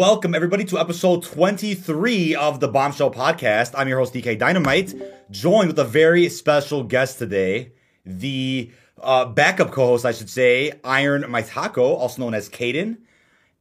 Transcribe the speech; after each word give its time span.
Welcome, 0.00 0.34
everybody, 0.34 0.64
to 0.64 0.78
episode 0.78 1.24
23 1.24 2.34
of 2.34 2.58
the 2.58 2.68
Bombshell 2.68 3.10
Podcast. 3.10 3.74
I'm 3.76 3.86
your 3.86 3.98
host, 3.98 4.14
DK 4.14 4.38
Dynamite, 4.38 4.94
joined 5.30 5.68
with 5.68 5.78
a 5.78 5.84
very 5.84 6.30
special 6.30 6.82
guest 6.84 7.18
today, 7.18 7.72
the 8.06 8.70
uh, 8.98 9.26
backup 9.26 9.72
co 9.72 9.88
host, 9.88 10.06
I 10.06 10.12
should 10.12 10.30
say, 10.30 10.72
Iron 10.84 11.24
Maitako, 11.24 11.98
also 11.98 12.22
known 12.22 12.32
as 12.32 12.48
Caden 12.48 12.96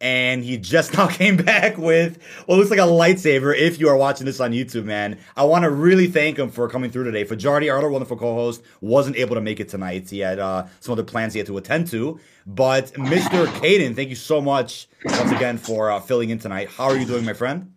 and 0.01 0.43
he 0.43 0.57
just 0.57 0.93
now 0.97 1.07
came 1.07 1.37
back 1.37 1.77
with 1.77 2.21
what 2.45 2.57
looks 2.57 2.69
like 2.69 2.79
a 2.79 2.83
lightsaber. 2.83 3.55
If 3.55 3.79
you 3.79 3.89
are 3.89 3.95
watching 3.95 4.25
this 4.25 4.39
on 4.39 4.51
YouTube, 4.51 4.85
man, 4.85 5.19
I 5.35 5.43
want 5.43 5.63
to 5.63 5.69
really 5.69 6.07
thank 6.07 6.37
him 6.37 6.49
for 6.49 6.67
coming 6.69 6.91
through 6.91 7.05
today. 7.05 7.23
Fajardi, 7.23 7.69
our 7.69 7.77
other 7.77 7.89
wonderful 7.89 8.17
co-host, 8.17 8.61
wasn't 8.81 9.17
able 9.17 9.35
to 9.35 9.41
make 9.41 9.59
it 9.59 9.69
tonight. 9.69 10.09
He 10.09 10.19
had 10.19 10.39
uh, 10.39 10.67
some 10.79 10.93
other 10.93 11.03
plans 11.03 11.33
he 11.33 11.39
had 11.39 11.47
to 11.47 11.57
attend 11.57 11.87
to. 11.87 12.19
But 12.45 12.93
Mr. 12.93 13.45
Caden, 13.45 13.95
thank 13.95 14.09
you 14.09 14.15
so 14.15 14.41
much 14.41 14.87
once 15.05 15.31
again 15.31 15.57
for 15.57 15.91
uh, 15.91 15.99
filling 15.99 16.29
in 16.29 16.39
tonight. 16.39 16.69
How 16.69 16.85
are 16.85 16.97
you 16.97 17.05
doing, 17.05 17.25
my 17.25 17.33
friend? 17.33 17.73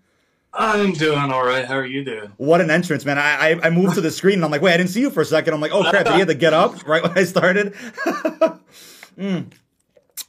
I'm 0.54 0.92
doing 0.92 1.32
all 1.32 1.44
right. 1.44 1.64
How 1.64 1.76
are 1.76 1.86
you 1.86 2.04
doing? 2.04 2.30
What 2.36 2.60
an 2.60 2.70
entrance, 2.70 3.06
man! 3.06 3.18
I, 3.18 3.52
I, 3.52 3.60
I 3.64 3.70
moved 3.70 3.94
to 3.94 4.02
the 4.02 4.10
screen 4.10 4.34
and 4.34 4.44
I'm 4.44 4.50
like, 4.50 4.60
wait, 4.60 4.74
I 4.74 4.76
didn't 4.76 4.90
see 4.90 5.00
you 5.00 5.10
for 5.10 5.22
a 5.22 5.24
second. 5.24 5.54
I'm 5.54 5.62
like, 5.62 5.72
oh 5.72 5.82
crap! 5.88 6.04
Did 6.04 6.12
he 6.12 6.18
have 6.18 6.28
to 6.28 6.34
get 6.34 6.52
up 6.52 6.86
right 6.86 7.02
when 7.02 7.16
I 7.16 7.24
started? 7.24 7.72
mm. 9.18 9.50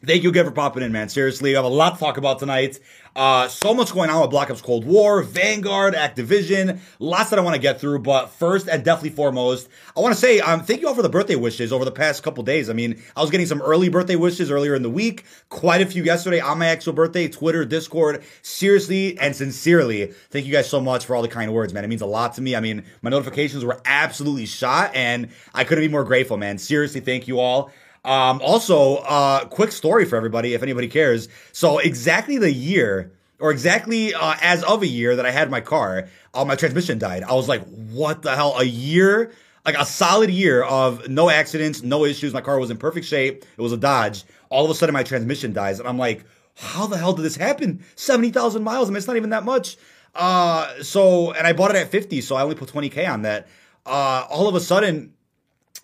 Thank 0.05 0.23
you 0.23 0.29
again 0.29 0.43
for 0.43 0.51
popping 0.51 0.83
in, 0.83 0.91
man. 0.91 1.07
Seriously, 1.07 1.51
we 1.51 1.55
have 1.55 1.63
a 1.63 1.69
lot 1.69 1.93
to 1.93 1.99
talk 1.99 2.17
about 2.17 2.37
tonight. 2.39 2.77
Uh, 3.15 3.47
so 3.47 3.73
much 3.73 3.93
going 3.93 4.09
on 4.09 4.21
with 4.21 4.31
Black 4.31 4.49
Ops 4.49 4.61
Cold 4.61 4.85
War, 4.85 5.21
Vanguard, 5.21 5.93
Activision, 5.93 6.79
lots 6.99 7.29
that 7.29 7.39
I 7.39 7.41
want 7.41 7.55
to 7.55 7.61
get 7.61 7.79
through. 7.79 7.99
But 7.99 8.27
first 8.27 8.67
and 8.67 8.83
definitely 8.83 9.11
foremost, 9.11 9.69
I 9.95 10.01
want 10.01 10.13
to 10.13 10.19
say 10.19 10.39
um, 10.39 10.61
thank 10.63 10.81
you 10.81 10.89
all 10.89 10.95
for 10.95 11.03
the 11.03 11.09
birthday 11.09 11.35
wishes 11.35 11.71
over 11.71 11.85
the 11.85 11.91
past 11.91 12.21
couple 12.21 12.43
days. 12.43 12.69
I 12.69 12.73
mean, 12.73 13.01
I 13.15 13.21
was 13.21 13.29
getting 13.29 13.45
some 13.45 13.61
early 13.61 13.87
birthday 13.87 14.15
wishes 14.15 14.51
earlier 14.51 14.75
in 14.75 14.81
the 14.81 14.89
week, 14.89 15.23
quite 15.49 15.79
a 15.79 15.85
few 15.85 16.03
yesterday 16.03 16.41
on 16.41 16.59
my 16.59 16.65
actual 16.65 16.93
birthday, 16.93 17.27
Twitter, 17.29 17.63
Discord. 17.63 18.23
Seriously 18.41 19.17
and 19.19 19.33
sincerely, 19.35 20.07
thank 20.31 20.45
you 20.45 20.51
guys 20.51 20.69
so 20.69 20.81
much 20.81 21.05
for 21.05 21.15
all 21.15 21.21
the 21.21 21.29
kind 21.29 21.53
words, 21.53 21.73
man. 21.73 21.85
It 21.85 21.89
means 21.89 22.01
a 22.01 22.07
lot 22.07 22.33
to 22.33 22.41
me. 22.41 22.55
I 22.55 22.59
mean, 22.59 22.83
my 23.03 23.09
notifications 23.09 23.63
were 23.63 23.79
absolutely 23.85 24.47
shot, 24.47 24.93
and 24.95 25.29
I 25.53 25.63
couldn't 25.63 25.83
be 25.83 25.87
more 25.87 26.03
grateful, 26.03 26.35
man. 26.37 26.57
Seriously, 26.57 26.99
thank 26.99 27.27
you 27.27 27.39
all. 27.39 27.71
Um, 28.05 28.41
also, 28.43 28.97
uh, 28.97 29.45
quick 29.45 29.71
story 29.71 30.05
for 30.05 30.17
everybody, 30.17 30.53
if 30.53 30.63
anybody 30.63 30.87
cares. 30.87 31.29
So 31.51 31.79
exactly 31.79 32.37
the 32.37 32.51
year, 32.51 33.13
or 33.39 33.51
exactly 33.51 34.13
uh, 34.13 34.35
as 34.41 34.63
of 34.63 34.81
a 34.83 34.87
year 34.87 35.15
that 35.15 35.25
I 35.25 35.31
had 35.31 35.49
my 35.49 35.61
car, 35.61 36.09
uh, 36.33 36.45
my 36.45 36.55
transmission 36.55 36.99
died. 36.99 37.23
I 37.23 37.33
was 37.33 37.47
like, 37.47 37.63
what 37.65 38.21
the 38.21 38.35
hell? 38.35 38.57
A 38.57 38.63
year? 38.63 39.31
Like 39.65 39.77
a 39.77 39.85
solid 39.85 40.29
year 40.29 40.61
of 40.63 41.07
no 41.07 41.29
accidents, 41.29 41.83
no 41.83 42.03
issues. 42.03 42.33
My 42.33 42.41
car 42.41 42.59
was 42.59 42.69
in 42.69 42.75
perfect 42.75 43.05
shape. 43.05 43.45
It 43.57 43.61
was 43.61 43.71
a 43.71 43.77
Dodge. 43.77 44.25
All 44.49 44.65
of 44.65 44.71
a 44.71 44.75
sudden, 44.75 44.91
my 44.91 45.03
transmission 45.03 45.53
dies, 45.53 45.79
and 45.79 45.87
I'm 45.87 45.97
like, 45.97 46.25
how 46.55 46.85
the 46.85 46.97
hell 46.97 47.13
did 47.13 47.23
this 47.23 47.37
happen? 47.37 47.83
Seventy 47.95 48.29
thousand 48.29 48.63
miles. 48.63 48.89
I 48.89 48.91
mean, 48.91 48.97
it's 48.97 49.07
not 49.07 49.15
even 49.15 49.29
that 49.29 49.45
much. 49.45 49.77
Uh, 50.13 50.83
so, 50.83 51.31
and 51.31 51.47
I 51.47 51.53
bought 51.53 51.71
it 51.71 51.77
at 51.77 51.89
fifty, 51.89 52.19
so 52.19 52.35
I 52.35 52.43
only 52.43 52.55
put 52.55 52.67
twenty 52.67 52.89
k 52.89 53.05
on 53.05 53.21
that. 53.21 53.47
Uh, 53.85 54.25
all 54.29 54.49
of 54.49 54.55
a 54.55 54.59
sudden, 54.59 55.13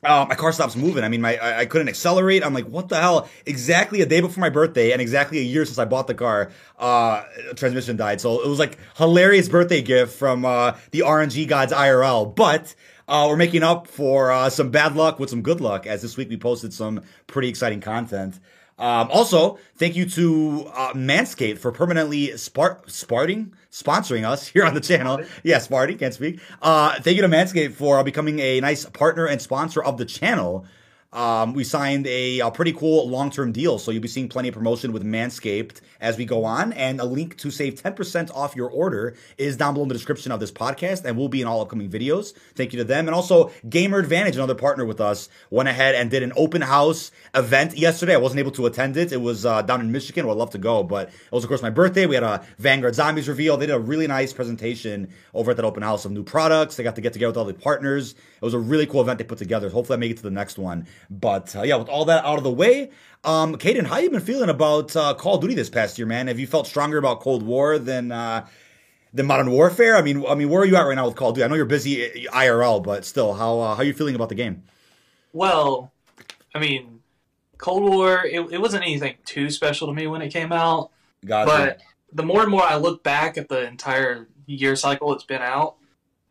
uh, 0.03 0.25
my 0.29 0.35
car 0.35 0.51
stops 0.53 0.75
moving. 0.75 1.03
I 1.03 1.09
mean, 1.09 1.21
my 1.21 1.37
I, 1.37 1.59
I, 1.59 1.65
couldn't 1.65 1.89
accelerate. 1.89 2.43
I'm 2.43 2.53
like, 2.53 2.67
what 2.67 2.87
the 2.87 2.99
hell? 2.99 3.27
Exactly 3.45 4.01
a 4.01 4.05
day 4.05 4.21
before 4.21 4.39
my 4.39 4.49
birthday, 4.49 4.91
and 4.91 5.01
exactly 5.01 5.39
a 5.39 5.43
year 5.43 5.65
since 5.65 5.77
I 5.77 5.85
bought 5.85 6.07
the 6.07 6.13
car, 6.13 6.51
uh, 6.77 7.23
transmission 7.55 7.97
died. 7.97 8.21
So 8.21 8.41
it 8.41 8.47
was 8.47 8.59
like 8.59 8.77
hilarious 8.95 9.49
birthday 9.49 9.81
gift 9.81 10.17
from 10.17 10.45
uh, 10.45 10.77
the 10.91 10.99
RNG 10.99 11.47
gods 11.47 11.73
IRL. 11.73 12.33
But 12.33 12.73
uh, 13.09 13.25
we're 13.29 13.35
making 13.35 13.63
up 13.63 13.87
for 13.87 14.31
uh, 14.31 14.49
some 14.49 14.69
bad 14.71 14.95
luck 14.95 15.19
with 15.19 15.29
some 15.29 15.41
good 15.41 15.59
luck, 15.59 15.85
as 15.85 16.01
this 16.01 16.15
week 16.15 16.29
we 16.29 16.37
posted 16.37 16.73
some 16.73 17.01
pretty 17.27 17.49
exciting 17.49 17.81
content. 17.81 18.39
Um, 18.79 19.09
also, 19.11 19.59
thank 19.75 19.95
you 19.95 20.05
to 20.11 20.71
uh, 20.73 20.93
Manscaped 20.93 21.59
for 21.59 21.71
permanently 21.71 22.29
spart- 22.29 22.89
sparting, 22.89 23.53
sponsoring 23.71 24.25
us 24.27 24.47
here 24.47 24.65
on 24.65 24.73
the 24.73 24.79
channel. 24.79 25.21
Yeah, 25.43 25.57
Sparty, 25.57 25.99
can't 25.99 26.13
speak. 26.13 26.39
Uh, 26.61 26.95
thank 27.01 27.17
you 27.17 27.21
to 27.21 27.27
Manscaped 27.27 27.73
for 27.73 28.01
becoming 28.03 28.39
a 28.39 28.61
nice 28.61 28.85
partner 28.85 29.25
and 29.25 29.41
sponsor 29.41 29.83
of 29.83 29.97
the 29.97 30.05
channel. 30.05 30.65
Um, 31.11 31.53
we 31.53 31.63
signed 31.63 32.05
a, 32.05 32.39
a 32.39 32.51
pretty 32.51 32.71
cool 32.71 33.09
long 33.09 33.31
term 33.31 33.51
deal, 33.51 33.79
so 33.79 33.89
you'll 33.89 34.01
be 34.01 34.07
seeing 34.07 34.29
plenty 34.29 34.49
of 34.49 34.53
promotion 34.53 34.91
with 34.91 35.03
Manscaped 35.03 35.81
as 35.99 36.17
we 36.17 36.25
go 36.25 36.45
on. 36.45 36.71
And 36.73 36.99
a 37.01 37.05
link 37.05 37.35
to 37.37 37.49
save 37.49 37.81
10% 37.81 38.29
off 38.35 38.55
your 38.55 38.69
order 38.69 39.15
is 39.37 39.57
down 39.57 39.73
below 39.73 39.83
in 39.83 39.89
the 39.89 39.95
description 39.95 40.31
of 40.31 40.39
this 40.39 40.51
podcast 40.51 41.05
and 41.05 41.17
will 41.17 41.27
be 41.27 41.41
in 41.41 41.47
all 41.47 41.61
upcoming 41.61 41.89
videos. 41.89 42.33
Thank 42.53 42.73
you 42.73 42.77
to 42.77 42.83
them. 42.83 43.07
And 43.07 43.15
also, 43.15 43.51
Gamer 43.67 43.97
Advantage, 43.97 44.35
another 44.35 44.53
partner 44.53 44.85
with 44.85 45.01
us, 45.01 45.29
went 45.49 45.67
ahead 45.67 45.95
and 45.95 46.11
did 46.11 46.21
an 46.21 46.31
open 46.35 46.61
house 46.61 47.09
event 47.33 47.75
yesterday. 47.75 48.13
I 48.13 48.17
wasn't 48.17 48.39
able 48.39 48.51
to 48.51 48.67
attend 48.67 48.95
it. 48.95 49.11
It 49.11 49.21
was 49.21 49.47
uh, 49.47 49.63
down 49.63 49.81
in 49.81 49.91
Michigan. 49.91 50.29
I'd 50.29 50.37
love 50.37 50.51
to 50.51 50.59
go, 50.59 50.83
but 50.83 51.09
it 51.09 51.31
was, 51.31 51.43
of 51.43 51.47
course, 51.47 51.63
my 51.63 51.71
birthday. 51.71 52.05
We 52.05 52.15
had 52.15 52.23
a 52.23 52.45
Vanguard 52.59 52.93
Zombies 52.93 53.27
reveal. 53.27 53.57
They 53.57 53.65
did 53.65 53.73
a 53.73 53.79
really 53.79 54.05
nice 54.05 54.31
presentation 54.31 55.11
over 55.33 55.51
at 55.51 55.57
that 55.57 55.65
open 55.65 55.81
house 55.81 56.05
of 56.05 56.11
new 56.11 56.23
products. 56.23 56.75
They 56.75 56.83
got 56.83 56.95
to 56.95 57.01
get 57.01 57.13
together 57.13 57.31
with 57.31 57.37
all 57.37 57.45
the 57.45 57.55
partners. 57.55 58.13
It 58.41 58.45
was 58.45 58.53
a 58.53 58.59
really 58.59 58.85
cool 58.85 59.01
event 59.01 59.17
they 59.17 59.25
put 59.25 59.37
together. 59.37 59.69
Hopefully, 59.69 59.97
I 59.97 59.99
make 59.99 60.11
it 60.11 60.17
to 60.17 60.23
the 60.23 60.31
next 60.31 60.57
one. 60.57 60.87
But 61.09 61.55
uh, 61.55 61.63
yeah, 61.63 61.75
with 61.75 61.89
all 61.89 62.05
that 62.05 62.23
out 62.25 62.37
of 62.37 62.43
the 62.43 62.51
way, 62.51 62.91
um, 63.23 63.55
Caden, 63.55 63.85
how 63.85 63.97
you 63.97 64.09
been 64.09 64.21
feeling 64.21 64.49
about 64.49 64.95
uh, 64.95 65.13
Call 65.13 65.35
of 65.35 65.41
Duty 65.41 65.55
this 65.55 65.69
past 65.69 65.97
year, 65.97 66.07
man? 66.07 66.27
Have 66.27 66.39
you 66.39 66.47
felt 66.47 66.67
stronger 66.67 66.97
about 66.97 67.19
Cold 67.19 67.43
War 67.43 67.77
than 67.77 68.11
uh, 68.11 68.47
than 69.13 69.25
Modern 69.25 69.51
Warfare? 69.51 69.97
I 69.97 70.01
mean, 70.01 70.25
I 70.25 70.35
mean, 70.35 70.49
where 70.49 70.61
are 70.61 70.65
you 70.65 70.75
at 70.75 70.81
right 70.83 70.95
now 70.95 71.05
with 71.05 71.15
Call 71.15 71.29
of 71.29 71.35
Duty? 71.35 71.43
I 71.43 71.47
know 71.47 71.55
you're 71.55 71.65
busy 71.65 72.27
uh, 72.27 72.31
IRL, 72.31 72.81
but 72.83 73.05
still, 73.05 73.33
how 73.33 73.59
uh, 73.59 73.75
how 73.75 73.81
are 73.81 73.85
you 73.85 73.93
feeling 73.93 74.15
about 74.15 74.29
the 74.29 74.35
game? 74.35 74.63
Well, 75.33 75.91
I 76.55 76.59
mean, 76.59 77.01
Cold 77.57 77.83
War, 77.83 78.25
it, 78.25 78.39
it 78.51 78.61
wasn't 78.61 78.83
anything 78.83 79.15
too 79.25 79.51
special 79.51 79.87
to 79.87 79.93
me 79.93 80.07
when 80.07 80.21
it 80.21 80.29
came 80.29 80.51
out. 80.51 80.91
Gotcha. 81.25 81.51
But 81.51 81.81
the 82.13 82.23
more 82.23 82.41
and 82.41 82.49
more 82.49 82.63
I 82.63 82.77
look 82.77 83.03
back 83.03 83.37
at 83.37 83.49
the 83.49 83.67
entire 83.67 84.27
year 84.45 84.75
cycle 84.75 85.13
it's 85.13 85.25
been 85.25 85.41
out, 85.41 85.75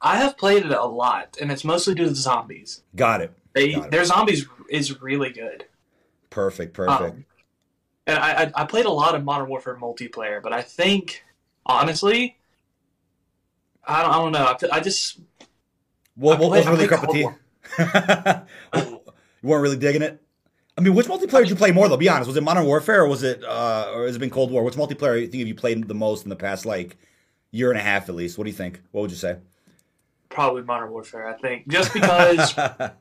I 0.01 0.19
have 0.19 0.39
played 0.39 0.65
it 0.65 0.71
a 0.71 0.85
lot, 0.85 1.37
and 1.41 1.51
it's 1.51 1.65
mostly 1.65 1.95
due 1.95 2.05
to 2.05 2.11
the 2.11 2.17
zombies. 2.17 2.83
Got 2.95 3.21
it. 3.21 3.33
They, 3.55 3.73
Got 3.73 3.87
it. 3.87 3.91
Their 3.91 4.05
zombies 4.05 4.47
is 4.71 5.01
really 5.01 5.31
good. 5.31 5.65
Perfect, 6.31 6.75
perfect. 6.75 7.17
Um, 7.17 7.25
and 8.07 8.19
I, 8.19 8.53
I 8.55 8.65
played 8.65 8.87
a 8.87 8.91
lot 8.91 9.15
of 9.15 9.25
Modern 9.25 9.49
Warfare 9.49 9.77
multiplayer, 9.77 10.43
but 10.43 10.53
I 10.53 10.63
think 10.63 11.25
honestly, 11.67 12.39
I 13.85 14.03
don't, 14.03 14.11
I 14.11 14.15
don't 14.15 14.33
know. 14.33 14.71
I, 14.73 14.77
I 14.79 14.81
just 14.81 15.21
what, 16.15 16.39
what 16.39 16.51
was 16.51 16.67
really 16.67 16.89
cup 16.89 17.05
of 17.05 17.11
tea? 17.11 17.27
you 18.81 19.01
weren't 19.43 19.63
really 19.63 19.77
digging 19.77 20.03
it. 20.03 20.23
I 20.77 20.81
mean, 20.81 20.95
which 20.95 21.07
multiplayer 21.07 21.41
did 21.41 21.51
you 21.51 21.57
play 21.57 21.71
more 21.71 21.89
though? 21.89 21.97
Be 21.97 22.09
honest. 22.09 22.29
Was 22.29 22.37
it 22.37 22.43
Modern 22.43 22.65
Warfare 22.65 23.03
or 23.03 23.09
was 23.09 23.23
it 23.23 23.45
uh, 23.45 23.91
or 23.95 24.07
has 24.07 24.17
it 24.17 24.21
been 24.21 24.31
Cold 24.31 24.51
War? 24.51 24.63
Which 24.63 24.75
multiplayer 24.75 25.15
do 25.15 25.21
you 25.21 25.29
think 25.29 25.41
have 25.41 25.49
you 25.49 25.55
played 25.55 25.87
the 25.87 25.95
most 25.95 26.23
in 26.23 26.29
the 26.31 26.37
past 26.37 26.65
like 26.65 26.97
year 27.51 27.71
and 27.71 27.79
a 27.79 27.83
half 27.83 28.09
at 28.09 28.15
least? 28.15 28.39
What 28.39 28.45
do 28.45 28.51
you 28.51 28.57
think? 28.57 28.81
What 28.93 29.03
would 29.03 29.11
you 29.11 29.17
say? 29.17 29.37
Probably 30.29 30.63
Modern 30.63 30.91
Warfare. 30.91 31.27
I 31.27 31.35
think 31.35 31.69
just 31.69 31.93
because 31.93 32.55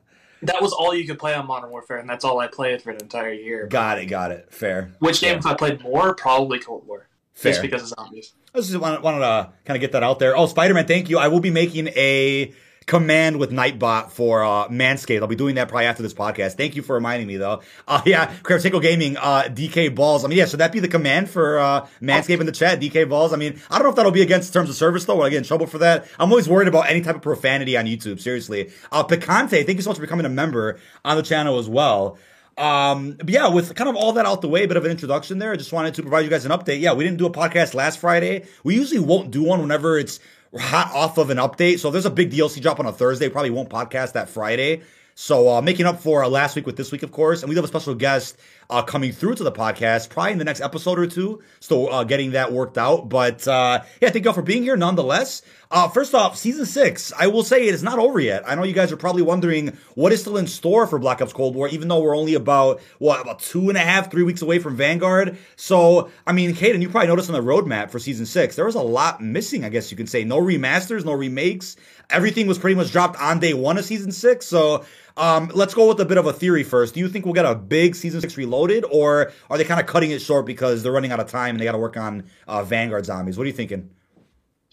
that 0.42 0.62
was 0.62 0.72
all 0.72 0.94
you 0.94 1.06
could 1.06 1.18
play 1.18 1.34
on 1.34 1.46
Modern 1.46 1.70
Warfare, 1.70 1.98
and 1.98 2.08
that's 2.08 2.24
all 2.24 2.38
I 2.38 2.46
played 2.46 2.82
for 2.82 2.90
an 2.90 2.96
entire 3.00 3.32
year. 3.32 3.66
Got 3.66 3.98
it, 3.98 4.06
got 4.06 4.30
it. 4.30 4.52
Fair. 4.52 4.92
Which 4.98 5.20
game 5.20 5.36
have 5.36 5.46
I 5.46 5.54
played 5.54 5.82
more? 5.82 6.14
Probably 6.14 6.58
Cold 6.58 6.86
War. 6.86 7.08
Fair. 7.34 7.52
Just 7.52 7.62
because 7.62 7.82
of 7.82 7.88
zombies. 7.88 8.34
I 8.54 8.58
just 8.58 8.76
wanted, 8.76 9.02
wanted 9.02 9.20
to 9.20 9.26
uh, 9.26 9.50
kind 9.64 9.76
of 9.76 9.80
get 9.80 9.92
that 9.92 10.02
out 10.02 10.18
there. 10.18 10.36
Oh, 10.36 10.46
Spider 10.46 10.74
Man, 10.74 10.86
thank 10.86 11.08
you. 11.08 11.18
I 11.18 11.28
will 11.28 11.40
be 11.40 11.50
making 11.50 11.88
a 11.88 12.52
command 12.88 13.38
with 13.38 13.50
Nightbot 13.52 14.10
for 14.10 14.42
uh, 14.42 14.66
Manscaped. 14.68 15.20
I'll 15.20 15.28
be 15.28 15.36
doing 15.36 15.54
that 15.56 15.68
probably 15.68 15.86
after 15.86 16.02
this 16.02 16.14
podcast. 16.14 16.54
Thank 16.54 16.74
you 16.74 16.82
for 16.82 16.94
reminding 16.94 17.28
me, 17.28 17.36
though. 17.36 17.60
Uh, 17.86 18.02
yeah, 18.06 18.34
Kravchenko 18.42 18.82
Gaming, 18.82 19.16
uh, 19.16 19.42
DK 19.42 19.94
Balls. 19.94 20.24
I 20.24 20.28
mean, 20.28 20.38
yeah, 20.38 20.46
should 20.46 20.60
that 20.60 20.72
be 20.72 20.80
the 20.80 20.88
command 20.88 21.30
for 21.30 21.58
uh, 21.58 21.86
Manscaped 22.02 22.40
in 22.40 22.46
the 22.46 22.52
chat, 22.52 22.80
DK 22.80 23.08
Balls? 23.08 23.32
I 23.32 23.36
mean, 23.36 23.60
I 23.70 23.76
don't 23.76 23.84
know 23.84 23.90
if 23.90 23.96
that'll 23.96 24.10
be 24.10 24.22
against 24.22 24.52
terms 24.52 24.70
of 24.70 24.74
service, 24.74 25.04
though. 25.04 25.16
Will 25.16 25.24
I 25.24 25.30
get 25.30 25.38
in 25.38 25.44
trouble 25.44 25.66
for 25.66 25.78
that? 25.78 26.08
I'm 26.18 26.30
always 26.30 26.48
worried 26.48 26.66
about 26.66 26.90
any 26.90 27.02
type 27.02 27.16
of 27.16 27.22
profanity 27.22 27.76
on 27.76 27.84
YouTube, 27.84 28.20
seriously. 28.20 28.72
Uh, 28.90 29.04
Picante, 29.04 29.64
thank 29.64 29.76
you 29.76 29.82
so 29.82 29.90
much 29.90 29.98
for 29.98 30.02
becoming 30.02 30.26
a 30.26 30.30
member 30.30 30.80
on 31.04 31.16
the 31.16 31.22
channel 31.22 31.58
as 31.58 31.68
well. 31.68 32.18
Um, 32.56 33.12
but 33.12 33.28
yeah, 33.28 33.48
with 33.48 33.74
kind 33.76 33.88
of 33.88 33.94
all 33.94 34.14
that 34.14 34.26
out 34.26 34.40
the 34.40 34.48
way, 34.48 34.64
a 34.64 34.68
bit 34.68 34.76
of 34.76 34.84
an 34.84 34.90
introduction 34.90 35.38
there. 35.38 35.52
I 35.52 35.56
just 35.56 35.72
wanted 35.72 35.94
to 35.94 36.02
provide 36.02 36.24
you 36.24 36.30
guys 36.30 36.44
an 36.44 36.50
update. 36.50 36.80
Yeah, 36.80 36.92
we 36.92 37.04
didn't 37.04 37.18
do 37.18 37.26
a 37.26 37.30
podcast 37.30 37.72
last 37.72 38.00
Friday. 38.00 38.46
We 38.64 38.74
usually 38.74 38.98
won't 38.98 39.30
do 39.30 39.44
one 39.44 39.60
whenever 39.60 39.96
it's 39.96 40.18
hot 40.56 40.92
off 40.94 41.18
of 41.18 41.30
an 41.30 41.38
update. 41.38 41.78
So 41.78 41.88
if 41.88 41.92
there's 41.92 42.06
a 42.06 42.10
big 42.10 42.30
DLC 42.30 42.60
drop 42.60 42.80
on 42.80 42.86
a 42.86 42.92
Thursday, 42.92 43.28
probably 43.28 43.50
won't 43.50 43.68
podcast 43.68 44.12
that 44.12 44.28
Friday. 44.28 44.82
So 45.14 45.48
uh, 45.48 45.60
making 45.60 45.86
up 45.86 46.00
for 46.00 46.22
uh, 46.22 46.28
last 46.28 46.54
week 46.54 46.64
with 46.64 46.76
this 46.76 46.92
week, 46.92 47.02
of 47.02 47.10
course, 47.10 47.42
and 47.42 47.48
we 47.48 47.56
have 47.56 47.64
a 47.64 47.68
special 47.68 47.94
guest 47.94 48.38
uh, 48.70 48.82
coming 48.82 49.12
through 49.12 49.34
to 49.34 49.44
the 49.44 49.52
podcast 49.52 50.10
probably 50.10 50.32
in 50.32 50.38
the 50.38 50.44
next 50.44 50.60
episode 50.60 50.98
or 50.98 51.06
two. 51.06 51.42
Still 51.60 51.92
uh, 51.92 52.04
getting 52.04 52.32
that 52.32 52.52
worked 52.52 52.78
out, 52.78 53.08
but 53.08 53.46
uh, 53.48 53.82
yeah, 54.00 54.10
thank 54.10 54.24
you 54.24 54.30
all 54.30 54.34
for 54.34 54.42
being 54.42 54.62
here. 54.62 54.76
Nonetheless, 54.76 55.42
uh, 55.70 55.88
first 55.88 56.14
off, 56.14 56.36
season 56.36 56.66
six, 56.66 57.12
I 57.18 57.26
will 57.26 57.42
say 57.42 57.66
it 57.66 57.74
is 57.74 57.82
not 57.82 57.98
over 57.98 58.20
yet. 58.20 58.42
I 58.46 58.54
know 58.54 58.64
you 58.64 58.72
guys 58.72 58.92
are 58.92 58.96
probably 58.96 59.22
wondering 59.22 59.76
what 59.94 60.12
is 60.12 60.20
still 60.20 60.36
in 60.36 60.46
store 60.46 60.86
for 60.86 60.98
Black 60.98 61.20
Ops 61.20 61.32
Cold 61.32 61.54
War, 61.54 61.68
even 61.68 61.88
though 61.88 62.00
we're 62.00 62.16
only 62.16 62.34
about 62.34 62.80
what 62.98 63.20
about 63.20 63.40
two 63.40 63.68
and 63.68 63.76
a 63.76 63.82
half, 63.82 64.10
three 64.10 64.22
weeks 64.22 64.42
away 64.42 64.58
from 64.58 64.76
Vanguard. 64.76 65.36
So 65.56 66.10
I 66.26 66.32
mean, 66.32 66.54
Caden, 66.54 66.80
you 66.80 66.88
probably 66.88 67.08
noticed 67.08 67.30
on 67.30 67.34
the 67.34 67.42
roadmap 67.42 67.90
for 67.90 67.98
season 67.98 68.26
six, 68.26 68.56
there 68.56 68.66
was 68.66 68.74
a 68.74 68.82
lot 68.82 69.22
missing. 69.22 69.64
I 69.64 69.68
guess 69.68 69.90
you 69.90 69.96
could 69.96 70.08
say 70.08 70.24
no 70.24 70.40
remasters, 70.40 71.04
no 71.04 71.12
remakes. 71.12 71.76
Everything 72.10 72.46
was 72.46 72.58
pretty 72.58 72.74
much 72.74 72.90
dropped 72.90 73.20
on 73.20 73.38
day 73.38 73.52
one 73.52 73.76
of 73.76 73.84
season 73.84 74.12
six. 74.12 74.46
So 74.46 74.84
Um, 75.18 75.50
let's 75.52 75.74
go 75.74 75.88
with 75.88 76.00
a 76.00 76.04
bit 76.04 76.16
of 76.16 76.26
a 76.26 76.32
theory 76.32 76.62
first. 76.62 76.94
Do 76.94 77.00
you 77.00 77.08
think 77.08 77.24
we'll 77.24 77.34
get 77.34 77.44
a 77.44 77.54
big 77.54 77.96
season 77.96 78.20
six 78.20 78.36
reloaded, 78.36 78.84
or 78.90 79.32
are 79.50 79.58
they 79.58 79.64
kind 79.64 79.80
of 79.80 79.86
cutting 79.86 80.12
it 80.12 80.20
short 80.20 80.46
because 80.46 80.82
they're 80.82 80.92
running 80.92 81.10
out 81.10 81.20
of 81.20 81.28
time 81.28 81.50
and 81.50 81.60
they 81.60 81.64
got 81.64 81.72
to 81.72 81.78
work 81.78 81.96
on 81.96 82.24
uh, 82.46 82.62
Vanguard 82.62 83.04
zombies? 83.04 83.36
What 83.36 83.42
are 83.44 83.48
you 83.48 83.52
thinking? 83.52 83.90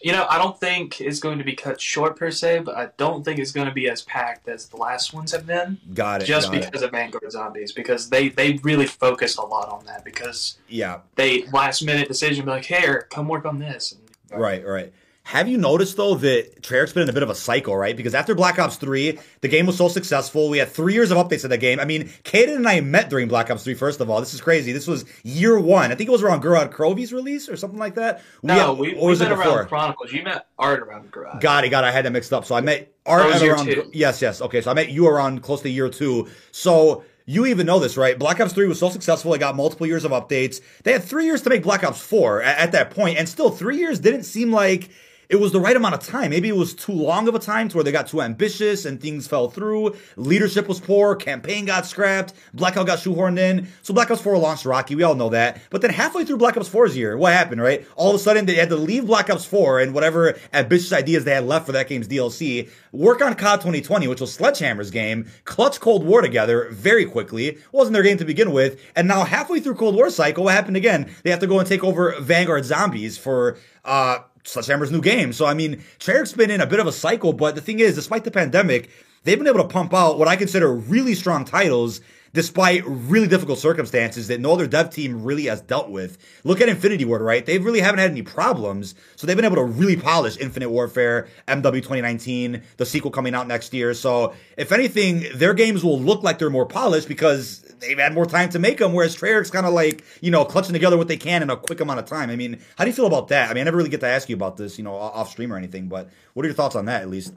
You 0.00 0.12
know, 0.12 0.26
I 0.28 0.38
don't 0.38 0.58
think 0.60 1.00
it's 1.00 1.18
going 1.18 1.38
to 1.38 1.44
be 1.44 1.54
cut 1.54 1.80
short 1.80 2.16
per 2.16 2.30
se, 2.30 2.60
but 2.60 2.76
I 2.76 2.90
don't 2.96 3.24
think 3.24 3.38
it's 3.40 3.50
going 3.50 3.66
to 3.66 3.72
be 3.72 3.88
as 3.88 4.02
packed 4.02 4.46
as 4.46 4.68
the 4.68 4.76
last 4.76 5.14
ones 5.14 5.32
have 5.32 5.46
been. 5.46 5.78
Got 5.94 6.22
it. 6.22 6.26
Just 6.26 6.52
got 6.52 6.60
because 6.60 6.82
it. 6.82 6.86
of 6.86 6.90
Vanguard 6.92 7.32
zombies, 7.32 7.72
because 7.72 8.10
they 8.10 8.28
they 8.28 8.60
really 8.62 8.86
focused 8.86 9.38
a 9.38 9.42
lot 9.42 9.68
on 9.68 9.84
that 9.86 10.04
because 10.04 10.58
yeah, 10.68 11.00
they 11.16 11.46
last 11.46 11.82
minute 11.82 12.08
decision 12.08 12.44
be 12.44 12.50
like, 12.50 12.66
here, 12.66 13.08
come 13.10 13.26
work 13.26 13.46
on 13.46 13.58
this. 13.58 13.96
And, 14.30 14.40
right, 14.40 14.64
right. 14.64 14.92
Have 15.26 15.48
you 15.48 15.58
noticed 15.58 15.96
though 15.96 16.14
that 16.14 16.62
Treyarch's 16.62 16.92
been 16.92 17.02
in 17.02 17.08
a 17.08 17.12
bit 17.12 17.24
of 17.24 17.30
a 17.30 17.34
cycle, 17.34 17.76
right? 17.76 17.96
Because 17.96 18.14
after 18.14 18.32
Black 18.32 18.60
Ops 18.60 18.76
3, 18.76 19.18
the 19.40 19.48
game 19.48 19.66
was 19.66 19.76
so 19.76 19.88
successful. 19.88 20.48
We 20.48 20.58
had 20.58 20.68
three 20.68 20.94
years 20.94 21.10
of 21.10 21.18
updates 21.18 21.40
to 21.40 21.48
the 21.48 21.58
game. 21.58 21.80
I 21.80 21.84
mean, 21.84 22.04
Caden 22.22 22.54
and 22.54 22.68
I 22.68 22.80
met 22.80 23.10
during 23.10 23.26
Black 23.26 23.50
Ops 23.50 23.64
3, 23.64 23.74
first 23.74 24.00
of 24.00 24.08
all. 24.08 24.20
This 24.20 24.34
is 24.34 24.40
crazy. 24.40 24.70
This 24.70 24.86
was 24.86 25.04
year 25.24 25.58
one. 25.58 25.90
I 25.90 25.96
think 25.96 26.06
it 26.06 26.12
was 26.12 26.22
around 26.22 26.44
Gorod 26.44 26.72
Krovi's 26.72 27.12
release 27.12 27.48
or 27.48 27.56
something 27.56 27.78
like 27.80 27.96
that. 27.96 28.22
We 28.42 28.46
no, 28.46 28.54
had, 28.54 28.78
we, 28.78 28.94
we 28.94 29.00
was 29.00 29.18
met 29.18 29.32
around 29.32 29.66
Chronicles. 29.66 30.12
You 30.12 30.22
met 30.22 30.46
Art 30.60 30.78
around 30.78 31.10
Garage. 31.10 31.42
Got 31.42 31.64
it, 31.64 31.70
got 31.70 31.82
it. 31.82 31.88
I 31.88 31.90
had 31.90 32.04
that 32.04 32.12
mixed 32.12 32.32
up. 32.32 32.44
So 32.44 32.54
I 32.54 32.60
met 32.60 32.92
Art 33.04 33.42
around. 33.42 33.66
Two. 33.66 33.90
Yes, 33.92 34.22
yes. 34.22 34.40
Okay, 34.40 34.60
so 34.60 34.70
I 34.70 34.74
met 34.74 34.90
you 34.90 35.08
around 35.08 35.42
close 35.42 35.60
to 35.62 35.68
year 35.68 35.88
two. 35.88 36.28
So 36.52 37.02
you 37.24 37.46
even 37.46 37.66
know 37.66 37.80
this, 37.80 37.96
right? 37.96 38.16
Black 38.16 38.38
Ops 38.38 38.52
3 38.52 38.68
was 38.68 38.78
so 38.78 38.90
successful, 38.90 39.34
it 39.34 39.38
got 39.38 39.56
multiple 39.56 39.88
years 39.88 40.04
of 40.04 40.12
updates. 40.12 40.60
They 40.84 40.92
had 40.92 41.02
three 41.02 41.24
years 41.24 41.42
to 41.42 41.50
make 41.50 41.64
Black 41.64 41.82
Ops 41.82 42.00
4 42.00 42.42
at, 42.42 42.58
at 42.58 42.72
that 42.72 42.92
point, 42.92 43.18
and 43.18 43.28
still 43.28 43.50
three 43.50 43.78
years 43.78 43.98
didn't 43.98 44.22
seem 44.22 44.52
like 44.52 44.88
it 45.28 45.36
was 45.36 45.52
the 45.52 45.60
right 45.60 45.76
amount 45.76 45.94
of 45.94 46.00
time. 46.00 46.30
Maybe 46.30 46.48
it 46.48 46.56
was 46.56 46.74
too 46.74 46.92
long 46.92 47.26
of 47.26 47.34
a 47.34 47.38
time 47.38 47.68
to 47.68 47.76
where 47.76 47.84
they 47.84 47.92
got 47.92 48.06
too 48.06 48.22
ambitious 48.22 48.84
and 48.84 49.00
things 49.00 49.26
fell 49.26 49.50
through. 49.50 49.96
Leadership 50.16 50.68
was 50.68 50.80
poor. 50.80 51.16
Campaign 51.16 51.64
got 51.64 51.86
scrapped. 51.86 52.34
Blackout 52.54 52.86
got 52.86 52.98
shoehorned 52.98 53.38
in. 53.38 53.66
So 53.82 53.92
Black 53.92 54.10
Ops 54.10 54.20
4 54.20 54.38
launched 54.38 54.64
Rocky. 54.64 54.94
We 54.94 55.02
all 55.02 55.14
know 55.14 55.30
that. 55.30 55.60
But 55.70 55.82
then 55.82 55.90
halfway 55.90 56.24
through 56.24 56.36
Black 56.36 56.56
Ops 56.56 56.68
4's 56.68 56.96
year, 56.96 57.16
what 57.16 57.32
happened, 57.32 57.60
right? 57.60 57.86
All 57.96 58.10
of 58.10 58.16
a 58.16 58.18
sudden 58.18 58.46
they 58.46 58.54
had 58.54 58.68
to 58.68 58.76
leave 58.76 59.06
Black 59.06 59.28
Ops 59.28 59.44
4 59.44 59.80
and 59.80 59.94
whatever 59.94 60.38
ambitious 60.52 60.92
ideas 60.92 61.24
they 61.24 61.34
had 61.34 61.44
left 61.44 61.66
for 61.66 61.72
that 61.72 61.88
game's 61.88 62.08
DLC, 62.08 62.70
work 62.92 63.20
on 63.20 63.34
COD 63.34 63.60
2020, 63.60 64.08
which 64.08 64.20
was 64.20 64.32
Sledgehammer's 64.32 64.90
game, 64.90 65.26
clutch 65.44 65.80
Cold 65.80 66.04
War 66.04 66.20
together 66.20 66.68
very 66.70 67.04
quickly. 67.04 67.58
Wasn't 67.72 67.94
their 67.94 68.02
game 68.02 68.18
to 68.18 68.24
begin 68.24 68.52
with. 68.52 68.80
And 68.94 69.08
now 69.08 69.24
halfway 69.24 69.60
through 69.60 69.74
Cold 69.74 69.96
War 69.96 70.10
cycle, 70.10 70.44
what 70.44 70.54
happened 70.54 70.76
again? 70.76 71.10
They 71.24 71.30
have 71.30 71.40
to 71.40 71.46
go 71.46 71.58
and 71.58 71.68
take 71.68 71.82
over 71.82 72.14
Vanguard 72.20 72.64
Zombies 72.64 73.18
for, 73.18 73.58
uh, 73.84 74.18
Sledgehammer's 74.46 74.92
new 74.92 75.00
game. 75.00 75.32
So, 75.32 75.44
I 75.44 75.54
mean, 75.54 75.82
Treyarch's 75.98 76.32
been 76.32 76.50
in 76.50 76.60
a 76.60 76.66
bit 76.66 76.80
of 76.80 76.86
a 76.86 76.92
cycle, 76.92 77.32
but 77.32 77.54
the 77.54 77.60
thing 77.60 77.80
is, 77.80 77.94
despite 77.94 78.24
the 78.24 78.30
pandemic, 78.30 78.90
they've 79.24 79.38
been 79.38 79.48
able 79.48 79.62
to 79.62 79.68
pump 79.68 79.92
out 79.92 80.18
what 80.18 80.28
I 80.28 80.36
consider 80.36 80.72
really 80.72 81.14
strong 81.14 81.44
titles 81.44 82.00
despite 82.36 82.82
really 82.86 83.26
difficult 83.26 83.58
circumstances 83.58 84.28
that 84.28 84.40
no 84.40 84.52
other 84.52 84.66
dev 84.66 84.90
team 84.90 85.24
really 85.24 85.46
has 85.46 85.62
dealt 85.62 85.88
with. 85.88 86.18
Look 86.44 86.60
at 86.60 86.68
Infinity 86.68 87.06
Ward, 87.06 87.22
right? 87.22 87.46
They 87.46 87.58
really 87.58 87.80
haven't 87.80 87.98
had 87.98 88.10
any 88.10 88.20
problems. 88.20 88.94
So 89.16 89.26
they've 89.26 89.34
been 89.34 89.46
able 89.46 89.56
to 89.56 89.64
really 89.64 89.96
polish 89.96 90.36
Infinite 90.36 90.68
Warfare, 90.68 91.28
MW 91.48 91.76
2019, 91.76 92.62
the 92.76 92.84
sequel 92.84 93.10
coming 93.10 93.34
out 93.34 93.48
next 93.48 93.72
year. 93.72 93.94
So 93.94 94.34
if 94.58 94.70
anything, 94.70 95.24
their 95.34 95.54
games 95.54 95.82
will 95.82 95.98
look 95.98 96.22
like 96.22 96.38
they're 96.38 96.50
more 96.50 96.66
polished 96.66 97.08
because 97.08 97.65
they've 97.80 97.98
had 97.98 98.14
more 98.14 98.26
time 98.26 98.48
to 98.50 98.58
make 98.58 98.78
them, 98.78 98.92
whereas 98.92 99.16
Treyarch's 99.16 99.50
kind 99.50 99.66
of 99.66 99.72
like, 99.72 100.04
you 100.20 100.30
know, 100.30 100.44
clutching 100.44 100.72
together 100.72 100.96
what 100.96 101.08
they 101.08 101.16
can 101.16 101.42
in 101.42 101.50
a 101.50 101.56
quick 101.56 101.80
amount 101.80 101.98
of 101.98 102.06
time. 102.06 102.30
I 102.30 102.36
mean, 102.36 102.60
how 102.76 102.84
do 102.84 102.90
you 102.90 102.94
feel 102.94 103.06
about 103.06 103.28
that? 103.28 103.50
I 103.50 103.54
mean, 103.54 103.62
I 103.62 103.64
never 103.64 103.76
really 103.76 103.90
get 103.90 104.00
to 104.00 104.06
ask 104.06 104.28
you 104.28 104.36
about 104.36 104.56
this, 104.56 104.78
you 104.78 104.84
know, 104.84 104.94
off 104.94 105.30
stream 105.30 105.52
or 105.52 105.56
anything, 105.56 105.88
but 105.88 106.10
what 106.34 106.44
are 106.44 106.48
your 106.48 106.54
thoughts 106.54 106.76
on 106.76 106.86
that 106.86 107.02
at 107.02 107.10
least? 107.10 107.34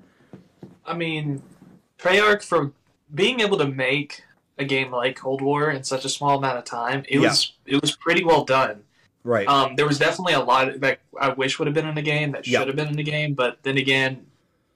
I 0.86 0.94
mean, 0.94 1.42
Treyarch, 1.98 2.44
for 2.44 2.72
being 3.14 3.40
able 3.40 3.58
to 3.58 3.68
make 3.68 4.24
a 4.58 4.66
game 4.66 4.92
like 4.92 5.16
Cold 5.16 5.42
War 5.42 5.70
in 5.70 5.84
such 5.84 6.06
a 6.06 6.10
small 6.10 6.38
amount 6.38 6.58
of 6.58 6.66
time, 6.66 7.04
it 7.08 7.20
yeah. 7.20 7.28
was 7.28 7.54
it 7.66 7.82
was 7.82 7.96
pretty 7.96 8.24
well 8.24 8.44
done. 8.44 8.84
Right. 9.24 9.48
Um, 9.48 9.76
there 9.76 9.88
was 9.88 10.00
definitely 10.00 10.34
a 10.34 10.40
lot 10.40 10.80
that 10.80 11.00
I 11.20 11.30
wish 11.30 11.60
would 11.60 11.68
have 11.68 11.76
been 11.76 11.88
in 11.88 11.96
the 11.96 12.02
game 12.02 12.32
that 12.32 12.46
should 12.46 12.68
have 12.68 12.76
been 12.76 12.88
in 12.88 12.96
the 12.96 13.04
game, 13.04 13.34
but 13.34 13.60
then 13.64 13.78
again, 13.78 14.26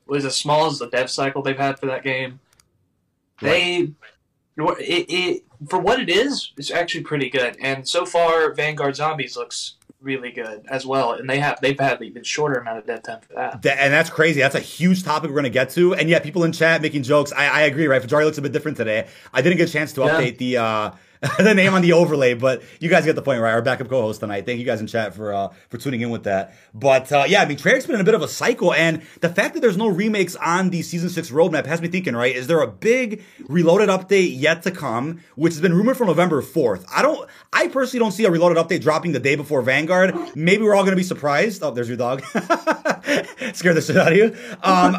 was 0.06 0.26
as 0.26 0.36
small 0.36 0.68
as 0.68 0.80
the 0.80 0.88
dev 0.88 1.10
cycle 1.10 1.42
they've 1.42 1.58
had 1.58 1.80
for 1.80 1.86
that 1.88 2.04
game. 2.04 2.40
They, 3.42 3.94
right. 4.58 4.80
it, 4.80 5.06
it 5.10 5.44
for 5.70 5.80
what 5.80 6.00
it 6.00 6.10
is, 6.10 6.52
it's 6.58 6.72
actually 6.72 7.04
pretty 7.04 7.30
good. 7.30 7.58
And 7.62 7.88
so 7.88 8.06
far, 8.06 8.54
Vanguard 8.54 8.96
Zombies 8.96 9.36
looks 9.38 9.76
really 10.02 10.32
good 10.32 10.66
as 10.70 10.86
well, 10.86 11.14
and 11.14 11.30
they 11.30 11.40
have 11.40 11.60
they've 11.62 11.80
had 11.80 12.02
even 12.02 12.24
shorter 12.24 12.60
amount 12.60 12.80
of 12.80 12.86
dead 12.86 13.04
time 13.04 13.22
for 13.22 13.34
that. 13.36 13.66
And 13.66 13.94
that's 13.94 14.10
crazy. 14.10 14.42
That's 14.42 14.56
a 14.56 14.60
huge 14.60 15.04
topic 15.04 15.30
we're 15.30 15.36
going 15.36 15.44
to 15.44 15.50
get 15.50 15.70
to. 15.72 15.96
And 15.96 16.10
yeah, 16.10 16.20
people 16.20 16.44
in 16.44 16.52
chat 16.52 16.82
making 16.82 17.04
jokes. 17.04 17.32
I, 17.32 17.48
I 17.48 17.62
agree. 17.62 17.88
Right, 17.88 18.02
Fajari 18.02 18.26
looks 18.26 18.38
a 18.38 18.42
bit 18.42 18.52
different 18.52 18.78
today. 18.78 19.08
I 19.34 19.42
didn't 19.42 19.58
get 19.58 19.70
a 19.70 19.72
chance 19.72 19.94
to 19.94 20.02
yeah. 20.02 20.10
update 20.10 20.38
the. 20.38 20.58
Uh, 20.58 20.92
the 21.38 21.54
name 21.54 21.74
on 21.74 21.82
the 21.82 21.94
overlay, 21.94 22.34
but 22.34 22.64
you 22.82 22.90
guys 22.90 23.06
get 23.06 23.16
the 23.16 23.22
point, 23.22 23.40
right? 23.40 23.54
Our 23.54 23.62
backup 23.62 23.88
co-host 23.88 24.20
tonight. 24.20 24.46
Thank 24.46 24.60
you 24.60 24.66
guys 24.66 24.82
in 24.82 24.88
chat 24.88 25.16
for 25.16 25.34
uh, 25.34 25.54
for 25.70 25.78
tuning 25.78 26.02
in 26.02 26.10
with 26.10 26.24
that. 26.24 26.54
But 26.74 27.12
uh, 27.14 27.24
yeah, 27.28 27.42
I 27.42 27.46
mean, 27.46 27.58
Treyarch's 27.58 27.86
been 27.86 27.96
in 27.96 28.02
a 28.02 28.04
bit 28.04 28.14
of 28.14 28.22
a 28.22 28.28
cycle, 28.28 28.74
and 28.74 29.02
the 29.22 29.30
fact 29.30 29.54
that 29.54 29.62
there's 29.62 29.78
no 29.78 29.88
remakes 29.88 30.36
on 30.36 30.70
the 30.70 30.82
season 30.82 31.10
six 31.10 31.32
roadmap 31.32 31.66
has 31.66 31.82
me 31.82 31.88
thinking, 31.88 32.14
right? 32.14 32.36
Is 32.36 32.48
there 32.48 32.60
a 32.60 32.68
big 32.68 33.24
reloaded 33.48 33.88
update 33.88 34.38
yet 34.38 34.64
to 34.64 34.72
come, 34.72 35.22
which 35.36 35.54
has 35.54 35.62
been 35.62 35.74
rumored 35.74 35.96
for 35.96 36.06
November 36.06 36.42
fourth? 36.42 36.86
I 36.94 37.02
don't. 37.02 37.30
I 37.54 37.70
personally 37.70 38.00
don't 38.00 38.12
see 38.12 38.26
a 38.26 38.32
reloaded 38.32 38.58
update 38.58 38.82
dropping 38.82 39.14
the 39.14 39.20
day 39.22 39.36
before 39.36 39.62
Vanguard. 39.62 40.36
Maybe 40.36 40.64
we're 40.64 40.76
all 40.76 40.84
going 40.84 40.92
to 40.92 40.98
be 40.98 41.04
surprised. 41.04 41.64
Oh, 41.64 41.72
there's 41.72 41.88
your 41.88 41.98
dog. 41.98 42.22
Scared 43.54 43.78
the 43.78 43.84
shit 43.86 43.96
out 43.96 44.12
of 44.12 44.18
you. 44.18 44.26
Um, 44.62 44.98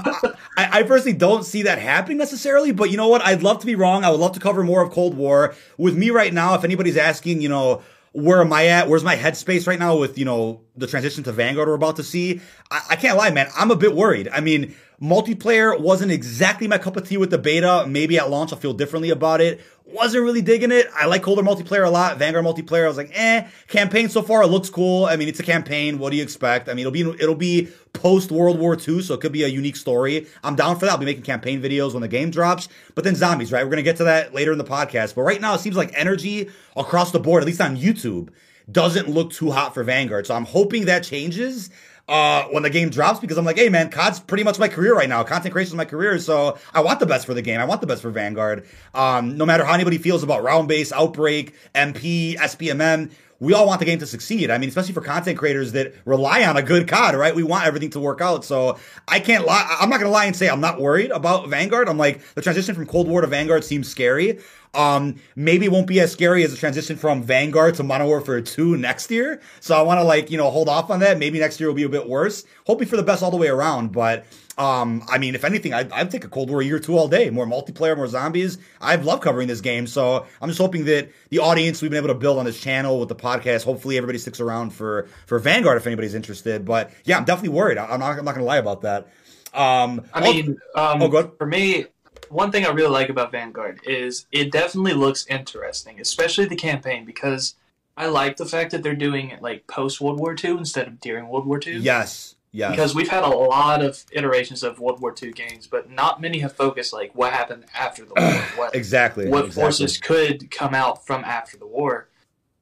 I, 0.57 0.81
I 0.81 0.83
personally 0.85 1.19
don't 1.19 1.45
see 1.45 1.63
that 1.63 1.79
happening 1.79 2.17
necessarily, 2.17 2.73
but 2.73 2.91
you 2.91 2.97
know 2.97 3.09
what? 3.09 3.21
I'd 3.23 3.43
love 3.43 3.59
to 3.61 3.67
be 3.67 3.75
wrong. 3.75 4.05
I 4.05 4.11
would 4.11 4.21
love 4.21 4.33
to 4.33 4.41
cover 4.41 4.63
more 4.63 4.83
of 4.83 4.91
Cold 4.91 5.17
War 5.17 5.55
with 5.77 5.97
me 5.97 6.11
right 6.15 6.33
now, 6.33 6.55
if 6.55 6.65
anybody's 6.65 6.97
asking, 6.97 7.43
you 7.43 7.49
know, 7.49 7.83
where 8.13 8.41
am 8.41 8.53
I 8.53 8.69
at? 8.69 8.89
Where's 8.89 9.05
my 9.05 9.17
headspace 9.17 9.67
right 9.67 9.79
now 9.79 9.97
with, 9.97 10.17
you 10.19 10.25
know, 10.25 10.64
the 10.77 10.87
transition 10.87 11.25
to 11.25 11.33
Vanguard 11.33 11.69
we're 11.69 11.75
about 11.75 11.97
to 11.97 12.03
see? 12.03 12.41
I, 12.71 12.83
I 12.91 12.97
can't 12.97 13.17
lie, 13.17 13.31
man. 13.31 13.49
I'm 13.57 13.71
a 13.71 13.77
bit 13.77 13.95
worried. 13.95 14.29
I 14.33 14.41
mean, 14.41 14.75
multiplayer 15.01 15.79
wasn't 15.79 16.13
exactly 16.13 16.69
my 16.69 16.79
cup 16.79 16.97
of 16.97 17.09
tea 17.09 17.17
with 17.17 17.31
the 17.31 17.39
beta. 17.39 17.85
Maybe 17.87 18.19
at 18.19 18.31
launch 18.31 18.53
I'll 18.53 18.59
feel 18.59 18.75
differently 18.75 19.11
about 19.11 19.41
it 19.41 19.61
wasn't 19.87 20.25
really 20.25 20.43
digging 20.43 20.73
it. 20.73 20.89
I 20.95 21.07
like 21.07 21.23
Colder 21.23 21.43
multiplayer 21.43 21.87
a 21.87 21.91
lot. 21.91 22.17
Vanguard 22.19 22.45
multiplayer, 22.45 22.85
I 22.85 22.89
was 22.89 22.97
like, 22.97 23.11
eh. 23.13 23.47
Campaign 23.69 24.09
so 24.09 24.23
far, 24.23 24.43
it 24.43 24.49
looks 24.49 24.71
cool. 24.71 25.05
I 25.05 25.17
mean, 25.17 25.29
it's 25.29 25.41
a 25.41 25.45
campaign. 25.45 25.99
What 25.99 26.11
do 26.11 26.17
you 26.17 26.23
expect? 26.23 26.69
I 26.69 26.75
mean, 26.75 26.87
it'll 26.87 26.93
be 26.93 27.23
it'll 27.23 27.35
be 27.35 27.69
post 27.93 28.33
World 28.33 28.59
War 28.59 28.77
II, 28.77 29.03
so 29.03 29.15
it 29.15 29.21
could 29.21 29.33
be 29.33 29.45
a 29.45 29.49
unique 29.49 29.77
story. 29.77 30.27
I'm 30.43 30.57
down 30.57 30.79
for 30.79 30.87
that. 30.87 30.93
I'll 30.93 30.99
be 30.99 31.05
making 31.05 31.23
campaign 31.23 31.63
videos 31.63 31.93
when 31.93 32.03
the 32.03 32.09
game 32.09 32.31
drops. 32.31 32.69
But 32.95 33.05
then 33.05 33.15
zombies, 33.15 33.53
right? 33.53 33.65
We're 33.65 33.71
gonna 33.71 33.83
get 33.83 33.97
to 33.99 34.05
that 34.05 34.35
later 34.35 34.53
in 34.53 34.59
the 34.59 34.65
podcast. 34.65 35.15
But 35.15 35.23
right 35.23 35.41
now, 35.41 35.55
it 35.55 35.61
seems 35.61 35.77
like 35.77 35.93
energy 35.95 36.51
across 36.77 37.13
the 37.13 37.21
board, 37.21 37.43
at 37.43 37.47
least 37.47 37.61
on 37.61 37.77
YouTube, 37.77 38.31
doesn't 38.71 39.09
look 39.09 39.33
too 39.33 39.51
hot 39.51 39.75
for 39.75 39.85
Vanguard. 39.85 40.27
So 40.27 40.35
I'm 40.35 40.45
hoping 40.45 40.87
that 40.87 41.05
changes 41.05 41.71
uh, 42.09 42.45
when 42.45 42.63
the 42.63 42.71
game 42.71 42.91
drops 42.91 43.21
because 43.21 43.39
I'm 43.39 43.45
like, 43.45 43.57
hey 43.57 43.69
man, 43.69 43.91
COD's 43.91 44.21
pretty 44.21 44.45
much 44.45 44.59
my 44.59 44.69
career 44.69 44.95
right 44.95 45.09
now. 45.09 45.23
Content 45.23 45.53
creation 45.53 45.73
is 45.73 45.77
my 45.77 45.85
career, 45.85 46.19
so 46.19 46.59
I 46.73 46.83
want 46.83 47.01
the 47.01 47.07
best 47.07 47.27
for 47.27 47.35
the 47.35 47.43
game. 47.43 47.61
I 47.61 47.65
want 47.65 47.81
the 47.81 47.87
best 47.87 48.03
for 48.03 48.11
Vanguard. 48.11 48.67
Um, 48.95 49.37
no 49.37 49.47
matter 49.47 49.65
how 49.65 49.75
anybody 49.75 49.99
feels 49.99 50.23
about 50.23 50.43
round 50.43 50.69
base, 50.69 50.93
outbreak, 50.93 51.55
MP, 51.75 52.37
SBMM, 52.37 53.11
we 53.45 53.53
all 53.53 53.67
want 53.67 53.81
the 53.81 53.87
game 53.87 53.99
to 53.99 54.07
succeed. 54.07 54.51
I 54.51 54.59
mean, 54.59 54.69
especially 54.69 54.95
for 54.95 55.01
content 55.01 55.39
creators 55.39 55.73
that 55.73 55.95
rely 56.05 56.45
on 56.45 56.57
a 56.57 56.63
good 56.63 56.89
COD, 56.89 57.15
right? 57.15 57.35
We 57.35 57.43
want 57.43 57.67
everything 57.67 57.91
to 57.91 58.01
work 58.01 58.21
out. 58.21 58.45
So 58.45 58.79
I 59.07 59.21
can't 59.21 59.47
lie. 59.47 59.77
I'm 59.81 59.91
not 59.91 60.01
going 60.01 60.09
to 60.09 60.13
lie 60.13 60.25
and 60.25 60.35
say 60.35 60.49
I'm 60.49 60.61
not 60.61 60.81
worried 60.81 61.11
about 61.11 61.49
Vanguard. 61.49 61.89
I'm 61.89 61.99
like, 61.99 62.23
the 62.35 62.43
transition 62.43 62.75
from 62.75 62.87
Cold 62.87 63.09
War 63.09 63.21
to 63.21 63.27
Vanguard 63.27 63.65
seems 63.65 63.89
scary. 63.89 64.41
Um, 64.75 65.17
maybe 65.37 65.67
it 65.67 65.73
won't 65.73 65.87
be 65.87 66.01
as 66.01 66.11
scary 66.11 66.43
as 66.43 66.51
the 66.51 66.57
transition 66.57 66.97
from 66.97 67.23
Vanguard 67.23 67.77
to 67.77 67.83
Modern 67.83 68.09
Warfare 68.09 68.41
2 68.41 68.77
next 68.77 69.11
year. 69.11 69.41
So 69.61 69.77
I 69.79 69.83
want 69.83 69.99
to 69.99 70.05
like, 70.05 70.31
you 70.31 70.37
know, 70.37 70.51
hold 70.51 70.69
off 70.69 70.91
on 70.91 71.01
that. 71.01 71.19
Maybe 71.19 71.39
next 71.39 71.61
year 71.61 71.69
will 71.69 71.77
be 71.77 71.85
a 71.85 71.89
bit 71.89 72.09
worse. 72.09 72.45
Hoping 72.67 72.89
for 72.89 72.97
the 72.97 73.03
best 73.03 73.23
all 73.23 73.31
the 73.31 73.37
way 73.37 73.49
around. 73.49 73.93
But, 73.93 74.25
um, 74.57 75.03
I 75.09 75.19
mean, 75.19 75.35
if 75.35 75.45
anything, 75.45 75.75
I'd, 75.75 75.91
I'd 75.91 76.11
take 76.11 76.25
a 76.25 76.29
Cold 76.29 76.49
War 76.49 76.63
year 76.63 76.79
two 76.79 76.97
all 76.97 77.09
day. 77.09 77.31
More 77.31 77.47
multiplayer, 77.47 77.97
more 77.97 78.07
zombies. 78.07 78.59
I've 78.81 79.05
loved 79.05 79.23
covering 79.23 79.49
this 79.49 79.61
game. 79.61 79.87
So 79.87 80.27
I'm 80.41 80.49
just 80.49 80.61
hoping 80.61 80.85
that 80.85 81.11
the 81.31 81.41
audience 81.41 81.83
we've 81.83 81.91
been 81.91 81.99
able 81.99 82.15
to 82.15 82.19
build 82.19 82.39
on 82.39 82.45
this 82.45 82.61
channel 82.61 83.01
with 83.01 83.09
the 83.09 83.17
podcast, 83.17 83.65
hopefully 83.65 83.97
everybody 83.97 84.19
sticks 84.19 84.41
around 84.41 84.71
for, 84.71 85.09
for 85.27 85.39
Vanguard 85.39 85.77
if 85.77 85.87
anybody's 85.87 86.15
interested. 86.15 86.65
But 86.65 86.91
yeah, 87.05 87.17
I'm 87.17 87.25
definitely 87.25 87.57
worried. 87.57 87.79
I'm 87.79 87.99
not, 87.99 88.19
I'm 88.19 88.25
not 88.25 88.35
going 88.35 88.45
to 88.45 88.49
lie 88.49 88.59
about 88.59 88.83
that. 88.83 89.09
Um, 89.53 90.03
I 90.13 90.21
mean, 90.21 90.59
um, 90.75 91.03
oh, 91.03 91.33
for 91.39 91.47
me, 91.47 91.87
one 92.29 92.51
thing 92.53 92.67
I 92.67 92.71
really 92.71 92.91
like 92.91 93.09
about 93.09 93.33
Vanguard 93.33 93.81
is 93.85 94.27
it 94.33 94.53
definitely 94.53 94.95
looks 94.95 95.27
interesting, 95.27 96.01
especially 96.01 96.47
the 96.47 96.57
campaign, 96.57 97.05
because 97.05 97.55
I 97.97 98.07
like 98.07 98.37
the 98.37 98.47
fact 98.47 98.73
that 98.73 98.83
they're 98.83 98.95
doing 98.95 99.31
it 99.31 99.43
like 99.43 99.67
post 99.67 100.01
World 100.01 100.19
War 100.19 100.35
II 100.43 100.53
instead 100.53 100.89
of 100.89 101.01
during 101.01 101.29
World 101.29 101.47
War 101.47 101.61
II. 101.65 101.77
Yes. 101.79 102.34
Yes. 102.55 102.71
Because 102.71 102.95
we've 102.95 103.09
had 103.09 103.25
a 103.25 103.29
lot 103.29 103.83
of 103.83 104.05
iterations 104.13 104.63
of 104.63 104.79
World 104.79 105.01
War 105.01 105.13
II 105.21 105.33
games, 105.33 105.67
but 105.67 105.91
not 105.91 106.21
many 106.21 106.39
have 106.39 106.53
focused 106.53 106.93
like 106.93 107.13
what 107.13 107.33
happened 107.33 107.65
after 107.75 108.05
the 108.05 108.15
war. 108.15 108.43
What, 108.57 108.77
exactly. 108.77 109.29
What 109.29 109.47
exactly. 109.47 109.63
forces 109.63 109.99
could 109.99 110.53
come 110.53 110.73
out 110.73 111.05
from 111.05 111.25
after 111.25 111.57
the 111.57 111.67
war. 111.67 112.09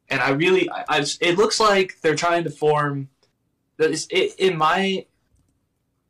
And 0.08 0.22
I 0.22 0.30
really, 0.30 0.70
I, 0.70 0.84
I 0.88 1.06
it 1.20 1.36
looks 1.36 1.60
like 1.60 2.00
they're 2.00 2.14
trying 2.14 2.44
to 2.44 2.50
form. 2.50 3.10
It, 3.78 4.34
in 4.38 4.56
my, 4.56 5.04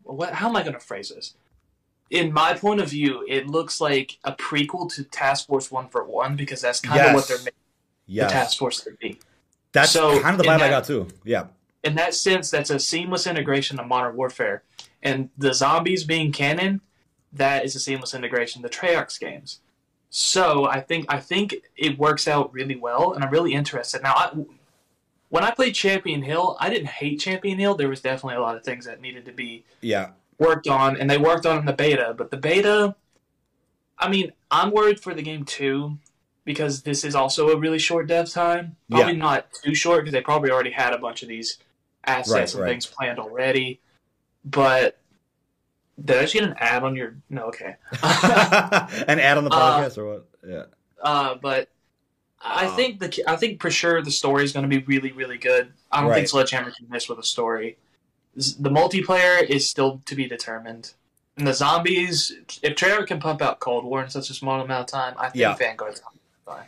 what? 0.05 0.35
How 0.35 0.49
am 0.49 0.55
I 0.55 0.63
going 0.63 0.75
to 0.75 0.81
phrase 0.81 1.09
this? 1.09 1.35
in 2.13 2.31
my 2.31 2.53
point 2.53 2.79
of 2.81 2.91
view, 2.91 3.25
it 3.27 3.47
looks 3.47 3.81
like 3.81 4.19
a 4.23 4.33
prequel 4.33 4.93
to 4.95 5.03
Task 5.03 5.47
Force 5.47 5.71
One 5.71 5.89
for 5.89 6.05
One 6.05 6.37
because 6.37 6.61
that's 6.61 6.79
kind 6.79 6.97
yes. 6.97 7.09
of 7.09 7.15
what 7.15 7.27
they're 7.27 7.39
making 7.39 7.53
yes. 8.07 8.31
the 8.31 8.33
Task 8.35 8.59
Force 8.59 8.81
to 8.83 8.91
be. 9.01 9.19
That's 9.73 9.91
so 9.91 10.21
kind 10.21 10.35
of 10.35 10.39
the 10.39 10.45
vibe 10.45 10.59
that, 10.59 10.67
I 10.67 10.69
got 10.69 10.85
too. 10.85 11.09
Yeah. 11.25 11.47
In 11.85 11.95
that 11.97 12.15
sense, 12.15 12.51
that's 12.51 12.71
a 12.71 12.79
seamless 12.79 13.27
integration 13.27 13.81
of 13.81 13.87
Modern 13.87 14.17
Warfare, 14.17 14.63
and 15.03 15.31
the 15.37 15.53
zombies 15.53 16.05
being 16.05 16.33
canon, 16.33 16.81
that 17.33 17.65
is 17.65 17.75
a 17.75 17.81
seamless 17.81 18.15
integration. 18.15 18.65
of 18.65 18.71
The 18.71 18.77
Treyarch 18.77 19.19
games. 19.19 19.61
So 20.11 20.67
I 20.67 20.81
think 20.81 21.07
I 21.09 21.19
think 21.19 21.57
it 21.77 21.99
works 21.99 22.29
out 22.29 22.53
really 22.53 22.77
well, 22.77 23.13
and 23.13 23.25
I'm 23.25 23.31
really 23.31 23.55
interested. 23.55 24.03
Now, 24.03 24.15
I, 24.15 24.31
when 25.31 25.43
I 25.43 25.51
played 25.51 25.75
Champion 25.75 26.23
Hill, 26.23 26.57
I 26.61 26.69
didn't 26.69 26.89
hate 26.89 27.19
Champion 27.19 27.59
Hill. 27.59 27.75
There 27.75 27.89
was 27.89 28.03
definitely 28.03 28.37
a 28.37 28.43
lot 28.43 28.57
of 28.57 28.63
things 28.63 28.85
that 28.85 29.01
needed 29.01 29.25
to 29.25 29.33
be 29.33 29.65
yeah 29.81 30.11
worked 30.39 30.69
on, 30.69 30.97
and 30.97 31.09
they 31.09 31.19
worked 31.19 31.47
on 31.47 31.59
in 31.59 31.65
the 31.65 31.73
beta. 31.73 32.15
But 32.17 32.31
the 32.31 32.37
beta, 32.37 32.95
I 33.99 34.09
mean, 34.09 34.33
I'm 34.51 34.71
worried 34.71 35.01
for 35.01 35.15
the 35.15 35.23
game 35.23 35.45
too 35.45 35.99
because 36.45 36.83
this 36.83 37.05
is 37.05 37.15
also 37.15 37.49
a 37.49 37.57
really 37.57 37.79
short 37.79 38.07
dev 38.07 38.31
time. 38.31 38.77
Probably 38.91 39.15
yeah. 39.15 39.19
not 39.19 39.47
too 39.65 39.75
short 39.75 40.01
because 40.01 40.13
they 40.13 40.21
probably 40.21 40.51
already 40.51 40.73
had 40.73 40.93
a 40.93 40.99
bunch 40.99 41.23
of 41.23 41.29
these 41.29 41.59
assets 42.05 42.33
right, 42.33 42.55
and 42.55 42.63
right. 42.63 42.69
things 42.71 42.87
planned 42.87 43.19
already. 43.19 43.81
But 44.45 44.99
did 46.03 46.19
I 46.19 46.23
just 46.23 46.35
get 46.35 46.45
an 46.45 46.55
ad 46.59 46.83
on 46.83 46.97
your? 46.97 47.17
No, 47.31 47.45
okay. 47.45 47.77
an 48.03 49.21
ad 49.21 49.39
on 49.39 49.45
the 49.45 49.51
uh, 49.51 49.81
podcast 49.81 49.99
uh, 49.99 50.03
or 50.03 50.13
what? 50.13 50.29
Yeah. 50.47 50.65
Uh, 51.01 51.35
but 51.37 51.69
I 52.41 52.67
uh, 52.67 52.77
think 52.77 53.01
the 53.01 53.23
I 53.27 53.37
think 53.37 53.61
for 53.61 53.71
sure 53.71 54.03
the 54.03 54.11
story 54.11 54.45
is 54.45 54.53
going 54.53 54.69
to 54.69 54.69
be 54.69 54.85
really 54.85 55.13
really 55.13 55.39
good. 55.39 55.73
I 55.91 56.01
don't 56.01 56.11
right. 56.11 56.17
think 56.17 56.29
Sledgehammer 56.29 56.71
can 56.71 56.89
miss 56.91 57.09
with 57.09 57.19
a 57.19 57.25
story. 57.25 57.77
The 58.35 58.71
multiplayer 58.71 59.43
is 59.43 59.69
still 59.69 60.01
to 60.07 60.15
be 60.15 60.27
determined. 60.27 60.95
And 61.37 61.47
the 61.47 61.55
zombies, 61.55 62.33
if 62.63 62.75
Treyarch 62.77 63.07
can 63.07 63.21
pump 63.21 63.41
out 63.43 63.61
Cold 63.61 63.85
War 63.85 64.03
in 64.03 64.11
such 64.11 64.31
a 64.31 64.35
small 64.35 64.61
amount 64.61 64.81
of 64.81 64.87
time, 64.87 65.15
I 65.19 65.29
think 65.29 65.41
yeah. 65.41 65.55
Vanguard's 65.55 66.03
fine. 66.45 66.65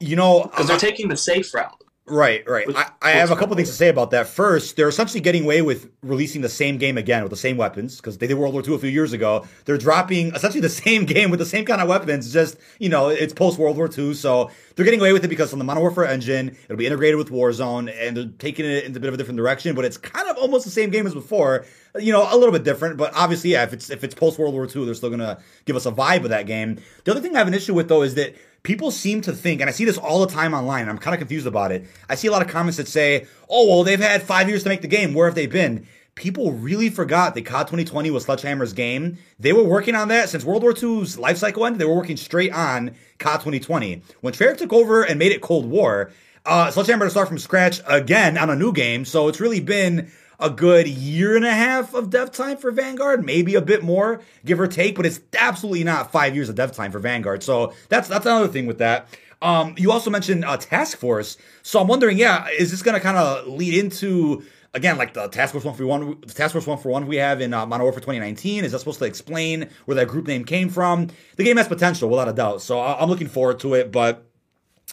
You 0.00 0.16
know, 0.16 0.44
because 0.44 0.68
they're 0.68 0.76
taking 0.76 1.08
the 1.08 1.16
safe 1.16 1.52
route. 1.54 1.82
Right, 2.06 2.46
right. 2.46 2.66
I, 2.76 2.90
I 3.00 3.10
have 3.12 3.30
a 3.30 3.36
couple 3.36 3.56
things 3.56 3.70
to 3.70 3.74
say 3.74 3.88
about 3.88 4.10
that. 4.10 4.28
First, 4.28 4.76
they're 4.76 4.88
essentially 4.88 5.22
getting 5.22 5.44
away 5.44 5.62
with 5.62 5.90
releasing 6.02 6.42
the 6.42 6.50
same 6.50 6.76
game 6.76 6.98
again 6.98 7.22
with 7.22 7.30
the 7.30 7.36
same 7.36 7.56
weapons 7.56 7.96
because 7.96 8.18
they 8.18 8.26
did 8.26 8.34
World 8.34 8.52
War 8.52 8.62
II 8.66 8.74
a 8.74 8.78
few 8.78 8.90
years 8.90 9.14
ago. 9.14 9.46
They're 9.64 9.78
dropping 9.78 10.34
essentially 10.34 10.60
the 10.60 10.68
same 10.84 11.06
game 11.06 11.30
with 11.30 11.40
the 11.40 11.46
same 11.46 11.64
kind 11.64 11.80
of 11.80 11.88
weapons, 11.88 12.30
just, 12.30 12.58
you 12.78 12.90
know, 12.90 13.08
it's 13.08 13.32
post 13.32 13.58
World 13.58 13.78
War 13.78 13.88
II. 13.88 14.12
So 14.12 14.50
they're 14.76 14.84
getting 14.84 15.00
away 15.00 15.14
with 15.14 15.24
it 15.24 15.28
because 15.28 15.54
on 15.54 15.58
the 15.58 15.64
Modern 15.64 15.80
Warfare 15.80 16.04
engine, 16.04 16.54
it'll 16.64 16.76
be 16.76 16.84
integrated 16.84 17.16
with 17.16 17.30
Warzone 17.30 17.90
and 17.98 18.14
they're 18.14 18.28
taking 18.38 18.66
it 18.66 18.84
in 18.84 18.94
a 18.94 19.00
bit 19.00 19.08
of 19.08 19.14
a 19.14 19.16
different 19.16 19.38
direction, 19.38 19.74
but 19.74 19.86
it's 19.86 19.96
kind 19.96 20.28
of 20.28 20.36
almost 20.36 20.66
the 20.66 20.70
same 20.70 20.90
game 20.90 21.06
as 21.06 21.14
before. 21.14 21.64
You 21.98 22.12
know, 22.12 22.26
a 22.30 22.36
little 22.36 22.52
bit 22.52 22.64
different, 22.64 22.98
but 22.98 23.14
obviously, 23.14 23.52
yeah, 23.52 23.62
if 23.62 23.72
it's 23.72 23.88
if 23.88 24.02
it's 24.02 24.16
post 24.16 24.38
World 24.38 24.52
War 24.52 24.64
II, 24.64 24.84
they're 24.84 24.94
still 24.94 25.10
gonna 25.10 25.38
give 25.64 25.76
us 25.76 25.86
a 25.86 25.92
vibe 25.92 26.24
of 26.24 26.30
that 26.30 26.44
game. 26.44 26.80
The 27.04 27.12
other 27.12 27.20
thing 27.20 27.36
I 27.36 27.38
have 27.38 27.46
an 27.46 27.54
issue 27.54 27.72
with 27.72 27.88
though 27.88 28.02
is 28.02 28.16
that 28.16 28.34
people 28.64 28.90
seem 28.90 29.20
to 29.20 29.32
think, 29.32 29.60
and 29.60 29.70
I 29.70 29.72
see 29.72 29.84
this 29.84 29.98
all 29.98 30.26
the 30.26 30.32
time 30.32 30.52
online, 30.52 30.88
I'm 30.88 30.98
kind 30.98 31.14
of 31.14 31.20
confused 31.20 31.46
about 31.46 31.70
it. 31.70 31.86
I 32.08 32.16
see 32.16 32.26
a 32.26 32.32
lot 32.32 32.42
of 32.42 32.48
comments 32.48 32.78
that 32.78 32.88
say, 32.88 33.26
oh, 33.48 33.68
well, 33.68 33.84
they've 33.84 34.00
had 34.00 34.22
five 34.22 34.48
years 34.48 34.64
to 34.64 34.68
make 34.70 34.80
the 34.80 34.88
game. 34.88 35.14
Where 35.14 35.26
have 35.26 35.36
they 35.36 35.46
been? 35.46 35.86
People 36.16 36.52
really 36.52 36.90
forgot 36.90 37.34
that 37.34 37.44
COD 37.44 37.66
2020 37.66 38.10
was 38.10 38.24
Sledgehammer's 38.24 38.72
game. 38.72 39.18
They 39.38 39.52
were 39.52 39.64
working 39.64 39.94
on 39.94 40.08
that 40.08 40.28
since 40.28 40.44
World 40.44 40.62
War 40.62 40.72
II's 40.72 41.18
life 41.18 41.36
cycle 41.36 41.66
ended. 41.66 41.80
They 41.80 41.84
were 41.84 41.96
working 41.96 42.16
straight 42.16 42.52
on 42.52 42.92
COD 43.18 43.40
2020. 43.40 44.02
When 44.20 44.32
Treyarch 44.32 44.58
took 44.58 44.72
over 44.72 45.02
and 45.02 45.18
made 45.18 45.32
it 45.32 45.40
Cold 45.40 45.66
War, 45.66 46.12
uh, 46.46 46.70
Sledgehammer 46.70 47.06
to 47.06 47.10
start 47.10 47.28
from 47.28 47.38
scratch 47.38 47.80
again 47.86 48.38
on 48.38 48.48
a 48.48 48.56
new 48.56 48.72
game. 48.72 49.04
So 49.04 49.28
it's 49.28 49.40
really 49.40 49.60
been 49.60 50.10
a 50.38 50.50
good 50.50 50.88
year 50.88 51.36
and 51.36 51.44
a 51.44 51.52
half 51.52 51.94
of 51.94 52.10
dev 52.10 52.30
time 52.30 52.56
for 52.56 52.70
Vanguard, 52.70 53.24
maybe 53.24 53.54
a 53.54 53.60
bit 53.60 53.82
more, 53.82 54.20
give 54.44 54.60
or 54.60 54.66
take, 54.66 54.96
but 54.96 55.06
it's 55.06 55.20
absolutely 55.38 55.84
not 55.84 56.12
five 56.12 56.34
years 56.34 56.48
of 56.48 56.54
dev 56.54 56.72
time 56.72 56.92
for 56.92 56.98
Vanguard. 56.98 57.42
So 57.42 57.72
that's 57.88 58.08
that's 58.08 58.26
another 58.26 58.48
thing 58.48 58.66
with 58.66 58.78
that. 58.78 59.08
Um, 59.42 59.74
you 59.76 59.92
also 59.92 60.10
mentioned 60.10 60.44
uh, 60.44 60.56
Task 60.56 60.98
Force, 60.98 61.36
so 61.62 61.80
I'm 61.80 61.88
wondering, 61.88 62.18
yeah, 62.18 62.48
is 62.48 62.70
this 62.70 62.82
going 62.82 62.94
to 62.94 63.00
kind 63.00 63.16
of 63.16 63.46
lead 63.46 63.74
into 63.74 64.42
again 64.72 64.96
like 64.96 65.14
the 65.14 65.28
Task 65.28 65.52
Force 65.52 65.64
One 65.64 65.74
for 65.74 65.86
One, 65.86 66.20
the 66.20 66.32
Task 66.32 66.52
Force 66.52 66.66
One 66.66 66.78
for 66.78 66.88
One 66.88 67.06
we 67.06 67.16
have 67.16 67.40
in 67.40 67.52
uh, 67.52 67.66
Modern 67.66 67.84
Warfare 67.84 68.00
2019? 68.00 68.64
Is 68.64 68.72
that 68.72 68.78
supposed 68.78 68.98
to 69.00 69.04
explain 69.04 69.68
where 69.84 69.94
that 69.96 70.08
group 70.08 70.26
name 70.26 70.44
came 70.44 70.68
from? 70.68 71.08
The 71.36 71.44
game 71.44 71.56
has 71.56 71.68
potential, 71.68 72.08
without 72.08 72.28
a 72.28 72.32
doubt. 72.32 72.62
So 72.62 72.80
I'm 72.80 73.08
looking 73.08 73.28
forward 73.28 73.60
to 73.60 73.74
it, 73.74 73.92
but 73.92 74.26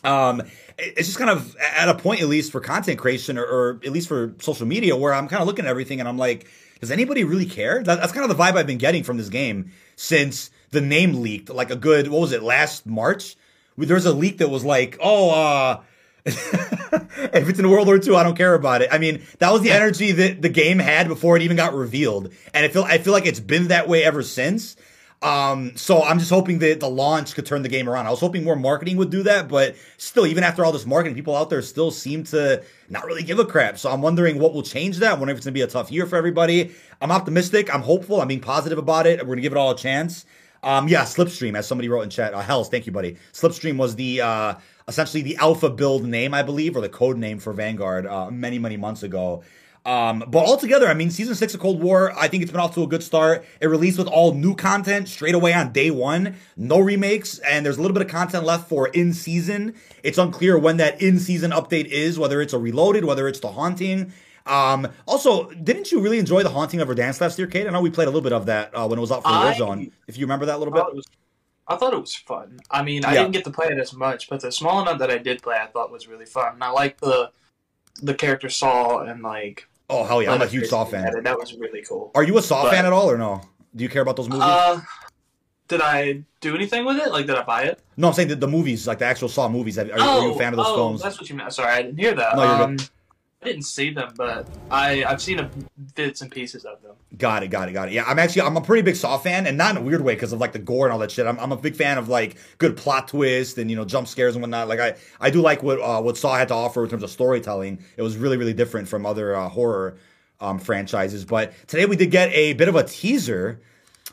um, 0.04 0.42
it's 0.78 1.08
just 1.08 1.18
kind 1.18 1.30
of 1.30 1.56
at 1.58 1.90
a 1.90 1.96
point, 1.96 2.22
at 2.22 2.28
least 2.28 2.52
for 2.52 2.60
content 2.60 2.98
creation 3.00 3.38
or, 3.38 3.44
or, 3.44 3.80
at 3.86 3.92
least 3.92 4.08
for 4.08 4.34
social 4.40 4.66
media, 4.66 4.96
where 4.96 5.14
I'm 5.14 5.28
kind 5.28 5.42
of 5.42 5.48
looking 5.48 5.66
at 5.66 5.70
everything 5.70 6.00
and 6.00 6.10
I'm 6.10 6.18
like, 6.18 6.48
does 6.80 6.92
anybody 6.92 7.24
really 7.24 7.46
care? 7.46 7.84
That, 7.84 8.00
that's 8.00 8.12
kind 8.12 8.30
of 8.30 8.36
the 8.36 8.42
vibe 8.42 8.56
I've 8.56 8.68
been 8.68 8.80
getting 8.80 9.04
from 9.04 9.18
this 9.18 9.30
game 9.30 9.72
since 9.96 10.50
the 10.72 10.82
name 10.82 11.22
leaked. 11.22 11.50
Like 11.50 11.70
a 11.70 11.76
good, 11.76 12.08
what 12.08 12.22
was 12.22 12.32
it, 12.32 12.42
last 12.42 12.86
March? 12.86 13.36
There 13.78 13.96
was 13.96 14.06
a 14.06 14.14
leak 14.14 14.40
that 14.40 14.50
was 14.50 14.66
like, 14.66 14.98
oh, 15.00 15.30
uh, 15.32 15.82
if 16.26 17.50
it's 17.50 17.60
in 17.60 17.70
World 17.70 17.88
War 17.88 17.98
II, 17.98 18.16
I 18.16 18.24
don't 18.24 18.36
care 18.36 18.54
about 18.54 18.82
it. 18.82 18.90
I 18.92 19.00
mean, 19.00 19.24
that 19.40 19.52
was 19.52 19.62
the 19.62 19.72
energy 19.72 20.12
that 20.12 20.42
the 20.42 20.50
game 20.50 20.78
had 20.78 21.08
before 21.08 21.36
it 21.36 21.42
even 21.42 21.58
got 21.58 21.74
revealed, 21.74 22.32
and 22.54 22.64
I 22.64 22.68
feel 22.68 22.84
I 22.84 23.00
feel 23.00 23.12
like 23.12 23.26
it's 23.26 23.40
been 23.40 23.70
that 23.70 23.88
way 23.88 24.04
ever 24.04 24.22
since. 24.22 24.76
Um, 25.22 25.76
so 25.76 26.02
I'm 26.02 26.18
just 26.18 26.32
hoping 26.32 26.58
that 26.60 26.80
the 26.80 26.90
launch 26.90 27.36
could 27.36 27.46
turn 27.46 27.62
the 27.62 27.70
game 27.70 27.88
around. 27.88 28.08
I 28.08 28.10
was 28.10 28.20
hoping 28.20 28.44
more 28.44 28.56
marketing 28.56 28.98
would 28.98 29.12
do 29.12 29.22
that, 29.24 29.48
but 29.48 29.76
still, 29.98 30.26
even 30.26 30.44
after 30.44 30.66
all 30.66 30.72
this 30.72 30.86
marketing, 30.86 31.14
people 31.16 31.36
out 31.36 31.52
there 31.52 31.62
still 31.62 31.92
seem 31.92 32.24
to 32.26 32.64
not 32.90 33.06
really 33.06 33.22
give 33.22 33.38
a 33.38 33.46
crap. 33.46 33.78
So 33.78 33.92
I'm 33.92 34.02
wondering 34.02 34.40
what 34.40 34.54
will 34.54 34.64
change 34.64 34.98
that. 34.98 35.12
Wondering 35.20 35.36
if 35.36 35.38
it's 35.38 35.46
gonna 35.46 35.54
be 35.54 35.62
a 35.62 35.68
tough 35.68 35.92
year 35.92 36.08
for 36.08 36.16
everybody. 36.16 36.72
I'm 37.02 37.12
optimistic. 37.12 37.74
I'm 37.74 37.84
hopeful. 37.84 38.20
I'm 38.20 38.28
being 38.28 38.42
positive 38.42 38.80
about 38.80 39.06
it. 39.06 39.20
We're 39.20 39.36
gonna 39.36 39.42
give 39.42 39.54
it 39.54 39.58
all 39.58 39.72
a 39.72 39.78
chance. 39.78 40.26
Um, 40.64 40.88
yeah, 40.88 41.04
Slipstream, 41.04 41.56
as 41.56 41.68
somebody 41.68 41.90
wrote 41.90 42.02
in 42.02 42.10
chat. 42.10 42.34
Uh, 42.34 42.42
Hells, 42.42 42.70
thank 42.70 42.86
you, 42.86 42.92
buddy. 42.92 43.18
Slipstream 43.34 43.78
was 43.78 43.96
the 43.96 44.22
uh, 44.22 44.56
essentially 44.88 45.22
the 45.22 45.38
alpha 45.38 45.70
build 45.70 46.04
name, 46.04 46.34
I 46.34 46.44
believe, 46.44 46.76
or 46.76 46.82
the 46.82 46.90
code 46.90 47.18
name 47.18 47.40
for 47.40 47.54
Vanguard 47.54 48.06
uh, 48.08 48.30
many, 48.30 48.60
many 48.60 48.78
months 48.78 49.04
ago. 49.04 49.44
Um, 49.84 50.24
but 50.28 50.46
altogether, 50.46 50.88
I 50.88 50.94
mean, 50.94 51.10
season 51.10 51.34
six 51.34 51.56
of 51.56 51.60
Cold 51.60 51.82
War, 51.82 52.14
I 52.18 52.28
think 52.28 52.44
it's 52.44 52.52
been 52.52 52.62
off 52.62 52.76
to 52.76 52.84
a 52.84 52.88
good 52.88 53.02
start. 53.02 53.44
It 53.60 53.68
released 53.68 53.98
with 53.98 54.08
all 54.08 54.34
new 54.34 54.56
content 54.56 55.10
straight 55.10 55.34
away 55.34 55.54
on 55.54 55.72
day 55.72 55.90
one, 55.90 56.36
no 56.56 56.80
remakes, 56.80 57.40
and 57.40 57.66
there's 57.66 57.78
a 57.78 57.82
little 57.82 57.96
bit 57.96 58.04
of 58.04 58.10
content 58.12 58.46
left 58.46 58.70
for 58.70 58.90
in 58.90 59.14
season. 59.14 59.74
It's 60.04 60.20
unclear 60.20 60.58
when 60.60 60.78
that 60.78 61.02
in 61.02 61.18
season 61.18 61.50
update 61.50 61.86
is, 61.86 62.20
whether 62.20 62.42
it's 62.42 62.54
a 62.54 62.60
reloaded, 62.60 63.06
whether 63.06 63.28
it's 63.28 63.40
the 63.40 63.52
haunting. 63.52 64.14
Um, 64.46 64.88
also, 65.08 65.50
didn't 65.52 65.92
you 65.92 66.00
really 66.00 66.20
enjoy 66.20 66.44
the 66.44 66.50
haunting 66.50 66.80
of 66.80 66.88
Verdansk 66.88 67.20
last 67.22 67.40
year, 67.40 67.48
Kate? 67.48 67.68
I 67.68 67.72
know 67.72 67.82
we 67.82 67.90
played 67.90 68.08
a 68.08 68.12
little 68.12 68.22
bit 68.22 68.34
of 68.34 68.46
that 68.48 68.76
uh, 68.76 68.88
when 68.88 69.00
it 69.00 69.02
was 69.02 69.12
out 69.12 69.24
for 69.24 69.30
Warzone. 69.30 69.92
If 70.08 70.18
you 70.18 70.26
remember 70.26 70.46
that 70.46 70.56
a 70.56 70.60
little 70.60 70.74
bit. 70.74 70.84
Was, 70.94 71.06
I 71.68 71.76
thought 71.76 71.94
it 71.94 72.02
was 72.02 72.14
fun. 72.14 72.60
I 72.70 72.84
mean, 72.84 73.04
I 73.06 73.14
yeah. 73.14 73.22
didn't 73.22 73.34
get 73.34 73.46
to 73.46 73.52
play 73.52 73.68
it 73.68 73.80
as 73.80 73.94
much, 73.94 74.30
but 74.30 74.42
the 74.42 74.52
small 74.52 74.82
amount 74.82 75.00
that 75.00 75.10
I 75.10 75.18
did 75.18 75.42
play, 75.42 75.58
I 75.58 75.68
thought 75.68 75.92
was 75.92 76.08
really 76.08 76.26
fun. 76.26 76.54
And 76.54 76.64
I 76.64 76.70
like 76.70 77.00
the 77.00 77.32
the 78.02 78.14
character 78.14 78.50
Saw 78.50 79.00
and 79.00 79.22
like 79.22 79.68
Oh 79.92 80.04
hell 80.06 80.24
yeah! 80.24 80.34
I'm 80.34 80.42
a 80.42 80.48
huge 80.48 80.68
Saw 80.68 80.86
fan. 80.86 81.24
That 81.24 81.38
was 81.38 81.54
really 81.56 81.82
cool. 81.82 82.12
Are 82.16 82.24
you 82.24 82.38
a 82.38 82.42
Saw 82.42 82.64
but, 82.64 82.72
fan 82.72 82.86
at 82.86 82.94
all, 82.94 83.12
or 83.12 83.18
no? 83.18 83.42
Do 83.76 83.84
you 83.84 83.90
care 83.90 84.02
about 84.02 84.16
those 84.16 84.30
movies? 84.30 84.44
Uh, 84.44 84.82
did 85.68 85.82
I 85.82 86.24
do 86.40 86.56
anything 86.56 86.86
with 86.86 86.98
it? 86.98 87.12
Like, 87.12 87.28
did 87.28 87.36
I 87.36 87.44
buy 87.44 87.64
it? 87.64 87.82
No, 87.98 88.08
I'm 88.08 88.14
saying 88.14 88.30
the, 88.30 88.36
the 88.36 88.48
movies, 88.48 88.88
like 88.88 89.00
the 89.00 89.06
actual 89.06 89.30
Saw 89.30 89.48
movies. 89.48 89.78
Are, 89.78 89.88
oh, 89.94 90.20
are 90.22 90.28
you 90.28 90.34
a 90.34 90.38
fan 90.38 90.54
of 90.54 90.58
those 90.58 90.68
oh, 90.68 90.76
films? 90.76 91.02
That's 91.02 91.20
what 91.20 91.30
you 91.30 91.36
meant. 91.36 91.54
Sorry, 91.54 91.72
I 91.72 91.82
didn't 91.84 91.98
hear 91.98 92.14
that. 92.14 92.36
No, 92.36 92.44
you're 92.44 92.64
um, 92.64 92.76
good. 92.78 92.90
I 93.42 93.48
didn't 93.48 93.64
see 93.64 93.90
them, 93.90 94.14
but 94.16 94.48
I 94.70 95.04
I've 95.04 95.22
seen 95.22 95.40
a, 95.40 95.50
bits 95.96 96.22
and 96.22 96.30
pieces 96.32 96.64
of 96.64 96.82
them. 96.84 96.96
Got 97.18 97.42
it, 97.42 97.48
got 97.48 97.70
it, 97.70 97.74
got 97.74 97.88
it. 97.88 97.94
Yeah, 97.94 98.04
I'm 98.06 98.20
actually 98.20 98.44
I'm 98.44 98.56
a 98.56 98.62
pretty 98.62 98.84
big 98.84 98.96
Saw 98.96 99.18
fan, 99.18 99.48
and 99.48 99.58
not 99.58 99.76
in 99.76 99.82
a 99.82 99.86
weird 99.86 100.02
way 100.02 100.14
because 100.14 100.32
of 100.32 100.40
like 100.40 100.52
the 100.52 100.60
gore 100.60 100.86
and 100.86 100.94
all 100.94 101.00
that 101.00 101.10
shit. 101.10 101.26
I'm, 101.26 101.40
I'm 101.40 101.52
a 101.52 101.58
big 101.58 101.76
fan 101.76 101.98
of 101.98 102.08
like 102.08 102.38
good 102.60 102.78
plot 102.78 103.08
twist 103.08 103.58
and 103.58 103.70
you 103.70 103.76
know 103.76 103.84
jump 103.84 104.08
scares 104.08 104.36
and 104.36 104.44
whatnot. 104.44 104.68
Like 104.68 104.80
I 104.80 104.96
I 105.20 105.32
do 105.32 105.42
like 105.42 105.64
what 105.64 105.80
uh, 105.82 106.02
what 106.02 106.18
Saw 106.18 106.36
had 106.36 106.50
to 106.50 106.54
offer 106.54 106.84
in 106.84 106.90
terms 106.90 107.02
of 107.02 107.10
storytelling. 107.10 107.84
It 107.98 108.04
was 108.04 108.16
really 108.16 108.38
really 108.38 108.54
different 108.54 108.88
from 108.88 109.08
other 109.08 109.36
uh, 109.36 109.50
horror 109.50 109.98
um, 110.40 110.60
franchises. 110.60 111.26
But 111.26 111.54
today 111.68 111.86
we 111.86 111.96
did 111.96 112.12
get 112.12 112.32
a 112.34 112.54
bit 112.54 112.68
of 112.68 112.76
a 112.76 112.84
teaser 112.84 113.60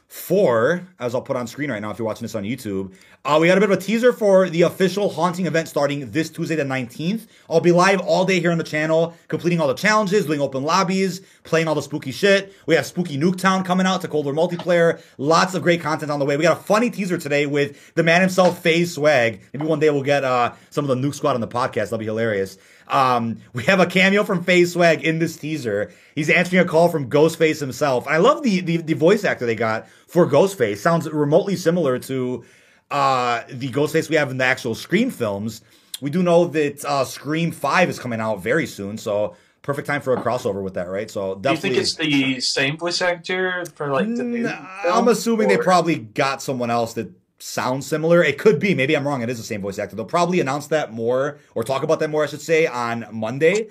for, 0.08 0.88
as 0.98 1.14
I'll 1.14 1.20
put 1.20 1.36
on 1.36 1.46
screen 1.46 1.70
right 1.70 1.82
now 1.82 1.90
if 1.90 1.98
you're 1.98 2.06
watching 2.06 2.24
this 2.24 2.34
on 2.34 2.42
YouTube, 2.42 2.94
uh, 3.26 3.36
we 3.38 3.46
got 3.46 3.58
a 3.58 3.60
bit 3.60 3.70
of 3.70 3.78
a 3.78 3.80
teaser 3.80 4.10
for 4.10 4.48
the 4.48 4.62
official 4.62 5.10
Haunting 5.10 5.44
event 5.44 5.68
starting 5.68 6.10
this 6.12 6.30
Tuesday 6.30 6.56
the 6.56 6.62
19th. 6.62 7.26
I'll 7.50 7.60
be 7.60 7.72
live 7.72 8.00
all 8.00 8.24
day 8.24 8.40
here 8.40 8.50
on 8.50 8.56
the 8.56 8.64
channel, 8.64 9.14
completing 9.28 9.60
all 9.60 9.68
the 9.68 9.74
challenges, 9.74 10.24
doing 10.24 10.40
open 10.40 10.62
lobbies, 10.62 11.20
playing 11.44 11.68
all 11.68 11.74
the 11.74 11.82
spooky 11.82 12.10
shit. 12.10 12.54
We 12.64 12.74
have 12.74 12.86
Spooky 12.86 13.18
Nuketown 13.18 13.66
coming 13.66 13.86
out 13.86 14.00
to 14.00 14.08
Cold 14.08 14.24
War 14.24 14.34
multiplayer. 14.34 14.98
Lots 15.18 15.54
of 15.54 15.62
great 15.62 15.82
content 15.82 16.10
on 16.10 16.20
the 16.20 16.24
way. 16.24 16.38
We 16.38 16.42
got 16.42 16.58
a 16.58 16.62
funny 16.62 16.88
teaser 16.88 17.18
today 17.18 17.44
with 17.44 17.94
the 17.94 18.02
man 18.02 18.22
himself, 18.22 18.62
FaZe 18.62 18.94
Swag. 18.94 19.42
Maybe 19.52 19.66
one 19.66 19.78
day 19.78 19.90
we'll 19.90 20.02
get 20.02 20.24
uh, 20.24 20.54
some 20.70 20.88
of 20.88 20.98
the 20.98 21.06
Nuke 21.06 21.14
Squad 21.14 21.34
on 21.34 21.42
the 21.42 21.48
podcast. 21.48 21.90
That'll 21.90 21.98
be 21.98 22.06
hilarious. 22.06 22.56
Um, 22.88 23.38
we 23.52 23.64
have 23.64 23.80
a 23.80 23.86
cameo 23.86 24.24
from 24.24 24.42
FaZe 24.42 24.72
Swag 24.72 25.04
in 25.04 25.18
this 25.18 25.36
teaser. 25.36 25.92
He's 26.14 26.30
answering 26.30 26.62
a 26.62 26.64
call 26.64 26.88
from 26.88 27.10
Ghostface 27.10 27.60
himself. 27.60 28.06
I 28.06 28.16
love 28.16 28.42
the, 28.42 28.60
the, 28.60 28.78
the 28.78 28.94
voice 28.94 29.24
actor 29.24 29.46
they 29.46 29.54
got 29.54 29.88
for 30.06 30.26
Ghostface. 30.26 30.78
Sounds 30.78 31.08
remotely 31.10 31.56
similar 31.56 31.98
to 32.00 32.44
uh, 32.90 33.42
the 33.48 33.68
Ghostface 33.70 34.08
we 34.08 34.16
have 34.16 34.30
in 34.30 34.38
the 34.38 34.44
actual 34.44 34.74
Scream 34.74 35.10
films. 35.10 35.62
We 36.00 36.10
do 36.10 36.22
know 36.22 36.46
that 36.46 36.84
uh, 36.84 37.04
Scream 37.04 37.50
5 37.50 37.90
is 37.90 37.98
coming 37.98 38.20
out 38.20 38.40
very 38.40 38.66
soon, 38.66 38.98
so 38.98 39.36
perfect 39.62 39.86
time 39.86 40.00
for 40.00 40.14
a 40.14 40.22
crossover 40.22 40.62
with 40.62 40.74
that, 40.74 40.88
right? 40.88 41.10
So 41.10 41.34
definitely. 41.34 41.70
Do 41.70 41.74
you 41.76 41.82
think 41.82 41.82
it's 41.82 41.94
the 41.96 42.40
same 42.40 42.78
voice 42.78 43.02
actor 43.02 43.64
for 43.74 43.90
like 43.90 44.06
the 44.06 44.24
new? 44.24 44.48
I'm 44.48 45.08
assuming 45.08 45.46
or? 45.46 45.56
they 45.56 45.62
probably 45.62 45.96
got 45.96 46.40
someone 46.40 46.70
else 46.70 46.94
that 46.94 47.17
sounds 47.38 47.86
similar. 47.86 48.22
It 48.22 48.38
could 48.38 48.58
be. 48.58 48.74
Maybe 48.74 48.96
I'm 48.96 49.06
wrong. 49.06 49.22
It 49.22 49.30
is 49.30 49.38
the 49.38 49.44
same 49.44 49.60
voice 49.60 49.78
actor. 49.78 49.96
They'll 49.96 50.04
probably 50.04 50.40
announce 50.40 50.68
that 50.68 50.92
more 50.92 51.38
or 51.54 51.64
talk 51.64 51.82
about 51.82 52.00
that 52.00 52.10
more, 52.10 52.24
I 52.24 52.26
should 52.26 52.40
say, 52.40 52.66
on 52.66 53.06
Monday. 53.12 53.68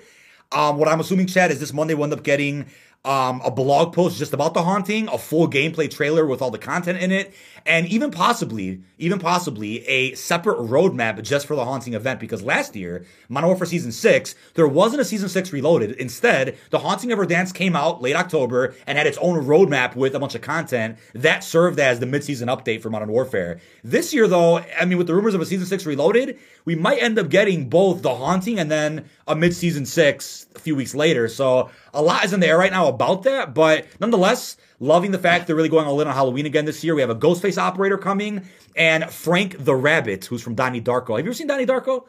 Um, 0.52 0.78
what 0.78 0.88
I'm 0.88 1.00
assuming, 1.00 1.26
Chad, 1.26 1.50
is 1.50 1.60
this 1.60 1.72
Monday 1.72 1.94
we'll 1.94 2.04
end 2.04 2.14
up 2.14 2.22
getting 2.22 2.66
um, 3.04 3.40
a 3.44 3.50
blog 3.50 3.92
post 3.92 4.18
just 4.18 4.32
about 4.32 4.54
the 4.54 4.62
haunting, 4.62 5.08
a 5.08 5.18
full 5.18 5.48
gameplay 5.48 5.90
trailer 5.90 6.26
with 6.26 6.42
all 6.42 6.50
the 6.50 6.58
content 6.58 7.00
in 7.00 7.12
it, 7.12 7.32
and 7.68 7.86
even 7.86 8.10
possibly, 8.10 8.80
even 8.96 9.18
possibly 9.18 9.86
a 9.86 10.14
separate 10.14 10.58
roadmap 10.58 11.22
just 11.22 11.46
for 11.46 11.54
the 11.54 11.66
haunting 11.66 11.92
event. 11.92 12.18
Because 12.18 12.42
last 12.42 12.74
year, 12.74 13.04
Modern 13.28 13.48
Warfare 13.48 13.66
Season 13.66 13.92
6, 13.92 14.34
there 14.54 14.66
wasn't 14.66 15.02
a 15.02 15.04
Season 15.04 15.28
6 15.28 15.52
reloaded. 15.52 15.92
Instead, 15.92 16.56
the 16.70 16.78
Haunting 16.78 17.12
of 17.12 17.28
Dance 17.28 17.52
came 17.52 17.76
out 17.76 18.00
late 18.00 18.16
October 18.16 18.74
and 18.86 18.96
had 18.96 19.06
its 19.06 19.18
own 19.18 19.44
roadmap 19.44 19.94
with 19.94 20.14
a 20.14 20.18
bunch 20.18 20.34
of 20.34 20.40
content 20.40 20.96
that 21.12 21.44
served 21.44 21.78
as 21.78 22.00
the 22.00 22.06
mid-season 22.06 22.48
update 22.48 22.80
for 22.80 22.88
Modern 22.88 23.12
Warfare. 23.12 23.60
This 23.84 24.14
year, 24.14 24.26
though, 24.26 24.58
I 24.58 24.86
mean, 24.86 24.96
with 24.96 25.06
the 25.06 25.14
rumors 25.14 25.34
of 25.34 25.42
a 25.42 25.46
Season 25.46 25.66
6 25.66 25.84
reloaded, 25.84 26.38
we 26.64 26.74
might 26.74 27.02
end 27.02 27.18
up 27.18 27.28
getting 27.28 27.68
both 27.68 28.00
the 28.00 28.14
haunting 28.14 28.58
and 28.58 28.70
then 28.70 29.04
a 29.26 29.36
mid-season 29.36 29.84
6 29.84 30.46
a 30.56 30.58
few 30.58 30.74
weeks 30.74 30.94
later. 30.94 31.28
So 31.28 31.70
a 31.92 32.00
lot 32.00 32.24
is 32.24 32.32
in 32.32 32.40
the 32.40 32.48
air 32.48 32.56
right 32.56 32.72
now 32.72 32.88
about 32.88 33.24
that, 33.24 33.52
but 33.52 33.86
nonetheless, 34.00 34.56
Loving 34.80 35.10
the 35.10 35.18
fact 35.18 35.46
they're 35.46 35.56
really 35.56 35.68
going 35.68 35.86
all 35.86 36.00
in 36.00 36.06
on 36.06 36.14
Halloween 36.14 36.46
again 36.46 36.64
this 36.64 36.84
year. 36.84 36.94
We 36.94 37.00
have 37.00 37.10
a 37.10 37.16
Ghostface 37.16 37.58
operator 37.58 37.98
coming 37.98 38.42
and 38.76 39.10
Frank 39.10 39.56
the 39.64 39.74
Rabbit, 39.74 40.24
who's 40.26 40.40
from 40.40 40.54
Donnie 40.54 40.80
Darko. 40.80 41.16
Have 41.16 41.24
you 41.24 41.30
ever 41.30 41.34
seen 41.34 41.48
Donnie 41.48 41.66
Darko? 41.66 42.04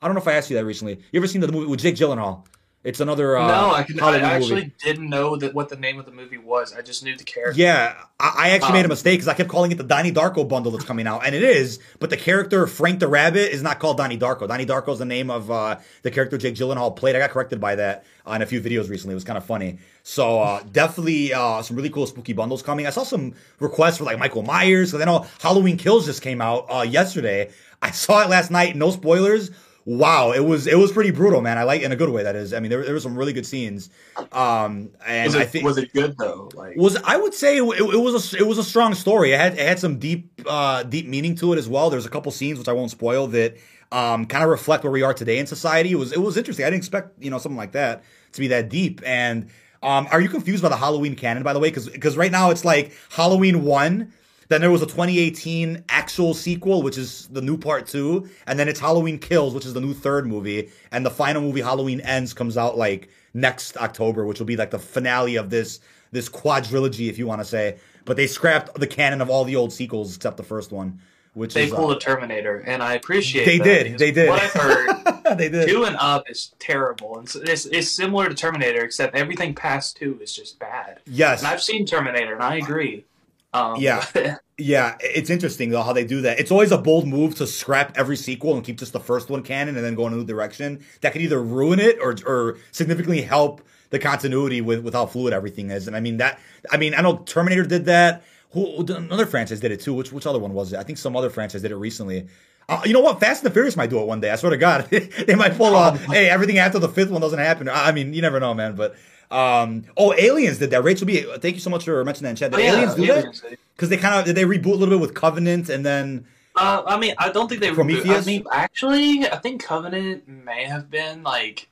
I 0.00 0.06
don't 0.06 0.14
know 0.14 0.20
if 0.20 0.28
I 0.28 0.34
asked 0.34 0.48
you 0.48 0.56
that 0.56 0.64
recently. 0.64 1.00
You 1.10 1.18
ever 1.18 1.26
seen 1.26 1.40
the 1.40 1.50
movie 1.50 1.66
with 1.66 1.80
Jake 1.80 1.96
Gyllenhaal? 1.96 2.46
It's 2.84 2.98
another. 2.98 3.36
Uh, 3.36 3.46
no, 3.46 3.70
I, 3.70 3.86
I 4.00 4.18
actually 4.18 4.54
movie. 4.54 4.74
didn't 4.82 5.08
know 5.08 5.36
that 5.36 5.54
what 5.54 5.68
the 5.68 5.76
name 5.76 6.00
of 6.00 6.04
the 6.04 6.10
movie 6.10 6.38
was. 6.38 6.74
I 6.74 6.82
just 6.82 7.04
knew 7.04 7.16
the 7.16 7.22
character. 7.22 7.60
Yeah, 7.60 7.94
I, 8.18 8.34
I 8.36 8.50
actually 8.50 8.68
um, 8.68 8.72
made 8.74 8.80
a 8.80 8.84
um, 8.84 8.88
mistake 8.88 9.20
because 9.20 9.28
I 9.28 9.34
kept 9.34 9.48
calling 9.48 9.70
it 9.70 9.78
the 9.78 9.84
Donnie 9.84 10.10
Darko 10.10 10.48
bundle 10.48 10.72
that's 10.72 10.84
coming 10.84 11.06
out, 11.06 11.24
and 11.24 11.32
it 11.32 11.44
is. 11.44 11.78
But 12.00 12.10
the 12.10 12.16
character 12.16 12.66
Frank 12.66 12.98
the 12.98 13.06
Rabbit 13.06 13.52
is 13.52 13.62
not 13.62 13.78
called 13.78 13.98
Donnie 13.98 14.18
Darko. 14.18 14.48
Donnie 14.48 14.66
Darko 14.66 14.92
is 14.92 14.98
the 14.98 15.04
name 15.04 15.30
of 15.30 15.48
uh, 15.48 15.78
the 16.02 16.10
character 16.10 16.36
Jake 16.36 16.56
Gyllenhaal 16.56 16.96
played. 16.96 17.14
I 17.14 17.20
got 17.20 17.30
corrected 17.30 17.60
by 17.60 17.76
that 17.76 18.04
on 18.26 18.42
a 18.42 18.46
few 18.46 18.60
videos 18.60 18.90
recently. 18.90 19.12
It 19.12 19.14
was 19.14 19.24
kind 19.24 19.38
of 19.38 19.44
funny. 19.44 19.78
So 20.02 20.40
uh, 20.40 20.64
definitely 20.72 21.32
uh, 21.32 21.62
some 21.62 21.76
really 21.76 21.90
cool 21.90 22.06
spooky 22.06 22.32
bundles 22.32 22.62
coming. 22.62 22.88
I 22.88 22.90
saw 22.90 23.04
some 23.04 23.34
requests 23.60 23.98
for 23.98 24.04
like 24.04 24.18
Michael 24.18 24.42
Myers 24.42 24.90
because 24.90 25.02
I 25.02 25.04
know 25.04 25.24
Halloween 25.40 25.76
Kills 25.76 26.04
just 26.04 26.20
came 26.20 26.40
out 26.40 26.66
uh, 26.68 26.82
yesterday. 26.82 27.50
I 27.80 27.92
saw 27.92 28.22
it 28.22 28.28
last 28.28 28.50
night. 28.50 28.74
No 28.74 28.90
spoilers 28.90 29.52
wow, 29.84 30.32
it 30.32 30.40
was 30.40 30.66
it 30.66 30.78
was 30.78 30.92
pretty 30.92 31.10
brutal, 31.10 31.40
man. 31.40 31.58
I 31.58 31.64
like 31.64 31.82
in 31.82 31.92
a 31.92 31.96
good 31.96 32.10
way. 32.10 32.22
That 32.22 32.36
is, 32.36 32.52
I 32.52 32.60
mean, 32.60 32.70
there, 32.70 32.84
there 32.84 32.94
were 32.94 33.00
some 33.00 33.16
really 33.16 33.32
good 33.32 33.46
scenes. 33.46 33.90
Um, 34.32 34.90
and 35.06 35.26
was 35.26 35.34
it, 35.34 35.42
I 35.42 35.44
think 35.46 35.64
was 35.64 35.78
it 35.78 35.92
good 35.92 36.16
though? 36.18 36.50
Like 36.54 36.76
was 36.76 36.96
I 36.96 37.16
would 37.16 37.34
say 37.34 37.58
it, 37.58 37.62
it, 37.62 38.00
was 38.00 38.34
a 38.34 38.38
it 38.38 38.46
was 38.46 38.58
a 38.58 38.64
strong 38.64 38.94
story. 38.94 39.32
It 39.32 39.38
had 39.38 39.54
it 39.54 39.66
had 39.66 39.78
some 39.78 39.98
deep 39.98 40.42
uh, 40.46 40.82
deep 40.84 41.06
meaning 41.06 41.34
to 41.36 41.52
it 41.52 41.58
as 41.58 41.68
well. 41.68 41.90
There's 41.90 42.06
a 42.06 42.10
couple 42.10 42.30
scenes 42.32 42.58
which 42.58 42.68
I 42.68 42.72
won't 42.72 42.90
spoil 42.90 43.26
that 43.28 43.56
um, 43.90 44.26
kind 44.26 44.44
of 44.44 44.50
reflect 44.50 44.84
where 44.84 44.92
we 44.92 45.02
are 45.02 45.14
today 45.14 45.38
in 45.38 45.46
society. 45.46 45.92
It 45.92 45.96
was 45.96 46.12
it 46.12 46.20
was 46.20 46.36
interesting. 46.36 46.64
I 46.64 46.70
didn't 46.70 46.80
expect 46.80 47.22
you 47.22 47.30
know 47.30 47.38
something 47.38 47.58
like 47.58 47.72
that 47.72 48.04
to 48.32 48.40
be 48.40 48.48
that 48.48 48.68
deep 48.68 49.00
and. 49.04 49.50
Um, 49.84 50.06
are 50.12 50.20
you 50.20 50.28
confused 50.28 50.62
by 50.62 50.68
the 50.68 50.76
Halloween 50.76 51.16
canon, 51.16 51.42
by 51.42 51.52
the 51.52 51.58
way? 51.58 51.68
Because 51.68 51.88
because 51.88 52.16
right 52.16 52.30
now 52.30 52.50
it's 52.50 52.64
like 52.64 52.92
Halloween 53.10 53.64
one, 53.64 54.12
then 54.48 54.60
there 54.60 54.70
was 54.70 54.82
a 54.82 54.86
2018 54.86 55.84
actual 55.88 56.34
sequel, 56.34 56.82
which 56.82 56.98
is 56.98 57.28
the 57.28 57.42
new 57.42 57.56
part 57.56 57.86
two, 57.86 58.28
and 58.46 58.58
then 58.58 58.68
it's 58.68 58.80
Halloween 58.80 59.18
Kills, 59.18 59.54
which 59.54 59.66
is 59.66 59.74
the 59.74 59.80
new 59.80 59.94
third 59.94 60.26
movie, 60.26 60.70
and 60.90 61.04
the 61.04 61.10
final 61.10 61.42
movie 61.42 61.60
Halloween 61.60 62.00
Ends 62.00 62.34
comes 62.34 62.56
out 62.56 62.76
like 62.76 63.08
next 63.34 63.76
October, 63.76 64.26
which 64.26 64.38
will 64.38 64.46
be 64.46 64.56
like 64.56 64.70
the 64.70 64.78
finale 64.78 65.36
of 65.36 65.50
this 65.50 65.80
this 66.10 66.28
quadrilogy, 66.28 67.08
if 67.08 67.18
you 67.18 67.26
want 67.26 67.40
to 67.40 67.44
say. 67.44 67.78
But 68.04 68.16
they 68.16 68.26
scrapped 68.26 68.74
the 68.78 68.86
canon 68.86 69.20
of 69.20 69.30
all 69.30 69.44
the 69.44 69.56
old 69.56 69.72
sequels 69.72 70.16
except 70.16 70.36
the 70.36 70.42
first 70.42 70.72
one. 70.72 71.00
Which 71.34 71.54
they 71.54 71.64
is, 71.64 71.72
pulled 71.72 71.92
uh, 71.92 71.96
a 71.96 71.98
Terminator, 71.98 72.58
and 72.58 72.82
I 72.82 72.92
appreciate. 72.92 73.46
They 73.46 73.58
did. 73.58 73.96
They 73.96 74.10
did. 74.10 74.28
What 74.28 74.42
I've 74.42 74.52
heard, 74.52 75.22
they 75.38 75.48
did. 75.48 75.66
Two 75.66 75.84
and 75.84 75.96
up 75.96 76.28
is 76.28 76.52
terrible, 76.58 77.18
and 77.18 77.26
it's, 77.48 77.64
it's 77.64 77.90
similar 77.90 78.28
to 78.28 78.34
Terminator, 78.34 78.82
except 78.82 79.16
everything 79.16 79.54
past 79.54 79.96
two 79.96 80.18
is 80.20 80.36
just 80.36 80.58
bad. 80.58 81.00
Yes, 81.06 81.40
and 81.40 81.48
I've 81.48 81.62
seen 81.62 81.86
Terminator, 81.86 82.34
and 82.34 82.42
I 82.42 82.56
agree. 82.56 83.06
Um, 83.52 83.76
yeah, 83.80 84.38
yeah, 84.58 84.96
it's 85.00 85.30
interesting 85.30 85.70
though 85.70 85.82
how 85.82 85.92
they 85.92 86.04
do 86.04 86.22
that. 86.22 86.38
It's 86.38 86.50
always 86.50 86.72
a 86.72 86.78
bold 86.78 87.06
move 87.06 87.34
to 87.36 87.46
scrap 87.46 87.96
every 87.96 88.16
sequel 88.16 88.54
and 88.54 88.64
keep 88.64 88.78
just 88.78 88.92
the 88.92 89.00
first 89.00 89.28
one 89.30 89.42
canon 89.42 89.76
and 89.76 89.84
then 89.84 89.94
go 89.94 90.06
in 90.06 90.12
a 90.12 90.16
new 90.16 90.24
direction. 90.24 90.84
That 91.00 91.12
could 91.12 91.22
either 91.22 91.42
ruin 91.42 91.80
it 91.80 91.98
or 92.00 92.16
or 92.26 92.58
significantly 92.70 93.22
help 93.22 93.62
the 93.90 93.98
continuity 93.98 94.60
with 94.60 94.82
with 94.82 94.94
how 94.94 95.06
fluid 95.06 95.32
everything 95.32 95.70
is. 95.70 95.86
And 95.86 95.96
I 95.96 96.00
mean 96.00 96.18
that. 96.18 96.38
I 96.70 96.76
mean 96.76 96.94
I 96.94 97.02
know 97.02 97.18
Terminator 97.18 97.64
did 97.64 97.86
that. 97.86 98.24
Who 98.50 98.84
another 98.86 99.26
franchise 99.26 99.60
did 99.60 99.72
it 99.72 99.80
too? 99.80 99.94
Which 99.94 100.12
which 100.12 100.26
other 100.26 100.38
one 100.38 100.52
was 100.54 100.72
it? 100.72 100.78
I 100.78 100.82
think 100.82 100.98
some 100.98 101.16
other 101.16 101.30
franchise 101.30 101.62
did 101.62 101.72
it 101.72 101.76
recently. 101.76 102.28
Uh, 102.68 102.80
you 102.84 102.92
know 102.92 103.00
what? 103.00 103.18
Fast 103.18 103.42
and 103.42 103.50
the 103.50 103.52
Furious 103.52 103.76
might 103.76 103.90
do 103.90 103.98
it 103.98 104.06
one 104.06 104.20
day. 104.20 104.30
I 104.30 104.36
swear 104.36 104.50
to 104.50 104.56
God, 104.56 104.86
they 104.90 105.34
might 105.34 105.56
pull 105.56 105.74
off. 105.74 106.02
hey, 106.04 106.28
everything 106.30 106.58
after 106.58 106.78
the 106.78 106.88
fifth 106.88 107.10
one 107.10 107.20
doesn't 107.20 107.38
happen. 107.38 107.68
I 107.68 107.92
mean, 107.92 108.14
you 108.14 108.22
never 108.22 108.38
know, 108.38 108.54
man. 108.54 108.76
But 108.76 108.94
um, 109.32 109.84
oh, 109.96 110.12
Aliens 110.12 110.58
did 110.58 110.70
that. 110.70 110.84
Rachel 110.84 111.06
B. 111.06 111.22
Thank 111.38 111.54
you 111.54 111.60
so 111.60 111.70
much 111.70 111.84
for 111.84 112.04
mentioning 112.04 112.24
that 112.24 112.30
in 112.30 112.36
chat. 112.36 112.50
Did 112.50 112.60
oh, 112.60 112.62
yeah, 112.62 112.72
Aliens 112.74 112.94
do 112.94 113.04
aliens, 113.04 113.40
that? 113.40 113.58
Because 113.74 113.88
they 113.88 113.96
kind 113.96 114.14
of 114.14 114.26
did 114.26 114.36
they 114.36 114.44
reboot 114.44 114.66
a 114.66 114.76
little 114.76 114.90
bit 114.94 115.00
with 115.00 115.14
Covenant 115.14 115.68
and 115.68 115.84
then. 115.84 116.26
Uh, 116.54 116.82
I 116.86 116.98
mean, 116.98 117.14
I 117.16 117.32
don't 117.32 117.48
think 117.48 117.62
they 117.62 117.72
Prometheus. 117.72 118.26
I 118.26 118.26
mean, 118.26 118.44
actually, 118.52 119.26
I 119.26 119.38
think 119.38 119.64
Covenant 119.64 120.28
may 120.28 120.64
have 120.64 120.90
been 120.90 121.22
like. 121.22 121.68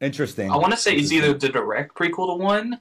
Interesting. 0.00 0.50
I 0.50 0.56
want 0.56 0.72
to 0.72 0.76
say 0.76 0.96
it's 0.96 1.12
either 1.12 1.32
the 1.32 1.48
direct 1.48 1.94
prequel 1.94 2.36
to 2.36 2.42
one, 2.42 2.80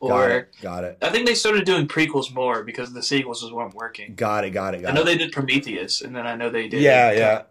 or 0.00 0.08
got 0.08 0.30
it, 0.30 0.48
got 0.62 0.84
it. 0.84 0.98
I 1.02 1.10
think 1.10 1.26
they 1.26 1.34
started 1.34 1.66
doing 1.66 1.86
prequels 1.86 2.34
more 2.34 2.64
because 2.64 2.92
the 2.94 3.02
sequels 3.02 3.42
just 3.42 3.52
weren't 3.52 3.74
working. 3.74 4.14
Got 4.14 4.44
it. 4.44 4.50
Got 4.50 4.74
it. 4.74 4.82
Got 4.82 4.92
I 4.92 4.94
know 4.94 5.02
it. 5.02 5.04
they 5.04 5.18
did 5.18 5.30
Prometheus, 5.30 6.00
and 6.00 6.16
then 6.16 6.26
I 6.26 6.34
know 6.34 6.48
they 6.48 6.68
did. 6.68 6.80
Yeah, 6.80 7.12
yeah. 7.12 7.42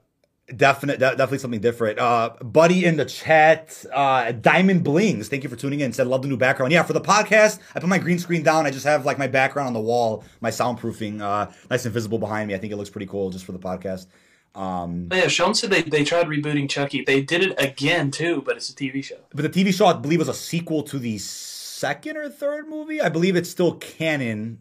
Definite, 0.56 1.00
definitely 1.00 1.38
something 1.39 1.62
different. 1.62 2.00
Uh, 2.00 2.32
buddy 2.42 2.86
in 2.86 2.98
the 2.98 3.06
chat, 3.06 3.86
uh, 3.94 4.32
Diamond 4.34 4.84
Blings, 4.84 5.30
thank 5.30 5.44
you 5.44 5.50
for 5.50 5.56
tuning 5.56 5.80
in. 5.80 5.94
Said 5.94 6.08
love 6.08 6.22
the 6.22 6.28
new 6.28 6.38
background. 6.38 6.72
Yeah, 6.72 6.84
for 6.84 6.94
the 6.94 7.02
podcast, 7.02 7.60
I 7.74 7.80
put 7.80 7.88
my 7.89 7.98
green 7.98 8.20
screen 8.20 8.44
down. 8.44 8.66
I 8.66 8.72
just 8.72 8.86
have 8.86 9.06
like 9.06 9.18
my 9.18 9.28
background 9.28 9.68
on 9.68 9.74
the 9.74 9.80
wall, 9.80 10.24
my 10.42 10.50
soundproofing, 10.50 11.22
uh, 11.22 11.52
nice 11.70 11.86
and 11.86 11.94
visible 11.94 12.20
behind 12.20 12.48
me. 12.48 12.56
I 12.56 12.58
think 12.58 12.74
it 12.74 12.76
looks 12.76 12.89
pretty 12.89 13.08
cool 13.08 13.30
just 13.30 13.46
for 13.46 13.52
the 13.54 13.60
podcast. 13.60 14.08
Um, 14.56 15.10
yeah, 15.12 15.28
Sean 15.28 15.56
said 15.56 15.72
they, 15.72 15.82
they 15.82 16.04
tried 16.04 16.28
rebooting 16.28 16.70
Chucky. 16.70 17.04
They 17.04 17.22
did 17.22 17.42
it 17.44 17.56
again 17.58 18.12
too, 18.12 18.44
but 18.46 18.58
it's 18.58 18.70
a 18.70 18.76
TV 18.76 19.04
show. 19.04 19.18
But 19.34 19.52
the 19.52 19.63
TV 19.63 19.74
show, 19.74 19.88
I 19.88 19.94
believe, 19.94 20.20
was 20.20 20.28
a 20.28 20.34
sequel 20.34 20.84
to 20.84 21.00
the 21.00 21.18
second 21.18 22.18
or 22.18 22.30
third 22.30 22.68
movie. 22.68 23.02
I 23.02 23.10
believe 23.10 23.36
it's 23.36 23.50
still 23.50 23.76
canon. 23.76 24.60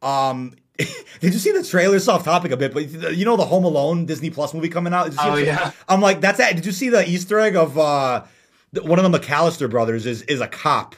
Um, 0.00 0.54
did 1.20 1.32
you 1.32 1.38
see 1.40 1.50
the 1.50 1.64
trailer? 1.64 1.96
It's 1.96 2.06
off 2.06 2.24
topic 2.24 2.52
a 2.52 2.56
bit, 2.56 2.72
but 2.72 2.88
you 3.14 3.24
know 3.24 3.36
the 3.36 3.44
Home 3.44 3.64
Alone 3.64 4.06
Disney 4.06 4.30
Plus 4.30 4.54
movie 4.54 4.68
coming 4.68 4.94
out. 4.94 5.12
oh 5.18 5.36
yeah. 5.36 5.72
I'm 5.88 6.00
like, 6.00 6.20
that's 6.20 6.38
that. 6.38 6.54
Did 6.54 6.66
you 6.66 6.72
see 6.72 6.88
the 6.88 7.08
Easter 7.08 7.38
egg 7.40 7.56
of 7.56 7.76
uh, 7.76 8.24
one 8.82 8.98
of 8.98 9.10
the 9.10 9.18
McCallister 9.18 9.68
brothers 9.68 10.06
is 10.06 10.22
is 10.22 10.40
a 10.40 10.46
cop. 10.46 10.94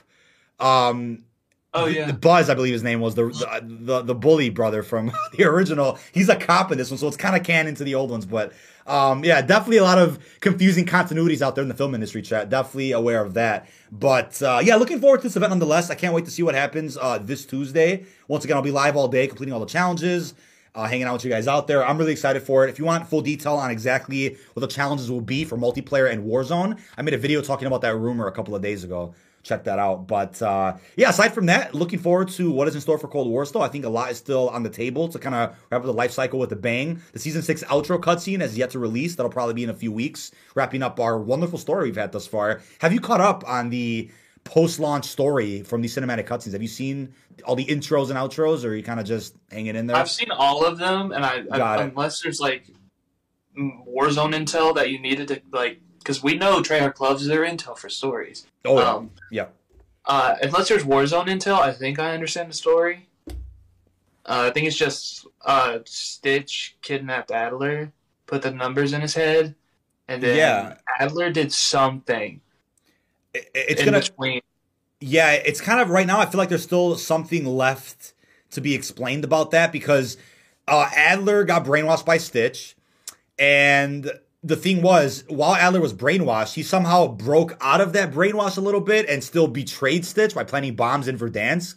Um, 0.59 1.25
oh 1.73 1.87
yeah. 1.87 2.13
Buzz, 2.13 2.51
I 2.51 2.55
believe 2.55 2.75
his 2.75 2.83
name 2.83 3.01
was 3.01 3.15
the 3.15 3.27
the 3.27 3.61
the, 3.63 4.03
the 4.03 4.15
bully 4.15 4.51
brother 4.51 4.83
from 4.83 5.13
the 5.37 5.45
original. 5.45 5.99
He's 6.13 6.29
a 6.29 6.37
cop 6.37 6.71
in 6.73 6.79
this 6.79 6.91
one, 6.91 6.99
so 6.99 7.09
it's 7.09 7.17
kind 7.17 7.37
of 7.37 7.43
canon 7.43 7.75
to 7.77 7.85
the 7.85 7.95
old 7.95 8.11
ones, 8.11 8.27
but 8.27 8.53
um, 8.91 9.25
yeah, 9.25 9.41
definitely 9.41 9.77
a 9.77 9.85
lot 9.85 9.99
of 9.99 10.19
confusing 10.41 10.85
continuities 10.85 11.43
out 11.43 11.55
there 11.55 11.63
in 11.63 11.69
the 11.69 11.75
film 11.75 11.95
industry. 11.95 12.23
Chat, 12.23 12.51
definitely 12.51 12.91
aware 12.91 13.25
of 13.25 13.35
that. 13.35 13.69
But 13.93 14.43
uh, 14.43 14.61
yeah, 14.63 14.75
looking 14.77 15.01
forward 15.01 15.19
to 15.19 15.23
this 15.25 15.37
event 15.37 15.51
nonetheless. 15.51 15.91
I 15.91 15.95
can't 15.95 16.13
wait 16.13 16.25
to 16.25 16.31
see 16.31 16.43
what 16.43 16.57
happens 16.57 16.97
uh, 16.97 17.19
this 17.19 17.47
Tuesday. 17.47 18.05
Once 18.27 18.45
again, 18.45 18.57
I'll 18.57 18.63
be 18.63 18.73
live 18.73 18.97
all 18.97 19.07
day, 19.07 19.29
completing 19.29 19.53
all 19.53 19.61
the 19.61 19.67
challenges. 19.67 20.35
Uh, 20.73 20.87
hanging 20.87 21.03
out 21.03 21.15
with 21.15 21.25
you 21.25 21.31
guys 21.31 21.49
out 21.49 21.67
there. 21.67 21.85
I'm 21.85 21.99
really 21.99 22.13
excited 22.13 22.45
for 22.45 22.65
it. 22.65 22.71
If 22.71 22.79
you 22.79 22.85
want 22.85 23.09
full 23.09 23.23
detail 23.23 23.57
on 23.57 23.73
exactly 23.73 24.37
what 24.53 24.61
the 24.61 24.69
challenges 24.69 25.11
will 25.11 25.21
be 25.21 25.45
for 25.45 25.59
multiplayer 25.59 26.09
and 26.09 26.25
Warzone, 26.25 26.79
I 26.97 27.03
made 27.03 27.13
a 27.13 27.19
video 27.19 27.43
talking 27.43 27.67
about 27.67 27.81
that 27.81 27.97
rumor 27.97 28.29
a 28.29 28.33
couple 28.33 28.55
of 28.55 28.63
days 28.63 28.85
ago 28.85 29.13
check 29.43 29.65
that 29.65 29.79
out. 29.79 30.07
But 30.07 30.41
uh, 30.43 30.77
yeah, 30.97 31.11
aside 31.11 31.33
from 31.33 31.47
that, 31.47 31.75
looking 31.75 31.99
forward 31.99 32.29
to 32.31 32.51
what 32.51 32.69
is 32.69 32.75
in 32.75 32.81
store 32.81 32.99
for 32.99 33.09
Cold 33.09 33.29
War 33.29 33.45
still. 33.45 33.63
I 33.63 33.69
think 33.69 33.85
a 33.85 33.89
lot 33.89 34.11
is 34.11 34.19
still 34.19 34.49
on 34.51 34.63
the 34.63 34.71
table 34.71 35.09
to 35.09 35.19
kind 35.19 35.35
of 35.35 35.57
wrap 35.71 35.81
up 35.81 35.87
the 35.87 35.93
life 35.93 36.13
cycle 36.13 36.39
with 36.39 36.53
a 36.53 36.57
bang. 36.57 37.01
The 37.13 37.19
season 37.19 37.43
six 37.43 37.63
outro 37.65 38.01
cutscene 38.01 38.41
has 38.41 38.57
yet 38.57 38.71
to 38.71 38.79
release. 38.79 39.17
That'll 39.17 39.31
probably 39.31 39.55
be 39.55 39.65
in 39.65 39.71
a 39.71 39.75
few 39.75 39.93
weeks, 39.93 40.31
wrapping 40.55 40.83
up 40.83 41.01
our 41.01 41.19
wonderful 41.19 41.59
story 41.59 41.85
we've 41.85 41.97
had 41.97 42.13
thus 42.13 42.27
far. 42.27 42.61
Have 42.81 42.93
you 42.93 43.01
caught 43.01 43.21
up 43.21 43.45
on 43.47 43.71
the 43.71 44.11
post-launch 44.45 45.05
story 45.05 45.63
from 45.63 45.83
these 45.83 45.95
cinematic 45.95 46.27
cutscenes? 46.27 46.53
Have 46.53 46.63
you 46.63 46.69
seen 46.69 47.15
all 47.45 47.57
the 47.57 47.67
intros 47.67 48.11
and 48.11 48.19
outros, 48.19 48.65
or 48.65 48.69
are 48.69 48.75
you 48.75 48.83
kind 48.83 49.01
of 49.01 49.07
just 49.07 49.35
hanging 49.51 49.77
in 49.77 49.87
there? 49.87 49.97
I've 49.97 50.11
seen 50.11 50.31
all 50.31 50.65
of 50.65 50.79
them, 50.79 51.13
and 51.13 51.25
I, 51.25 51.45
I 51.51 51.83
unless 51.83 52.23
there's 52.23 52.41
like 52.41 52.67
Warzone 53.59 54.35
intel 54.35 54.75
that 54.75 54.91
you 54.91 54.99
needed 54.99 55.29
to 55.29 55.43
like 55.53 55.81
because 56.01 56.23
we 56.23 56.35
know 56.35 56.61
Treyarch 56.61 56.99
loves 57.01 57.27
their 57.27 57.43
intel 57.43 57.79
for 57.79 57.89
stories. 57.89 58.47
Oh 58.65 58.79
yeah, 58.79 58.91
um, 58.91 59.11
yeah. 59.31 59.47
Uh, 60.05 60.35
unless 60.43 60.69
there's 60.69 60.83
Warzone 60.83 61.27
intel, 61.27 61.61
I 61.61 61.73
think 61.73 61.99
I 61.99 62.13
understand 62.13 62.51
the 62.51 62.55
story. 62.55 63.07
Uh, 63.29 64.47
I 64.47 64.51
think 64.51 64.67
it's 64.67 64.77
just 64.77 65.27
uh, 65.45 65.79
Stitch 65.85 66.77
kidnapped 66.83 67.31
Adler, 67.31 67.93
put 68.27 68.43
the 68.43 68.51
numbers 68.51 68.93
in 68.93 69.01
his 69.01 69.15
head, 69.15 69.55
and 70.09 70.23
then 70.23 70.37
yeah. 70.37 70.75
Adler 70.99 71.31
did 71.31 71.53
something. 71.53 72.41
it, 73.35 73.51
it's 73.55 73.85
gonna. 73.85 74.01
Between. 74.01 74.41
Yeah, 75.01 75.33
it's 75.33 75.61
kind 75.61 75.81
of 75.81 75.91
right 75.91 76.07
now. 76.07 76.21
I 76.21 76.27
feel 76.27 76.39
like 76.39 76.51
there's 76.51 76.63
still 76.63 76.97
something 76.97 77.47
left 77.47 78.13
to 78.51 78.61
be 78.61 78.75
explained 78.75 79.25
about 79.25 79.51
that 79.53 79.73
because 79.73 80.17
uh, 80.69 80.91
Adler 80.95 81.45
got 81.45 81.65
brainwashed 81.65 82.05
by 82.05 82.19
Stitch, 82.19 82.77
and 83.39 84.11
the 84.43 84.57
thing 84.57 84.81
was, 84.81 85.25
while 85.29 85.55
Adler 85.55 85.81
was 85.81 85.93
brainwashed, 85.93 86.55
he 86.55 86.63
somehow 86.63 87.07
broke 87.09 87.57
out 87.61 87.81
of 87.81 87.93
that 87.93 88.11
brainwash 88.11 88.57
a 88.57 88.61
little 88.61 88.81
bit 88.81 89.09
and 89.09 89.23
still 89.23 89.47
betrayed 89.47 90.05
Stitch 90.05 90.35
by 90.35 90.45
planting 90.45 90.75
bombs 90.75 91.09
in 91.09 91.19
Verdansk. 91.19 91.77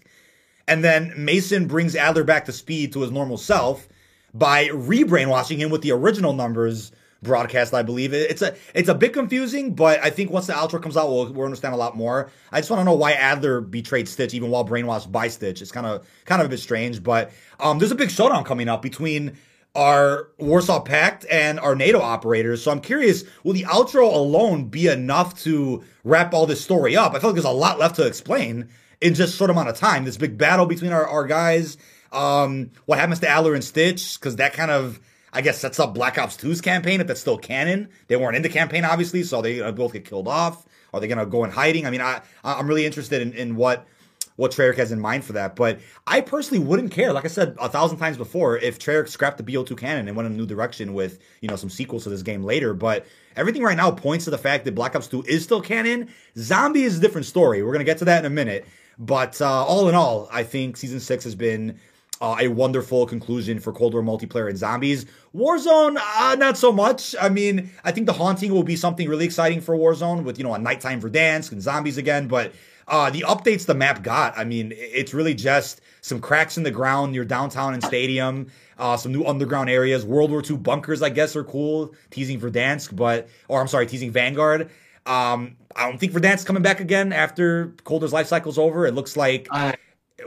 And 0.68 0.84
then 0.84 1.14
Mason 1.18 1.68
brings 1.68 1.96
Adler 1.96 2.24
back 2.24 2.46
to 2.46 2.54
speed 2.54 2.94
to 2.94 3.02
his 3.02 3.12
normal 3.12 3.38
self 3.38 3.90
by 4.34 4.70
re-brainwashing 4.74 5.60
him 5.60 5.72
with 5.72 5.82
the 5.82 5.92
original 5.92 6.32
numbers 6.32 6.94
broadcast, 7.22 7.74
I 7.74 7.84
believe. 7.84 8.14
It's 8.14 8.42
a 8.42 8.56
it's 8.74 8.90
a 8.90 8.96
bit 8.96 9.14
confusing, 9.14 9.76
but 9.76 10.02
I 10.04 10.10
think 10.10 10.32
once 10.32 10.48
the 10.48 10.54
outro 10.54 10.82
comes 10.82 10.96
out, 10.96 11.10
we'll, 11.10 11.32
we'll 11.34 11.46
understand 11.46 11.74
a 11.74 11.78
lot 11.78 11.98
more. 11.98 12.32
I 12.52 12.60
just 12.60 12.70
want 12.70 12.80
to 12.80 12.86
know 12.86 12.94
why 12.94 13.14
Adler 13.14 13.62
betrayed 13.62 14.08
Stitch 14.08 14.34
even 14.34 14.50
while 14.50 14.66
brainwashed 14.66 15.12
by 15.12 15.28
Stitch. 15.28 15.62
It's 15.62 15.72
kind 15.72 15.86
of 15.86 16.08
kind 16.26 16.42
of 16.42 16.46
a 16.46 16.50
bit 16.50 16.60
strange, 16.60 17.04
but 17.04 17.32
um, 17.60 17.80
there's 17.80 17.92
a 17.92 17.96
big 17.96 18.12
showdown 18.12 18.44
coming 18.44 18.70
up 18.70 18.82
between 18.82 19.38
our 19.76 20.30
Warsaw 20.38 20.82
Pact 20.82 21.26
and 21.30 21.60
our 21.60 21.76
NATO 21.76 22.00
operators. 22.00 22.62
So 22.62 22.72
I'm 22.72 22.82
curious, 22.82 23.24
will 23.44 23.54
the 23.54 23.64
outro 23.64 24.14
alone 24.14 24.66
be 24.66 24.88
enough 24.88 25.42
to 25.44 25.84
wrap 26.04 26.34
all 26.34 26.46
this 26.46 26.62
story 26.62 26.96
up? 26.96 27.14
I 27.14 27.20
feel 27.20 27.30
like 27.30 27.36
there's 27.36 27.46
a 27.46 27.52
lot 27.52 27.80
left 27.80 27.96
to 27.96 28.06
explain 28.06 28.70
in 29.02 29.16
just 29.16 29.36
short 29.36 29.50
amount 29.50 29.70
of 29.70 29.78
time. 29.78 30.06
This 30.06 30.18
big 30.18 30.38
battle 30.38 30.66
between 30.66 30.92
our, 30.92 31.08
our 31.08 31.26
guys, 31.26 31.78
um, 32.12 32.70
what 32.86 33.00
happens 33.00 33.20
to 33.22 33.28
Adler 33.28 33.56
and 33.56 33.64
Stitch, 33.64 34.20
because 34.20 34.36
that 34.36 34.54
kind 34.54 34.70
of, 34.70 35.00
I 35.32 35.42
guess, 35.42 35.60
sets 35.60 35.80
up 35.80 35.96
Black 35.96 36.20
Ops 36.20 36.38
2's 36.38 36.62
campaign 36.62 37.02
if 37.02 37.08
that's 37.08 37.22
still 37.22 37.40
canon. 37.40 37.90
They 38.08 38.16
weren't 38.16 38.36
in 38.36 38.44
the 38.44 38.50
campaign, 38.50 38.86
obviously, 38.86 39.24
so 39.24 39.42
they 39.42 39.60
both 39.72 39.94
get 39.94 40.06
killed 40.06 40.28
off. 40.28 40.68
Are 40.94 41.00
they 41.00 41.08
going 41.08 41.18
to 41.18 41.26
go 41.26 41.44
in 41.44 41.50
hiding? 41.50 41.88
I 41.88 41.90
mean, 41.90 42.02
I, 42.02 42.22
I'm 42.44 42.68
really 42.68 42.86
interested 42.86 43.24
in, 43.24 43.34
in 43.34 43.56
what 43.56 43.88
what 44.36 44.52
Treyarch 44.52 44.78
has 44.78 44.92
in 44.92 45.00
mind 45.00 45.24
for 45.24 45.34
that. 45.34 45.56
But 45.56 45.80
I 46.08 46.22
personally 46.22 46.64
wouldn't 46.64 46.92
care, 46.92 47.14
like 47.14 47.26
I 47.26 47.30
said 47.30 47.56
a 47.60 47.70
thousand 47.70 47.98
times 47.98 48.18
before, 48.18 48.58
if 48.58 48.80
Treyarch 48.80 49.10
scrapped 49.10 49.38
the 49.38 49.44
BO2 49.44 49.78
canon 49.78 50.08
and 50.08 50.18
went 50.18 50.28
in 50.28 50.34
a 50.34 50.36
new 50.36 50.46
direction 50.46 50.94
with, 50.94 51.20
you 51.42 51.48
know, 51.48 51.56
some 51.56 51.70
sequels 51.70 52.04
to 52.04 52.10
this 52.10 52.24
game 52.24 52.44
later. 52.44 52.74
But 52.74 53.06
everything 53.36 53.64
right 53.64 53.78
now 53.78 53.92
points 53.92 54.26
to 54.26 54.32
the 54.32 54.38
fact 54.38 54.66
that 54.66 54.76
Black 54.76 54.96
Ops 54.96 55.08
2 55.08 55.24
is 55.28 55.44
still 55.44 55.62
canon. 55.62 56.10
Zombie 56.38 56.84
is 56.84 56.98
a 56.98 57.02
different 57.02 57.26
story. 57.26 57.64
We're 57.64 57.78
to 57.78 57.84
get 57.84 58.00
to 58.00 58.06
that 58.06 58.20
in 58.20 58.26
a 58.26 58.34
minute. 58.34 58.66
But 58.98 59.42
uh, 59.42 59.66
all 59.66 59.90
in 59.90 59.96
all, 59.96 60.28
I 60.32 60.44
think 60.44 60.78
Season 60.78 61.00
6 61.00 61.24
has 61.24 61.36
been 61.36 61.80
uh, 62.22 62.38
a 62.40 62.48
wonderful 62.48 63.06
conclusion 63.06 63.60
for 63.60 63.74
Cold 63.74 63.94
War 63.94 64.04
multiplayer 64.04 64.48
and 64.48 64.58
zombies. 64.58 65.06
Warzone, 65.36 65.98
uh, 65.98 66.36
not 66.36 66.58
so 66.58 66.72
much. 66.72 67.16
I 67.20 67.30
mean, 67.30 67.72
I 67.84 67.92
think 67.92 68.06
the 68.06 68.14
haunting 68.14 68.54
will 68.54 68.64
be 68.64 68.76
something 68.76 69.10
really 69.10 69.26
exciting 69.26 69.62
for 69.62 69.76
Warzone 69.76 70.24
with, 70.24 70.38
you 70.38 70.44
know, 70.44 70.54
a 70.54 70.60
nighttime 70.60 71.02
Verdansk 71.02 71.52
and 71.52 71.62
zombies 71.62 71.98
again. 71.98 72.28
But 72.28 72.54
uh, 72.88 73.10
the 73.10 73.22
updates 73.22 73.66
the 73.66 73.74
map 73.74 74.04
got, 74.04 74.38
I 74.38 74.44
mean, 74.44 74.74
it's 74.76 75.14
really 75.14 75.34
just 75.34 75.82
some 76.02 76.20
cracks 76.20 76.58
in 76.58 76.64
the 76.64 76.72
ground 76.72 77.12
near 77.12 77.26
downtown 77.26 77.74
and 77.74 77.84
stadium, 77.84 78.48
uh, 78.78 78.98
some 78.98 79.12
new 79.12 79.24
underground 79.24 79.70
areas. 79.70 80.06
World 80.06 80.32
War 80.32 80.44
II 80.48 80.58
bunkers, 80.58 81.02
I 81.02 81.10
guess, 81.10 81.36
are 81.36 81.44
cool, 81.44 81.94
teasing 82.10 82.40
Verdansk, 82.40 82.96
but, 82.96 83.30
or 83.48 83.62
I'm 83.62 83.68
sorry, 83.68 83.88
teasing 83.88 84.12
Vanguard. 84.12 84.70
Um, 85.06 85.58
I 85.76 85.90
don't 85.90 85.98
think 85.98 86.14
Verdansk 86.14 86.46
coming 86.46 86.64
back 86.64 86.80
again 86.80 87.14
after 87.14 87.76
Cold 87.84 88.02
War's 88.02 88.14
life 88.14 88.28
cycle's 88.28 88.58
over. 88.58 88.86
It 88.86 88.94
looks 88.94 89.18
like 89.18 89.48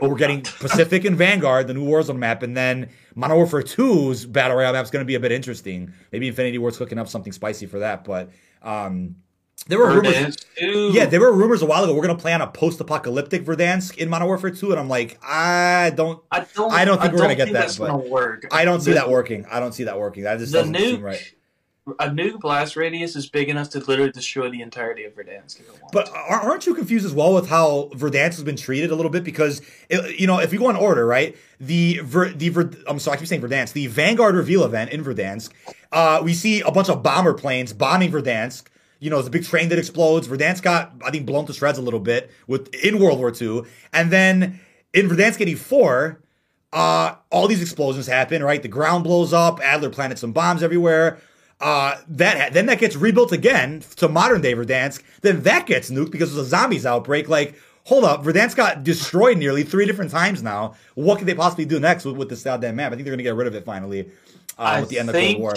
we're 0.01 0.15
getting 0.15 0.41
Pacific 0.59 1.05
and 1.05 1.15
Vanguard, 1.15 1.67
the 1.67 1.73
new 1.73 1.85
Warzone 1.85 2.17
map, 2.17 2.43
and 2.43 2.55
then 2.55 2.89
Modern 3.15 3.37
Warfare 3.37 3.61
2's 3.61 4.25
Battle 4.25 4.57
Royale 4.57 4.73
map 4.73 4.83
is 4.83 4.91
going 4.91 5.03
to 5.03 5.07
be 5.07 5.15
a 5.15 5.19
bit 5.19 5.31
interesting. 5.31 5.93
Maybe 6.11 6.27
Infinity 6.27 6.57
Ward's 6.57 6.77
cooking 6.77 6.99
up 6.99 7.07
something 7.07 7.33
spicy 7.33 7.65
for 7.65 7.79
that, 7.79 8.03
but 8.03 8.29
um, 8.61 9.15
there 9.67 9.79
were 9.79 10.01
rumors. 10.01 10.37
Yeah, 10.59 11.05
there 11.05 11.19
were 11.19 11.31
rumors 11.33 11.61
a 11.61 11.65
while 11.65 11.83
ago. 11.83 11.93
We're 11.93 12.05
gonna 12.05 12.17
play 12.17 12.33
on 12.33 12.41
a 12.41 12.47
post-apocalyptic 12.47 13.45
Verdansk 13.45 13.97
in 13.97 14.09
Modern 14.09 14.27
Warfare 14.27 14.51
2, 14.51 14.71
and 14.71 14.79
I'm 14.79 14.89
like, 14.89 15.19
I 15.23 15.91
don't, 15.95 16.21
I 16.31 16.45
don't, 16.55 16.71
I 16.71 16.85
don't 16.85 16.99
think 16.99 17.11
I 17.11 17.15
we're 17.15 17.19
don't 17.19 17.37
gonna 17.37 17.51
get 17.51 17.53
that. 17.53 17.77
But 17.77 18.09
work. 18.09 18.47
I 18.51 18.65
don't 18.65 18.81
see 18.81 18.93
that 18.93 19.09
working. 19.09 19.45
I 19.51 19.59
don't 19.59 19.73
see 19.73 19.85
that 19.85 19.99
working. 19.99 20.23
That 20.23 20.39
just 20.39 20.53
doesn't 20.53 20.73
nuke, 20.73 20.79
seem 20.79 21.01
right. 21.01 21.33
A 21.99 22.09
nuke 22.09 22.41
blast 22.41 22.75
radius 22.75 23.15
is 23.15 23.29
big 23.29 23.47
enough 23.47 23.69
to 23.69 23.79
literally 23.79 24.11
destroy 24.11 24.49
the 24.49 24.61
entirety 24.61 25.05
of 25.05 25.15
Verdansk. 25.15 25.61
But 25.93 26.09
aren't 26.13 26.65
you 26.65 26.75
confused 26.75 27.05
as 27.05 27.13
well 27.13 27.33
with 27.33 27.47
how 27.47 27.89
Verdansk 27.93 28.35
has 28.35 28.43
been 28.43 28.57
treated 28.57 28.91
a 28.91 28.95
little 28.95 29.11
bit? 29.11 29.23
Because 29.23 29.61
it, 29.87 30.19
you 30.19 30.27
know, 30.27 30.39
if 30.39 30.51
we 30.51 30.57
go 30.57 30.69
in 30.69 30.75
order, 30.75 31.05
right? 31.05 31.37
The 31.61 31.99
Ver, 32.03 32.29
the 32.29 32.49
Ver, 32.49 32.71
I'm 32.87 32.99
sorry, 32.99 33.15
I 33.15 33.19
keep 33.19 33.27
saying 33.29 33.41
Verdansk. 33.41 33.71
The 33.71 33.87
Vanguard 33.87 34.35
reveal 34.35 34.65
event 34.65 34.91
in 34.91 35.01
Verdansk, 35.01 35.49
uh, 35.93 36.19
we 36.21 36.33
see 36.33 36.59
a 36.59 36.71
bunch 36.71 36.89
of 36.89 37.01
bomber 37.01 37.33
planes 37.33 37.71
bombing 37.71 38.11
Verdansk 38.11 38.65
you 38.99 39.09
know, 39.09 39.19
it's 39.19 39.27
a 39.27 39.31
big 39.31 39.45
train 39.45 39.69
that 39.69 39.79
explodes. 39.79 40.27
Verdansk 40.27 40.61
got, 40.63 40.93
I 41.05 41.11
think, 41.11 41.25
blown 41.25 41.45
to 41.45 41.53
shreds 41.53 41.77
a 41.77 41.81
little 41.81 41.99
bit 41.99 42.31
with 42.47 42.73
in 42.75 42.99
World 42.99 43.19
War 43.19 43.31
II. 43.39 43.63
And 43.93 44.11
then 44.11 44.59
in 44.93 45.07
Verdansk 45.07 45.39
84, 45.41 46.19
uh, 46.73 47.15
all 47.31 47.47
these 47.47 47.61
explosions 47.61 48.07
happen, 48.07 48.43
right? 48.43 48.61
The 48.61 48.67
ground 48.67 49.03
blows 49.03 49.33
up. 49.33 49.59
Adler 49.61 49.89
planted 49.89 50.19
some 50.19 50.31
bombs 50.31 50.63
everywhere. 50.63 51.19
Uh, 51.59 51.97
that 52.07 52.53
then 52.53 52.67
that 52.67 52.77
gets 52.77 52.95
rebuilt 52.95 53.31
again 53.31 53.81
to 53.95 54.07
modern 54.07 54.41
day 54.41 54.53
Verdansk. 54.53 55.01
Then 55.21 55.41
that 55.41 55.65
gets 55.65 55.89
nuked 55.89 56.11
because 56.11 56.33
there's 56.33 56.45
a 56.45 56.49
zombies 56.49 56.85
outbreak. 56.85 57.29
Like, 57.29 57.55
hold 57.85 58.03
up, 58.03 58.23
Verdansk 58.23 58.55
got 58.55 58.83
destroyed 58.83 59.37
nearly 59.37 59.63
three 59.63 59.85
different 59.85 60.11
times 60.11 60.43
now. 60.43 60.75
What 60.93 61.17
could 61.17 61.27
they 61.27 61.33
possibly 61.33 61.65
do 61.65 61.79
next 61.79 62.05
with, 62.05 62.15
with 62.15 62.29
this 62.29 62.43
goddamn 62.43 62.75
map? 62.75 62.91
I 62.91 62.95
think 62.95 63.05
they're 63.05 63.13
gonna 63.13 63.23
get 63.23 63.35
rid 63.35 63.47
of 63.47 63.55
it 63.55 63.65
finally 63.65 64.11
uh, 64.57 64.77
with 64.81 64.89
the 64.89 64.99
end 64.99 65.09
of 65.09 65.15
the 65.15 65.35
War 65.37 65.53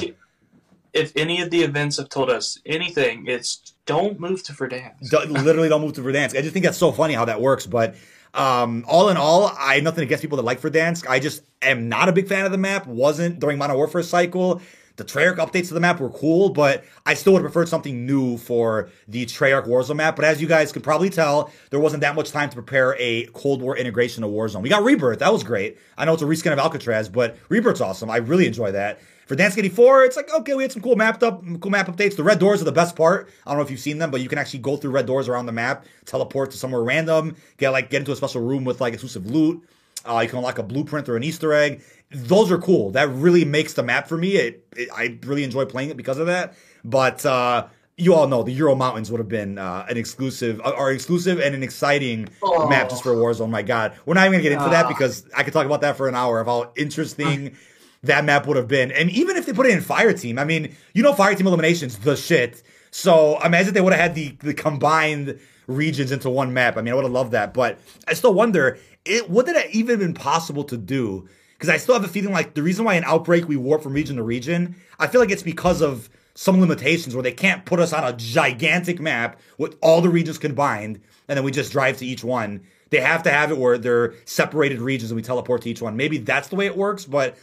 if 0.92 1.12
any 1.16 1.40
of 1.40 1.50
the 1.50 1.62
events 1.62 1.96
have 1.98 2.08
told 2.08 2.30
us 2.30 2.58
anything, 2.66 3.26
it's 3.26 3.74
don't 3.86 4.20
move 4.20 4.42
to 4.44 4.52
Verdansk. 4.52 5.10
literally, 5.28 5.68
don't 5.68 5.82
move 5.82 5.94
to 5.94 6.00
Verdansk. 6.00 6.36
I 6.36 6.42
just 6.42 6.52
think 6.52 6.64
that's 6.64 6.78
so 6.78 6.92
funny 6.92 7.14
how 7.14 7.24
that 7.24 7.40
works. 7.40 7.66
But 7.66 7.96
um, 8.34 8.84
all 8.86 9.08
in 9.08 9.16
all, 9.16 9.52
I 9.58 9.76
have 9.76 9.84
nothing 9.84 10.04
against 10.04 10.22
people 10.22 10.36
that 10.36 10.44
like 10.44 10.60
Verdansk. 10.60 11.08
I 11.08 11.18
just 11.18 11.42
am 11.62 11.88
not 11.88 12.08
a 12.08 12.12
big 12.12 12.28
fan 12.28 12.44
of 12.44 12.52
the 12.52 12.58
map. 12.58 12.86
Wasn't 12.86 13.40
during 13.40 13.58
Modern 13.58 13.76
Warfare 13.76 14.02
cycle. 14.02 14.60
The 14.96 15.06
Treyarch 15.06 15.36
updates 15.38 15.68
to 15.68 15.74
the 15.74 15.80
map 15.80 15.98
were 15.98 16.10
cool, 16.10 16.50
but 16.50 16.84
I 17.06 17.14
still 17.14 17.32
would 17.32 17.42
have 17.42 17.50
preferred 17.50 17.70
something 17.70 18.04
new 18.04 18.36
for 18.36 18.90
the 19.08 19.24
Treyarch 19.24 19.66
Warzone 19.66 19.96
map. 19.96 20.14
But 20.14 20.26
as 20.26 20.42
you 20.42 20.46
guys 20.46 20.72
could 20.72 20.82
probably 20.82 21.08
tell, 21.08 21.50
there 21.70 21.80
wasn't 21.80 22.02
that 22.02 22.14
much 22.14 22.32
time 22.32 22.50
to 22.50 22.54
prepare 22.54 22.96
a 22.98 23.24
Cold 23.32 23.62
War 23.62 23.76
integration 23.78 24.22
of 24.24 24.30
Warzone. 24.30 24.60
We 24.60 24.68
got 24.68 24.82
Rebirth. 24.82 25.20
That 25.20 25.32
was 25.32 25.42
great. 25.42 25.78
I 25.96 26.04
know 26.04 26.12
it's 26.12 26.22
a 26.22 26.26
reskin 26.26 26.52
of 26.52 26.58
Alcatraz, 26.58 27.08
but 27.08 27.38
Rebirth's 27.48 27.80
awesome. 27.80 28.10
I 28.10 28.18
really 28.18 28.46
enjoy 28.46 28.72
that. 28.72 29.00
Verdansk 29.30 29.58
84, 29.58 30.04
it's 30.04 30.16
like, 30.16 30.34
okay, 30.34 30.54
we 30.54 30.64
had 30.64 30.72
some 30.72 30.82
cool 30.82 30.96
mapped 30.96 31.22
up, 31.22 31.44
cool 31.60 31.70
map 31.70 31.86
updates. 31.86 32.16
The 32.16 32.24
red 32.24 32.40
doors 32.40 32.60
are 32.60 32.64
the 32.64 32.72
best 32.72 32.96
part. 32.96 33.30
I 33.46 33.50
don't 33.50 33.58
know 33.58 33.62
if 33.62 33.70
you've 33.70 33.78
seen 33.78 33.98
them, 33.98 34.10
but 34.10 34.20
you 34.20 34.28
can 34.28 34.38
actually 34.38 34.58
go 34.58 34.76
through 34.76 34.90
red 34.90 35.06
doors 35.06 35.28
around 35.28 35.46
the 35.46 35.52
map, 35.52 35.84
teleport 36.04 36.50
to 36.50 36.56
somewhere 36.56 36.82
random, 36.82 37.36
get 37.56 37.70
like 37.70 37.90
get 37.90 38.00
into 38.00 38.10
a 38.10 38.16
special 38.16 38.42
room 38.42 38.64
with 38.64 38.80
like 38.80 38.92
exclusive 38.92 39.26
loot. 39.26 39.62
Uh, 40.04 40.18
you 40.18 40.28
can 40.28 40.38
unlock 40.38 40.58
a 40.58 40.64
blueprint 40.64 41.08
or 41.08 41.16
an 41.16 41.22
Easter 41.22 41.52
egg. 41.52 41.80
Those 42.10 42.50
are 42.50 42.58
cool. 42.58 42.90
That 42.90 43.08
really 43.10 43.44
makes 43.44 43.74
the 43.74 43.84
map 43.84 44.08
for 44.08 44.18
me. 44.18 44.32
It, 44.32 44.66
it 44.76 44.88
I 44.92 45.16
really 45.24 45.44
enjoy 45.44 45.64
playing 45.64 45.90
it 45.90 45.96
because 45.96 46.18
of 46.18 46.26
that. 46.26 46.54
But 46.82 47.24
uh, 47.24 47.68
you 47.96 48.14
all 48.14 48.26
know 48.26 48.42
the 48.42 48.50
Ural 48.50 48.74
Mountains 48.74 49.12
would 49.12 49.18
have 49.18 49.28
been 49.28 49.58
uh, 49.58 49.86
an 49.88 49.96
exclusive, 49.96 50.60
uh, 50.64 50.70
or 50.70 50.90
exclusive 50.90 51.38
and 51.38 51.54
an 51.54 51.62
exciting 51.62 52.28
oh. 52.42 52.68
map 52.68 52.88
just 52.88 53.04
for 53.04 53.14
Warzone. 53.14 53.50
My 53.50 53.62
God, 53.62 53.92
we're 54.06 54.14
not 54.14 54.22
even 54.22 54.32
gonna 54.32 54.42
get 54.42 54.52
into 54.52 54.70
that 54.70 54.88
because 54.88 55.24
I 55.36 55.44
could 55.44 55.52
talk 55.52 55.66
about 55.66 55.82
that 55.82 55.96
for 55.96 56.08
an 56.08 56.16
hour 56.16 56.40
of 56.40 56.48
how 56.48 56.72
interesting 56.76 57.56
that 58.02 58.24
map 58.24 58.46
would 58.46 58.56
have 58.56 58.68
been. 58.68 58.90
And 58.92 59.10
even 59.10 59.36
if 59.36 59.46
they 59.46 59.52
put 59.52 59.66
it 59.66 59.72
in 59.72 59.80
Fire 59.80 60.12
Team, 60.12 60.38
I 60.38 60.44
mean, 60.44 60.74
you 60.94 61.02
know, 61.02 61.12
Fire 61.12 61.34
Team 61.34 61.46
Elimination's 61.46 61.98
the 61.98 62.16
shit. 62.16 62.62
So 62.90 63.38
imagine 63.44 63.74
they 63.74 63.80
would 63.80 63.92
have 63.92 64.00
had 64.00 64.14
the, 64.14 64.36
the 64.40 64.54
combined 64.54 65.38
regions 65.66 66.10
into 66.10 66.30
one 66.30 66.52
map. 66.52 66.76
I 66.76 66.82
mean, 66.82 66.92
I 66.92 66.96
would 66.96 67.04
have 67.04 67.12
loved 67.12 67.32
that. 67.32 67.54
But 67.54 67.78
I 68.08 68.14
still 68.14 68.34
wonder, 68.34 68.78
it 69.04 69.30
would 69.30 69.48
it 69.48 69.56
have 69.56 69.70
even 69.74 69.98
been 69.98 70.14
possible 70.14 70.64
to 70.64 70.76
do? 70.76 71.28
Because 71.52 71.68
I 71.68 71.76
still 71.76 71.94
have 71.94 72.04
a 72.04 72.08
feeling 72.08 72.32
like 72.32 72.54
the 72.54 72.62
reason 72.62 72.84
why 72.84 72.94
in 72.94 73.04
Outbreak 73.04 73.46
we 73.46 73.56
warp 73.56 73.82
from 73.82 73.92
region 73.92 74.16
to 74.16 74.22
region, 74.22 74.76
I 74.98 75.06
feel 75.06 75.20
like 75.20 75.30
it's 75.30 75.42
because 75.42 75.82
of 75.82 76.08
some 76.34 76.58
limitations 76.58 77.14
where 77.14 77.22
they 77.22 77.32
can't 77.32 77.66
put 77.66 77.80
us 77.80 77.92
on 77.92 78.02
a 78.02 78.16
gigantic 78.16 78.98
map 78.98 79.38
with 79.58 79.76
all 79.82 80.00
the 80.00 80.08
regions 80.08 80.38
combined, 80.38 81.00
and 81.28 81.36
then 81.36 81.44
we 81.44 81.50
just 81.50 81.72
drive 81.72 81.98
to 81.98 82.06
each 82.06 82.24
one. 82.24 82.62
They 82.88 83.00
have 83.00 83.22
to 83.24 83.30
have 83.30 83.50
it 83.50 83.58
where 83.58 83.76
they're 83.76 84.14
separated 84.24 84.80
regions 84.80 85.10
and 85.10 85.16
we 85.16 85.22
teleport 85.22 85.62
to 85.62 85.70
each 85.70 85.82
one. 85.82 85.96
Maybe 85.96 86.16
that's 86.16 86.48
the 86.48 86.56
way 86.56 86.64
it 86.66 86.76
works, 86.76 87.04
but 87.04 87.36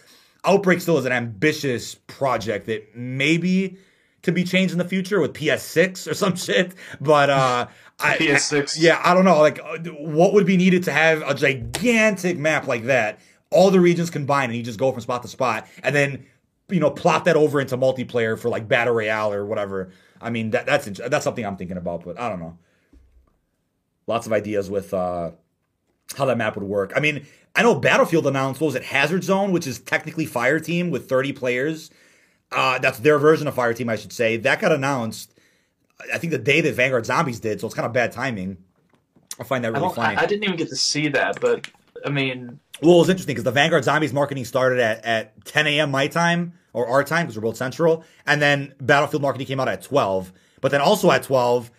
Outbreak 0.48 0.80
still 0.82 0.98
is 0.98 1.06
an 1.06 1.12
ambitious 1.12 1.96
project 1.96 2.68
that 2.68 2.96
maybe 2.96 3.78
could 4.24 4.34
be 4.34 4.44
changed 4.44 4.72
in 4.72 4.78
the 4.78 4.86
future 4.86 5.20
with 5.20 5.34
PS6 5.34 6.10
or 6.10 6.14
some 6.14 6.36
shit. 6.38 6.74
But 7.00 7.30
uh, 7.30 7.68
I, 8.00 8.18
PS6, 8.18 8.78
I, 8.78 8.82
yeah, 8.82 9.02
I 9.04 9.14
don't 9.14 9.26
know. 9.26 9.40
Like, 9.40 9.60
uh, 9.60 9.78
what 10.00 10.34
would 10.34 10.46
be 10.46 10.58
needed 10.58 10.84
to 10.84 10.92
have 10.92 11.22
a 11.22 11.36
gigantic 11.36 12.38
map 12.38 12.66
like 12.66 12.86
that? 12.86 13.20
All 13.52 13.72
the 13.72 13.80
regions 13.80 14.10
combined, 14.10 14.52
and 14.52 14.58
you 14.58 14.64
just 14.64 14.80
go 14.80 14.92
from 14.92 15.02
spot 15.02 15.22
to 15.22 15.28
spot, 15.28 15.68
and 15.84 15.96
then 15.96 16.26
you 16.70 16.80
know 16.80 16.92
plot 16.92 17.26
that 17.26 17.38
over 17.38 17.62
into 17.62 17.78
multiplayer 17.78 18.38
for 18.38 18.50
like 18.50 18.68
battle 18.68 18.94
royale 18.94 19.32
or 19.32 19.46
whatever. 19.46 19.92
I 20.20 20.30
mean, 20.30 20.52
that, 20.52 20.66
that's 20.66 20.86
that's 21.08 21.24
something 21.24 21.46
I'm 21.46 21.56
thinking 21.56 21.78
about, 21.78 22.04
but 22.04 22.20
I 22.20 22.28
don't 22.30 22.40
know. 22.40 22.58
Lots 24.06 24.28
of 24.28 24.34
ideas 24.34 24.70
with 24.70 24.94
uh, 24.94 25.32
how 26.18 26.26
that 26.26 26.38
map 26.38 26.56
would 26.56 26.66
work. 26.66 26.92
I 26.96 27.00
mean, 27.00 27.26
I 27.58 27.64
know 27.64 27.76
Battlefield 27.76 28.28
announced 28.28 28.62
what 28.62 28.68
was 28.68 28.76
it, 28.76 28.84
Hazard 28.84 29.24
Zone, 29.24 29.52
which 29.52 29.68
is 29.68 29.80
technically 29.80 30.26
Fire 30.26 30.60
Team 30.60 30.92
with 30.92 31.10
30 31.10 31.34
players. 31.34 31.90
Uh, 32.52 32.80
that's 32.80 33.00
their 33.00 33.18
version 33.18 33.48
of 33.48 33.56
Fire 33.56 33.74
Team, 33.74 33.90
I 33.90 33.98
should 33.98 34.14
say. 34.14 34.38
That 34.38 34.62
got 34.62 34.72
announced 34.72 35.34
I 36.14 36.18
think 36.18 36.32
the 36.32 36.38
day 36.38 36.62
that 36.62 36.76
Vanguard 36.76 37.06
Zombies 37.06 37.40
did, 37.40 37.60
so 37.60 37.68
it's 37.68 37.76
kind 37.76 37.86
of 37.86 37.94
bad 37.94 38.12
timing. 38.12 38.58
I 39.40 39.44
find 39.44 39.64
that 39.64 39.74
really 39.74 39.88
I 39.88 39.94
funny. 39.94 40.18
I, 40.18 40.24
I, 40.24 40.26
didn't 40.26 40.44
even 40.44 40.56
get 40.56 40.70
to 40.70 40.76
see 40.76 41.08
that, 41.10 41.40
but 41.42 41.70
I 42.06 42.10
mean, 42.10 42.60
well, 42.82 42.96
it 42.96 43.00
was 43.00 43.10
interesting 43.10 43.34
because 43.34 43.44
the 43.44 43.52
Vanguard 43.52 43.84
Zombies 43.84 44.14
marketing 44.14 44.46
started 44.46 44.80
at, 44.80 45.04
at 45.06 45.46
10 45.46 45.68
a.m. 45.68 45.92
my 45.92 46.08
time 46.08 46.54
or 46.74 46.88
our 46.88 47.04
time 47.04 47.26
because 47.26 47.36
we're 47.36 47.48
both 47.48 47.58
central, 47.58 48.04
and 48.26 48.42
then 48.42 48.74
Battlefield 48.82 49.22
marketing 49.22 49.48
came 49.48 49.60
out 49.60 49.68
at 49.68 49.82
12. 49.82 50.32
But 50.62 50.72
then 50.72 50.82
also 50.82 51.12
at 51.12 51.24
12, 51.24 51.72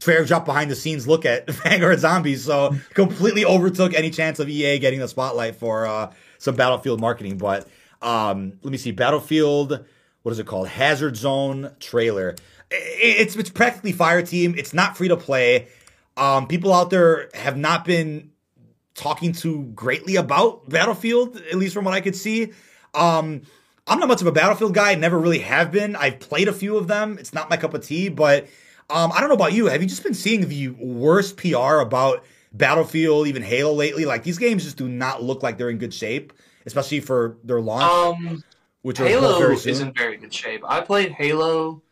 Treyarch 0.00 0.26
dropped 0.26 0.46
behind 0.46 0.70
the 0.70 0.76
scenes 0.76 1.06
look 1.06 1.24
at 1.24 1.48
Vanguard 1.50 2.00
Zombies, 2.00 2.44
so 2.44 2.74
completely 2.94 3.44
overtook 3.44 3.94
any 3.94 4.10
chance 4.10 4.38
of 4.38 4.48
EA 4.48 4.78
getting 4.78 5.00
the 5.00 5.08
spotlight 5.08 5.56
for 5.56 5.86
uh, 5.86 6.12
some 6.38 6.56
Battlefield 6.56 7.00
marketing. 7.00 7.38
But 7.38 7.68
um, 8.02 8.58
let 8.62 8.70
me 8.70 8.78
see, 8.78 8.90
Battlefield, 8.90 9.84
what 10.22 10.32
is 10.32 10.38
it 10.38 10.46
called? 10.46 10.68
Hazard 10.68 11.16
Zone 11.16 11.70
trailer. 11.80 12.36
It's 12.70 13.36
it's 13.36 13.50
practically 13.50 13.92
Fire 13.92 14.22
Team. 14.22 14.54
It's 14.56 14.74
not 14.74 14.96
free 14.96 15.08
to 15.08 15.16
play. 15.16 15.68
Um, 16.16 16.46
people 16.46 16.72
out 16.72 16.90
there 16.90 17.28
have 17.34 17.56
not 17.56 17.84
been 17.84 18.30
talking 18.94 19.32
too 19.32 19.64
greatly 19.74 20.16
about 20.16 20.68
Battlefield, 20.68 21.36
at 21.36 21.56
least 21.56 21.74
from 21.74 21.84
what 21.84 21.94
I 21.94 22.00
could 22.00 22.16
see. 22.16 22.52
Um, 22.94 23.42
I'm 23.86 23.98
not 23.98 24.08
much 24.08 24.20
of 24.20 24.26
a 24.26 24.32
Battlefield 24.32 24.74
guy. 24.74 24.94
Never 24.94 25.18
really 25.18 25.40
have 25.40 25.70
been. 25.70 25.94
I've 25.96 26.20
played 26.20 26.48
a 26.48 26.52
few 26.52 26.76
of 26.76 26.86
them. 26.86 27.18
It's 27.18 27.34
not 27.34 27.50
my 27.50 27.56
cup 27.56 27.74
of 27.74 27.84
tea, 27.84 28.08
but 28.08 28.46
um, 28.90 29.12
I 29.12 29.20
don't 29.20 29.28
know 29.28 29.34
about 29.34 29.52
you. 29.52 29.66
Have 29.66 29.82
you 29.82 29.88
just 29.88 30.02
been 30.02 30.14
seeing 30.14 30.48
the 30.48 30.68
worst 30.70 31.36
PR 31.36 31.78
about 31.78 32.24
Battlefield, 32.52 33.26
even 33.26 33.42
Halo 33.42 33.72
lately? 33.72 34.04
Like 34.04 34.22
these 34.22 34.38
games 34.38 34.64
just 34.64 34.76
do 34.76 34.88
not 34.88 35.22
look 35.22 35.42
like 35.42 35.58
they're 35.58 35.70
in 35.70 35.78
good 35.78 35.94
shape, 35.94 36.32
especially 36.66 37.00
for 37.00 37.38
their 37.44 37.60
launch. 37.60 38.18
Um, 38.20 38.44
which 38.82 38.98
Halo 38.98 39.38
very 39.38 39.54
is 39.54 39.80
in 39.80 39.92
very 39.94 40.18
good 40.18 40.32
shape. 40.32 40.62
I 40.66 40.82
played 40.82 41.12
Halo 41.12 41.82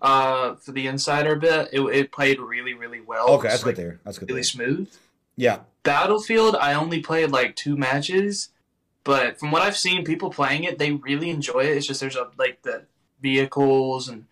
uh, 0.00 0.56
for 0.56 0.72
the 0.72 0.88
Insider 0.88 1.36
bit. 1.36 1.68
It, 1.72 1.80
it 1.80 2.12
played 2.12 2.40
really, 2.40 2.74
really 2.74 3.00
well. 3.00 3.28
Okay, 3.30 3.48
that's 3.48 3.62
good 3.62 3.76
there. 3.76 4.00
That's 4.04 4.18
good. 4.18 4.28
Really 4.28 4.42
smooth. 4.42 4.90
Yeah. 5.36 5.60
Battlefield, 5.84 6.56
I 6.56 6.74
only 6.74 7.00
played 7.00 7.30
like 7.30 7.54
two 7.54 7.76
matches, 7.76 8.50
but 9.04 9.38
from 9.38 9.52
what 9.52 9.62
I've 9.62 9.76
seen, 9.76 10.04
people 10.04 10.30
playing 10.30 10.64
it, 10.64 10.78
they 10.78 10.92
really 10.92 11.30
enjoy 11.30 11.60
it. 11.60 11.76
It's 11.76 11.86
just 11.86 12.00
there's 12.00 12.16
a 12.16 12.30
like 12.36 12.62
the 12.62 12.86
vehicles 13.20 14.08
and 14.08 14.26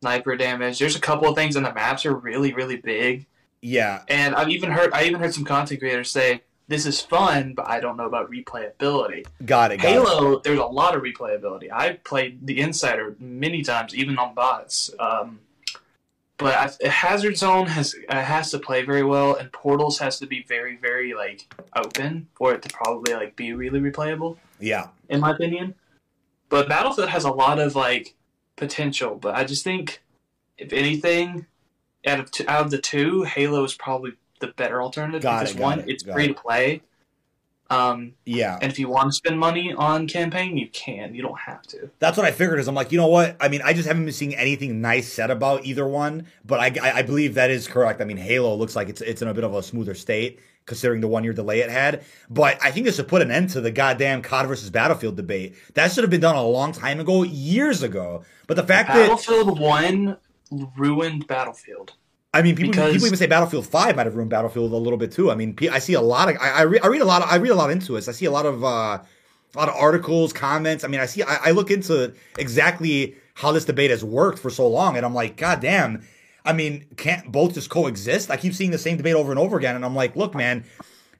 sniper 0.00 0.36
damage. 0.36 0.78
There's 0.78 0.96
a 0.96 1.00
couple 1.00 1.28
of 1.28 1.34
things, 1.34 1.56
and 1.56 1.64
the 1.64 1.72
maps 1.72 2.06
are 2.06 2.14
really, 2.14 2.52
really 2.52 2.76
big. 2.76 3.26
Yeah. 3.60 4.02
And 4.08 4.34
I've 4.34 4.50
even 4.50 4.70
heard 4.70 4.92
I 4.92 5.04
even 5.04 5.20
heard 5.20 5.34
some 5.34 5.44
content 5.44 5.80
creators 5.80 6.10
say 6.10 6.42
this 6.68 6.86
is 6.86 7.00
fun, 7.00 7.54
but 7.54 7.68
I 7.68 7.80
don't 7.80 7.96
know 7.96 8.06
about 8.06 8.30
replayability. 8.30 9.26
Got 9.44 9.72
it. 9.72 9.78
Got 9.78 9.88
Halo, 9.88 10.32
it. 10.32 10.42
there's 10.42 10.58
a 10.58 10.64
lot 10.64 10.96
of 10.96 11.02
replayability. 11.02 11.70
I've 11.72 12.02
played 12.04 12.46
the 12.46 12.60
Insider 12.60 13.16
many 13.18 13.62
times, 13.62 13.94
even 13.94 14.18
on 14.18 14.34
bots. 14.34 14.90
Um, 14.98 15.40
but 16.38 16.78
I, 16.82 16.88
Hazard 16.88 17.38
Zone 17.38 17.66
has 17.66 17.94
uh, 18.08 18.20
has 18.20 18.50
to 18.50 18.58
play 18.58 18.84
very 18.84 19.02
well, 19.02 19.36
and 19.36 19.50
Portals 19.52 19.98
has 20.00 20.18
to 20.18 20.26
be 20.26 20.44
very, 20.46 20.76
very 20.76 21.14
like 21.14 21.46
open 21.74 22.28
for 22.34 22.52
it 22.52 22.62
to 22.62 22.68
probably 22.68 23.14
like 23.14 23.36
be 23.36 23.52
really 23.52 23.80
replayable. 23.80 24.36
Yeah, 24.60 24.88
in 25.08 25.20
my 25.20 25.30
opinion. 25.30 25.74
But 26.48 26.68
Battlefield 26.68 27.08
has 27.08 27.24
a 27.24 27.30
lot 27.30 27.58
of 27.58 27.74
like 27.74 28.14
potential, 28.56 29.14
but 29.14 29.34
I 29.34 29.44
just 29.44 29.64
think 29.64 30.02
if 30.58 30.72
anything, 30.72 31.46
out 32.06 32.20
of 32.20 32.30
two, 32.30 32.44
out 32.48 32.64
of 32.64 32.70
the 32.70 32.78
two, 32.78 33.22
Halo 33.24 33.64
is 33.64 33.74
probably 33.74 34.12
the 34.40 34.48
better 34.48 34.82
alternative 34.82 35.22
got 35.22 35.40
because 35.40 35.54
it, 35.54 35.60
one, 35.60 35.80
it, 35.80 35.88
it's 35.88 36.02
free 36.04 36.24
it. 36.24 36.28
to 36.28 36.34
play. 36.34 36.82
Um, 37.68 38.12
yeah, 38.24 38.58
and 38.62 38.70
if 38.70 38.78
you 38.78 38.88
want 38.88 39.08
to 39.08 39.12
spend 39.12 39.40
money 39.40 39.72
on 39.72 40.06
campaign, 40.06 40.56
you 40.56 40.68
can. 40.68 41.14
You 41.14 41.22
don't 41.22 41.38
have 41.38 41.62
to. 41.62 41.90
That's 41.98 42.16
what 42.16 42.24
I 42.24 42.30
figured. 42.30 42.60
Is 42.60 42.68
I'm 42.68 42.76
like, 42.76 42.92
you 42.92 42.98
know 42.98 43.08
what? 43.08 43.36
I 43.40 43.48
mean, 43.48 43.60
I 43.64 43.72
just 43.72 43.88
haven't 43.88 44.04
been 44.04 44.14
seeing 44.14 44.36
anything 44.36 44.80
nice 44.80 45.12
said 45.12 45.32
about 45.32 45.64
either 45.66 45.86
one. 45.86 46.26
But 46.44 46.60
I, 46.60 46.98
I 46.98 47.02
believe 47.02 47.34
that 47.34 47.50
is 47.50 47.66
correct. 47.66 48.00
I 48.00 48.04
mean, 48.04 48.18
Halo 48.18 48.54
looks 48.54 48.76
like 48.76 48.88
it's 48.88 49.00
it's 49.00 49.20
in 49.20 49.26
a 49.26 49.34
bit 49.34 49.42
of 49.42 49.52
a 49.52 49.62
smoother 49.64 49.94
state 49.94 50.38
considering 50.66 51.00
the 51.00 51.08
one 51.08 51.24
year 51.24 51.32
delay 51.32 51.60
it 51.60 51.70
had. 51.70 52.04
But 52.28 52.58
I 52.62 52.70
think 52.70 52.84
this 52.84 52.96
should 52.96 53.08
put 53.08 53.22
an 53.22 53.30
end 53.30 53.50
to 53.50 53.60
the 53.60 53.70
goddamn 53.70 54.22
COD 54.22 54.46
versus 54.46 54.70
Battlefield 54.70 55.16
debate. 55.16 55.54
That 55.74 55.92
should 55.92 56.04
have 56.04 56.10
been 56.10 56.20
done 56.20 56.36
a 56.36 56.42
long 56.42 56.72
time 56.72 57.00
ago, 57.00 57.22
years 57.22 57.82
ago. 57.82 58.24
But 58.46 58.56
the 58.56 58.64
fact 58.64 58.88
Battlefield 58.88 59.48
that 59.48 59.60
Battlefield 59.60 59.60
One 59.60 60.16
ruined 60.76 61.26
Battlefield. 61.26 61.94
I 62.34 62.42
mean, 62.42 62.54
people, 62.54 62.72
because, 62.72 62.92
people 62.92 63.06
even 63.06 63.18
say 63.18 63.26
Battlefield 63.26 63.66
Five 63.66 63.96
might 63.96 64.04
have 64.04 64.14
ruined 64.14 64.30
Battlefield 64.30 64.72
a 64.72 64.76
little 64.76 64.98
bit 64.98 65.12
too. 65.12 65.30
I 65.30 65.34
mean, 65.34 65.56
I 65.72 65.78
see 65.78 65.94
a 65.94 66.00
lot 66.00 66.28
of 66.28 66.36
I, 66.40 66.50
I, 66.50 66.62
re, 66.62 66.78
I 66.80 66.88
read 66.88 67.00
a 67.00 67.06
lot 67.06 67.22
of, 67.22 67.30
I 67.30 67.36
read 67.36 67.50
a 67.50 67.54
lot 67.54 67.70
into 67.70 67.96
it. 67.96 68.06
I 68.06 68.12
see 68.12 68.26
a 68.26 68.30
lot 68.30 68.44
of 68.44 68.62
uh, 68.62 68.66
a 68.66 69.56
lot 69.56 69.68
of 69.68 69.74
articles, 69.74 70.32
comments. 70.32 70.84
I 70.84 70.88
mean, 70.88 71.00
I 71.00 71.06
see 71.06 71.22
I, 71.22 71.36
I 71.46 71.50
look 71.52 71.70
into 71.70 72.12
exactly 72.38 73.16
how 73.34 73.52
this 73.52 73.64
debate 73.64 73.90
has 73.90 74.04
worked 74.04 74.38
for 74.38 74.50
so 74.50 74.68
long, 74.68 74.96
and 74.96 75.06
I'm 75.06 75.14
like, 75.14 75.36
God 75.36 75.60
damn. 75.60 76.06
I 76.46 76.52
mean, 76.52 76.86
can't 76.96 77.30
both 77.30 77.54
just 77.54 77.68
coexist? 77.68 78.30
I 78.30 78.36
keep 78.36 78.54
seeing 78.54 78.70
the 78.70 78.78
same 78.78 78.96
debate 78.96 79.14
over 79.14 79.32
and 79.32 79.38
over 79.38 79.56
again, 79.56 79.76
and 79.76 79.84
I'm 79.84 79.94
like, 79.94 80.16
look, 80.16 80.34
man, 80.34 80.64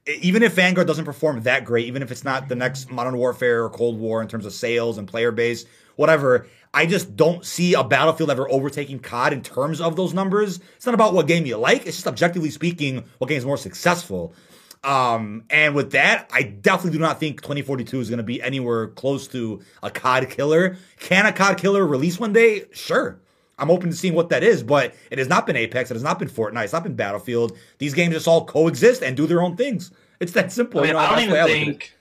even 0.06 0.42
if 0.42 0.54
Vanguard 0.54 0.86
doesn't 0.86 1.04
perform 1.04 1.42
that 1.42 1.64
great, 1.64 1.86
even 1.86 2.02
if 2.02 2.12
it's 2.12 2.24
not 2.24 2.48
the 2.48 2.54
next 2.54 2.90
Modern 2.90 3.16
Warfare 3.16 3.64
or 3.64 3.70
Cold 3.70 3.98
War 3.98 4.22
in 4.22 4.28
terms 4.28 4.46
of 4.46 4.52
sales 4.52 4.98
and 4.98 5.08
player 5.08 5.32
base, 5.32 5.66
whatever, 5.96 6.46
I 6.72 6.86
just 6.86 7.16
don't 7.16 7.44
see 7.44 7.74
a 7.74 7.82
Battlefield 7.82 8.30
ever 8.30 8.50
overtaking 8.50 9.00
COD 9.00 9.32
in 9.32 9.42
terms 9.42 9.80
of 9.80 9.96
those 9.96 10.14
numbers. 10.14 10.60
It's 10.76 10.86
not 10.86 10.94
about 10.94 11.12
what 11.12 11.26
game 11.26 11.44
you 11.44 11.56
like. 11.56 11.86
It's 11.86 11.96
just 11.96 12.06
objectively 12.06 12.50
speaking, 12.50 13.04
what 13.18 13.28
game 13.28 13.38
is 13.38 13.46
more 13.46 13.56
successful. 13.56 14.34
Um, 14.84 15.44
and 15.50 15.74
with 15.74 15.92
that, 15.92 16.30
I 16.32 16.42
definitely 16.42 16.92
do 16.92 16.98
not 17.00 17.18
think 17.18 17.42
2042 17.42 17.98
is 17.98 18.08
going 18.08 18.18
to 18.18 18.22
be 18.22 18.40
anywhere 18.40 18.88
close 18.88 19.26
to 19.28 19.60
a 19.82 19.90
COD 19.90 20.30
killer. 20.30 20.76
Can 21.00 21.26
a 21.26 21.32
COD 21.32 21.58
killer 21.58 21.84
release 21.84 22.20
one 22.20 22.32
day? 22.32 22.66
Sure. 22.72 23.18
I'm 23.58 23.70
open 23.70 23.90
to 23.90 23.96
seeing 23.96 24.14
what 24.14 24.28
that 24.30 24.42
is, 24.42 24.62
but 24.62 24.94
it 25.10 25.18
has 25.18 25.28
not 25.28 25.46
been 25.46 25.56
Apex. 25.56 25.90
It 25.90 25.94
has 25.94 26.02
not 26.02 26.18
been 26.18 26.28
Fortnite. 26.28 26.64
It's 26.64 26.72
not 26.72 26.82
been 26.82 26.94
Battlefield. 26.94 27.56
These 27.78 27.94
games 27.94 28.14
just 28.14 28.28
all 28.28 28.44
coexist 28.44 29.02
and 29.02 29.16
do 29.16 29.26
their 29.26 29.42
own 29.42 29.56
things. 29.56 29.90
It's 30.20 30.32
that 30.32 30.52
simple. 30.52 30.80
I, 30.80 30.82
mean, 30.82 30.88
you 30.88 30.92
know, 30.94 30.98
I 31.00 31.10
don't 31.10 31.30
even 31.30 31.46
think 31.46 31.96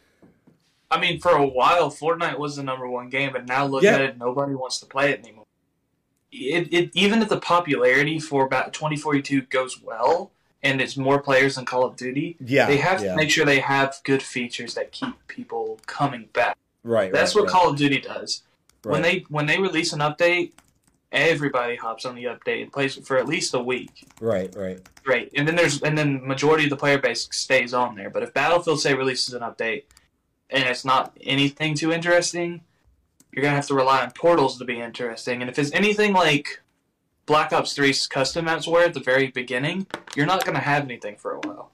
I 0.96 1.00
mean, 1.00 1.20
for 1.20 1.32
a 1.32 1.46
while, 1.46 1.90
Fortnite 1.90 2.38
was 2.38 2.56
the 2.56 2.64
number 2.64 2.88
one 2.88 3.10
game, 3.10 3.34
but 3.34 3.48
now 3.48 3.66
look 3.66 3.84
yeah. 3.84 3.96
at 3.96 4.02
it, 4.02 4.18
nobody 4.18 4.56
wants 4.56 4.80
to 4.80 4.86
play 4.86 5.12
it 5.12 5.20
anymore. 5.20 5.46
It, 6.32 6.74
it 6.74 6.92
even 6.94 7.22
if 7.22 7.30
the 7.30 7.40
popularity 7.40 8.20
for 8.20 8.46
about 8.46 8.74
2042 8.74 9.44
goes 9.44 9.82
well, 9.82 10.32
and 10.64 10.82
it's 10.82 10.98
more 10.98 11.22
players 11.22 11.56
than 11.56 11.66
Call 11.66 11.84
of 11.84 11.96
Duty, 11.96 12.38
yeah, 12.40 12.66
they 12.66 12.78
have 12.78 13.02
yeah. 13.02 13.12
to 13.12 13.16
make 13.16 13.30
sure 13.30 13.46
they 13.46 13.60
have 13.60 14.00
good 14.04 14.22
features 14.22 14.74
that 14.76 14.92
keep 14.92 15.16
people 15.28 15.80
coming 15.86 16.30
back. 16.34 16.58
Right. 16.84 17.12
That's 17.12 17.36
right, 17.36 17.42
what 17.42 17.54
right. 17.54 17.60
Call 17.60 17.70
of 17.72 17.78
Duty 17.78 18.02
does. 18.02 18.44
Right. 18.84 18.92
When 18.92 19.02
they 19.02 19.26
when 19.30 19.46
they 19.46 19.60
release 19.60 19.94
an 19.94 20.00
update, 20.00 20.52
everybody 21.12 21.76
hops 21.76 22.06
on 22.06 22.16
the 22.16 22.26
update 22.26 22.64
and 22.64 22.72
plays 22.72 22.98
it 22.98 23.06
for 23.06 23.18
at 23.18 23.28
least 23.28 23.54
a 23.54 23.60
week. 23.60 24.08
Right, 24.20 24.54
right. 24.56 24.80
Right. 25.06 25.32
And 25.36 25.48
then 25.48 25.56
there's 25.56 25.82
and 25.82 25.98
then 25.98 26.26
majority 26.26 26.66
of 26.66 26.70
the 26.70 26.78
player 26.78 26.98
base 26.98 27.28
stays 27.32 27.74
on 27.74 27.96
there. 27.96 28.10
But 28.10 28.24
if 28.24 28.34
Battlefield 28.34 28.82
say 28.82 28.94
releases 28.94 29.34
an 29.34 29.42
update 29.42 29.84
and 30.50 30.64
it's 30.64 30.86
not 30.86 31.18
anything 31.22 31.76
too 31.76 31.92
interesting, 31.92 32.62
you're 33.32 33.44
gonna 33.44 33.56
have 33.56 33.68
to 33.68 33.76
rely 33.76 34.02
on 34.02 34.12
portals 34.12 34.58
to 34.60 34.66
be 34.66 34.80
interesting. 34.80 35.42
And 35.42 35.50
if 35.50 35.60
it's 35.60 35.72
anything 35.74 36.14
like 36.14 36.62
Black 37.26 37.54
Ops 37.54 37.78
3's 37.78 38.08
custom 38.08 38.46
maps 38.46 38.68
were 38.68 38.84
at 38.84 38.94
the 38.94 39.00
very 39.00 39.28
beginning, 39.28 39.88
you're 40.16 40.26
not 40.26 40.46
gonna 40.46 40.60
have 40.60 40.84
anything 40.84 41.18
for 41.18 41.34
a 41.34 41.40
while. 41.40 41.72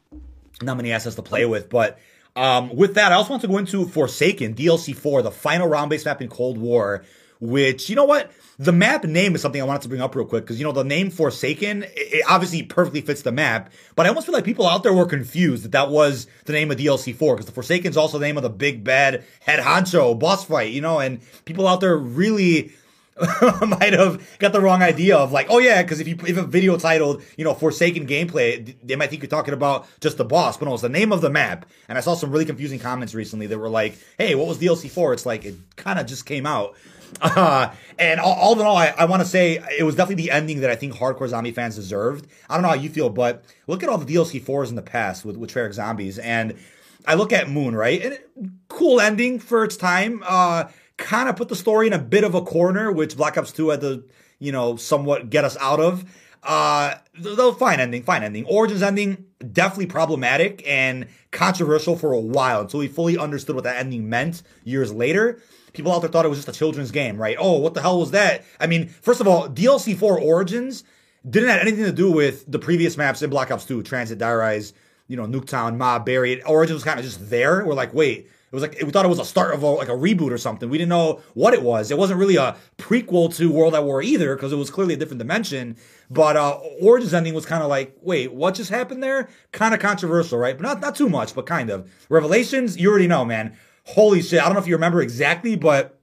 Not 0.61 0.77
many 0.77 0.91
assets 0.91 1.15
to 1.15 1.21
play 1.21 1.45
with, 1.45 1.69
but 1.69 1.99
um, 2.35 2.75
with 2.75 2.95
that, 2.95 3.11
I 3.11 3.15
also 3.15 3.31
want 3.31 3.41
to 3.41 3.47
go 3.47 3.57
into 3.57 3.85
Forsaken 3.85 4.53
DLC 4.53 4.95
4, 4.95 5.21
the 5.21 5.31
final 5.31 5.67
round-based 5.67 6.05
map 6.05 6.21
in 6.21 6.29
Cold 6.29 6.57
War, 6.57 7.03
which 7.41 7.89
you 7.89 7.95
know 7.95 8.05
what 8.05 8.31
the 8.59 8.71
map 8.71 9.03
name 9.03 9.33
is 9.33 9.41
something 9.41 9.59
I 9.59 9.65
wanted 9.65 9.81
to 9.81 9.89
bring 9.89 10.01
up 10.01 10.15
real 10.15 10.25
quick 10.25 10.43
because 10.43 10.59
you 10.59 10.63
know 10.63 10.71
the 10.71 10.83
name 10.83 11.09
Forsaken 11.09 11.83
it 11.95 12.23
obviously 12.29 12.61
perfectly 12.63 13.01
fits 13.01 13.23
the 13.23 13.31
map, 13.31 13.73
but 13.95 14.05
I 14.05 14.09
almost 14.09 14.27
feel 14.27 14.33
like 14.33 14.45
people 14.45 14.67
out 14.67 14.83
there 14.83 14.93
were 14.93 15.07
confused 15.07 15.65
that 15.65 15.71
that 15.71 15.89
was 15.89 16.27
the 16.45 16.53
name 16.53 16.69
of 16.71 16.77
DLC 16.77 17.13
four 17.13 17.35
because 17.35 17.47
the 17.47 17.51
Forsaken 17.51 17.89
is 17.89 17.97
also 17.97 18.19
the 18.19 18.25
name 18.25 18.37
of 18.37 18.43
the 18.43 18.49
big 18.49 18.83
bad 18.83 19.25
head 19.41 19.59
honcho 19.59 20.17
boss 20.17 20.45
fight, 20.45 20.71
you 20.71 20.81
know, 20.81 20.99
and 20.99 21.19
people 21.45 21.67
out 21.67 21.81
there 21.81 21.97
really 21.97 22.71
might 23.61 23.93
have 23.93 24.23
got 24.39 24.53
the 24.53 24.61
wrong 24.61 24.81
idea 24.81 25.17
of 25.17 25.31
like, 25.31 25.47
oh 25.49 25.57
yeah, 25.57 25.81
because 25.81 25.99
if 25.99 26.07
you 26.07 26.15
if 26.27 26.37
a 26.37 26.43
video 26.43 26.77
titled 26.77 27.23
you 27.37 27.43
know 27.43 27.55
Forsaken 27.55 28.05
gameplay, 28.05 28.75
they 28.83 28.95
might 28.95 29.09
think 29.09 29.23
you're 29.23 29.29
talking 29.29 29.55
about 29.55 29.87
just 29.99 30.17
the 30.17 30.25
boss, 30.25 30.57
but 30.57 30.65
no, 30.65 30.73
it's 30.73 30.83
the 30.83 30.89
name 30.89 31.11
of 31.11 31.21
the 31.21 31.29
map. 31.29 31.65
And 31.89 31.97
I 31.97 32.01
saw 32.01 32.13
some 32.13 32.31
really 32.31 32.45
confusing 32.45 32.79
comments 32.79 33.15
recently 33.15 33.47
that 33.47 33.57
were 33.57 33.69
like, 33.69 33.97
hey, 34.17 34.35
what 34.35 34.47
was 34.47 34.59
DLC 34.59 34.89
four? 34.89 35.13
It's 35.13 35.25
like 35.25 35.45
it 35.45 35.55
kind 35.75 35.97
of 35.97 36.05
just 36.05 36.27
came 36.27 36.45
out. 36.45 36.75
Uh, 37.21 37.73
and 37.99 38.19
all, 38.19 38.33
all, 38.33 38.59
in 38.59 38.65
all, 38.65 38.75
I, 38.75 38.93
I 38.97 39.05
want 39.05 39.21
to 39.21 39.27
say 39.27 39.63
it 39.77 39.83
was 39.83 39.95
definitely 39.95 40.23
the 40.23 40.31
ending 40.31 40.61
that 40.61 40.69
I 40.69 40.75
think 40.75 40.93
hardcore 40.93 41.27
zombie 41.27 41.51
fans 41.51 41.75
deserved. 41.75 42.27
I 42.49 42.55
don't 42.55 42.63
know 42.63 42.69
how 42.69 42.75
you 42.75 42.89
feel, 42.89 43.09
but 43.09 43.43
look 43.67 43.83
at 43.83 43.89
all 43.89 43.97
the 43.97 44.11
DLC 44.11 44.41
fours 44.41 44.69
in 44.69 44.75
the 44.75 44.81
past 44.81 45.25
with 45.25 45.37
with 45.37 45.53
Treyarch 45.53 45.73
Zombies, 45.73 46.17
and 46.17 46.57
I 47.05 47.15
look 47.15 47.33
at 47.33 47.49
Moon, 47.49 47.75
right? 47.75 48.01
And 48.01 48.13
it, 48.13 48.29
cool 48.67 48.99
ending 48.99 49.39
for 49.39 49.63
its 49.63 49.77
time. 49.77 50.23
Uh, 50.25 50.65
kind 50.97 51.29
of 51.29 51.35
put 51.35 51.49
the 51.49 51.55
story 51.55 51.87
in 51.87 51.93
a 51.93 51.99
bit 51.99 52.23
of 52.23 52.35
a 52.35 52.41
corner, 52.41 52.91
which 52.91 53.17
Black 53.17 53.37
Ops 53.37 53.51
Two 53.51 53.69
had 53.69 53.81
to, 53.81 54.03
you 54.39 54.51
know, 54.51 54.75
somewhat 54.75 55.29
get 55.29 55.43
us 55.43 55.57
out 55.57 55.79
of. 55.79 56.05
Uh, 56.43 56.95
though 57.19 57.51
fine 57.53 57.79
ending, 57.79 58.01
fine 58.01 58.23
ending. 58.23 58.45
Origins 58.45 58.81
ending 58.81 59.25
definitely 59.51 59.85
problematic 59.85 60.63
and 60.67 61.07
controversial 61.29 61.95
for 61.95 62.13
a 62.13 62.19
while 62.19 62.61
until 62.61 62.79
we 62.79 62.87
fully 62.87 63.17
understood 63.17 63.55
what 63.55 63.63
that 63.63 63.77
ending 63.77 64.09
meant 64.09 64.41
years 64.63 64.91
later 64.91 65.39
people 65.73 65.91
out 65.91 66.01
there 66.01 66.09
thought 66.09 66.25
it 66.25 66.29
was 66.29 66.39
just 66.39 66.49
a 66.49 66.57
children's 66.57 66.91
game, 66.91 67.17
right? 67.17 67.37
Oh, 67.39 67.57
what 67.57 67.73
the 67.73 67.81
hell 67.81 67.99
was 67.99 68.11
that? 68.11 68.43
I 68.59 68.67
mean, 68.67 68.87
first 68.87 69.21
of 69.21 69.27
all, 69.27 69.49
DLC 69.49 69.97
4 69.97 70.19
Origins 70.19 70.83
didn't 71.29 71.49
have 71.49 71.61
anything 71.61 71.83
to 71.83 71.91
do 71.91 72.11
with 72.11 72.49
the 72.51 72.59
previous 72.59 72.97
maps 72.97 73.21
in 73.21 73.29
Black 73.29 73.51
Ops 73.51 73.65
2, 73.65 73.83
Transit, 73.83 74.17
Die 74.17 74.33
Rise, 74.33 74.73
you 75.07 75.17
know, 75.17 75.25
Nuketown, 75.25 75.77
Mob, 75.77 76.05
Buried. 76.05 76.41
Origins 76.45 76.75
was 76.75 76.83
kind 76.83 76.99
of 76.99 77.05
just 77.05 77.29
there. 77.29 77.65
We're 77.65 77.73
like, 77.73 77.93
wait, 77.93 78.27
it 78.51 78.55
was 78.55 78.63
like 78.63 78.81
we 78.83 78.91
thought 78.91 79.05
it 79.05 79.09
was 79.09 79.19
a 79.19 79.25
start 79.25 79.53
of 79.53 79.63
a, 79.63 79.67
like 79.67 79.87
a 79.87 79.93
reboot 79.93 80.31
or 80.31 80.37
something. 80.37 80.69
We 80.69 80.77
didn't 80.77 80.89
know 80.89 81.21
what 81.35 81.53
it 81.53 81.61
was. 81.61 81.89
It 81.89 81.97
wasn't 81.97 82.19
really 82.19 82.35
a 82.35 82.57
prequel 82.77 83.33
to 83.37 83.49
World 83.49 83.73
at 83.75 83.85
War 83.85 84.01
either 84.01 84.35
because 84.35 84.51
it 84.51 84.57
was 84.57 84.69
clearly 84.69 84.93
a 84.93 84.97
different 84.97 85.19
dimension. 85.19 85.77
But 86.09 86.35
uh, 86.35 86.59
Origins 86.81 87.13
ending 87.13 87.33
was 87.33 87.45
kind 87.45 87.63
of 87.63 87.69
like, 87.69 87.95
wait, 88.01 88.33
what 88.33 88.55
just 88.55 88.69
happened 88.69 89.01
there? 89.01 89.29
Kind 89.53 89.73
of 89.73 89.79
controversial, 89.79 90.37
right? 90.37 90.57
But 90.57 90.63
not 90.63 90.81
not 90.81 90.95
too 90.95 91.07
much, 91.07 91.33
but 91.33 91.45
kind 91.45 91.69
of. 91.69 91.89
Revelations, 92.09 92.77
you 92.77 92.89
already 92.89 93.07
know, 93.07 93.23
man. 93.23 93.57
Holy 93.85 94.21
shit! 94.21 94.41
I 94.41 94.45
don't 94.45 94.53
know 94.53 94.59
if 94.59 94.67
you 94.67 94.75
remember 94.75 95.01
exactly, 95.01 95.55
but 95.55 95.99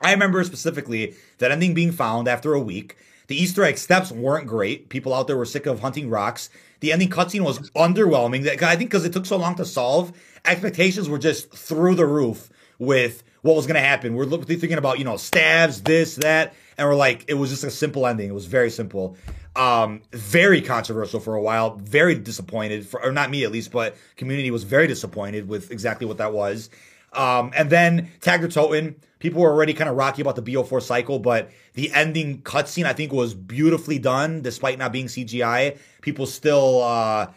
I 0.00 0.12
remember 0.12 0.42
specifically 0.44 1.14
that 1.38 1.50
ending 1.50 1.74
being 1.74 1.92
found 1.92 2.28
after 2.28 2.54
a 2.54 2.60
week. 2.60 2.96
The 3.26 3.40
Easter 3.40 3.64
egg 3.64 3.78
steps 3.78 4.12
weren't 4.12 4.46
great. 4.46 4.90
People 4.90 5.14
out 5.14 5.26
there 5.26 5.36
were 5.36 5.46
sick 5.46 5.64
of 5.64 5.80
hunting 5.80 6.10
rocks. 6.10 6.50
The 6.80 6.92
ending 6.92 7.08
cutscene 7.08 7.40
was 7.40 7.70
underwhelming. 7.70 8.46
I 8.62 8.76
think 8.76 8.90
because 8.90 9.06
it 9.06 9.14
took 9.14 9.24
so 9.24 9.38
long 9.38 9.54
to 9.54 9.64
solve, 9.64 10.12
expectations 10.44 11.08
were 11.08 11.18
just 11.18 11.50
through 11.54 11.94
the 11.94 12.04
roof 12.04 12.50
with 12.78 13.22
what 13.40 13.56
was 13.56 13.66
going 13.66 13.76
to 13.76 13.80
happen. 13.80 14.14
We're 14.14 14.26
thinking 14.26 14.74
about, 14.74 14.98
you 14.98 15.04
know, 15.04 15.16
stabs, 15.16 15.82
this, 15.82 16.16
that, 16.16 16.54
and 16.76 16.86
we're 16.86 16.94
like, 16.94 17.24
it 17.28 17.34
was 17.34 17.50
just 17.50 17.64
a 17.64 17.70
simple 17.70 18.06
ending. 18.06 18.28
It 18.28 18.34
was 18.34 18.46
very 18.46 18.70
simple. 18.70 19.16
Um, 19.56 20.02
very 20.12 20.60
controversial 20.60 21.20
for 21.20 21.34
a 21.34 21.40
while. 21.40 21.76
Very 21.76 22.14
disappointed, 22.14 22.86
for, 22.86 23.02
or 23.02 23.12
not 23.12 23.30
me 23.30 23.44
at 23.44 23.52
least, 23.52 23.70
but 23.70 23.96
community 24.16 24.50
was 24.50 24.64
very 24.64 24.86
disappointed 24.86 25.48
with 25.48 25.70
exactly 25.70 26.06
what 26.06 26.18
that 26.18 26.32
was. 26.32 26.70
Um, 27.16 27.52
and 27.54 27.70
then 27.70 28.10
Tag 28.20 28.40
der 28.40 28.48
Toten, 28.48 28.96
people 29.18 29.40
were 29.42 29.50
already 29.50 29.74
kind 29.74 29.88
of 29.88 29.96
rocky 29.96 30.22
about 30.22 30.36
the 30.36 30.42
BO4 30.42 30.82
cycle, 30.82 31.18
but 31.18 31.50
the 31.74 31.92
ending 31.92 32.42
cutscene 32.42 32.84
I 32.84 32.92
think 32.92 33.12
was 33.12 33.34
beautifully 33.34 33.98
done, 33.98 34.42
despite 34.42 34.78
not 34.78 34.92
being 34.92 35.06
CGI. 35.06 35.78
People 36.02 36.26
still, 36.26 36.82
uh, 36.82 37.28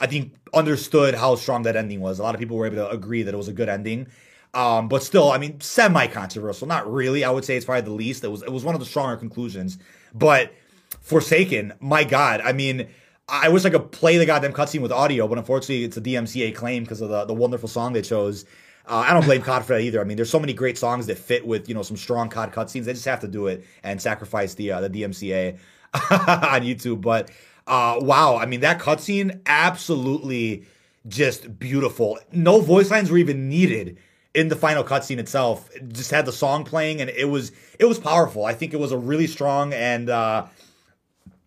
I 0.00 0.06
think, 0.06 0.34
understood 0.52 1.14
how 1.14 1.36
strong 1.36 1.62
that 1.62 1.76
ending 1.76 2.00
was. 2.00 2.18
A 2.18 2.22
lot 2.22 2.34
of 2.34 2.40
people 2.40 2.56
were 2.56 2.66
able 2.66 2.76
to 2.76 2.88
agree 2.88 3.22
that 3.22 3.32
it 3.34 3.36
was 3.36 3.48
a 3.48 3.52
good 3.52 3.68
ending. 3.68 4.08
Um, 4.54 4.88
but 4.88 5.02
still, 5.02 5.30
I 5.30 5.38
mean, 5.38 5.60
semi-controversial. 5.60 6.66
Not 6.66 6.90
really. 6.90 7.24
I 7.24 7.30
would 7.30 7.44
say 7.44 7.56
it's 7.56 7.66
probably 7.66 7.82
the 7.82 7.90
least. 7.90 8.24
It 8.24 8.28
was 8.28 8.42
it 8.42 8.50
was 8.50 8.64
one 8.64 8.74
of 8.74 8.80
the 8.80 8.86
stronger 8.86 9.16
conclusions. 9.16 9.78
But 10.14 10.54
Forsaken, 11.00 11.74
my 11.80 12.04
God, 12.04 12.40
I 12.40 12.52
mean, 12.52 12.88
I 13.28 13.48
wish 13.48 13.64
I 13.64 13.70
could 13.70 13.92
play 13.92 14.18
the 14.18 14.26
goddamn 14.26 14.52
cutscene 14.52 14.80
with 14.80 14.92
audio, 14.92 15.28
but 15.28 15.36
unfortunately, 15.36 15.84
it's 15.84 15.96
a 15.96 16.00
DMCA 16.00 16.54
claim 16.54 16.84
because 16.84 17.00
of 17.00 17.10
the 17.10 17.24
the 17.24 17.34
wonderful 17.34 17.68
song 17.68 17.92
they 17.92 18.02
chose. 18.02 18.44
Uh, 18.88 19.04
I 19.06 19.12
don't 19.12 19.24
blame 19.24 19.42
COD 19.42 19.64
for 19.64 19.72
that 19.74 19.80
either. 19.80 20.00
I 20.00 20.04
mean, 20.04 20.16
there's 20.16 20.30
so 20.30 20.38
many 20.38 20.52
great 20.52 20.78
songs 20.78 21.06
that 21.06 21.18
fit 21.18 21.46
with 21.46 21.68
you 21.68 21.74
know 21.74 21.82
some 21.82 21.96
strong 21.96 22.28
COD 22.28 22.52
cutscenes. 22.52 22.84
They 22.84 22.92
just 22.92 23.04
have 23.06 23.20
to 23.20 23.28
do 23.28 23.48
it 23.48 23.64
and 23.82 24.00
sacrifice 24.00 24.54
the 24.54 24.72
uh, 24.72 24.80
the 24.80 24.90
DMCA 24.90 25.58
on 25.94 26.62
YouTube. 26.62 27.00
But 27.00 27.30
uh, 27.66 27.98
wow, 28.00 28.36
I 28.36 28.46
mean 28.46 28.60
that 28.60 28.78
cutscene 28.78 29.40
absolutely 29.46 30.64
just 31.08 31.58
beautiful. 31.58 32.18
No 32.32 32.60
voice 32.60 32.90
lines 32.90 33.10
were 33.10 33.18
even 33.18 33.48
needed 33.48 33.98
in 34.34 34.48
the 34.48 34.56
final 34.56 34.84
cutscene 34.84 35.18
itself. 35.18 35.68
It 35.74 35.92
just 35.92 36.10
had 36.10 36.26
the 36.26 36.32
song 36.32 36.64
playing, 36.64 37.00
and 37.00 37.10
it 37.10 37.28
was 37.28 37.50
it 37.80 37.86
was 37.86 37.98
powerful. 37.98 38.44
I 38.44 38.54
think 38.54 38.72
it 38.72 38.78
was 38.78 38.92
a 38.92 38.98
really 38.98 39.26
strong 39.26 39.72
and 39.72 40.08
uh, 40.08 40.46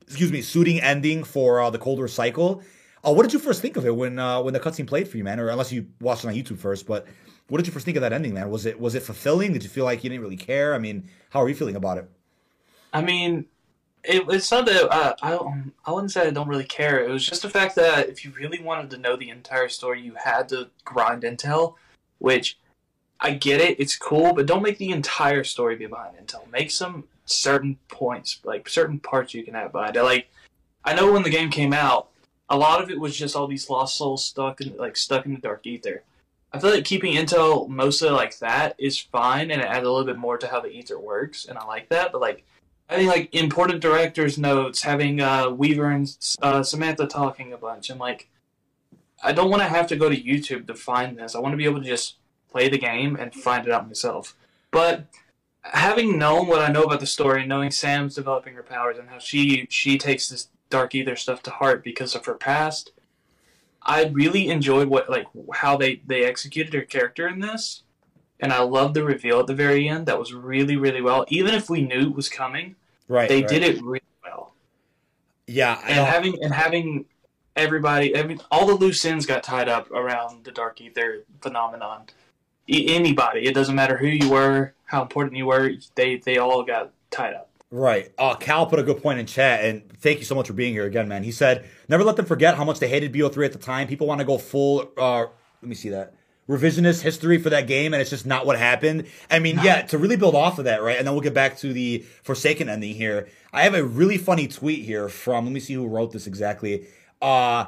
excuse 0.07 0.31
me, 0.31 0.41
suiting 0.41 0.81
ending 0.81 1.23
for 1.23 1.61
uh, 1.61 1.69
the 1.69 1.79
Cold 1.79 1.99
War 1.99 2.09
cycle. 2.09 2.63
Uh, 3.01 3.13
what 3.13 3.23
did 3.23 3.31
you 3.31 3.39
first 3.39 3.61
think 3.61 3.77
of 3.77 3.85
it 3.85 3.95
when 3.95 4.19
uh, 4.19 4.41
when 4.41 4.53
the 4.53 4.59
cutscene 4.59 4.87
played 4.87 5.07
for 5.07 5.17
you, 5.17 5.23
man? 5.23 5.39
Or 5.39 5.47
unless 5.47 5.71
you 5.71 5.87
watched 6.01 6.25
it 6.25 6.27
on 6.27 6.33
YouTube 6.33 6.57
first, 6.57 6.85
but 6.85 7.07
what 7.49 7.57
did 7.57 7.67
you 7.67 7.73
first 7.73 7.85
think 7.85 7.97
of 7.97 8.01
that 8.01 8.13
ending, 8.13 8.33
man? 8.33 8.49
Was 8.49 8.65
it 8.65 8.79
was 8.79 8.95
it 8.95 9.03
fulfilling? 9.03 9.53
Did 9.53 9.63
you 9.63 9.69
feel 9.69 9.85
like 9.85 10.03
you 10.03 10.09
didn't 10.09 10.21
really 10.21 10.37
care? 10.37 10.73
I 10.73 10.77
mean, 10.77 11.09
how 11.31 11.41
are 11.41 11.49
you 11.49 11.55
feeling 11.55 11.75
about 11.75 11.97
it? 11.97 12.09
I 12.93 13.01
mean, 13.01 13.45
it, 14.03 14.23
it's 14.29 14.51
not 14.51 14.65
that 14.67 14.89
uh, 14.89 15.15
I 15.21 15.39
I 15.85 15.91
wouldn't 15.91 16.11
say 16.11 16.27
I 16.27 16.29
don't 16.29 16.47
really 16.47 16.63
care. 16.63 17.03
It 17.03 17.11
was 17.11 17.25
just 17.25 17.41
the 17.41 17.49
fact 17.49 17.75
that 17.75 18.07
if 18.07 18.23
you 18.23 18.31
really 18.31 18.61
wanted 18.61 18.91
to 18.91 18.97
know 18.97 19.15
the 19.15 19.29
entire 19.29 19.67
story, 19.67 20.01
you 20.01 20.13
had 20.23 20.47
to 20.49 20.69
grind 20.85 21.23
intel, 21.23 21.75
which 22.19 22.57
I 23.19 23.31
get 23.31 23.61
it. 23.61 23.79
It's 23.79 23.97
cool, 23.97 24.33
but 24.33 24.45
don't 24.45 24.63
make 24.63 24.77
the 24.77 24.91
entire 24.91 25.43
story 25.43 25.75
be 25.75 25.87
behind 25.87 26.17
intel. 26.17 26.49
Make 26.51 26.71
some 26.71 27.05
certain 27.25 27.77
points, 27.89 28.39
like 28.43 28.69
certain 28.69 28.99
parts 28.99 29.33
you 29.33 29.43
can 29.43 29.55
have 29.55 29.71
behind 29.71 29.95
it. 29.95 30.03
Like 30.03 30.29
I 30.85 30.93
know 30.93 31.11
when 31.11 31.23
the 31.23 31.29
game 31.29 31.49
came 31.49 31.73
out, 31.73 32.09
a 32.49 32.57
lot 32.57 32.81
of 32.81 32.89
it 32.89 32.99
was 32.99 33.17
just 33.17 33.35
all 33.35 33.47
these 33.47 33.69
lost 33.69 33.97
souls 33.97 34.25
stuck 34.25 34.61
in 34.61 34.77
like 34.77 34.97
stuck 34.97 35.25
in 35.25 35.33
the 35.33 35.41
dark 35.41 35.65
ether. 35.65 36.03
I 36.51 36.59
feel 36.59 36.71
like 36.71 36.85
keeping 36.85 37.13
intel 37.13 37.67
mostly 37.69 38.09
like 38.09 38.37
that 38.39 38.75
is 38.79 38.97
fine, 38.97 39.51
and 39.51 39.61
it 39.61 39.67
adds 39.67 39.85
a 39.85 39.91
little 39.91 40.05
bit 40.05 40.17
more 40.17 40.37
to 40.37 40.47
how 40.47 40.59
the 40.59 40.69
ether 40.69 40.99
works, 40.99 41.45
and 41.45 41.57
I 41.57 41.65
like 41.65 41.89
that. 41.89 42.11
But 42.11 42.21
like, 42.21 42.43
I 42.89 42.95
think 42.95 43.09
like 43.09 43.33
important 43.35 43.81
directors' 43.81 44.37
notes, 44.37 44.81
having 44.81 45.21
uh, 45.21 45.51
Weaver 45.51 45.91
and 45.91 46.17
uh, 46.41 46.63
Samantha 46.63 47.05
talking 47.05 47.53
a 47.53 47.57
bunch, 47.57 47.89
and 47.89 47.99
like, 47.99 48.29
I 49.23 49.31
don't 49.31 49.51
want 49.51 49.61
to 49.61 49.69
have 49.69 49.87
to 49.87 49.95
go 49.95 50.09
to 50.09 50.15
YouTube 50.15 50.65
to 50.67 50.75
find 50.75 51.17
this. 51.17 51.35
I 51.35 51.39
want 51.39 51.53
to 51.53 51.57
be 51.57 51.65
able 51.65 51.81
to 51.81 51.87
just 51.87 52.15
play 52.51 52.67
the 52.67 52.79
game 52.79 53.15
and 53.15 53.33
find 53.33 53.67
it 53.67 53.71
out 53.71 53.87
myself. 53.87 54.35
But 54.71 55.05
having 55.61 56.17
known 56.17 56.47
what 56.47 56.61
I 56.61 56.71
know 56.71 56.83
about 56.83 56.99
the 56.99 57.05
story, 57.05 57.45
knowing 57.45 57.69
Sam's 57.69 58.15
developing 58.15 58.55
her 58.55 58.63
powers 58.63 58.97
and 58.97 59.09
how 59.09 59.19
she 59.19 59.67
she 59.69 59.99
takes 59.99 60.29
this 60.29 60.47
dark 60.71 60.95
ether 60.95 61.15
stuff 61.15 61.43
to 61.43 61.51
heart 61.51 61.83
because 61.83 62.15
of 62.15 62.25
her 62.25 62.35
past 62.35 62.91
I 63.89 64.05
really 64.05 64.49
enjoyed 64.49 64.87
what 64.87 65.09
like 65.09 65.25
how 65.51 65.75
they 65.75 66.01
they 66.05 66.23
executed 66.23 66.73
her 66.75 66.83
character 66.83 67.27
in 67.27 67.39
this, 67.39 67.81
and 68.39 68.53
I 68.53 68.61
love 68.61 68.93
the 68.93 69.03
reveal 69.03 69.39
at 69.39 69.47
the 69.47 69.55
very 69.55 69.89
end. 69.89 70.05
That 70.05 70.19
was 70.19 70.31
really 70.31 70.77
really 70.77 71.01
well. 71.01 71.25
Even 71.29 71.55
if 71.55 71.71
we 71.71 71.81
knew 71.81 72.09
it 72.09 72.15
was 72.15 72.29
coming, 72.29 72.75
right? 73.07 73.27
They 73.27 73.41
right. 73.41 73.49
did 73.49 73.63
it 73.63 73.81
really 73.81 74.01
well. 74.23 74.53
Yeah, 75.47 75.81
and 75.87 76.05
having 76.05 76.41
and 76.43 76.53
having 76.53 77.05
everybody, 77.55 78.13
every 78.13 78.37
all 78.51 78.67
the 78.67 78.75
loose 78.75 79.03
ends 79.05 79.25
got 79.25 79.41
tied 79.41 79.67
up 79.67 79.89
around 79.89 80.43
the 80.43 80.51
Dark 80.51 80.79
Ether 80.79 81.23
phenomenon. 81.41 82.03
anybody, 82.69 83.47
it 83.47 83.55
doesn't 83.55 83.75
matter 83.75 83.97
who 83.97 84.05
you 84.05 84.29
were, 84.29 84.75
how 84.85 85.01
important 85.01 85.35
you 85.35 85.47
were, 85.47 85.71
they 85.95 86.17
they 86.17 86.37
all 86.37 86.61
got 86.61 86.91
tied 87.09 87.33
up. 87.33 87.49
Right. 87.71 88.11
Uh, 88.17 88.35
Cal 88.35 88.65
put 88.65 88.79
a 88.79 88.83
good 88.83 89.01
point 89.01 89.19
in 89.19 89.25
chat, 89.25 89.63
and 89.63 89.91
thank 89.97 90.19
you 90.19 90.25
so 90.25 90.35
much 90.35 90.47
for 90.47 90.53
being 90.53 90.73
here 90.73 90.85
again, 90.85 91.07
man. 91.07 91.23
He 91.23 91.31
said, 91.31 91.67
"Never 91.89 92.03
let 92.03 92.15
them 92.15 92.25
forget 92.25 92.55
how 92.55 92.63
much 92.63 92.79
they 92.79 92.87
hated 92.87 93.11
BO3 93.11 93.45
at 93.45 93.51
the 93.51 93.59
time. 93.59 93.87
People 93.87 94.07
want 94.07 94.19
to 94.19 94.25
go 94.25 94.37
full. 94.37 94.89
Uh, 94.97 95.25
let 95.61 95.69
me 95.69 95.75
see 95.75 95.89
that 95.89 96.13
revisionist 96.49 97.01
history 97.01 97.37
for 97.37 97.51
that 97.51 97.67
game, 97.67 97.93
and 97.93 98.01
it's 98.01 98.09
just 98.09 98.25
not 98.25 98.45
what 98.45 98.57
happened. 98.57 99.05
I 99.29 99.37
mean, 99.37 99.59
yeah, 99.63 99.83
to 99.83 99.99
really 99.99 100.15
build 100.15 100.33
off 100.33 100.57
of 100.57 100.65
that, 100.65 100.81
right? 100.81 100.97
And 100.97 101.05
then 101.05 101.13
we'll 101.13 101.21
get 101.21 101.35
back 101.35 101.57
to 101.59 101.71
the 101.71 102.03
Forsaken 102.23 102.67
ending 102.67 102.95
here. 102.95 103.27
I 103.53 103.61
have 103.61 103.75
a 103.75 103.83
really 103.83 104.17
funny 104.17 104.47
tweet 104.47 104.83
here 104.83 105.07
from. 105.09 105.45
Let 105.45 105.53
me 105.53 105.59
see 105.59 105.75
who 105.75 105.87
wrote 105.87 106.11
this 106.11 106.25
exactly. 106.25 106.87
Uh, 107.21 107.65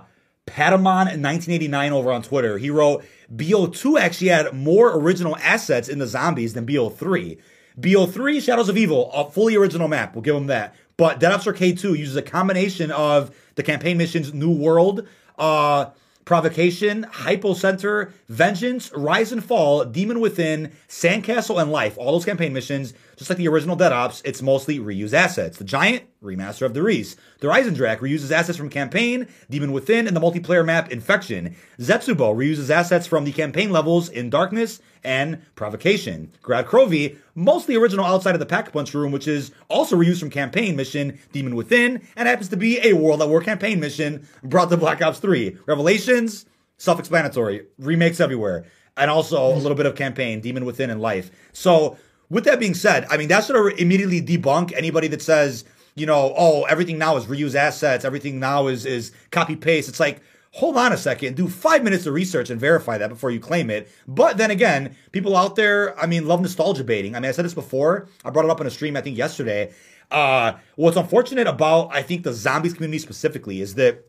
Patamon 0.47 1.05
1989 1.05 1.93
over 1.93 2.11
on 2.11 2.23
Twitter. 2.23 2.57
He 2.57 2.71
wrote, 2.71 3.05
BO2 3.33 3.99
actually 3.99 4.29
had 4.29 4.53
more 4.53 4.97
original 4.97 5.37
assets 5.37 5.87
in 5.87 5.99
the 5.99 6.07
zombies 6.07 6.53
than 6.53 6.65
BO3. 6.65 7.37
BO3, 7.79 8.41
Shadows 8.41 8.67
of 8.67 8.77
Evil, 8.77 9.11
a 9.13 9.29
fully 9.29 9.55
original 9.55 9.87
map. 9.87 10.15
We'll 10.15 10.23
give 10.23 10.35
them 10.35 10.47
that. 10.47 10.75
But 10.97 11.19
Dead 11.19 11.31
Ops 11.31 11.47
Arcade 11.47 11.77
2 11.79 11.93
uses 11.93 12.15
a 12.15 12.21
combination 12.21 12.91
of 12.91 13.35
the 13.55 13.63
campaign 13.63 13.97
missions 13.97 14.33
New 14.33 14.51
World, 14.51 15.07
uh, 15.37 15.87
Provocation, 16.25 17.05
Hypocenter, 17.11 18.11
Vengeance, 18.29 18.91
Rise 18.93 19.31
and 19.31 19.43
Fall, 19.43 19.85
Demon 19.85 20.19
Within, 20.19 20.71
Sandcastle, 20.87 21.59
and 21.61 21.71
Life. 21.71 21.97
All 21.97 22.13
those 22.13 22.25
campaign 22.25 22.53
missions, 22.53 22.93
just 23.21 23.29
like 23.29 23.37
the 23.37 23.47
original 23.47 23.75
Dead 23.75 23.91
Ops, 23.91 24.23
it's 24.25 24.41
mostly 24.41 24.79
reused 24.79 25.13
assets. 25.13 25.59
The 25.59 25.63
Giant, 25.63 26.05
remaster 26.23 26.63
of 26.63 26.73
Der 26.73 26.81
Riese. 26.81 27.15
The 27.39 27.49
Eisendrache 27.49 27.99
reuses 27.99 28.31
assets 28.31 28.57
from 28.57 28.67
campaign, 28.67 29.27
Demon 29.47 29.73
Within, 29.73 30.07
and 30.07 30.17
the 30.17 30.19
multiplayer 30.19 30.65
map 30.65 30.91
Infection. 30.91 31.55
Zetsubou 31.77 32.35
reuses 32.35 32.71
assets 32.71 33.05
from 33.05 33.23
the 33.23 33.31
campaign 33.31 33.69
levels 33.69 34.09
in 34.09 34.31
Darkness 34.31 34.81
and 35.03 35.39
Provocation. 35.53 36.31
Gorod 36.41 36.65
Krovi, 36.65 37.15
mostly 37.35 37.75
original 37.75 38.05
outside 38.05 38.33
of 38.33 38.39
the 38.39 38.45
Pack 38.47 38.73
Punch 38.73 38.91
room, 38.95 39.11
which 39.11 39.27
is 39.27 39.51
also 39.69 39.95
reused 39.95 40.19
from 40.19 40.31
campaign 40.31 40.75
mission 40.75 41.19
Demon 41.31 41.55
Within, 41.55 42.01
and 42.15 42.27
happens 42.27 42.49
to 42.49 42.57
be 42.57 42.79
a 42.83 42.93
World 42.93 43.21
at 43.21 43.29
War 43.29 43.41
campaign 43.41 43.79
mission 43.79 44.27
brought 44.43 44.71
to 44.71 44.77
Black 44.77 44.99
Ops 45.03 45.19
3. 45.19 45.57
Revelations, 45.67 46.47
self-explanatory, 46.77 47.67
remakes 47.77 48.19
everywhere, 48.19 48.65
and 48.97 49.11
also 49.11 49.53
a 49.53 49.53
little 49.53 49.77
bit 49.77 49.85
of 49.85 49.93
campaign, 49.93 50.41
Demon 50.41 50.65
Within 50.65 50.89
and 50.89 50.99
Life. 50.99 51.29
So, 51.53 51.97
with 52.31 52.45
that 52.45 52.59
being 52.59 52.73
said, 52.73 53.05
I 53.09 53.17
mean 53.17 53.27
that 53.27 53.47
of 53.49 53.79
immediately 53.79 54.21
debunk 54.21 54.73
anybody 54.75 55.07
that 55.09 55.21
says, 55.21 55.65
you 55.95 56.05
know, 56.05 56.33
oh, 56.35 56.63
everything 56.63 56.97
now 56.97 57.17
is 57.17 57.25
reuse 57.25 57.53
assets, 57.53 58.05
everything 58.05 58.39
now 58.39 58.67
is 58.67 58.85
is 58.85 59.11
copy 59.29 59.55
paste. 59.55 59.89
It's 59.89 59.99
like 59.99 60.21
hold 60.53 60.77
on 60.77 60.91
a 60.91 60.97
second, 60.97 61.35
do 61.35 61.47
five 61.47 61.83
minutes 61.83 62.05
of 62.05 62.13
research 62.13 62.49
and 62.49 62.59
verify 62.59 62.97
that 62.97 63.09
before 63.09 63.31
you 63.31 63.39
claim 63.39 63.69
it. 63.69 63.89
But 64.07 64.37
then 64.37 64.51
again, 64.51 64.95
people 65.11 65.35
out 65.35 65.55
there, 65.55 65.97
I 65.99 66.07
mean, 66.07 66.27
love 66.27 66.41
nostalgia 66.41 66.83
baiting. 66.83 67.15
I 67.15 67.19
mean, 67.19 67.29
I 67.29 67.31
said 67.31 67.45
this 67.45 67.53
before. 67.53 68.07
I 68.25 68.29
brought 68.31 68.45
it 68.45 68.51
up 68.51 68.59
in 68.59 68.67
a 68.67 68.71
stream, 68.71 68.97
I 68.97 69.01
think, 69.01 69.17
yesterday. 69.17 69.73
Uh, 70.09 70.53
what's 70.75 70.97
unfortunate 70.97 71.47
about, 71.47 71.89
I 71.93 72.01
think, 72.01 72.23
the 72.23 72.33
zombies 72.33 72.73
community 72.73 72.99
specifically 72.99 73.61
is 73.61 73.75
that 73.75 74.05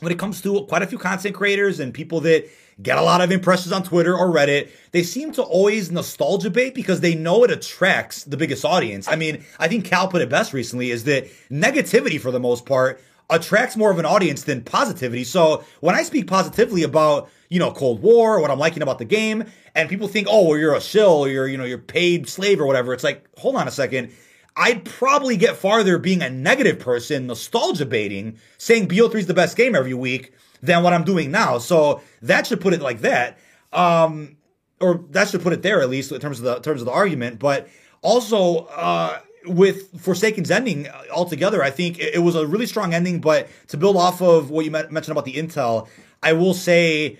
when 0.00 0.12
it 0.12 0.18
comes 0.18 0.40
to 0.42 0.64
quite 0.66 0.82
a 0.82 0.86
few 0.86 0.98
content 0.98 1.34
creators 1.34 1.80
and 1.80 1.92
people 1.92 2.20
that 2.20 2.48
get 2.80 2.96
a 2.96 3.02
lot 3.02 3.20
of 3.20 3.32
impressions 3.32 3.72
on 3.72 3.82
Twitter 3.82 4.16
or 4.16 4.28
Reddit, 4.28 4.70
they 4.92 5.02
seem 5.02 5.32
to 5.32 5.42
always 5.42 5.90
nostalgia 5.90 6.50
bait 6.50 6.74
because 6.74 7.00
they 7.00 7.14
know 7.14 7.42
it 7.44 7.50
attracts 7.50 8.24
the 8.24 8.36
biggest 8.36 8.64
audience. 8.64 9.08
I 9.08 9.16
mean, 9.16 9.44
I 9.58 9.66
think 9.68 9.84
Cal 9.84 10.08
put 10.08 10.22
it 10.22 10.28
best 10.28 10.52
recently 10.52 10.90
is 10.90 11.04
that 11.04 11.28
negativity 11.50 12.20
for 12.20 12.30
the 12.30 12.40
most 12.40 12.66
part 12.66 13.00
attracts 13.30 13.76
more 13.76 13.90
of 13.90 13.98
an 13.98 14.06
audience 14.06 14.44
than 14.44 14.62
positivity. 14.62 15.24
So 15.24 15.64
when 15.80 15.94
I 15.94 16.02
speak 16.02 16.26
positively 16.28 16.82
about, 16.82 17.28
you 17.50 17.58
know, 17.58 17.72
Cold 17.72 18.00
War, 18.00 18.40
what 18.40 18.50
I'm 18.50 18.58
liking 18.58 18.82
about 18.82 18.98
the 18.98 19.04
game, 19.04 19.44
and 19.74 19.88
people 19.88 20.08
think, 20.08 20.28
oh, 20.30 20.48
well, 20.48 20.58
you're 20.58 20.74
a 20.74 20.80
shill, 20.80 21.24
or 21.24 21.28
you're, 21.28 21.46
you 21.46 21.58
know, 21.58 21.64
you're 21.64 21.78
paid 21.78 22.28
slave 22.28 22.60
or 22.60 22.66
whatever. 22.66 22.92
It's 22.92 23.04
like, 23.04 23.26
hold 23.36 23.56
on 23.56 23.68
a 23.68 23.70
second. 23.70 24.12
I'd 24.58 24.84
probably 24.84 25.36
get 25.36 25.56
farther 25.56 25.98
being 25.98 26.20
a 26.20 26.28
negative 26.28 26.80
person, 26.80 27.28
nostalgia 27.28 27.86
baiting, 27.86 28.38
saying 28.58 28.88
BO3 28.88 29.14
is 29.14 29.26
the 29.26 29.34
best 29.34 29.56
game 29.56 29.76
every 29.76 29.94
week 29.94 30.32
than 30.60 30.82
what 30.82 30.92
I'm 30.92 31.04
doing 31.04 31.30
now. 31.30 31.58
So 31.58 32.02
that 32.22 32.48
should 32.48 32.60
put 32.60 32.74
it 32.74 32.82
like 32.82 33.00
that. 33.02 33.38
Um, 33.72 34.36
or 34.80 35.04
that 35.10 35.28
should 35.28 35.42
put 35.42 35.52
it 35.52 35.62
there 35.62 35.80
at 35.80 35.88
least 35.88 36.10
in 36.10 36.20
terms 36.20 36.38
of 36.38 36.44
the 36.44 36.56
in 36.56 36.62
terms 36.62 36.80
of 36.80 36.86
the 36.86 36.92
argument. 36.92 37.38
But 37.38 37.68
also, 38.02 38.66
uh, 38.66 39.20
with 39.46 40.00
Forsaken's 40.00 40.50
ending 40.50 40.88
altogether, 41.12 41.62
I 41.62 41.70
think 41.70 41.98
it, 42.00 42.22
was 42.22 42.34
a 42.34 42.46
really 42.46 42.66
strong 42.66 42.94
ending. 42.94 43.20
But 43.20 43.48
to 43.68 43.76
build 43.76 43.96
off 43.96 44.20
of 44.20 44.50
what 44.50 44.64
you 44.64 44.70
mentioned 44.72 45.10
about 45.10 45.24
the 45.24 45.34
intel, 45.34 45.88
I 46.22 46.32
will 46.32 46.54
say. 46.54 47.18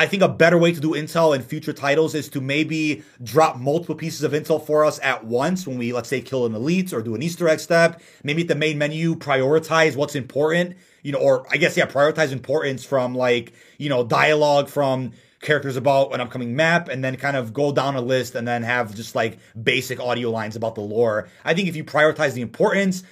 I 0.00 0.06
think 0.06 0.22
a 0.22 0.28
better 0.28 0.56
way 0.56 0.72
to 0.72 0.80
do 0.80 0.92
intel 0.92 1.36
in 1.36 1.42
future 1.42 1.74
titles 1.74 2.14
is 2.14 2.30
to 2.30 2.40
maybe 2.40 3.02
drop 3.22 3.58
multiple 3.58 3.94
pieces 3.94 4.22
of 4.22 4.32
intel 4.32 4.64
for 4.64 4.82
us 4.82 4.98
at 5.02 5.26
once 5.26 5.66
when 5.66 5.76
we, 5.76 5.92
let's 5.92 6.08
say, 6.08 6.22
kill 6.22 6.46
an 6.46 6.54
elite 6.54 6.94
or 6.94 7.02
do 7.02 7.14
an 7.14 7.22
Easter 7.22 7.46
egg 7.46 7.60
step. 7.60 8.00
Maybe 8.24 8.40
at 8.40 8.48
the 8.48 8.54
main 8.54 8.78
menu, 8.78 9.14
prioritize 9.14 9.96
what's 9.96 10.14
important, 10.14 10.78
you 11.02 11.12
know, 11.12 11.18
or 11.18 11.46
I 11.50 11.58
guess, 11.58 11.76
yeah, 11.76 11.84
prioritize 11.84 12.32
importance 12.32 12.82
from 12.82 13.14
like, 13.14 13.52
you 13.76 13.90
know, 13.90 14.02
dialogue 14.02 14.70
from 14.70 15.12
characters 15.42 15.76
about 15.76 16.14
an 16.14 16.22
upcoming 16.22 16.56
map 16.56 16.88
and 16.88 17.04
then 17.04 17.16
kind 17.16 17.36
of 17.36 17.52
go 17.52 17.70
down 17.70 17.94
a 17.94 18.00
list 18.00 18.34
and 18.34 18.48
then 18.48 18.62
have 18.62 18.94
just 18.94 19.14
like 19.14 19.38
basic 19.62 20.00
audio 20.00 20.30
lines 20.30 20.56
about 20.56 20.76
the 20.76 20.80
lore. 20.80 21.28
I 21.44 21.52
think 21.52 21.68
if 21.68 21.76
you 21.76 21.84
prioritize 21.84 22.32
the 22.32 22.40
importance, 22.40 23.02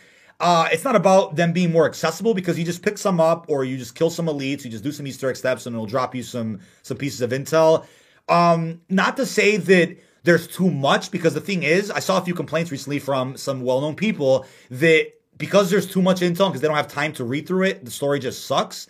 uh, 0.40 0.68
it's 0.70 0.84
not 0.84 0.96
about 0.96 1.36
them 1.36 1.52
being 1.52 1.72
more 1.72 1.86
accessible 1.86 2.34
because 2.34 2.58
you 2.58 2.64
just 2.64 2.82
pick 2.82 2.98
some 2.98 3.20
up 3.20 3.46
or 3.48 3.64
you 3.64 3.76
just 3.76 3.94
kill 3.94 4.10
some 4.10 4.26
elites, 4.26 4.64
you 4.64 4.70
just 4.70 4.84
do 4.84 4.92
some 4.92 5.06
Easter 5.06 5.28
egg 5.28 5.36
steps 5.36 5.66
and 5.66 5.74
it'll 5.74 5.86
drop 5.86 6.14
you 6.14 6.22
some 6.22 6.60
some 6.82 6.96
pieces 6.96 7.20
of 7.20 7.30
intel. 7.30 7.86
Um, 8.28 8.80
not 8.88 9.16
to 9.16 9.26
say 9.26 9.56
that 9.56 9.96
there's 10.22 10.46
too 10.46 10.70
much 10.70 11.10
because 11.10 11.34
the 11.34 11.40
thing 11.40 11.62
is, 11.62 11.90
I 11.90 12.00
saw 12.00 12.18
a 12.18 12.24
few 12.24 12.34
complaints 12.34 12.70
recently 12.70 12.98
from 12.98 13.36
some 13.36 13.62
well-known 13.62 13.96
people 13.96 14.46
that 14.70 15.12
because 15.36 15.70
there's 15.70 15.90
too 15.90 16.02
much 16.02 16.20
intel 16.20 16.48
because 16.48 16.60
they 16.60 16.68
don't 16.68 16.76
have 16.76 16.88
time 16.88 17.12
to 17.14 17.24
read 17.24 17.46
through 17.46 17.64
it, 17.64 17.84
the 17.84 17.90
story 17.90 18.18
just 18.18 18.44
sucks 18.44 18.86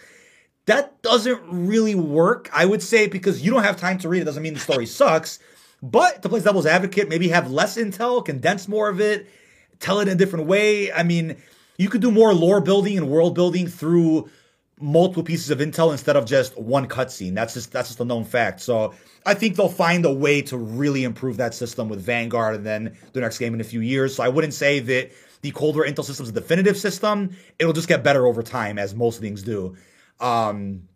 that 0.69 1.01
doesn't 1.01 1.41
really 1.49 1.95
work, 1.95 2.51
I 2.53 2.67
would 2.67 2.83
say, 2.83 3.09
because 3.09 3.41
you 3.41 3.51
don't 3.51 3.65
have 3.65 3.79
time 3.79 3.97
to 3.99 4.09
read 4.09 4.21
it 4.21 4.27
doesn't 4.27 4.43
mean 4.43 4.53
the 4.53 4.61
story 4.61 4.85
sucks. 4.85 5.39
But 5.83 6.23
to 6.23 6.29
play 6.29 6.41
devil's 6.41 6.67
advocate, 6.67 7.09
maybe 7.09 7.29
have 7.29 7.51
less 7.51 7.79
intel, 7.79 8.23
condense 8.23 8.69
more 8.69 8.91
of 8.91 9.01
it, 9.01 9.27
tell 9.81 10.01
it 10.01 10.09
in 10.09 10.15
a 10.15 10.17
different 10.17 10.47
way. 10.47 10.93
I 10.93 11.03
mean, 11.03 11.37
you 11.77 11.89
could 11.89 12.01
do 12.01 12.11
more 12.11 12.35
lore 12.35 12.61
building 12.61 12.99
and 12.99 13.09
world 13.09 13.35
building 13.35 13.67
through 13.67 14.31
multiple 14.81 15.23
pieces 15.23 15.51
of 15.51 15.59
intel 15.59 15.93
instead 15.93 16.17
of 16.17 16.25
just 16.25 16.57
one 16.59 16.89
cutscene. 16.89 17.35
That's 17.35 17.55
just 17.55 17.73
that's 17.73 17.89
just 17.89 18.01
a 18.01 18.05
known 18.05 18.25
fact. 18.25 18.61
So 18.61 18.95
I 19.27 19.35
think 19.35 19.57
they'll 19.57 19.69
find 19.69 20.05
a 20.05 20.13
way 20.13 20.43
to 20.43 20.57
really 20.57 21.05
improve 21.05 21.37
that 21.39 21.55
system 21.55 21.89
with 21.89 22.01
Vanguard 22.01 22.57
and 22.57 22.67
then 22.67 22.97
the 23.13 23.21
next 23.21 23.39
game 23.39 23.55
in 23.55 23.61
a 23.61 23.65
few 23.65 23.81
years. 23.81 24.15
So 24.15 24.23
I 24.23 24.29
wouldn't 24.29 24.55
say 24.55 24.81
that 24.81 25.11
the 25.43 25.51
Cold 25.53 25.77
War 25.77 25.85
intel 25.85 26.05
system 26.05 26.25
is 26.25 26.31
a 26.31 26.33
definitive 26.33 26.77
system. 26.77 27.37
It'll 27.59 27.73
just 27.73 27.89
get 27.89 28.03
better 28.03 28.27
over 28.27 28.43
time, 28.43 28.79
as 28.79 28.95
most 28.95 29.21
things 29.21 29.43
do. 29.43 29.77
Um, 30.21 30.89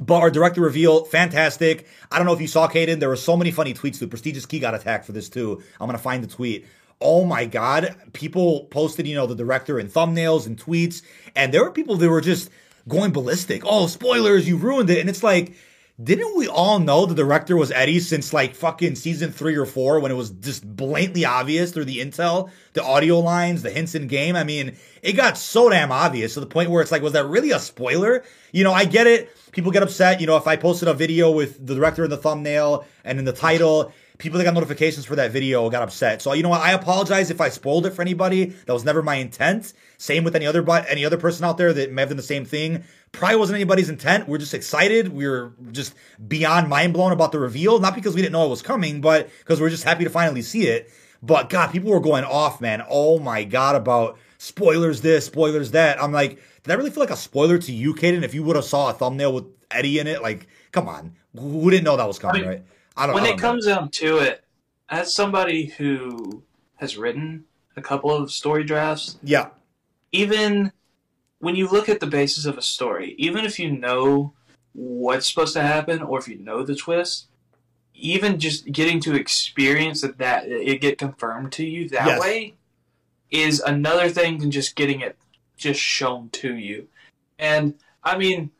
but 0.00 0.20
our 0.20 0.30
director 0.30 0.60
reveal, 0.60 1.04
fantastic. 1.04 1.86
I 2.10 2.18
don't 2.18 2.26
know 2.26 2.34
if 2.34 2.40
you 2.40 2.46
saw 2.46 2.68
Caden. 2.68 3.00
There 3.00 3.08
were 3.08 3.16
so 3.16 3.36
many 3.36 3.50
funny 3.50 3.74
tweets. 3.74 3.98
The 3.98 4.06
prestigious 4.06 4.46
key 4.46 4.60
got 4.60 4.74
attacked 4.74 5.06
for 5.06 5.12
this 5.12 5.28
too. 5.28 5.62
I'm 5.80 5.88
gonna 5.88 5.98
find 5.98 6.22
the 6.22 6.28
tweet. 6.28 6.66
Oh 7.00 7.24
my 7.24 7.46
god, 7.46 7.94
people 8.12 8.64
posted, 8.64 9.06
you 9.06 9.14
know, 9.14 9.26
the 9.26 9.34
director 9.34 9.78
in 9.78 9.88
thumbnails 9.88 10.46
and 10.46 10.58
tweets, 10.58 11.02
and 11.36 11.54
there 11.54 11.62
were 11.62 11.70
people 11.70 11.96
that 11.96 12.08
were 12.08 12.20
just 12.20 12.50
going 12.88 13.12
ballistic. 13.12 13.62
Oh, 13.64 13.86
spoilers, 13.86 14.48
you 14.48 14.56
ruined 14.56 14.90
it. 14.90 14.98
And 14.98 15.08
it's 15.08 15.22
like, 15.22 15.54
didn't 16.02 16.36
we 16.36 16.46
all 16.46 16.78
know 16.78 17.06
the 17.06 17.14
director 17.14 17.56
was 17.56 17.72
Eddie 17.72 17.98
since 17.98 18.32
like 18.32 18.54
fucking 18.54 18.94
season 18.94 19.32
three 19.32 19.56
or 19.56 19.66
four 19.66 19.98
when 19.98 20.12
it 20.12 20.16
was 20.16 20.30
just 20.30 20.64
blatantly 20.64 21.24
obvious 21.24 21.72
through 21.72 21.86
the 21.86 21.98
intel, 21.98 22.50
the 22.72 22.84
audio 22.84 23.18
lines, 23.18 23.62
the 23.62 23.70
hints 23.70 23.94
in 23.94 24.06
game? 24.06 24.36
I 24.36 24.44
mean, 24.44 24.76
it 25.02 25.14
got 25.14 25.36
so 25.36 25.68
damn 25.68 25.90
obvious 25.90 26.34
to 26.34 26.40
the 26.40 26.46
point 26.46 26.70
where 26.70 26.82
it's 26.82 26.92
like, 26.92 27.02
was 27.02 27.14
that 27.14 27.26
really 27.26 27.50
a 27.50 27.58
spoiler? 27.58 28.24
You 28.52 28.64
know, 28.64 28.72
I 28.72 28.84
get 28.84 29.06
it. 29.06 29.30
People 29.50 29.72
get 29.72 29.82
upset. 29.82 30.20
You 30.20 30.28
know, 30.28 30.36
if 30.36 30.46
I 30.46 30.56
posted 30.56 30.88
a 30.88 30.94
video 30.94 31.32
with 31.32 31.66
the 31.66 31.74
director 31.74 32.04
in 32.04 32.10
the 32.10 32.16
thumbnail 32.16 32.86
and 33.04 33.18
in 33.18 33.24
the 33.24 33.32
title, 33.32 33.92
people 34.18 34.38
that 34.38 34.44
got 34.44 34.54
notifications 34.54 35.06
for 35.06 35.16
that 35.16 35.30
video 35.30 35.70
got 35.70 35.82
upset. 35.82 36.20
So 36.20 36.32
you 36.32 36.42
know 36.42 36.48
what? 36.48 36.60
I 36.60 36.72
apologize 36.72 37.30
if 37.30 37.40
I 37.40 37.48
spoiled 37.48 37.86
it 37.86 37.92
for 37.92 38.02
anybody. 38.02 38.46
That 38.46 38.72
was 38.72 38.84
never 38.84 39.02
my 39.02 39.14
intent. 39.14 39.72
Same 39.96 40.24
with 40.24 40.36
any 40.36 40.46
other 40.46 40.60
but 40.60 40.84
any 40.88 41.04
other 41.04 41.16
person 41.16 41.44
out 41.44 41.56
there 41.56 41.72
that 41.72 41.92
may 41.92 42.02
have 42.02 42.10
done 42.10 42.16
the 42.16 42.22
same 42.22 42.44
thing. 42.44 42.84
Probably 43.12 43.36
wasn't 43.36 43.56
anybody's 43.56 43.88
intent. 43.88 44.28
We're 44.28 44.38
just 44.38 44.54
excited. 44.54 45.08
We 45.08 45.26
are 45.26 45.52
just 45.70 45.94
beyond 46.26 46.68
mind 46.68 46.92
blown 46.92 47.12
about 47.12 47.32
the 47.32 47.38
reveal. 47.38 47.78
Not 47.78 47.94
because 47.94 48.14
we 48.14 48.20
didn't 48.20 48.32
know 48.32 48.44
it 48.44 48.50
was 48.50 48.62
coming, 48.62 49.00
but 49.00 49.30
because 49.38 49.60
we're 49.60 49.70
just 49.70 49.84
happy 49.84 50.04
to 50.04 50.10
finally 50.10 50.42
see 50.42 50.66
it. 50.66 50.90
But 51.22 51.48
God, 51.48 51.72
people 51.72 51.90
were 51.90 52.00
going 52.00 52.24
off, 52.24 52.60
man. 52.60 52.82
Oh 52.88 53.18
my 53.18 53.44
God, 53.44 53.76
about 53.76 54.18
spoilers 54.38 55.00
this, 55.00 55.26
spoilers 55.26 55.72
that. 55.72 56.02
I'm 56.02 56.12
like, 56.12 56.40
did 56.62 56.72
I 56.72 56.74
really 56.74 56.90
feel 56.90 57.02
like 57.02 57.10
a 57.10 57.16
spoiler 57.16 57.58
to 57.58 57.72
you, 57.72 57.94
Caden? 57.94 58.22
If 58.22 58.34
you 58.34 58.42
would 58.44 58.56
have 58.56 58.64
saw 58.64 58.90
a 58.90 58.92
thumbnail 58.92 59.32
with 59.32 59.44
Eddie 59.70 59.98
in 59.98 60.06
it, 60.06 60.22
like, 60.22 60.46
come 60.70 60.88
on, 60.88 61.16
who 61.36 61.70
didn't 61.70 61.84
know 61.84 61.96
that 61.96 62.06
was 62.06 62.18
coming, 62.18 62.42
I 62.42 62.44
mean, 62.44 62.50
right? 62.50 62.62
I 62.98 63.06
don't. 63.06 63.14
When 63.14 63.24
I 63.24 63.28
don't 63.28 63.34
it 63.34 63.42
know. 63.42 63.48
comes 63.48 63.66
down 63.66 63.90
to 63.90 64.18
it, 64.18 64.44
as 64.88 65.14
somebody 65.14 65.66
who 65.66 66.42
has 66.76 66.96
written 66.96 67.44
a 67.76 67.80
couple 67.80 68.14
of 68.14 68.30
story 68.30 68.64
drafts, 68.64 69.18
yeah, 69.22 69.48
even 70.12 70.72
when 71.38 71.56
you 71.56 71.68
look 71.68 71.88
at 71.88 72.00
the 72.00 72.06
basis 72.06 72.44
of 72.44 72.58
a 72.58 72.62
story, 72.62 73.14
even 73.18 73.44
if 73.44 73.58
you 73.58 73.70
know 73.70 74.34
what's 74.72 75.28
supposed 75.28 75.54
to 75.54 75.62
happen 75.62 76.02
or 76.02 76.18
if 76.18 76.28
you 76.28 76.38
know 76.38 76.62
the 76.64 76.74
twist, 76.74 77.28
even 77.94 78.38
just 78.38 78.70
getting 78.70 79.00
to 79.00 79.14
experience 79.14 80.00
that, 80.00 80.18
that 80.18 80.48
it 80.48 80.80
get 80.80 80.98
confirmed 80.98 81.52
to 81.52 81.64
you 81.64 81.88
that 81.88 82.06
yes. 82.06 82.20
way 82.20 82.54
is 83.30 83.60
another 83.60 84.08
thing 84.08 84.38
than 84.38 84.50
just 84.50 84.76
getting 84.76 85.00
it 85.00 85.16
just 85.56 85.80
shown 85.80 86.30
to 86.30 86.54
you. 86.54 86.88
And 87.38 87.74
I 88.02 88.16
mean, 88.16 88.50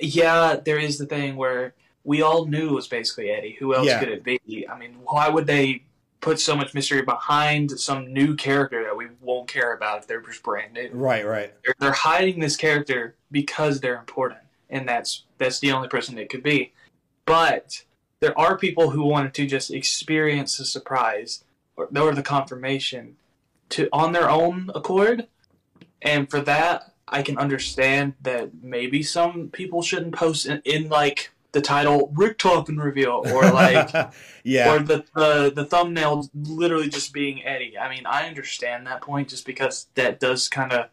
yeah, 0.00 0.56
there 0.56 0.78
is 0.78 0.98
the 0.98 1.06
thing 1.06 1.36
where 1.36 1.74
we 2.06 2.22
all 2.22 2.46
knew 2.46 2.70
it 2.70 2.72
was 2.72 2.88
basically 2.88 3.30
Eddie. 3.30 3.56
Who 3.58 3.74
else 3.74 3.86
yeah. 3.86 3.98
could 3.98 4.08
it 4.08 4.24
be? 4.24 4.66
I 4.66 4.78
mean, 4.78 4.96
why 5.04 5.28
would 5.28 5.46
they 5.46 5.82
put 6.26 6.40
so 6.40 6.56
much 6.56 6.74
mystery 6.74 7.02
behind 7.02 7.70
some 7.78 8.12
new 8.12 8.34
character 8.34 8.82
that 8.82 8.96
we 8.96 9.06
won't 9.20 9.46
care 9.48 9.74
about 9.74 9.98
if 9.98 10.06
they're 10.08 10.20
just 10.20 10.42
brand 10.42 10.72
new. 10.72 10.90
Right, 10.92 11.24
right. 11.24 11.52
They're, 11.64 11.74
they're 11.78 11.92
hiding 11.92 12.40
this 12.40 12.56
character 12.56 13.14
because 13.30 13.80
they're 13.80 13.98
important, 13.98 14.40
and 14.68 14.88
that's 14.88 15.24
that's 15.38 15.60
the 15.60 15.72
only 15.72 15.86
person 15.86 16.18
it 16.18 16.28
could 16.28 16.42
be. 16.42 16.72
But 17.26 17.84
there 18.20 18.38
are 18.38 18.58
people 18.58 18.90
who 18.90 19.04
wanted 19.04 19.34
to 19.34 19.46
just 19.46 19.70
experience 19.70 20.58
the 20.58 20.64
surprise 20.64 21.44
or, 21.76 21.88
or 21.96 22.12
the 22.12 22.22
confirmation 22.22 23.16
to 23.68 23.88
on 23.92 24.12
their 24.12 24.28
own 24.30 24.70
accord, 24.74 25.28
and 26.02 26.28
for 26.28 26.40
that, 26.40 26.92
I 27.06 27.22
can 27.22 27.38
understand 27.38 28.14
that 28.22 28.50
maybe 28.62 29.02
some 29.04 29.50
people 29.50 29.80
shouldn't 29.82 30.14
post 30.14 30.46
in, 30.46 30.60
in 30.64 30.88
like 30.88 31.30
the 31.52 31.60
title 31.60 32.12
Richtofen 32.14 32.82
Reveal 32.82 33.22
or 33.32 33.50
like 33.50 33.90
yeah 34.44 34.74
or 34.74 34.78
the, 34.80 35.04
the 35.14 35.52
the 35.54 35.64
thumbnail 35.64 36.28
literally 36.34 36.88
just 36.88 37.12
being 37.12 37.44
Eddie. 37.44 37.78
I 37.78 37.88
mean, 37.88 38.06
I 38.06 38.26
understand 38.26 38.86
that 38.86 39.00
point 39.00 39.28
just 39.28 39.46
because 39.46 39.86
that 39.94 40.20
does 40.20 40.48
kind 40.48 40.72
of 40.72 40.90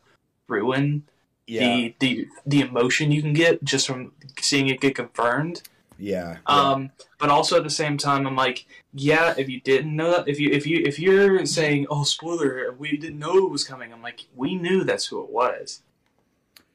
ruin 0.47 1.03
yeah. 1.47 1.59
the 1.59 1.95
the 1.99 2.27
the 2.45 2.61
emotion 2.61 3.11
you 3.11 3.21
can 3.21 3.33
get 3.33 3.63
just 3.63 3.87
from 3.87 4.11
seeing 4.39 4.67
it 4.67 4.81
get 4.81 4.95
confirmed. 4.95 5.61
Yeah, 5.99 6.37
Um, 6.47 6.91
but 7.19 7.29
also 7.29 7.55
at 7.55 7.63
the 7.63 7.69
same 7.69 7.97
time, 7.97 8.25
I'm 8.27 8.35
like, 8.35 8.65
yeah, 8.93 9.35
if 9.37 9.47
you 9.47 9.61
didn't 9.61 9.95
know 9.95 10.11
that, 10.11 10.27
if 10.27 10.39
you 10.39 10.49
if 10.49 10.65
you 10.65 10.81
if 10.83 10.99
you're 10.99 11.45
saying, 11.45 11.87
oh, 11.89 12.03
spoiler, 12.03 12.73
we 12.77 12.97
didn't 12.97 13.19
know 13.19 13.37
it 13.37 13.51
was 13.51 13.63
coming, 13.63 13.93
I'm 13.93 14.01
like, 14.01 14.25
we 14.35 14.55
knew 14.55 14.83
that's 14.83 15.05
who 15.05 15.23
it 15.23 15.29
was. 15.29 15.81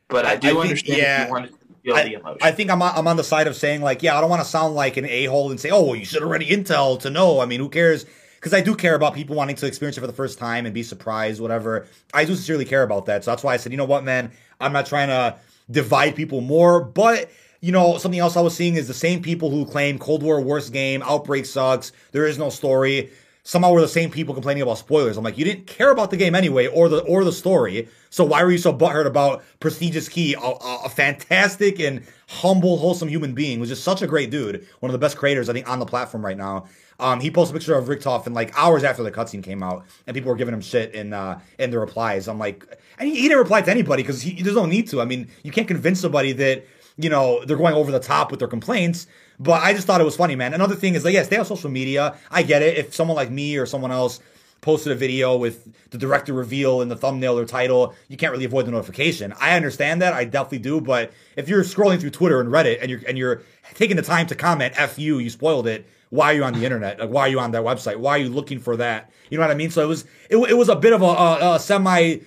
But 0.08 0.24
I, 0.24 0.36
do 0.36 0.48
I 0.48 0.50
think, 0.52 0.62
understand 0.62 0.98
yeah. 0.98 1.22
if 1.22 1.28
you 1.28 1.32
wanted 1.32 1.54
feel 1.82 1.94
I, 1.94 2.04
the 2.04 2.14
emotion. 2.14 2.38
I 2.42 2.50
think 2.52 2.70
I'm 2.70 2.82
on, 2.82 2.92
I'm 2.96 3.08
on 3.08 3.16
the 3.16 3.24
side 3.24 3.46
of 3.46 3.56
saying 3.56 3.82
like, 3.82 4.02
yeah, 4.02 4.16
I 4.16 4.20
don't 4.20 4.30
want 4.30 4.42
to 4.42 4.48
sound 4.48 4.74
like 4.74 4.96
an 4.96 5.04
a 5.04 5.24
hole 5.24 5.50
and 5.50 5.58
say, 5.58 5.70
oh, 5.70 5.82
well, 5.82 5.96
you 5.96 6.04
should 6.04 6.22
already 6.22 6.46
intel 6.46 6.98
to 7.00 7.10
know. 7.10 7.40
I 7.40 7.46
mean, 7.46 7.60
who 7.60 7.68
cares? 7.68 8.06
Because 8.36 8.54
I 8.54 8.60
do 8.60 8.74
care 8.76 8.94
about 8.94 9.14
people 9.14 9.34
wanting 9.34 9.56
to 9.56 9.66
experience 9.66 9.96
it 9.96 10.00
for 10.00 10.06
the 10.06 10.12
first 10.12 10.38
time 10.38 10.64
and 10.64 10.74
be 10.74 10.82
surprised, 10.82 11.40
whatever. 11.40 11.86
I 12.14 12.24
do 12.24 12.34
sincerely 12.34 12.64
care 12.64 12.82
about 12.82 13.06
that. 13.06 13.24
So 13.24 13.32
that's 13.32 13.42
why 13.42 13.54
I 13.54 13.56
said, 13.56 13.72
you 13.72 13.78
know 13.78 13.84
what, 13.84 14.04
man, 14.04 14.30
I'm 14.60 14.72
not 14.72 14.86
trying 14.86 15.08
to 15.08 15.36
divide 15.70 16.14
people 16.14 16.40
more, 16.40 16.80
but 16.82 17.30
you 17.60 17.72
know, 17.72 17.98
something 17.98 18.20
else 18.20 18.36
I 18.36 18.40
was 18.40 18.54
seeing 18.54 18.76
is 18.76 18.86
the 18.86 18.94
same 18.94 19.20
people 19.22 19.50
who 19.50 19.66
claim 19.66 19.98
Cold 19.98 20.22
War 20.22 20.40
worst 20.40 20.72
game, 20.72 21.02
Outbreak 21.02 21.44
sucks, 21.44 21.90
there 22.12 22.26
is 22.26 22.38
no 22.38 22.50
story 22.50 23.10
somehow 23.49 23.72
we're 23.72 23.80
the 23.80 23.88
same 23.88 24.11
people 24.11 24.34
complaining 24.34 24.62
about 24.62 24.76
spoilers. 24.76 25.16
I'm 25.16 25.24
like, 25.24 25.38
you 25.38 25.44
didn't 25.46 25.66
care 25.66 25.90
about 25.90 26.11
the 26.11 26.18
game 26.18 26.34
anyway, 26.34 26.66
or 26.66 26.90
the 26.90 26.99
or 26.99 27.24
the 27.24 27.32
story. 27.32 27.88
So 28.11 28.22
why 28.22 28.44
were 28.44 28.51
you 28.51 28.59
so 28.59 28.74
butthurt 28.74 29.07
about 29.07 29.42
Prestigious 29.59 30.07
Key, 30.07 30.34
a, 30.34 30.38
a, 30.38 30.88
fantastic 30.90 31.80
and 31.80 32.03
humble, 32.28 32.76
wholesome 32.76 33.09
human 33.09 33.32
being, 33.32 33.59
was 33.59 33.70
just 33.70 33.84
such 33.84 34.03
a 34.03 34.07
great 34.07 34.30
dude, 34.30 34.66
one 34.80 34.90
of 34.90 34.92
the 34.92 34.99
best 34.99 35.16
creators 35.16 35.49
I 35.49 35.55
think 35.55 35.68
on 35.68 35.78
the 35.78 35.86
platform 35.86 36.24
right 36.24 36.36
now. 36.36 36.66
Um, 37.01 37.20
he 37.20 37.30
posted 37.30 37.57
a 37.57 37.59
picture 37.59 37.74
of 37.74 37.86
Richtofen 37.86 38.34
like 38.34 38.53
hours 38.59 38.84
after 38.84 39.03
the 39.03 39.11
cutscene 39.11 39.42
came 39.42 39.62
out, 39.62 39.86
and 40.07 40.14
people 40.14 40.28
were 40.30 40.36
giving 40.36 40.53
him 40.53 40.61
shit 40.61 40.94
in 40.94 41.14
uh, 41.14 41.40
in 41.59 41.70
the 41.70 41.78
replies. 41.78 42.28
I'm 42.28 42.38
like, 42.38 42.66
and 42.99 43.09
he, 43.09 43.14
he 43.16 43.22
didn't 43.28 43.38
reply 43.38 43.62
to 43.62 43.70
anybody 43.70 44.03
because 44.03 44.22
there's 44.22 44.57
no 44.57 44.66
need 44.66 44.88
to. 44.88 45.01
I 45.01 45.07
mean, 45.07 45.28
you 45.42 45.53
can't 45.53 45.68
convince 45.68 46.01
somebody 46.01 46.32
that 46.32 46.66
you 46.99 47.09
know 47.09 47.42
they're 47.46 47.57
going 47.57 47.74
over 47.74 47.90
the 47.90 48.01
top 48.01 48.30
with 48.30 48.40
their 48.40 48.49
complaints. 48.49 49.07
But 49.41 49.62
I 49.62 49.72
just 49.72 49.86
thought 49.86 50.01
it 50.01 50.05
was 50.05 50.16
funny, 50.16 50.34
man. 50.34 50.55
Another 50.55 50.74
thing 50.74 50.95
is 50.95 51.05
like, 51.05 51.14
yeah, 51.14 51.22
stay 51.22 51.36
on 51.36 51.45
social 51.45 51.70
media. 51.70 52.16
I 52.30 52.43
get 52.43 52.62
it. 52.62 52.76
If 52.76 52.95
someone 52.95 53.16
like 53.16 53.30
me 53.30 53.57
or 53.57 53.66
someone 53.66 53.93
else 53.93 54.20
posted 54.61 54.91
a 54.91 54.97
video 54.97 55.36
with 55.36 55.72
the 55.91 55.99
director 55.99 56.32
reveal 56.32 56.80
in 56.80 56.89
the 56.89 56.97
thumbnail 56.97 57.39
or 57.39 57.45
title, 57.45 57.95
you 58.09 58.16
can't 58.16 58.32
really 58.32 58.45
avoid 58.45 58.66
the 58.66 58.72
notification. 58.72 59.32
I 59.41 59.55
understand 59.57 60.03
that. 60.03 60.12
I 60.12 60.24
definitely 60.24 60.59
do. 60.59 60.80
But 60.80 61.12
if 61.36 61.49
you're 61.49 61.62
scrolling 61.62 62.01
through 62.01 62.11
Twitter 62.11 62.41
and 62.41 62.51
Reddit 62.51 62.78
and 62.80 62.91
you're 62.91 63.01
and 63.07 63.16
you're 63.16 63.43
taking 63.74 63.97
the 63.97 64.03
time 64.03 64.26
to 64.26 64.34
comment, 64.34 64.74
"F 64.76 64.99
you, 64.99 65.18
you 65.18 65.30
spoiled 65.30 65.66
it." 65.66 65.86
Why 66.11 66.32
are 66.32 66.36
you 66.36 66.45
on 66.45 66.55
the 66.55 66.64
internet? 66.64 66.99
Like, 66.99 67.11
why 67.11 67.22
are 67.22 67.28
you 67.28 67.39
on 67.39 67.51
that 67.51 67.62
website? 67.62 67.97
Why 67.97 68.12
are 68.12 68.18
you 68.18 68.30
looking 68.30 68.59
for 68.61 68.78
that? 68.78 69.11
You 69.28 69.36
know 69.36 69.45
what 69.45 69.51
I 69.51 69.55
mean? 69.55 69.70
So 69.70 69.82
it 69.82 69.86
was 69.86 70.07
it, 70.30 70.36
it 70.36 70.57
was 70.57 70.70
a 70.70 70.76
bit 70.76 70.95
of 70.95 71.03
a, 71.03 71.05
a, 71.05 71.55
a 71.57 71.61
semi 71.61 72.20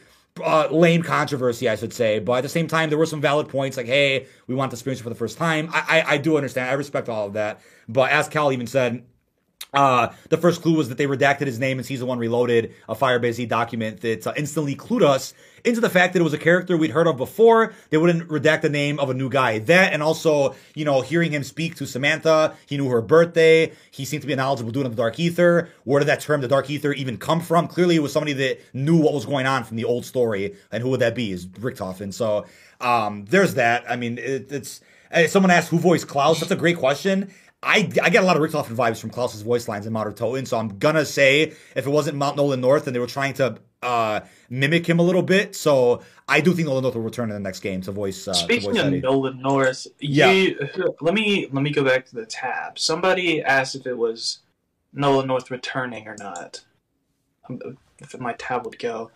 uh, 0.43 0.67
lame 0.71 1.03
controversy, 1.03 1.67
I 1.67 1.75
should 1.75 1.93
say. 1.93 2.19
But 2.19 2.33
at 2.33 2.41
the 2.41 2.49
same 2.49 2.67
time, 2.67 2.89
there 2.89 2.97
were 2.97 3.05
some 3.05 3.21
valid 3.21 3.49
points 3.49 3.77
like, 3.77 3.85
hey, 3.85 4.27
we 4.47 4.55
want 4.55 4.71
to 4.71 4.75
experience 4.75 5.01
for 5.01 5.09
the 5.09 5.15
first 5.15 5.37
time. 5.37 5.69
I, 5.73 6.01
I, 6.01 6.13
I 6.13 6.17
do 6.17 6.37
understand. 6.37 6.69
I 6.69 6.73
respect 6.73 7.09
all 7.09 7.27
of 7.27 7.33
that. 7.33 7.61
But 7.87 8.11
as 8.11 8.27
Cal 8.27 8.51
even 8.51 8.67
said, 8.67 9.03
uh, 9.73 10.09
the 10.29 10.37
first 10.37 10.61
clue 10.61 10.75
was 10.75 10.89
that 10.89 10.97
they 10.97 11.05
redacted 11.05 11.47
his 11.47 11.59
name 11.59 11.77
in 11.77 11.83
season 11.83 12.07
one 12.07 12.19
reloaded, 12.19 12.73
a 12.89 12.95
Firebase 12.95 13.47
document 13.47 14.01
that 14.01 14.27
uh, 14.27 14.33
instantly 14.35 14.75
clued 14.75 15.03
us 15.03 15.33
into 15.65 15.81
the 15.81 15.89
fact 15.89 16.13
that 16.13 16.19
it 16.19 16.23
was 16.23 16.33
a 16.33 16.37
character 16.37 16.77
we'd 16.77 16.91
heard 16.91 17.07
of 17.07 17.17
before. 17.17 17.73
They 17.89 17.97
wouldn't 17.97 18.27
redact 18.29 18.61
the 18.61 18.69
name 18.69 18.99
of 18.99 19.09
a 19.09 19.13
new 19.13 19.29
guy. 19.29 19.59
That 19.59 19.93
and 19.93 20.01
also, 20.01 20.55
you 20.75 20.85
know, 20.85 21.01
hearing 21.01 21.31
him 21.31 21.43
speak 21.43 21.75
to 21.75 21.85
Samantha, 21.85 22.55
he 22.65 22.77
knew 22.77 22.89
her 22.89 23.01
birthday. 23.01 23.71
He 23.91 24.05
seemed 24.05 24.21
to 24.21 24.27
be 24.27 24.33
a 24.33 24.35
knowledgeable 24.35 24.71
dude 24.71 24.85
of 24.85 24.95
the 24.95 25.01
Dark 25.01 25.19
Ether. 25.19 25.69
Where 25.83 25.99
did 25.99 26.07
that 26.07 26.21
term, 26.21 26.41
the 26.41 26.47
Dark 26.47 26.69
Ether, 26.69 26.93
even 26.93 27.17
come 27.17 27.41
from? 27.41 27.67
Clearly, 27.67 27.95
it 27.95 28.01
was 28.01 28.13
somebody 28.13 28.33
that 28.33 28.59
knew 28.73 28.97
what 28.97 29.13
was 29.13 29.25
going 29.25 29.45
on 29.45 29.63
from 29.63 29.77
the 29.77 29.85
old 29.85 30.05
story. 30.05 30.55
And 30.71 30.83
who 30.83 30.89
would 30.89 31.01
that 31.01 31.15
be? 31.15 31.31
Is 31.31 31.45
Richtofen. 31.45 32.13
So 32.13 32.45
um, 32.79 33.25
there's 33.25 33.55
that. 33.55 33.89
I 33.89 33.95
mean, 33.95 34.17
it, 34.17 34.51
it's. 34.51 34.81
Someone 35.27 35.51
asked 35.51 35.69
who 35.69 35.77
voiced 35.77 36.07
Klaus. 36.07 36.39
That's 36.39 36.51
a 36.51 36.55
great 36.55 36.77
question. 36.77 37.31
I, 37.63 37.89
I 38.01 38.09
get 38.09 38.23
a 38.23 38.25
lot 38.25 38.37
of 38.37 38.41
Richtofen 38.41 38.75
vibes 38.75 38.99
from 38.99 39.11
Klaus's 39.11 39.43
voice 39.43 39.67
lines 39.67 39.85
in 39.85 39.93
Modern 39.93 40.13
Toten, 40.13 40.47
so 40.47 40.57
I'm 40.57 40.79
gonna 40.79 41.05
say 41.05 41.53
if 41.75 41.85
it 41.85 41.89
wasn't 41.89 42.17
Mount 42.17 42.35
Nolan 42.35 42.59
North 42.59 42.87
and 42.87 42.95
they 42.95 42.99
were 42.99 43.05
trying 43.05 43.35
to 43.35 43.57
uh, 43.81 44.21
mimic 44.49 44.87
him 44.87 44.99
a 44.99 45.03
little 45.03 45.23
bit, 45.23 45.55
so 45.55 46.01
I 46.27 46.41
do 46.41 46.53
think 46.53 46.67
Nolan 46.67 46.83
North 46.83 46.95
will 46.95 47.01
return 47.01 47.29
in 47.29 47.35
the 47.35 47.39
next 47.39 47.61
game 47.61 47.81
to 47.81 47.91
voice. 47.91 48.27
Uh, 48.27 48.33
Speaking 48.33 48.73
to 48.73 48.83
voice 48.83 48.93
of. 48.93 49.03
Nolan 49.03 49.41
North, 49.41 49.87
yeah. 49.99 50.31
You, 50.31 50.69
let 51.01 51.13
me 51.13 51.47
let 51.51 51.63
me 51.63 51.71
go 51.71 51.83
back 51.83 52.05
to 52.07 52.15
the 52.15 52.25
tab. 52.25 52.77
Somebody 52.77 53.41
asked 53.41 53.75
if 53.75 53.87
it 53.87 53.97
was 53.97 54.39
Nolan 54.93 55.27
North 55.27 55.51
returning 55.51 56.07
or 56.07 56.15
not. 56.19 56.63
Um, 57.49 57.77
if 57.99 58.17
my 58.19 58.33
tab 58.33 58.65
would 58.65 58.79
go, 58.79 59.11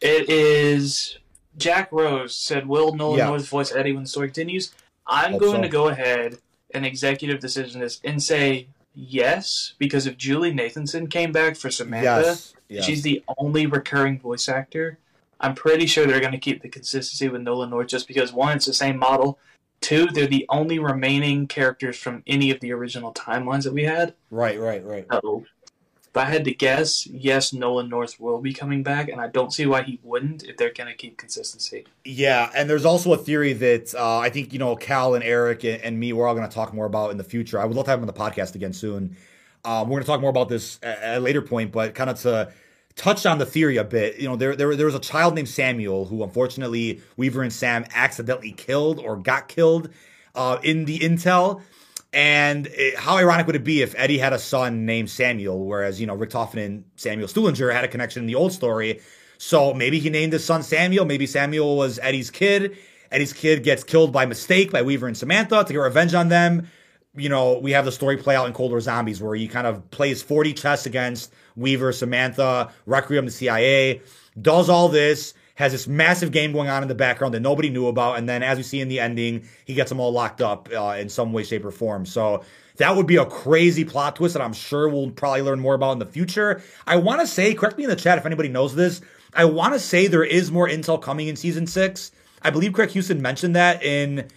it 0.00 0.28
is. 0.28 1.18
Jack 1.56 1.90
Rose 1.90 2.34
said, 2.34 2.66
"Will 2.66 2.94
Nolan 2.94 3.18
yeah. 3.18 3.26
North 3.26 3.48
voice 3.48 3.74
Eddie 3.74 3.92
when 3.92 4.04
the 4.04 4.08
story 4.08 4.28
continues?" 4.28 4.72
I'm 5.06 5.32
Hope 5.32 5.40
going 5.40 5.56
so. 5.56 5.62
to 5.62 5.68
go 5.68 5.88
ahead 5.88 6.38
and 6.72 6.84
executive 6.84 7.40
decision 7.40 7.80
this 7.80 8.00
and 8.04 8.22
say 8.22 8.68
yes 8.94 9.74
because 9.78 10.06
if 10.06 10.16
Julie 10.16 10.52
Nathanson 10.52 11.10
came 11.10 11.32
back 11.32 11.56
for 11.56 11.70
Samantha, 11.70 12.04
yes, 12.04 12.54
she's 12.70 13.02
the 13.02 13.22
only 13.38 13.66
recurring 13.66 14.18
voice 14.18 14.48
actor. 14.48 14.98
I'm 15.40 15.54
pretty 15.54 15.86
sure 15.86 16.06
they're 16.06 16.20
going 16.20 16.32
to 16.32 16.38
keep 16.38 16.62
the 16.62 16.68
consistency 16.68 17.28
with 17.28 17.42
Nolan 17.42 17.70
North 17.70 17.88
just 17.88 18.08
because 18.08 18.32
one, 18.32 18.56
it's 18.56 18.66
the 18.66 18.74
same 18.74 18.98
model. 18.98 19.38
Two, 19.80 20.06
they're 20.06 20.26
the 20.26 20.46
only 20.48 20.80
remaining 20.80 21.46
characters 21.46 21.96
from 21.96 22.24
any 22.26 22.50
of 22.50 22.58
the 22.60 22.72
original 22.72 23.14
timelines 23.14 23.62
that 23.62 23.72
we 23.72 23.84
had. 23.84 24.14
Right, 24.30 24.58
right, 24.58 24.84
right. 24.84 25.06
So 25.22 25.44
if 26.08 26.16
I 26.16 26.24
had 26.24 26.44
to 26.46 26.54
guess, 26.54 27.06
yes, 27.06 27.52
Nolan 27.52 27.88
North 27.88 28.18
will 28.18 28.40
be 28.40 28.52
coming 28.52 28.82
back, 28.82 29.08
and 29.08 29.20
I 29.20 29.28
don't 29.28 29.52
see 29.52 29.66
why 29.66 29.82
he 29.82 30.00
wouldn't 30.02 30.42
if 30.42 30.56
they're 30.56 30.72
going 30.72 30.88
to 30.88 30.96
keep 30.96 31.16
consistency. 31.16 31.86
Yeah, 32.04 32.50
and 32.56 32.68
there's 32.68 32.84
also 32.84 33.12
a 33.12 33.16
theory 33.16 33.52
that 33.52 33.94
uh, 33.94 34.18
I 34.18 34.30
think 34.30 34.52
you 34.52 34.58
know 34.58 34.74
Cal 34.74 35.14
and 35.14 35.22
Eric 35.22 35.64
and, 35.64 35.80
and 35.82 36.00
me 36.00 36.12
we're 36.12 36.26
all 36.26 36.34
going 36.34 36.48
to 36.48 36.54
talk 36.54 36.74
more 36.74 36.86
about 36.86 37.12
in 37.12 37.18
the 37.18 37.24
future. 37.24 37.60
I 37.60 37.66
would 37.66 37.76
love 37.76 37.84
to 37.84 37.92
have 37.92 38.00
him 38.00 38.08
on 38.08 38.12
the 38.12 38.20
podcast 38.20 38.56
again 38.56 38.72
soon. 38.72 39.16
Um, 39.64 39.88
we're 39.88 39.96
going 39.96 40.02
to 40.02 40.06
talk 40.06 40.20
more 40.20 40.30
about 40.30 40.48
this 40.48 40.78
at, 40.82 41.18
a 41.18 41.20
later 41.20 41.42
point, 41.42 41.72
but 41.72 41.94
kind 41.94 42.10
of 42.10 42.20
to 42.20 42.52
touch 42.96 43.26
on 43.26 43.38
the 43.38 43.46
theory 43.46 43.76
a 43.76 43.84
bit. 43.84 44.18
You 44.18 44.28
know, 44.28 44.36
there, 44.36 44.56
there 44.56 44.74
there 44.76 44.86
was 44.86 44.94
a 44.94 45.00
child 45.00 45.34
named 45.34 45.48
Samuel 45.48 46.04
who 46.06 46.22
unfortunately 46.22 47.00
Weaver 47.16 47.42
and 47.42 47.52
Sam 47.52 47.84
accidentally 47.94 48.52
killed 48.52 48.98
or 48.98 49.16
got 49.16 49.48
killed 49.48 49.90
uh, 50.34 50.58
in 50.62 50.84
the 50.84 50.98
intel. 50.98 51.62
And 52.12 52.68
it, 52.68 52.96
how 52.96 53.18
ironic 53.18 53.46
would 53.46 53.56
it 53.56 53.64
be 53.64 53.82
if 53.82 53.94
Eddie 53.96 54.18
had 54.18 54.32
a 54.32 54.38
son 54.38 54.86
named 54.86 55.10
Samuel, 55.10 55.66
whereas, 55.66 56.00
you 56.00 56.06
know, 56.06 56.16
Richtofen 56.16 56.64
and 56.64 56.84
Samuel 56.96 57.28
Stuhlinger 57.28 57.72
had 57.72 57.84
a 57.84 57.88
connection 57.88 58.22
in 58.22 58.26
the 58.26 58.34
old 58.34 58.52
story. 58.52 59.00
So 59.36 59.74
maybe 59.74 59.98
he 59.98 60.08
named 60.08 60.32
his 60.32 60.44
son 60.44 60.62
Samuel. 60.62 61.04
Maybe 61.04 61.26
Samuel 61.26 61.76
was 61.76 61.98
Eddie's 61.98 62.30
kid. 62.30 62.78
Eddie's 63.10 63.32
kid 63.32 63.62
gets 63.62 63.84
killed 63.84 64.12
by 64.12 64.26
mistake 64.26 64.72
by 64.72 64.82
Weaver 64.82 65.06
and 65.06 65.16
Samantha 65.16 65.64
to 65.64 65.72
get 65.72 65.78
revenge 65.78 66.14
on 66.14 66.28
them. 66.28 66.68
You 67.18 67.28
know, 67.28 67.58
we 67.58 67.72
have 67.72 67.84
the 67.84 67.92
story 67.92 68.16
play 68.16 68.36
out 68.36 68.46
in 68.46 68.52
Cold 68.52 68.70
War 68.70 68.80
Zombies 68.80 69.20
where 69.20 69.34
he 69.34 69.48
kind 69.48 69.66
of 69.66 69.90
plays 69.90 70.22
4D 70.22 70.56
chess 70.56 70.86
against 70.86 71.32
Weaver, 71.56 71.92
Samantha, 71.92 72.72
Requiem, 72.86 73.24
the 73.24 73.30
CIA, 73.30 74.00
does 74.40 74.68
all 74.68 74.88
this 74.88 75.34
has 75.58 75.72
this 75.72 75.88
massive 75.88 76.30
game 76.30 76.52
going 76.52 76.68
on 76.68 76.82
in 76.82 76.88
the 76.88 76.94
background 76.94 77.34
that 77.34 77.40
nobody 77.40 77.68
knew 77.68 77.88
about. 77.88 78.16
And 78.16 78.28
then, 78.28 78.44
as 78.44 78.58
we 78.58 78.62
see 78.62 78.80
in 78.80 78.86
the 78.86 79.00
ending, 79.00 79.48
he 79.64 79.74
gets 79.74 79.88
them 79.88 79.98
all 79.98 80.12
locked 80.12 80.40
up 80.40 80.68
uh, 80.72 80.94
in 80.96 81.08
some 81.08 81.32
way, 81.32 81.42
shape, 81.42 81.64
or 81.64 81.72
form. 81.72 82.06
So 82.06 82.44
that 82.76 82.94
would 82.94 83.08
be 83.08 83.16
a 83.16 83.26
crazy 83.26 83.84
plot 83.84 84.14
twist 84.14 84.34
that 84.34 84.40
I'm 84.40 84.52
sure 84.52 84.88
we'll 84.88 85.10
probably 85.10 85.42
learn 85.42 85.58
more 85.58 85.74
about 85.74 85.94
in 85.94 85.98
the 85.98 86.06
future. 86.06 86.62
I 86.86 86.94
want 86.94 87.22
to 87.22 87.26
say, 87.26 87.54
correct 87.54 87.76
me 87.76 87.82
in 87.82 87.90
the 87.90 87.96
chat 87.96 88.18
if 88.18 88.24
anybody 88.24 88.48
knows 88.48 88.76
this. 88.76 89.00
I 89.34 89.46
want 89.46 89.74
to 89.74 89.80
say 89.80 90.06
there 90.06 90.22
is 90.22 90.52
more 90.52 90.68
intel 90.68 91.02
coming 91.02 91.26
in 91.26 91.34
season 91.34 91.66
six. 91.66 92.12
I 92.40 92.50
believe 92.50 92.72
Craig 92.72 92.90
Houston 92.90 93.20
mentioned 93.20 93.56
that 93.56 93.82
in 93.82 94.28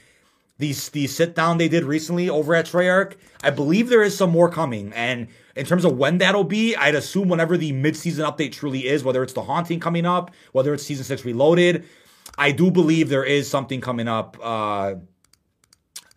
the, 0.62 0.74
the 0.93 1.07
sit 1.07 1.36
down 1.36 1.57
they 1.57 1.68
did 1.68 1.84
recently 1.84 2.30
over 2.30 2.55
at 2.55 2.66
Treyarch. 2.68 3.16
I 3.43 3.49
believe 3.49 3.89
there 3.89 4.03
is 4.03 4.16
some 4.16 4.30
more 4.30 4.49
coming. 4.49 4.93
And 4.93 5.28
in 5.55 5.66
terms 5.66 5.84
of 5.84 5.97
when 5.97 6.20
that'll 6.20 6.43
be, 6.45 6.76
I'd 6.76 6.95
assume 6.95 7.28
whenever 7.28 7.57
the 7.57 7.72
mid-season 7.72 8.26
update 8.26 8.51
truly 8.51 8.88
is, 8.88 9.03
whether 9.03 9.24
it's 9.24 9.34
the 9.34 9.41
haunting 9.41 9.80
coming 9.80 10.05
up, 10.05 10.32
whether 10.51 10.74
it's 10.74 10.84
season 10.84 11.03
six 11.03 11.26
reloaded. 11.26 11.86
I 12.38 12.51
do 12.51 12.72
believe 12.72 13.09
there 13.09 13.26
is 13.26 13.49
something 13.49 13.82
coming 13.82 14.07
up 14.07 14.38
uh, 14.41 14.95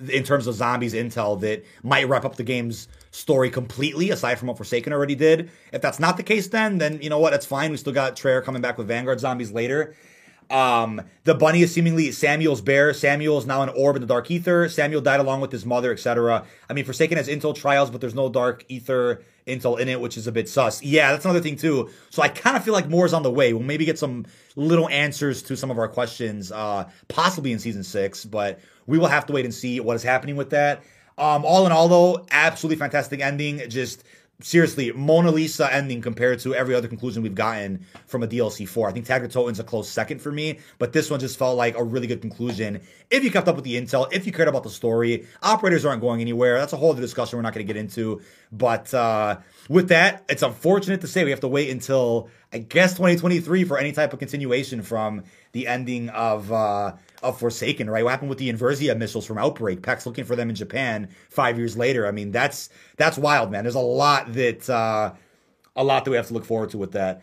in 0.09 0.23
terms 0.23 0.47
of 0.47 0.55
zombies 0.55 0.95
intel 0.95 1.41
that 1.41 1.65
might 1.83 2.09
wrap 2.09 2.25
up 2.25 2.37
the 2.37 2.45
game's 2.45 2.89
story 3.11 3.49
completely, 3.49 4.11
aside 4.11 4.39
from 4.39 4.49
what 4.49 4.57
Forsaken 4.57 4.93
already 4.93 5.15
did. 5.15 5.51
If 5.73 5.81
that's 5.81 5.99
not 5.99 6.17
the 6.17 6.23
case, 6.23 6.49
then 6.49 6.79
then 6.79 7.01
you 7.01 7.09
know 7.09 7.19
what, 7.19 7.31
that's 7.31 7.47
fine. 7.47 7.71
We 7.71 7.79
still 7.79 7.93
got 7.93 8.17
Treyarch 8.17 8.45
coming 8.45 8.63
back 8.63 8.77
with 8.77 8.89
Vanguard 8.89 9.21
zombies 9.21 9.51
later. 9.51 9.95
Um, 10.51 11.03
the 11.25 11.35
bunny 11.35 11.63
is 11.63 11.73
seemingly 11.73 12.13
Samuel's 12.13 12.61
bear. 12.61 12.93
Samuel 12.93 13.39
is 13.39 13.47
now 13.47 13.63
an 13.63 13.71
orb 13.71 13.97
in 13.97 14.03
the 14.03 14.09
dark 14.09 14.31
ether. 14.31 14.69
Samuel 14.69 15.01
died 15.01 15.21
along 15.21 15.41
with 15.41 15.51
his 15.51 15.65
mother, 15.65 15.93
etc. 15.93 16.45
I 16.69 16.73
mean, 16.73 16.85
Forsaken 16.85 17.17
has 17.17 17.29
intel 17.29 17.55
trials, 17.55 17.91
but 17.91 18.01
there's 18.01 18.15
no 18.15 18.29
dark 18.29 18.65
ether 18.69 19.23
intel 19.47 19.79
in 19.79 19.89
it, 19.89 20.01
which 20.01 20.17
is 20.17 20.27
a 20.27 20.33
bit 20.33 20.49
sus. 20.49 20.83
Yeah, 20.83 21.13
that's 21.13 21.25
another 21.25 21.41
thing 21.41 21.57
too. 21.57 21.91
So 22.11 22.23
I 22.23 22.29
kind 22.29 22.57
of 22.57 22.65
feel 22.65 22.75
like 22.75 22.89
more 22.89 23.07
is 23.07 23.13
on 23.13 23.23
the 23.23 23.31
way. 23.31 23.53
We'll 23.53 23.63
maybe 23.63 23.85
get 23.85 23.99
some 23.99 24.27
little 24.57 24.89
answers 24.89 25.43
to 25.45 25.57
some 25.57 25.71
of 25.71 25.79
our 25.79 25.89
questions, 25.89 26.53
uh, 26.53 26.89
possibly 27.09 27.53
in 27.53 27.59
season 27.59 27.85
six, 27.85 28.25
but 28.25 28.61
we 28.87 28.99
will 28.99 29.09
have 29.09 29.27
to 29.27 29.33
wait 29.33 29.45
and 29.45 29.55
see 29.55 29.81
what 29.81 29.97
is 29.97 30.03
happening 30.03 30.37
with 30.37 30.51
that. 30.51 30.83
Um, 31.17 31.45
all 31.45 31.65
in 31.67 31.73
all, 31.73 31.89
though, 31.89 32.27
absolutely 32.31 32.77
fantastic 32.77 33.21
ending. 33.21 33.63
Just 33.69 34.05
seriously, 34.41 34.93
Mona 34.93 35.31
Lisa 35.31 35.73
ending 35.73 36.03
compared 36.03 36.39
to 36.41 36.55
every 36.55 36.75
other 36.75 36.89
conclusion 36.89 37.23
we've 37.23 37.35
gotten 37.35 37.87
from 38.07 38.23
a 38.23 38.27
DLC 38.27 38.69
4. 38.69 38.89
I 38.89 38.93
think 38.93 39.07
Tag 39.07 39.29
Toten's 39.31 39.61
a 39.61 39.65
close 39.65 39.89
second 39.89 40.21
for 40.21 40.33
me, 40.33 40.59
but 40.79 40.93
this 40.93 41.11
one 41.11 41.21
just 41.21 41.39
felt 41.39 41.57
like 41.57 41.77
a 41.77 41.83
really 41.83 42.07
good 42.07 42.21
conclusion. 42.21 42.81
If 43.11 43.25
you 43.25 43.31
kept 43.31 43.49
up 43.49 43.57
with 43.57 43.65
the 43.65 43.81
intel, 43.81 44.13
if 44.13 44.27
you 44.27 44.33
cared 44.33 44.49
about 44.49 44.65
the 44.65 44.71
story, 44.71 45.27
operators 45.43 45.85
aren't 45.85 46.01
going 46.01 46.21
anywhere. 46.21 46.59
That's 46.59 46.73
a 46.73 46.77
whole 46.77 46.91
other 46.91 47.01
discussion 47.01 47.39
we're 47.39 47.43
not 47.43 47.55
going 47.55 47.67
to 47.67 47.73
get 47.73 47.79
into. 47.79 48.21
But 48.51 48.93
uh, 48.93 49.39
with 49.69 49.89
that, 49.89 50.25
it's 50.29 50.43
unfortunate 50.43 51.01
to 51.03 51.07
say 51.07 51.25
we 51.25 51.31
have 51.31 51.41
to 51.41 51.49
wait 51.49 51.71
until, 51.71 52.29
I 52.53 52.59
guess, 52.59 52.93
2023 52.93 53.65
for 53.65 53.79
any 53.79 53.93
type 53.93 54.13
of 54.13 54.19
continuation 54.19 54.83
from 54.83 55.25
the 55.53 55.67
ending 55.67 56.09
of 56.11 56.53
uh, 56.53 56.95
of 57.25 57.39
Forsaken, 57.39 57.91
right? 57.91 58.05
What 58.05 58.11
happened 58.11 58.29
with 58.29 58.39
the 58.39 58.49
Inversia 58.49 58.95
missiles 58.95 59.27
from 59.27 59.39
Outbreak? 59.39 59.83
Peck's 59.83 60.07
looking 60.07 60.25
for 60.25 60.37
them 60.37 60.49
in 60.49 60.55
Japan 60.55 61.09
five 61.31 61.59
years 61.59 61.77
later. 61.77 62.07
I 62.07 62.11
mean, 62.11 62.31
that's 62.31 62.69
that's 62.97 63.19
wild, 63.19 63.51
man. 63.51 63.65
There's 63.65 63.75
a 63.75 63.81
lot 63.81 64.33
that 64.35 64.69
uh, 64.71 65.13
a 65.75 65.85
lot 65.85 66.05
that 66.05 66.11
we 66.11 66.17
have 66.17 66.29
to 66.29 66.35
look 66.35 66.45
forward 66.45 66.71
to 66.71 66.79
with 66.79 66.93
that. 66.93 67.23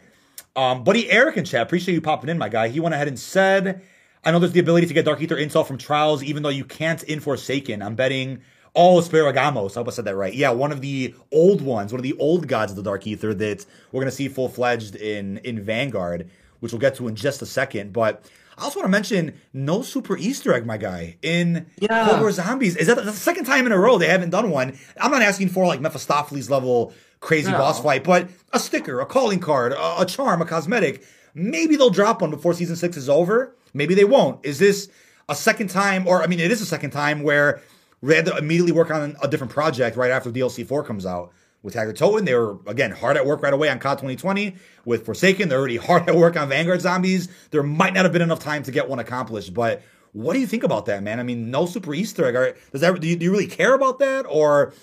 Um, 0.56 0.84
Buddy 0.84 1.10
Eric 1.10 1.38
in 1.38 1.46
chat, 1.46 1.62
appreciate 1.62 1.94
you 1.96 2.02
popping 2.02 2.30
in, 2.30 2.38
my 2.38 2.50
guy. 2.50 2.68
He 2.68 2.82
went 2.82 2.94
ahead 2.94 3.08
and 3.08 3.18
said, 3.18 3.82
I 4.26 4.32
know 4.32 4.40
there's 4.40 4.52
the 4.52 4.60
ability 4.60 4.88
to 4.88 4.94
get 4.94 5.06
Dark 5.06 5.22
Ether 5.22 5.38
intel 5.38 5.66
from 5.66 5.78
trials, 5.78 6.24
even 6.24 6.44
though 6.44 6.50
you 6.50 6.66
can't 6.66 7.02
in 7.04 7.22
Forsaken. 7.22 7.82
I'm 7.82 7.96
betting 7.96 8.42
Oh, 8.74 9.02
Sparagamos. 9.02 9.72
I 9.72 9.80
hope 9.82 9.90
I 9.90 9.92
said 9.92 10.06
that 10.06 10.16
right. 10.16 10.34
Yeah, 10.34 10.52
one 10.52 10.72
of 10.72 10.80
the 10.80 11.14
old 11.34 11.62
ones, 11.62 11.92
one 11.92 12.00
of 12.00 12.04
the 12.04 12.18
old 12.20 12.48
gods 12.48 12.72
of 12.72 12.78
the 12.78 12.84
Dark 12.84 13.06
Ether 13.06 13.34
that 13.34 13.66
we're 13.92 14.00
gonna 14.00 14.12
see 14.12 14.30
full 14.30 14.48
fledged 14.48 14.96
in 14.96 15.40
in 15.40 15.62
Vanguard, 15.62 16.30
which 16.62 16.72
we'll 16.72 16.80
get 16.80 16.96
to 16.96 17.08
in 17.10 17.16
just 17.16 17.42
a 17.42 17.46
second. 17.46 17.92
But 17.92 18.30
I 18.58 18.64
also 18.64 18.80
want 18.80 18.88
to 18.88 18.92
mention 18.92 19.40
no 19.54 19.82
super 19.82 20.18
Easter 20.18 20.54
egg, 20.54 20.66
my 20.66 20.78
guy, 20.78 21.18
in 21.22 21.68
yeah. 21.80 22.08
Cold 22.08 22.22
War 22.22 22.32
Zombies. 22.32 22.76
Is 22.76 22.88
that 22.88 23.04
the 23.04 23.12
second 23.12 23.46
time 23.46 23.66
in 23.66 23.72
a 23.72 23.78
row 23.78 23.98
they 23.98 24.08
haven't 24.08 24.30
done 24.30 24.52
one? 24.52 24.78
I'm 25.00 25.12
not 25.12 25.22
asking 25.22 25.50
for 25.50 25.66
like 25.66 25.82
Mephistopheles 25.82 26.50
level 26.50 26.94
crazy 27.22 27.52
no. 27.52 27.58
boss 27.58 27.82
fight, 27.82 28.04
but 28.04 28.30
a 28.52 28.60
sticker, 28.60 29.00
a 29.00 29.06
calling 29.06 29.40
card, 29.40 29.72
a, 29.72 30.02
a 30.02 30.06
charm, 30.06 30.42
a 30.42 30.46
cosmetic. 30.46 31.04
Maybe 31.34 31.76
they'll 31.76 31.90
drop 31.90 32.22
one 32.22 32.30
before 32.30 32.54
season 32.54 32.76
six 32.76 32.98
is 32.98 33.08
over. 33.08 33.56
Maybe 33.74 33.96
they 33.96 34.04
won't. 34.04 34.46
Is 34.46 34.60
this 34.60 34.90
a 35.30 35.36
second 35.36 35.70
time, 35.70 36.08
or 36.08 36.22
I 36.22 36.28
mean, 36.28 36.40
it 36.40 36.52
is 36.52 36.62
a 36.62 36.66
second 36.66 36.92
time 36.92 37.24
where 37.24 37.62
they 38.04 38.16
had 38.16 38.26
to 38.26 38.38
immediately 38.38 38.74
work 38.74 38.92
on 38.92 39.16
a 39.22 39.28
different 39.28 39.54
project 39.54 39.96
right 39.96 40.12
after 40.12 40.32
DLC 40.32 40.66
4 40.66 40.84
comes 40.84 41.06
out. 41.06 41.32
With 41.64 41.76
Tag 41.76 41.88
der 41.88 41.94
Toten, 41.94 42.26
they 42.26 42.34
were, 42.34 42.58
again, 42.66 42.92
hard 42.92 43.18
at 43.18 43.26
work 43.26 43.44
right 43.44 43.54
away 43.54 43.70
on 43.70 43.78
COD 43.78 44.00
2020. 44.00 44.56
With 44.84 45.06
Forsaken, 45.06 45.48
they're 45.48 45.60
already 45.60 45.78
hard 45.90 46.10
at 46.10 46.16
work 46.16 46.36
on 46.36 46.50
Vanguard 46.50 46.82
Zombies. 46.82 47.30
There 47.52 47.64
might 47.64 47.94
not 47.94 48.04
have 48.04 48.12
been 48.12 48.24
enough 48.24 48.40
time 48.40 48.64
to 48.64 48.72
get 48.72 48.90
one 48.90 49.00
accomplished, 49.00 49.54
but 49.54 49.84
what 50.14 50.34
do 50.34 50.40
you 50.40 50.48
think 50.48 50.64
about 50.64 50.88
that, 50.88 51.04
man? 51.04 51.20
I 51.20 51.24
mean, 51.24 51.52
no 51.52 51.66
super 51.66 51.94
Easter 51.94 52.26
egg. 52.26 52.58
Does 52.72 52.82
that, 52.82 53.00
do 53.00 53.08
you, 53.08 53.16
do 53.16 53.26
you 53.26 53.32
really 53.32 53.48
care 53.48 53.76
about 53.76 54.00
that, 54.00 54.26
or 54.28 54.74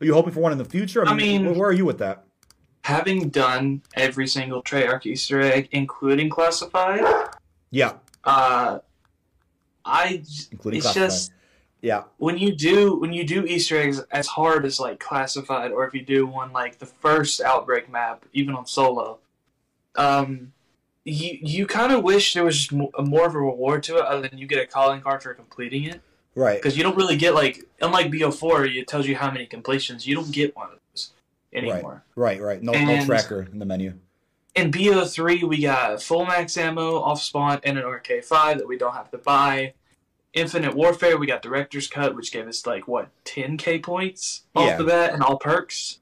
are 0.00 0.04
you 0.04 0.12
hoping 0.12 0.32
for 0.32 0.40
one 0.40 0.52
in 0.52 0.58
the 0.58 0.64
future? 0.64 1.06
I 1.06 1.14
mean, 1.14 1.40
I 1.40 1.48
mean 1.48 1.58
where 1.58 1.70
are 1.70 1.72
you 1.72 1.84
with 1.84 1.98
that? 1.98 2.24
Having 2.84 3.30
done 3.30 3.82
every 3.94 4.28
single 4.28 4.62
Treyarch 4.62 5.06
Easter 5.06 5.40
egg, 5.40 5.68
including 5.72 6.30
classified, 6.30 7.02
yeah, 7.70 7.94
uh, 8.22 8.78
I 9.84 10.22
including 10.52 10.78
it's 10.78 10.92
classified. 10.92 11.10
just 11.10 11.32
yeah. 11.86 12.02
When 12.18 12.36
you 12.36 12.52
do 12.52 12.96
when 12.96 13.12
you 13.12 13.22
do 13.22 13.44
Easter 13.44 13.76
eggs 13.76 14.00
as 14.10 14.26
hard 14.26 14.66
as 14.66 14.80
like 14.80 14.98
classified, 14.98 15.70
or 15.70 15.86
if 15.86 15.94
you 15.94 16.02
do 16.02 16.26
one 16.26 16.52
like 16.52 16.80
the 16.80 16.86
first 16.86 17.40
outbreak 17.40 17.88
map, 17.88 18.24
even 18.32 18.56
on 18.56 18.66
solo, 18.66 19.20
um, 19.94 20.52
you 21.04 21.38
you 21.40 21.64
kind 21.64 21.92
of 21.92 22.02
wish 22.02 22.34
there 22.34 22.42
was 22.42 22.72
more, 22.72 22.90
of 22.96 23.36
a 23.36 23.38
reward 23.38 23.84
to 23.84 23.98
it, 23.98 24.04
other 24.04 24.26
than 24.28 24.36
you 24.36 24.48
get 24.48 24.58
a 24.58 24.66
calling 24.66 25.00
card 25.00 25.22
for 25.22 25.32
completing 25.32 25.84
it. 25.84 26.00
Right. 26.34 26.60
Because 26.60 26.76
you 26.76 26.82
don't 26.82 26.96
really 26.96 27.16
get 27.16 27.34
like 27.34 27.64
unlike 27.80 28.08
BO4, 28.08 28.76
it 28.76 28.88
tells 28.88 29.06
you 29.06 29.14
how 29.14 29.30
many 29.30 29.46
completions. 29.46 30.08
You 30.08 30.16
don't 30.16 30.32
get 30.32 30.56
one 30.56 30.70
of 30.72 30.80
those 30.90 31.12
anymore. 31.52 32.02
Right. 32.16 32.40
Right. 32.40 32.42
right. 32.42 32.62
No, 32.64 32.72
and, 32.72 32.88
no 32.88 33.04
tracker 33.06 33.42
in 33.42 33.60
the 33.60 33.64
menu. 33.64 33.94
In 34.56 34.72
BO3, 34.72 35.44
we 35.44 35.62
got 35.62 36.02
full 36.02 36.26
max 36.26 36.56
ammo 36.56 37.00
off 37.00 37.22
spawn 37.22 37.60
and 37.62 37.78
an 37.78 37.84
RK5 37.84 38.58
that 38.58 38.66
we 38.66 38.76
don't 38.76 38.94
have 38.94 39.12
to 39.12 39.18
buy. 39.18 39.74
Infinite 40.36 40.74
Warfare, 40.74 41.16
we 41.16 41.26
got 41.26 41.40
Director's 41.40 41.88
Cut, 41.88 42.14
which 42.14 42.30
gave 42.30 42.46
us 42.46 42.66
like 42.66 42.86
what 42.86 43.08
10k 43.24 43.82
points 43.82 44.44
off 44.54 44.68
yeah. 44.68 44.76
the 44.76 44.84
bat 44.84 45.14
and 45.14 45.22
all 45.22 45.38
perks. 45.38 46.00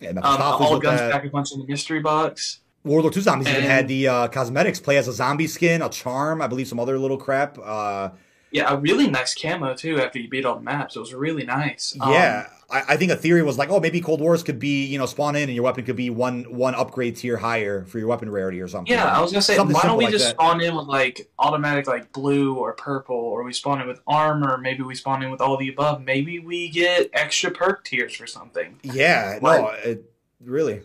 Yeah, 0.00 0.10
um, 0.10 0.18
all 0.22 0.78
guns 0.78 1.00
pack 1.00 1.24
a 1.24 1.30
punch 1.30 1.52
in 1.52 1.60
the 1.60 1.66
mystery 1.66 2.00
box. 2.00 2.60
World 2.84 3.04
War 3.04 3.12
II 3.14 3.22
zombies 3.22 3.46
and, 3.46 3.56
even 3.56 3.70
had 3.70 3.88
the 3.88 4.08
uh, 4.08 4.28
cosmetics 4.28 4.80
play 4.80 4.96
as 4.96 5.08
a 5.08 5.12
zombie 5.12 5.46
skin, 5.46 5.82
a 5.82 5.88
charm, 5.88 6.42
I 6.42 6.48
believe 6.48 6.68
some 6.68 6.80
other 6.80 6.98
little 6.98 7.16
crap. 7.16 7.58
Uh, 7.62 8.10
yeah, 8.56 8.72
a 8.72 8.78
really 8.78 9.06
nice 9.06 9.34
camo 9.34 9.74
too. 9.74 10.00
After 10.00 10.18
you 10.18 10.30
beat 10.30 10.46
all 10.46 10.54
the 10.54 10.62
maps, 10.62 10.96
it 10.96 10.98
was 10.98 11.12
really 11.12 11.44
nice. 11.44 11.94
Yeah, 11.94 12.46
um, 12.48 12.56
I, 12.70 12.94
I, 12.94 12.96
think 12.96 13.12
a 13.12 13.16
theory 13.16 13.42
was 13.42 13.58
like, 13.58 13.68
oh, 13.68 13.80
maybe 13.80 14.00
Cold 14.00 14.22
Wars 14.22 14.42
could 14.42 14.58
be, 14.58 14.86
you 14.86 14.96
know, 14.96 15.04
spawn 15.04 15.36
in 15.36 15.42
and 15.42 15.52
your 15.52 15.64
weapon 15.64 15.84
could 15.84 15.94
be 15.94 16.08
one 16.08 16.44
one 16.44 16.74
upgrade 16.74 17.16
tier 17.16 17.36
higher 17.36 17.84
for 17.84 17.98
your 17.98 18.08
weapon 18.08 18.30
rarity 18.30 18.62
or 18.62 18.66
something. 18.66 18.90
Yeah, 18.90 19.04
I 19.04 19.20
was 19.20 19.30
gonna 19.30 19.42
say, 19.42 19.56
something 19.56 19.74
why 19.74 19.82
don't 19.82 19.98
we 19.98 20.04
like 20.04 20.12
just 20.12 20.24
that. 20.24 20.30
spawn 20.36 20.62
in 20.62 20.74
with 20.74 20.86
like 20.86 21.30
automatic 21.38 21.86
like 21.86 22.10
blue 22.12 22.54
or 22.54 22.72
purple, 22.72 23.14
or 23.14 23.44
we 23.44 23.52
spawn 23.52 23.82
in 23.82 23.86
with 23.86 24.00
armor, 24.06 24.56
maybe 24.56 24.82
we 24.82 24.94
spawn 24.94 25.22
in 25.22 25.30
with 25.30 25.42
all 25.42 25.58
the 25.58 25.68
above. 25.68 26.00
Maybe 26.00 26.38
we 26.38 26.70
get 26.70 27.10
extra 27.12 27.50
perk 27.50 27.84
tiers 27.84 28.16
for 28.16 28.26
something. 28.26 28.80
Yeah, 28.82 29.38
no, 29.42 29.68
it, 29.84 30.10
really. 30.42 30.80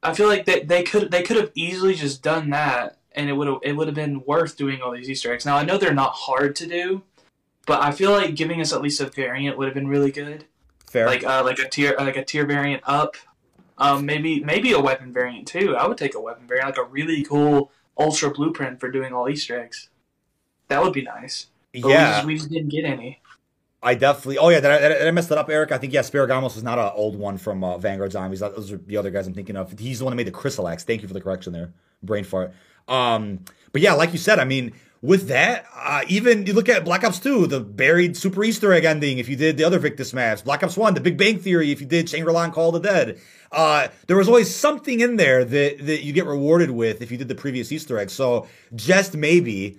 I 0.00 0.14
feel 0.14 0.28
like 0.28 0.46
they, 0.46 0.60
they 0.60 0.84
could 0.84 1.10
they 1.10 1.24
could 1.24 1.38
have 1.38 1.50
easily 1.56 1.94
just 1.94 2.22
done 2.22 2.50
that, 2.50 2.99
and 3.12 3.28
it 3.28 3.32
would 3.32 3.48
have 3.48 3.58
it 3.62 3.72
would 3.72 3.88
have 3.88 3.94
been 3.94 4.22
worth 4.24 4.56
doing 4.56 4.82
all 4.82 4.92
these 4.92 5.08
Easter 5.08 5.32
eggs. 5.32 5.44
Now 5.44 5.56
I 5.56 5.64
know 5.64 5.78
they're 5.78 5.94
not 5.94 6.12
hard 6.12 6.56
to 6.56 6.66
do, 6.66 7.02
but 7.66 7.82
I 7.82 7.92
feel 7.92 8.12
like 8.12 8.34
giving 8.34 8.60
us 8.60 8.72
at 8.72 8.82
least 8.82 9.00
a 9.00 9.06
variant 9.06 9.58
would 9.58 9.66
have 9.66 9.74
been 9.74 9.88
really 9.88 10.10
good. 10.10 10.44
Fair. 10.86 11.06
Like 11.06 11.24
uh, 11.24 11.42
like 11.44 11.58
a 11.58 11.68
tier 11.68 11.94
like 11.98 12.16
a 12.16 12.24
tier 12.24 12.46
variant 12.46 12.82
up. 12.86 13.16
Um, 13.78 14.04
maybe 14.04 14.40
maybe 14.40 14.72
a 14.72 14.80
weapon 14.80 15.12
variant 15.12 15.48
too. 15.48 15.74
I 15.76 15.86
would 15.86 15.96
take 15.96 16.14
a 16.14 16.20
weapon 16.20 16.46
variant, 16.46 16.68
like 16.68 16.86
a 16.86 16.88
really 16.88 17.22
cool 17.24 17.72
ultra 17.96 18.30
blueprint 18.30 18.80
for 18.80 18.90
doing 18.90 19.12
all 19.12 19.28
Easter 19.28 19.58
eggs. 19.58 19.88
That 20.68 20.82
would 20.82 20.92
be 20.92 21.02
nice. 21.02 21.46
But 21.72 21.88
yeah, 21.88 22.08
we 22.08 22.14
just, 22.14 22.26
we 22.26 22.34
just, 22.34 22.50
didn't 22.50 22.68
get 22.68 22.84
any. 22.84 23.20
I 23.82 23.94
definitely. 23.94 24.38
Oh 24.38 24.48
yeah, 24.50 24.60
did 24.60 24.70
I, 24.70 24.88
did 24.88 25.06
I 25.06 25.10
mess 25.10 25.28
that 25.28 25.38
up, 25.38 25.48
Eric? 25.48 25.72
I 25.72 25.78
think 25.78 25.92
yeah, 25.92 26.00
Sparagamos 26.00 26.56
is 26.56 26.62
not 26.62 26.78
an 26.78 26.90
old 26.94 27.16
one 27.16 27.38
from 27.38 27.64
uh, 27.64 27.78
Vanguard 27.78 28.12
Zombies. 28.12 28.40
Those 28.40 28.72
are 28.72 28.76
the 28.76 28.96
other 28.96 29.10
guys 29.10 29.26
I'm 29.26 29.34
thinking 29.34 29.56
of. 29.56 29.78
He's 29.78 30.00
the 30.00 30.04
one 30.04 30.12
that 30.12 30.16
made 30.16 30.26
the 30.26 30.32
Crystal 30.32 30.66
Thank 30.66 31.02
you 31.02 31.08
for 31.08 31.14
the 31.14 31.20
correction 31.20 31.52
there. 31.52 31.72
Brain 32.02 32.24
fart. 32.24 32.52
Um, 32.90 33.44
but 33.72 33.80
yeah, 33.80 33.94
like 33.94 34.12
you 34.12 34.18
said, 34.18 34.38
I 34.38 34.44
mean, 34.44 34.72
with 35.02 35.28
that, 35.28 35.64
uh, 35.74 36.02
even 36.08 36.44
you 36.44 36.52
look 36.52 36.68
at 36.68 36.84
Black 36.84 37.04
Ops 37.04 37.18
2, 37.20 37.46
the 37.46 37.60
buried 37.60 38.16
super 38.16 38.44
Easter 38.44 38.72
egg 38.72 38.84
ending, 38.84 39.18
if 39.18 39.28
you 39.30 39.36
did 39.36 39.56
the 39.56 39.64
other 39.64 39.80
Victis 39.80 40.12
maps, 40.12 40.42
Black 40.42 40.62
Ops 40.62 40.76
1, 40.76 40.92
the 40.92 41.00
Big 41.00 41.16
Bang 41.16 41.38
Theory, 41.38 41.70
if 41.70 41.80
you 41.80 41.86
did 41.86 42.08
Shangri-La 42.08 42.44
and 42.44 42.52
Call 42.52 42.74
of 42.74 42.82
the 42.82 42.88
Dead, 42.88 43.18
uh, 43.50 43.88
there 44.06 44.16
was 44.16 44.28
always 44.28 44.54
something 44.54 45.00
in 45.00 45.16
there 45.16 45.44
that, 45.44 45.86
that 45.86 46.04
you 46.04 46.12
get 46.12 46.26
rewarded 46.26 46.70
with 46.70 47.00
if 47.00 47.10
you 47.10 47.16
did 47.16 47.28
the 47.28 47.34
previous 47.34 47.72
Easter 47.72 47.98
egg. 47.98 48.10
So 48.10 48.46
just 48.74 49.16
maybe, 49.16 49.78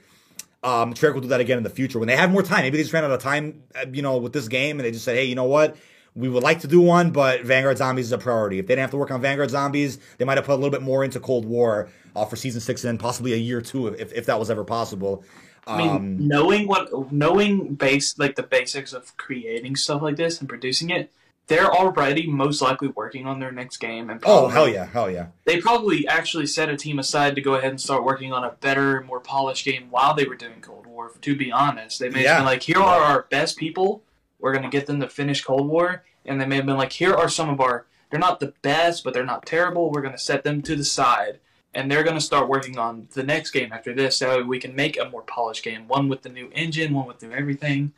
um, 0.63 0.93
Treyarch 0.93 1.13
will 1.13 1.21
do 1.21 1.27
that 1.27 1.39
again 1.39 1.57
in 1.57 1.63
the 1.63 1.69
future 1.69 1.99
when 1.99 2.07
they 2.07 2.15
have 2.15 2.31
more 2.31 2.43
time. 2.43 2.61
Maybe 2.61 2.77
they 2.77 2.83
just 2.83 2.93
ran 2.93 3.03
out 3.03 3.11
of 3.11 3.21
time, 3.21 3.61
uh, 3.75 3.85
you 3.91 4.01
know, 4.01 4.17
with 4.17 4.33
this 4.33 4.47
game 4.47 4.79
and 4.79 4.85
they 4.85 4.91
just 4.91 5.05
said, 5.05 5.15
hey, 5.15 5.25
you 5.25 5.35
know 5.35 5.43
what? 5.43 5.77
We 6.15 6.27
would 6.27 6.43
like 6.43 6.59
to 6.61 6.67
do 6.67 6.81
one, 6.81 7.11
but 7.11 7.43
Vanguard 7.43 7.77
Zombies 7.77 8.07
is 8.07 8.11
a 8.11 8.17
priority. 8.17 8.59
If 8.59 8.67
they 8.67 8.73
didn't 8.73 8.81
have 8.81 8.91
to 8.91 8.97
work 8.97 9.11
on 9.11 9.21
Vanguard 9.21 9.49
Zombies, 9.49 9.97
they 10.17 10.25
might 10.25 10.37
have 10.37 10.45
put 10.45 10.53
a 10.53 10.55
little 10.55 10.69
bit 10.69 10.81
more 10.81 11.05
into 11.05 11.19
Cold 11.19 11.45
War 11.45 11.89
uh, 12.15 12.25
for 12.25 12.35
season 12.35 12.59
six 12.59 12.83
and 12.83 12.99
possibly 12.99 13.33
a 13.33 13.37
year 13.37 13.61
two 13.61 13.87
if, 13.87 14.11
if 14.11 14.25
that 14.25 14.37
was 14.37 14.49
ever 14.49 14.65
possible. 14.65 15.23
I 15.67 15.77
mean, 15.77 15.89
um, 15.89 16.27
knowing 16.27 16.67
what, 16.67 17.11
knowing 17.11 17.75
base 17.75 18.17
like 18.17 18.35
the 18.35 18.43
basics 18.43 18.93
of 18.93 19.15
creating 19.17 19.75
stuff 19.75 20.01
like 20.01 20.17
this 20.17 20.39
and 20.39 20.49
producing 20.49 20.89
it, 20.89 21.11
they're 21.47 21.71
already 21.71 22.27
most 22.27 22.61
likely 22.61 22.87
working 22.89 23.27
on 23.27 23.39
their 23.39 23.51
next 23.51 23.77
game. 23.77 24.09
And 24.09 24.21
probably, 24.21 24.45
oh 24.45 24.47
hell 24.47 24.67
yeah, 24.67 24.85
hell 24.85 25.11
yeah! 25.11 25.27
They 25.45 25.59
probably 25.59 26.07
actually 26.07 26.47
set 26.47 26.69
a 26.69 26.77
team 26.77 26.97
aside 26.97 27.35
to 27.35 27.41
go 27.41 27.55
ahead 27.55 27.71
and 27.71 27.79
start 27.81 28.03
working 28.03 28.33
on 28.33 28.43
a 28.43 28.51
better, 28.51 29.01
more 29.01 29.19
polished 29.19 29.65
game 29.65 29.87
while 29.89 30.13
they 30.13 30.25
were 30.25 30.35
doing 30.35 30.61
Cold 30.61 30.87
War. 30.87 31.11
To 31.21 31.35
be 31.35 31.51
honest, 31.51 31.99
they 31.99 32.09
may 32.09 32.23
yeah. 32.23 32.29
have 32.29 32.37
been 32.39 32.45
like, 32.45 32.63
"Here 32.63 32.79
are 32.79 33.01
our 33.01 33.27
best 33.29 33.57
people. 33.57 34.01
We're 34.41 34.53
going 34.53 34.63
to 34.63 34.69
get 34.69 34.87
them 34.87 34.99
to 34.99 35.07
finish 35.07 35.43
Cold 35.43 35.69
War," 35.69 36.03
and 36.25 36.41
they 36.41 36.45
may 36.45 36.57
have 36.57 36.65
been 36.65 36.77
like, 36.77 36.93
"Here 36.93 37.13
are 37.13 37.29
some 37.29 37.49
of 37.49 37.61
our. 37.61 37.85
They're 38.09 38.19
not 38.19 38.41
the 38.41 38.53
best, 38.61 39.03
but 39.03 39.13
they're 39.13 39.25
not 39.25 39.45
terrible. 39.45 39.89
We're 39.89 40.01
going 40.01 40.13
to 40.13 40.19
set 40.19 40.43
them 40.43 40.61
to 40.63 40.75
the 40.75 40.85
side." 40.85 41.39
and 41.73 41.89
they're 41.89 42.03
going 42.03 42.15
to 42.15 42.21
start 42.21 42.49
working 42.49 42.77
on 42.77 43.07
the 43.13 43.23
next 43.23 43.51
game 43.51 43.71
after 43.71 43.93
this 43.93 44.17
so 44.17 44.43
we 44.43 44.59
can 44.59 44.75
make 44.75 44.99
a 44.99 45.09
more 45.09 45.21
polished 45.21 45.63
game 45.63 45.87
one 45.87 46.09
with 46.09 46.21
the 46.21 46.29
new 46.29 46.49
engine 46.53 46.93
one 46.93 47.07
with 47.07 47.21
new 47.21 47.31
everything 47.31 47.93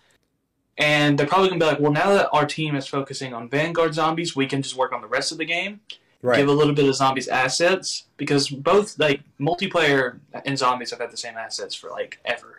and 0.77 1.17
they're 1.17 1.27
probably 1.27 1.49
going 1.49 1.59
to 1.59 1.65
be 1.65 1.69
like 1.69 1.79
well 1.79 1.91
now 1.91 2.13
that 2.13 2.29
our 2.31 2.45
team 2.45 2.75
is 2.75 2.87
focusing 2.87 3.33
on 3.33 3.49
vanguard 3.49 3.93
zombies 3.93 4.35
we 4.35 4.45
can 4.45 4.61
just 4.61 4.75
work 4.75 4.91
on 4.91 5.01
the 5.01 5.07
rest 5.07 5.31
of 5.31 5.37
the 5.37 5.45
game 5.45 5.79
right. 6.21 6.37
give 6.37 6.47
a 6.47 6.51
little 6.51 6.73
bit 6.73 6.87
of 6.87 6.95
zombies 6.95 7.27
assets 7.27 8.05
because 8.17 8.49
both 8.49 8.97
like 8.99 9.21
multiplayer 9.39 10.19
and 10.45 10.57
zombies 10.57 10.91
have 10.91 10.99
had 10.99 11.11
the 11.11 11.17
same 11.17 11.37
assets 11.37 11.75
for 11.75 11.89
like 11.89 12.19
ever 12.25 12.52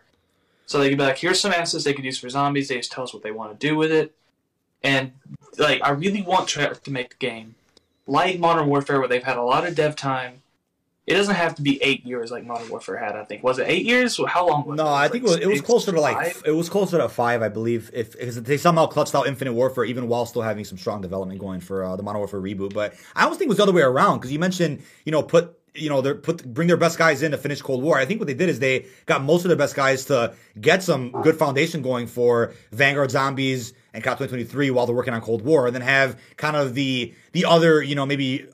so 0.66 0.78
they 0.78 0.88
could 0.88 0.98
be 0.98 1.04
like 1.04 1.18
here's 1.18 1.40
some 1.40 1.52
assets 1.52 1.84
they 1.84 1.92
could 1.92 2.04
use 2.04 2.18
for 2.18 2.28
zombies 2.28 2.68
they 2.68 2.76
just 2.76 2.92
tell 2.92 3.04
us 3.04 3.14
what 3.14 3.22
they 3.22 3.30
want 3.30 3.58
to 3.58 3.66
do 3.66 3.76
with 3.76 3.92
it 3.92 4.14
and 4.82 5.12
like 5.58 5.80
i 5.82 5.90
really 5.90 6.22
want 6.22 6.48
to 6.48 6.90
make 6.90 7.10
the 7.10 7.16
game 7.16 7.54
like 8.06 8.38
modern 8.38 8.68
warfare 8.68 8.98
where 8.98 9.08
they've 9.08 9.24
had 9.24 9.36
a 9.36 9.42
lot 9.42 9.66
of 9.66 9.74
dev 9.74 9.96
time 9.96 10.42
it 11.06 11.14
doesn't 11.14 11.34
have 11.34 11.54
to 11.56 11.62
be 11.62 11.82
eight 11.82 12.06
years 12.06 12.30
like 12.30 12.46
Modern 12.46 12.68
Warfare 12.70 12.96
had. 12.96 13.14
I 13.14 13.24
think 13.24 13.42
was 13.42 13.58
it 13.58 13.68
eight 13.68 13.84
years? 13.84 14.18
How 14.26 14.48
long? 14.48 14.64
Was 14.66 14.78
no, 14.78 14.86
it? 14.86 14.90
I 14.90 15.08
think 15.08 15.24
like 15.24 15.42
it, 15.42 15.46
was, 15.46 15.46
it 15.46 15.48
was 15.48 15.60
closer 15.60 15.92
to 15.92 16.00
like 16.00 16.16
five? 16.16 16.42
it 16.46 16.52
was 16.52 16.70
closer 16.70 16.96
to 16.96 17.08
five, 17.10 17.42
I 17.42 17.48
believe. 17.50 17.90
If 17.92 18.12
because 18.12 18.42
they 18.42 18.56
somehow 18.56 18.86
clutched 18.86 19.14
out 19.14 19.26
Infinite 19.26 19.52
Warfare 19.52 19.84
even 19.84 20.08
while 20.08 20.24
still 20.24 20.40
having 20.40 20.64
some 20.64 20.78
strong 20.78 21.02
development 21.02 21.38
going 21.40 21.60
for 21.60 21.84
uh, 21.84 21.96
the 21.96 22.02
Modern 22.02 22.20
Warfare 22.20 22.40
reboot. 22.40 22.72
But 22.72 22.94
I 23.14 23.24
always 23.24 23.38
think 23.38 23.48
it 23.48 23.50
was 23.50 23.58
the 23.58 23.64
other 23.64 23.72
way 23.72 23.82
around 23.82 24.18
because 24.18 24.32
you 24.32 24.38
mentioned 24.38 24.82
you 25.04 25.12
know 25.12 25.22
put 25.22 25.58
you 25.74 25.88
know, 25.88 26.00
they 26.00 26.14
put 26.14 26.44
bring 26.52 26.68
their 26.68 26.76
best 26.76 26.98
guys 26.98 27.22
in 27.22 27.32
to 27.32 27.38
finish 27.38 27.60
Cold 27.60 27.82
War. 27.82 27.98
I 27.98 28.04
think 28.04 28.20
what 28.20 28.26
they 28.26 28.34
did 28.34 28.48
is 28.48 28.60
they 28.60 28.86
got 29.06 29.22
most 29.22 29.44
of 29.44 29.48
their 29.48 29.56
best 29.56 29.74
guys 29.74 30.04
to 30.06 30.34
get 30.60 30.82
some 30.82 31.10
good 31.10 31.36
foundation 31.36 31.82
going 31.82 32.06
for 32.06 32.54
Vanguard 32.70 33.10
Zombies 33.10 33.72
and 33.92 34.02
COD 34.02 34.18
2023 34.18 34.70
while 34.70 34.86
they're 34.86 34.94
working 34.94 35.14
on 35.14 35.20
Cold 35.20 35.42
War, 35.42 35.66
and 35.66 35.74
then 35.74 35.82
have 35.82 36.18
kind 36.36 36.56
of 36.56 36.74
the 36.74 37.12
the 37.32 37.44
other, 37.44 37.82
you 37.82 37.94
know, 37.94 38.06
maybe 38.06 38.46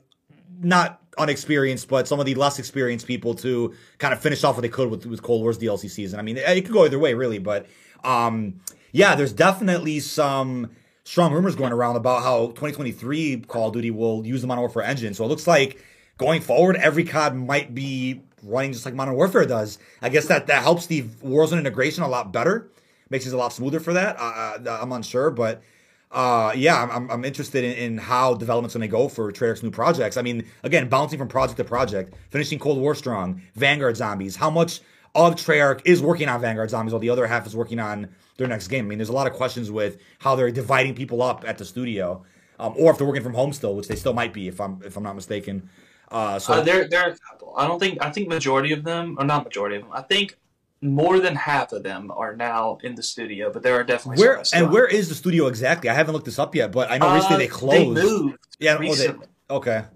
not 0.61 1.01
unexperienced, 1.17 1.87
but 1.87 2.07
some 2.07 2.19
of 2.19 2.25
the 2.25 2.35
less 2.35 2.57
experienced 2.57 3.05
people 3.05 3.35
to 3.35 3.73
kind 3.99 4.13
of 4.13 4.21
finish 4.21 4.43
off 4.43 4.55
what 4.55 4.61
they 4.61 4.69
could 4.69 4.89
with, 4.89 5.05
with 5.05 5.21
Cold 5.21 5.41
War's 5.41 5.59
DLC 5.59 5.89
season. 5.89 6.19
I 6.19 6.23
mean, 6.23 6.37
it, 6.37 6.47
it 6.47 6.65
could 6.65 6.73
go 6.73 6.85
either 6.85 6.99
way, 6.99 7.13
really, 7.13 7.37
but 7.37 7.67
um, 8.03 8.61
yeah, 8.91 9.15
there's 9.15 9.33
definitely 9.33 9.99
some 9.99 10.71
strong 11.03 11.33
rumors 11.33 11.55
going 11.55 11.73
around 11.73 11.95
about 11.95 12.23
how 12.23 12.47
2023 12.47 13.41
Call 13.47 13.67
of 13.67 13.73
Duty 13.73 13.91
will 13.91 14.25
use 14.25 14.41
the 14.41 14.47
Modern 14.47 14.61
Warfare 14.61 14.83
engine. 14.83 15.13
So 15.13 15.25
it 15.25 15.27
looks 15.27 15.47
like 15.47 15.83
going 16.21 16.39
forward, 16.39 16.75
every 16.77 17.03
COD 17.03 17.35
might 17.35 17.73
be 17.73 18.21
running 18.43 18.71
just 18.71 18.85
like 18.85 18.93
Modern 18.93 19.15
Warfare 19.15 19.45
does. 19.45 19.79
I 20.03 20.09
guess 20.09 20.27
that 20.27 20.47
that 20.47 20.61
helps 20.61 20.85
the 20.85 21.01
Warzone 21.01 21.57
integration 21.57 22.03
a 22.03 22.07
lot 22.07 22.31
better, 22.31 22.69
makes 23.09 23.25
it 23.25 23.33
a 23.33 23.37
lot 23.37 23.51
smoother 23.51 23.79
for 23.79 23.93
that. 23.93 24.15
Uh, 24.19 24.77
I'm 24.79 24.91
unsure, 24.91 25.31
but 25.31 25.63
uh, 26.11 26.53
yeah, 26.55 26.87
I'm, 26.91 27.09
I'm 27.09 27.25
interested 27.25 27.63
in, 27.63 27.73
in 27.73 27.97
how 27.97 28.35
development's 28.35 28.75
going 28.75 28.81
to 28.81 28.87
go 28.87 29.09
for 29.09 29.31
Treyarch's 29.31 29.63
new 29.63 29.71
projects. 29.71 30.15
I 30.15 30.21
mean, 30.21 30.45
again, 30.61 30.89
bouncing 30.89 31.17
from 31.17 31.27
project 31.27 31.57
to 31.57 31.63
project, 31.63 32.13
finishing 32.29 32.59
Cold 32.59 32.77
War 32.77 32.93
strong, 32.93 33.41
Vanguard 33.55 33.97
Zombies. 33.97 34.35
How 34.35 34.51
much 34.51 34.81
of 35.15 35.35
Treyarch 35.35 35.81
is 35.85 36.03
working 36.03 36.29
on 36.29 36.39
Vanguard 36.39 36.69
Zombies 36.69 36.93
while 36.93 36.99
the 36.99 37.09
other 37.09 37.25
half 37.25 37.47
is 37.47 37.55
working 37.55 37.79
on 37.79 38.09
their 38.37 38.47
next 38.47 38.67
game? 38.67 38.85
I 38.85 38.89
mean, 38.89 38.99
there's 38.99 39.09
a 39.09 39.13
lot 39.13 39.25
of 39.25 39.33
questions 39.33 39.71
with 39.71 39.97
how 40.19 40.35
they're 40.35 40.51
dividing 40.51 40.93
people 40.93 41.23
up 41.23 41.43
at 41.47 41.57
the 41.57 41.65
studio, 41.65 42.23
um, 42.59 42.75
or 42.77 42.91
if 42.91 42.99
they're 42.99 43.07
working 43.07 43.23
from 43.23 43.33
home 43.33 43.53
still, 43.53 43.75
which 43.75 43.87
they 43.87 43.95
still 43.95 44.13
might 44.13 44.33
be, 44.33 44.47
if 44.47 44.61
I'm 44.61 44.81
if 44.85 44.97
I'm 44.97 45.03
not 45.03 45.15
mistaken. 45.15 45.67
Uh, 46.11 46.37
so 46.37 46.53
uh, 46.53 46.61
there, 46.61 46.87
there 46.87 47.01
are 47.01 47.11
a 47.11 47.17
couple. 47.17 47.53
I 47.57 47.67
don't 47.67 47.79
think 47.79 47.97
I 48.01 48.11
think 48.11 48.27
majority 48.27 48.73
of 48.73 48.83
them, 48.83 49.15
or 49.17 49.25
not 49.25 49.45
majority 49.45 49.77
of 49.77 49.83
them. 49.83 49.91
I 49.93 50.01
think 50.01 50.37
more 50.81 51.19
than 51.19 51.35
half 51.35 51.71
of 51.71 51.83
them 51.83 52.11
are 52.11 52.35
now 52.35 52.79
in 52.83 52.95
the 52.95 53.03
studio, 53.03 53.51
but 53.51 53.63
there 53.63 53.75
are 53.75 53.83
definitely 53.83 54.21
where 54.21 54.43
and 54.53 54.71
where 54.71 54.87
is 54.87 55.09
the 55.09 55.15
studio 55.15 55.47
exactly? 55.47 55.89
I 55.89 55.93
haven't 55.93 56.13
looked 56.13 56.25
this 56.25 56.39
up 56.39 56.53
yet, 56.53 56.71
but 56.71 56.91
I 56.91 56.97
know 56.97 57.09
uh, 57.09 57.15
recently 57.15 57.45
they 57.45 57.47
closed. 57.47 57.97
They 57.97 58.03
moved. 58.03 58.37
Yeah, 58.59 58.77
recently. 58.77 59.27
Oh, 59.49 59.59
they, 59.59 59.71
okay. 59.71 59.87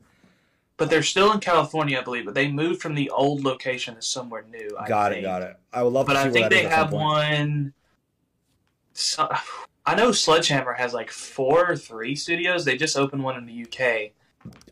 But 0.78 0.90
they're 0.90 1.04
still 1.04 1.32
in 1.32 1.40
California, 1.40 2.00
I 2.00 2.04
believe. 2.04 2.26
But 2.26 2.34
they 2.34 2.50
moved 2.50 2.82
from 2.82 2.96
the 2.96 3.10
old 3.10 3.44
location 3.44 3.96
to 3.96 4.02
somewhere 4.02 4.46
new. 4.50 4.76
I 4.80 4.88
got 4.88 5.12
think. 5.12 5.24
it, 5.24 5.26
got 5.26 5.42
it. 5.42 5.56
I 5.74 5.84
would 5.84 5.94
love. 5.94 6.06
But 6.06 6.18
I 6.18 6.30
think 6.30 6.50
they 6.50 6.64
have 6.64 6.94
one. 6.94 7.74
So, 8.94 9.30
I 9.88 9.96
know 9.96 10.12
Sledgehammer 10.12 10.74
has 10.74 10.94
like 10.94 11.12
four 11.12 11.70
or 11.70 11.76
three 11.76 12.16
studios. 12.16 12.66
They 12.66 12.78
just 12.78 12.98
opened 12.98 13.24
one 13.24 13.38
in 13.38 13.46
the 13.46 13.66
UK. 13.66 14.14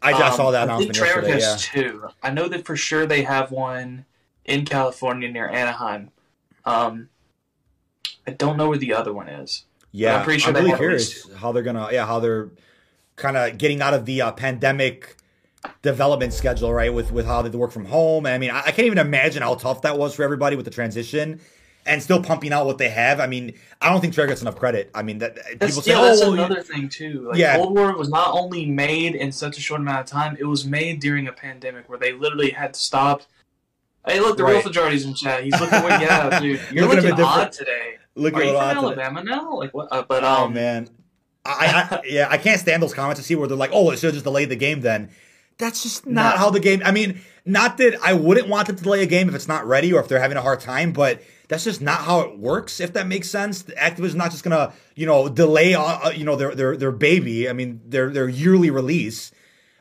I, 0.02 0.14
um, 0.14 0.24
I 0.24 0.36
saw 0.36 0.52
that 0.52 0.70
um, 0.70 0.76
I 0.76 0.78
think 0.80 0.96
yesterday. 0.96 1.32
Has 1.32 1.70
yeah. 1.74 1.82
two. 1.82 2.08
I 2.22 2.32
know 2.32 2.48
that 2.48 2.66
for 2.66 2.76
sure 2.76 3.06
they 3.06 3.24
have 3.24 3.52
one 3.52 4.06
in 4.46 4.66
California 4.66 5.30
near 5.30 5.48
Anaheim. 5.48 6.12
Um, 6.66 7.10
I 8.28 8.32
don't 8.32 8.58
know 8.58 8.70
where 8.70 8.78
the 8.78 8.94
other 8.94 9.14
one 9.14 9.28
is. 9.28 9.66
Yeah, 9.92 10.18
I'm 10.18 10.24
pretty 10.24 10.40
sure. 10.40 10.56
I'm 10.56 10.64
really 10.64 10.78
curious 10.78 11.32
how 11.36 11.52
they're 11.52 11.64
gonna. 11.64 11.90
Yeah, 11.92 12.06
how 12.06 12.20
they're 12.20 12.50
kind 13.16 13.38
of 13.38 13.58
getting 13.58 13.82
out 13.82 13.94
of 13.94 14.06
the 14.06 14.22
uh, 14.22 14.32
pandemic 14.32 15.18
development 15.82 16.34
schedule, 16.34 16.74
right? 16.74 16.94
With 16.94 17.12
with 17.12 17.26
how 17.26 17.42
they 17.42 17.50
work 17.56 17.72
from 17.72 17.86
home. 17.86 18.26
I 18.26 18.38
mean, 18.38 18.52
I, 18.52 18.60
I 18.60 18.72
can't 18.72 18.88
even 18.88 18.98
imagine 18.98 19.44
how 19.44 19.56
tough 19.56 19.84
that 19.84 19.98
was 19.98 20.16
for 20.16 20.24
everybody 20.24 20.56
with 20.56 20.66
the 20.66 20.72
transition 20.72 21.40
and 21.86 22.02
still 22.02 22.22
pumping 22.22 22.54
out 22.54 22.66
what 22.66 22.78
they 22.78 22.90
have. 22.90 23.20
I 23.20 23.28
mean, 23.28 23.54
I 23.82 23.90
don't 23.90 24.02
think 24.02 24.14
Treyarch 24.14 24.30
gets 24.30 24.42
enough 24.42 24.56
credit. 24.56 24.90
I 24.94 25.04
mean, 25.04 25.18
that 25.20 25.36
that's, 25.36 25.72
people 25.72 25.82
say, 25.82 25.92
yeah, 25.92 26.00
oh, 26.00 26.06
that's 26.06 26.22
another 26.22 26.56
you... 26.56 26.64
thing 26.64 26.90
too. 26.90 27.28
Like, 27.30 27.38
yeah, 27.38 27.58
Cold 27.58 27.76
War 27.76 27.96
was 27.98 28.10
not 28.10 28.34
only 28.34 28.66
made 28.66 29.16
in 29.16 29.32
such 29.32 29.58
a 29.58 29.62
short 29.62 29.82
amount 29.82 30.00
of 30.00 30.06
time; 30.06 30.38
it 30.40 30.46
was 30.46 30.66
made 30.66 31.00
during 31.00 31.28
a 31.28 31.34
pandemic 31.34 31.90
where 31.90 32.00
they 32.00 32.14
literally 32.14 32.52
had 32.52 32.74
to 32.74 32.80
stop 32.80 33.24
Hey, 34.06 34.20
look, 34.20 34.36
the 34.36 34.44
right. 34.44 34.54
real 34.54 34.62
Fajari's 34.62 35.06
in 35.06 35.14
chat. 35.14 35.44
He's 35.44 35.60
looking 35.60 35.80
yeah, 35.80 36.40
dude. 36.42 36.60
You're 36.72 36.88
looking, 36.88 37.10
looking 37.10 37.24
odd 37.24 37.52
today. 37.52 37.98
Looking 38.16 38.40
Are 38.40 38.44
you 38.44 38.52
from 38.52 38.62
Alabama 38.62 39.22
today. 39.22 39.36
now? 39.36 39.56
Like 39.56 39.74
what? 39.74 39.88
Uh, 39.92 40.04
but 40.08 40.24
oh, 40.24 40.28
um, 40.28 40.44
oh 40.44 40.48
man, 40.50 40.90
I, 41.46 41.88
I 41.90 42.02
yeah, 42.06 42.28
I 42.30 42.38
can't 42.38 42.60
stand 42.60 42.84
those 42.84 42.94
comments 42.94 43.22
to 43.22 43.26
see 43.26 43.36
where 43.36 43.48
they're 43.48 43.58
like, 43.58 43.72
oh, 43.74 43.92
it 43.92 44.00
should 44.00 44.08
have 44.08 44.14
just 44.14 44.26
delayed 44.26 44.50
the 44.50 44.58
game. 44.58 44.82
Then 44.82 45.10
that's 45.58 45.84
just 45.84 46.06
not 46.06 46.38
how 46.38 46.50
the 46.50 46.60
game. 46.60 46.82
I 46.84 46.92
mean, 46.92 47.22
not 47.46 47.78
that 47.78 47.98
I 48.04 48.14
wouldn't 48.14 48.50
want 48.50 48.68
them 48.68 48.76
to 48.76 48.84
delay 48.84 49.04
a 49.04 49.08
game 49.08 49.30
if 49.30 49.36
it's 49.36 49.48
not 49.48 49.66
ready 49.66 49.94
or 49.94 50.02
if 50.02 50.10
they're 50.10 50.20
having 50.20 50.38
a 50.38 50.42
hard 50.42 50.60
time, 50.60 50.92
but 50.92 51.22
that's 51.48 51.64
just 51.64 51.82
not 51.82 52.02
how 52.02 52.22
it 52.22 52.38
works. 52.38 52.80
If 52.80 52.94
that 52.94 53.08
makes 53.08 53.30
sense, 53.30 53.64
Activision's 53.64 54.16
not 54.16 54.32
just 54.32 54.44
gonna 54.44 54.74
you 54.96 55.06
know 55.06 55.30
delay 55.30 55.74
uh, 55.74 56.10
you 56.12 56.26
know 56.26 56.36
their 56.36 56.56
their 56.56 56.78
their 56.78 56.92
baby. 56.92 57.50
I 57.50 57.54
mean 57.54 57.82
their 57.86 58.10
their 58.10 58.30
yearly 58.30 58.70
release 58.70 59.32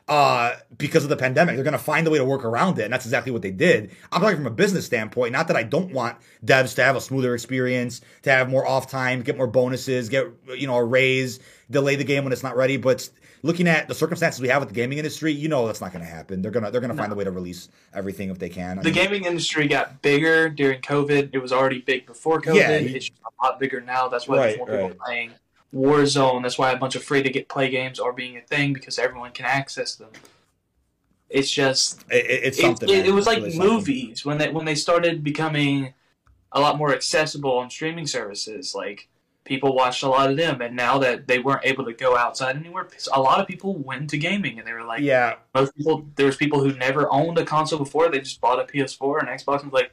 uh, 0.07 0.55
because 0.77 1.03
of 1.03 1.09
the 1.09 1.15
pandemic. 1.15 1.55
They're 1.55 1.63
going 1.63 1.71
to 1.73 1.77
find 1.77 2.05
a 2.05 2.09
way 2.09 2.17
to 2.17 2.25
work 2.25 2.43
around 2.43 2.77
it. 2.79 2.83
And 2.83 2.93
that's 2.93 3.05
exactly 3.05 3.31
what 3.31 3.41
they 3.41 3.51
did. 3.51 3.91
I'm 4.11 4.21
talking 4.21 4.37
from 4.37 4.47
a 4.47 4.51
business 4.51 4.85
standpoint. 4.85 5.31
Not 5.31 5.47
that 5.47 5.55
I 5.55 5.63
don't 5.63 5.93
want 5.93 6.17
devs 6.45 6.75
to 6.75 6.83
have 6.83 6.95
a 6.95 7.01
smoother 7.01 7.33
experience, 7.33 8.01
to 8.23 8.31
have 8.31 8.49
more 8.49 8.67
off 8.67 8.89
time, 8.89 9.21
get 9.21 9.37
more 9.37 9.47
bonuses, 9.47 10.09
get, 10.09 10.27
you 10.57 10.67
know, 10.67 10.75
a 10.75 10.83
raise, 10.83 11.39
delay 11.71 11.95
the 11.95 12.03
game 12.03 12.23
when 12.23 12.33
it's 12.33 12.43
not 12.43 12.57
ready. 12.57 12.77
But 12.77 13.09
looking 13.43 13.67
at 13.67 13.87
the 13.87 13.93
circumstances 13.93 14.41
we 14.41 14.47
have 14.47 14.61
with 14.61 14.69
the 14.69 14.75
gaming 14.75 14.97
industry, 14.97 15.31
you 15.31 15.47
know 15.47 15.67
that's 15.67 15.81
not 15.81 15.91
going 15.91 16.03
to 16.03 16.09
happen. 16.09 16.41
They're 16.41 16.51
gonna 16.51 16.71
they're 16.71 16.81
gonna 16.81 16.93
no. 16.93 17.01
find 17.01 17.11
a 17.11 17.15
way 17.15 17.25
to 17.25 17.31
release 17.31 17.69
everything 17.93 18.29
if 18.29 18.39
they 18.39 18.49
can. 18.49 18.79
I 18.79 18.81
the 18.81 18.85
mean, 18.85 18.95
gaming 18.95 19.25
industry 19.25 19.67
got 19.67 20.01
bigger 20.01 20.49
during 20.49 20.81
COVID. 20.81 21.29
It 21.33 21.39
was 21.39 21.51
already 21.51 21.81
big 21.81 22.07
before 22.07 22.41
COVID. 22.41 22.55
Yeah, 22.55 22.69
it's 22.69 23.09
a 23.09 23.45
lot 23.45 23.59
bigger 23.59 23.81
now. 23.81 24.07
That's 24.07 24.27
why 24.27 24.37
right, 24.37 24.45
there's 24.45 24.57
more 24.57 24.67
people 24.67 25.05
playing. 25.05 25.31
Warzone. 25.73 26.43
That's 26.43 26.57
why 26.57 26.71
a 26.71 26.77
bunch 26.77 26.95
of 26.95 27.03
free 27.03 27.23
to 27.23 27.29
get 27.29 27.49
play 27.49 27.69
games 27.69 27.99
are 27.99 28.13
being 28.13 28.37
a 28.37 28.41
thing 28.41 28.73
because 28.73 28.97
everyone 28.99 29.31
can 29.31 29.45
access 29.45 29.95
them. 29.95 30.09
It's 31.29 31.49
just 31.49 32.03
it, 32.11 32.25
it's 32.27 32.61
something. 32.61 32.87
It, 32.87 32.99
it, 32.99 33.07
it 33.07 33.11
was 33.11 33.25
like 33.25 33.39
really 33.39 33.57
movies 33.57 34.21
something. 34.21 34.29
when 34.29 34.37
they 34.37 34.53
when 34.53 34.65
they 34.65 34.75
started 34.75 35.23
becoming 35.23 35.93
a 36.51 36.61
lot 36.61 36.77
more 36.77 36.93
accessible 36.93 37.57
on 37.57 37.69
streaming 37.69 38.05
services. 38.05 38.75
Like 38.75 39.09
people 39.43 39.75
watched 39.75 40.03
a 40.03 40.09
lot 40.09 40.29
of 40.29 40.37
them, 40.37 40.61
and 40.61 40.75
now 40.75 40.97
that 40.99 41.27
they 41.27 41.39
weren't 41.39 41.65
able 41.65 41.85
to 41.85 41.93
go 41.93 42.17
outside 42.17 42.55
anywhere, 42.55 42.87
a 43.13 43.21
lot 43.21 43.39
of 43.39 43.47
people 43.47 43.75
went 43.75 44.09
to 44.11 44.17
gaming, 44.17 44.59
and 44.59 44.67
they 44.67 44.73
were 44.73 44.83
like, 44.83 45.01
yeah. 45.01 45.35
Most 45.53 45.75
people, 45.75 46.07
there's 46.15 46.37
people 46.37 46.61
who 46.61 46.73
never 46.73 47.11
owned 47.11 47.37
a 47.37 47.45
console 47.45 47.79
before. 47.79 48.09
They 48.09 48.19
just 48.19 48.39
bought 48.41 48.59
a 48.59 48.63
PS4 48.63 49.19
and 49.19 49.29
Xbox, 49.29 49.61
and 49.61 49.71
was 49.71 49.81
like, 49.81 49.91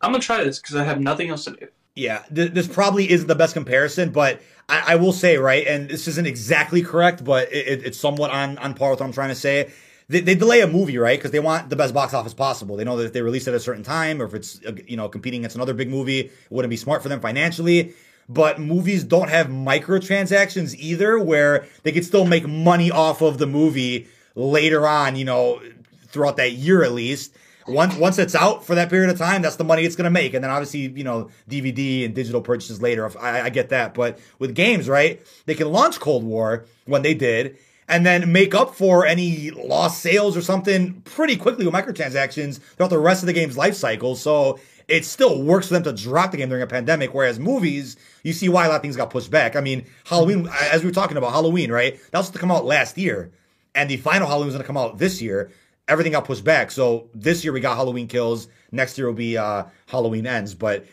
I'm 0.00 0.12
gonna 0.12 0.22
try 0.22 0.42
this 0.44 0.58
because 0.58 0.76
I 0.76 0.84
have 0.84 1.00
nothing 1.00 1.30
else 1.30 1.44
to 1.44 1.52
do. 1.52 1.68
Yeah, 1.94 2.22
th- 2.34 2.52
this 2.52 2.66
probably 2.66 3.10
isn't 3.10 3.28
the 3.28 3.34
best 3.34 3.54
comparison, 3.54 4.10
but 4.10 4.40
I, 4.68 4.92
I, 4.92 4.96
will 4.96 5.12
say, 5.12 5.36
right, 5.36 5.66
and 5.66 5.90
this 5.90 6.08
isn't 6.08 6.26
exactly 6.26 6.82
correct, 6.82 7.22
but 7.22 7.52
it, 7.52 7.66
it, 7.68 7.86
it's 7.86 7.98
somewhat 7.98 8.30
on, 8.30 8.56
on 8.58 8.74
par 8.74 8.90
with 8.90 9.00
what 9.00 9.06
I'm 9.06 9.12
trying 9.12 9.28
to 9.28 9.34
say. 9.34 9.70
They, 10.08 10.20
they 10.20 10.34
delay 10.34 10.62
a 10.62 10.66
movie, 10.66 10.96
right, 10.96 11.18
because 11.18 11.32
they 11.32 11.40
want 11.40 11.68
the 11.68 11.76
best 11.76 11.92
box 11.92 12.14
office 12.14 12.34
possible. 12.34 12.76
They 12.76 12.84
know 12.84 12.96
that 12.96 13.04
if 13.04 13.12
they 13.12 13.22
release 13.22 13.46
it 13.46 13.50
at 13.50 13.56
a 13.56 13.60
certain 13.60 13.82
time, 13.82 14.22
or 14.22 14.24
if 14.24 14.34
it's 14.34 14.60
uh, 14.66 14.72
you 14.86 14.96
know 14.96 15.08
competing 15.08 15.40
against 15.40 15.56
another 15.56 15.74
big 15.74 15.90
movie, 15.90 16.20
it 16.20 16.32
wouldn't 16.50 16.70
be 16.70 16.76
smart 16.76 17.02
for 17.02 17.08
them 17.08 17.20
financially. 17.20 17.94
But 18.32 18.60
movies 18.60 19.04
don't 19.04 19.28
have 19.28 19.48
microtransactions 19.48 20.74
either, 20.78 21.18
where 21.18 21.66
they 21.82 21.92
could 21.92 22.04
still 22.04 22.24
make 22.24 22.46
money 22.46 22.90
off 22.90 23.20
of 23.20 23.38
the 23.38 23.46
movie 23.46 24.08
later 24.34 24.86
on, 24.86 25.16
you 25.16 25.24
know, 25.24 25.60
throughout 26.08 26.36
that 26.36 26.52
year 26.52 26.82
at 26.82 26.92
least 26.92 27.34
once 27.66 27.96
once 27.96 28.18
it's 28.18 28.34
out 28.34 28.64
for 28.64 28.74
that 28.74 28.90
period 28.90 29.10
of 29.10 29.18
time, 29.18 29.42
that's 29.42 29.56
the 29.56 29.64
money 29.64 29.84
it's 29.84 29.96
going 29.96 30.04
to 30.04 30.10
make. 30.10 30.34
And 30.34 30.42
then 30.42 30.50
obviously, 30.50 30.80
you 30.80 31.04
know, 31.04 31.30
DVD 31.48 32.04
and 32.04 32.14
digital 32.14 32.40
purchases 32.40 32.82
later. 32.82 33.10
I, 33.18 33.42
I 33.42 33.50
get 33.50 33.68
that, 33.70 33.94
but 33.94 34.18
with 34.38 34.54
games, 34.54 34.88
right? 34.88 35.20
They 35.46 35.54
can 35.54 35.70
launch 35.70 36.00
Cold 36.00 36.24
War 36.24 36.64
when 36.86 37.02
they 37.02 37.14
did, 37.14 37.56
and 37.88 38.04
then 38.04 38.32
make 38.32 38.54
up 38.54 38.74
for 38.74 39.06
any 39.06 39.50
lost 39.50 40.00
sales 40.00 40.36
or 40.36 40.42
something 40.42 41.02
pretty 41.02 41.36
quickly 41.36 41.64
with 41.64 41.74
microtransactions 41.74 42.60
throughout 42.60 42.90
the 42.90 42.98
rest 42.98 43.22
of 43.22 43.26
the 43.26 43.32
game's 43.32 43.56
life 43.56 43.74
cycle. 43.74 44.16
So 44.16 44.58
it 44.92 45.04
still 45.04 45.42
works 45.42 45.68
for 45.68 45.74
them 45.74 45.82
to 45.84 45.92
drop 45.92 46.30
the 46.30 46.36
game 46.36 46.48
during 46.48 46.62
a 46.62 46.66
pandemic. 46.66 47.14
Whereas 47.14 47.38
movies, 47.38 47.96
you 48.22 48.32
see 48.32 48.48
why 48.48 48.66
a 48.66 48.68
lot 48.68 48.76
of 48.76 48.82
things 48.82 48.96
got 48.96 49.10
pushed 49.10 49.30
back. 49.30 49.56
I 49.56 49.60
mean, 49.60 49.86
Halloween, 50.04 50.48
as 50.70 50.82
we 50.82 50.88
were 50.88 50.94
talking 50.94 51.16
about 51.16 51.32
Halloween, 51.32 51.72
right? 51.72 51.98
That 52.10 52.18
was 52.18 52.30
to 52.30 52.38
come 52.38 52.50
out 52.50 52.64
last 52.64 52.98
year, 52.98 53.32
and 53.74 53.88
the 53.88 53.96
final 53.96 54.28
Halloween 54.28 54.46
was 54.46 54.54
going 54.54 54.62
to 54.62 54.66
come 54.66 54.76
out 54.76 54.98
this 54.98 55.22
year 55.22 55.50
everything 55.88 56.12
got 56.12 56.24
pushed 56.24 56.44
back. 56.44 56.70
So 56.70 57.08
this 57.14 57.44
year 57.44 57.52
we 57.52 57.60
got 57.60 57.76
Halloween 57.76 58.08
Kills. 58.08 58.48
Next 58.70 58.96
year 58.96 59.06
will 59.06 59.14
be 59.14 59.36
uh, 59.36 59.64
Halloween 59.86 60.26
Ends. 60.26 60.54
But 60.54 60.86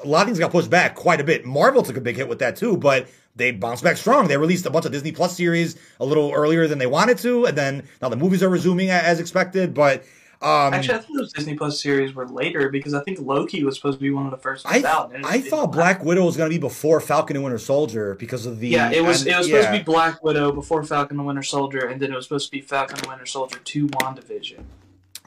a 0.00 0.06
lot 0.06 0.22
of 0.22 0.26
things 0.26 0.38
got 0.38 0.50
pushed 0.50 0.70
back 0.70 0.94
quite 0.94 1.20
a 1.20 1.24
bit. 1.24 1.44
Marvel 1.44 1.82
took 1.82 1.96
a 1.96 2.00
big 2.00 2.16
hit 2.16 2.28
with 2.28 2.38
that 2.40 2.56
too, 2.56 2.76
but 2.76 3.08
they 3.34 3.50
bounced 3.50 3.84
back 3.84 3.96
strong. 3.96 4.28
They 4.28 4.36
released 4.36 4.66
a 4.66 4.70
bunch 4.70 4.86
of 4.86 4.92
Disney 4.92 5.12
Plus 5.12 5.36
series 5.36 5.76
a 6.00 6.04
little 6.04 6.32
earlier 6.32 6.66
than 6.66 6.78
they 6.78 6.86
wanted 6.86 7.18
to, 7.18 7.46
and 7.46 7.56
then 7.56 7.86
now 8.00 8.08
the 8.08 8.16
movies 8.16 8.42
are 8.42 8.48
resuming 8.48 8.90
as 8.90 9.20
expected. 9.20 9.74
But 9.74 10.04
um, 10.42 10.74
Actually, 10.74 10.94
I 10.96 10.98
think 10.98 11.18
those 11.18 11.32
Disney 11.32 11.54
Plus 11.54 11.80
series 11.80 12.14
were 12.14 12.28
later 12.28 12.68
because 12.68 12.92
I 12.92 13.02
think 13.02 13.18
Loki 13.20 13.64
was 13.64 13.76
supposed 13.76 13.98
to 13.98 14.02
be 14.02 14.10
one 14.10 14.26
of 14.26 14.30
the 14.30 14.36
first 14.36 14.66
ones 14.66 14.84
I, 14.84 14.88
out. 14.88 15.12
I 15.24 15.40
thought 15.40 15.72
Black 15.72 16.04
Widow 16.04 16.26
was 16.26 16.36
going 16.36 16.50
to 16.50 16.54
be 16.54 16.60
before 16.60 17.00
Falcon 17.00 17.36
and 17.36 17.44
Winter 17.44 17.58
Soldier 17.58 18.14
because 18.16 18.44
of 18.44 18.60
the 18.60 18.68
yeah. 18.68 18.90
It 18.90 19.02
was 19.02 19.26
it 19.26 19.34
was 19.34 19.48
yeah. 19.48 19.60
supposed 19.60 19.72
to 19.72 19.78
be 19.78 19.82
Black 19.82 20.22
Widow 20.22 20.52
before 20.52 20.84
Falcon 20.84 21.16
and 21.18 21.26
Winter 21.26 21.42
Soldier, 21.42 21.86
and 21.86 22.00
then 22.00 22.12
it 22.12 22.16
was 22.16 22.26
supposed 22.26 22.46
to 22.46 22.52
be 22.52 22.60
Falcon 22.60 22.98
and 22.98 23.06
Winter 23.06 23.24
Soldier 23.24 23.58
two 23.64 23.88
Wandavision. 23.88 24.64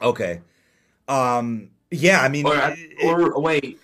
Okay. 0.00 0.42
Um. 1.08 1.70
Yeah. 1.90 2.20
I 2.20 2.28
mean, 2.28 2.46
or, 2.46 2.54
it, 2.56 3.04
or 3.04 3.40
wait. 3.40 3.80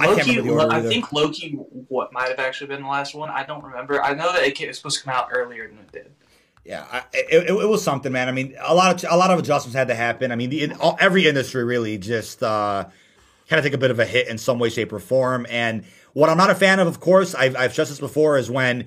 Loki, 0.00 0.40
I, 0.40 0.78
I 0.78 0.82
think 0.82 1.12
Loki, 1.12 1.52
what 1.88 2.12
might 2.12 2.28
have 2.28 2.40
actually 2.40 2.66
been 2.68 2.82
the 2.82 2.88
last 2.88 3.14
one. 3.14 3.30
I 3.30 3.44
don't 3.44 3.62
remember. 3.62 4.02
I 4.02 4.14
know 4.14 4.32
that 4.32 4.42
it 4.42 4.66
was 4.66 4.76
supposed 4.76 4.98
to 4.98 5.04
come 5.04 5.14
out 5.14 5.28
earlier 5.32 5.68
than 5.68 5.78
it 5.78 5.92
did. 5.92 6.10
Yeah, 6.64 6.86
I, 6.90 7.02
it, 7.12 7.50
it, 7.50 7.68
was 7.68 7.82
something, 7.82 8.12
man. 8.12 8.28
I 8.28 8.32
mean, 8.32 8.54
a 8.60 8.74
lot 8.74 9.04
of 9.04 9.10
a 9.10 9.16
lot 9.16 9.32
of 9.32 9.38
adjustments 9.40 9.74
had 9.74 9.88
to 9.88 9.96
happen. 9.96 10.30
I 10.30 10.36
mean, 10.36 10.50
the, 10.50 10.72
all, 10.74 10.96
every 11.00 11.26
industry 11.26 11.64
really 11.64 11.98
just 11.98 12.40
uh, 12.42 12.84
kind 13.48 13.58
of 13.58 13.64
take 13.64 13.74
a 13.74 13.78
bit 13.78 13.90
of 13.90 13.98
a 13.98 14.04
hit 14.04 14.28
in 14.28 14.38
some 14.38 14.60
way, 14.60 14.68
shape, 14.68 14.92
or 14.92 15.00
form. 15.00 15.44
And 15.50 15.84
what 16.12 16.30
I'm 16.30 16.36
not 16.36 16.50
a 16.50 16.54
fan 16.54 16.78
of, 16.78 16.86
of 16.86 17.00
course, 17.00 17.34
I've, 17.34 17.56
I've 17.56 17.72
stressed 17.72 17.90
this 17.90 17.98
before, 17.98 18.38
is 18.38 18.48
when 18.48 18.86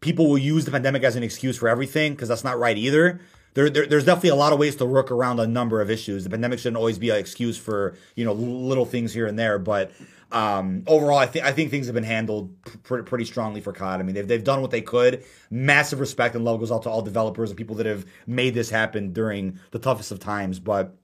people 0.00 0.28
will 0.28 0.38
use 0.38 0.64
the 0.64 0.72
pandemic 0.72 1.04
as 1.04 1.14
an 1.14 1.22
excuse 1.22 1.56
for 1.56 1.68
everything 1.68 2.12
because 2.12 2.28
that's 2.28 2.42
not 2.42 2.58
right 2.58 2.76
either 2.76 3.20
there, 3.54 3.68
there, 3.68 3.86
there's 3.86 4.04
definitely 4.04 4.30
a 4.30 4.36
lot 4.36 4.52
of 4.52 4.58
ways 4.58 4.76
to 4.76 4.86
work 4.86 5.10
around 5.10 5.38
a 5.38 5.46
number 5.46 5.80
of 5.80 5.90
issues. 5.90 6.24
The 6.24 6.30
pandemic 6.30 6.58
shouldn't 6.58 6.76
always 6.76 6.98
be 6.98 7.10
an 7.10 7.16
excuse 7.16 7.58
for 7.58 7.94
you 8.16 8.24
know 8.24 8.32
little 8.32 8.86
things 8.86 9.12
here 9.12 9.26
and 9.26 9.38
there, 9.38 9.58
but 9.58 9.92
um, 10.32 10.84
overall, 10.86 11.18
I 11.18 11.26
think 11.26 11.44
I 11.44 11.52
think 11.52 11.70
things 11.70 11.86
have 11.86 11.94
been 11.94 12.04
handled 12.04 12.54
pr- 12.82 13.02
pretty 13.02 13.24
strongly 13.24 13.60
for 13.60 13.72
COD. 13.72 14.00
I 14.00 14.02
mean, 14.02 14.14
they've 14.14 14.26
they've 14.26 14.42
done 14.42 14.62
what 14.62 14.70
they 14.70 14.80
could. 14.80 15.24
Massive 15.50 16.00
respect 16.00 16.34
and 16.34 16.44
love 16.44 16.58
goes 16.58 16.72
out 16.72 16.84
to 16.84 16.90
all 16.90 17.02
developers 17.02 17.50
and 17.50 17.58
people 17.58 17.76
that 17.76 17.86
have 17.86 18.06
made 18.26 18.54
this 18.54 18.70
happen 18.70 19.12
during 19.12 19.58
the 19.70 19.78
toughest 19.78 20.10
of 20.10 20.20
times. 20.20 20.58
But 20.58 20.96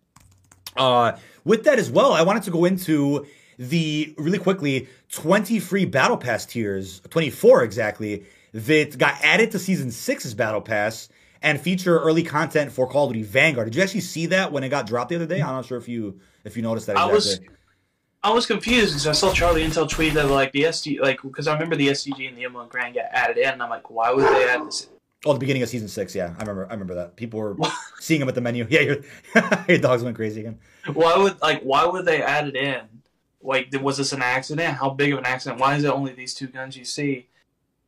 uh, 0.77 1.13
with 1.45 1.65
that 1.65 1.79
as 1.79 1.91
well, 1.91 2.13
I 2.13 2.23
wanted 2.23 2.45
to 2.45 2.51
go 2.51 2.65
into 2.65 3.27
the 3.59 4.15
really 4.17 4.39
quickly 4.39 4.89
20 5.11 5.59
free 5.59 5.85
battle 5.85 6.17
pass 6.17 6.47
tiers 6.47 7.01
24 7.11 7.65
exactly 7.65 8.25
that 8.55 8.97
got 8.97 9.15
added 9.21 9.51
to 9.51 9.59
season 9.59 9.91
six's 9.91 10.33
battle 10.33 10.61
pass 10.61 11.09
and 11.43 11.61
feature 11.61 11.99
early 11.99 12.23
content 12.23 12.73
for 12.73 12.89
Call 12.89 13.07
of 13.07 13.13
Duty 13.13 13.25
Vanguard. 13.25 13.67
Did 13.67 13.77
you 13.77 13.83
actually 13.83 14.01
see 14.01 14.27
that 14.27 14.53
when 14.53 14.65
it 14.65 14.69
got 14.69 14.87
dropped 14.87 15.11
the 15.11 15.17
other 15.17 15.27
day? 15.27 15.41
I'm 15.41 15.55
not 15.55 15.67
sure 15.67 15.79
if 15.79 15.89
you 15.89 16.21
if 16.45 16.57
you 16.57 16.63
noticed 16.63 16.87
that. 16.87 16.93
Exactly. 16.93 17.11
I 17.11 17.15
was 17.15 17.41
I 18.29 18.31
was 18.31 18.45
confused 18.45 18.93
because 18.93 19.07
I 19.07 19.13
saw 19.13 19.33
Charlie 19.33 19.65
Intel 19.65 19.89
tweet 19.89 20.13
that 20.13 20.29
like 20.29 20.53
the 20.53 20.65
SD 20.65 21.01
like 21.01 21.23
because 21.23 21.49
I 21.49 21.55
remember 21.55 21.77
the 21.77 21.89
STG 21.89 22.29
and 22.29 22.37
the 22.37 22.43
M1 22.43 22.69
Garand 22.69 22.95
got 22.95 23.07
added 23.11 23.39
in, 23.39 23.49
and 23.49 23.63
I'm 23.63 23.71
like, 23.71 23.89
why 23.89 24.13
would 24.13 24.23
they 24.23 24.47
add 24.47 24.67
this? 24.67 24.91
Oh, 25.25 25.33
the 25.33 25.39
beginning 25.39 25.63
of 25.63 25.71
season 25.71 25.89
six. 25.89 26.15
Yeah, 26.15 26.35
I 26.37 26.41
remember. 26.43 26.67
I 26.69 26.73
remember 26.73 26.95
that 26.97 27.17
people 27.17 27.41
were 27.41 27.57
seeing 28.01 28.21
him 28.21 28.29
at 28.29 28.35
the 28.35 28.43
menu. 28.43 28.67
Yeah, 28.71 28.81
your, 28.81 28.97
your 29.69 29.79
dogs 29.79 30.05
went 30.05 30.15
crazy 30.15 30.41
again. 30.41 30.59
Why 30.93 31.17
would 31.17 31.41
like 31.41 31.63
why 31.63 31.87
would 31.87 32.05
they 32.05 32.23
add 32.23 32.49
it 32.49 32.55
in? 32.55 32.83
Like, 33.41 33.75
was 33.81 33.97
this 33.97 34.13
an 34.13 34.21
accident? 34.21 34.75
How 34.75 34.91
big 34.91 35.15
of 35.15 35.21
an 35.21 35.25
accident? 35.25 35.59
Why 35.59 35.77
is 35.77 35.85
it 35.85 35.91
only 35.91 36.13
these 36.13 36.35
two 36.35 36.49
guns 36.49 36.77
you 36.77 36.85
see? 36.85 37.29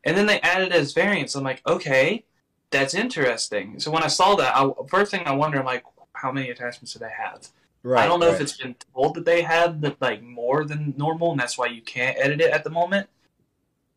And 0.04 0.16
then 0.16 0.24
they 0.24 0.40
added 0.40 0.72
as 0.72 0.94
variants. 0.94 1.34
I'm 1.34 1.44
like, 1.44 1.60
okay, 1.66 2.24
that's 2.70 2.94
interesting. 2.94 3.78
So 3.78 3.90
when 3.90 4.02
I 4.02 4.06
saw 4.06 4.36
that, 4.36 4.56
I, 4.56 4.70
first 4.88 5.10
thing 5.10 5.26
I 5.26 5.32
wonder, 5.32 5.58
I'm 5.58 5.66
like, 5.66 5.84
how 6.14 6.32
many 6.32 6.48
attachments 6.48 6.94
do 6.94 7.00
they 7.00 7.10
have? 7.10 7.46
Right, 7.82 8.04
I 8.04 8.06
don't 8.06 8.20
know 8.20 8.26
right. 8.26 8.34
if 8.34 8.40
it's 8.40 8.56
been 8.56 8.76
told 8.94 9.14
that 9.14 9.24
they 9.24 9.42
had 9.42 9.96
like 10.00 10.22
more 10.22 10.64
than 10.64 10.94
normal, 10.96 11.30
and 11.30 11.40
that's 11.40 11.56
why 11.56 11.66
you 11.66 11.80
can't 11.80 12.16
edit 12.18 12.40
it 12.40 12.50
at 12.50 12.62
the 12.62 12.70
moment, 12.70 13.08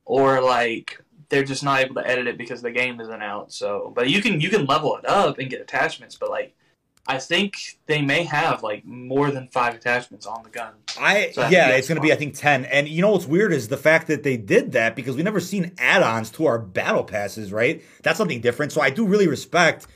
or 0.05 0.41
like 0.41 1.01
they're 1.29 1.43
just 1.43 1.63
not 1.63 1.81
able 1.81 1.95
to 1.95 2.07
edit 2.07 2.27
it 2.27 2.38
because 2.38 2.61
the 2.61 2.71
game 2.71 3.01
isn't 3.01 3.21
out. 3.21 3.51
So, 3.51 3.91
but 3.93 4.09
you 4.09 4.21
can 4.21 4.39
you 4.39 4.49
can 4.49 4.65
level 4.65 4.95
it 4.97 5.05
up 5.05 5.38
and 5.38 5.49
get 5.49 5.59
attachments, 5.59 6.15
but 6.15 6.29
like 6.29 6.55
I 7.05 7.17
think 7.17 7.79
they 7.86 8.01
may 8.01 8.23
have 8.23 8.63
like 8.63 8.86
more 8.86 9.29
than 9.29 9.47
five 9.47 9.75
attachments 9.75 10.25
on 10.25 10.43
the 10.43 10.49
gun. 10.49 10.73
I 10.97 11.31
so 11.31 11.47
yeah, 11.49 11.69
it's 11.71 11.89
going 11.89 11.97
to 11.97 12.01
be 12.01 12.13
I 12.13 12.15
think 12.15 12.36
ten. 12.36 12.63
And 12.65 12.88
you 12.88 13.01
know 13.01 13.11
what's 13.11 13.25
weird 13.25 13.51
is 13.51 13.67
the 13.67 13.77
fact 13.77 14.07
that 14.07 14.23
they 14.23 14.38
did 14.38 14.71
that 14.71 14.95
because 14.95 15.17
we 15.17 15.23
never 15.23 15.41
seen 15.41 15.73
add-ons 15.77 16.29
to 16.31 16.45
our 16.45 16.57
battle 16.57 17.03
passes, 17.03 17.51
right? 17.51 17.84
That's 18.03 18.17
something 18.17 18.39
different. 18.39 18.71
So 18.71 18.79
I 18.79 18.89
do 18.89 19.05
really 19.05 19.27
respect 19.27 19.88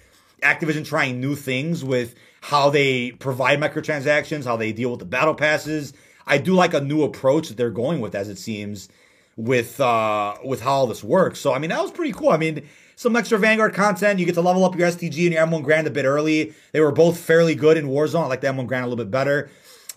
Activision 0.44 0.86
trying 0.86 1.22
new 1.22 1.36
things 1.36 1.84
with 1.84 2.16
how 2.48 2.70
they 2.70 3.12
provide 3.12 3.60
microtransactions, 3.60 4.46
how 4.46 4.56
they 4.56 4.72
deal 4.72 4.90
with 4.90 5.00
the 5.00 5.06
battle 5.06 5.36
passes. 5.36 5.92
I 6.26 6.38
do 6.38 6.54
like 6.54 6.74
a 6.74 6.80
new 6.80 7.04
approach 7.04 7.50
that 7.50 7.58
they're 7.58 7.70
going 7.70 8.00
with, 8.00 8.16
as 8.16 8.30
it 8.30 8.38
seems, 8.38 8.88
with 9.36 9.82
uh 9.82 10.36
with 10.46 10.62
how 10.62 10.72
all 10.72 10.88
this 10.88 11.04
works. 11.04 11.42
So 11.42 11.54
I 11.54 11.60
mean, 11.60 11.72
that 11.72 11.82
was 11.82 11.92
pretty 11.92 12.14
cool. 12.14 12.30
I 12.30 12.38
mean, 12.38 12.66
some 12.96 13.18
extra 13.18 13.38
Vanguard 13.38 13.74
content. 13.74 14.18
You 14.18 14.26
get 14.26 14.36
to 14.36 14.42
level 14.42 14.64
up 14.64 14.78
your 14.78 14.88
STG 14.88 15.26
and 15.26 15.34
your 15.34 15.46
M1 15.46 15.62
Grand 15.62 15.88
a 15.88 15.90
bit 15.90 16.06
early. 16.06 16.54
They 16.72 16.80
were 16.80 16.94
both 16.94 17.20
fairly 17.20 17.54
good 17.54 17.76
in 17.76 17.88
Warzone. 17.88 18.24
I 18.24 18.28
like 18.28 18.40
the 18.40 18.48
M1 18.48 18.66
Grand 18.66 18.86
a 18.86 18.88
little 18.88 19.04
bit 19.04 19.12
better. 19.12 19.50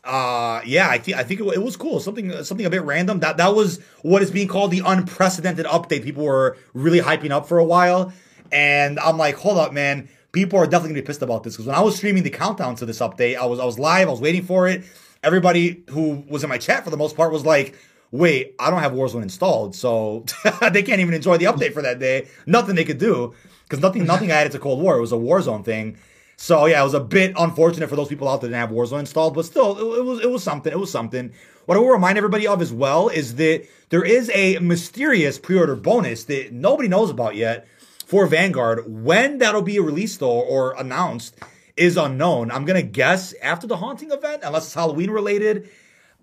Uh, 0.03 0.61
yeah, 0.66 0.88
I 0.88 0.98
think 0.98 1.18
I 1.18 1.22
think 1.22 1.38
it, 1.38 1.46
it, 1.55 1.62
was 1.62 1.76
cool. 1.76 2.01
Something 2.01 2.42
something 2.42 2.66
a 2.66 2.70
bit 2.70 2.82
random. 2.82 3.20
That 3.20 3.36
that 3.36 3.55
was 3.55 3.78
what 4.03 4.22
is 4.22 4.32
being 4.32 4.48
called 4.48 4.72
the 4.72 4.82
unprecedented 4.84 5.66
update. 5.66 6.03
People 6.03 6.24
were 6.24 6.57
really 6.74 6.98
hyping 6.98 7.30
up 7.30 7.46
for 7.46 7.59
a 7.59 7.64
while, 7.64 8.12
and 8.51 8.98
I'm 8.98 9.18
like, 9.18 9.36
hold 9.36 9.57
up, 9.57 9.72
man 9.72 10.09
people 10.33 10.59
are 10.59 10.66
definitely 10.66 10.91
gonna 10.91 11.03
be 11.03 11.07
pissed 11.07 11.22
about 11.22 11.43
this 11.43 11.55
because 11.55 11.66
when 11.66 11.76
I 11.76 11.81
was 11.81 11.97
streaming 11.97 12.22
the 12.22 12.31
countdown 12.31 12.76
to 12.76 12.87
this 12.87 13.01
update, 13.01 13.37
I 13.37 13.47
was 13.47 13.59
I 13.59 13.64
was 13.64 13.78
live, 13.78 14.09
I 14.09 14.11
was 14.11 14.20
waiting 14.20 14.43
for 14.43 14.68
it. 14.68 14.85
Everybody 15.22 15.85
who 15.91 16.24
was 16.28 16.43
in 16.43 16.49
my 16.49 16.59
chat 16.59 16.85
for 16.85 16.91
the 16.91 16.97
most 16.97 17.16
part 17.16 17.33
was 17.33 17.45
like, 17.45 17.76
"Wait, 18.11 18.55
I 18.59 18.70
don't 18.70 18.81
have 18.81 18.93
Warzone 18.93 19.22
installed, 19.22 19.74
so 19.74 20.24
they 20.72 20.83
can't 20.83 21.01
even 21.01 21.14
enjoy 21.14 21.37
the 21.37 21.47
update 21.47 21.72
for 21.72 21.83
that 21.83 21.99
day. 21.99 22.28
Nothing 22.47 22.74
they 22.74 22.85
could 22.85 22.99
do 22.99 23.35
because 23.64 23.81
nothing 23.81 24.05
nothing 24.05 24.31
added 24.31 24.53
to 24.53 24.59
Cold 24.59 24.81
War. 24.81 24.97
It 24.97 25.01
was 25.01 25.12
a 25.12 25.16
Warzone 25.16 25.64
thing." 25.64 25.99
So 26.37 26.64
yeah, 26.64 26.81
it 26.81 26.85
was 26.85 26.95
a 26.95 27.01
bit 27.01 27.35
unfortunate 27.37 27.91
for 27.91 27.97
those 27.97 28.09
people 28.09 28.26
out 28.26 28.41
there 28.41 28.49
that 28.49 28.57
didn't 28.57 28.70
have 28.70 28.76
Warzone 28.76 29.01
installed, 29.01 29.35
but 29.35 29.45
still, 29.45 29.76
it, 29.76 29.99
it 29.99 30.03
was 30.03 30.20
it 30.20 30.31
was 30.31 30.43
something. 30.43 30.72
It 30.72 30.78
was 30.78 30.91
something. 30.91 31.33
What 31.66 31.76
I 31.76 31.81
will 31.81 31.89
remind 31.89 32.16
everybody 32.16 32.47
of 32.47 32.62
as 32.62 32.72
well 32.72 33.11
is 33.11 33.35
that 33.35 33.66
there 33.91 34.03
is 34.03 34.31
a 34.33 34.59
mysterious 34.59 35.39
pre-order 35.39 35.76
bonus 35.76 36.24
that 36.24 36.53
nobody 36.53 36.89
knows 36.89 37.11
about 37.11 37.37
yet 37.37 37.68
for 38.11 38.27
Vanguard. 38.27 38.83
When 38.89 39.39
that'll 39.39 39.63
be 39.63 39.79
released 39.79 40.19
though 40.19 40.41
or 40.41 40.75
announced 40.77 41.39
is 41.77 41.97
unknown. 41.97 42.51
I'm 42.51 42.65
gonna 42.65 42.83
guess 42.83 43.33
after 43.41 43.69
the 43.69 43.77
haunting 43.77 44.11
event, 44.11 44.43
unless 44.45 44.67
it's 44.67 44.75
Halloween 44.75 45.11
related. 45.11 45.71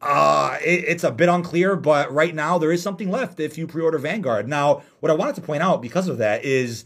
Uh, 0.02 0.58
it, 0.64 0.84
it's 0.86 1.04
a 1.06 1.12
bit 1.12 1.30
unclear, 1.30 1.76
but 1.78 2.12
right 2.12 2.36
now 2.36 2.58
there 2.58 2.74
is 2.74 2.84
something 2.84 3.10
left 3.10 3.40
if 3.40 3.58
you 3.58 3.66
pre-order 3.66 3.98
Vanguard. 3.98 4.48
Now, 4.48 4.84
what 5.00 5.12
I 5.12 5.16
wanted 5.16 5.36
to 5.36 5.42
point 5.42 5.64
out 5.64 5.82
because 5.82 6.08
of 6.08 6.18
that 6.20 6.44
is, 6.44 6.84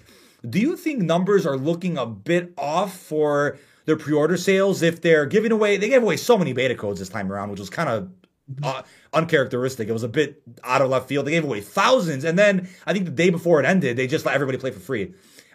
do 0.47 0.59
you 0.59 0.77
think 0.77 1.01
numbers 1.01 1.45
are 1.45 1.57
looking 1.57 1.97
a 1.97 2.05
bit 2.05 2.53
off 2.57 2.95
for 2.95 3.57
their 3.85 3.97
pre-order 3.97 4.37
sales 4.37 4.81
if 4.81 5.01
they're 5.01 5.25
giving 5.25 5.51
away? 5.51 5.77
They 5.77 5.89
gave 5.89 6.03
away 6.03 6.15
so 6.15 6.37
many 6.37 6.53
beta 6.53 6.75
codes 6.75 6.99
this 6.99 7.09
time 7.09 7.31
around, 7.31 7.49
which 7.49 7.59
was 7.59 7.71
kind 7.71 7.89
of 7.89 8.11
uh, 8.63 8.83
uncharacteristic. 9.13 9.89
It 9.89 9.93
was 9.93 10.03
a 10.03 10.07
bit 10.07 10.41
out 10.63 10.81
of 10.81 10.89
left 10.89 11.07
field. 11.07 11.27
They 11.27 11.31
gave 11.31 11.43
away 11.43 11.61
thousands, 11.61 12.23
and 12.23 12.37
then 12.37 12.69
I 12.85 12.93
think 12.93 13.05
the 13.05 13.11
day 13.11 13.29
before 13.29 13.59
it 13.59 13.65
ended, 13.65 13.97
they 13.97 14.07
just 14.07 14.25
let 14.25 14.35
everybody 14.35 14.57
play 14.57 14.71
for 14.71 14.79
free. 14.79 15.13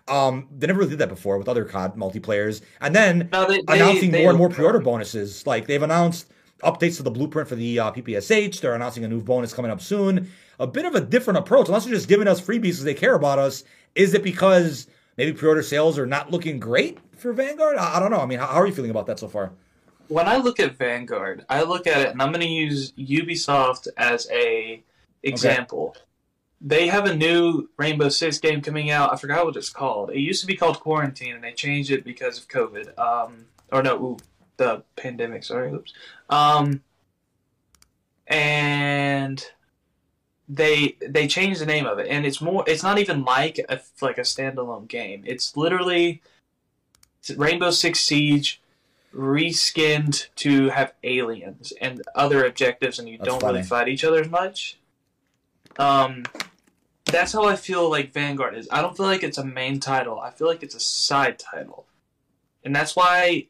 Um, 0.08 0.48
they 0.56 0.66
never 0.68 0.80
really 0.80 0.90
did 0.90 1.00
that 1.00 1.08
before 1.08 1.36
with 1.36 1.48
other 1.48 1.64
COD 1.64 1.96
multiplayers, 1.96 2.62
and 2.80 2.94
then 2.94 3.28
no, 3.32 3.46
they, 3.48 3.62
announcing 3.66 4.12
they, 4.12 4.22
more 4.22 4.30
and 4.30 4.38
more 4.38 4.48
pre-order 4.48 4.78
bonuses. 4.78 5.46
Like 5.46 5.66
they've 5.66 5.82
announced 5.82 6.30
updates 6.62 6.96
to 6.96 7.02
the 7.02 7.10
blueprint 7.10 7.48
for 7.48 7.56
the 7.56 7.78
uh, 7.78 7.92
PPSH. 7.92 8.60
They're 8.60 8.74
announcing 8.74 9.04
a 9.04 9.08
new 9.08 9.20
bonus 9.20 9.52
coming 9.52 9.70
up 9.70 9.80
soon. 9.80 10.30
A 10.58 10.66
bit 10.66 10.84
of 10.84 10.94
a 10.94 11.00
different 11.00 11.38
approach. 11.38 11.68
Unless 11.68 11.84
they're 11.84 11.94
just 11.94 12.08
giving 12.08 12.28
us 12.28 12.40
freebies 12.40 12.60
because 12.60 12.84
they 12.84 12.94
care 12.94 13.14
about 13.14 13.38
us. 13.38 13.64
Is 13.94 14.14
it 14.14 14.22
because 14.22 14.86
maybe 15.16 15.32
pre-order 15.32 15.62
sales 15.62 15.98
are 15.98 16.06
not 16.06 16.30
looking 16.30 16.58
great 16.58 16.98
for 17.16 17.32
Vanguard? 17.32 17.76
I, 17.76 17.96
I 17.96 18.00
don't 18.00 18.10
know. 18.10 18.20
I 18.20 18.26
mean, 18.26 18.38
how, 18.38 18.46
how 18.46 18.60
are 18.60 18.66
you 18.66 18.74
feeling 18.74 18.90
about 18.90 19.06
that 19.06 19.18
so 19.18 19.28
far? 19.28 19.52
When 20.08 20.28
I 20.28 20.36
look 20.36 20.60
at 20.60 20.76
Vanguard, 20.76 21.44
I 21.48 21.62
look 21.62 21.86
at 21.86 22.00
it 22.00 22.08
and 22.08 22.22
I'm 22.22 22.32
going 22.32 22.40
to 22.40 22.48
use 22.48 22.92
Ubisoft 22.92 23.88
as 23.96 24.28
a 24.30 24.82
example. 25.22 25.88
Okay. 25.90 26.00
They 26.60 26.86
have 26.88 27.04
a 27.04 27.14
new 27.14 27.68
Rainbow 27.76 28.08
Six 28.08 28.38
game 28.38 28.62
coming 28.62 28.90
out. 28.90 29.12
I 29.12 29.16
forgot 29.16 29.44
what 29.44 29.56
it's 29.56 29.68
called. 29.68 30.10
It 30.10 30.20
used 30.20 30.40
to 30.40 30.46
be 30.46 30.56
called 30.56 30.80
Quarantine, 30.80 31.34
and 31.34 31.44
they 31.44 31.52
changed 31.52 31.90
it 31.90 32.02
because 32.02 32.38
of 32.38 32.48
COVID. 32.48 32.98
Um, 32.98 33.44
or 33.70 33.82
no, 33.82 33.96
ooh, 33.96 34.16
the 34.56 34.82
pandemic. 34.96 35.44
Sorry, 35.44 35.70
oops. 35.70 35.92
Um, 36.30 36.82
and 38.26 39.44
they 40.48 40.96
they 41.06 41.26
changed 41.26 41.60
the 41.60 41.66
name 41.66 41.86
of 41.86 41.98
it, 41.98 42.08
and 42.08 42.24
it's 42.24 42.40
more. 42.40 42.64
It's 42.66 42.82
not 42.82 42.98
even 42.98 43.24
like 43.24 43.58
a 43.68 43.80
like 44.00 44.16
a 44.16 44.22
standalone 44.22 44.88
game. 44.88 45.24
It's 45.26 45.56
literally 45.56 46.22
Rainbow 47.36 47.70
Six 47.70 48.00
Siege 48.00 48.62
reskinned 49.14 50.28
to 50.36 50.68
have 50.68 50.92
aliens 51.02 51.72
and 51.80 52.02
other 52.14 52.44
objectives, 52.44 52.98
and 52.98 53.08
you 53.08 53.18
that's 53.18 53.28
don't 53.28 53.40
funny. 53.40 53.54
really 53.54 53.66
fight 53.66 53.88
each 53.88 54.04
other 54.04 54.20
as 54.20 54.28
much. 54.28 54.78
Um, 55.78 56.24
that's 57.04 57.32
how 57.32 57.44
I 57.44 57.56
feel 57.56 57.90
like 57.90 58.12
Vanguard 58.12 58.56
is. 58.56 58.68
I 58.70 58.82
don't 58.82 58.96
feel 58.96 59.06
like 59.06 59.22
it's 59.22 59.38
a 59.38 59.44
main 59.44 59.80
title. 59.80 60.20
I 60.20 60.30
feel 60.30 60.46
like 60.46 60.62
it's 60.62 60.74
a 60.74 60.80
side 60.80 61.38
title, 61.38 61.86
and 62.64 62.74
that's 62.74 62.96
why. 62.96 63.46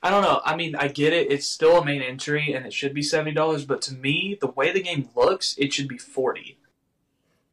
I 0.00 0.10
don't 0.10 0.22
know. 0.22 0.40
I 0.44 0.54
mean, 0.54 0.76
I 0.76 0.86
get 0.86 1.12
it. 1.12 1.32
It's 1.32 1.44
still 1.44 1.78
a 1.78 1.84
main 1.84 2.02
entry, 2.02 2.52
and 2.52 2.64
it 2.64 2.72
should 2.72 2.94
be 2.94 3.02
seventy 3.02 3.32
dollars. 3.32 3.64
But 3.64 3.82
to 3.82 3.94
me, 3.94 4.38
the 4.40 4.46
way 4.46 4.70
the 4.70 4.80
game 4.82 5.08
looks, 5.16 5.56
it 5.58 5.72
should 5.72 5.88
be 5.88 5.98
forty. 5.98 6.56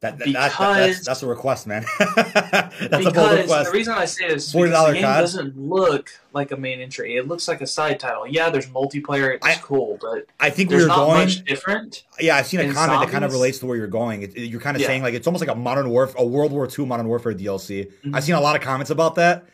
That, 0.05 0.19
that, 0.19 0.25
because, 0.25 0.57
that, 0.57 0.77
that's, 0.77 1.05
that's 1.05 1.23
a 1.23 1.27
request, 1.27 1.67
man. 1.67 1.85
that's 2.15 2.77
because 2.77 3.05
a 3.07 3.11
bold 3.11 3.31
request. 3.31 3.71
The 3.71 3.77
reason 3.77 3.93
I 3.93 4.05
say 4.05 4.27
this 4.27 4.47
is 4.47 4.53
because 4.53 4.87
the 4.87 4.93
game 4.93 5.01
doesn't 5.01 5.57
look 5.57 6.11
like 6.33 6.51
a 6.51 6.57
main 6.57 6.79
entry. 6.79 7.15
It 7.15 7.27
looks 7.27 7.47
like 7.47 7.61
a 7.61 7.67
side 7.67 7.99
title. 7.99 8.27
Yeah, 8.27 8.49
there's 8.49 8.67
multiplayer. 8.67 9.35
It's 9.35 9.45
I, 9.45 9.55
cool, 9.55 9.97
but 9.99 10.27
I 10.39 10.51
think 10.51 10.69
there's 10.69 10.85
not 10.85 10.97
going, 10.97 11.25
much 11.25 11.43
different. 11.43 12.03
Yeah, 12.19 12.35
I've 12.35 12.45
seen 12.45 12.59
a 12.59 12.63
comment 12.63 12.75
zombies. 12.75 13.07
that 13.07 13.11
kind 13.11 13.25
of 13.25 13.31
relates 13.31 13.59
to 13.59 13.65
where 13.65 13.77
you're 13.77 13.87
going. 13.87 14.21
It, 14.21 14.37
you're 14.37 14.61
kind 14.61 14.77
of 14.77 14.81
yeah. 14.81 14.87
saying 14.87 15.01
like 15.01 15.15
it's 15.15 15.27
almost 15.27 15.41
like 15.45 15.55
a 15.55 15.59
modern 15.59 15.89
warfare, 15.89 16.21
a 16.21 16.25
World 16.25 16.51
War 16.51 16.67
II 16.67 16.85
Modern 16.85 17.07
Warfare 17.07 17.33
DLC. 17.33 17.87
Mm-hmm. 17.87 18.15
I've 18.15 18.23
seen 18.23 18.35
a 18.35 18.41
lot 18.41 18.55
of 18.55 18.61
comments 18.61 18.91
about 18.91 19.15
that. 19.15 19.45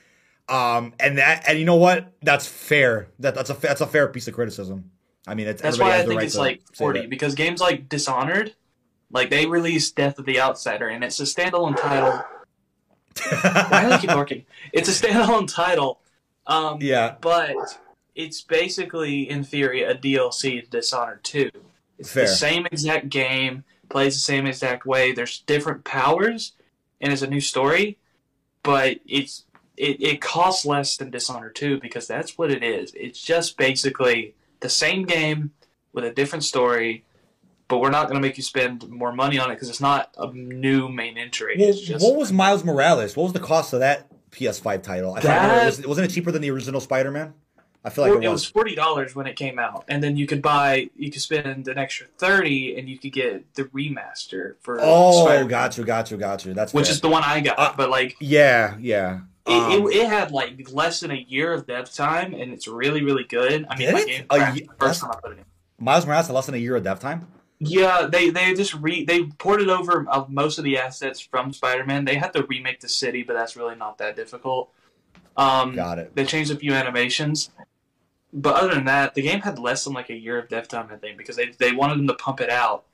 Um, 0.50 0.94
and 1.00 1.18
that, 1.18 1.48
and 1.48 1.58
you 1.58 1.66
know 1.66 1.78
what? 1.78 2.14
That's 2.22 2.46
fair. 2.46 3.08
That 3.20 3.36
that's 3.36 3.50
a 3.50 3.54
that's 3.54 3.82
a 3.82 3.88
fair 3.88 4.08
piece 4.10 4.28
of 4.28 4.34
criticism. 4.34 4.92
I 5.28 5.36
mean, 5.36 5.48
it's, 5.48 5.62
that's 5.62 5.80
why 5.80 5.98
I 5.98 6.04
think 6.04 6.18
right 6.18 6.26
it's 6.26 6.36
like 6.36 6.62
forty 6.74 7.06
because 7.06 7.36
games 7.36 7.62
like 7.62 7.88
Dishonored 7.88 8.54
like 9.12 9.30
they 9.30 9.46
released 9.46 9.96
Death 9.96 10.20
of 10.20 10.26
the 10.26 10.40
Outsider, 10.40 10.88
and 10.88 11.04
it's 11.04 11.20
a 11.20 11.24
standalone 11.24 11.76
title. 11.76 12.24
Why 13.42 13.86
do 13.86 13.92
I 13.92 13.98
keep 14.00 14.10
barking? 14.12 14.46
It's 14.74 14.90
a 14.90 15.08
standalone 15.08 15.54
title. 15.54 16.00
Um, 16.48 16.80
yeah, 16.82 17.16
but 17.22 17.56
it's 18.16 18.42
basically, 18.42 19.30
in 19.30 19.44
theory, 19.44 19.84
a 19.84 19.96
DLC 19.96 20.64
to 20.64 20.70
Dishonored 20.70 21.24
Two. 21.24 21.52
It's 22.00 22.12
Fair. 22.12 22.24
the 22.24 22.30
same 22.30 22.66
exact 22.66 23.10
game, 23.10 23.64
plays 23.90 24.16
the 24.16 24.22
same 24.22 24.48
exact 24.48 24.86
way. 24.86 25.12
There's 25.12 25.40
different 25.42 25.84
powers, 25.84 26.54
and 27.00 27.14
it's 27.14 27.22
a 27.22 27.28
new 27.28 27.42
story, 27.42 27.98
but 28.64 29.00
it's 29.06 29.46
it, 29.78 30.02
it 30.02 30.22
costs 30.22 30.66
less 30.66 30.98
than 30.98 31.10
Dishonored 31.10 31.56
2 31.56 31.80
because 31.80 32.08
that's 32.08 32.38
what 32.38 32.52
it 32.52 32.64
is. 32.64 32.94
It's 32.94 33.20
just 33.20 33.58
basically 33.58 34.36
the 34.60 34.70
same 34.70 35.06
game 35.06 35.52
with 35.92 36.04
a 36.04 36.12
different 36.12 36.44
story 36.44 37.04
but 37.72 37.80
we're 37.80 37.90
not 37.90 38.10
going 38.10 38.22
to 38.22 38.28
make 38.28 38.36
you 38.36 38.44
spend 38.44 38.88
more 38.90 39.14
money 39.14 39.40
on 39.40 39.50
it 39.50 39.56
because 39.56 39.70
it's 39.70 39.80
not 39.80 40.14
a 40.18 40.30
new 40.34 40.90
main 40.90 41.18
entry. 41.18 41.56
Well, 41.58 41.72
just, 41.72 42.04
what 42.06 42.18
was 42.18 42.30
Miles 42.30 42.66
Morales? 42.66 43.16
What 43.16 43.24
was 43.24 43.34
the 43.34 43.40
cost 43.40 43.72
of 43.72 43.80
that 43.80 44.12
PS5 44.32 44.84
title? 44.84 45.16
I 45.16 45.22
that, 45.22 45.64
it 45.64 45.66
was, 45.66 45.88
wasn't 45.88 46.12
it 46.12 46.14
cheaper 46.14 46.34
than 46.34 46.42
the 46.42 46.52
original 46.52 46.82
Spider-Man? 46.82 47.34
I 47.86 47.90
feel 47.90 48.04
like 48.04 48.22
it, 48.22 48.26
it 48.26 48.30
was 48.30 48.46
forty 48.46 48.76
dollars 48.76 49.16
when 49.16 49.26
it 49.26 49.36
came 49.36 49.58
out, 49.58 49.86
and 49.88 50.04
then 50.04 50.16
you 50.16 50.28
could 50.28 50.44
buy, 50.44 50.92
you 50.96 51.10
could 51.10 51.22
spend 51.22 51.68
an 51.68 51.78
extra 51.80 52.06
thirty, 52.20 52.78
and 52.78 52.88
you 52.88 53.00
could 53.00 53.12
get 53.12 53.56
the 53.56 53.64
remaster 53.64 54.54
for. 54.60 54.78
Oh, 54.80 55.24
Spider-Man, 55.26 55.48
got 55.48 55.78
you, 55.80 55.84
got 55.84 56.12
you, 56.12 56.18
got 56.18 56.46
you. 56.46 56.54
That's 56.54 56.76
which 56.76 56.86
fair. 56.86 56.94
is 56.94 57.02
the 57.02 57.10
one 57.10 57.24
I 57.26 57.40
got. 57.40 57.58
Uh, 57.58 57.74
but 57.76 57.90
like, 57.90 58.18
yeah, 58.20 58.78
yeah. 58.80 59.22
It, 59.48 59.52
um, 59.54 59.72
it, 59.88 59.96
it, 59.96 60.08
had 60.08 60.30
like 60.30 60.72
less 60.72 61.00
than 61.00 61.10
a 61.10 61.26
year 61.28 61.54
of 61.54 61.66
dev 61.66 61.92
time, 61.92 62.36
and 62.36 62.54
it's 62.54 62.68
really, 62.68 63.04
really 63.04 63.24
good. 63.24 63.66
I 63.68 63.76
mean, 63.78 63.94
my 63.94 64.04
game 64.04 64.26
a, 64.30 64.56
first 64.78 65.02
time 65.02 65.12
I 65.12 65.16
put 65.16 65.32
it 65.32 65.38
in. 65.40 65.46
Miles 65.80 66.06
Morales 66.06 66.28
had 66.28 66.36
less 66.36 66.46
than 66.46 66.54
a 66.54 66.60
year 66.60 66.76
of 66.76 66.84
dev 66.84 67.00
time. 67.00 67.26
Yeah, 67.64 68.08
they 68.12 68.32
they 68.32 68.56
just 68.56 68.74
re 68.74 69.06
they 69.06 69.26
ported 69.26 69.70
over 69.70 70.08
most 70.30 70.58
of 70.58 70.64
the 70.64 70.80
assets 70.80 71.20
from 71.20 71.54
Spider 71.54 71.86
Man. 71.86 72.06
They 72.06 72.16
had 72.16 72.34
to 72.34 72.44
remake 72.44 72.80
the 72.80 72.90
city, 72.90 73.22
but 73.22 73.34
that's 73.34 73.56
really 73.56 73.76
not 73.76 74.00
that 74.00 74.16
difficult. 74.16 74.72
Um, 75.38 75.76
Got 75.76 76.00
it. 76.00 76.16
They 76.16 76.26
changed 76.26 76.50
a 76.50 76.56
few 76.56 76.74
animations, 76.74 77.52
but 78.34 78.56
other 78.56 78.74
than 78.74 78.86
that, 78.86 79.14
the 79.14 79.22
game 79.22 79.42
had 79.42 79.60
less 79.60 79.84
than 79.84 79.94
like 79.94 80.10
a 80.10 80.16
year 80.16 80.40
of 80.40 80.50
dev 80.50 80.68
time, 80.68 80.90
I 80.92 80.96
think, 80.96 81.20
because 81.20 81.36
they 81.36 81.52
they 81.60 81.72
wanted 81.72 82.00
them 82.00 82.08
to 82.08 82.16
pump 82.16 82.42
it 82.42 82.50
out 82.50 82.86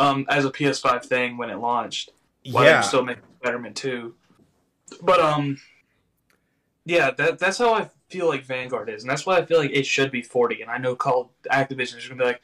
um, 0.00 0.26
as 0.28 0.44
a 0.44 0.50
PS5 0.50 1.04
thing 1.04 1.36
when 1.36 1.48
it 1.48 1.58
launched. 1.58 2.10
While 2.50 2.64
yeah. 2.64 2.80
they 2.80 2.86
still 2.88 3.04
making 3.04 3.22
Spider-Man 3.40 3.74
2. 3.74 4.14
But 5.00 5.20
um, 5.20 5.58
yeah, 6.84 7.12
that 7.12 7.38
that's 7.38 7.58
how 7.58 7.72
I 7.72 7.88
feel 8.08 8.26
like 8.26 8.44
Vanguard 8.44 8.90
is, 8.90 9.04
and 9.04 9.10
that's 9.10 9.24
why 9.24 9.38
I 9.38 9.46
feel 9.46 9.58
like 9.58 9.70
it 9.70 9.86
should 9.86 10.10
be 10.10 10.22
40. 10.22 10.62
And 10.62 10.70
I 10.72 10.78
know 10.78 10.96
Call 10.96 11.30
Activision 11.52 11.98
is 11.98 12.08
gonna 12.08 12.18
be 12.18 12.24
like, 12.24 12.40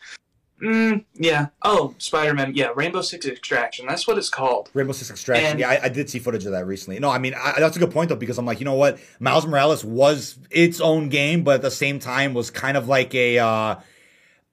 Mm, 0.63 1.05
yeah. 1.15 1.49
Oh, 1.63 1.95
Spider 1.99 2.35
Man. 2.35 2.53
Yeah, 2.55 2.71
Rainbow 2.75 3.01
Six 3.01 3.27
Extraction. 3.27 3.87
That's 3.87 4.07
what 4.07 4.19
it's 4.19 4.29
called. 4.29 4.71
Rainbow 4.75 4.93
Six 4.93 5.11
Extraction. 5.11 5.53
And, 5.53 5.61
yeah, 5.61 5.71
I, 5.71 5.85
I, 5.85 5.89
did 5.89 6.11
see 6.11 6.19
footage 6.19 6.45
of 6.45 6.53
that 6.53 6.67
recently. 6.67 6.99
No, 6.99 7.09
I 7.09 7.19
mean 7.19 7.35
I, 7.35 7.55
that's 7.59 7.77
a 7.77 7.79
good 7.79 7.91
point 7.91 8.11
though 8.11 8.17
because 8.17 8.39
I'm 8.39 8.47
like, 8.47 8.61
you 8.61 8.65
know 8.65 8.75
what, 8.75 8.99
Miles 9.19 9.47
Morales 9.47 9.85
was 9.85 10.39
its 10.51 10.81
own 10.81 11.09
game, 11.09 11.45
but 11.45 11.57
at 11.57 11.63
the 11.63 11.71
same 11.71 11.99
time 11.99 12.35
was 12.35 12.51
kind 12.51 12.77
of 12.77 12.89
like 12.89 13.15
a 13.15 13.39
uh, 13.39 13.77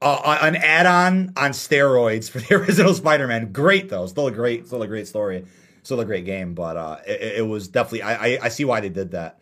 uh, 0.01 0.37
an 0.41 0.55
add-on 0.55 1.33
on 1.35 1.51
steroids 1.51 2.29
for 2.29 2.39
the 2.39 2.55
original 2.61 2.93
Spider 2.93 3.27
Man. 3.27 3.51
Great 3.51 3.89
though, 3.89 4.05
still 4.05 4.27
a 4.27 4.31
great, 4.31 4.67
still 4.67 4.81
a 4.81 4.87
great 4.87 5.07
story, 5.07 5.45
still 5.83 5.99
a 5.99 6.05
great 6.05 6.25
game. 6.25 6.53
But 6.53 6.77
uh, 6.77 6.97
it, 7.05 7.39
it 7.39 7.47
was 7.47 7.67
definitely 7.67 8.03
I, 8.03 8.13
I, 8.13 8.39
I 8.43 8.49
see 8.49 8.65
why 8.65 8.79
they 8.79 8.89
did 8.89 9.11
that. 9.11 9.39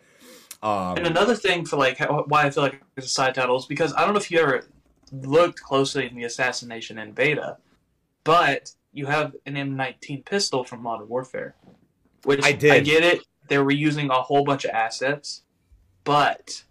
Um, 0.62 0.96
and 0.96 1.06
another 1.06 1.36
thing 1.36 1.64
for 1.64 1.76
like 1.76 2.00
why 2.00 2.44
I 2.44 2.50
feel 2.50 2.64
like 2.64 2.82
it's 2.96 3.06
a 3.06 3.10
side 3.10 3.34
title 3.34 3.56
is 3.56 3.66
because 3.66 3.92
I 3.94 4.00
don't 4.04 4.14
know 4.14 4.18
if 4.18 4.30
you 4.30 4.40
ever 4.40 4.66
looked 5.12 5.60
closely 5.60 6.06
in 6.06 6.14
the 6.14 6.24
assassination 6.24 6.98
in 6.98 7.12
beta, 7.12 7.58
but 8.24 8.72
you 8.92 9.06
have 9.06 9.34
an 9.44 9.54
M19 9.54 10.24
pistol 10.24 10.64
from 10.64 10.82
Modern 10.82 11.08
Warfare, 11.08 11.54
which 12.24 12.44
I 12.44 12.52
did. 12.52 12.72
I 12.72 12.80
get 12.80 13.02
it. 13.02 13.22
They 13.48 13.58
were 13.58 13.70
using 13.70 14.10
a 14.10 14.22
whole 14.22 14.44
bunch 14.44 14.64
of 14.64 14.70
assets, 14.70 15.42
but 16.04 16.64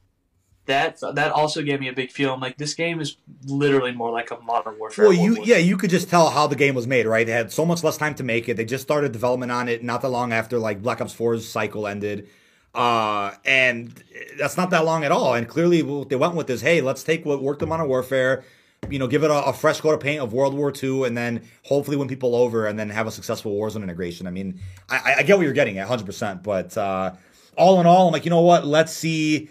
that 0.66 1.00
that 1.14 1.32
also 1.32 1.62
gave 1.62 1.80
me 1.80 1.88
a 1.88 1.94
big 1.94 2.12
feel. 2.12 2.34
I'm 2.34 2.40
like, 2.40 2.58
this 2.58 2.74
game 2.74 3.00
is 3.00 3.18
literally 3.46 3.92
more 3.92 4.12
like 4.12 4.32
a 4.32 4.40
Modern 4.40 4.78
Warfare. 4.80 5.06
Well, 5.06 5.14
you 5.14 5.44
yeah, 5.44 5.58
you 5.58 5.78
could 5.78 5.90
just 5.90 6.10
tell 6.10 6.30
how 6.30 6.48
the 6.48 6.56
game 6.56 6.76
was 6.76 6.88
made, 6.88 7.06
right? 7.06 7.26
They 7.26 7.34
had 7.34 7.52
so 7.52 7.66
much 7.66 7.84
less 7.84 7.98
time 7.98 8.16
to 8.16 8.24
make 8.24 8.50
it. 8.50 8.58
They 8.58 8.66
just 8.66 8.84
started 8.84 9.12
development 9.12 9.52
on 9.52 9.70
it 9.70 9.84
not 9.84 10.02
that 10.02 10.10
long 10.10 10.34
after 10.34 10.58
like 10.58 10.82
Black 10.82 11.02
Ops 11.02 11.16
4's 11.16 11.48
cycle 11.48 11.88
ended. 11.88 12.28
Uh, 12.76 13.34
and 13.46 14.04
that's 14.38 14.58
not 14.58 14.70
that 14.72 14.84
long 14.84 15.06
at 15.06 15.12
all. 15.12 15.34
And 15.34 15.48
clearly, 15.48 15.82
what 15.82 16.10
they 16.10 16.18
went 16.18 16.36
with 16.36 16.50
is, 16.50 16.62
hey, 16.62 16.82
let's 16.82 17.04
take 17.04 17.26
what 17.26 17.42
worked 17.42 17.62
in 17.62 17.70
Modern 17.70 17.88
Warfare, 17.88 18.44
you 18.90 19.00
know, 19.00 19.08
give 19.08 19.24
it 19.24 19.32
a, 19.32 19.46
a, 19.46 19.54
fresh 19.54 19.80
coat 19.80 19.94
of 19.94 20.02
paint 20.02 20.22
of 20.22 20.34
World 20.34 20.54
War 20.54 20.74
II, 20.84 21.06
and 21.06 21.18
then 21.18 21.42
hopefully 21.64 21.96
win 21.96 22.10
people 22.10 22.36
over, 22.36 22.68
and 22.68 22.78
then 22.78 22.90
have 22.90 23.08
a 23.08 23.12
successful 23.12 23.56
Warzone 23.56 23.82
integration. 23.82 24.28
I 24.28 24.32
mean, 24.32 24.60
I, 24.90 25.16
I 25.20 25.24
get 25.24 25.38
what 25.38 25.44
you're 25.44 25.54
getting 25.54 25.78
at, 25.78 25.88
100%. 25.88 26.44
But 26.44 26.78
uh, 26.78 27.14
all 27.58 27.80
in 27.80 27.88
all, 27.88 28.08
I'm 28.08 28.14
like, 28.14 28.26
you 28.26 28.30
know 28.30 28.42
what? 28.42 28.68
Let's 28.68 28.92
see 28.92 29.50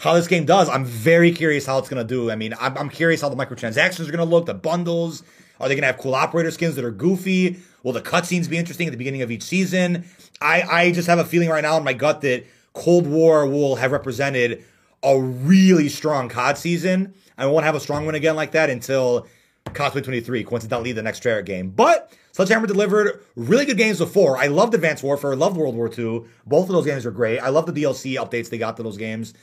how 0.00 0.14
this 0.14 0.26
game 0.26 0.44
does. 0.44 0.68
I'm 0.68 0.84
very 0.84 1.30
curious 1.30 1.64
how 1.66 1.78
it's 1.78 1.88
going 1.88 2.04
to 2.04 2.14
do. 2.14 2.28
I 2.30 2.34
mean, 2.34 2.54
I'm, 2.60 2.76
I'm 2.76 2.90
curious 2.90 3.20
how 3.20 3.28
the 3.28 3.36
microtransactions 3.36 4.08
are 4.08 4.12
going 4.12 4.18
to 4.18 4.24
look, 4.24 4.46
the 4.46 4.54
bundles. 4.54 5.22
Are 5.60 5.68
they 5.68 5.76
going 5.76 5.82
to 5.82 5.86
have 5.86 5.98
cool 5.98 6.16
operator 6.16 6.50
skins 6.50 6.74
that 6.74 6.84
are 6.84 6.90
goofy? 6.90 7.60
Will 7.84 7.92
the 7.92 8.00
cutscenes 8.00 8.50
be 8.50 8.58
interesting 8.58 8.88
at 8.88 8.90
the 8.90 8.96
beginning 8.96 9.22
of 9.22 9.30
each 9.30 9.44
season? 9.44 10.04
I, 10.40 10.62
I 10.62 10.92
just 10.92 11.06
have 11.06 11.20
a 11.20 11.24
feeling 11.24 11.48
right 11.48 11.62
now 11.62 11.76
in 11.76 11.84
my 11.84 11.92
gut 11.92 12.22
that 12.22 12.44
Cold 12.74 13.06
War 13.06 13.46
will 13.46 13.76
have 13.76 13.92
represented 13.92 14.64
a 15.02 15.18
really 15.18 15.88
strong 15.88 16.28
COD 16.28 16.58
season. 16.58 17.14
I 17.38 17.46
won't 17.46 17.64
have 17.64 17.74
a 17.74 17.80
strong 17.80 18.04
one 18.04 18.14
again 18.14 18.36
like 18.36 18.52
that 18.52 18.70
until 18.70 19.26
COD 19.72 20.04
23, 20.04 20.44
coincidentally, 20.44 20.92
the 20.92 21.02
next 21.02 21.22
Treyarch 21.22 21.46
game. 21.46 21.70
But 21.70 22.12
Sledgehammer 22.32 22.66
delivered 22.66 23.22
really 23.36 23.64
good 23.64 23.76
games 23.76 23.98
before. 23.98 24.36
I 24.36 24.48
loved 24.48 24.74
Advanced 24.74 25.02
Warfare, 25.02 25.36
loved 25.36 25.56
World 25.56 25.76
War 25.76 25.88
II. 25.88 26.24
Both 26.46 26.66
of 26.68 26.72
those 26.72 26.84
games 26.84 27.06
are 27.06 27.10
great. 27.10 27.38
I 27.38 27.48
love 27.48 27.66
the 27.66 27.72
DLC 27.72 28.16
updates 28.16 28.50
they 28.50 28.58
got 28.58 28.76
to 28.76 28.82
those 28.82 28.96
games. 28.96 29.34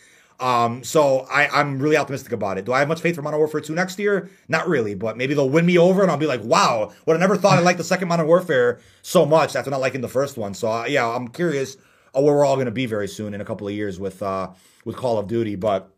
Um, 0.42 0.84
so 0.84 1.20
I, 1.32 1.48
I'm 1.48 1.80
really 1.80 1.98
optimistic 1.98 2.34
about 2.34 2.58
it. 2.58 2.66
Do 2.66 2.74
I 2.74 2.80
have 2.80 2.88
much 2.88 3.00
faith 3.00 3.16
for 3.16 3.22
Modern 3.22 3.40
Warfare 3.40 3.62
2 3.62 3.76
next 3.76 4.00
year? 4.00 4.30
Not 4.48 4.68
really, 4.68 4.96
but 4.96 5.16
maybe 5.16 5.36
they'll 5.36 5.50
win 5.50 5.68
me 5.68 5.78
over 5.78 6.02
and 6.02 6.10
I'll 6.10 6.18
be 6.18 6.26
like, 6.26 6.44
wow, 6.44 6.92
would 7.06 7.16
I 7.16 7.20
never 7.20 7.38
thought 7.38 7.60
I 7.60 7.62
liked 7.62 7.78
the 7.78 7.84
second 7.84 8.08
Modern 8.08 8.26
Warfare 8.26 8.80
so 9.04 9.26
much 9.26 9.56
after 9.56 9.70
not 9.70 9.82
liking 9.82 10.02
the 10.02 10.10
first 10.10 10.38
one. 10.38 10.56
So 10.56 10.72
uh, 10.72 10.86
yeah, 10.86 11.08
I'm 11.08 11.28
curious 11.28 11.78
uh, 12.16 12.22
where 12.22 12.36
we're 12.36 12.45
all 12.45 12.55
going 12.55 12.66
to 12.66 12.72
be 12.72 12.86
very 12.86 13.07
soon 13.07 13.34
in 13.34 13.41
a 13.41 13.45
couple 13.45 13.68
of 13.68 13.74
years 13.74 13.99
with 13.99 14.22
uh, 14.22 14.49
with 14.86 14.95
Call 14.95 15.18
of 15.18 15.28
Duty. 15.28 15.55
But 15.55 15.89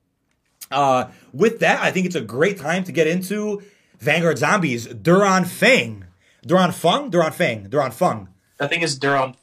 uh, 0.71 1.05
with 1.31 1.59
that, 1.59 1.81
I 1.81 1.91
think 1.91 2.05
it's 2.05 2.15
a 2.15 2.21
great 2.21 2.57
time 2.57 2.83
to 2.85 2.91
get 2.91 3.07
into 3.07 3.61
Vanguard 3.99 4.37
Zombies. 4.37 4.87
Duran 4.87 5.45
Feng, 5.45 6.05
Duran 6.45 6.71
Fung, 6.71 7.09
Duran 7.09 7.31
Feng, 7.31 7.69
Duran 7.69 7.91
Fung. 7.91 8.29
I 8.59 8.67
think 8.67 8.83
it's 8.83 8.95
Duran. 8.95 9.35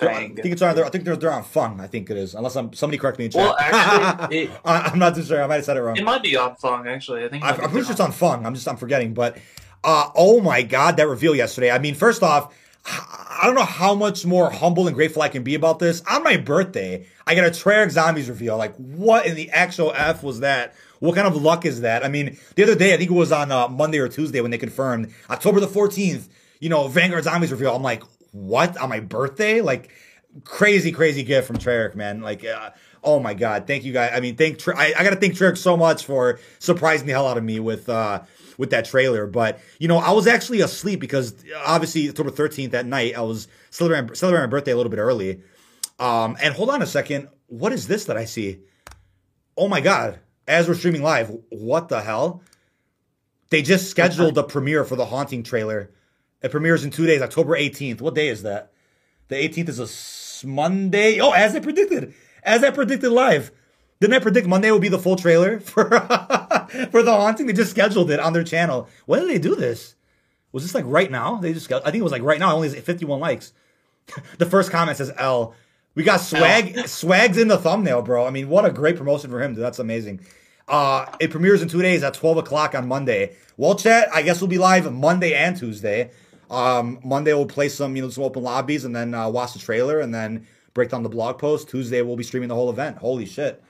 I 0.00 0.28
think 0.34 0.46
it's 0.46 0.62
on. 0.62 0.78
I 0.78 0.88
think 0.88 1.06
on 1.06 1.42
Fung. 1.44 1.80
I 1.80 1.86
think 1.86 2.10
it 2.10 2.16
is. 2.16 2.34
Unless 2.34 2.56
I'm 2.56 2.72
somebody 2.72 2.98
correct 2.98 3.18
me 3.18 3.26
in 3.26 3.30
chat. 3.30 3.40
Well, 3.40 3.56
actually, 3.58 4.38
it, 4.44 4.50
I'm 4.64 4.98
not 4.98 5.14
too 5.14 5.22
sure. 5.22 5.42
I 5.42 5.46
might 5.46 5.56
have 5.56 5.64
said 5.64 5.76
it 5.76 5.82
wrong. 5.82 5.96
It 5.96 6.04
might 6.04 6.22
be 6.22 6.36
on 6.36 6.56
Fung. 6.56 6.88
Actually, 6.88 7.24
I 7.24 7.28
think. 7.28 7.44
I'm 7.44 7.56
pretty 7.56 7.82
sure 7.82 7.92
it's 7.92 8.00
on 8.00 8.12
Fung. 8.12 8.44
I'm 8.44 8.54
just 8.54 8.66
I'm 8.66 8.76
forgetting. 8.76 9.14
But 9.14 9.38
uh, 9.84 10.10
oh 10.14 10.40
my 10.40 10.62
god, 10.62 10.96
that 10.96 11.08
reveal 11.08 11.34
yesterday. 11.34 11.70
I 11.70 11.78
mean, 11.78 11.94
first 11.94 12.22
off, 12.22 12.54
I 12.84 13.42
don't 13.44 13.54
know 13.54 13.64
how 13.64 13.94
much 13.94 14.26
more 14.26 14.50
humble 14.50 14.86
and 14.86 14.94
grateful 14.94 15.22
I 15.22 15.28
can 15.28 15.42
be 15.42 15.54
about 15.54 15.78
this. 15.78 16.02
On 16.10 16.22
my 16.22 16.36
birthday, 16.36 17.06
I 17.26 17.34
got 17.34 17.44
a 17.44 17.50
Treyarch 17.50 17.90
Zombies 17.90 18.28
reveal. 18.28 18.56
Like, 18.56 18.74
what 18.76 19.26
in 19.26 19.36
the 19.36 19.50
actual 19.50 19.92
F 19.94 20.22
was 20.22 20.40
that? 20.40 20.74
What 20.98 21.14
kind 21.14 21.26
of 21.26 21.40
luck 21.40 21.64
is 21.64 21.80
that? 21.82 22.04
I 22.04 22.08
mean, 22.08 22.38
the 22.56 22.62
other 22.64 22.74
day, 22.74 22.94
I 22.94 22.96
think 22.96 23.10
it 23.10 23.14
was 23.14 23.32
on 23.32 23.52
uh, 23.52 23.68
Monday 23.68 23.98
or 23.98 24.08
Tuesday 24.08 24.40
when 24.40 24.50
they 24.50 24.58
confirmed 24.58 25.12
October 25.30 25.60
the 25.60 25.66
14th, 25.66 26.28
you 26.60 26.68
know, 26.68 26.88
Vanguard 26.88 27.24
Zombies 27.24 27.50
reveal. 27.50 27.74
I'm 27.74 27.82
like, 27.82 28.02
what? 28.32 28.76
On 28.78 28.88
my 28.88 29.00
birthday? 29.00 29.60
Like, 29.60 29.90
crazy, 30.44 30.92
crazy 30.92 31.22
gift 31.22 31.46
from 31.46 31.58
Treyarch, 31.58 31.94
man. 31.94 32.20
Like, 32.20 32.44
uh, 32.44 32.70
oh 33.04 33.20
my 33.20 33.34
God. 33.34 33.66
Thank 33.66 33.84
you 33.84 33.92
guys. 33.92 34.12
I 34.14 34.20
mean, 34.20 34.36
thank, 34.36 34.66
I, 34.68 34.94
I 34.96 35.04
got 35.04 35.10
to 35.10 35.16
thank 35.16 35.34
Treyarch 35.34 35.58
so 35.58 35.76
much 35.76 36.04
for 36.04 36.40
surprising 36.58 37.06
the 37.06 37.12
hell 37.12 37.28
out 37.28 37.38
of 37.38 37.44
me 37.44 37.60
with, 37.60 37.88
uh, 37.88 38.22
with 38.58 38.70
that 38.70 38.84
trailer. 38.84 39.26
But 39.26 39.60
you 39.78 39.88
know, 39.88 39.98
I 39.98 40.12
was 40.12 40.26
actually 40.26 40.60
asleep 40.60 41.00
because 41.00 41.34
obviously 41.64 42.08
October 42.08 42.30
13th 42.30 42.70
that 42.72 42.86
night 42.86 43.16
I 43.16 43.22
was 43.22 43.48
celebrating, 43.70 44.14
celebrating 44.14 44.48
my 44.48 44.50
birthday 44.50 44.72
a 44.72 44.76
little 44.76 44.90
bit 44.90 44.98
early. 44.98 45.42
Um, 45.98 46.36
and 46.42 46.54
hold 46.54 46.70
on 46.70 46.82
a 46.82 46.86
second, 46.86 47.28
what 47.46 47.72
is 47.72 47.86
this 47.86 48.06
that 48.06 48.16
I 48.16 48.24
see? 48.24 48.60
Oh 49.56 49.68
my 49.68 49.80
god! 49.80 50.20
As 50.48 50.66
we're 50.66 50.74
streaming 50.74 51.02
live, 51.02 51.30
what 51.50 51.88
the 51.88 52.00
hell? 52.00 52.42
They 53.50 53.62
just 53.62 53.90
scheduled 53.90 54.34
the 54.34 54.42
premiere 54.42 54.84
for 54.84 54.96
the 54.96 55.04
Haunting 55.04 55.42
trailer. 55.42 55.90
It 56.42 56.50
premieres 56.50 56.84
in 56.84 56.90
two 56.90 57.06
days, 57.06 57.20
October 57.20 57.56
18th. 57.56 58.00
What 58.00 58.14
day 58.14 58.28
is 58.28 58.42
that? 58.42 58.72
The 59.28 59.36
18th 59.36 59.68
is 59.68 60.42
a 60.42 60.46
Monday. 60.46 61.20
Oh, 61.20 61.32
as 61.32 61.54
I 61.54 61.60
predicted, 61.60 62.14
as 62.42 62.64
I 62.64 62.70
predicted 62.70 63.12
live. 63.12 63.52
Didn't 64.02 64.14
I 64.14 64.18
predict 64.18 64.48
Monday 64.48 64.68
would 64.72 64.82
be 64.82 64.88
the 64.88 64.98
full 64.98 65.14
trailer 65.14 65.60
for 65.60 65.84
for 66.90 67.04
the 67.04 67.12
haunting? 67.12 67.46
They 67.46 67.52
just 67.52 67.70
scheduled 67.70 68.10
it 68.10 68.18
on 68.18 68.32
their 68.32 68.42
channel. 68.42 68.88
When 69.06 69.20
did 69.20 69.28
they 69.28 69.38
do 69.38 69.54
this? 69.54 69.94
Was 70.50 70.64
this 70.64 70.74
like 70.74 70.84
right 70.88 71.08
now? 71.08 71.36
They 71.36 71.52
just 71.52 71.68
got, 71.68 71.82
I 71.86 71.92
think 71.92 72.00
it 72.00 72.02
was 72.02 72.10
like 72.10 72.24
right 72.24 72.40
now. 72.40 72.52
Only 72.52 72.68
51 72.68 73.20
likes. 73.20 73.52
the 74.38 74.46
first 74.46 74.72
comment 74.72 74.96
says 74.96 75.12
L. 75.16 75.54
We 75.94 76.02
got 76.02 76.16
swag 76.16 76.88
swags 76.88 77.38
in 77.38 77.46
the 77.46 77.56
thumbnail, 77.56 78.02
bro. 78.02 78.26
I 78.26 78.30
mean, 78.30 78.48
what 78.48 78.64
a 78.64 78.72
great 78.72 78.96
promotion 78.96 79.30
for 79.30 79.40
him. 79.40 79.54
Dude. 79.54 79.62
That's 79.62 79.78
amazing. 79.78 80.18
Uh, 80.66 81.06
it 81.20 81.30
premieres 81.30 81.62
in 81.62 81.68
two 81.68 81.80
days 81.80 82.02
at 82.02 82.14
12 82.14 82.38
o'clock 82.38 82.74
on 82.74 82.88
Monday. 82.88 83.36
Well, 83.56 83.76
chat, 83.76 84.08
I 84.12 84.22
guess 84.22 84.40
we'll 84.40 84.48
be 84.48 84.58
live 84.58 84.92
Monday 84.92 85.32
and 85.32 85.56
Tuesday. 85.56 86.10
Um, 86.50 86.98
Monday 87.04 87.34
we'll 87.34 87.46
play 87.46 87.68
some, 87.68 87.94
you 87.94 88.02
know, 88.02 88.10
some 88.10 88.24
open 88.24 88.42
lobbies 88.42 88.84
and 88.84 88.96
then 88.96 89.14
uh, 89.14 89.28
watch 89.28 89.52
the 89.52 89.60
trailer 89.60 90.00
and 90.00 90.12
then 90.12 90.48
break 90.74 90.90
down 90.90 91.04
the 91.04 91.08
blog 91.08 91.38
post. 91.38 91.68
Tuesday 91.68 92.02
we'll 92.02 92.16
be 92.16 92.24
streaming 92.24 92.48
the 92.48 92.56
whole 92.56 92.68
event. 92.68 92.98
Holy 92.98 93.26
shit. 93.26 93.62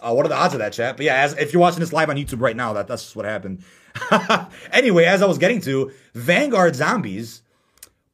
Uh, 0.00 0.12
what 0.14 0.24
are 0.26 0.28
the 0.28 0.36
odds 0.36 0.54
of 0.54 0.60
that, 0.60 0.72
chat? 0.72 0.96
But 0.96 1.06
yeah, 1.06 1.22
as, 1.22 1.36
if 1.36 1.52
you're 1.52 1.60
watching 1.60 1.80
this 1.80 1.92
live 1.92 2.10
on 2.10 2.16
YouTube 2.16 2.40
right 2.40 2.56
now, 2.56 2.72
that 2.72 2.86
that's 2.88 3.14
what 3.14 3.24
happened. 3.24 3.62
anyway, 4.72 5.04
as 5.04 5.22
I 5.22 5.26
was 5.26 5.38
getting 5.38 5.60
to 5.62 5.92
Vanguard 6.14 6.76
Zombies, 6.76 7.42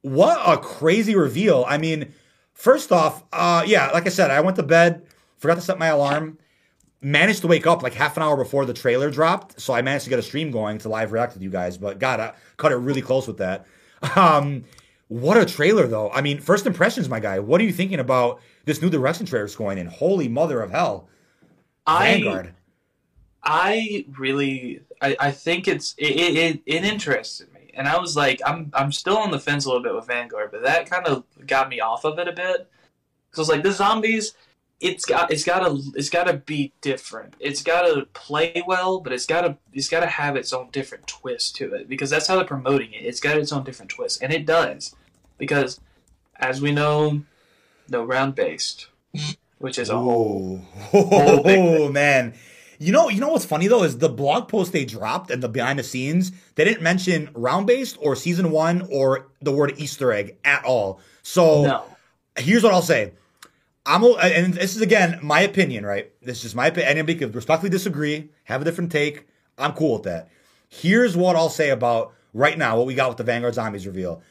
what 0.03 0.39
a 0.47 0.59
crazy 0.59 1.15
reveal! 1.15 1.65
I 1.69 1.79
mean, 1.79 2.13
first 2.53 2.93
off, 2.93 3.25
uh, 3.33 3.65
yeah, 3.67 3.91
like 3.91 4.07
I 4.07 4.11
said, 4.11 4.31
I 4.31 4.41
went 4.41 4.57
to 4.57 4.63
bed, 4.63 5.07
forgot 5.37 5.57
to 5.57 5.61
set 5.61 5.79
my 5.79 5.89
alarm, 5.89 6.39
managed 7.01 7.43
to 7.43 7.47
wake 7.47 7.67
up 7.67 7.83
like 7.83 7.95
half 7.95 8.17
an 8.17 8.23
hour 8.23 8.37
before 8.37 8.65
the 8.65 8.75
trailer 8.75 9.11
dropped, 9.11 9.61
so 9.61 9.75
I 9.75 9.83
managed 9.83 10.05
to 10.05 10.11
get 10.11 10.19
a 10.19 10.23
stream 10.23 10.51
going 10.51 10.79
to 10.79 10.89
live 10.89 11.13
react 11.13 11.35
with 11.35 11.43
you 11.43 11.51
guys. 11.51 11.79
But 11.79 11.99
God, 11.99 12.21
I 12.21 12.33
cut 12.57 12.73
it 12.73 12.77
really 12.77 13.03
close 13.03 13.27
with 13.27 13.39
that. 13.39 13.67
Um, 14.15 14.65
what 15.09 15.37
a 15.37 15.47
trailer, 15.47 15.87
though. 15.87 16.11
I 16.11 16.21
mean, 16.21 16.41
first 16.41 16.67
impressions, 16.67 17.09
my 17.09 17.21
guy. 17.21 17.39
What 17.39 17.61
are 17.61 17.65
you 17.65 17.73
thinking 17.73 18.01
about 18.01 18.41
this 18.65 18.83
new 18.83 18.91
direction 18.91 19.25
trailer's 19.25 19.55
going 19.55 19.79
in? 19.79 19.87
Holy 19.87 20.29
mother 20.29 20.61
of 20.61 20.71
hell! 20.71 21.09
Vanguard. 21.87 22.55
I 23.43 24.07
really, 24.19 24.81
I, 25.01 25.17
I 25.21 25.31
think 25.31 25.69
it's 25.69 25.95
it, 25.97 26.05
it 26.05 26.63
it 26.67 26.85
interested 26.85 27.53
me, 27.55 27.71
and 27.75 27.87
I 27.87 27.99
was 27.99 28.17
like, 28.17 28.41
I'm 28.45 28.71
I'm 28.75 28.91
still 28.91 29.19
on 29.19 29.31
the 29.31 29.39
fence 29.39 29.65
a 29.65 29.69
little 29.69 29.83
bit 29.83 29.95
with 29.95 30.07
Vanguard, 30.07 30.51
but 30.51 30.65
that 30.65 30.91
kind 30.91 31.07
of 31.07 31.25
got 31.47 31.69
me 31.69 31.81
off 31.81 32.05
of 32.05 32.19
it 32.19 32.29
a 32.29 32.33
bit. 32.33 32.69
Because 33.31 33.39
I 33.39 33.41
was 33.41 33.49
like, 33.49 33.63
the 33.63 33.73
zombies, 33.73 34.35
it's 34.81 35.05
got 35.05 35.31
it's 35.31 35.45
got 35.45 35.61
to 35.61 35.81
it's 35.95 36.11
got 36.11 36.25
to 36.25 36.35
be 36.35 36.73
different. 36.81 37.35
It's 37.39 37.63
got 37.63 37.83
to 37.83 38.07
play 38.15 38.63
well, 38.67 39.01
but 39.01 39.13
it's 39.13 39.27
got 39.27 39.43
to 39.43 39.57
it's 39.73 39.89
got 39.89 40.01
to 40.01 40.07
have 40.07 40.37
its 40.37 40.53
own 40.53 40.71
different 40.71 41.07
twist 41.07 41.57
to 41.57 41.73
it 41.75 41.89
because 41.89 42.11
that's 42.11 42.27
how 42.27 42.37
they're 42.37 42.45
promoting 42.45 42.93
it. 42.93 43.05
It's 43.05 43.21
got 43.21 43.39
its 43.39 43.53
own 43.53 43.65
different 43.65 43.93
twist, 43.93 44.23
and 44.23 44.33
it 44.33 44.45
does 44.45 44.95
because, 45.39 45.81
as 46.37 46.61
we 46.61 46.73
know, 46.73 47.23
no 47.89 48.05
round 48.05 48.35
based, 48.35 48.89
which 49.59 49.79
is 49.79 49.89
a 49.89 49.99
whole, 49.99 50.59
whole 50.75 51.43
oh 51.45 51.89
man. 51.91 52.35
You 52.79 52.93
know, 52.93 53.09
you 53.09 53.21
know 53.21 53.29
what's 53.29 53.45
funny 53.45 53.69
though 53.69 53.85
is 53.85 53.99
the 53.99 54.09
blog 54.09 54.49
post 54.49 54.73
they 54.73 54.85
dropped 54.85 55.31
and 55.31 55.43
the 55.43 55.49
behind 55.49 55.79
the 55.79 55.83
scenes 55.83 56.33
they 56.57 56.65
didn't 56.65 56.83
mention 56.83 57.31
round 57.35 57.67
based 57.67 57.97
or 58.01 58.15
season 58.15 58.51
one 58.51 58.87
or 58.91 59.29
the 59.41 59.53
word 59.53 59.75
Easter 59.79 60.13
egg 60.13 60.37
at 60.45 60.65
all. 60.65 61.01
So 61.23 61.63
no. 61.63 61.85
here's 62.37 62.63
what 62.63 62.75
I'll 62.75 62.83
say. 62.83 63.13
I'm 63.87 64.03
and 64.05 64.55
this 64.55 64.77
is 64.77 64.83
again 64.83 65.21
my 65.23 65.41
opinion, 65.41 65.87
right? 65.87 66.11
This 66.21 66.39
is 66.39 66.43
just 66.43 66.55
my 66.57 66.67
opinion. 66.67 66.91
Anybody 66.91 67.15
could 67.15 67.35
respectfully 67.35 67.71
disagree, 67.71 68.31
have 68.45 68.61
a 68.61 68.65
different 68.65 68.93
take. 68.93 69.27
I'm 69.57 69.73
cool 69.73 69.95
with 69.95 70.03
that. 70.03 70.29
Here's 70.69 71.17
what 71.17 71.37
I'll 71.37 71.49
say 71.49 71.71
about 71.71 72.13
right 72.35 72.59
now 72.59 72.77
what 72.77 72.87
we 72.87 72.95
got 72.95 73.09
with 73.09 73.19
the 73.19 73.25
Vanguard 73.25 73.55
Zombies 73.55 73.87
reveal. 73.87 74.23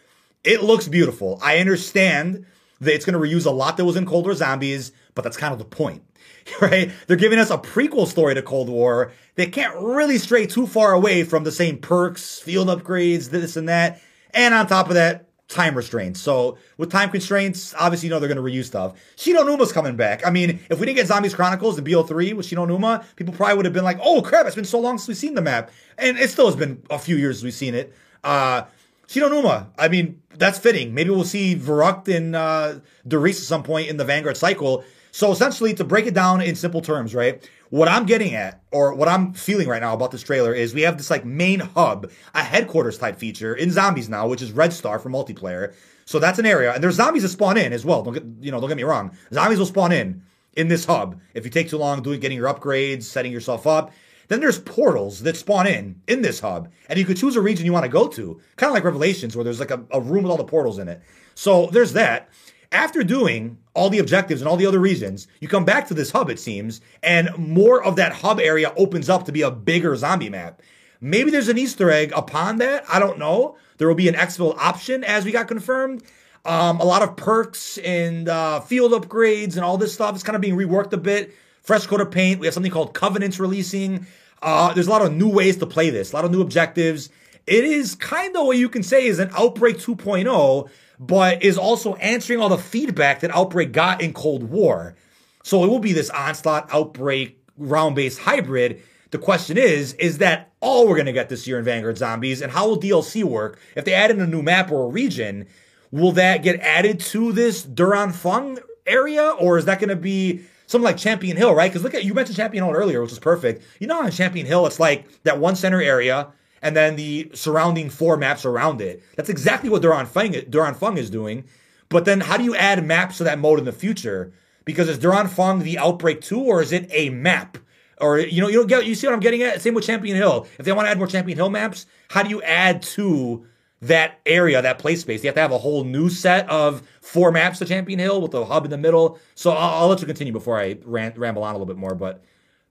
It 0.43 0.61
looks 0.61 0.87
beautiful. 0.87 1.39
I 1.41 1.57
understand 1.57 2.45
that 2.81 2.93
it's 2.93 3.05
going 3.05 3.13
to 3.13 3.19
reuse 3.19 3.45
a 3.45 3.51
lot 3.51 3.77
that 3.77 3.85
was 3.85 3.95
in 3.95 4.05
Cold 4.05 4.25
War 4.25 4.35
Zombies, 4.35 4.91
but 5.15 5.23
that's 5.23 5.37
kind 5.37 5.53
of 5.53 5.59
the 5.59 5.65
point. 5.65 6.03
right? 6.61 6.91
They're 7.07 7.17
giving 7.17 7.39
us 7.39 7.49
a 7.49 7.57
prequel 7.57 8.07
story 8.07 8.35
to 8.35 8.41
Cold 8.41 8.69
War. 8.69 9.11
They 9.35 9.47
can't 9.47 9.75
really 9.77 10.17
stray 10.17 10.45
too 10.45 10.67
far 10.67 10.93
away 10.93 11.23
from 11.23 11.43
the 11.43 11.51
same 11.51 11.77
perks, 11.77 12.39
field 12.39 12.67
upgrades, 12.67 13.29
this 13.29 13.55
and 13.55 13.67
that. 13.69 14.01
And 14.33 14.53
on 14.53 14.67
top 14.67 14.89
of 14.89 14.95
that, 14.95 15.29
time 15.47 15.75
restraints. 15.75 16.19
So 16.19 16.57
with 16.77 16.91
time 16.91 17.09
constraints, 17.09 17.73
obviously 17.77 18.07
you 18.07 18.13
know 18.13 18.19
they're 18.19 18.33
going 18.33 18.43
to 18.43 18.43
reuse 18.43 18.65
stuff. 18.65 18.93
Shi 19.15 19.33
No 19.33 19.43
Numa's 19.43 19.71
coming 19.71 19.95
back. 19.95 20.25
I 20.25 20.29
mean, 20.29 20.59
if 20.69 20.79
we 20.79 20.85
didn't 20.85 20.97
get 20.97 21.07
Zombies 21.07 21.35
Chronicles 21.35 21.77
and 21.77 21.85
BO3 21.87 22.33
with 22.33 22.45
Shi 22.45 22.55
No 22.55 22.65
Numa, 22.65 23.05
people 23.15 23.33
probably 23.33 23.55
would 23.55 23.65
have 23.65 23.73
been 23.73 23.83
like, 23.83 23.99
"Oh 24.01 24.21
crap, 24.21 24.45
it's 24.45 24.55
been 24.55 24.65
so 24.65 24.79
long 24.79 24.97
since 24.97 25.07
we've 25.07 25.17
seen 25.17 25.35
the 25.35 25.41
map," 25.41 25.71
and 25.97 26.17
it 26.17 26.29
still 26.29 26.47
has 26.47 26.55
been 26.55 26.81
a 26.89 26.99
few 26.99 27.15
years 27.15 27.37
since 27.37 27.43
we've 27.43 27.53
seen 27.53 27.75
it. 27.75 27.93
Uh, 28.23 28.63
Shi 29.07 29.19
No 29.19 29.29
Numa. 29.29 29.69
I 29.77 29.87
mean, 29.87 30.21
that's 30.35 30.57
fitting. 30.57 30.93
Maybe 30.93 31.11
we'll 31.11 31.23
see 31.23 31.55
Verrückt 31.55 32.13
and 32.13 32.35
uh, 32.35 32.79
Der 33.07 33.19
Riese 33.19 33.37
at 33.37 33.43
some 33.43 33.63
point 33.63 33.87
in 33.87 33.97
the 33.97 34.05
Vanguard 34.05 34.37
cycle. 34.37 34.83
So 35.15 35.31
essentially, 35.31 35.73
to 35.75 35.85
break 35.85 36.07
it 36.07 36.13
down 36.13 36.41
in 36.41 36.55
simple 36.55 36.81
terms, 36.81 37.15
right? 37.15 37.49
What 37.69 37.87
I'm 37.87 38.05
getting 38.05 38.35
at, 38.35 38.61
or 38.71 38.93
what 38.93 39.07
I'm 39.07 39.31
feeling 39.31 39.69
right 39.69 39.81
now 39.81 39.93
about 39.93 40.11
this 40.11 40.21
trailer, 40.21 40.53
is 40.53 40.73
we 40.73 40.81
have 40.81 40.97
this 40.97 41.09
like 41.09 41.23
main 41.23 41.61
hub, 41.61 42.11
a 42.33 42.43
headquarters 42.43 42.97
type 42.97 43.17
feature 43.17 43.55
in 43.55 43.71
zombies 43.71 44.09
now, 44.09 44.27
which 44.27 44.41
is 44.41 44.51
Red 44.51 44.73
Star 44.73 44.99
for 44.99 45.09
multiplayer. 45.09 45.73
So 46.03 46.19
that's 46.19 46.37
an 46.37 46.45
area, 46.45 46.73
and 46.73 46.83
there's 46.83 46.95
zombies 46.95 47.23
that 47.23 47.29
spawn 47.29 47.55
in 47.55 47.71
as 47.71 47.85
well. 47.85 48.03
Don't 48.03 48.13
get 48.13 48.25
you 48.41 48.51
know, 48.51 48.59
don't 48.59 48.67
get 48.67 48.75
me 48.75 48.83
wrong. 48.83 49.17
Zombies 49.31 49.57
will 49.57 49.65
spawn 49.65 49.93
in 49.93 50.21
in 50.57 50.67
this 50.67 50.83
hub 50.83 51.17
if 51.33 51.45
you 51.45 51.49
take 51.49 51.69
too 51.69 51.77
long 51.77 52.01
doing 52.01 52.19
getting 52.19 52.37
your 52.37 52.53
upgrades, 52.53 53.03
setting 53.03 53.31
yourself 53.31 53.65
up. 53.65 53.93
Then 54.27 54.41
there's 54.41 54.59
portals 54.59 55.21
that 55.21 55.37
spawn 55.37 55.65
in 55.65 56.01
in 56.09 56.23
this 56.23 56.41
hub, 56.41 56.69
and 56.89 56.99
you 56.99 57.05
could 57.05 57.15
choose 57.15 57.37
a 57.37 57.41
region 57.41 57.65
you 57.65 57.71
want 57.71 57.85
to 57.85 57.89
go 57.89 58.09
to, 58.09 58.41
kind 58.57 58.69
of 58.69 58.73
like 58.73 58.83
Revelations, 58.83 59.37
where 59.37 59.45
there's 59.45 59.61
like 59.61 59.71
a, 59.71 59.81
a 59.91 60.01
room 60.01 60.23
with 60.23 60.31
all 60.31 60.37
the 60.37 60.43
portals 60.43 60.77
in 60.77 60.89
it. 60.89 61.01
So 61.35 61.67
there's 61.67 61.93
that. 61.93 62.27
After 62.73 63.01
doing 63.01 63.59
all 63.75 63.89
the 63.89 63.99
objectives 63.99 64.41
and 64.41 64.47
all 64.47 64.57
the 64.57 64.65
other 64.65 64.79
reasons, 64.79 65.27
you 65.39 65.47
come 65.47 65.65
back 65.65 65.87
to 65.87 65.93
this 65.93 66.11
hub, 66.11 66.29
it 66.29 66.39
seems, 66.39 66.81
and 67.03 67.29
more 67.37 67.83
of 67.83 67.97
that 67.97 68.13
hub 68.13 68.39
area 68.39 68.73
opens 68.77 69.09
up 69.09 69.25
to 69.25 69.31
be 69.31 69.41
a 69.41 69.51
bigger 69.51 69.95
zombie 69.95 70.29
map. 70.29 70.61
Maybe 71.01 71.29
there's 71.29 71.49
an 71.49 71.57
Easter 71.57 71.91
egg 71.91 72.11
upon 72.15 72.57
that. 72.57 72.85
I 72.89 72.99
don't 72.99 73.19
know. 73.19 73.57
There 73.77 73.87
will 73.87 73.95
be 73.95 74.07
an 74.07 74.15
exfil 74.15 74.57
option 74.57 75.03
as 75.03 75.25
we 75.25 75.31
got 75.31 75.47
confirmed. 75.47 76.03
Um, 76.45 76.79
a 76.79 76.85
lot 76.85 77.01
of 77.01 77.17
perks 77.17 77.77
and 77.79 78.29
uh, 78.29 78.61
field 78.61 78.91
upgrades 78.91 79.55
and 79.55 79.65
all 79.65 79.77
this 79.77 79.93
stuff 79.93 80.15
is 80.15 80.23
kind 80.23 80.35
of 80.35 80.41
being 80.41 80.55
reworked 80.55 80.93
a 80.93 80.97
bit. 80.97 81.33
Fresh 81.61 81.87
coat 81.87 82.01
of 82.01 82.11
paint. 82.11 82.39
We 82.39 82.47
have 82.47 82.53
something 82.53 82.71
called 82.71 82.93
Covenants 82.93 83.39
releasing. 83.39 84.05
Uh, 84.41 84.73
there's 84.73 84.87
a 84.87 84.89
lot 84.89 85.01
of 85.01 85.13
new 85.13 85.27
ways 85.27 85.57
to 85.57 85.65
play 85.65 85.89
this, 85.89 86.13
a 86.13 86.15
lot 86.15 86.23
of 86.23 86.31
new 86.31 86.41
objectives. 86.41 87.09
It 87.47 87.63
is 87.63 87.95
kind 87.95 88.35
of 88.37 88.45
what 88.45 88.57
you 88.57 88.69
can 88.69 88.83
say 88.83 89.05
is 89.05 89.19
an 89.19 89.31
Outbreak 89.35 89.77
2.0 89.77 90.69
but 90.99 91.43
is 91.43 91.57
also 91.57 91.95
answering 91.95 92.39
all 92.39 92.49
the 92.49 92.57
feedback 92.57 93.19
that 93.21 93.35
Outbreak 93.35 93.71
got 93.71 94.01
in 94.01 94.13
Cold 94.13 94.43
War. 94.43 94.95
So 95.43 95.63
it 95.63 95.67
will 95.67 95.79
be 95.79 95.93
this 95.93 96.09
onslaught 96.09 96.69
Outbreak 96.73 97.39
round 97.57 97.95
based 97.95 98.19
hybrid. 98.19 98.81
The 99.11 99.17
question 99.17 99.57
is, 99.57 99.93
is 99.93 100.17
that 100.17 100.51
all 100.59 100.87
we're 100.87 100.95
going 100.95 101.05
to 101.05 101.13
get 101.13 101.29
this 101.29 101.47
year 101.47 101.59
in 101.59 101.65
Vanguard 101.65 101.97
Zombies? 101.97 102.41
And 102.41 102.51
how 102.51 102.67
will 102.67 102.79
DLC 102.79 103.23
work? 103.23 103.59
If 103.75 103.85
they 103.85 103.93
add 103.93 104.11
in 104.11 104.19
a 104.19 104.27
new 104.27 104.41
map 104.41 104.71
or 104.71 104.85
a 104.85 104.89
region, 104.89 105.47
will 105.91 106.11
that 106.13 106.43
get 106.43 106.59
added 106.59 106.99
to 106.99 107.31
this 107.31 107.63
Duran 107.63 108.11
Fung 108.11 108.59
area? 108.85 109.35
Or 109.39 109.57
is 109.57 109.65
that 109.65 109.79
going 109.79 109.89
to 109.89 109.95
be 109.95 110.41
something 110.67 110.83
like 110.83 110.97
Champion 110.97 111.37
Hill, 111.37 111.53
right? 111.53 111.71
Because 111.71 111.83
look 111.83 111.93
at, 111.93 112.03
you 112.03 112.13
mentioned 112.13 112.37
Champion 112.37 112.63
Hill 112.63 112.73
earlier, 112.73 113.01
which 113.01 113.11
is 113.11 113.19
perfect. 113.19 113.63
You 113.79 113.87
know, 113.87 114.03
on 114.03 114.11
Champion 114.11 114.45
Hill, 114.45 114.65
it's 114.65 114.79
like 114.79 115.05
that 115.23 115.39
one 115.39 115.55
center 115.55 115.81
area 115.81 116.29
and 116.65 116.75
then 116.75 116.95
the 116.95 117.29
surrounding 117.35 117.91
four 117.91 118.17
maps 118.17 118.43
around 118.43 118.81
it. 118.81 119.03
That's 119.15 119.29
exactly 119.29 119.69
what 119.69 119.83
Duran 119.83 120.07
Fung, 120.07 120.31
Duran 120.49 120.73
Fung 120.73 120.97
is 120.97 121.11
doing. 121.11 121.43
But 121.89 122.05
then 122.05 122.21
how 122.21 122.37
do 122.37 122.43
you 122.43 122.55
add 122.55 122.83
maps 122.83 123.19
to 123.19 123.23
that 123.25 123.37
mode 123.37 123.59
in 123.59 123.65
the 123.65 123.71
future? 123.71 124.33
Because 124.65 124.89
is 124.89 124.97
Duran 124.97 125.27
Fung 125.27 125.59
the 125.59 125.77
Outbreak 125.77 126.21
2 126.21 126.39
or 126.39 126.63
is 126.63 126.71
it 126.71 126.87
a 126.89 127.11
map? 127.11 127.59
Or 128.01 128.17
you 128.17 128.41
know, 128.41 128.47
you 128.47 128.55
don't 128.57 128.67
get 128.67 128.87
you 128.87 128.95
see 128.95 129.05
what 129.05 129.13
I'm 129.13 129.19
getting 129.19 129.43
at? 129.43 129.61
Same 129.61 129.75
with 129.75 129.85
Champion 129.85 130.17
Hill. 130.17 130.47
If 130.57 130.65
they 130.65 130.71
want 130.71 130.87
to 130.87 130.89
add 130.89 130.97
more 130.97 131.05
Champion 131.05 131.37
Hill 131.37 131.51
maps, 131.51 131.85
how 132.09 132.23
do 132.23 132.29
you 132.29 132.41
add 132.41 132.81
to 132.81 133.45
that 133.81 134.19
area, 134.25 134.59
that 134.59 134.79
play 134.79 134.95
space? 134.95 135.23
You 135.23 135.27
have 135.27 135.35
to 135.35 135.41
have 135.41 135.51
a 135.51 135.59
whole 135.59 135.83
new 135.83 136.09
set 136.09 136.49
of 136.49 136.81
four 136.99 137.31
maps 137.31 137.59
to 137.59 137.65
Champion 137.65 137.99
Hill 137.99 138.23
with 138.23 138.31
the 138.31 138.43
hub 138.43 138.65
in 138.65 138.71
the 138.71 138.77
middle. 138.79 139.19
So 139.35 139.51
I'll, 139.51 139.83
I'll 139.83 139.87
let 139.87 140.01
you 140.01 140.07
continue 140.07 140.33
before 140.33 140.59
I 140.59 140.79
ramble 140.83 141.43
on 141.43 141.53
a 141.53 141.57
little 141.59 141.67
bit 141.67 141.77
more. 141.77 141.93
But 141.93 142.23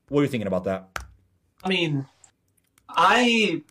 what 0.09 0.18
are 0.18 0.22
you 0.24 0.28
thinking 0.28 0.49
about 0.49 0.64
that? 0.64 0.88
I 1.62 1.68
mean, 1.68 2.07
I 2.88 3.62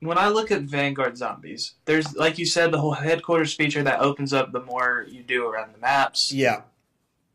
when 0.00 0.18
I 0.18 0.28
look 0.28 0.50
at 0.50 0.62
Vanguard 0.62 1.16
Zombies, 1.16 1.74
there's 1.84 2.14
like 2.14 2.38
you 2.38 2.46
said, 2.46 2.70
the 2.70 2.80
whole 2.80 2.92
headquarters 2.92 3.54
feature 3.54 3.82
that 3.82 4.00
opens 4.00 4.32
up 4.32 4.52
the 4.52 4.62
more 4.62 5.06
you 5.08 5.22
do 5.22 5.46
around 5.46 5.74
the 5.74 5.78
maps. 5.78 6.32
Yeah. 6.32 6.62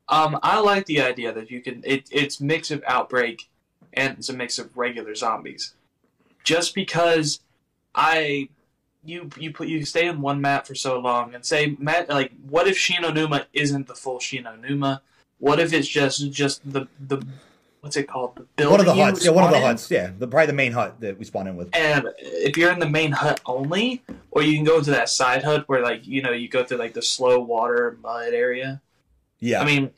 Um, 0.09 0.39
I 0.43 0.59
like 0.59 0.85
the 0.85 1.01
idea 1.01 1.33
that 1.33 1.49
you 1.49 1.61
can 1.61 1.81
it, 1.85 2.07
it's 2.11 2.39
mix 2.41 2.69
of 2.69 2.83
outbreak 2.85 3.49
and 3.93 4.17
it's 4.17 4.29
a 4.29 4.33
mix 4.33 4.59
of 4.59 4.75
regular 4.77 5.15
zombies. 5.15 5.73
Just 6.43 6.75
because 6.75 7.39
I 7.95 8.49
you 9.03 9.29
you 9.37 9.51
put 9.51 9.67
you 9.67 9.83
stay 9.85 10.07
in 10.07 10.21
one 10.21 10.41
map 10.41 10.67
for 10.67 10.75
so 10.75 10.99
long 10.99 11.33
and 11.33 11.45
say 11.45 11.75
Matt 11.79 12.09
like 12.09 12.31
what 12.47 12.67
if 12.67 12.77
Shi 12.77 12.99
No 12.99 13.11
Numa 13.11 13.47
isn't 13.53 13.87
the 13.87 13.95
full 13.95 14.19
Shi 14.19 14.39
No 14.39 14.55
Numa? 14.55 15.01
What 15.39 15.59
if 15.59 15.73
it's 15.73 15.87
just 15.87 16.31
just 16.31 16.61
the 16.71 16.87
the 16.99 17.25
what's 17.81 17.97
it 17.97 18.07
called? 18.07 18.35
The 18.35 18.47
building. 18.55 18.71
One 18.71 18.79
of 18.79 18.85
the 18.85 18.93
huts. 18.93 19.25
Yeah, 19.25 19.31
one 19.31 19.43
of 19.43 19.51
the 19.51 19.57
in. 19.57 19.63
huts. 19.63 19.91
Yeah, 19.91 20.11
the 20.17 20.27
probably 20.27 20.47
the 20.47 20.53
main 20.53 20.71
hut 20.71 21.01
that 21.01 21.19
we 21.19 21.25
spawn 21.25 21.47
in 21.47 21.57
with. 21.57 21.69
And 21.73 22.07
if 22.17 22.57
you're 22.57 22.71
in 22.71 22.79
the 22.79 22.89
main 22.89 23.11
hut 23.11 23.41
only, 23.45 24.03
or 24.31 24.41
you 24.41 24.55
can 24.55 24.63
go 24.63 24.77
into 24.77 24.91
that 24.91 25.09
side 25.09 25.43
hut 25.43 25.67
where 25.67 25.81
like 25.81 26.07
you 26.07 26.21
know 26.21 26.31
you 26.31 26.47
go 26.47 26.63
through 26.63 26.77
like 26.77 26.93
the 26.93 27.01
slow 27.01 27.39
water 27.39 27.97
mud 28.01 28.33
area. 28.33 28.81
Yeah. 29.39 29.61
I 29.61 29.65
mean, 29.65 29.91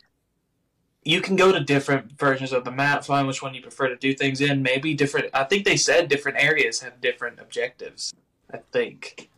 you 1.04 1.22
can 1.22 1.36
go 1.36 1.52
to 1.52 1.60
different 1.60 2.18
versions 2.18 2.54
of 2.54 2.64
the 2.64 2.72
map. 2.72 3.04
Find 3.04 3.28
which 3.28 3.42
one 3.42 3.54
you 3.54 3.62
prefer 3.62 3.90
to 3.90 3.98
do 3.98 4.14
things 4.14 4.42
in. 4.42 4.64
Maybe 4.64 4.94
different. 4.94 5.30
I 5.34 5.44
think 5.44 5.66
they 5.66 5.78
said 5.78 6.08
different 6.08 6.42
areas 6.42 6.80
have 6.82 7.00
different 7.02 7.40
objectives. 7.40 8.14
I 8.52 8.60
think. 8.72 9.30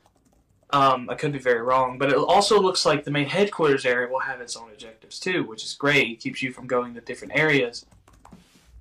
Um, 0.72 1.10
I 1.10 1.16
could 1.16 1.32
be 1.32 1.40
very 1.40 1.62
wrong, 1.62 1.98
but 1.98 2.10
it 2.10 2.18
also 2.18 2.60
looks 2.60 2.86
like 2.86 3.04
the 3.04 3.12
main 3.12 3.28
headquarters 3.28 3.86
area 3.86 4.10
will 4.10 4.20
have 4.20 4.42
its 4.42 4.58
own 4.58 4.72
objectives 4.72 5.20
too, 5.20 5.44
which 5.44 5.64
is 5.64 5.74
great. 5.74 6.10
It 6.10 6.20
keeps 6.20 6.42
you 6.42 6.52
from 6.52 6.68
going 6.68 6.96
to 6.96 7.02
different 7.02 7.34
areas. 7.36 7.86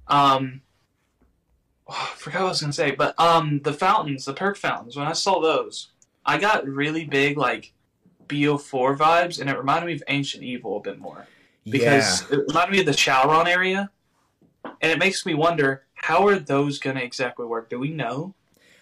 Um, 0.09 0.63
oh, 1.89 2.11
I 2.13 2.17
forgot 2.17 2.41
what 2.41 2.47
I 2.47 2.51
was 2.51 2.61
gonna 2.61 2.73
say, 2.73 2.91
but 2.93 3.19
um, 3.19 3.61
the 3.63 3.73
fountains, 3.73 4.25
the 4.25 4.35
perk 4.35 4.57
fountains. 4.57 4.97
When 4.97 5.07
I 5.07 5.13
saw 5.13 5.41
those, 5.41 5.89
I 6.25 6.39
got 6.39 6.67
really 6.67 7.05
big 7.05 7.37
like 7.37 7.73
BO4 8.29 8.97
vibes, 8.97 9.41
and 9.41 9.51
it 9.51 9.57
reminded 9.57 9.87
me 9.87 9.95
of 9.95 10.03
Ancient 10.09 10.43
Evil 10.43 10.79
a 10.79 10.81
bit 10.81 10.99
more 10.99 11.27
because 11.65 12.23
yeah. 12.31 12.39
it 12.39 12.45
reminded 12.49 12.73
me 12.73 12.81
of 12.81 12.87
the 12.87 12.93
Chauron 12.93 13.47
area, 13.47 13.91
and 14.65 14.93
it 14.93 14.99
makes 14.99 15.25
me 15.27 15.35
wonder 15.35 15.85
how 15.95 16.27
are 16.27 16.39
those 16.39 16.79
gonna 16.79 17.01
exactly 17.01 17.47
work? 17.47 17.71
Do 17.71 17.79
we 17.79 17.91
know? 17.91 18.35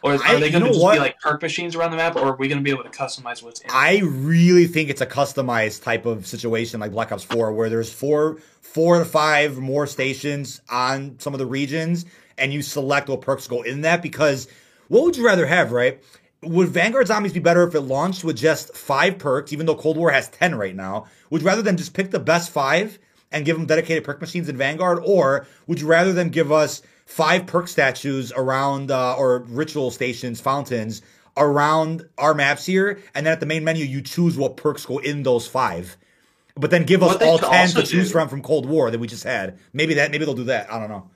Or 0.03 0.15
are 0.15 0.41
they 0.41 0.51
going 0.51 0.65
to 0.65 0.71
just 0.71 0.81
what? 0.81 0.95
be 0.95 0.99
like 0.99 1.21
perk 1.21 1.43
machines 1.43 1.77
around 1.77 1.93
the 1.93 1.97
map, 1.97 2.17
or 2.17 2.31
are 2.31 2.37
we 2.37 2.49
going 2.49 2.59
to 2.59 2.65
be 2.65 2.71
able 2.71 2.83
to 2.83 2.91
customize 2.91 3.43
what's 3.43 3.61
in? 3.61 3.71
I 3.71 4.01
really 4.01 4.67
think 4.67 4.91
it's 4.91 5.01
a 5.01 5.07
customized 5.07 5.83
type 5.83 6.07
of 6.07 6.27
situation 6.27 6.81
like 6.81 6.91
Black 6.91 7.13
Ops 7.13 7.23
Four, 7.23 7.53
where 7.53 7.71
there's 7.71 7.93
four, 7.93 8.39
four 8.61 8.99
to 8.99 9.05
five 9.05 9.59
more 9.59 9.87
stations 9.87 10.61
on 10.69 11.19
some 11.21 11.35
of 11.35 11.39
the 11.39 11.47
regions, 11.47 12.05
and 12.37 12.53
you 12.53 12.63
select 12.63 13.09
what 13.09 13.21
perks 13.21 13.47
go 13.47 13.63
in 13.63 13.83
that. 13.83 14.03
Because 14.03 14.49
what 14.89 15.05
would 15.05 15.17
you 15.17 15.25
rather 15.25 15.47
have, 15.47 15.71
right? 15.71 16.03
Would 16.43 16.69
Vanguard 16.69 17.07
Zombies 17.07 17.33
be 17.33 17.39
better 17.39 17.63
if 17.63 17.75
it 17.77 17.83
launched 17.83 18.25
with 18.25 18.37
just 18.37 18.77
five 18.77 19.19
perks, 19.19 19.53
even 19.53 19.67
though 19.67 19.77
Cold 19.77 19.97
War 19.97 20.11
has 20.11 20.29
ten 20.29 20.57
right 20.57 20.75
now? 20.75 21.07
Would 21.31 21.43
you 21.43 21.47
rather 21.47 21.63
than 21.63 21.77
just 21.77 21.95
pick 21.95 22.11
the 22.11 22.19
best 22.19 22.51
five 22.51 22.99
and 23.31 23.45
give 23.45 23.57
them 23.57 23.67
dedicated 23.67 24.05
perk 24.05 24.21
machines 24.21 24.49
in 24.49 24.57
Vanguard, 24.57 25.01
or 25.05 25.47
would 25.67 25.81
you 25.81 25.87
rather 25.87 26.13
them 26.13 26.29
give 26.29 26.51
us 26.51 26.83
five 27.13 27.47
perk 27.47 27.69
statues 27.69 28.33
around 28.35 28.91
uh, 28.91 29.15
or 29.17 29.41
ritual 29.49 29.91
stations, 29.91 30.41
fountains 30.41 31.03
around 31.37 32.09
our 32.17 32.33
maps 32.33 32.65
here, 32.65 33.01
and 33.15 33.27
then 33.27 33.33
at 33.33 33.41
the 33.41 33.47
main 33.47 33.65
menu 33.65 33.85
you 33.85 34.01
choose 34.01 34.37
what 34.37 34.57
perks 34.57 34.87
go 34.87 34.99
in 34.99 35.23
those 35.23 35.47
five. 35.47 35.97
But 36.55 36.71
then 36.71 36.85
give 36.85 37.03
us 37.03 37.21
all 37.23 37.39
ten 37.39 37.69
to 37.69 37.83
choose 37.83 38.09
do, 38.09 38.13
from 38.13 38.29
from 38.29 38.43
Cold 38.43 38.67
War 38.67 38.91
that 38.91 38.99
we 38.99 39.07
just 39.07 39.25
had. 39.25 39.59
Maybe 39.73 39.95
that 39.95 40.11
maybe 40.11 40.25
they'll 40.25 40.35
do 40.35 40.45
that. 40.45 40.73
I 40.73 40.79
don't 40.79 40.89
know. 40.89 41.11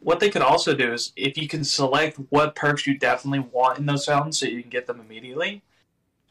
What 0.00 0.20
they 0.20 0.30
could 0.30 0.42
also 0.42 0.74
do 0.74 0.92
is 0.92 1.12
if 1.16 1.38
you 1.38 1.48
can 1.48 1.64
select 1.64 2.18
what 2.30 2.54
perks 2.54 2.86
you 2.86 2.98
definitely 2.98 3.40
want 3.40 3.78
in 3.78 3.86
those 3.86 4.04
fountains 4.04 4.38
so 4.38 4.46
you 4.46 4.60
can 4.60 4.70
get 4.70 4.86
them 4.86 5.00
immediately, 5.00 5.62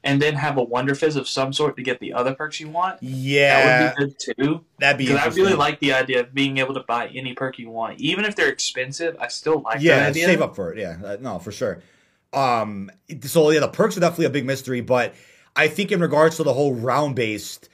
and 0.03 0.21
then 0.21 0.35
have 0.35 0.57
a 0.57 0.63
Wonder 0.63 0.95
Fizz 0.95 1.15
of 1.15 1.27
some 1.27 1.53
sort 1.53 1.77
to 1.77 1.84
get 1.84 1.99
the 1.99 2.13
other 2.13 2.35
perks 2.35 2.59
you 2.59 2.69
want. 2.69 3.01
Yeah, 3.01 3.65
that 3.65 3.97
would 3.97 4.07
be 4.07 4.13
good 4.13 4.35
too. 4.38 4.65
That'd 4.80 4.97
be. 4.97 5.07
Because 5.07 5.38
I 5.38 5.41
really 5.41 5.53
like 5.53 5.80
the 5.80 5.93
idea 5.93 6.21
of 6.21 6.34
being 6.34 6.57
able 6.57 6.73
to 6.73 6.81
buy 6.81 7.07
any 7.07 7.34
perk 7.34 7.57
you 7.57 7.69
want, 7.69 7.99
even 7.99 8.25
if 8.25 8.35
they're 8.35 8.49
expensive. 8.49 9.15
I 9.19 9.27
still 9.30 9.61
like. 9.61 9.81
Yeah, 9.81 10.11
save 10.11 10.41
up 10.41 10.55
for 10.55 10.73
it. 10.73 10.80
Yeah, 10.80 10.97
uh, 11.03 11.17
no, 11.19 11.39
for 11.39 11.51
sure. 11.51 11.81
Um, 12.34 12.91
so 13.21 13.49
yeah, 13.51 13.59
the 13.59 13.67
perks 13.67 13.95
are 13.95 13.99
definitely 13.99 14.25
a 14.25 14.31
big 14.31 14.45
mystery, 14.45 14.81
but 14.81 15.13
I 15.55 15.67
think 15.67 15.91
in 15.91 16.01
regards 16.01 16.38
to 16.38 16.43
the 16.43 16.53
whole 16.53 16.73
round 16.73 17.15
based 17.15 17.69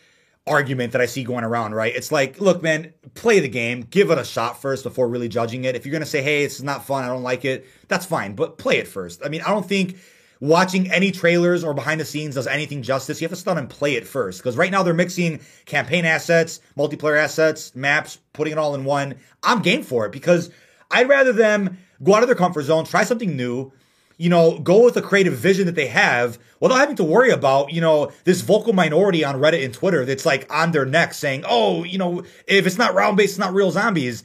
argument 0.45 0.91
that 0.93 1.01
I 1.01 1.05
see 1.05 1.23
going 1.23 1.43
around, 1.43 1.75
right? 1.75 1.95
It's 1.95 2.11
like, 2.11 2.41
look, 2.41 2.61
man, 2.61 2.93
play 3.13 3.39
the 3.39 3.47
game, 3.47 3.81
give 3.81 4.09
it 4.09 4.17
a 4.17 4.25
shot 4.25 4.61
first 4.61 4.83
before 4.83 5.07
really 5.07 5.29
judging 5.29 5.63
it. 5.63 5.75
If 5.75 5.85
you're 5.85 5.93
gonna 5.93 6.05
say, 6.05 6.21
hey, 6.21 6.43
it's 6.43 6.61
not 6.61 6.85
fun, 6.85 7.03
I 7.03 7.07
don't 7.07 7.23
like 7.23 7.45
it, 7.45 7.67
that's 7.87 8.05
fine, 8.05 8.35
but 8.35 8.57
play 8.57 8.77
it 8.77 8.87
first. 8.87 9.21
I 9.23 9.29
mean, 9.29 9.41
I 9.41 9.49
don't 9.49 9.65
think 9.65 9.97
watching 10.39 10.91
any 10.91 11.11
trailers 11.11 11.63
or 11.63 11.73
behind 11.73 11.99
the 11.99 12.05
scenes 12.05 12.35
does 12.35 12.47
anything 12.47 12.81
justice. 12.81 13.19
You 13.19 13.25
have 13.25 13.31
to 13.31 13.39
start 13.39 13.57
and 13.57 13.69
play 13.69 13.95
it 13.95 14.07
first. 14.07 14.39
Because 14.39 14.57
right 14.57 14.71
now 14.71 14.83
they're 14.83 14.93
mixing 14.93 15.41
campaign 15.65 16.05
assets, 16.05 16.61
multiplayer 16.77 17.17
assets, 17.17 17.75
maps, 17.75 18.19
putting 18.33 18.53
it 18.53 18.59
all 18.59 18.75
in 18.75 18.85
one. 18.85 19.15
I'm 19.43 19.61
game 19.61 19.83
for 19.83 20.05
it 20.05 20.11
because 20.11 20.49
I'd 20.91 21.09
rather 21.09 21.33
them 21.33 21.77
go 22.01 22.15
out 22.15 22.23
of 22.23 22.29
their 22.29 22.35
comfort 22.35 22.63
zone, 22.63 22.85
try 22.85 23.03
something 23.03 23.35
new, 23.35 23.71
you 24.17 24.29
know, 24.29 24.59
go 24.59 24.83
with 24.83 24.97
a 24.97 25.01
creative 25.01 25.33
vision 25.33 25.65
that 25.65 25.75
they 25.75 25.87
have 25.87 26.39
without 26.59 26.79
having 26.79 26.95
to 26.97 27.03
worry 27.03 27.31
about, 27.31 27.71
you 27.71 27.81
know, 27.81 28.11
this 28.23 28.41
vocal 28.41 28.73
minority 28.73 29.23
on 29.23 29.35
Reddit 29.35 29.63
and 29.63 29.73
Twitter 29.73 30.05
that's 30.05 30.25
like 30.25 30.51
on 30.53 30.71
their 30.71 30.85
neck 30.85 31.13
saying, 31.13 31.43
oh, 31.47 31.83
you 31.83 31.97
know, 31.97 32.23
if 32.47 32.65
it's 32.65 32.77
not 32.77 32.93
round 32.93 33.17
based, 33.17 33.31
it's 33.31 33.39
not 33.39 33.53
real 33.53 33.71
zombies 33.71 34.23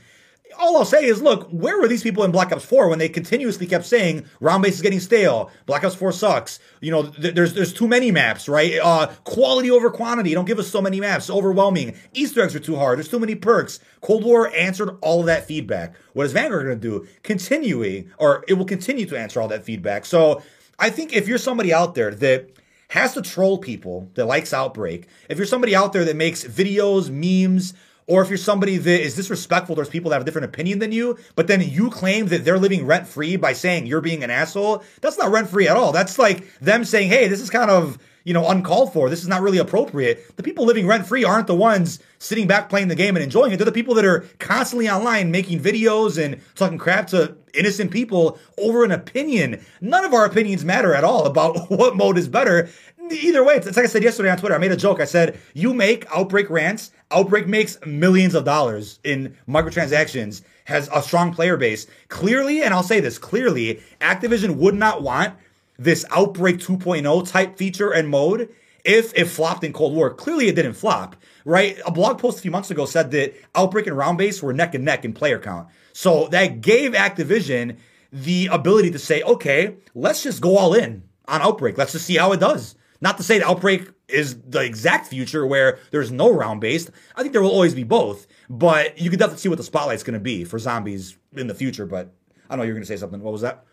all 0.58 0.76
I'll 0.76 0.84
say 0.84 1.04
is, 1.04 1.22
look, 1.22 1.48
where 1.50 1.80
were 1.80 1.88
these 1.88 2.02
people 2.02 2.24
in 2.24 2.30
Black 2.30 2.52
Ops 2.52 2.64
4 2.64 2.88
when 2.88 2.98
they 2.98 3.08
continuously 3.08 3.66
kept 3.66 3.84
saying 3.84 4.24
round 4.40 4.62
base 4.62 4.74
is 4.74 4.82
getting 4.82 5.00
stale, 5.00 5.50
Black 5.66 5.84
Ops 5.84 5.94
4 5.94 6.12
sucks, 6.12 6.58
you 6.80 6.90
know, 6.90 7.04
th- 7.10 7.34
there's 7.34 7.54
there's 7.54 7.72
too 7.72 7.88
many 7.88 8.10
maps, 8.10 8.48
right? 8.48 8.78
Uh, 8.82 9.08
quality 9.24 9.70
over 9.70 9.90
quantity, 9.90 10.34
don't 10.34 10.44
give 10.44 10.58
us 10.58 10.68
so 10.68 10.80
many 10.80 11.00
maps, 11.00 11.30
overwhelming. 11.30 11.96
Easter 12.12 12.42
eggs 12.42 12.54
are 12.54 12.60
too 12.60 12.76
hard, 12.76 12.98
there's 12.98 13.08
too 13.08 13.20
many 13.20 13.34
perks. 13.34 13.80
Cold 14.00 14.24
War 14.24 14.52
answered 14.54 14.96
all 15.00 15.20
of 15.20 15.26
that 15.26 15.46
feedback. 15.46 15.94
What 16.12 16.26
is 16.26 16.32
Vanguard 16.32 16.66
going 16.66 16.80
to 16.80 16.88
do? 16.88 17.06
Continuing, 17.22 18.10
or 18.18 18.44
it 18.48 18.54
will 18.54 18.64
continue 18.64 19.06
to 19.06 19.18
answer 19.18 19.40
all 19.40 19.48
that 19.48 19.64
feedback. 19.64 20.04
So 20.04 20.42
I 20.78 20.90
think 20.90 21.12
if 21.12 21.28
you're 21.28 21.38
somebody 21.38 21.72
out 21.72 21.94
there 21.94 22.10
that 22.14 22.50
has 22.88 23.14
to 23.14 23.22
troll 23.22 23.58
people 23.58 24.10
that 24.14 24.26
likes 24.26 24.52
Outbreak, 24.52 25.08
if 25.28 25.38
you're 25.38 25.46
somebody 25.46 25.74
out 25.74 25.92
there 25.92 26.04
that 26.04 26.16
makes 26.16 26.44
videos, 26.44 27.10
memes, 27.10 27.74
or 28.06 28.22
if 28.22 28.28
you're 28.28 28.38
somebody 28.38 28.76
that 28.76 29.02
is 29.02 29.16
disrespectful 29.16 29.74
towards 29.74 29.90
people 29.90 30.10
that 30.10 30.16
have 30.16 30.22
a 30.22 30.24
different 30.24 30.46
opinion 30.46 30.78
than 30.78 30.92
you, 30.92 31.18
but 31.36 31.46
then 31.46 31.60
you 31.60 31.90
claim 31.90 32.26
that 32.26 32.44
they're 32.44 32.58
living 32.58 32.86
rent 32.86 33.06
free 33.06 33.36
by 33.36 33.52
saying 33.52 33.86
you're 33.86 34.00
being 34.00 34.22
an 34.22 34.30
asshole, 34.30 34.82
that's 35.00 35.18
not 35.18 35.30
rent 35.30 35.48
free 35.48 35.68
at 35.68 35.76
all. 35.76 35.92
That's 35.92 36.18
like 36.18 36.58
them 36.58 36.84
saying, 36.84 37.08
hey, 37.08 37.28
this 37.28 37.40
is 37.40 37.50
kind 37.50 37.70
of, 37.70 37.98
you 38.24 38.34
know, 38.34 38.48
uncalled 38.48 38.92
for. 38.92 39.08
This 39.08 39.22
is 39.22 39.28
not 39.28 39.42
really 39.42 39.58
appropriate. 39.58 40.36
The 40.36 40.42
people 40.42 40.66
living 40.66 40.86
rent 40.86 41.06
free 41.06 41.24
aren't 41.24 41.46
the 41.46 41.54
ones 41.54 41.98
sitting 42.18 42.46
back 42.46 42.68
playing 42.68 42.88
the 42.88 42.94
game 42.94 43.16
and 43.16 43.22
enjoying 43.22 43.52
it. 43.52 43.56
They're 43.56 43.64
the 43.64 43.72
people 43.72 43.94
that 43.94 44.04
are 44.04 44.20
constantly 44.38 44.88
online 44.88 45.30
making 45.30 45.60
videos 45.60 46.22
and 46.22 46.40
talking 46.54 46.78
crap 46.78 47.08
to 47.08 47.36
innocent 47.54 47.90
people 47.90 48.38
over 48.58 48.84
an 48.84 48.90
opinion. 48.90 49.64
None 49.80 50.04
of 50.04 50.12
our 50.12 50.24
opinions 50.24 50.64
matter 50.64 50.94
at 50.94 51.04
all 51.04 51.26
about 51.26 51.70
what 51.70 51.96
mode 51.96 52.18
is 52.18 52.28
better. 52.28 52.68
Either 53.10 53.44
way, 53.44 53.54
it's, 53.54 53.66
it's 53.66 53.76
like 53.76 53.84
I 53.84 53.88
said 53.88 54.02
yesterday 54.02 54.30
on 54.30 54.38
Twitter. 54.38 54.54
I 54.54 54.58
made 54.58 54.72
a 54.72 54.76
joke. 54.76 55.00
I 55.00 55.04
said, 55.04 55.38
you 55.52 55.74
make 55.74 56.06
Outbreak 56.14 56.48
rants 56.48 56.90
Outbreak 57.14 57.46
makes 57.46 57.78
millions 57.86 58.34
of 58.34 58.44
dollars 58.44 58.98
in 59.04 59.36
microtransactions, 59.48 60.42
has 60.64 60.90
a 60.92 61.00
strong 61.02 61.32
player 61.32 61.56
base. 61.56 61.86
Clearly, 62.08 62.62
and 62.62 62.74
I'll 62.74 62.82
say 62.82 63.00
this 63.00 63.18
clearly, 63.18 63.82
Activision 64.00 64.56
would 64.56 64.74
not 64.74 65.02
want 65.02 65.34
this 65.78 66.04
Outbreak 66.10 66.58
2.0 66.58 67.28
type 67.30 67.56
feature 67.56 67.92
and 67.92 68.08
mode 68.08 68.48
if 68.84 69.14
it 69.14 69.26
flopped 69.26 69.64
in 69.64 69.72
Cold 69.72 69.94
War. 69.94 70.12
Clearly, 70.12 70.48
it 70.48 70.56
didn't 70.56 70.74
flop, 70.74 71.16
right? 71.44 71.78
A 71.86 71.90
blog 71.90 72.18
post 72.18 72.38
a 72.38 72.42
few 72.42 72.50
months 72.50 72.70
ago 72.70 72.84
said 72.84 73.10
that 73.12 73.34
Outbreak 73.54 73.86
and 73.86 73.96
Round 73.96 74.18
Base 74.18 74.42
were 74.42 74.52
neck 74.52 74.74
and 74.74 74.84
neck 74.84 75.04
in 75.04 75.12
player 75.12 75.38
count. 75.38 75.68
So 75.92 76.28
that 76.28 76.60
gave 76.60 76.92
Activision 76.92 77.78
the 78.12 78.48
ability 78.52 78.90
to 78.90 78.98
say, 78.98 79.22
okay, 79.22 79.76
let's 79.94 80.22
just 80.22 80.40
go 80.40 80.56
all 80.56 80.74
in 80.74 81.04
on 81.26 81.42
Outbreak. 81.42 81.78
Let's 81.78 81.92
just 81.92 82.06
see 82.06 82.16
how 82.16 82.32
it 82.32 82.40
does. 82.40 82.74
Not 83.00 83.16
to 83.16 83.22
say 83.22 83.38
that 83.38 83.46
Outbreak 83.46 83.88
is 84.08 84.40
the 84.42 84.60
exact 84.60 85.06
future 85.06 85.46
where 85.46 85.78
there's 85.90 86.12
no 86.12 86.30
round 86.32 86.60
based. 86.60 86.90
I 87.16 87.22
think 87.22 87.32
there 87.32 87.42
will 87.42 87.50
always 87.50 87.74
be 87.74 87.84
both, 87.84 88.26
but 88.50 88.98
you 88.98 89.10
can 89.10 89.18
definitely 89.18 89.40
see 89.40 89.48
what 89.48 89.58
the 89.58 89.64
spotlight's 89.64 90.02
going 90.02 90.14
to 90.14 90.20
be 90.20 90.44
for 90.44 90.58
zombies 90.58 91.16
in 91.32 91.46
the 91.46 91.54
future. 91.54 91.86
But 91.86 92.12
I 92.50 92.56
know 92.56 92.62
you 92.62 92.70
were 92.70 92.74
going 92.74 92.82
to 92.82 92.88
say 92.88 92.96
something. 92.96 93.22
What 93.22 93.32
was 93.32 93.42
that? 93.42 93.64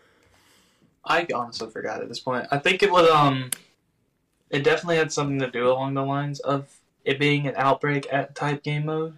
I 1.04 1.26
honestly 1.34 1.70
forgot 1.70 2.02
at 2.02 2.10
this 2.10 2.20
point. 2.20 2.48
I 2.52 2.60
think 2.60 2.84
it 2.84 2.92
was 2.92 3.10
um, 3.10 3.50
it 4.50 4.64
definitely 4.64 4.98
had 4.98 5.12
something 5.12 5.40
to 5.40 5.50
do 5.50 5.68
along 5.68 5.96
the 5.96 6.04
lines 6.06 6.40
of 6.40 6.80
it 7.04 7.20
being 7.20 7.48
an 7.48 7.56
outbreak 7.58 8.08
at 8.12 8.36
type 8.36 8.64
game 8.64 8.86
mode. 8.86 9.18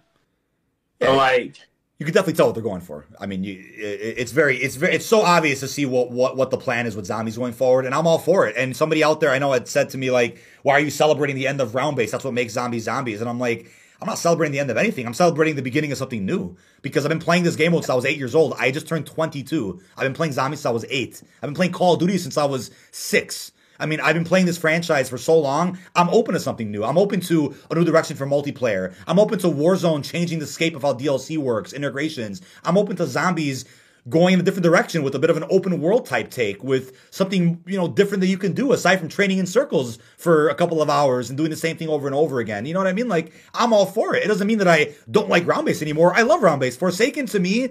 Yeah. 1.00 1.10
like 1.10 1.60
you 1.98 2.06
can 2.06 2.12
definitely 2.12 2.34
tell 2.34 2.46
what 2.46 2.54
they're 2.54 2.62
going 2.62 2.80
for. 2.80 3.06
I 3.20 3.26
mean, 3.26 3.44
you, 3.44 3.54
it, 3.54 4.18
it's 4.18 4.32
very, 4.32 4.56
it's 4.56 4.74
very, 4.76 4.94
it's 4.94 5.06
so 5.06 5.22
obvious 5.22 5.60
to 5.60 5.68
see 5.68 5.86
what, 5.86 6.10
what, 6.10 6.36
what 6.36 6.50
the 6.50 6.56
plan 6.56 6.86
is 6.86 6.96
with 6.96 7.06
zombies 7.06 7.36
going 7.36 7.52
forward, 7.52 7.86
and 7.86 7.94
I'm 7.94 8.06
all 8.06 8.18
for 8.18 8.46
it. 8.46 8.56
And 8.56 8.76
somebody 8.76 9.04
out 9.04 9.20
there 9.20 9.30
I 9.30 9.38
know 9.38 9.52
had 9.52 9.68
said 9.68 9.90
to 9.90 9.98
me 9.98 10.10
like, 10.10 10.38
"Why 10.62 10.74
are 10.74 10.80
you 10.80 10.90
celebrating 10.90 11.36
the 11.36 11.46
end 11.46 11.60
of 11.60 11.74
round 11.74 11.96
base? 11.96 12.10
That's 12.10 12.24
what 12.24 12.34
makes 12.34 12.54
zombies 12.54 12.84
zombies." 12.84 13.20
And 13.20 13.30
I'm 13.30 13.38
like, 13.38 13.70
I'm 14.04 14.08
not 14.08 14.18
celebrating 14.18 14.52
the 14.52 14.58
end 14.58 14.70
of 14.70 14.76
anything. 14.76 15.06
I'm 15.06 15.14
celebrating 15.14 15.56
the 15.56 15.62
beginning 15.62 15.92
of 15.92 15.98
something 15.98 16.26
new 16.26 16.56
because 16.82 17.04
I've 17.04 17.10
been 17.10 17.20
playing 17.20 17.44
this 17.44 17.56
game 17.56 17.72
since 17.72 17.88
I 17.88 17.94
was 17.94 18.04
eight 18.04 18.18
years 18.18 18.34
old. 18.34 18.54
I 18.58 18.70
just 18.70 18.86
turned 18.86 19.06
22. 19.06 19.80
I've 19.96 20.02
been 20.02 20.12
playing 20.14 20.32
zombies 20.32 20.60
since 20.60 20.66
I 20.66 20.72
was 20.72 20.84
eight. 20.90 21.22
I've 21.36 21.48
been 21.48 21.54
playing 21.54 21.72
Call 21.72 21.94
of 21.94 22.00
Duty 22.00 22.18
since 22.18 22.36
I 22.36 22.44
was 22.44 22.70
six. 22.90 23.52
I 23.78 23.86
mean, 23.86 24.00
I've 24.00 24.14
been 24.14 24.24
playing 24.24 24.46
this 24.46 24.58
franchise 24.58 25.08
for 25.08 25.18
so 25.18 25.38
long. 25.38 25.78
I'm 25.94 26.08
open 26.10 26.34
to 26.34 26.40
something 26.40 26.70
new. 26.70 26.84
I'm 26.84 26.98
open 26.98 27.20
to 27.22 27.54
a 27.70 27.74
new 27.74 27.84
direction 27.84 28.16
for 28.16 28.26
multiplayer. 28.26 28.94
I'm 29.06 29.18
open 29.18 29.38
to 29.40 29.48
Warzone 29.48 30.04
changing 30.04 30.38
the 30.38 30.46
scape 30.46 30.76
of 30.76 30.82
how 30.82 30.94
DLC 30.94 31.38
works, 31.38 31.72
integrations. 31.72 32.40
I'm 32.64 32.78
open 32.78 32.96
to 32.96 33.06
zombies 33.06 33.64
going 34.08 34.34
in 34.34 34.40
a 34.40 34.42
different 34.42 34.64
direction 34.64 35.02
with 35.02 35.14
a 35.14 35.18
bit 35.18 35.30
of 35.30 35.36
an 35.36 35.44
open 35.48 35.80
world 35.80 36.04
type 36.04 36.30
take 36.30 36.62
with 36.62 36.94
something 37.10 37.62
you 37.66 37.78
know 37.78 37.88
different 37.88 38.20
that 38.20 38.26
you 38.26 38.36
can 38.36 38.52
do 38.52 38.72
aside 38.72 38.98
from 38.98 39.08
training 39.08 39.38
in 39.38 39.46
circles 39.46 39.98
for 40.18 40.48
a 40.48 40.54
couple 40.54 40.82
of 40.82 40.90
hours 40.90 41.30
and 41.30 41.38
doing 41.38 41.50
the 41.50 41.56
same 41.56 41.76
thing 41.76 41.88
over 41.88 42.06
and 42.06 42.14
over 42.14 42.38
again 42.38 42.66
you 42.66 42.74
know 42.74 42.80
what 42.80 42.86
i 42.86 42.92
mean 42.92 43.08
like 43.08 43.32
i'm 43.54 43.72
all 43.72 43.86
for 43.86 44.14
it 44.14 44.22
it 44.22 44.28
doesn't 44.28 44.46
mean 44.46 44.58
that 44.58 44.68
i 44.68 44.92
don't 45.10 45.30
like 45.30 45.46
round 45.46 45.64
base 45.64 45.80
anymore 45.80 46.14
i 46.14 46.20
love 46.20 46.42
round 46.42 46.60
base 46.60 46.76
forsaken 46.76 47.24
to 47.24 47.40
me 47.40 47.70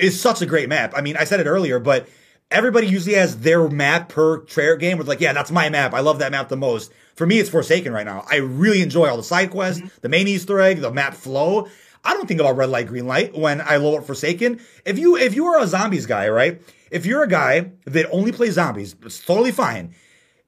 is 0.00 0.20
such 0.20 0.42
a 0.42 0.46
great 0.46 0.68
map 0.68 0.92
i 0.96 1.00
mean 1.00 1.16
i 1.16 1.22
said 1.22 1.38
it 1.38 1.46
earlier 1.46 1.78
but 1.78 2.08
everybody 2.50 2.86
usually 2.86 3.14
has 3.14 3.38
their 3.38 3.68
map 3.68 4.08
per 4.08 4.38
trailer 4.38 4.76
game. 4.76 4.98
With 4.98 5.08
like, 5.08 5.20
yeah, 5.20 5.32
that's 5.32 5.50
my 5.50 5.68
map. 5.68 5.94
I 5.94 6.00
love 6.00 6.18
that 6.18 6.32
map 6.32 6.48
the 6.48 6.56
most. 6.56 6.92
For 7.14 7.26
me, 7.26 7.38
it's 7.38 7.50
Forsaken 7.50 7.92
right 7.92 8.06
now. 8.06 8.24
I 8.30 8.36
really 8.36 8.82
enjoy 8.82 9.08
all 9.08 9.16
the 9.16 9.22
side 9.22 9.50
quests, 9.50 9.80
mm-hmm. 9.80 9.98
the 10.00 10.08
main 10.08 10.28
Easter 10.28 10.60
egg, 10.60 10.80
the 10.80 10.90
map 10.90 11.14
flow. 11.14 11.68
I 12.02 12.14
don't 12.14 12.26
think 12.26 12.40
about 12.40 12.56
red 12.56 12.70
light, 12.70 12.86
green 12.86 13.06
light 13.06 13.36
when 13.36 13.60
I 13.60 13.76
load 13.76 13.98
up 13.98 14.06
Forsaken. 14.06 14.60
If 14.84 14.98
you 14.98 15.16
if 15.16 15.34
you 15.34 15.46
are 15.46 15.60
a 15.60 15.66
zombies 15.66 16.06
guy, 16.06 16.28
right? 16.28 16.62
If 16.90 17.06
you're 17.06 17.22
a 17.22 17.28
guy 17.28 17.72
that 17.84 18.10
only 18.10 18.32
plays 18.32 18.54
zombies, 18.54 18.96
it's 19.02 19.24
totally 19.24 19.52
fine. 19.52 19.94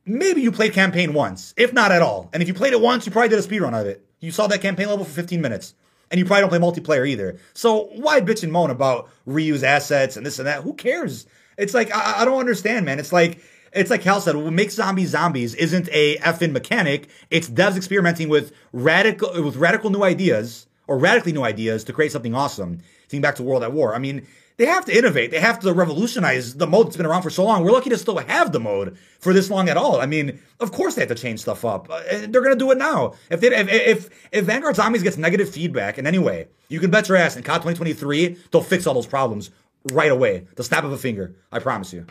Maybe 0.05 0.41
you 0.41 0.51
played 0.51 0.73
campaign 0.73 1.13
once, 1.13 1.55
if 1.57 1.73
not 1.73 1.93
at 1.93 2.03
all. 2.03 2.29
And 2.33 2.43
if 2.43 2.49
you 2.49 2.55
played 2.55 2.73
it 2.73 2.81
once, 2.81 3.07
you 3.07 3.13
probably 3.13 3.29
did 3.29 3.39
a 3.39 3.43
speed 3.43 3.61
run 3.61 3.75
of 3.75 3.87
it. 3.87 4.05
You 4.19 4.33
saw 4.33 4.49
that 4.49 4.61
campaign 4.61 4.89
level 4.89 5.05
for 5.05 5.13
15 5.13 5.41
minutes. 5.41 5.75
And 6.11 6.19
you 6.19 6.27
probably 6.27 6.43
don't 6.43 6.51
play 6.51 6.59
multiplayer 6.59 7.09
either. 7.09 7.39
So 7.55 7.85
why 7.95 8.21
bitch 8.21 8.43
and 8.43 8.53
moan 8.53 8.71
about 8.71 9.09
reuse 9.27 9.63
assets 9.63 10.17
and 10.17 10.27
this 10.27 10.39
and 10.39 10.47
that? 10.47 10.63
Who 10.63 10.75
cares? 10.75 11.27
It's 11.57 11.75
like 11.75 11.95
I, 11.95 12.23
I 12.23 12.25
don't 12.25 12.41
understand, 12.41 12.87
man. 12.87 12.99
It's 12.99 13.13
like 13.13 13.41
it's 13.73 13.91
like 13.91 14.03
Hal 14.03 14.21
said, 14.21 14.37
what 14.37 14.53
makes 14.53 14.75
zombies 14.75 15.11
zombies 15.11 15.55
isn't 15.55 15.89
a 15.93 16.19
effing 16.19 16.53
mechanic. 16.53 17.09
It's 17.31 17.49
devs 17.49 17.77
experimenting 17.77 18.29
with 18.29 18.53
radical 18.73 19.43
with 19.43 19.57
radical 19.57 19.91
new 19.91 20.03
ideas 20.03 20.67
or 20.87 20.99
radically 20.99 21.33
new 21.33 21.43
ideas 21.43 21.85
to 21.85 21.93
create 21.93 22.13
something 22.13 22.35
awesome. 22.35 22.81
Thinking 23.09 23.23
back 23.23 23.37
to 23.37 23.43
World 23.43 23.63
at 23.63 23.73
War. 23.73 23.95
I 23.95 23.99
mean, 23.99 24.27
they 24.57 24.67
have 24.67 24.85
to 24.87 24.97
innovate. 24.97 25.31
They 25.31 25.41
have 25.41 25.61
to 25.61 25.73
revolutionize 25.73 26.55
the 26.55 26.67
mode 26.67 26.87
that's 26.87 26.97
been 26.97 27.07
around 27.07 27.23
for 27.23 27.31
so 27.31 27.45
long. 27.45 27.65
We're 27.65 27.73
lucky 27.73 27.91
to 27.91 27.99
still 27.99 28.19
have 28.19 28.53
the 28.53 28.61
mode 28.61 28.99
for 29.19 29.33
this 29.33 29.51
long 29.51 29.69
at 29.69 29.77
all. 29.77 30.01
I 30.01 30.07
mean, 30.07 30.41
of 30.61 30.73
course 30.73 30.95
they 30.95 31.03
have 31.03 31.09
to 31.09 31.15
change 31.15 31.41
stuff 31.41 31.65
up. 31.65 31.89
Uh, 31.91 32.01
they're 32.29 32.43
to 32.43 32.57
do 32.57 32.71
it 32.71 32.79
now. 32.79 33.15
If, 33.31 33.41
they, 33.41 33.55
if, 33.55 33.69
if 33.71 34.29
if 34.33 34.45
Vanguard 34.45 34.77
Zombies 34.77 35.03
gets 35.03 35.17
negative 35.17 35.49
feedback 35.49 35.99
in 35.99 36.07
any 36.07 36.19
way, 36.19 36.49
you 36.69 36.81
can 36.81 36.91
bet 36.91 37.09
your 37.09 37.17
ass 37.17 37.37
in 37.37 37.43
COD 37.43 37.63
2023 37.63 38.37
they'll 38.51 38.63
fix 38.63 38.87
all 38.87 38.95
those 38.95 39.07
problems 39.07 39.51
right 39.91 40.11
away. 40.11 40.47
The 40.57 40.65
snap 40.65 40.85
of 40.85 40.93
a 40.93 40.99
finger. 40.99 41.35
I 41.51 41.59
promise 41.59 41.93
you. 41.93 42.07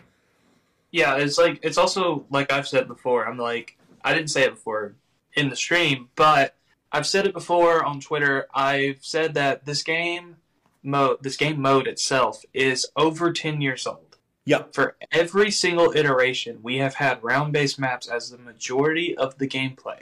Yeah, 0.92 1.16
it's 1.18 1.38
like 1.38 1.60
it's 1.64 1.78
also 1.78 2.26
like 2.30 2.52
I've 2.52 2.68
said 2.68 2.88
before. 2.88 3.28
I'm 3.28 3.38
like 3.38 3.78
I 4.04 4.14
didn't 4.14 4.30
say 4.30 4.44
it 4.44 4.56
before 4.56 4.96
in 5.34 5.50
the 5.50 5.56
stream, 5.56 6.10
but 6.16 6.56
I've 6.92 7.08
said 7.08 7.26
it 7.26 7.34
before 7.34 7.84
on 7.84 8.02
Twitter. 8.02 8.48
I've 8.54 8.98
said 9.02 9.34
that 9.36 9.66
this 9.66 9.84
game 9.84 10.38
mode, 10.84 11.24
this 11.24 11.38
game 11.38 11.62
mode 11.62 11.88
itself, 11.88 12.44
is 12.54 12.88
over 12.98 13.32
ten 13.32 13.62
years 13.62 13.88
old. 13.88 14.18
Yep. 14.46 14.74
For 14.74 14.98
every 15.12 15.52
single 15.52 15.96
iteration, 15.96 16.60
we 16.64 16.78
have 16.78 16.96
had 16.96 17.24
round-based 17.24 17.80
maps 17.80 18.08
as 18.08 18.32
the 18.32 18.40
majority 18.40 19.16
of 19.16 19.38
the 19.38 19.48
gameplay. 19.48 20.02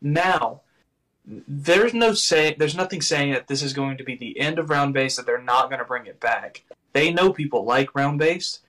Now, 0.00 0.60
there's 1.26 1.92
no 1.92 2.14
say, 2.14 2.54
there's 2.56 2.76
nothing 2.76 3.02
saying 3.02 3.32
that 3.32 3.48
this 3.48 3.62
is 3.62 3.72
going 3.72 3.96
to 3.96 4.04
be 4.04 4.14
the 4.14 4.38
end 4.38 4.60
of 4.60 4.70
round-based 4.70 5.16
that 5.16 5.26
they're 5.26 5.42
not 5.42 5.70
going 5.70 5.80
to 5.80 5.84
bring 5.84 6.06
it 6.06 6.20
back. 6.20 6.62
They 6.94 7.12
know 7.12 7.32
people 7.32 7.64
like 7.64 7.94
round-based, 7.94 8.60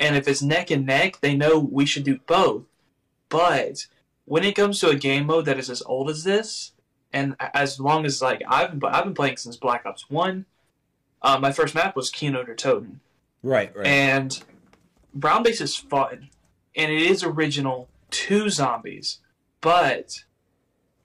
and 0.00 0.16
if 0.16 0.26
it's 0.26 0.42
neck 0.42 0.70
and 0.70 0.84
neck, 0.84 1.20
they 1.20 1.36
know 1.36 1.60
we 1.60 1.86
should 1.86 2.02
do 2.02 2.18
both. 2.26 2.64
But 3.28 3.86
when 4.24 4.42
it 4.42 4.56
comes 4.56 4.80
to 4.80 4.88
a 4.88 4.96
game 4.96 5.26
mode 5.26 5.44
that 5.44 5.58
is 5.58 5.70
as 5.70 5.82
old 5.82 6.10
as 6.10 6.24
this, 6.24 6.72
and 7.12 7.36
as 7.38 7.78
long 7.78 8.04
as 8.06 8.20
like 8.20 8.42
I've 8.48 8.80
been, 8.80 8.92
I've 8.92 9.04
been 9.04 9.14
playing 9.14 9.36
since 9.36 9.56
Black 9.56 9.86
Ops 9.86 10.10
One. 10.10 10.46
Uh, 11.22 11.38
my 11.38 11.52
first 11.52 11.74
map 11.74 11.94
was 11.94 12.10
Kino 12.10 12.42
der 12.42 12.54
Toten. 12.54 12.96
Right, 13.42 13.74
right. 13.76 13.86
And 13.86 14.42
Brown 15.14 15.42
Base 15.42 15.60
is 15.60 15.76
fun, 15.76 16.30
and 16.74 16.90
it 16.90 17.02
is 17.02 17.22
original 17.22 17.88
to 18.10 18.48
zombies. 18.50 19.20
But 19.60 20.24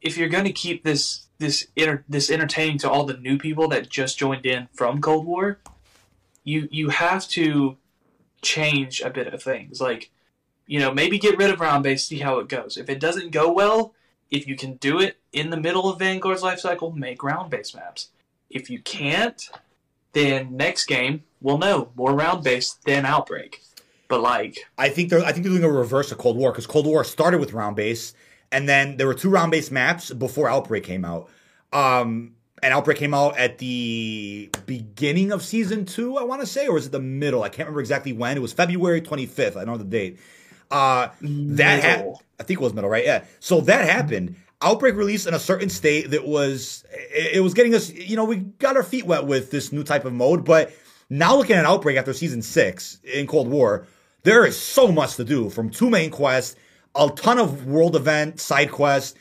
if 0.01 0.17
you're 0.17 0.29
going 0.29 0.45
to 0.45 0.51
keep 0.53 0.83
this 0.83 1.27
this 1.39 1.67
inter- 1.75 2.05
this 2.07 2.29
entertaining 2.29 2.77
to 2.79 2.89
all 2.89 3.03
the 3.05 3.17
new 3.17 3.37
people 3.37 3.67
that 3.67 3.89
just 3.89 4.17
joined 4.17 4.45
in 4.45 4.69
from 4.73 5.01
Cold 5.01 5.25
War, 5.25 5.59
you 6.43 6.67
you 6.71 6.89
have 6.89 7.27
to 7.29 7.77
change 8.41 9.01
a 9.01 9.09
bit 9.09 9.33
of 9.33 9.43
things. 9.43 9.81
Like, 9.81 10.11
you 10.67 10.79
know, 10.79 10.93
maybe 10.93 11.19
get 11.19 11.37
rid 11.37 11.51
of 11.51 11.59
round 11.59 11.83
base, 11.83 12.05
see 12.05 12.19
how 12.19 12.39
it 12.39 12.47
goes. 12.49 12.77
If 12.77 12.89
it 12.89 12.99
doesn't 12.99 13.31
go 13.31 13.51
well, 13.51 13.93
if 14.31 14.47
you 14.47 14.55
can 14.55 14.75
do 14.75 14.99
it 14.99 15.17
in 15.33 15.49
the 15.49 15.57
middle 15.57 15.89
of 15.89 15.99
Vanguard's 15.99 16.43
life 16.43 16.59
cycle, 16.59 16.91
make 16.91 17.23
round 17.23 17.49
base 17.49 17.73
maps. 17.75 18.09
If 18.49 18.69
you 18.69 18.79
can't, 18.79 19.49
then 20.13 20.55
next 20.55 20.85
game 20.85 21.23
we'll 21.41 21.57
know 21.57 21.91
more 21.95 22.13
round 22.13 22.43
base 22.43 22.73
than 22.85 23.05
Outbreak. 23.05 23.61
But 24.07 24.21
like, 24.21 24.57
I 24.77 24.89
think 24.89 25.09
they're 25.09 25.23
I 25.23 25.31
think 25.31 25.43
they're 25.43 25.53
doing 25.53 25.63
a 25.63 25.71
reverse 25.71 26.11
of 26.11 26.17
Cold 26.17 26.35
War 26.35 26.51
because 26.51 26.67
Cold 26.67 26.87
War 26.87 27.03
started 27.03 27.39
with 27.39 27.53
round 27.53 27.75
base, 27.75 28.13
and 28.51 28.67
then 28.67 28.97
there 28.97 29.05
were 29.07 29.13
two 29.13 29.29
round 29.29 29.51
base 29.51 29.69
maps 29.69 30.11
before 30.11 30.49
Outbreak 30.49 30.83
came 30.83 31.05
out. 31.05 31.29
Um, 31.71 32.35
and 32.61 32.73
Outbreak 32.73 32.97
came 32.97 33.13
out 33.13 33.37
at 33.37 33.57
the 33.57 34.49
beginning 34.65 35.31
of 35.31 35.43
season 35.43 35.85
two, 35.85 36.17
I 36.17 36.23
want 36.23 36.41
to 36.41 36.47
say, 36.47 36.67
or 36.67 36.73
was 36.73 36.87
it 36.87 36.91
the 36.91 36.99
middle? 36.99 37.43
I 37.43 37.49
can't 37.49 37.67
remember 37.67 37.79
exactly 37.79 38.13
when. 38.13 38.37
It 38.37 38.41
was 38.41 38.53
February 38.53 39.01
25th. 39.01 39.55
I 39.55 39.65
don't 39.65 39.67
know 39.67 39.77
the 39.77 39.83
date. 39.83 40.19
Uh, 40.71 41.09
that 41.21 41.83
ha- 41.83 42.13
I 42.39 42.43
think 42.43 42.59
it 42.59 42.63
was 42.63 42.73
middle, 42.73 42.89
right? 42.89 43.03
Yeah. 43.05 43.23
So 43.39 43.61
that 43.61 43.89
happened. 43.89 44.35
Outbreak 44.61 44.95
released 44.95 45.25
in 45.25 45.33
a 45.33 45.39
certain 45.39 45.69
state 45.69 46.11
that 46.11 46.27
was 46.27 46.83
it 46.91 47.41
was 47.41 47.53
getting 47.53 47.73
us, 47.73 47.89
you 47.89 48.15
know, 48.15 48.25
we 48.25 48.37
got 48.37 48.75
our 48.75 48.83
feet 48.83 49.05
wet 49.05 49.25
with 49.25 49.51
this 49.51 49.71
new 49.71 49.83
type 49.83 50.05
of 50.05 50.13
mode. 50.13 50.43
But 50.43 50.71
now 51.09 51.37
looking 51.37 51.55
at 51.55 51.65
Outbreak 51.65 51.97
after 51.97 52.13
season 52.13 52.41
six 52.41 52.99
in 53.03 53.25
Cold 53.25 53.47
War, 53.47 53.87
there 54.23 54.45
is 54.45 54.59
so 54.59 54.91
much 54.91 55.15
to 55.15 55.23
do 55.23 55.49
from 55.49 55.69
two 55.69 55.89
main 55.89 56.11
quests, 56.11 56.55
a 56.93 57.09
ton 57.09 57.39
of 57.39 57.65
world 57.65 57.95
event 57.95 58.39
side 58.39 58.71
quests, 58.71 59.17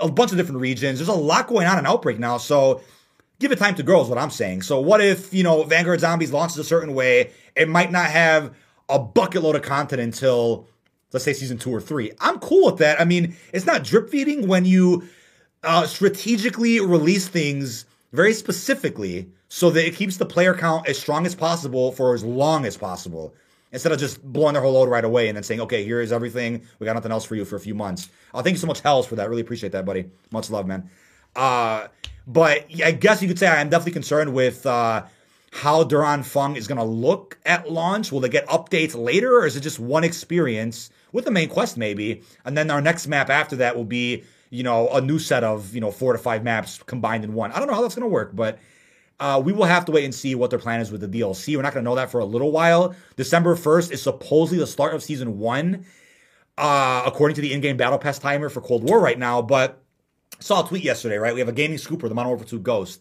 a 0.00 0.10
bunch 0.10 0.30
of 0.30 0.38
different 0.38 0.60
regions. 0.60 0.98
There's 0.98 1.08
a 1.08 1.12
lot 1.12 1.46
going 1.46 1.66
on 1.66 1.78
in 1.78 1.86
Outbreak 1.86 2.18
now. 2.18 2.38
So 2.38 2.80
give 3.38 3.52
it 3.52 3.58
time 3.58 3.74
to 3.74 3.82
grow 3.82 4.02
is 4.02 4.08
what 4.08 4.18
I'm 4.18 4.30
saying. 4.30 4.62
So 4.62 4.80
what 4.80 5.00
if, 5.00 5.32
you 5.32 5.42
know, 5.42 5.62
Vanguard 5.64 6.00
Zombies 6.00 6.32
launches 6.32 6.58
a 6.58 6.64
certain 6.64 6.94
way? 6.94 7.30
It 7.56 7.68
might 7.68 7.92
not 7.92 8.06
have 8.06 8.54
a 8.88 8.98
bucket 8.98 9.42
load 9.42 9.56
of 9.56 9.62
content 9.62 10.00
until 10.00 10.66
let's 11.12 11.24
say 11.24 11.32
season 11.32 11.58
two 11.58 11.70
or 11.70 11.80
three. 11.80 12.12
I'm 12.20 12.38
cool 12.40 12.66
with 12.66 12.78
that. 12.78 13.00
I 13.00 13.04
mean, 13.04 13.36
it's 13.52 13.66
not 13.66 13.84
drip 13.84 14.10
feeding 14.10 14.48
when 14.48 14.64
you 14.64 15.08
uh, 15.62 15.86
strategically 15.86 16.80
release 16.80 17.28
things 17.28 17.86
very 18.12 18.34
specifically 18.34 19.30
so 19.48 19.70
that 19.70 19.86
it 19.86 19.94
keeps 19.94 20.16
the 20.16 20.26
player 20.26 20.54
count 20.54 20.88
as 20.88 20.98
strong 20.98 21.24
as 21.24 21.34
possible 21.34 21.92
for 21.92 22.14
as 22.14 22.24
long 22.24 22.66
as 22.66 22.76
possible 22.76 23.34
instead 23.74 23.90
of 23.90 23.98
just 23.98 24.22
blowing 24.22 24.54
their 24.54 24.62
whole 24.62 24.72
load 24.72 24.88
right 24.88 25.04
away 25.04 25.28
and 25.28 25.36
then 25.36 25.42
saying, 25.42 25.60
okay, 25.60 25.84
here 25.84 26.00
is 26.00 26.12
everything. 26.12 26.62
We 26.78 26.84
got 26.84 26.94
nothing 26.94 27.10
else 27.10 27.24
for 27.24 27.34
you 27.34 27.44
for 27.44 27.56
a 27.56 27.60
few 27.60 27.74
months. 27.74 28.08
Uh, 28.32 28.40
thank 28.40 28.54
you 28.54 28.58
so 28.58 28.68
much, 28.68 28.80
Hells, 28.80 29.04
for 29.04 29.16
that. 29.16 29.28
Really 29.28 29.42
appreciate 29.42 29.72
that, 29.72 29.84
buddy. 29.84 30.06
Much 30.30 30.48
love, 30.48 30.66
man. 30.66 30.88
Uh, 31.34 31.88
but 32.26 32.66
I 32.82 32.92
guess 32.92 33.20
you 33.20 33.26
could 33.26 33.38
say 33.38 33.48
I'm 33.48 33.68
definitely 33.68 33.92
concerned 33.92 34.32
with 34.32 34.64
uh, 34.64 35.04
how 35.50 35.82
Duran 35.82 36.22
Fung 36.22 36.54
is 36.54 36.68
going 36.68 36.78
to 36.78 36.84
look 36.84 37.36
at 37.44 37.70
launch. 37.70 38.12
Will 38.12 38.20
they 38.20 38.28
get 38.28 38.46
updates 38.46 38.94
later, 38.94 39.38
or 39.38 39.46
is 39.46 39.56
it 39.56 39.60
just 39.60 39.80
one 39.80 40.04
experience 40.04 40.90
with 41.12 41.24
the 41.24 41.32
main 41.32 41.48
quest 41.48 41.76
maybe, 41.76 42.22
and 42.44 42.56
then 42.56 42.70
our 42.70 42.80
next 42.80 43.08
map 43.08 43.28
after 43.28 43.56
that 43.56 43.76
will 43.76 43.84
be 43.84 44.22
you 44.50 44.62
know 44.62 44.88
a 44.90 45.00
new 45.00 45.18
set 45.18 45.42
of 45.42 45.74
you 45.74 45.80
know 45.80 45.90
four 45.90 46.12
to 46.12 46.18
five 46.18 46.44
maps 46.44 46.80
combined 46.86 47.24
in 47.24 47.34
one. 47.34 47.50
I 47.52 47.58
don't 47.58 47.66
know 47.66 47.74
how 47.74 47.82
that's 47.82 47.96
going 47.96 48.08
to 48.08 48.08
work, 48.08 48.34
but. 48.34 48.58
Uh, 49.20 49.40
we 49.44 49.52
will 49.52 49.64
have 49.64 49.84
to 49.84 49.92
wait 49.92 50.04
and 50.04 50.14
see 50.14 50.34
what 50.34 50.50
their 50.50 50.58
plan 50.58 50.80
is 50.80 50.90
with 50.90 51.00
the 51.00 51.08
DLC. 51.08 51.56
We're 51.56 51.62
not 51.62 51.72
going 51.72 51.84
to 51.84 51.88
know 51.88 51.94
that 51.94 52.10
for 52.10 52.20
a 52.20 52.24
little 52.24 52.50
while. 52.50 52.94
December 53.16 53.54
1st 53.54 53.92
is 53.92 54.02
supposedly 54.02 54.58
the 54.58 54.66
start 54.66 54.94
of 54.94 55.02
season 55.02 55.38
one, 55.38 55.86
uh, 56.58 57.02
according 57.06 57.36
to 57.36 57.40
the 57.40 57.52
in 57.52 57.60
game 57.60 57.76
battle 57.76 57.98
pass 57.98 58.18
timer 58.18 58.48
for 58.48 58.60
Cold 58.60 58.88
War 58.88 59.00
right 59.00 59.18
now. 59.18 59.40
But 59.40 59.82
saw 60.40 60.64
a 60.64 60.68
tweet 60.68 60.82
yesterday, 60.82 61.16
right? 61.16 61.32
We 61.32 61.40
have 61.40 61.48
a 61.48 61.52
gaming 61.52 61.78
scooper, 61.78 62.08
the 62.08 62.14
Modern 62.14 62.30
Warfare 62.30 62.46
2 62.46 62.60
Ghost. 62.60 63.00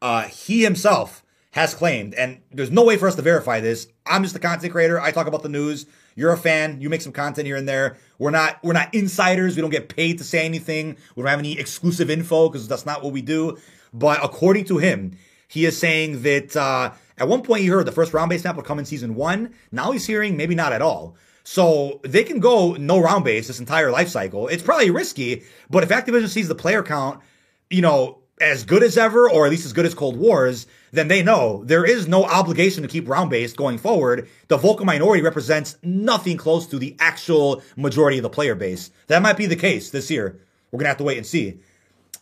Uh, 0.00 0.22
he 0.22 0.62
himself 0.62 1.24
has 1.52 1.74
claimed, 1.74 2.14
and 2.14 2.40
there's 2.50 2.70
no 2.70 2.82
way 2.82 2.96
for 2.96 3.06
us 3.06 3.14
to 3.14 3.22
verify 3.22 3.60
this. 3.60 3.86
I'm 4.06 4.22
just 4.24 4.34
a 4.34 4.40
content 4.40 4.72
creator. 4.72 5.00
I 5.00 5.12
talk 5.12 5.26
about 5.26 5.42
the 5.42 5.48
news. 5.48 5.86
You're 6.16 6.32
a 6.32 6.38
fan. 6.38 6.80
You 6.80 6.90
make 6.90 7.02
some 7.02 7.12
content 7.12 7.46
here 7.46 7.56
and 7.56 7.68
there. 7.68 7.98
We're 8.18 8.30
not 8.30 8.58
we're 8.62 8.72
not 8.72 8.94
insiders. 8.94 9.54
We 9.54 9.62
don't 9.62 9.70
get 9.70 9.88
paid 9.88 10.18
to 10.18 10.24
say 10.24 10.44
anything. 10.44 10.96
We 11.14 11.22
don't 11.22 11.30
have 11.30 11.38
any 11.38 11.58
exclusive 11.58 12.10
info 12.10 12.48
because 12.48 12.68
that's 12.68 12.86
not 12.86 13.02
what 13.02 13.12
we 13.12 13.22
do. 13.22 13.58
But 13.94 14.24
according 14.24 14.64
to 14.66 14.78
him, 14.78 15.16
he 15.52 15.66
is 15.66 15.76
saying 15.76 16.22
that 16.22 16.56
uh, 16.56 16.92
at 17.18 17.28
one 17.28 17.42
point 17.42 17.60
he 17.60 17.66
heard 17.66 17.86
the 17.86 17.92
first 17.92 18.14
round 18.14 18.30
base 18.30 18.42
map 18.42 18.56
would 18.56 18.64
come 18.64 18.78
in 18.78 18.86
season 18.86 19.14
one. 19.14 19.52
Now 19.70 19.92
he's 19.92 20.06
hearing 20.06 20.34
maybe 20.34 20.54
not 20.54 20.72
at 20.72 20.80
all. 20.80 21.14
So 21.44 22.00
they 22.04 22.24
can 22.24 22.40
go 22.40 22.72
no 22.72 22.98
round 22.98 23.24
base 23.24 23.48
this 23.48 23.60
entire 23.60 23.90
life 23.90 24.08
cycle. 24.08 24.48
It's 24.48 24.62
probably 24.62 24.88
risky, 24.88 25.42
but 25.68 25.82
if 25.82 25.90
Activision 25.90 26.28
sees 26.28 26.48
the 26.48 26.54
player 26.54 26.82
count, 26.82 27.20
you 27.68 27.82
know, 27.82 28.20
as 28.40 28.64
good 28.64 28.82
as 28.82 28.96
ever, 28.96 29.28
or 29.30 29.44
at 29.44 29.50
least 29.50 29.66
as 29.66 29.74
good 29.74 29.84
as 29.84 29.92
Cold 29.94 30.16
Wars, 30.16 30.66
then 30.90 31.08
they 31.08 31.22
know 31.22 31.62
there 31.64 31.84
is 31.84 32.08
no 32.08 32.24
obligation 32.24 32.82
to 32.82 32.88
keep 32.88 33.06
round 33.06 33.28
based 33.28 33.58
going 33.58 33.76
forward. 33.76 34.30
The 34.48 34.56
vocal 34.56 34.86
minority 34.86 35.22
represents 35.22 35.76
nothing 35.82 36.38
close 36.38 36.66
to 36.68 36.78
the 36.78 36.96
actual 36.98 37.62
majority 37.76 38.16
of 38.16 38.22
the 38.22 38.30
player 38.30 38.54
base. 38.54 38.90
That 39.08 39.20
might 39.20 39.36
be 39.36 39.44
the 39.44 39.56
case 39.56 39.90
this 39.90 40.10
year. 40.10 40.40
We're 40.70 40.78
gonna 40.78 40.88
have 40.88 40.96
to 40.96 41.04
wait 41.04 41.18
and 41.18 41.26
see. 41.26 41.60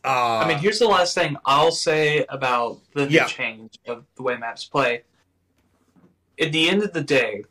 Uh, 0.04 0.38
I 0.38 0.48
mean, 0.48 0.58
here's 0.58 0.78
the 0.78 0.88
last 0.88 1.14
thing 1.14 1.36
I'll 1.44 1.72
say 1.72 2.24
about 2.28 2.78
the, 2.94 3.04
the 3.04 3.12
yeah. 3.12 3.26
change 3.26 3.78
of 3.86 4.04
the 4.16 4.22
way 4.22 4.36
maps 4.36 4.64
play. 4.64 5.02
At 6.40 6.52
the 6.52 6.70
end 6.70 6.82
of 6.82 6.92
the 6.94 7.02
day, 7.02 7.44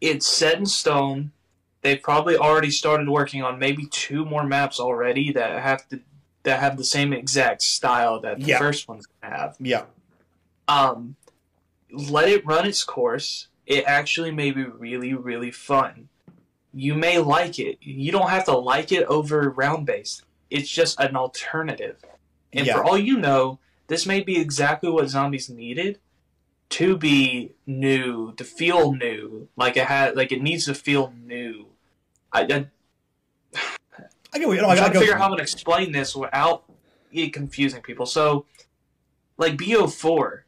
it's 0.00 0.26
set 0.26 0.58
in 0.58 0.66
stone. 0.66 1.32
They've 1.80 2.02
probably 2.02 2.36
already 2.36 2.70
started 2.70 3.08
working 3.08 3.42
on 3.42 3.58
maybe 3.58 3.86
two 3.86 4.24
more 4.24 4.44
maps 4.44 4.78
already 4.78 5.32
that 5.32 5.62
have 5.62 5.88
to 5.88 6.00
that 6.42 6.60
have 6.60 6.76
the 6.76 6.84
same 6.84 7.12
exact 7.12 7.62
style 7.62 8.20
that 8.20 8.40
the 8.40 8.46
yeah. 8.46 8.58
first 8.58 8.88
ones 8.88 9.06
gonna 9.06 9.34
have. 9.34 9.56
Yeah. 9.58 9.84
Um, 10.66 11.16
let 11.90 12.28
it 12.28 12.44
run 12.44 12.66
its 12.66 12.84
course. 12.84 13.48
It 13.66 13.84
actually 13.86 14.30
may 14.30 14.50
be 14.50 14.64
really, 14.64 15.14
really 15.14 15.50
fun. 15.50 16.08
You 16.74 16.94
may 16.94 17.18
like 17.18 17.58
it. 17.58 17.78
You 17.80 18.12
don't 18.12 18.30
have 18.30 18.44
to 18.46 18.56
like 18.56 18.92
it 18.92 19.04
over 19.04 19.50
round 19.50 19.86
based. 19.86 20.22
It's 20.50 20.68
just 20.68 20.98
an 21.00 21.16
alternative. 21.16 21.96
And 22.52 22.66
yeah. 22.66 22.74
for 22.74 22.84
all 22.84 22.98
you 22.98 23.16
know, 23.16 23.58
this 23.88 24.06
may 24.06 24.20
be 24.20 24.38
exactly 24.38 24.90
what 24.90 25.08
zombies 25.08 25.48
needed 25.48 25.98
to 26.70 26.96
be 26.96 27.52
new, 27.66 28.32
to 28.34 28.44
feel 28.44 28.92
new. 28.92 29.48
Like 29.56 29.76
it 29.76 29.84
had, 29.84 30.16
like 30.16 30.32
it 30.32 30.42
needs 30.42 30.66
to 30.66 30.74
feel 30.74 31.12
new. 31.24 31.66
I, 32.32 32.42
I 32.42 32.66
I 34.32 34.38
get 34.38 34.48
what 34.48 34.56
know. 34.58 34.68
I'm 34.68 34.76
trying 34.76 34.92
to 34.92 34.98
figure 34.98 35.14
out 35.14 35.20
how 35.20 35.30
I'm 35.30 35.36
to 35.36 35.42
explain 35.42 35.92
this 35.92 36.14
without 36.14 36.64
it 37.12 37.32
confusing 37.32 37.82
people. 37.82 38.06
So, 38.06 38.44
like 39.38 39.56
BO4, 39.56 40.40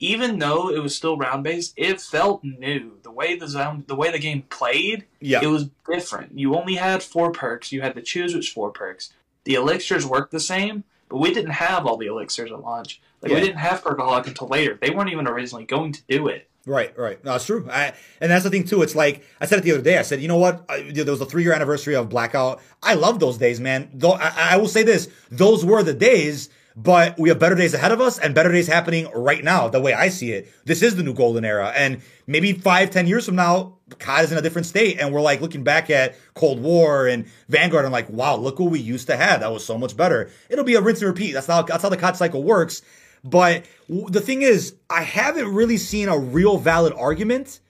even 0.00 0.40
though 0.40 0.68
it 0.68 0.80
was 0.80 0.96
still 0.96 1.16
round 1.16 1.44
based, 1.44 1.74
it 1.76 2.00
felt 2.00 2.42
new. 2.42 2.98
The 3.02 3.10
way 3.12 3.36
the 3.36 3.46
zone, 3.46 3.84
the 3.86 3.94
way 3.94 4.10
the 4.10 4.18
game 4.18 4.42
played, 4.42 5.04
yeah. 5.20 5.40
it 5.42 5.46
was 5.46 5.70
different. 5.88 6.36
You 6.36 6.56
only 6.56 6.74
had 6.74 7.04
four 7.04 7.30
perks. 7.30 7.70
You 7.70 7.82
had 7.82 7.94
to 7.94 8.02
choose 8.02 8.34
which 8.34 8.50
four 8.50 8.72
perks. 8.72 9.12
The 9.44 9.54
elixirs 9.54 10.06
worked 10.06 10.30
the 10.30 10.40
same, 10.40 10.84
but 11.08 11.18
we 11.18 11.32
didn't 11.32 11.52
have 11.52 11.86
all 11.86 11.96
the 11.96 12.06
elixirs 12.06 12.52
at 12.52 12.60
launch. 12.60 13.00
Like 13.20 13.30
yeah. 13.30 13.38
we 13.38 13.44
didn't 13.44 13.58
have 13.58 13.82
Perkaholic 13.82 14.26
until 14.26 14.48
later. 14.48 14.78
They 14.80 14.90
weren't 14.90 15.10
even 15.10 15.26
originally 15.26 15.64
going 15.64 15.92
to 15.92 16.02
do 16.08 16.28
it. 16.28 16.48
Right, 16.64 16.96
right. 16.96 17.22
No, 17.24 17.34
it's 17.34 17.46
true. 17.46 17.68
I, 17.70 17.92
and 18.20 18.30
that's 18.30 18.44
the 18.44 18.50
thing 18.50 18.64
too. 18.64 18.82
It's 18.82 18.94
like 18.94 19.24
I 19.40 19.46
said 19.46 19.58
it 19.58 19.62
the 19.62 19.72
other 19.72 19.82
day. 19.82 19.98
I 19.98 20.02
said, 20.02 20.22
you 20.22 20.28
know 20.28 20.36
what? 20.36 20.64
I, 20.68 20.82
there 20.82 21.04
was 21.06 21.20
a 21.20 21.26
three 21.26 21.42
year 21.42 21.52
anniversary 21.52 21.96
of 21.96 22.08
Blackout. 22.08 22.60
I 22.82 22.94
love 22.94 23.18
those 23.18 23.38
days, 23.38 23.60
man. 23.60 23.90
Though 23.94 24.12
I, 24.12 24.32
I 24.36 24.56
will 24.58 24.68
say 24.68 24.82
this: 24.82 25.08
those 25.30 25.64
were 25.64 25.82
the 25.82 25.94
days. 25.94 26.48
But 26.74 27.18
we 27.18 27.28
have 27.28 27.38
better 27.38 27.54
days 27.54 27.74
ahead 27.74 27.92
of 27.92 28.00
us 28.00 28.18
and 28.18 28.34
better 28.34 28.50
days 28.50 28.66
happening 28.66 29.06
right 29.14 29.44
now. 29.44 29.68
The 29.68 29.78
way 29.78 29.92
I 29.92 30.08
see 30.08 30.32
it, 30.32 30.48
this 30.64 30.80
is 30.82 30.96
the 30.96 31.02
new 31.02 31.12
golden 31.12 31.44
era. 31.44 31.70
And 31.76 32.00
maybe 32.26 32.54
five, 32.54 32.88
ten 32.88 33.06
years 33.06 33.26
from 33.26 33.36
now, 33.36 33.76
COD 33.98 34.24
is 34.24 34.32
in 34.32 34.38
a 34.38 34.42
different 34.42 34.66
state, 34.66 34.98
and 35.00 35.12
we're 35.12 35.20
like 35.20 35.40
looking 35.40 35.64
back 35.64 35.90
at 35.90 36.16
Cold 36.34 36.60
War 36.60 37.06
and 37.06 37.26
Vanguard, 37.48 37.84
and 37.84 37.92
like, 37.92 38.08
wow, 38.10 38.36
look 38.36 38.58
what 38.58 38.70
we 38.70 38.80
used 38.80 39.06
to 39.08 39.16
have. 39.16 39.40
That 39.40 39.52
was 39.52 39.64
so 39.64 39.78
much 39.78 39.96
better. 39.96 40.30
It'll 40.48 40.64
be 40.64 40.74
a 40.74 40.80
rinse 40.80 41.00
and 41.00 41.08
repeat. 41.08 41.32
That's 41.32 41.46
how 41.46 41.62
that's 41.62 41.82
how 41.82 41.88
the 41.88 41.96
COD 41.96 42.16
cycle 42.16 42.42
works. 42.42 42.82
But 43.24 43.64
the 43.88 44.20
thing 44.20 44.42
is, 44.42 44.74
I 44.90 45.02
haven't 45.02 45.54
really 45.54 45.76
seen 45.76 46.08
a 46.08 46.18
real 46.18 46.58
valid 46.58 46.92
argument 46.94 47.60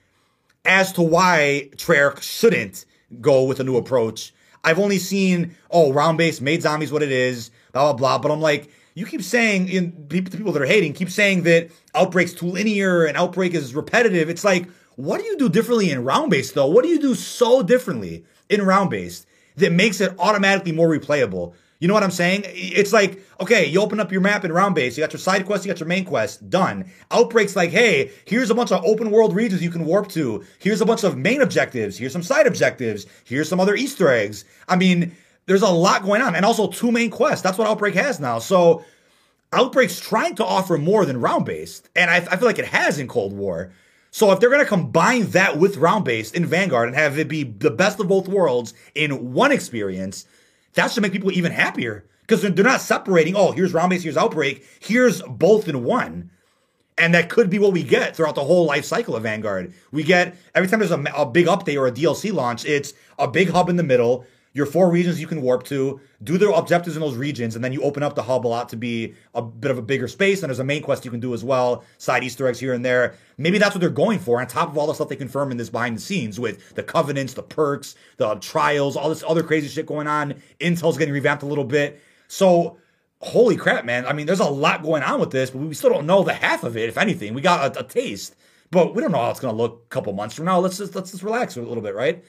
as 0.64 0.92
to 0.94 1.02
why 1.02 1.70
Treyarch 1.76 2.22
shouldn't 2.22 2.86
go 3.20 3.44
with 3.44 3.60
a 3.60 3.64
new 3.64 3.76
approach. 3.76 4.32
I've 4.64 4.78
only 4.78 4.98
seen, 4.98 5.56
oh, 5.70 5.92
round 5.92 6.18
base 6.18 6.40
made 6.40 6.62
zombies 6.62 6.92
what 6.92 7.02
it 7.02 7.10
is, 7.10 7.50
blah, 7.72 7.92
blah, 7.92 7.98
blah. 7.98 8.18
But 8.18 8.30
I'm 8.30 8.40
like, 8.40 8.70
you 8.94 9.06
keep 9.06 9.22
saying, 9.22 9.68
in 9.68 10.06
the 10.08 10.22
people 10.22 10.52
that 10.52 10.62
are 10.62 10.66
hating, 10.66 10.92
keep 10.92 11.10
saying 11.10 11.42
that 11.42 11.70
Outbreak's 11.94 12.34
too 12.34 12.46
linear 12.46 13.04
and 13.04 13.16
Outbreak 13.16 13.54
is 13.54 13.74
repetitive. 13.74 14.30
It's 14.30 14.44
like, 14.44 14.68
what 14.96 15.20
do 15.20 15.26
you 15.26 15.36
do 15.36 15.48
differently 15.48 15.90
in 15.90 16.04
round 16.04 16.30
based 16.30 16.54
though? 16.54 16.66
What 16.66 16.84
do 16.84 16.88
you 16.88 17.00
do 17.00 17.14
so 17.14 17.62
differently 17.62 18.24
in 18.48 18.62
round 18.62 18.90
based 18.90 19.26
that 19.56 19.72
makes 19.72 20.00
it 20.00 20.14
automatically 20.18 20.72
more 20.72 20.88
replayable? 20.88 21.54
You 21.82 21.88
know 21.88 21.94
what 21.94 22.04
I'm 22.04 22.12
saying? 22.12 22.44
It's 22.46 22.92
like, 22.92 23.20
okay, 23.40 23.66
you 23.66 23.80
open 23.80 23.98
up 23.98 24.12
your 24.12 24.20
map 24.20 24.44
in 24.44 24.52
round 24.52 24.76
base, 24.76 24.96
you 24.96 25.02
got 25.02 25.12
your 25.12 25.18
side 25.18 25.46
quest, 25.46 25.64
you 25.64 25.72
got 25.72 25.80
your 25.80 25.88
main 25.88 26.04
quest, 26.04 26.48
done. 26.48 26.88
Outbreak's 27.10 27.56
like, 27.56 27.70
hey, 27.70 28.12
here's 28.24 28.50
a 28.50 28.54
bunch 28.54 28.70
of 28.70 28.84
open 28.84 29.10
world 29.10 29.34
regions 29.34 29.64
you 29.64 29.70
can 29.70 29.84
warp 29.84 30.08
to. 30.10 30.44
Here's 30.60 30.80
a 30.80 30.86
bunch 30.86 31.02
of 31.02 31.16
main 31.16 31.42
objectives. 31.42 31.98
Here's 31.98 32.12
some 32.12 32.22
side 32.22 32.46
objectives. 32.46 33.06
Here's 33.24 33.48
some 33.48 33.58
other 33.58 33.74
Easter 33.74 34.08
eggs. 34.08 34.44
I 34.68 34.76
mean, 34.76 35.16
there's 35.46 35.62
a 35.62 35.68
lot 35.68 36.04
going 36.04 36.22
on. 36.22 36.36
And 36.36 36.44
also 36.44 36.68
two 36.68 36.92
main 36.92 37.10
quests. 37.10 37.42
That's 37.42 37.58
what 37.58 37.66
Outbreak 37.66 37.96
has 37.96 38.20
now. 38.20 38.38
So 38.38 38.84
Outbreak's 39.52 39.98
trying 39.98 40.36
to 40.36 40.44
offer 40.44 40.78
more 40.78 41.04
than 41.04 41.20
round 41.20 41.46
based. 41.46 41.88
And 41.96 42.12
I, 42.12 42.18
I 42.18 42.36
feel 42.36 42.46
like 42.46 42.60
it 42.60 42.66
has 42.66 43.00
in 43.00 43.08
Cold 43.08 43.32
War. 43.32 43.72
So 44.12 44.30
if 44.30 44.40
they're 44.40 44.50
going 44.50 44.60
to 44.60 44.68
combine 44.68 45.30
that 45.30 45.58
with 45.58 45.78
round 45.78 46.04
based 46.04 46.34
in 46.34 46.44
Vanguard 46.44 46.86
and 46.86 46.94
have 46.94 47.18
it 47.18 47.28
be 47.28 47.44
the 47.44 47.70
best 47.70 47.98
of 47.98 48.08
both 48.08 48.28
worlds 48.28 48.74
in 48.94 49.32
one 49.32 49.50
experience, 49.50 50.26
that 50.74 50.90
should 50.90 51.02
make 51.02 51.12
people 51.12 51.32
even 51.32 51.50
happier 51.50 52.04
because 52.20 52.42
they're, 52.42 52.64
not 52.64 52.82
separating. 52.82 53.34
Oh, 53.34 53.52
here's 53.52 53.72
round 53.72 53.88
based, 53.88 54.04
here's 54.04 54.18
outbreak, 54.18 54.66
here's 54.80 55.22
both 55.22 55.66
in 55.66 55.82
one. 55.82 56.30
And 56.98 57.14
that 57.14 57.30
could 57.30 57.48
be 57.48 57.58
what 57.58 57.72
we 57.72 57.82
get 57.82 58.14
throughout 58.14 58.34
the 58.34 58.44
whole 58.44 58.66
life 58.66 58.84
cycle 58.84 59.16
of 59.16 59.22
Vanguard. 59.22 59.72
We 59.92 60.02
get 60.02 60.36
every 60.54 60.68
time 60.68 60.80
there's 60.80 60.92
a, 60.92 61.02
a 61.16 61.24
big 61.24 61.46
update 61.46 61.80
or 61.80 61.86
a 61.86 61.92
DLC 61.92 62.34
launch, 62.34 62.66
it's 62.66 62.92
a 63.18 63.26
big 63.26 63.48
hub 63.48 63.70
in 63.70 63.76
the 63.76 63.82
middle 63.82 64.26
your 64.54 64.66
four 64.66 64.90
regions 64.90 65.20
you 65.20 65.26
can 65.26 65.40
warp 65.40 65.64
to, 65.64 66.00
do 66.22 66.38
their 66.38 66.50
objectives 66.50 66.96
in 66.96 67.00
those 67.00 67.16
regions, 67.16 67.54
and 67.54 67.64
then 67.64 67.72
you 67.72 67.82
open 67.82 68.02
up 68.02 68.14
the 68.14 68.22
hub 68.22 68.46
a 68.46 68.48
lot 68.48 68.68
to 68.68 68.76
be 68.76 69.14
a 69.34 69.42
bit 69.42 69.70
of 69.70 69.78
a 69.78 69.82
bigger 69.82 70.08
space. 70.08 70.42
And 70.42 70.50
there's 70.50 70.58
a 70.58 70.64
main 70.64 70.82
quest 70.82 71.04
you 71.04 71.10
can 71.10 71.20
do 71.20 71.34
as 71.34 71.42
well, 71.42 71.84
side 71.98 72.22
Easter 72.22 72.46
eggs 72.46 72.60
here 72.60 72.74
and 72.74 72.84
there. 72.84 73.14
Maybe 73.38 73.58
that's 73.58 73.74
what 73.74 73.80
they're 73.80 73.90
going 73.90 74.18
for, 74.18 74.40
on 74.40 74.46
top 74.46 74.68
of 74.68 74.78
all 74.78 74.86
the 74.86 74.94
stuff 74.94 75.08
they 75.08 75.16
confirm 75.16 75.50
in 75.50 75.56
this 75.56 75.70
behind 75.70 75.96
the 75.96 76.00
scenes 76.00 76.38
with 76.38 76.74
the 76.74 76.82
covenants, 76.82 77.34
the 77.34 77.42
perks, 77.42 77.94
the 78.18 78.34
trials, 78.36 78.96
all 78.96 79.08
this 79.08 79.24
other 79.26 79.42
crazy 79.42 79.68
shit 79.68 79.86
going 79.86 80.06
on. 80.06 80.34
Intel's 80.60 80.98
getting 80.98 81.14
revamped 81.14 81.42
a 81.42 81.46
little 81.46 81.64
bit. 81.64 82.00
So 82.28 82.76
holy 83.22 83.56
crap, 83.56 83.84
man. 83.84 84.04
I 84.06 84.12
mean, 84.12 84.26
there's 84.26 84.40
a 84.40 84.44
lot 84.44 84.82
going 84.82 85.02
on 85.02 85.20
with 85.20 85.30
this, 85.30 85.50
but 85.50 85.60
we 85.60 85.74
still 85.74 85.90
don't 85.90 86.06
know 86.06 86.22
the 86.22 86.34
half 86.34 86.64
of 86.64 86.76
it, 86.76 86.88
if 86.88 86.98
anything. 86.98 87.34
We 87.34 87.40
got 87.40 87.76
a, 87.76 87.80
a 87.80 87.84
taste. 87.84 88.36
But 88.70 88.94
we 88.94 89.02
don't 89.02 89.12
know 89.12 89.18
how 89.18 89.30
it's 89.30 89.38
gonna 89.38 89.56
look 89.56 89.82
a 89.84 89.88
couple 89.90 90.14
months 90.14 90.34
from 90.34 90.46
now. 90.46 90.58
Let's 90.58 90.78
just 90.78 90.94
let's 90.94 91.10
just 91.10 91.22
relax 91.22 91.56
a 91.56 91.62
little 91.62 91.82
bit, 91.82 91.94
right? 91.94 92.24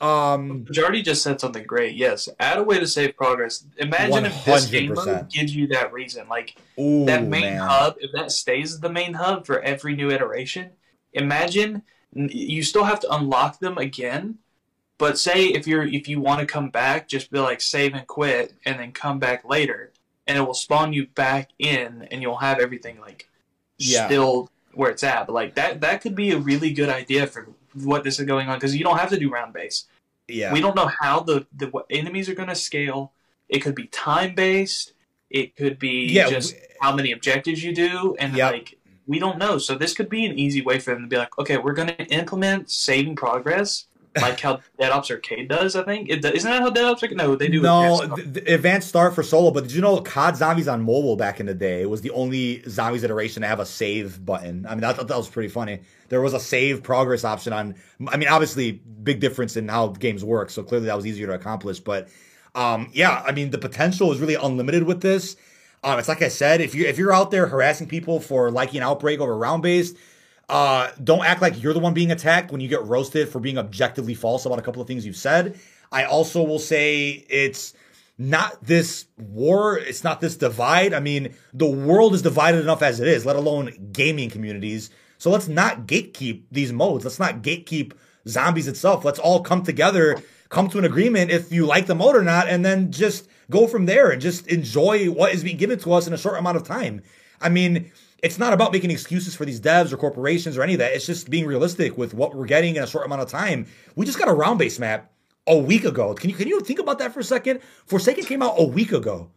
Um, 0.00 0.64
Jardy 0.66 1.02
just 1.02 1.22
said 1.22 1.40
something 1.40 1.64
great. 1.64 1.96
Yes, 1.96 2.28
add 2.38 2.58
a 2.58 2.62
way 2.62 2.78
to 2.78 2.86
save 2.86 3.16
progress. 3.16 3.64
Imagine 3.78 4.24
100%. 4.24 4.26
if 4.26 4.44
this 4.44 4.66
game 4.66 4.94
mode 4.94 5.28
gives 5.28 5.54
you 5.54 5.66
that 5.68 5.92
reason, 5.92 6.28
like 6.28 6.56
Ooh, 6.78 7.04
that 7.06 7.24
main 7.24 7.42
man. 7.42 7.60
hub. 7.60 7.96
If 7.98 8.12
that 8.12 8.30
stays 8.30 8.80
the 8.80 8.90
main 8.90 9.14
hub 9.14 9.44
for 9.44 9.60
every 9.60 9.96
new 9.96 10.10
iteration, 10.10 10.70
imagine 11.12 11.82
you 12.14 12.62
still 12.62 12.84
have 12.84 13.00
to 13.00 13.12
unlock 13.12 13.58
them 13.58 13.76
again. 13.76 14.38
But 14.98 15.18
say 15.18 15.46
if 15.46 15.66
you're 15.66 15.84
if 15.84 16.08
you 16.08 16.20
want 16.20 16.40
to 16.40 16.46
come 16.46 16.70
back, 16.70 17.08
just 17.08 17.30
be 17.30 17.38
like 17.40 17.60
save 17.60 17.94
and 17.94 18.06
quit, 18.06 18.54
and 18.64 18.78
then 18.78 18.92
come 18.92 19.18
back 19.18 19.44
later, 19.48 19.92
and 20.26 20.38
it 20.38 20.42
will 20.42 20.54
spawn 20.54 20.92
you 20.92 21.06
back 21.08 21.50
in, 21.58 22.06
and 22.10 22.22
you'll 22.22 22.36
have 22.36 22.60
everything 22.60 23.00
like 23.00 23.28
yeah. 23.78 24.06
still 24.06 24.50
where 24.74 24.90
it's 24.90 25.02
at. 25.02 25.26
But 25.26 25.32
like 25.32 25.54
that 25.56 25.80
that 25.80 26.02
could 26.02 26.14
be 26.14 26.30
a 26.30 26.38
really 26.38 26.72
good 26.72 26.88
idea 26.88 27.26
for 27.26 27.48
what 27.84 28.04
this 28.04 28.18
is 28.18 28.26
going 28.26 28.48
on 28.48 28.56
because 28.56 28.76
you 28.76 28.84
don't 28.84 28.98
have 28.98 29.10
to 29.10 29.18
do 29.18 29.30
round 29.30 29.52
base. 29.52 29.86
Yeah. 30.26 30.52
We 30.52 30.60
don't 30.60 30.76
know 30.76 30.90
how 31.00 31.20
the 31.20 31.46
the 31.54 31.70
enemies 31.90 32.28
are 32.28 32.34
going 32.34 32.48
to 32.48 32.54
scale. 32.54 33.12
It 33.48 33.60
could 33.60 33.74
be 33.74 33.86
time 33.86 34.34
based. 34.34 34.92
It 35.30 35.56
could 35.56 35.78
be 35.78 36.06
yeah, 36.06 36.28
just 36.28 36.54
we, 36.54 36.60
how 36.80 36.94
many 36.94 37.12
objectives 37.12 37.62
you 37.62 37.74
do, 37.74 38.16
and 38.18 38.34
yep. 38.34 38.52
like 38.52 38.78
we 39.06 39.18
don't 39.18 39.38
know. 39.38 39.58
So 39.58 39.74
this 39.74 39.94
could 39.94 40.08
be 40.08 40.24
an 40.24 40.38
easy 40.38 40.62
way 40.62 40.78
for 40.78 40.92
them 40.92 41.02
to 41.02 41.08
be 41.08 41.16
like, 41.16 41.38
okay, 41.38 41.56
we're 41.56 41.72
going 41.72 41.88
to 41.88 42.04
implement 42.06 42.70
saving 42.70 43.16
progress 43.16 43.86
like 44.20 44.40
how 44.40 44.60
Dead 44.78 44.90
Ops 44.90 45.10
Arcade 45.10 45.48
does. 45.48 45.76
I 45.76 45.84
think 45.84 46.08
is 46.08 46.24
isn't 46.24 46.50
that 46.50 46.62
how 46.62 46.70
Dead 46.70 46.84
Ops? 46.84 47.02
Arcade? 47.02 47.18
No, 47.18 47.34
they 47.34 47.48
do. 47.48 47.60
No, 47.60 48.00
advanced, 48.00 48.34
the, 48.34 48.54
advanced 48.54 48.88
Start 48.88 49.14
for 49.14 49.22
solo. 49.22 49.50
But 49.50 49.64
did 49.64 49.72
you 49.72 49.80
know 49.80 50.00
COD 50.00 50.36
Zombies 50.36 50.68
on 50.68 50.82
mobile 50.82 51.16
back 51.16 51.40
in 51.40 51.46
the 51.46 51.54
day 51.54 51.86
was 51.86 52.00
the 52.00 52.10
only 52.10 52.62
Zombies 52.68 53.02
iteration 53.02 53.42
to 53.42 53.48
have 53.48 53.60
a 53.60 53.66
save 53.66 54.24
button? 54.24 54.66
I 54.66 54.74
mean, 54.74 54.84
I 54.84 54.92
thought 54.92 55.08
that 55.08 55.16
was 55.16 55.28
pretty 55.28 55.48
funny. 55.48 55.80
There 56.08 56.20
was 56.20 56.34
a 56.34 56.40
save 56.40 56.82
progress 56.82 57.24
option 57.24 57.52
on. 57.52 57.74
I 58.08 58.16
mean, 58.16 58.28
obviously, 58.28 58.72
big 58.72 59.20
difference 59.20 59.56
in 59.56 59.68
how 59.68 59.88
games 59.88 60.24
work. 60.24 60.50
So 60.50 60.62
clearly, 60.62 60.86
that 60.86 60.96
was 60.96 61.06
easier 61.06 61.26
to 61.26 61.34
accomplish. 61.34 61.80
But 61.80 62.08
um, 62.54 62.90
yeah, 62.92 63.22
I 63.26 63.32
mean, 63.32 63.50
the 63.50 63.58
potential 63.58 64.12
is 64.12 64.18
really 64.18 64.34
unlimited 64.34 64.84
with 64.84 65.00
this. 65.00 65.36
Um, 65.84 65.98
it's 65.98 66.08
like 66.08 66.22
I 66.22 66.28
said, 66.28 66.60
if 66.60 66.74
you 66.74 66.86
if 66.86 66.98
you're 66.98 67.12
out 67.12 67.30
there 67.30 67.46
harassing 67.46 67.86
people 67.86 68.20
for 68.20 68.50
liking 68.50 68.80
Outbreak 68.80 69.20
over 69.20 69.36
round 69.36 69.62
based 69.62 69.96
uh, 70.48 70.90
don't 71.02 71.24
act 71.24 71.42
like 71.42 71.62
you're 71.62 71.74
the 71.74 71.78
one 71.78 71.94
being 71.94 72.10
attacked 72.10 72.50
when 72.50 72.60
you 72.60 72.68
get 72.68 72.82
roasted 72.84 73.28
for 73.28 73.38
being 73.38 73.58
objectively 73.58 74.14
false 74.14 74.46
about 74.46 74.58
a 74.58 74.62
couple 74.62 74.80
of 74.80 74.88
things 74.88 75.04
you've 75.04 75.16
said. 75.16 75.58
I 75.92 76.04
also 76.04 76.42
will 76.42 76.58
say 76.58 77.24
it's 77.28 77.74
not 78.16 78.64
this 78.64 79.06
war, 79.18 79.78
it's 79.78 80.02
not 80.02 80.20
this 80.20 80.36
divide. 80.36 80.94
I 80.94 81.00
mean, 81.00 81.34
the 81.52 81.66
world 81.66 82.14
is 82.14 82.22
divided 82.22 82.60
enough 82.62 82.82
as 82.82 82.98
it 82.98 83.08
is, 83.08 83.26
let 83.26 83.36
alone 83.36 83.90
gaming 83.92 84.30
communities. 84.30 84.90
So 85.18 85.30
let's 85.30 85.48
not 85.48 85.86
gatekeep 85.86 86.44
these 86.50 86.72
modes. 86.72 87.04
Let's 87.04 87.18
not 87.18 87.42
gatekeep 87.42 87.92
zombies 88.26 88.68
itself. 88.68 89.04
Let's 89.04 89.18
all 89.18 89.42
come 89.42 89.62
together, 89.62 90.22
come 90.48 90.68
to 90.70 90.78
an 90.78 90.84
agreement 90.84 91.30
if 91.30 91.52
you 91.52 91.66
like 91.66 91.86
the 91.86 91.94
mode 91.94 92.16
or 92.16 92.22
not, 92.22 92.48
and 92.48 92.64
then 92.64 92.92
just 92.92 93.28
go 93.50 93.66
from 93.66 93.86
there 93.86 94.10
and 94.10 94.20
just 94.20 94.46
enjoy 94.46 95.06
what 95.06 95.32
is 95.32 95.42
being 95.42 95.56
given 95.56 95.78
to 95.80 95.92
us 95.92 96.06
in 96.06 96.12
a 96.12 96.18
short 96.18 96.38
amount 96.38 96.56
of 96.56 96.64
time. 96.64 97.02
I 97.40 97.48
mean, 97.48 97.90
it's 98.22 98.38
not 98.38 98.52
about 98.52 98.72
making 98.72 98.90
excuses 98.90 99.34
for 99.34 99.44
these 99.44 99.60
devs 99.60 99.92
or 99.92 99.96
corporations 99.96 100.56
or 100.56 100.62
any 100.62 100.74
of 100.74 100.78
that. 100.80 100.92
It's 100.92 101.06
just 101.06 101.30
being 101.30 101.46
realistic 101.46 101.96
with 101.96 102.14
what 102.14 102.34
we're 102.34 102.46
getting 102.46 102.76
in 102.76 102.82
a 102.82 102.86
short 102.86 103.06
amount 103.06 103.22
of 103.22 103.28
time. 103.28 103.66
We 103.94 104.06
just 104.06 104.18
got 104.18 104.28
a 104.28 104.32
round 104.32 104.58
base 104.58 104.78
map 104.78 105.12
a 105.46 105.56
week 105.56 105.84
ago. 105.84 106.14
Can 106.14 106.30
you 106.30 106.36
can 106.36 106.48
you 106.48 106.60
think 106.60 106.78
about 106.78 106.98
that 106.98 107.12
for 107.12 107.20
a 107.20 107.24
second? 107.24 107.60
Forsaken 107.86 108.24
came 108.24 108.42
out 108.42 108.54
a 108.58 108.64
week 108.64 108.92
ago. 108.92 109.30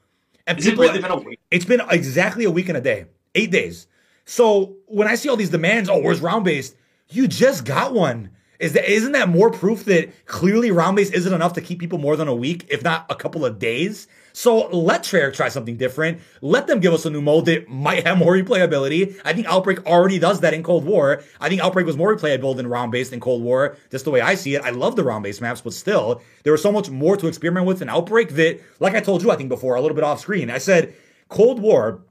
And 0.48 0.58
Is 0.58 0.66
people, 0.66 0.84
it 0.84 0.88
really 0.88 1.02
been 1.02 1.12
a 1.12 1.18
week? 1.18 1.40
It's 1.52 1.66
been 1.66 1.82
exactly 1.90 2.45
a 2.45 2.52
week 2.52 2.70
and 2.70 2.78
a 2.78 2.82
day. 2.82 3.06
Eight 3.36 3.52
days. 3.52 3.88
So 4.32 4.78
when 4.86 5.10
I 5.10 5.16
see 5.16 5.28
all 5.28 5.36
these 5.36 5.49
demands, 5.49 5.90
oh, 5.90 5.99
where's 5.99 6.22
round 6.22 6.45
based? 6.45 6.78
You 7.10 7.28
just 7.28 7.66
got 7.66 7.94
one. 7.94 8.30
Is 8.62 8.72
that 8.74 8.90
isn't 8.90 9.12
that 9.12 9.28
more 9.28 9.52
proof 9.52 9.84
that 9.86 10.26
clearly 10.26 10.72
round 10.72 10.95
base 10.95 11.10
isn't 11.12 11.34
enough 11.34 11.52
to 11.53 11.62
keep 11.62 11.80
people 11.80 11.98
more 11.98 12.16
than 12.16 12.30
a 12.30 12.34
week, 12.34 12.66
if 12.70 12.82
not 12.82 13.06
a 13.10 13.16
couple 13.16 13.44
of 13.44 13.60
days? 13.60 14.08
So 14.32 14.70
let 14.70 15.03
Treyarch 15.03 15.34
try 15.34 15.49
something 15.49 15.76
different. 15.76 16.22
Let 16.41 16.68
them 16.68 16.80
give 16.80 16.94
us 16.94 17.06
a 17.06 17.10
new 17.10 17.22
mode 17.22 17.44
that 17.48 17.68
might 17.68 18.08
have 18.08 18.18
more 18.18 18.34
replayability. 18.34 19.20
I 19.26 19.34
think 19.34 19.48
Outbreak 19.48 19.86
already 19.86 20.18
does 20.18 20.40
that 20.40 20.53
in 20.53 20.64
Cold 20.64 20.86
War. 20.86 21.22
I 21.41 21.49
think 21.49 21.62
Outbreak 21.62 21.86
was 21.86 21.98
more 21.98 22.16
replayable 22.16 22.56
than 22.56 22.68
round 22.68 22.94
based 22.94 23.12
in 23.12 23.20
Cold 23.20 23.44
War, 23.44 23.76
just 23.90 24.06
the 24.06 24.12
way 24.12 24.22
I 24.22 24.36
see 24.36 24.56
it. 24.56 24.62
I 24.62 24.70
love 24.70 24.95
the 24.95 25.03
round 25.03 25.26
based 25.26 25.41
maps, 25.41 25.60
but 25.60 25.74
still, 25.74 26.22
there 26.44 26.53
was 26.53 26.62
so 26.62 26.72
much 26.72 26.90
more 26.90 27.18
to 27.18 27.28
experiment 27.28 27.66
with 27.66 27.82
in 27.82 27.90
Outbreak 27.90 28.30
that, 28.36 28.62
like 28.80 28.95
I 28.95 29.02
told 29.02 29.24
you, 29.24 29.32
I 29.32 29.36
think 29.36 29.49
before, 29.49 29.76
a 29.76 29.82
little 29.82 29.95
bit 29.95 30.06
off 30.06 30.22
screen, 30.22 30.49
I 30.49 30.60
said 30.60 30.94
Cold 31.28 31.60
War, 31.60 32.02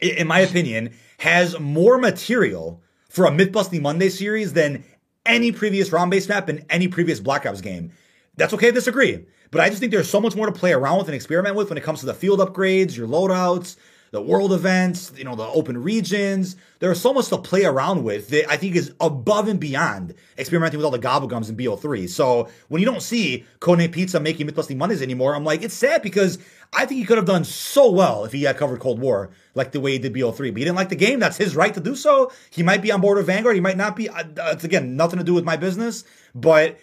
in 0.00 0.26
my 0.26 0.40
opinion, 0.40 0.94
has 1.18 1.58
more 1.58 1.98
material 1.98 2.82
for 3.08 3.26
a 3.26 3.30
Mythbusting 3.30 3.80
Monday 3.80 4.08
series 4.08 4.52
than 4.52 4.84
any 5.26 5.52
previous 5.52 5.92
round 5.92 6.10
based 6.10 6.28
map 6.28 6.48
in 6.48 6.64
any 6.70 6.88
previous 6.88 7.20
Black 7.20 7.46
Ops 7.46 7.60
game. 7.60 7.92
That's 8.36 8.54
okay 8.54 8.66
to 8.66 8.72
disagree. 8.72 9.26
But 9.50 9.60
I 9.62 9.68
just 9.68 9.80
think 9.80 9.92
there's 9.92 10.10
so 10.10 10.20
much 10.20 10.36
more 10.36 10.46
to 10.46 10.52
play 10.52 10.72
around 10.72 10.98
with 10.98 11.08
and 11.08 11.14
experiment 11.14 11.56
with 11.56 11.70
when 11.70 11.78
it 11.78 11.84
comes 11.84 12.00
to 12.00 12.06
the 12.06 12.14
field 12.14 12.38
upgrades, 12.38 12.96
your 12.96 13.08
loadouts, 13.08 13.76
the 14.10 14.20
world 14.20 14.52
events, 14.52 15.12
you 15.16 15.24
know, 15.24 15.34
the 15.34 15.46
open 15.46 15.82
regions. 15.82 16.56
There's 16.78 17.00
so 17.00 17.12
much 17.12 17.28
to 17.28 17.38
play 17.38 17.64
around 17.64 18.04
with 18.04 18.28
that 18.28 18.50
I 18.50 18.56
think 18.56 18.76
is 18.76 18.92
above 19.00 19.48
and 19.48 19.60
beyond 19.60 20.14
experimenting 20.38 20.78
with 20.78 20.84
all 20.84 20.90
the 20.90 20.98
gobblegums 20.98 21.48
in 21.48 21.56
BO3. 21.56 22.08
So 22.08 22.48
when 22.68 22.80
you 22.80 22.86
don't 22.86 23.02
see 23.02 23.44
Codename 23.60 23.92
Pizza 23.92 24.20
making 24.20 24.48
Mythbusting 24.48 24.76
Mondays 24.76 25.02
anymore, 25.02 25.34
I'm 25.34 25.44
like, 25.44 25.62
it's 25.62 25.74
sad 25.74 26.02
because 26.02 26.38
I 26.72 26.86
think 26.86 27.00
he 27.00 27.04
could 27.06 27.16
have 27.16 27.26
done 27.26 27.44
so 27.44 27.90
well 27.90 28.24
if 28.24 28.32
he 28.32 28.42
had 28.42 28.56
covered 28.56 28.80
Cold 28.80 29.00
War 29.00 29.30
like 29.54 29.72
the 29.72 29.80
way 29.80 29.92
he 29.92 29.98
did 29.98 30.14
BO3. 30.14 30.36
But 30.36 30.58
he 30.58 30.64
didn't 30.64 30.76
like 30.76 30.90
the 30.90 30.96
game. 30.96 31.18
That's 31.18 31.36
his 31.36 31.56
right 31.56 31.72
to 31.74 31.80
do 31.80 31.94
so. 31.94 32.30
He 32.50 32.62
might 32.62 32.82
be 32.82 32.92
on 32.92 33.00
board 33.00 33.16
with 33.16 33.26
Vanguard. 33.26 33.54
He 33.54 33.60
might 33.60 33.76
not 33.76 33.96
be. 33.96 34.08
Uh, 34.08 34.24
it's 34.52 34.64
again 34.64 34.96
nothing 34.96 35.18
to 35.18 35.24
do 35.24 35.34
with 35.34 35.44
my 35.44 35.56
business. 35.56 36.04
But 36.34 36.78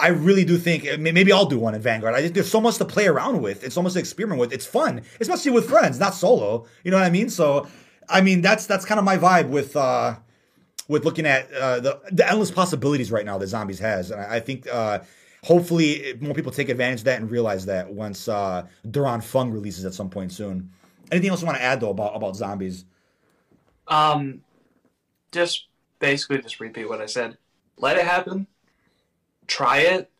I 0.00 0.08
really 0.08 0.44
do 0.44 0.58
think 0.58 0.98
maybe 1.00 1.32
I'll 1.32 1.46
do 1.46 1.58
one 1.58 1.74
in 1.74 1.80
Vanguard. 1.80 2.14
I 2.14 2.20
think 2.20 2.34
there's 2.34 2.50
so 2.50 2.60
much 2.60 2.76
to 2.78 2.84
play 2.84 3.08
around 3.08 3.42
with. 3.42 3.64
It's 3.64 3.74
so 3.74 3.82
much 3.82 3.94
to 3.94 3.98
experiment 3.98 4.40
with. 4.40 4.52
It's 4.52 4.66
fun, 4.66 5.02
especially 5.20 5.50
with 5.50 5.68
friends, 5.68 5.98
not 5.98 6.14
solo. 6.14 6.66
You 6.84 6.92
know 6.92 6.98
what 6.98 7.06
I 7.06 7.10
mean? 7.10 7.28
So, 7.30 7.66
I 8.08 8.20
mean 8.20 8.40
that's 8.40 8.66
that's 8.66 8.84
kind 8.84 8.98
of 8.98 9.04
my 9.04 9.18
vibe 9.18 9.48
with 9.48 9.76
uh, 9.76 10.16
with 10.86 11.04
looking 11.04 11.26
at 11.26 11.52
uh, 11.52 11.80
the 11.80 12.00
the 12.12 12.28
endless 12.28 12.50
possibilities 12.50 13.10
right 13.10 13.24
now 13.24 13.38
that 13.38 13.48
Zombies 13.48 13.80
has, 13.80 14.10
and 14.10 14.20
I, 14.20 14.36
I 14.36 14.40
think 14.40 14.66
uh, 14.72 15.00
hopefully 15.44 16.14
more 16.20 16.34
people 16.34 16.52
take 16.52 16.68
advantage 16.68 17.00
of 17.00 17.04
that 17.06 17.20
and 17.20 17.30
realize 17.30 17.66
that 17.66 17.92
once 17.92 18.28
uh, 18.28 18.66
Duran 18.88 19.20
Fung 19.20 19.50
releases 19.50 19.84
at 19.84 19.94
some 19.94 20.10
point 20.10 20.32
soon. 20.32 20.70
Anything 21.10 21.30
else 21.30 21.40
you 21.40 21.46
want 21.46 21.58
to 21.58 21.64
add 21.64 21.80
though 21.80 21.90
about 21.90 22.14
about 22.14 22.36
Zombies? 22.36 22.84
Um, 23.88 24.42
just 25.32 25.66
basically 25.98 26.38
just 26.38 26.60
repeat 26.60 26.88
what 26.88 27.00
I 27.00 27.06
said. 27.06 27.36
Let 27.78 27.96
it 27.96 28.04
happen. 28.04 28.46
Try 29.48 29.78
it. 29.78 30.10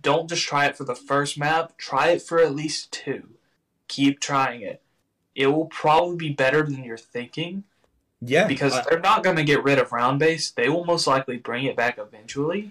Don't 0.00 0.28
just 0.28 0.46
try 0.46 0.66
it 0.66 0.76
for 0.76 0.84
the 0.84 0.94
first 0.94 1.36
map. 1.36 1.76
Try 1.76 2.08
it 2.08 2.22
for 2.22 2.38
at 2.38 2.54
least 2.54 2.92
two. 2.92 3.30
Keep 3.88 4.20
trying 4.20 4.62
it. 4.62 4.80
It 5.34 5.48
will 5.48 5.66
probably 5.66 6.16
be 6.16 6.30
better 6.30 6.62
than 6.62 6.84
you're 6.84 6.96
thinking. 6.96 7.64
Yeah. 8.22 8.46
Because 8.46 8.74
I, 8.74 8.84
they're 8.88 9.00
not 9.00 9.22
going 9.22 9.36
to 9.36 9.44
get 9.44 9.62
rid 9.62 9.78
of 9.78 9.92
round 9.92 10.18
base. 10.18 10.50
They 10.50 10.68
will 10.68 10.84
most 10.84 11.06
likely 11.06 11.36
bring 11.36 11.64
it 11.64 11.76
back 11.76 11.98
eventually. 11.98 12.70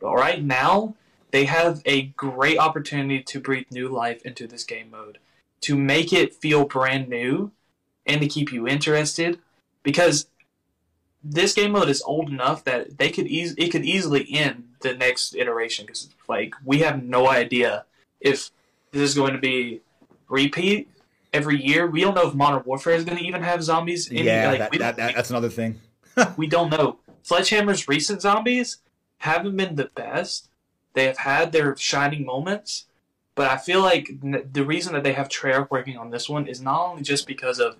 But 0.00 0.14
right 0.14 0.42
now, 0.42 0.94
they 1.30 1.46
have 1.46 1.82
a 1.84 2.02
great 2.02 2.58
opportunity 2.58 3.22
to 3.22 3.40
breathe 3.40 3.66
new 3.70 3.88
life 3.88 4.22
into 4.24 4.46
this 4.46 4.62
game 4.62 4.90
mode, 4.90 5.18
to 5.62 5.76
make 5.76 6.12
it 6.12 6.34
feel 6.34 6.64
brand 6.64 7.08
new, 7.08 7.50
and 8.06 8.20
to 8.20 8.28
keep 8.28 8.52
you 8.52 8.68
interested. 8.68 9.40
Because 9.82 10.28
this 11.22 11.54
game 11.54 11.72
mode 11.72 11.88
is 11.88 12.02
old 12.02 12.28
enough 12.28 12.62
that 12.64 12.98
they 12.98 13.10
could 13.10 13.26
eas- 13.26 13.54
it 13.56 13.70
could 13.70 13.84
easily 13.84 14.26
end 14.30 14.73
the 14.84 14.94
next 14.94 15.34
iteration 15.34 15.84
because 15.84 16.08
like 16.28 16.54
we 16.64 16.78
have 16.78 17.02
no 17.02 17.28
idea 17.28 17.84
if 18.20 18.50
this 18.92 19.02
is 19.02 19.14
going 19.14 19.32
to 19.32 19.38
be 19.38 19.80
repeat 20.28 20.88
every 21.32 21.60
year. 21.60 21.86
We 21.88 22.02
don't 22.02 22.14
know 22.14 22.28
if 22.28 22.34
Modern 22.34 22.62
Warfare 22.64 22.94
is 22.94 23.04
going 23.04 23.18
to 23.18 23.24
even 23.24 23.42
have 23.42 23.64
zombies. 23.64 24.08
In 24.08 24.24
yeah, 24.24 24.48
like, 24.48 24.58
that, 24.58 24.78
that, 24.78 24.96
that, 24.96 25.14
that's 25.16 25.30
another 25.30 25.48
thing. 25.48 25.80
we 26.36 26.46
don't 26.46 26.70
know. 26.70 26.98
Sledgehammer's 27.22 27.88
recent 27.88 28.22
zombies 28.22 28.78
haven't 29.18 29.56
been 29.56 29.74
the 29.74 29.90
best. 29.94 30.48
They 30.92 31.06
have 31.06 31.18
had 31.18 31.50
their 31.50 31.76
shining 31.76 32.24
moments, 32.24 32.86
but 33.34 33.50
I 33.50 33.56
feel 33.56 33.82
like 33.82 34.10
the 34.20 34.64
reason 34.64 34.92
that 34.92 35.02
they 35.02 35.14
have 35.14 35.28
Treyarch 35.28 35.70
working 35.70 35.96
on 35.96 36.10
this 36.10 36.28
one 36.28 36.46
is 36.46 36.60
not 36.60 36.86
only 36.86 37.02
just 37.02 37.26
because 37.26 37.58
of 37.58 37.76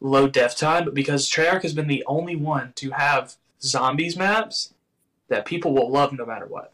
low 0.00 0.26
death 0.26 0.56
time, 0.56 0.84
but 0.84 0.94
because 0.94 1.30
Treyarch 1.30 1.62
has 1.62 1.74
been 1.74 1.86
the 1.86 2.04
only 2.06 2.34
one 2.34 2.72
to 2.76 2.90
have 2.90 3.36
zombies 3.60 4.16
maps 4.16 4.72
that 5.28 5.44
people 5.44 5.74
will 5.74 5.90
love 5.90 6.12
no 6.12 6.26
matter 6.26 6.46
what. 6.46 6.72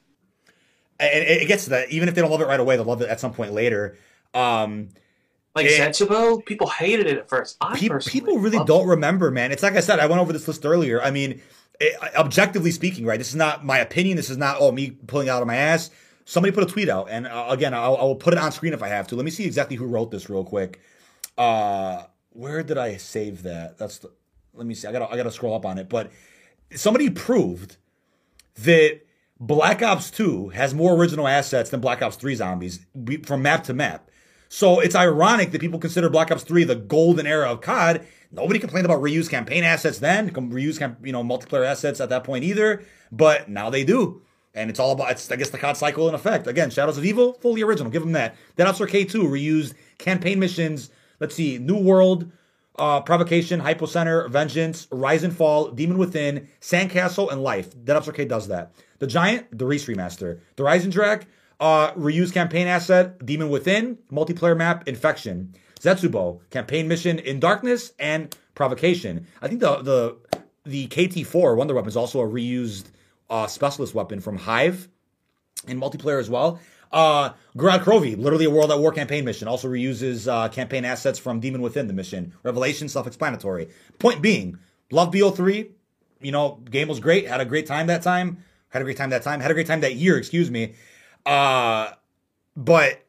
And 1.00 1.24
it 1.24 1.48
gets 1.48 1.64
to 1.64 1.70
that. 1.70 1.90
Even 1.90 2.08
if 2.08 2.14
they 2.14 2.20
don't 2.20 2.30
love 2.30 2.40
it 2.40 2.46
right 2.46 2.60
away, 2.60 2.76
they'll 2.76 2.84
love 2.84 3.02
it 3.02 3.08
at 3.08 3.18
some 3.18 3.32
point 3.32 3.52
later. 3.52 3.96
Um, 4.32 4.90
like 5.54 5.66
it, 5.66 5.80
Zetsubou, 5.80 6.44
people 6.44 6.68
hated 6.68 7.06
it 7.06 7.18
at 7.18 7.28
first. 7.28 7.56
I 7.60 7.78
pe- 7.78 7.88
people 8.06 8.38
really 8.38 8.64
don't 8.64 8.86
it. 8.86 8.90
remember, 8.90 9.30
man. 9.30 9.52
It's 9.52 9.62
like 9.62 9.74
I 9.74 9.80
said, 9.80 9.98
I 9.98 10.06
went 10.06 10.20
over 10.20 10.32
this 10.32 10.46
list 10.46 10.64
earlier. 10.64 11.02
I 11.02 11.10
mean, 11.10 11.40
it, 11.80 11.96
objectively 12.16 12.70
speaking, 12.70 13.04
right? 13.04 13.18
This 13.18 13.28
is 13.28 13.36
not 13.36 13.64
my 13.64 13.78
opinion. 13.78 14.16
This 14.16 14.30
is 14.30 14.36
not 14.36 14.56
oh 14.60 14.72
me 14.72 14.92
pulling 15.06 15.28
out 15.28 15.42
of 15.42 15.48
my 15.48 15.56
ass. 15.56 15.90
Somebody 16.24 16.52
put 16.52 16.64
a 16.64 16.66
tweet 16.66 16.88
out, 16.88 17.08
and 17.10 17.26
uh, 17.26 17.46
again, 17.50 17.74
I'll, 17.74 17.96
I 17.96 18.02
will 18.02 18.16
put 18.16 18.32
it 18.32 18.38
on 18.38 18.50
screen 18.50 18.72
if 18.72 18.82
I 18.82 18.88
have 18.88 19.06
to. 19.08 19.16
Let 19.16 19.24
me 19.24 19.30
see 19.30 19.44
exactly 19.44 19.76
who 19.76 19.86
wrote 19.86 20.10
this 20.10 20.30
real 20.30 20.44
quick. 20.44 20.80
Uh, 21.36 22.04
where 22.30 22.62
did 22.62 22.78
I 22.78 22.96
save 22.96 23.42
that? 23.42 23.76
That's 23.78 23.98
the, 23.98 24.10
let 24.54 24.66
me 24.66 24.74
see. 24.74 24.88
I 24.88 24.92
gotta 24.92 25.12
I 25.12 25.16
gotta 25.16 25.30
scroll 25.30 25.54
up 25.54 25.66
on 25.66 25.78
it. 25.78 25.88
But 25.88 26.10
somebody 26.74 27.10
proved 27.10 27.76
that 28.58 29.00
Black 29.40 29.82
Ops 29.82 30.10
2 30.10 30.50
has 30.50 30.74
more 30.74 30.94
original 30.94 31.26
assets 31.26 31.70
than 31.70 31.80
Black 31.80 32.02
Ops 32.02 32.16
3 32.16 32.34
zombies 32.34 32.86
from 33.24 33.42
map 33.42 33.64
to 33.64 33.74
map. 33.74 34.10
So 34.48 34.80
it's 34.80 34.94
ironic 34.94 35.50
that 35.50 35.60
people 35.60 35.78
consider 35.78 36.08
Black 36.08 36.30
Ops 36.30 36.44
3 36.44 36.64
the 36.64 36.76
golden 36.76 37.26
era 37.26 37.50
of 37.50 37.60
COD. 37.60 38.06
Nobody 38.30 38.58
complained 38.58 38.86
about 38.86 39.00
reused 39.00 39.30
campaign 39.30 39.64
assets 39.64 39.98
then, 39.98 40.30
reused 40.30 40.96
you 41.04 41.12
know 41.12 41.22
multiplayer 41.22 41.66
assets 41.66 42.00
at 42.00 42.08
that 42.10 42.24
point 42.24 42.44
either. 42.44 42.84
But 43.10 43.48
now 43.48 43.70
they 43.70 43.84
do. 43.84 44.22
And 44.56 44.70
it's 44.70 44.78
all 44.78 44.92
about, 44.92 45.10
it's, 45.10 45.30
I 45.32 45.36
guess, 45.36 45.50
the 45.50 45.58
COD 45.58 45.76
cycle 45.76 46.08
in 46.08 46.14
effect. 46.14 46.46
Again, 46.46 46.70
Shadows 46.70 46.96
of 46.96 47.04
Evil, 47.04 47.32
fully 47.34 47.62
original. 47.62 47.90
Give 47.90 48.02
them 48.02 48.12
that. 48.12 48.36
Dead 48.56 48.68
Ops 48.68 48.78
K2 48.78 49.10
reused 49.24 49.74
campaign 49.98 50.38
missions 50.38 50.90
Let's 51.20 51.34
see. 51.34 51.58
New 51.58 51.78
World, 51.78 52.30
uh, 52.76 53.00
Provocation, 53.00 53.60
Hypocenter, 53.60 54.28
Vengeance, 54.30 54.88
Rise 54.90 55.24
and 55.24 55.34
Fall, 55.34 55.70
Demon 55.70 55.98
Within, 55.98 56.48
Sandcastle, 56.60 57.30
and 57.30 57.42
Life. 57.42 57.74
Dead 57.84 57.96
Ops 57.96 58.08
Arcade 58.08 58.28
does 58.28 58.48
that. 58.48 58.72
The 58.98 59.06
Giant, 59.06 59.56
Der 59.56 59.66
Riese 59.66 59.86
remaster. 59.86 60.40
Der 60.56 60.64
Eisendrache, 60.64 61.24
uh, 61.60 61.92
reuse 61.92 62.32
campaign 62.32 62.66
asset, 62.66 63.24
Demon 63.24 63.48
Within, 63.48 63.98
multiplayer 64.10 64.56
map, 64.56 64.88
Infection. 64.88 65.54
Zetsubou, 65.80 66.40
campaign 66.50 66.88
mission 66.88 67.18
in 67.18 67.38
Darkness, 67.40 67.92
and 67.98 68.34
Provocation. 68.54 69.26
I 69.42 69.48
think 69.48 69.60
the 69.60 69.82
the 69.82 70.16
the 70.64 70.86
KT4 70.88 71.56
Wonder 71.56 71.74
Weapon 71.74 71.88
is 71.88 71.96
also 71.96 72.20
a 72.20 72.26
reused 72.26 72.84
uh, 73.28 73.46
specialist 73.46 73.94
weapon 73.94 74.20
from 74.20 74.38
Hive 74.38 74.88
in 75.66 75.78
multiplayer 75.78 76.18
as 76.18 76.30
well. 76.30 76.60
Uh, 76.94 77.32
Gorod 77.56 77.82
Krovi, 77.82 78.16
literally 78.16 78.44
a 78.44 78.50
World 78.50 78.70
at 78.70 78.78
War 78.78 78.92
campaign 78.92 79.24
mission, 79.24 79.48
also 79.48 79.68
reuses 79.68 80.32
uh, 80.32 80.48
campaign 80.48 80.84
assets 80.84 81.18
from 81.18 81.40
Demon 81.40 81.60
Within 81.60 81.88
the 81.88 81.92
mission. 81.92 82.32
Revelation, 82.44 82.88
self-explanatory. 82.88 83.68
Point 83.98 84.22
being, 84.22 84.58
love 84.92 85.12
BO3. 85.12 85.70
You 86.20 86.30
know, 86.32 86.60
game 86.70 86.86
was 86.86 87.00
great. 87.00 87.26
Had 87.26 87.40
a 87.40 87.44
great 87.44 87.66
time 87.66 87.88
that 87.88 88.02
time. 88.02 88.44
Had 88.68 88.80
a 88.80 88.84
great 88.84 88.96
time 88.96 89.10
that 89.10 89.22
time. 89.22 89.40
Had 89.40 89.50
a 89.50 89.54
great 89.54 89.66
time 89.66 89.80
that 89.80 89.96
year. 89.96 90.16
Excuse 90.16 90.52
me. 90.52 90.74
Uh, 91.26 91.90
but 92.56 93.04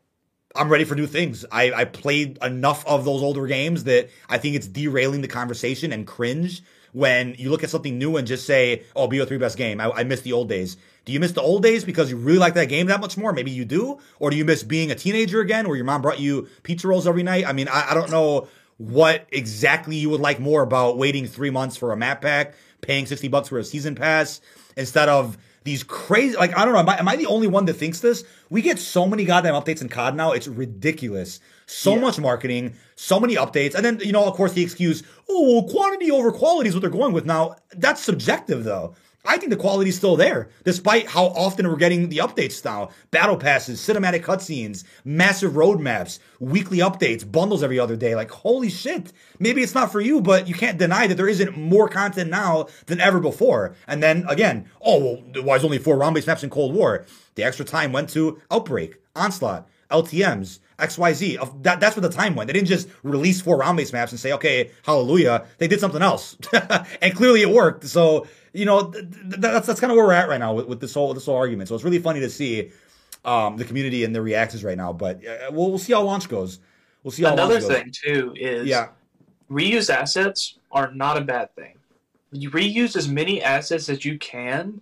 I'm 0.56 0.70
ready 0.70 0.84
for 0.84 0.96
new 0.96 1.08
things. 1.08 1.46
I, 1.52 1.72
I 1.72 1.86
played 1.86 2.40
enough 2.42 2.86
of 2.88 3.06
those 3.06 3.22
older 3.22 3.46
games 3.46 3.84
that 3.84 4.10
I 4.28 4.40
think 4.40 4.56
it's 4.56 4.68
derailing 4.68 5.22
the 5.22 5.28
conversation 5.28 5.94
and 5.94 6.08
cringe 6.08 6.64
when 6.92 7.36
you 7.38 7.52
look 7.52 7.64
at 7.64 7.70
something 7.70 8.00
new 8.00 8.18
and 8.18 8.26
just 8.26 8.48
say, 8.48 8.84
"Oh, 8.96 9.08
BO3 9.08 9.40
best 9.40 9.58
game." 9.58 9.82
I, 9.82 9.92
I 9.92 10.04
miss 10.06 10.22
the 10.22 10.34
old 10.34 10.50
days. 10.50 10.78
Do 11.06 11.14
you 11.14 11.20
miss 11.20 11.34
the 11.34 11.42
old 11.42 11.62
days 11.62 11.86
because 11.86 12.10
you 12.10 12.18
really 12.18 12.40
like 12.40 12.56
that 12.56 12.68
game 12.68 12.88
that 12.88 13.00
much 13.00 13.16
more? 13.16 13.32
Maybe 13.32 13.52
you 13.52 13.64
do. 13.64 14.00
Or 14.20 14.32
do 14.32 14.36
you 14.36 14.44
miss 14.44 14.64
being 14.64 14.92
a 14.92 14.96
teenager 14.96 15.40
again 15.40 15.68
where 15.68 15.78
your 15.78 15.86
mom 15.86 16.02
brought 16.02 16.20
you 16.20 16.50
pizza 16.64 16.88
rolls 16.88 17.08
every 17.08 17.24
night? 17.24 17.46
I 17.46 17.54
mean, 17.54 17.68
I, 17.68 17.92
I 17.92 17.94
don't 17.94 18.10
know 18.10 18.48
what 18.78 19.28
exactly 19.32 19.96
you 19.96 20.10
would 20.10 20.20
like 20.20 20.40
more 20.40 20.64
about 20.64 20.98
waiting 20.98 21.28
three 21.28 21.52
months 21.52 21.78
for 21.78 21.92
a 21.92 21.98
map 21.98 22.22
pack, 22.22 22.56
paying 22.82 23.06
60 23.06 23.28
bucks 23.28 23.50
for 23.50 23.60
a 23.60 23.64
season 23.64 23.96
pass 23.96 24.42
instead 24.76 25.08
of 25.08 25.38
these 25.64 25.84
crazy 25.84 26.38
like 26.38 26.56
I 26.56 26.64
don't 26.64 26.74
know 26.74 26.80
am 26.80 26.90
I, 26.90 27.00
am 27.00 27.08
I, 27.08 27.16
the 27.16 27.26
only 27.26 27.48
one 27.48 27.66
that 27.66 27.74
thinks 27.74 28.00
this? 28.00 28.24
We 28.50 28.62
get 28.62 28.78
so 28.78 29.08
many 29.08 29.26
goddamn 29.26 29.56
updates 29.56 29.82
in 29.82 29.90
COD 29.90 30.16
now, 30.16 30.32
it's 30.32 30.48
ridiculous. 30.48 31.40
So 31.66 31.96
yeah. 31.96 32.02
much 32.02 32.20
marketing, 32.20 32.76
so 32.96 33.20
many 33.20 33.36
updates, 33.36 33.74
and 33.74 33.84
then 33.84 34.00
you 34.00 34.12
know 34.12 34.26
of 34.26 34.36
course 34.36 34.54
the 34.54 34.62
excuse, 34.62 35.02
oh 35.28 35.68
quantity 35.70 36.12
over 36.12 36.32
quality 36.32 36.70
is 36.70 36.76
what 36.76 36.82
they're 36.82 36.90
going 36.92 37.14
with 37.14 37.26
now. 37.26 37.56
That's 37.72 38.02
subjective 38.02 38.64
though. 38.64 38.96
I 39.26 39.38
think 39.38 39.50
the 39.50 39.58
quality's 39.58 39.98
still 39.98 40.16
there, 40.16 40.50
despite 40.64 41.08
how 41.08 41.26
often 41.28 41.68
we're 41.68 41.76
getting 41.78 42.10
the 42.10 42.18
updates 42.18 42.64
now. 42.64 42.90
Battle 43.12 43.38
passes, 43.38 43.80
cinematic 43.80 44.24
cutscenes, 44.24 44.84
massive 45.04 45.54
roadmaps, 45.54 46.20
weekly 46.40 46.80
updates, 46.80 47.30
bundles 47.30 47.64
every 47.64 47.80
other 47.80 47.96
day. 47.96 48.16
Like, 48.16 48.32
holy 48.32 48.70
shit. 48.70 49.12
Maybe 49.40 49.62
it's 49.62 49.76
not 49.76 49.92
for 49.92 50.02
you, 50.02 50.22
but 50.22 50.48
you 50.48 50.54
can't 50.54 50.78
deny 50.78 51.08
that 51.08 51.16
there 51.16 51.28
isn't 51.28 51.58
more 51.58 51.90
content 51.90 52.30
now 52.30 52.68
than 52.86 53.02
ever 53.02 53.20
before. 53.20 53.76
And 53.88 54.02
then 54.02 54.26
again, 54.28 54.70
oh, 54.82 55.00
well, 55.00 55.44
why 55.44 55.56
is 55.56 55.64
only 55.64 55.80
four 55.80 55.98
round 55.98 56.16
based 56.16 56.28
maps 56.28 56.44
in 56.44 56.50
Cold 56.50 56.74
War? 56.74 57.06
The 57.36 57.44
extra 57.44 57.66
time 57.66 57.92
went 57.92 58.10
to 58.12 58.42
Outbreak, 58.50 58.98
Onslaught, 59.16 59.68
LTMs, 59.92 60.60
XYZ. 60.80 61.64
That, 61.64 61.80
that's 61.80 61.96
where 61.96 62.08
the 62.08 62.10
time 62.10 62.36
went. 62.36 62.48
They 62.48 62.54
didn't 62.54 62.68
just 62.68 62.90
release 63.04 63.42
four 63.42 63.58
round 63.58 63.78
based 63.78 63.94
maps 63.94 64.12
and 64.12 64.20
say, 64.20 64.34
okay, 64.34 64.72
hallelujah. 64.84 65.46
They 65.58 65.68
did 65.68 65.80
something 65.80 66.02
else. 66.02 66.38
and 67.02 67.16
clearly 67.16 67.42
it 67.42 67.50
worked. 67.50 67.86
So, 67.86 68.28
you 68.56 68.66
know, 68.66 68.92
th- 68.92 69.06
th- 69.12 69.36
that's, 69.38 69.68
that's 69.68 69.80
kind 69.80 69.92
of 69.92 69.98
where 69.98 70.06
we're 70.06 70.14
at 70.14 70.30
right 70.30 70.40
now 70.40 70.54
with, 70.54 70.68
with 70.68 70.80
this 70.80 70.94
whole, 70.94 71.14
this 71.14 71.26
whole 71.26 71.36
argument. 71.36 71.70
So 71.70 71.76
it's 71.76 71.84
really 71.84 72.00
funny 72.00 72.20
to 72.22 72.30
see, 72.30 72.72
um, 73.24 73.58
the 73.58 73.66
community 73.66 74.04
and 74.04 74.16
the 74.16 74.22
reactions 74.22 74.64
right 74.64 74.78
now, 74.78 74.94
but 74.94 75.26
uh, 75.26 75.52
we'll, 75.52 75.70
we'll 75.70 75.78
see 75.78 75.94
how 75.94 76.02
launch 76.02 76.30
goes. 76.30 76.60
We'll 77.04 77.12
see 77.12 77.24
how 77.24 77.34
Another 77.34 77.60
thing 77.60 77.92
too 77.92 78.34
is 78.36 78.68
yeah. 78.68 78.90
reused 79.50 79.94
assets 79.94 80.58
are 80.72 80.92
not 80.94 81.18
a 81.18 81.22
bad 81.22 81.54
thing. 81.56 81.76
You 82.32 82.50
reuse 82.52 82.96
as 82.96 83.08
many 83.08 83.44
assets 83.44 83.90
as 83.90 84.04
you 84.04 84.18
can 84.18 84.82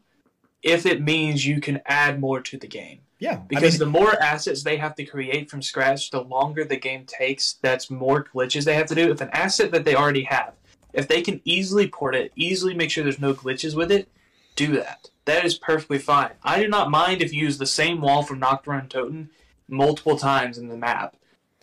if 0.62 0.86
it 0.86 1.02
means 1.02 1.46
you 1.46 1.60
can 1.60 1.82
add 1.86 2.20
more 2.20 2.40
to 2.42 2.58
the 2.58 2.68
game. 2.68 3.00
Yeah. 3.20 3.38
Because 3.48 3.76
I 3.76 3.86
mean, 3.86 3.94
the 3.94 4.00
more 4.00 4.22
assets 4.22 4.64
they 4.64 4.78
have 4.78 4.96
to 4.96 5.06
create 5.06 5.50
from 5.50 5.62
scratch, 5.62 6.10
the 6.12 6.24
longer 6.24 6.64
the 6.66 6.78
game 6.78 7.06
takes, 7.06 7.54
that's 7.62 7.92
more 7.92 8.24
glitches 8.24 8.66
they 8.66 8.76
have 8.76 8.88
to 8.88 8.96
do. 8.96 9.12
If 9.12 9.22
an 9.22 9.30
asset 9.34 9.72
that 9.72 9.86
they 9.86 9.96
already 9.96 10.24
have, 10.24 10.54
if 10.94 11.08
they 11.08 11.22
can 11.22 11.42
easily 11.44 11.88
port 11.88 12.16
it, 12.16 12.32
easily 12.36 12.74
make 12.74 12.92
sure 12.92 13.04
there's 13.04 13.20
no 13.20 13.34
glitches 13.34 13.76
with 13.76 13.92
it, 13.92 14.08
do 14.56 14.68
that. 14.76 15.10
That 15.26 15.46
is 15.46 15.56
perfectly 15.56 15.98
fine. 15.98 16.32
I 16.44 16.62
do 16.62 16.68
not 16.68 16.92
mind 16.92 17.22
if 17.22 17.34
you 17.34 17.42
use 17.42 17.58
the 17.58 17.66
same 17.66 18.02
wall 18.02 18.24
from 18.24 18.40
Nacht 18.40 18.66
der 18.66 18.72
Untoten 18.74 19.30
multiple 19.68 20.18
times 20.18 20.58
in 20.58 20.68
the 20.68 20.78
map. 20.78 21.16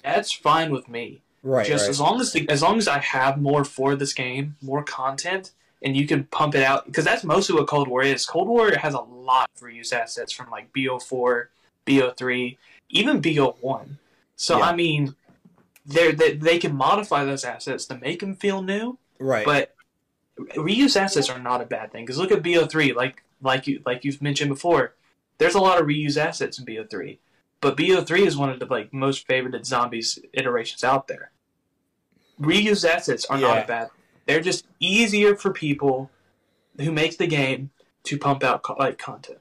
That's 0.03 0.33
fine 0.33 0.71
with 0.71 0.89
me. 0.89 1.23
Right. 1.43 1.67
Just 1.67 1.85
right. 1.85 1.91
as 1.91 2.01
long 2.01 2.21
as 2.21 2.33
the, 2.33 2.49
as 2.49 2.63
long 2.63 2.79
as 2.79 2.89
I 2.89 2.99
have 2.99 3.41
more 3.41 3.65
for 3.65 3.95
this 3.97 4.13
game, 4.13 4.57
more 4.63 4.83
content, 4.83 5.53
and 5.83 5.97
you 5.97 6.07
can 6.07 6.25
pump 6.25 6.55
it 6.55 6.63
out 6.63 6.87
because 6.87 7.05
that's 7.05 7.25
mostly 7.25 7.55
what 7.55 7.67
Cold 7.67 7.89
War 7.89 8.03
is. 8.03 8.27
Cold 8.27 8.49
War 8.49 8.71
has 8.77 8.95
a 8.95 9.01
lot 9.01 9.51
of 9.55 9.63
reuse 9.63 9.93
assets 9.93 10.33
from 10.33 10.51
like 10.51 10.73
BO4, 10.73 11.47
BO3, 11.87 12.59
even 12.91 13.23
BO1. 13.23 13.89
So 14.37 14.59
yeah. 14.59 14.65
I 14.65 14.77
mean, 14.77 15.15
they 15.87 16.13
they 16.13 16.35
they 16.35 16.59
can 16.59 16.75
modify 16.75 17.25
those 17.25 17.45
assets 17.45 17.87
to 17.87 17.97
make 17.97 18.21
them 18.21 18.37
feel 18.37 18.63
new. 18.63 18.99
Right. 19.21 19.45
But 19.45 19.75
reuse 20.57 20.97
assets 20.97 21.29
are 21.29 21.39
not 21.39 21.61
a 21.61 21.67
bad 21.67 21.93
thing 21.93 22.05
because 22.05 22.19
look 22.19 22.33
at 22.33 22.43
BO3, 22.43 22.95
like 22.97 23.23
like 23.43 23.67
you 23.67 23.81
like 23.87 24.05
you've 24.05 24.21
mentioned 24.21 24.49
before. 24.49 24.95
There's 25.39 25.55
a 25.55 25.61
lot 25.61 25.81
of 25.81 25.87
reuse 25.87 26.17
assets 26.17 26.59
in 26.59 26.67
BO3, 26.67 27.19
but 27.61 27.77
BO3 27.77 28.27
is 28.27 28.37
one 28.37 28.51
of 28.51 28.59
the 28.59 28.67
like 28.67 28.93
most 28.93 29.29
favorited 29.29 29.65
zombies 29.65 30.19
iterations 30.33 30.83
out 30.83 31.07
there. 31.09 31.31
Reuse 32.41 32.89
assets 32.89 33.27
are 33.27 33.39
yeah. 33.39 33.47
not 33.47 33.65
a 33.65 33.67
bad 33.67 33.91
They're 34.27 34.41
just 34.41 34.67
easier 34.81 35.37
for 35.37 35.53
people 35.53 36.11
who 36.79 36.91
make 36.91 37.19
the 37.19 37.27
game 37.27 37.71
to 38.05 38.19
pump 38.19 38.43
out 38.43 38.65
like 38.79 38.99
content. 38.99 39.39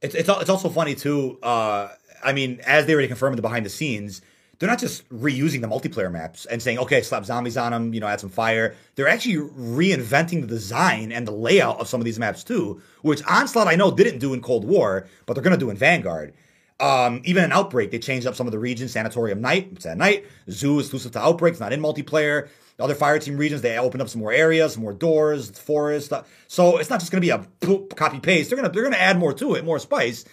It's 0.00 0.14
it's 0.14 0.28
it's 0.28 0.50
also 0.50 0.68
funny 0.68 0.94
too. 0.94 1.38
Uh, 1.42 1.88
I 2.22 2.32
mean, 2.32 2.60
as 2.66 2.86
they 2.86 2.92
already 2.92 3.08
confirmed 3.08 3.38
the 3.38 3.42
behind 3.42 3.64
the 3.64 3.70
scenes, 3.70 4.20
they're 4.58 4.68
not 4.68 4.78
just 4.78 5.08
reusing 5.08 5.60
the 5.60 5.66
multiplayer 5.66 6.10
maps 6.10 6.46
and 6.46 6.62
saying, 6.62 6.78
okay, 6.78 7.02
slap 7.02 7.24
zombies 7.24 7.56
on 7.56 7.72
them, 7.72 7.92
you 7.92 8.00
know, 8.00 8.06
add 8.06 8.20
some 8.20 8.30
fire. 8.30 8.76
They're 8.94 9.08
actually 9.08 9.36
reinventing 9.36 10.40
the 10.40 10.46
design 10.46 11.10
and 11.10 11.26
the 11.26 11.32
layout 11.32 11.80
of 11.80 11.88
some 11.88 12.00
of 12.00 12.04
these 12.04 12.18
maps 12.18 12.44
too, 12.44 12.80
which 13.02 13.22
Onslaught 13.28 13.66
I 13.66 13.74
know 13.74 13.90
didn't 13.90 14.18
do 14.18 14.34
in 14.34 14.40
Cold 14.40 14.64
War, 14.64 15.08
but 15.26 15.34
they're 15.34 15.42
gonna 15.42 15.56
do 15.56 15.70
in 15.70 15.76
Vanguard. 15.76 16.34
Um, 16.80 17.22
even 17.24 17.44
in 17.44 17.52
Outbreak, 17.52 17.90
they 17.90 17.98
changed 17.98 18.26
up 18.26 18.34
some 18.34 18.46
of 18.46 18.52
the 18.52 18.58
regions. 18.58 18.92
Sanatorium 18.92 19.40
Night, 19.40 19.68
it's 19.72 19.86
at 19.86 19.96
night. 19.96 20.26
Zoo 20.50 20.78
is 20.78 20.86
exclusive 20.86 21.12
to 21.12 21.20
Outbreak, 21.20 21.52
it's 21.52 21.60
not 21.60 21.72
in 21.72 21.80
multiplayer. 21.80 22.48
The 22.76 22.84
other 22.84 22.94
fire 22.94 23.18
team 23.18 23.36
regions, 23.36 23.62
they 23.62 23.78
opened 23.78 24.02
up 24.02 24.08
some 24.08 24.20
more 24.20 24.32
areas, 24.32 24.78
more 24.78 24.92
doors, 24.92 25.50
forest. 25.58 26.12
So 26.48 26.78
it's 26.78 26.90
not 26.90 27.00
just 27.00 27.12
going 27.12 27.22
to 27.22 27.26
be 27.26 27.30
a 27.30 27.94
copy 27.94 28.18
paste. 28.18 28.50
They're 28.50 28.56
gonna 28.56 28.70
they're 28.70 28.82
gonna 28.82 28.96
add 28.96 29.18
more 29.18 29.32
to 29.34 29.54
it, 29.54 29.64
more 29.64 29.78
spice. 29.78 30.24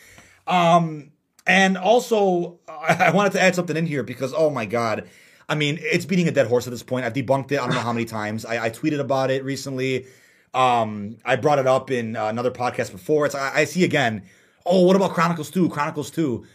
Um, 0.47 1.11
and 1.47 1.77
also, 1.77 2.59
I 2.67 3.11
wanted 3.11 3.33
to 3.33 3.41
add 3.41 3.55
something 3.55 3.77
in 3.77 3.85
here 3.85 4.03
because 4.03 4.33
oh 4.33 4.49
my 4.49 4.65
god, 4.65 5.09
I 5.47 5.55
mean 5.55 5.79
it's 5.81 6.05
beating 6.05 6.27
a 6.27 6.31
dead 6.31 6.47
horse 6.47 6.67
at 6.67 6.71
this 6.71 6.83
point. 6.83 7.05
I've 7.05 7.13
debunked 7.13 7.51
it. 7.51 7.59
I 7.59 7.65
don't 7.65 7.75
know 7.75 7.81
how 7.81 7.93
many 7.93 8.05
times. 8.05 8.45
I, 8.45 8.65
I 8.65 8.69
tweeted 8.69 8.99
about 8.99 9.31
it 9.31 9.43
recently. 9.43 10.07
Um, 10.53 11.17
I 11.25 11.35
brought 11.35 11.59
it 11.59 11.67
up 11.67 11.91
in 11.91 12.15
uh, 12.15 12.25
another 12.25 12.51
podcast 12.51 12.91
before. 12.91 13.25
It's 13.25 13.35
I, 13.35 13.59
I 13.59 13.63
see 13.65 13.83
again. 13.83 14.23
Oh, 14.65 14.83
what 14.83 14.95
about 14.95 15.11
Chronicles 15.11 15.49
Two? 15.49 15.69
Chronicles 15.69 16.11
Two, 16.11 16.45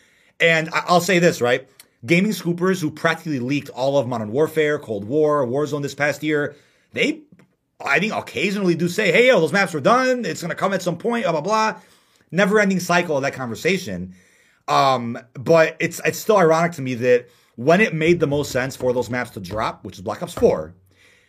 and 0.41 0.69
I, 0.71 0.85
I'll 0.87 1.01
say 1.01 1.19
this 1.19 1.41
right 1.41 1.69
gaming 2.07 2.33
scoopers 2.33 2.81
who 2.81 2.91
practically 2.91 3.39
leaked 3.39 3.71
all 3.71 3.99
of 3.99 4.07
Modern 4.07 4.33
Warfare, 4.33 4.79
Cold 4.79 5.05
War, 5.05 5.47
Warzone 5.47 5.83
this 5.83 5.95
past 5.95 6.23
year, 6.23 6.55
they, 6.93 7.23
I 7.85 7.99
think, 7.99 8.13
occasionally 8.13 8.75
do 8.75 8.89
say, 8.89 9.11
hey, 9.11 9.29
yo, 9.29 9.41
those 9.41 9.53
maps 9.53 9.75
are 9.75 9.81
done. 9.81 10.25
It's 10.25 10.41
going 10.41 10.51
to 10.51 10.57
come 10.57 10.73
at 10.73 10.83
some 10.83 10.99
point, 10.99 11.25
blah, 11.25 11.33
blah, 11.33 11.41
blah. 11.41 11.81
Never 12.31 12.61
ending 12.61 12.81
cycle 12.81 13.17
of 13.17 13.23
that 13.23 13.33
conversation. 13.33 14.15
Um, 14.69 15.19
but 15.35 15.77
it's, 15.81 16.01
it's 16.05 16.19
still 16.19 16.39
ironic 16.39 16.73
to 16.73 16.83
me 16.83 16.95
that 16.95 17.29
when 17.57 17.81
it 17.81 17.95
made 17.95 18.21
the 18.21 18.27
most 18.27 18.51
sense 18.51 18.77
for 18.77 18.93
those 18.93 19.11
maps 19.11 19.31
to 19.31 19.41
drop, 19.41 19.85
which 19.85 19.97
is 19.97 20.03
Black 20.03 20.23
Ops 20.23 20.35
4, 20.35 20.75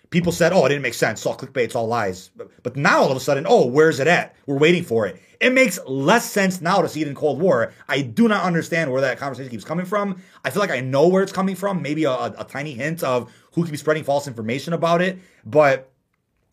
people 0.09 0.31
said, 0.31 0.53
oh, 0.53 0.65
it 0.65 0.69
didn't 0.69 0.81
make 0.81 0.93
sense. 0.93 1.19
It's 1.19 1.25
all 1.25 1.37
clickbait. 1.37 1.65
It's 1.65 1.75
all 1.75 1.87
lies. 1.87 2.31
But, 2.63 2.75
now 2.75 3.01
all 3.01 3.11
of 3.11 3.17
a 3.17 3.19
sudden, 3.19 3.45
oh, 3.47 3.67
where's 3.67 3.99
it 3.99 4.07
at? 4.07 4.35
We're 4.45 4.57
waiting 4.57 4.83
for 4.83 5.05
it. 5.05 5.21
It 5.39 5.51
makes 5.51 5.79
less 5.85 6.29
sense 6.29 6.61
now 6.61 6.81
to 6.81 6.87
see 6.87 7.01
it 7.01 7.07
in 7.07 7.15
Cold 7.15 7.39
War. 7.39 7.73
I 7.87 8.01
do 8.01 8.27
not 8.27 8.43
understand 8.43 8.91
where 8.91 9.01
that 9.01 9.17
conversation 9.17 9.51
keeps 9.51 9.65
coming 9.65 9.85
from. 9.85 10.21
I 10.43 10.49
feel 10.49 10.61
like 10.61 10.71
I 10.71 10.79
know 10.79 11.07
where 11.07 11.21
it's 11.21 11.33
coming 11.33 11.55
from. 11.55 11.81
Maybe 11.81 12.05
a, 12.05 12.11
a, 12.11 12.33
a 12.39 12.43
tiny 12.45 12.73
hint 12.73 13.03
of 13.03 13.31
who 13.53 13.63
could 13.63 13.71
be 13.71 13.77
spreading 13.77 14.03
false 14.03 14.27
information 14.27 14.73
about 14.73 15.01
it. 15.01 15.19
But 15.45 15.91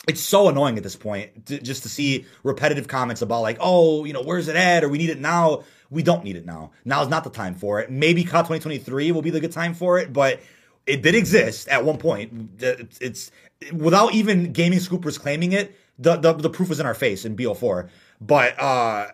it's 0.08 0.20
so 0.20 0.48
annoying 0.48 0.76
at 0.76 0.82
this 0.82 0.96
point 0.96 1.46
to, 1.46 1.60
just 1.60 1.84
to 1.84 1.88
see 1.88 2.26
repetitive 2.42 2.88
comments 2.88 3.22
about 3.22 3.42
like, 3.42 3.58
oh, 3.60 4.04
you 4.04 4.12
know, 4.12 4.22
where's 4.22 4.48
it 4.48 4.56
at? 4.56 4.82
Or 4.82 4.88
we 4.88 4.98
need 4.98 5.10
it 5.10 5.20
now. 5.20 5.62
We 5.92 6.02
don't 6.02 6.24
need 6.24 6.36
it 6.36 6.46
now. 6.46 6.72
Now 6.84 7.02
is 7.02 7.08
not 7.08 7.22
the 7.22 7.30
time 7.30 7.54
for 7.54 7.80
it. 7.80 7.90
Maybe 7.90 8.24
COD 8.24 8.46
2023 8.46 9.12
will 9.12 9.22
be 9.22 9.30
the 9.30 9.40
good 9.40 9.52
time 9.52 9.74
for 9.74 9.98
it, 9.98 10.12
but 10.12 10.40
it 10.86 11.02
did 11.02 11.14
exist 11.14 11.68
at 11.68 11.84
one 11.84 11.98
point. 11.98 12.50
It's, 12.60 12.98
it's 12.98 13.30
without 13.72 14.14
even 14.14 14.52
gaming 14.52 14.78
scoopers 14.78 15.20
claiming 15.20 15.52
it. 15.52 15.76
The, 15.98 16.16
the 16.16 16.32
the 16.32 16.50
proof 16.50 16.70
is 16.70 16.80
in 16.80 16.86
our 16.86 16.94
face 16.94 17.24
in 17.24 17.36
BO4. 17.36 17.90
But 18.20 18.58
uh, 18.58 19.08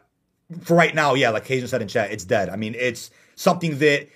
for 0.62 0.76
right 0.76 0.94
now, 0.94 1.14
yeah, 1.14 1.30
like 1.30 1.44
Cajun 1.44 1.68
said 1.68 1.82
in 1.82 1.88
chat, 1.88 2.12
it's 2.12 2.24
dead. 2.24 2.48
I 2.48 2.56
mean, 2.56 2.74
it's 2.78 3.10
something 3.34 3.78
that 3.78 4.09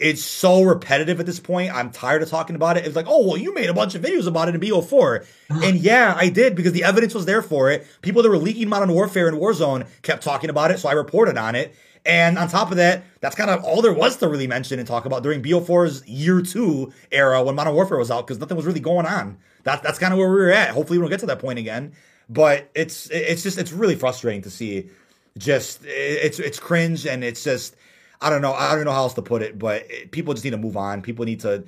it's 0.00 0.24
so 0.24 0.62
repetitive 0.62 1.20
at 1.20 1.26
this 1.26 1.38
point. 1.38 1.72
I'm 1.72 1.90
tired 1.90 2.22
of 2.22 2.30
talking 2.30 2.56
about 2.56 2.78
it. 2.78 2.86
It's 2.86 2.96
like, 2.96 3.06
oh, 3.06 3.26
well, 3.26 3.36
you 3.36 3.52
made 3.52 3.68
a 3.68 3.74
bunch 3.74 3.94
of 3.94 4.02
videos 4.02 4.26
about 4.26 4.48
it 4.48 4.54
in 4.54 4.60
BO4. 4.60 5.26
and 5.62 5.76
yeah, 5.76 6.14
I 6.16 6.30
did 6.30 6.56
because 6.56 6.72
the 6.72 6.84
evidence 6.84 7.14
was 7.14 7.26
there 7.26 7.42
for 7.42 7.70
it. 7.70 7.86
People 8.00 8.22
that 8.22 8.30
were 8.30 8.38
leaking 8.38 8.68
Modern 8.68 8.92
Warfare 8.92 9.28
and 9.28 9.36
Warzone 9.36 9.86
kept 10.02 10.24
talking 10.24 10.48
about 10.48 10.70
it, 10.70 10.78
so 10.78 10.88
I 10.88 10.92
reported 10.92 11.36
on 11.36 11.54
it. 11.54 11.76
And 12.06 12.38
on 12.38 12.48
top 12.48 12.70
of 12.70 12.78
that, 12.78 13.04
that's 13.20 13.36
kind 13.36 13.50
of 13.50 13.62
all 13.62 13.82
there 13.82 13.92
was 13.92 14.16
to 14.18 14.28
really 14.28 14.46
mention 14.46 14.78
and 14.78 14.88
talk 14.88 15.04
about 15.04 15.22
during 15.22 15.42
BO4's 15.42 16.06
year 16.08 16.40
two 16.40 16.92
era 17.12 17.42
when 17.42 17.54
Modern 17.54 17.74
Warfare 17.74 17.98
was 17.98 18.10
out 18.10 18.26
because 18.26 18.40
nothing 18.40 18.56
was 18.56 18.66
really 18.66 18.80
going 18.80 19.06
on. 19.06 19.36
That, 19.64 19.82
that's 19.82 19.98
kind 19.98 20.12
of 20.12 20.18
where 20.18 20.28
we 20.28 20.36
were 20.36 20.50
at. 20.50 20.70
Hopefully, 20.70 20.98
we 20.98 21.02
don't 21.02 21.10
get 21.10 21.20
to 21.20 21.26
that 21.26 21.38
point 21.38 21.58
again. 21.58 21.92
But 22.30 22.70
it's 22.74 23.10
it's 23.10 23.42
just 23.42 23.58
it's 23.58 23.72
really 23.72 23.96
frustrating 23.96 24.42
to 24.42 24.50
see. 24.50 24.88
Just 25.36 25.80
it's 25.84 26.38
it's 26.38 26.58
cringe 26.60 27.06
and 27.06 27.24
it's 27.24 27.42
just 27.42 27.74
I 28.20 28.30
don't 28.30 28.40
know 28.40 28.52
I 28.52 28.74
don't 28.76 28.84
know 28.84 28.92
how 28.92 29.02
else 29.02 29.14
to 29.14 29.22
put 29.22 29.42
it. 29.42 29.58
But 29.58 29.88
people 30.12 30.32
just 30.32 30.44
need 30.44 30.52
to 30.52 30.58
move 30.58 30.76
on. 30.76 31.02
People 31.02 31.24
need 31.24 31.40
to. 31.40 31.64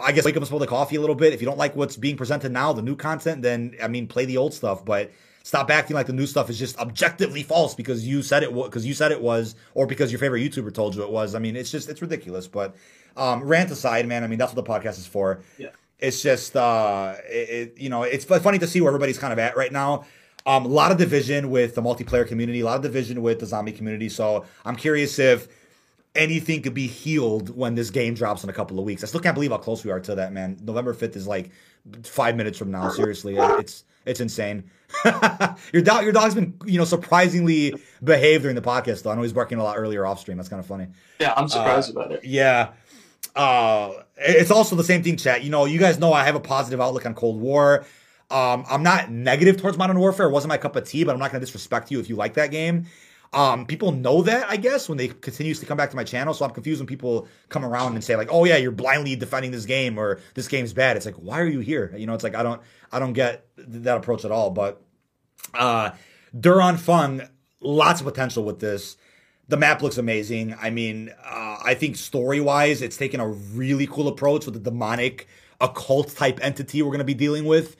I 0.00 0.12
guess 0.12 0.24
wake 0.24 0.36
up 0.36 0.42
and 0.42 0.46
smell 0.46 0.58
the 0.58 0.66
coffee 0.66 0.96
a 0.96 1.00
little 1.00 1.14
bit. 1.14 1.32
If 1.32 1.40
you 1.40 1.46
don't 1.46 1.58
like 1.58 1.74
what's 1.76 1.96
being 1.96 2.16
presented 2.16 2.52
now, 2.52 2.72
the 2.72 2.82
new 2.82 2.96
content, 2.96 3.42
then 3.42 3.76
I 3.82 3.88
mean, 3.88 4.06
play 4.08 4.24
the 4.24 4.36
old 4.36 4.54
stuff. 4.54 4.84
But 4.84 5.12
stop 5.42 5.70
acting 5.70 5.94
like 5.94 6.06
the 6.06 6.12
new 6.12 6.26
stuff 6.26 6.50
is 6.50 6.58
just 6.58 6.78
objectively 6.78 7.42
false 7.42 7.74
because 7.74 8.06
you 8.06 8.22
said 8.22 8.42
it 8.42 8.54
because 8.54 8.86
you 8.86 8.94
said 8.94 9.12
it 9.12 9.20
was, 9.20 9.54
or 9.74 9.86
because 9.86 10.12
your 10.12 10.18
favorite 10.18 10.40
YouTuber 10.40 10.74
told 10.74 10.94
you 10.94 11.02
it 11.02 11.10
was. 11.10 11.34
I 11.34 11.38
mean, 11.38 11.56
it's 11.56 11.70
just 11.70 11.88
it's 11.88 12.02
ridiculous. 12.02 12.48
But 12.48 12.74
um, 13.16 13.42
rant 13.42 13.70
aside, 13.70 14.06
man. 14.06 14.24
I 14.24 14.26
mean, 14.26 14.38
that's 14.38 14.54
what 14.54 14.64
the 14.64 14.70
podcast 14.70 14.98
is 14.98 15.06
for. 15.06 15.42
Yeah 15.58 15.70
it's 16.02 16.20
just 16.20 16.56
uh, 16.56 17.14
it, 17.30 17.48
it, 17.48 17.78
you 17.78 17.88
know 17.88 18.02
it's 18.02 18.24
funny 18.24 18.58
to 18.58 18.66
see 18.66 18.80
where 18.80 18.90
everybody's 18.90 19.18
kind 19.18 19.32
of 19.32 19.38
at 19.38 19.56
right 19.56 19.72
now. 19.72 20.04
Um, 20.44 20.64
a 20.66 20.68
lot 20.68 20.90
of 20.90 20.98
division 20.98 21.50
with 21.50 21.76
the 21.76 21.82
multiplayer 21.82 22.26
community, 22.26 22.60
a 22.60 22.64
lot 22.64 22.76
of 22.76 22.82
division 22.82 23.22
with 23.22 23.38
the 23.38 23.46
zombie 23.46 23.70
community. 23.70 24.08
So 24.08 24.44
I'm 24.64 24.74
curious 24.74 25.20
if 25.20 25.46
anything 26.16 26.62
could 26.62 26.74
be 26.74 26.88
healed 26.88 27.56
when 27.56 27.76
this 27.76 27.90
game 27.90 28.14
drops 28.14 28.42
in 28.42 28.50
a 28.50 28.52
couple 28.52 28.80
of 28.80 28.84
weeks. 28.84 29.04
I 29.04 29.06
still 29.06 29.20
can't 29.20 29.34
believe 29.34 29.52
how 29.52 29.58
close 29.58 29.84
we 29.84 29.92
are 29.92 30.00
to 30.00 30.16
that, 30.16 30.32
man. 30.32 30.58
November 30.60 30.92
5th 30.92 31.14
is 31.14 31.28
like 31.28 31.52
five 32.02 32.34
minutes 32.34 32.58
from 32.58 32.72
now. 32.72 32.88
Seriously, 32.90 33.36
it's 33.36 33.84
it's 34.04 34.20
insane. 34.20 34.64
your 35.72 35.82
dog, 35.82 36.04
your 36.04 36.12
dog's 36.12 36.34
been 36.34 36.54
you 36.64 36.78
know 36.78 36.84
surprisingly 36.84 37.74
behaved 38.02 38.42
during 38.42 38.56
the 38.56 38.62
podcast. 38.62 39.02
Though 39.02 39.10
I 39.10 39.14
know 39.14 39.22
he's 39.22 39.32
barking 39.32 39.58
a 39.58 39.64
lot 39.64 39.78
earlier 39.78 40.06
off 40.06 40.20
stream. 40.20 40.36
That's 40.36 40.48
kind 40.48 40.60
of 40.60 40.66
funny. 40.66 40.88
Yeah, 41.20 41.34
I'm 41.36 41.48
surprised 41.48 41.96
uh, 41.96 42.00
about 42.00 42.12
it. 42.12 42.24
Yeah, 42.24 42.70
uh, 43.34 43.92
it's 44.16 44.50
also 44.50 44.76
the 44.76 44.84
same 44.84 45.02
thing, 45.02 45.16
chat. 45.16 45.42
You 45.42 45.50
know, 45.50 45.64
you 45.64 45.78
guys 45.78 45.98
know 45.98 46.12
I 46.12 46.24
have 46.24 46.34
a 46.34 46.40
positive 46.40 46.80
outlook 46.80 47.06
on 47.06 47.14
Cold 47.14 47.40
War. 47.40 47.84
Um, 48.30 48.64
I'm 48.68 48.82
not 48.82 49.10
negative 49.10 49.58
towards 49.58 49.76
Modern 49.76 49.98
Warfare. 49.98 50.26
It 50.26 50.32
wasn't 50.32 50.48
my 50.48 50.56
cup 50.56 50.74
of 50.76 50.88
tea, 50.88 51.04
but 51.04 51.12
I'm 51.12 51.18
not 51.18 51.30
going 51.30 51.40
to 51.40 51.46
disrespect 51.46 51.90
you 51.90 52.00
if 52.00 52.08
you 52.08 52.16
like 52.16 52.34
that 52.34 52.50
game. 52.50 52.86
Um, 53.34 53.64
people 53.64 53.92
know 53.92 54.22
that, 54.22 54.48
I 54.50 54.56
guess, 54.56 54.88
when 54.88 54.98
they 54.98 55.08
continuously 55.08 55.66
come 55.66 55.78
back 55.78 55.88
to 55.90 55.96
my 55.96 56.04
channel. 56.04 56.34
So 56.34 56.44
I'm 56.44 56.50
confused 56.50 56.80
when 56.80 56.86
people 56.86 57.28
come 57.48 57.64
around 57.64 57.94
and 57.94 58.04
say 58.04 58.14
like, 58.14 58.28
"Oh 58.30 58.44
yeah, 58.44 58.58
you're 58.58 58.72
blindly 58.72 59.16
defending 59.16 59.52
this 59.52 59.64
game 59.64 59.98
or 59.98 60.20
this 60.34 60.48
game's 60.48 60.72
bad." 60.72 60.96
It's 60.96 61.06
like, 61.06 61.14
why 61.14 61.40
are 61.40 61.46
you 61.46 61.60
here? 61.60 61.94
You 61.96 62.06
know, 62.06 62.14
it's 62.14 62.24
like 62.24 62.34
I 62.34 62.42
don't, 62.42 62.60
I 62.90 62.98
don't 62.98 63.14
get 63.14 63.46
that 63.56 63.96
approach 63.96 64.26
at 64.26 64.30
all. 64.30 64.50
But 64.50 64.82
uh, 65.54 65.92
Der 66.38 66.56
Anfang, 66.56 67.26
lots 67.60 68.00
of 68.00 68.06
potential 68.06 68.44
with 68.44 68.60
this 68.60 68.96
the 69.48 69.56
map 69.58 69.82
looks 69.82 69.98
amazing. 69.98 70.56
I 70.60 70.70
mean, 70.70 71.10
uh, 71.24 71.58
I 71.62 71.74
think 71.74 71.96
story 71.96 72.40
wise, 72.40 72.80
it's 72.80 72.96
taken 72.96 73.20
a 73.20 73.28
really 73.28 73.86
cool 73.86 74.08
approach 74.08 74.46
with 74.46 74.54
the 74.54 74.60
demonic 74.60 75.26
occult 75.60 76.14
type 76.14 76.38
entity 76.42 76.80
we're 76.80 76.88
going 76.88 77.00
to 77.00 77.04
be 77.04 77.12
dealing 77.12 77.44
with. 77.44 77.76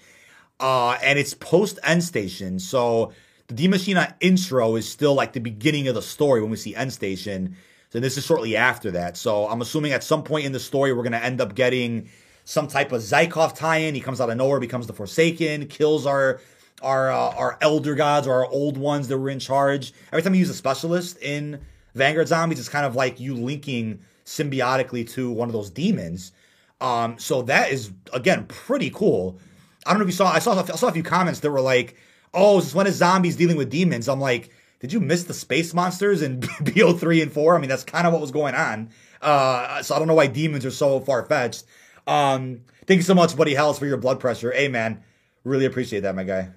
Uh, 0.61 0.99
and 1.03 1.19
it's 1.19 1.35
post 1.35 1.79
Endstation. 1.83 2.61
So 2.61 3.13
the 3.53 3.69
Die 3.69 3.77
Maschine 3.77 4.15
intro 4.21 4.77
is 4.77 4.89
still 4.89 5.15
like 5.15 5.33
the 5.33 5.41
beginning 5.41 5.89
of 5.89 5.95
the 5.95 6.03
story 6.03 6.41
when 6.41 6.51
we 6.51 6.57
see 6.57 6.75
Endstation. 6.75 7.55
So 7.91 8.01
this 8.01 8.17
is 8.17 8.25
shortly 8.25 8.57
after 8.57 8.91
that. 8.93 9.17
So 9.17 9.47
I'm 9.49 9.61
assuming 9.61 9.93
at 9.93 10.03
some 10.03 10.23
point 10.23 10.47
in 10.47 10.53
the 10.53 10.61
story, 10.61 10.93
we're 10.93 11.03
going 11.03 11.13
to 11.13 11.23
end 11.23 11.41
up 11.41 11.55
getting 11.55 12.09
some 12.45 12.67
type 12.67 12.93
of 12.93 13.03
Zykov 13.03 13.55
tie 13.55 13.79
in. 13.79 13.95
He 13.95 14.01
comes 14.01 14.21
out 14.21 14.31
of 14.31 14.37
nowhere, 14.37 14.59
becomes 14.61 14.87
the 14.87 14.93
Forsaken, 14.93 15.67
kills 15.67 16.07
our 16.07 16.41
our 16.83 17.13
uh, 17.13 17.35
our 17.37 17.59
elder 17.61 17.95
gods 17.95 18.27
or 18.27 18.33
our 18.33 18.47
old 18.47 18.77
ones 18.77 19.09
that 19.09 19.19
were 19.19 19.31
in 19.31 19.39
charge. 19.39 19.93
Every 20.11 20.23
time 20.23 20.35
you 20.35 20.41
use 20.41 20.51
a 20.51 20.55
specialist 20.55 21.19
in 21.23 21.61
Vanguard 21.95 22.29
Zombies, 22.29 22.59
it's 22.59 22.69
kind 22.69 22.87
of 22.87 22.97
like 22.97 23.21
you 23.21 23.35
linking 23.35 24.01
symbiotically 24.25 25.09
to 25.11 25.31
one 25.31 25.49
of 25.49 25.53
those 25.53 25.71
demons. 25.71 26.33
Um, 26.81 27.19
so 27.19 27.43
that 27.43 27.71
is 27.71 27.93
again 28.13 28.47
pretty 28.47 28.91
cool. 28.91 29.39
I 29.87 29.91
don't 29.91 29.99
know 29.99 30.05
if 30.05 30.09
you 30.09 30.17
saw. 30.17 30.33
I 30.33 30.39
saw. 30.39 30.59
I 30.59 30.65
saw 30.77 30.89
a 30.89 30.93
few 30.93 31.03
comments 31.03 31.41
that 31.41 31.51
were 31.51 31.61
like, 31.61 31.97
"Oh, 32.35 32.59
is 32.59 32.75
when 32.75 32.87
is 32.87 32.97
zombies 32.97 33.37
dealing 33.37 33.57
with 33.57 33.71
demons?" 33.71 34.09
I'm 34.09 34.21
like, 34.21 34.51
did 34.83 34.93
you 34.93 34.99
miss 34.99 35.25
the 35.25 35.35
space 35.35 35.73
monsters 35.73 36.23
in 36.23 36.41
BO3 36.41 37.23
and 37.23 37.33
4? 37.33 37.57
I 37.57 37.61
mean, 37.61 37.69
that's 37.69 37.85
kind 37.85 38.05
of 38.05 38.13
what 38.13 38.21
was 38.21 38.33
going 38.33 38.57
on. 38.57 38.91
Uh, 39.23 39.81
so 39.81 39.95
I 39.95 39.99
don't 40.01 40.09
know 40.09 40.15
why 40.15 40.27
demons 40.27 40.67
are 40.67 40.73
so 40.73 40.99
far 40.99 41.25
fetched. 41.25 41.65
Um, 42.09 42.63
thank 42.87 42.99
you 42.99 43.05
so 43.05 43.15
much, 43.15 43.37
Buddy 43.37 43.55
Hells, 43.55 43.79
for 43.79 43.87
your 43.87 43.97
blood 43.97 44.19
pressure. 44.19 44.51
Hey, 44.51 44.67
man, 44.67 45.01
really 45.45 45.67
appreciate 45.67 46.01
that, 46.01 46.17
my 46.17 46.25
guy. 46.25 46.51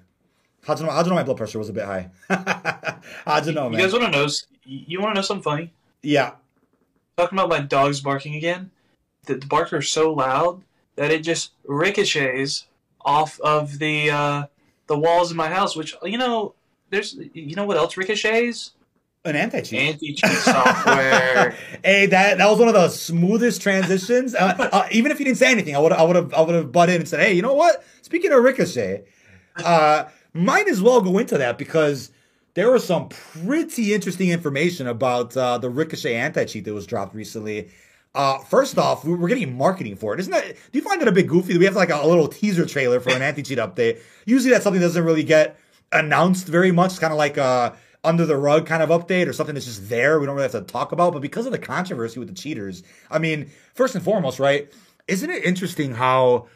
How'd 0.66 0.80
you 0.80 0.86
know? 0.86 0.90
How'd 0.90 1.06
you 1.06 1.10
know 1.10 1.16
my 1.16 1.22
blood 1.22 1.36
pressure 1.36 1.60
was 1.60 1.68
a 1.68 1.72
bit 1.72 1.84
high? 1.84 2.10
how'd 3.24 3.46
you 3.46 3.52
know, 3.52 3.70
man? 3.70 3.78
You 3.78 3.86
guys 3.86 3.92
want 3.92 4.12
to 4.12 4.18
know? 4.18 4.28
You 4.64 5.00
want 5.00 5.14
to 5.14 5.20
know 5.20 5.22
something 5.22 5.44
funny? 5.44 5.72
Yeah. 6.02 6.32
Talking 7.16 7.38
about 7.38 7.48
my 7.48 7.60
dogs 7.60 8.00
barking 8.00 8.34
again. 8.34 8.72
The, 9.26 9.36
the 9.36 9.46
barks 9.46 9.72
are 9.72 9.82
so 9.82 10.12
loud 10.12 10.64
that 10.96 11.12
it 11.12 11.22
just 11.22 11.52
ricochets 11.64 12.66
off 13.02 13.38
of 13.40 13.78
the 13.78 14.10
uh, 14.10 14.46
the 14.86 14.98
walls 14.98 15.30
of 15.30 15.36
my 15.36 15.48
house. 15.48 15.76
Which 15.76 15.94
you 16.02 16.18
know, 16.18 16.54
there's 16.90 17.14
you 17.32 17.56
know 17.56 17.64
what 17.64 17.76
else 17.76 17.96
ricochets? 17.96 18.72
An 19.24 19.34
anti-cheat. 19.34 19.80
Anti-cheat 19.80 20.30
software. 20.38 21.50
hey, 21.84 22.06
that 22.06 22.38
that 22.38 22.48
was 22.48 22.58
one 22.58 22.68
of 22.68 22.74
the 22.74 22.88
smoothest 22.88 23.60
transitions. 23.60 24.34
Uh, 24.34 24.54
uh, 24.72 24.88
even 24.92 25.10
if 25.10 25.18
you 25.18 25.24
didn't 25.24 25.38
say 25.38 25.50
anything, 25.50 25.74
I 25.74 25.80
would 25.80 25.92
I 25.92 26.02
would 26.02 26.16
have 26.16 26.32
I 26.32 26.40
would 26.42 26.54
have 26.54 26.70
butted 26.70 26.94
in 26.94 27.00
and 27.02 27.08
said, 27.08 27.20
"Hey, 27.20 27.32
you 27.32 27.42
know 27.42 27.54
what? 27.54 27.84
Speaking 28.02 28.32
of 28.32 28.42
Ricochet, 28.42 29.04
uh, 29.64 30.04
might 30.32 30.68
as 30.68 30.80
well 30.80 31.00
go 31.00 31.18
into 31.18 31.38
that 31.38 31.58
because 31.58 32.12
there 32.54 32.70
was 32.70 32.86
some 32.86 33.08
pretty 33.08 33.92
interesting 33.92 34.30
information 34.30 34.86
about 34.86 35.36
uh, 35.36 35.58
the 35.58 35.68
Ricochet 35.68 36.14
anti-cheat 36.14 36.64
that 36.64 36.72
was 36.72 36.86
dropped 36.86 37.14
recently. 37.14 37.68
Uh, 38.16 38.38
first 38.38 38.78
off, 38.78 39.04
we're 39.04 39.28
getting 39.28 39.56
marketing 39.56 39.94
for 39.94 40.14
it. 40.14 40.20
Isn't 40.20 40.32
that? 40.32 40.46
Do 40.46 40.78
you 40.78 40.82
find 40.82 41.02
it 41.02 41.06
a 41.06 41.12
bit 41.12 41.26
goofy 41.26 41.52
that 41.52 41.58
we 41.58 41.66
have 41.66 41.76
like 41.76 41.90
a, 41.90 41.96
a 41.96 42.06
little 42.06 42.26
teaser 42.26 42.64
trailer 42.64 42.98
for 42.98 43.10
an 43.10 43.22
anti-cheat 43.30 43.58
update? 43.58 44.00
Usually, 44.24 44.50
that's 44.50 44.64
something 44.64 44.80
that 44.80 44.88
doesn't 44.88 45.04
really 45.04 45.22
get 45.22 45.58
announced 45.92 46.48
very 46.48 46.72
much. 46.72 46.92
It's 46.92 46.98
kind 46.98 47.12
of 47.12 47.18
like 47.18 47.36
a 47.36 47.76
under 48.02 48.24
the 48.24 48.36
rug 48.36 48.66
kind 48.66 48.82
of 48.82 48.88
update 48.88 49.26
or 49.26 49.32
something 49.32 49.54
that's 49.54 49.66
just 49.66 49.88
there. 49.88 50.18
We 50.18 50.26
don't 50.26 50.34
really 50.34 50.50
have 50.50 50.66
to 50.66 50.72
talk 50.72 50.92
about. 50.92 51.12
But 51.12 51.22
because 51.22 51.44
of 51.44 51.52
the 51.52 51.58
controversy 51.58 52.18
with 52.18 52.28
the 52.28 52.34
cheaters, 52.34 52.82
I 53.10 53.18
mean, 53.18 53.50
first 53.74 53.94
and 53.94 54.02
foremost, 54.02 54.38
right? 54.38 54.72
Isn't 55.08 55.28
it 55.28 55.44
interesting 55.44 55.92
how, 55.92 56.48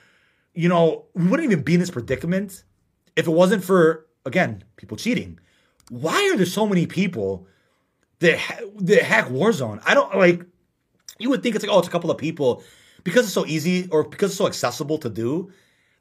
you 0.55 0.69
know, 0.69 1.07
we 1.15 1.27
wouldn't 1.29 1.51
even 1.51 1.63
be 1.63 1.75
in 1.75 1.81
this 1.81 1.91
predicament 1.91 2.65
if 3.17 3.27
it 3.27 3.31
wasn't 3.31 3.65
for 3.65 4.07
again 4.25 4.65
people 4.77 4.97
cheating. 4.97 5.39
Why 5.91 6.31
are 6.33 6.37
there 6.37 6.47
so 6.47 6.67
many 6.67 6.87
people 6.87 7.47
that 8.21 8.39
ha- 8.39 8.61
that 8.77 9.03
hack 9.03 9.29
Warzone? 9.29 9.83
I 9.85 9.95
don't 9.95 10.17
like. 10.17 10.45
You 11.21 11.31
would 11.31 11.43
think 11.43 11.55
it's 11.55 11.65
like 11.65 11.73
oh, 11.73 11.79
it's 11.79 11.89
a 11.89 11.91
couple 11.91 12.11
of 12.11 12.19
people 12.19 12.65
because 13.05 13.25
it's 13.25 13.35
so 13.35 13.47
easy 13.47 13.89
or 13.91 14.05
because 14.05 14.31
it's 14.31 14.39
so 14.39 14.47
accessible 14.47 14.99
to 14.99 15.09
do 15.09 15.53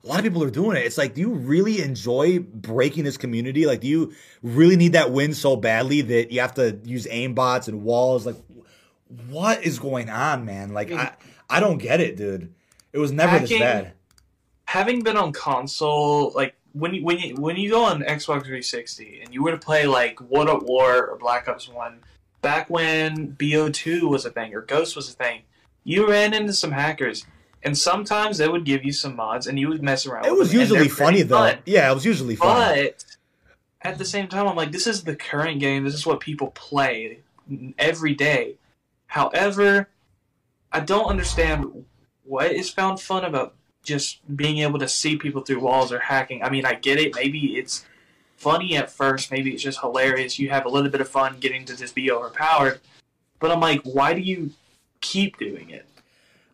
a 0.03 0.07
lot 0.07 0.19
of 0.19 0.23
people 0.23 0.43
are 0.43 0.49
doing 0.49 0.77
it. 0.77 0.85
It's 0.85 0.97
like, 0.97 1.13
do 1.13 1.21
you 1.21 1.33
really 1.33 1.81
enjoy 1.81 2.39
breaking 2.39 3.03
this 3.03 3.17
community? 3.17 3.65
Like, 3.65 3.81
do 3.81 3.87
you 3.87 4.13
really 4.41 4.77
need 4.77 4.93
that 4.93 5.11
win 5.11 5.33
so 5.33 5.55
badly 5.55 6.01
that 6.01 6.31
you 6.31 6.39
have 6.39 6.53
to 6.55 6.79
use 6.85 7.05
aimbots 7.07 7.67
and 7.67 7.83
walls? 7.83 8.25
Like, 8.25 8.37
what 9.27 9.63
is 9.63 9.79
going 9.79 10.09
on, 10.09 10.45
man? 10.45 10.73
Like, 10.73 10.91
I, 10.91 11.15
I 11.49 11.59
don't 11.59 11.79
get 11.79 11.99
it, 11.99 12.15
dude. 12.15 12.53
It 12.93 12.99
was 12.99 13.11
never 13.11 13.31
Hacking, 13.31 13.47
this 13.47 13.59
bad. 13.59 13.93
Having 14.65 15.03
been 15.03 15.17
on 15.17 15.33
console, 15.33 16.31
like 16.33 16.55
when 16.73 16.93
you 16.93 17.03
when 17.03 17.17
you 17.17 17.35
when 17.35 17.57
you 17.57 17.69
go 17.71 17.83
on 17.83 18.01
Xbox 18.01 18.43
360 18.43 19.21
and 19.21 19.33
you 19.33 19.43
were 19.43 19.51
to 19.51 19.57
play 19.57 19.85
like 19.85 20.21
World 20.21 20.49
at 20.49 20.63
War 20.63 21.07
or 21.07 21.17
Black 21.17 21.47
Ops 21.47 21.67
One, 21.67 22.01
back 22.41 22.69
when 22.69 23.33
BO2 23.33 24.09
was 24.09 24.25
a 24.25 24.29
thing 24.29 24.53
or 24.53 24.61
Ghost 24.61 24.95
was 24.95 25.09
a 25.09 25.13
thing, 25.13 25.41
you 25.83 26.09
ran 26.09 26.33
into 26.33 26.53
some 26.53 26.71
hackers 26.71 27.25
and 27.63 27.77
sometimes 27.77 28.37
they 28.37 28.47
would 28.47 28.63
give 28.63 28.85
you 28.85 28.93
some 28.93 29.15
mods, 29.15 29.45
and 29.45 29.59
you 29.59 29.67
would 29.67 29.83
mess 29.83 30.05
around. 30.05 30.25
It 30.25 30.33
was 30.33 30.51
them, 30.51 30.61
usually 30.61 30.87
funny 30.87 31.23
though. 31.23 31.35
Fun. 31.35 31.57
Yeah, 31.65 31.91
it 31.91 31.93
was 31.93 32.05
usually 32.05 32.35
fun. 32.35 32.55
But 32.55 33.05
at 33.81 33.97
the 33.97 34.05
same 34.05 34.27
time, 34.27 34.47
I'm 34.47 34.55
like, 34.55 34.71
this 34.71 34.87
is 34.87 35.03
the 35.03 35.15
current 35.15 35.59
game. 35.59 35.83
This 35.83 35.93
is 35.93 36.05
what 36.05 36.21
people 36.21 36.51
play 36.51 37.19
every 37.77 38.13
day. 38.13 38.55
However, 39.07 39.89
I 40.71 40.79
don't 40.79 41.05
understand 41.05 41.85
what 42.23 42.51
is 42.51 42.69
found 42.69 43.01
fun 43.01 43.25
about 43.25 43.55
just 43.83 44.19
being 44.35 44.59
able 44.59 44.79
to 44.79 44.87
see 44.87 45.17
people 45.17 45.41
through 45.41 45.59
walls 45.59 45.91
or 45.91 45.99
hacking. 45.99 46.43
I 46.43 46.49
mean, 46.49 46.65
I 46.65 46.75
get 46.75 46.99
it. 46.99 47.15
Maybe 47.15 47.57
it's 47.57 47.85
funny 48.39 48.75
at 48.75 48.89
first. 48.89 49.31
Maybe 49.31 49.53
it's 49.53 49.61
just 49.61 49.81
hilarious. 49.81 50.39
You 50.39 50.49
have 50.49 50.65
a 50.65 50.69
little 50.69 50.89
bit 50.89 51.01
of 51.01 51.09
fun 51.09 51.37
getting 51.39 51.65
to 51.65 51.75
just 51.75 51.93
be 51.93 52.11
overpowered. 52.11 52.79
But 53.39 53.51
I'm 53.51 53.59
like, 53.59 53.81
why 53.83 54.13
do 54.13 54.21
you 54.21 54.51
keep 55.01 55.37
doing 55.37 55.69
it? 55.69 55.85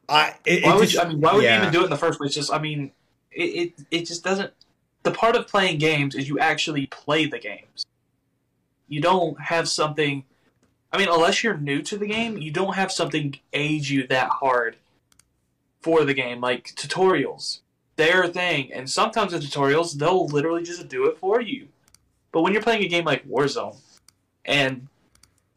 I 0.10 0.36
it, 0.46 0.64
why 0.64 0.72
it 0.72 0.76
would 0.76 0.90
just, 0.90 0.94
you, 0.94 1.02
I 1.02 1.08
mean 1.08 1.22
why 1.22 1.34
would 1.34 1.44
yeah. 1.44 1.56
you 1.56 1.62
even 1.62 1.74
do 1.74 1.82
it 1.82 1.86
in 1.86 1.90
the 1.90 1.98
first 1.98 2.20
place? 2.20 2.34
Just 2.34 2.52
I 2.52 2.60
mean 2.60 2.92
it, 3.32 3.44
it 3.44 3.74
it 3.92 4.06
just 4.06 4.24
doesn't. 4.24 4.52
The 5.04 5.12
part 5.12 5.36
of 5.36 5.48
playing 5.48 5.78
games 5.78 6.16
is 6.16 6.28
you 6.28 6.40
actually 6.40 6.88
play 6.88 7.28
the 7.28 7.40
games. 7.40 7.86
You 8.88 9.02
don't 9.02 9.40
have 9.40 9.68
something. 9.68 10.24
I 10.92 10.98
mean, 10.98 11.10
unless 11.10 11.44
you're 11.44 11.58
new 11.58 11.82
to 11.84 11.98
the 11.98 12.08
game, 12.08 12.38
you 12.38 12.52
don't 12.52 12.76
have 12.76 12.92
something 12.92 13.38
age 13.52 13.92
you 13.92 14.08
that 14.08 14.30
hard 14.30 14.78
for 15.82 16.06
the 16.06 16.14
game, 16.14 16.40
like 16.42 16.74
tutorials. 16.76 17.60
Their 17.96 18.28
thing, 18.28 18.74
and 18.74 18.90
sometimes 18.90 19.32
the 19.32 19.40
tutorials 19.40 19.94
they'll 19.94 20.28
literally 20.28 20.64
just 20.64 20.88
do 20.90 21.06
it 21.06 21.18
for 21.18 21.42
you. 21.42 21.68
But 22.36 22.42
when 22.42 22.52
you're 22.52 22.62
playing 22.62 22.84
a 22.84 22.90
game 22.90 23.06
like 23.06 23.26
Warzone, 23.26 23.78
and 24.44 24.90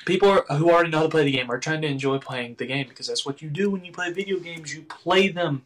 people 0.06 0.28
are, 0.28 0.44
who 0.56 0.70
already 0.70 0.90
know 0.90 0.98
how 0.98 1.02
to 1.02 1.08
play 1.08 1.24
the 1.24 1.32
game 1.32 1.50
are 1.50 1.58
trying 1.58 1.82
to 1.82 1.88
enjoy 1.88 2.18
playing 2.18 2.54
the 2.54 2.66
game 2.66 2.86
because 2.88 3.08
that's 3.08 3.26
what 3.26 3.42
you 3.42 3.50
do 3.50 3.68
when 3.68 3.84
you 3.84 3.90
play 3.90 4.12
video 4.12 4.38
games. 4.38 4.72
You 4.72 4.82
play 4.82 5.26
them. 5.26 5.62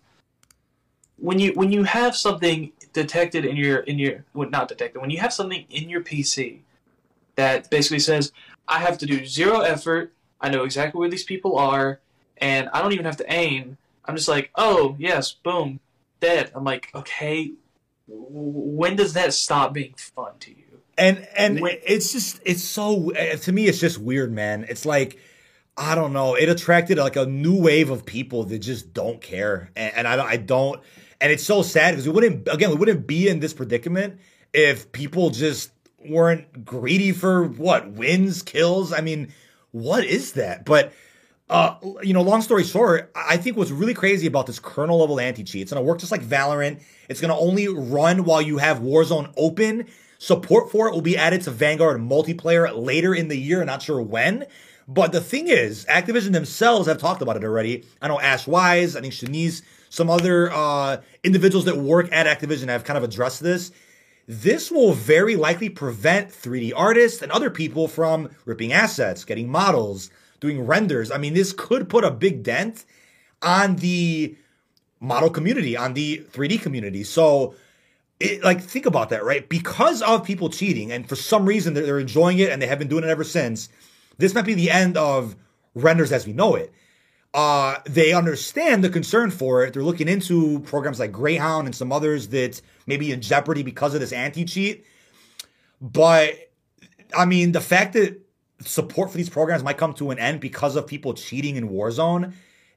When 1.19 1.39
you 1.39 1.53
when 1.53 1.71
you 1.71 1.83
have 1.83 2.17
something 2.17 2.73
detected 2.95 3.45
in 3.45 3.57
your 3.57 3.81
in 3.81 3.99
your 3.99 4.25
well, 4.33 4.49
not 4.49 4.69
detected 4.69 5.03
when 5.03 5.11
you 5.11 5.19
have 5.19 5.35
something 5.35 5.67
in 5.69 5.91
your 5.91 6.01
PC 6.01 6.61
that 7.35 7.69
basically 7.69 7.99
says 7.99 8.33
I 8.67 8.79
have 8.79 8.97
to 8.97 9.05
do 9.05 9.27
zero 9.27 9.61
effort. 9.61 10.15
I 10.41 10.49
know 10.49 10.65
exactly 10.65 10.99
where 10.99 11.11
these 11.11 11.25
people 11.25 11.59
are, 11.59 12.01
and 12.39 12.71
I 12.73 12.81
don't 12.81 12.95
even 12.95 13.05
have 13.05 13.19
to 13.19 13.31
aim. 13.31 13.77
I'm 14.07 14.17
just 14.17 14.29
like, 14.29 14.51
oh 14.55 14.97
yes, 14.99 15.31
boom, 15.31 15.79
dead. 16.21 16.53
I'm 16.55 16.65
like, 16.65 16.89
okay, 16.95 17.53
when 18.09 18.97
does 18.97 19.13
that 19.13 19.35
stop 19.35 19.75
being 19.75 19.93
fun 19.99 20.39
to 20.41 20.53
you? 20.53 20.62
And 20.99 21.27
and 21.37 21.61
it's 21.63 22.13
just 22.13 22.41
it's 22.45 22.63
so 22.63 23.11
eh, 23.11 23.37
to 23.37 23.53
me 23.53 23.67
it's 23.67 23.81
just 23.81 23.99
weird, 23.99 24.33
man. 24.33 24.67
It's 24.69 24.85
like 24.85 25.19
I 25.77 25.95
don't 25.95 26.13
know. 26.13 26.35
It 26.35 26.49
attracted 26.49 26.99
like 26.99 27.17
a 27.17 27.25
new 27.25 27.59
wave 27.59 27.91
of 27.91 28.05
people 28.05 28.45
that 28.45 28.59
just 28.59 28.93
don't 28.93 29.21
care, 29.21 29.71
and, 29.75 29.95
and 29.95 30.09
I 30.09 30.23
I 30.25 30.37
don't. 30.37 30.81
And 31.21 31.33
it's 31.33 31.45
so 31.45 31.63
sad 31.63 31.93
because 31.93 32.07
we 32.07 32.13
wouldn't 32.13 32.49
again 32.49 32.71
we 32.71 32.77
wouldn't 32.77 33.07
be 33.07 33.29
in 33.29 33.41
this 33.41 33.55
predicament 33.55 34.21
if 34.53 34.93
people 34.93 35.31
just 35.31 35.71
weren't 36.05 36.65
greedy 36.65 37.13
for 37.13 37.45
what 37.45 37.91
wins, 37.91 38.43
kills. 38.43 38.93
I 38.93 39.01
mean, 39.01 39.33
what 39.71 40.05
is 40.05 40.33
that? 40.33 40.65
But 40.65 40.93
uh, 41.49 41.77
you 42.03 42.15
know, 42.15 42.23
long 42.23 42.41
story 42.41 42.65
short, 42.65 43.11
I 43.15 43.37
think 43.37 43.57
what's 43.57 43.71
really 43.71 43.95
crazy 43.95 44.27
about 44.27 44.47
this 44.47 44.59
kernel 44.59 45.01
level 45.01 45.21
anti 45.21 45.45
cheat, 45.45 45.63
it's 45.63 45.73
gonna 45.73 45.85
work 45.85 46.01
just 46.01 46.13
like 46.13 46.23
Valorant. 46.23 46.83
It's 47.09 47.21
gonna 47.21 47.39
only 47.39 47.69
run 47.69 48.25
while 48.25 48.41
you 48.41 48.59
have 48.59 48.79
Warzone 48.79 49.33
open. 49.37 49.87
Support 50.23 50.71
for 50.71 50.87
it 50.87 50.93
will 50.93 51.03
be 51.03 51.19
added 51.19 51.43
to 51.43 51.51
Vanguard 51.51 52.01
multiplayer 52.01 52.73
later 52.73 53.13
in 53.13 53.27
the 53.27 53.37
year, 53.37 53.65
not 53.65 53.83
sure 53.83 54.01
when. 54.01 54.47
But 54.87 55.11
the 55.11 55.21
thing 55.21 55.49
is, 55.49 55.85
Activision 55.87 56.31
themselves 56.31 56.87
have 56.87 56.99
talked 56.99 57.23
about 57.23 57.37
it 57.37 57.43
already. 57.43 57.85
I 58.01 58.07
know 58.07 58.21
Ash 58.21 58.47
Wise, 58.47 58.95
I 58.95 59.01
think 59.01 59.15
Shanice, 59.15 59.63
some 59.91 60.09
other 60.09 60.53
uh, 60.53 60.99
individuals 61.25 61.65
that 61.65 61.77
work 61.77 62.09
at 62.13 62.27
Activision 62.27 62.69
have 62.69 62.85
kind 62.85 62.97
of 62.97 63.03
addressed 63.03 63.43
this. 63.43 63.73
This 64.29 64.71
will 64.71 64.93
very 64.93 65.35
likely 65.35 65.69
prevent 65.69 66.31
3D 66.31 66.73
artists 66.77 67.21
and 67.21 67.33
other 67.33 67.51
people 67.51 67.89
from 67.89 68.31
ripping 68.45 68.73
assets, 68.73 69.25
getting 69.25 69.51
models, 69.51 70.09
doing 70.39 70.65
renders. 70.65 71.11
I 71.11 71.19
mean, 71.19 71.35
this 71.35 71.53
could 71.53 71.89
put 71.89 72.05
a 72.05 72.13
big 72.13 72.45
dent 72.45 72.85
on 73.43 73.75
the 73.75 74.37
model 75.01 75.31
community, 75.31 75.77
on 75.77 75.95
the 75.95 76.25
3D 76.31 76.63
community. 76.63 77.03
So 77.03 77.57
it, 78.23 78.45
like 78.45 78.61
think 78.61 78.87
about 78.87 79.11
that, 79.11 79.25
right? 79.25 79.49
Because 79.49 80.03
of 80.03 80.25
people 80.25 80.49
cheating, 80.49 80.93
and 80.93 81.09
for 81.09 81.17
some 81.17 81.47
reason 81.47 81.75
they're, 81.75 81.85
they're 81.85 81.99
enjoying 81.99 82.39
it, 82.39 82.51
and 82.51 82.61
they 82.61 82.67
have 82.67 82.79
been 82.79 82.89
doing 82.89 83.05
it 83.05 83.11
ever 83.11 83.25
since. 83.25 83.69
This 84.19 84.35
might 84.35 84.45
be 84.45 84.55
the 84.55 84.71
end 84.71 84.97
of 84.97 85.37
renders 85.75 86.13
as 86.13 86.27
we 86.27 86.33
know 86.33 86.55
it. 86.55 86.73
Uh, 87.35 87.77
they 87.87 88.13
understand 88.13 88.85
the 88.85 88.91
concern 88.91 89.31
for 89.31 89.65
it. 89.65 89.73
They're 89.73 89.83
looking 89.83 90.09
into 90.09 90.61
programs 90.61 91.01
like 91.01 91.13
Greyhound 91.13 91.67
and 91.67 91.75
some 91.75 91.91
others 91.91 92.29
that 92.29 92.61
may 92.87 92.99
be 92.99 93.11
in 93.11 93.23
jeopardy 93.23 93.63
because 93.63 93.95
of 93.95 94.01
this 94.01 94.13
anti-cheat. 94.13 94.85
But 95.81 96.35
I 97.17 97.25
mean, 97.25 97.53
the 97.53 97.61
fact 97.61 97.95
that 97.95 98.21
support 98.61 99.11
for 99.11 99.17
these 99.17 99.31
programs 99.31 99.63
might 99.63 99.79
come 99.79 99.95
to 99.95 100.11
an 100.11 100.19
end 100.19 100.41
because 100.41 100.77
of 100.77 100.87
people 100.87 101.15
cheating 101.15 101.57
in 101.57 101.71
Warzone, 101.71 102.35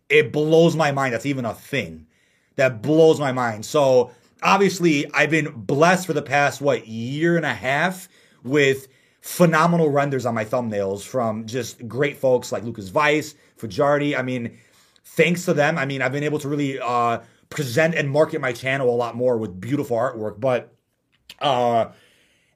it 0.10 0.32
blows 0.32 0.76
my 0.76 0.92
mind. 0.92 1.14
That's 1.14 1.26
even 1.26 1.46
a 1.46 1.54
thing. 1.54 2.08
That 2.56 2.82
blows 2.82 3.20
my 3.20 3.34
mind. 3.34 3.66
So 3.66 4.12
obviously 4.42 5.12
I've 5.14 5.30
been 5.30 5.52
blessed 5.52 6.06
for 6.06 6.14
the 6.14 6.22
past 6.22 6.62
what 6.62 6.88
year 6.88 7.38
and 7.38 7.46
a 7.46 7.54
half 7.54 8.08
with 8.44 8.88
phenomenal 9.22 9.90
renders 9.90 10.26
on 10.26 10.36
my 10.36 10.46
thumbnails 10.46 11.02
from 11.04 11.48
just 11.48 11.88
great 11.88 12.18
folks 12.18 12.52
like 12.52 12.64
Lucas 12.64 12.92
Weiss, 12.92 13.34
Fajardi. 13.58 14.16
I 14.16 14.22
mean, 14.22 14.58
thanks 15.04 15.46
to 15.46 15.54
them, 15.54 15.78
I 15.78 15.86
mean, 15.86 16.02
I've 16.02 16.12
been 16.12 16.24
able 16.24 16.40
to 16.40 16.50
really 16.50 16.80
uh, 16.80 17.20
present 17.50 17.96
and 17.96 18.10
market 18.10 18.40
my 18.42 18.52
channel 18.52 18.90
a 18.90 18.96
lot 18.96 19.16
more 19.16 19.38
with 19.38 19.60
beautiful 19.60 19.98
artwork. 19.98 20.40
But 20.40 20.76
uh, 21.40 21.88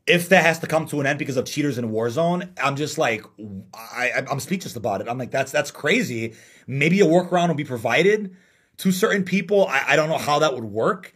if 0.05 0.29
that 0.29 0.43
has 0.43 0.59
to 0.59 0.67
come 0.67 0.85
to 0.87 0.99
an 0.99 1.07
end 1.07 1.19
because 1.19 1.37
of 1.37 1.45
cheaters 1.45 1.77
in 1.77 1.91
Warzone, 1.91 2.49
I'm 2.61 2.75
just 2.75 2.97
like, 2.97 3.23
I, 3.73 4.23
I'm 4.29 4.39
speechless 4.39 4.75
about 4.75 5.01
it. 5.01 5.07
I'm 5.07 5.17
like, 5.17 5.31
that's 5.31 5.51
that's 5.51 5.71
crazy. 5.71 6.33
Maybe 6.67 6.99
a 6.99 7.05
workaround 7.05 7.47
will 7.47 7.55
be 7.55 7.63
provided 7.63 8.35
to 8.77 8.91
certain 8.91 9.23
people. 9.23 9.67
I, 9.67 9.83
I 9.89 9.95
don't 9.95 10.09
know 10.09 10.17
how 10.17 10.39
that 10.39 10.53
would 10.53 10.65
work. 10.65 11.13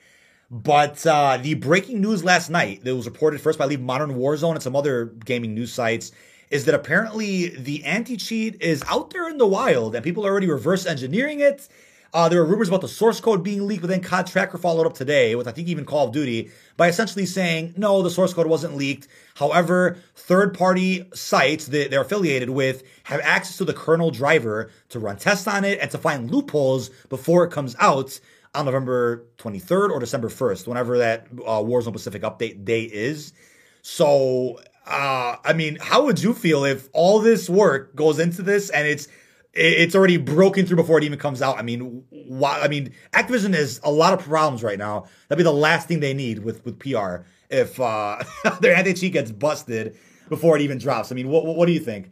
But 0.54 1.04
uh, 1.08 1.40
the 1.42 1.56
breaking 1.56 2.00
news 2.00 2.24
last 2.24 2.52
night 2.52 2.84
that 2.84 2.96
was 2.96 3.08
reported 3.08 3.42
first 3.42 3.58
by 3.58 3.66
Leave 3.66 3.82
Modern 3.82 4.12
Warzone 4.12 4.54
and 4.54 4.62
some 4.62 4.76
other 4.76 5.06
gaming 5.26 5.56
news 5.56 5.74
sites 5.74 6.12
is 6.52 6.66
that 6.66 6.76
apparently 6.76 7.50
the 7.50 7.84
anti 7.84 8.18
cheat 8.18 8.62
is 8.62 8.84
out 8.88 9.10
there 9.10 9.28
in 9.28 9.40
the 9.40 9.48
wild 9.48 9.96
and 9.96 10.04
people 10.04 10.24
are 10.28 10.30
already 10.30 10.48
reverse 10.48 10.86
engineering 10.86 11.40
it. 11.40 11.68
Uh, 12.14 12.30
there 12.30 12.40
were 12.40 12.46
rumors 12.46 12.68
about 12.68 12.82
the 12.82 12.88
source 12.88 13.20
code 13.20 13.44
being 13.44 13.66
leaked, 13.66 13.82
but 13.82 13.88
then 13.88 14.00
COD 14.00 14.28
Tracker 14.28 14.60
followed 14.60 14.86
up 14.86 14.94
today 14.94 15.34
with, 15.34 15.48
I 15.48 15.52
think, 15.52 15.68
even 15.68 15.86
Call 15.86 16.06
of 16.06 16.14
Duty 16.14 16.52
by 16.78 16.88
essentially 16.88 17.26
saying, 17.26 17.74
no, 17.76 18.04
the 18.04 18.12
source 18.12 18.36
code 18.36 18.46
wasn't 18.46 18.78
leaked. 18.78 19.08
However, 19.34 19.98
third 20.14 20.56
party 20.56 21.10
sites 21.16 21.66
that 21.66 21.90
they're 21.90 22.02
affiliated 22.02 22.52
with 22.52 22.84
have 23.06 23.22
access 23.22 23.58
to 23.58 23.66
the 23.66 23.74
kernel 23.74 24.12
driver 24.12 24.70
to 24.90 25.00
run 25.00 25.18
tests 25.18 25.48
on 25.48 25.66
it 25.66 25.80
and 25.80 25.90
to 25.90 25.98
find 25.98 26.30
loopholes 26.30 26.90
before 27.10 27.44
it 27.44 27.52
comes 27.52 27.76
out 27.80 28.20
on 28.56 28.66
November 28.66 29.26
23rd 29.38 29.90
or 29.90 30.00
December 30.00 30.30
1st, 30.30 30.68
whenever 30.68 30.98
that 31.00 31.28
uh, 31.46 31.60
Warzone 31.60 31.94
Pacific 31.94 32.22
update 32.22 32.66
day 32.66 32.84
is. 32.84 33.34
So, 33.82 34.60
uh, 34.86 35.38
I 35.44 35.54
mean, 35.54 35.78
how 35.82 36.06
would 36.06 36.22
you 36.22 36.34
feel 36.34 36.64
if 36.64 36.90
all 36.94 37.20
this 37.20 37.50
work 37.50 37.96
goes 37.96 38.20
into 38.20 38.42
this 38.42 38.70
and 38.70 38.88
it's 38.88 39.08
it's 39.54 39.94
already 39.94 40.18
broken 40.18 40.66
through 40.66 40.78
before 40.78 40.98
it 40.98 41.04
even 41.04 41.20
comes 41.20 41.42
out. 41.42 41.60
I 41.60 41.62
mean, 41.62 42.04
why? 42.10 42.60
I 42.60 42.68
mean, 42.68 42.92
Activision 43.14 43.54
has 43.54 43.80
a 43.84 43.92
lot 43.92 44.14
of 44.14 44.26
problems 44.26 44.64
right 44.64 44.80
now. 44.80 45.06
That'd 45.28 45.38
be 45.38 45.44
the 45.44 45.54
last 45.54 45.88
thing 45.88 46.00
they 46.00 46.14
need 46.14 46.40
with 46.40 46.66
with 46.66 46.80
PR 46.80 47.18
if 47.50 47.80
uh, 47.80 48.24
their 48.62 48.76
anti 48.76 48.94
cheat 48.94 49.14
gets 49.14 49.32
busted 49.32 49.96
before 50.28 50.56
it 50.56 50.64
even 50.64 50.80
drops. 50.80 51.12
I 51.12 51.16
mean, 51.16 51.30
what 51.30 51.46
what 51.46 51.68
do 51.68 51.72
you 51.72 51.80
think? 51.80 52.12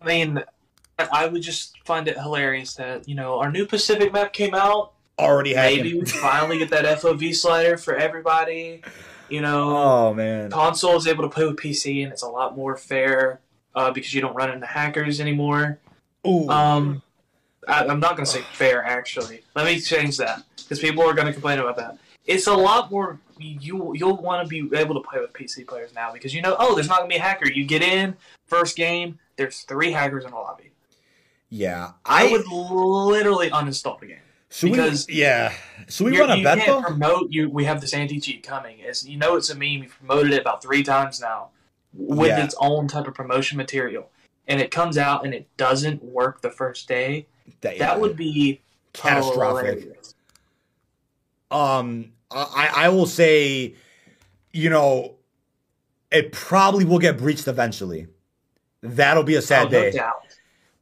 I 0.00 0.06
mean, 0.06 0.44
I 0.98 1.26
would 1.26 1.42
just 1.42 1.76
find 1.84 2.06
it 2.06 2.16
hilarious 2.16 2.74
that 2.74 3.08
you 3.08 3.16
know 3.16 3.40
our 3.40 3.50
new 3.50 3.66
Pacific 3.66 4.12
map 4.12 4.32
came 4.32 4.54
out. 4.54 4.93
Already 5.18 5.54
had 5.54 5.76
maybe 5.76 5.98
we 5.98 6.04
finally 6.06 6.58
get 6.58 6.70
that 6.70 6.84
FOV 7.00 7.34
slider 7.34 7.76
for 7.76 7.94
everybody. 7.94 8.82
You 9.28 9.40
know, 9.40 9.76
oh 9.76 10.14
man, 10.14 10.50
console 10.50 10.96
is 10.96 11.06
able 11.06 11.22
to 11.22 11.30
play 11.30 11.46
with 11.46 11.56
PC 11.56 12.02
and 12.02 12.12
it's 12.12 12.22
a 12.22 12.28
lot 12.28 12.56
more 12.56 12.76
fair 12.76 13.40
uh, 13.74 13.90
because 13.90 14.12
you 14.12 14.20
don't 14.20 14.34
run 14.34 14.50
into 14.50 14.66
hackers 14.66 15.20
anymore. 15.20 15.78
Ooh. 16.26 16.48
Um, 16.48 17.02
I, 17.68 17.84
am 17.84 18.00
not 18.00 18.16
going 18.16 18.24
to 18.24 18.30
say 18.30 18.42
fair, 18.52 18.84
actually. 18.84 19.42
Let 19.54 19.66
me 19.66 19.80
change 19.80 20.16
that 20.18 20.42
because 20.56 20.78
people 20.80 21.02
are 21.02 21.14
going 21.14 21.26
to 21.26 21.32
complain 21.32 21.58
about 21.58 21.76
that. 21.76 21.98
It's 22.26 22.46
a 22.46 22.54
lot 22.54 22.90
more. 22.90 23.20
You 23.38 23.92
you'll 23.94 24.16
want 24.16 24.42
to 24.42 24.48
be 24.48 24.76
able 24.76 24.94
to 24.94 25.06
play 25.06 25.20
with 25.20 25.32
PC 25.32 25.66
players 25.66 25.94
now 25.94 26.12
because 26.12 26.32
you 26.32 26.40
know, 26.40 26.56
oh, 26.58 26.74
there's 26.74 26.88
not 26.88 26.98
going 26.98 27.10
to 27.10 27.14
be 27.14 27.18
a 27.18 27.22
hacker. 27.22 27.50
You 27.50 27.64
get 27.64 27.82
in 27.82 28.16
first 28.46 28.76
game. 28.76 29.18
There's 29.36 29.60
three 29.62 29.90
hackers 29.90 30.24
in 30.24 30.30
the 30.30 30.36
lobby. 30.36 30.70
Yeah, 31.50 31.92
I, 32.04 32.28
I 32.28 32.32
would 32.32 32.46
literally 32.46 33.50
uninstall 33.50 34.00
the 34.00 34.06
game. 34.06 34.18
Should 34.54 34.70
because 34.70 35.06
we, 35.08 35.14
yeah, 35.14 35.52
so 35.88 36.04
we 36.04 36.18
run 36.18 36.30
a 36.30 36.36
you 36.36 36.44
bet 36.44 36.58
can't 36.58 36.86
promote 36.86 37.32
you. 37.32 37.50
We 37.50 37.64
have 37.64 37.80
this 37.80 37.92
anti 37.92 38.20
cheat 38.20 38.44
coming. 38.44 38.76
It's, 38.78 39.04
you 39.04 39.16
know, 39.16 39.34
it's 39.34 39.50
a 39.50 39.54
meme. 39.54 39.82
You've 39.82 39.98
promoted 39.98 40.32
it 40.32 40.40
about 40.40 40.62
three 40.62 40.84
times 40.84 41.20
now 41.20 41.48
with 41.92 42.28
yeah. 42.28 42.44
its 42.44 42.54
own 42.60 42.86
type 42.86 43.08
of 43.08 43.14
promotion 43.14 43.56
material 43.56 44.10
and 44.46 44.60
it 44.60 44.70
comes 44.70 44.98
out 44.98 45.24
and 45.24 45.34
it 45.34 45.48
doesn't 45.56 46.02
work 46.02 46.40
the 46.40 46.50
first 46.50 46.86
day, 46.86 47.26
that, 47.62 47.78
that 47.78 48.00
would 48.00 48.16
be 48.16 48.60
catastrophic. 48.92 49.80
Hilarious. 49.80 50.14
Um, 51.50 52.12
I 52.30 52.70
I 52.74 52.88
will 52.90 53.06
say, 53.06 53.74
you 54.52 54.70
know, 54.70 55.16
it 56.10 56.32
probably 56.32 56.84
will 56.84 56.98
get 56.98 57.18
breached 57.18 57.48
eventually. 57.48 58.06
That'll 58.82 59.24
be 59.24 59.34
a 59.34 59.42
sad 59.42 59.68
oh, 59.68 59.70
day. 59.70 59.92
No 59.94 60.12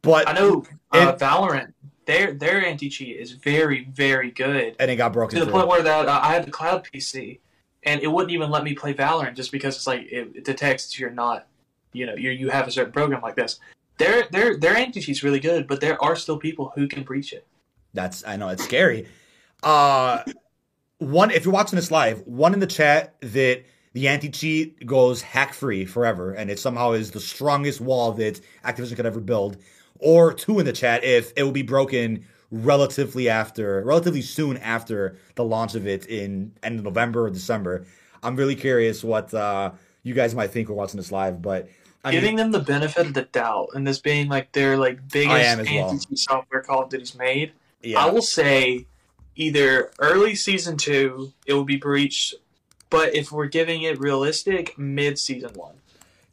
but 0.01 0.27
I 0.27 0.33
know 0.33 0.65
uh, 0.91 1.13
it, 1.13 1.19
Valorant, 1.19 1.72
their 2.05 2.33
their 2.33 2.65
anti 2.65 2.89
cheat 2.89 3.17
is 3.17 3.31
very 3.31 3.85
very 3.85 4.31
good, 4.31 4.75
and 4.79 4.91
it 4.91 4.95
got 4.95 5.13
broken 5.13 5.39
to 5.39 5.45
the 5.45 5.51
point 5.51 5.67
where 5.67 5.83
that 5.83 6.07
uh, 6.07 6.19
I 6.21 6.33
had 6.33 6.45
the 6.45 6.51
cloud 6.51 6.87
PC, 6.93 7.39
and 7.83 8.01
it 8.01 8.07
wouldn't 8.07 8.31
even 8.31 8.49
let 8.49 8.63
me 8.63 8.73
play 8.73 8.93
Valorant 8.93 9.35
just 9.35 9.51
because 9.51 9.75
it's 9.75 9.87
like 9.87 10.01
it, 10.11 10.31
it 10.35 10.45
detects 10.45 10.97
you're 10.99 11.09
not 11.09 11.47
you 11.93 12.05
know 12.05 12.15
you 12.15 12.31
you 12.31 12.49
have 12.49 12.67
a 12.67 12.71
certain 12.71 12.91
program 12.91 13.21
like 13.21 13.35
this. 13.35 13.59
Their 13.97 14.27
their 14.31 14.57
their 14.57 14.75
anti 14.75 15.01
cheat's 15.01 15.23
really 15.23 15.39
good, 15.39 15.67
but 15.67 15.81
there 15.81 16.01
are 16.03 16.15
still 16.15 16.37
people 16.37 16.71
who 16.75 16.87
can 16.87 17.03
breach 17.03 17.33
it. 17.33 17.45
That's 17.93 18.25
I 18.25 18.37
know 18.37 18.49
it's 18.49 18.63
scary. 18.63 19.07
Uh 19.61 20.23
one 20.97 21.31
if 21.31 21.45
you're 21.45 21.53
watching 21.53 21.75
this 21.75 21.91
live, 21.91 22.21
one 22.25 22.53
in 22.53 22.59
the 22.59 22.67
chat 22.67 23.15
that 23.21 23.63
the 23.93 24.07
anti 24.07 24.29
cheat 24.29 24.85
goes 24.85 25.21
hack 25.21 25.53
free 25.53 25.85
forever, 25.85 26.33
and 26.33 26.49
it 26.49 26.59
somehow 26.59 26.93
is 26.93 27.11
the 27.11 27.19
strongest 27.19 27.79
wall 27.79 28.11
that 28.13 28.41
Activision 28.65 28.95
could 28.95 29.05
ever 29.05 29.19
build. 29.19 29.57
Or 29.99 30.33
two 30.33 30.59
in 30.59 30.65
the 30.65 30.73
chat 30.73 31.03
if 31.03 31.31
it 31.35 31.43
will 31.43 31.51
be 31.51 31.61
broken 31.61 32.25
relatively 32.51 33.29
after, 33.29 33.81
relatively 33.83 34.21
soon 34.21 34.57
after 34.57 35.17
the 35.35 35.43
launch 35.43 35.75
of 35.75 35.87
it 35.87 36.05
in 36.05 36.53
end 36.61 36.79
of 36.79 36.85
November 36.85 37.25
or 37.25 37.29
December. 37.29 37.85
I'm 38.21 38.35
really 38.35 38.55
curious 38.55 39.03
what 39.03 39.33
uh, 39.33 39.71
you 40.03 40.13
guys 40.13 40.35
might 40.35 40.51
think 40.51 40.69
we're 40.69 40.75
watching 40.75 40.97
this 40.97 41.11
live, 41.11 41.41
but 41.41 41.67
I 42.03 42.11
giving 42.11 42.35
mean, 42.35 42.37
them 42.37 42.51
the 42.51 42.59
benefit 42.59 43.07
of 43.07 43.13
the 43.13 43.23
doubt 43.23 43.69
and 43.73 43.87
this 43.87 43.99
being 43.99 44.27
like 44.27 44.51
their 44.51 44.77
like 44.77 45.07
biggest 45.09 45.69
well. 45.71 45.99
software 46.15 46.61
Call 46.61 46.83
of 46.83 46.89
Duty's 46.89 47.15
made. 47.15 47.53
Yeah. 47.81 48.05
I 48.05 48.09
will 48.09 48.21
say 48.21 48.87
either 49.35 49.91
early 49.99 50.35
season 50.35 50.77
two 50.77 51.33
it 51.45 51.53
will 51.53 51.63
be 51.63 51.77
breached, 51.77 52.35
but 52.89 53.15
if 53.15 53.31
we're 53.31 53.47
giving 53.47 53.83
it 53.83 53.99
realistic, 53.99 54.77
mid 54.77 55.17
season 55.17 55.51
one. 55.55 55.75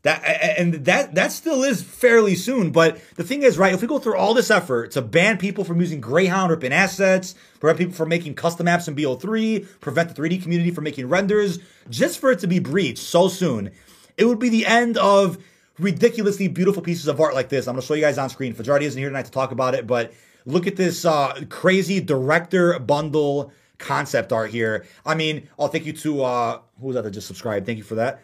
That 0.02 0.22
and 0.58 0.86
that 0.86 1.14
that 1.14 1.30
still 1.30 1.62
is 1.62 1.82
fairly 1.82 2.34
soon, 2.34 2.70
but 2.70 2.98
the 3.16 3.24
thing 3.24 3.42
is, 3.42 3.58
right? 3.58 3.74
If 3.74 3.82
we 3.82 3.86
go 3.86 3.98
through 3.98 4.16
all 4.16 4.32
this 4.32 4.50
effort 4.50 4.92
to 4.92 5.02
ban 5.02 5.36
people 5.36 5.62
from 5.62 5.78
using 5.78 6.00
Greyhound 6.00 6.50
ripping 6.50 6.72
assets, 6.72 7.34
prevent 7.58 7.78
people 7.78 7.94
from 7.94 8.08
making 8.08 8.34
custom 8.34 8.64
maps 8.64 8.88
in 8.88 8.96
BO3, 8.96 9.80
prevent 9.80 10.14
the 10.14 10.22
3D 10.22 10.42
community 10.42 10.70
from 10.70 10.84
making 10.84 11.06
renders, 11.08 11.58
just 11.90 12.18
for 12.18 12.30
it 12.30 12.38
to 12.38 12.46
be 12.46 12.58
breached 12.58 13.02
so 13.02 13.28
soon, 13.28 13.72
it 14.16 14.24
would 14.24 14.38
be 14.38 14.48
the 14.48 14.64
end 14.64 14.96
of 14.96 15.36
ridiculously 15.78 16.48
beautiful 16.48 16.82
pieces 16.82 17.06
of 17.06 17.20
art 17.20 17.34
like 17.34 17.50
this. 17.50 17.68
I'm 17.68 17.74
going 17.74 17.82
to 17.82 17.86
show 17.86 17.94
you 17.94 18.00
guys 18.00 18.16
on 18.16 18.30
screen. 18.30 18.54
Fajardi 18.54 18.86
isn't 18.86 18.98
here 18.98 19.10
tonight 19.10 19.26
to 19.26 19.30
talk 19.30 19.50
about 19.50 19.74
it, 19.74 19.86
but 19.86 20.14
look 20.46 20.66
at 20.66 20.76
this 20.76 21.04
uh, 21.04 21.42
crazy 21.50 22.00
director 22.00 22.78
bundle 22.78 23.52
concept 23.76 24.32
art 24.32 24.50
here. 24.50 24.86
I 25.04 25.14
mean, 25.14 25.48
I'll 25.58 25.68
thank 25.68 25.84
you 25.84 25.92
to 25.92 26.22
uh, 26.22 26.60
who 26.80 26.86
was 26.86 26.96
that 26.96 27.02
that 27.02 27.10
just 27.10 27.26
subscribed. 27.26 27.66
Thank 27.66 27.78
you 27.78 27.84
for 27.84 27.96
that. 27.96 28.22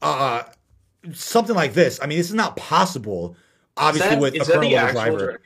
Uh, 0.00 0.44
something 1.12 1.54
like 1.54 1.74
this. 1.74 2.00
I 2.02 2.06
mean, 2.06 2.18
this 2.18 2.28
is 2.28 2.34
not 2.34 2.56
possible. 2.56 3.36
Obviously, 3.76 4.10
that, 4.10 4.20
with 4.20 4.34
a 4.34 4.44
kernel 4.44 4.92
driver. 4.92 5.40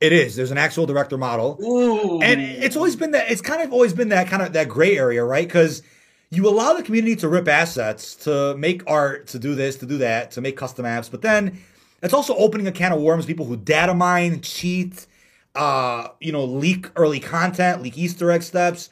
It 0.00 0.12
is. 0.12 0.36
There's 0.36 0.50
an 0.50 0.58
actual 0.58 0.84
director 0.84 1.16
model, 1.16 1.58
Ooh. 1.62 2.20
and 2.20 2.40
it's 2.40 2.76
always 2.76 2.96
been 2.96 3.12
that. 3.12 3.30
It's 3.30 3.40
kind 3.40 3.62
of 3.62 3.72
always 3.72 3.94
been 3.94 4.10
that 4.10 4.28
kind 4.28 4.42
of 4.42 4.52
that 4.52 4.68
gray 4.68 4.98
area, 4.98 5.24
right? 5.24 5.46
Because 5.46 5.82
you 6.30 6.46
allow 6.48 6.74
the 6.74 6.82
community 6.82 7.16
to 7.16 7.28
rip 7.28 7.48
assets, 7.48 8.14
to 8.16 8.54
make 8.58 8.82
art, 8.86 9.28
to 9.28 9.38
do 9.38 9.54
this, 9.54 9.76
to 9.76 9.86
do 9.86 9.96
that, 9.98 10.32
to 10.32 10.40
make 10.42 10.56
custom 10.56 10.82
maps, 10.82 11.08
but 11.08 11.22
then 11.22 11.58
it's 12.02 12.12
also 12.12 12.36
opening 12.36 12.66
a 12.66 12.72
can 12.72 12.92
of 12.92 13.00
worms. 13.00 13.24
People 13.24 13.46
who 13.46 13.56
data 13.56 13.94
mine, 13.94 14.42
cheat, 14.42 15.06
uh, 15.54 16.08
you 16.20 16.32
know, 16.32 16.44
leak 16.44 16.90
early 16.96 17.20
content, 17.20 17.80
leak 17.80 17.96
Easter 17.96 18.30
egg 18.30 18.42
steps. 18.42 18.90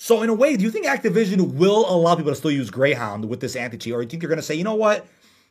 So 0.00 0.22
in 0.22 0.30
a 0.30 0.34
way, 0.34 0.56
do 0.56 0.62
you 0.62 0.70
think 0.70 0.86
Activision 0.86 1.54
will 1.54 1.84
allow 1.90 2.14
people 2.14 2.30
to 2.30 2.36
still 2.36 2.52
use 2.52 2.70
Greyhound 2.70 3.28
with 3.28 3.40
this 3.40 3.56
anti-cheat, 3.56 3.92
or 3.92 3.98
do 3.98 4.04
you 4.04 4.08
think 4.08 4.22
they're 4.22 4.28
going 4.28 4.36
to 4.36 4.44
say, 4.44 4.54
you 4.54 4.62
know 4.62 4.76
what? 4.76 5.06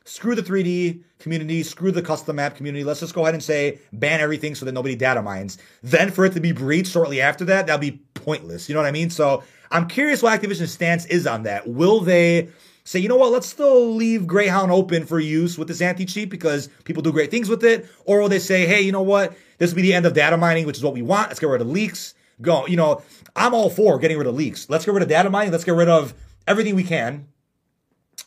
Screw 0.06 0.34
the 0.34 0.42
3D 0.42 1.02
community, 1.18 1.62
screw 1.62 1.92
the 1.92 2.00
custom 2.00 2.36
map 2.36 2.56
community. 2.56 2.82
Let's 2.82 3.00
just 3.00 3.14
go 3.14 3.22
ahead 3.22 3.34
and 3.34 3.42
say 3.42 3.78
ban 3.92 4.20
everything 4.20 4.54
so 4.54 4.64
that 4.64 4.72
nobody 4.72 4.96
data 4.96 5.20
mines. 5.20 5.58
Then 5.82 6.10
for 6.10 6.24
it 6.24 6.32
to 6.32 6.40
be 6.40 6.52
breached 6.52 6.90
shortly 6.90 7.20
after 7.20 7.44
that, 7.44 7.66
that'll 7.66 7.78
be 7.78 8.00
pointless. 8.14 8.70
You 8.70 8.74
know 8.74 8.80
what 8.80 8.88
I 8.88 8.90
mean? 8.92 9.10
So 9.10 9.42
I'm 9.70 9.86
curious 9.86 10.22
what 10.22 10.40
Activision's 10.40 10.72
stance 10.72 11.04
is 11.06 11.26
on 11.26 11.42
that. 11.42 11.68
Will 11.68 12.00
they 12.00 12.48
say, 12.84 13.00
you 13.00 13.08
know 13.10 13.16
what, 13.16 13.32
let's 13.32 13.46
still 13.46 13.94
leave 13.94 14.26
Greyhound 14.26 14.72
open 14.72 15.04
for 15.04 15.20
use 15.20 15.58
with 15.58 15.68
this 15.68 15.82
anti 15.82 16.06
cheat 16.06 16.30
because 16.30 16.70
people 16.84 17.02
do 17.02 17.12
great 17.12 17.30
things 17.30 17.50
with 17.50 17.62
it? 17.62 17.86
Or 18.06 18.22
will 18.22 18.30
they 18.30 18.38
say, 18.38 18.66
hey, 18.66 18.80
you 18.80 18.92
know 18.92 19.02
what, 19.02 19.36
this 19.58 19.72
will 19.72 19.76
be 19.76 19.82
the 19.82 19.92
end 19.92 20.06
of 20.06 20.14
data 20.14 20.38
mining, 20.38 20.64
which 20.64 20.78
is 20.78 20.82
what 20.82 20.94
we 20.94 21.02
want. 21.02 21.28
Let's 21.28 21.38
get 21.38 21.50
rid 21.50 21.60
of 21.60 21.68
leaks. 21.68 22.14
Go, 22.40 22.66
you 22.66 22.76
know, 22.76 23.02
I'm 23.38 23.54
all 23.54 23.70
for 23.70 23.98
getting 23.98 24.18
rid 24.18 24.26
of 24.26 24.34
leaks. 24.34 24.68
Let's 24.68 24.84
get 24.84 24.92
rid 24.94 25.02
of 25.02 25.08
data 25.08 25.30
mining. 25.30 25.52
Let's 25.52 25.64
get 25.64 25.74
rid 25.74 25.88
of 25.88 26.14
everything 26.46 26.74
we 26.74 26.84
can 26.84 27.28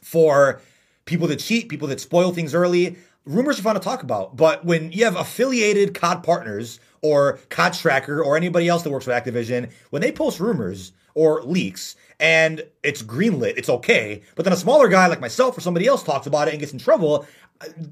for 0.01 0.61
people 1.05 1.27
that 1.27 1.39
cheat, 1.39 1.69
people 1.69 1.87
that 1.89 1.99
spoil 1.99 2.31
things 2.31 2.55
early. 2.55 2.97
Rumors 3.25 3.59
are 3.59 3.63
fun 3.63 3.75
to 3.75 3.81
talk 3.81 4.01
about, 4.01 4.35
but 4.35 4.65
when 4.65 4.91
you 4.91 5.05
have 5.05 5.15
affiliated 5.15 5.93
COD 5.93 6.23
partners 6.23 6.79
or 7.03 7.39
COD 7.49 7.73
Tracker 7.73 8.23
or 8.23 8.35
anybody 8.35 8.67
else 8.67 8.81
that 8.83 8.89
works 8.89 9.05
with 9.05 9.15
Activision, 9.15 9.71
when 9.91 10.01
they 10.01 10.11
post 10.11 10.39
rumors, 10.39 10.91
or 11.15 11.41
leaks 11.43 11.95
and 12.19 12.63
it's 12.83 13.01
greenlit, 13.01 13.57
it's 13.57 13.69
okay. 13.69 14.21
But 14.35 14.45
then 14.45 14.53
a 14.53 14.57
smaller 14.57 14.87
guy 14.87 15.07
like 15.07 15.19
myself 15.19 15.57
or 15.57 15.61
somebody 15.61 15.87
else 15.87 16.03
talks 16.03 16.27
about 16.27 16.47
it 16.47 16.51
and 16.51 16.59
gets 16.59 16.73
in 16.73 16.79
trouble. 16.79 17.25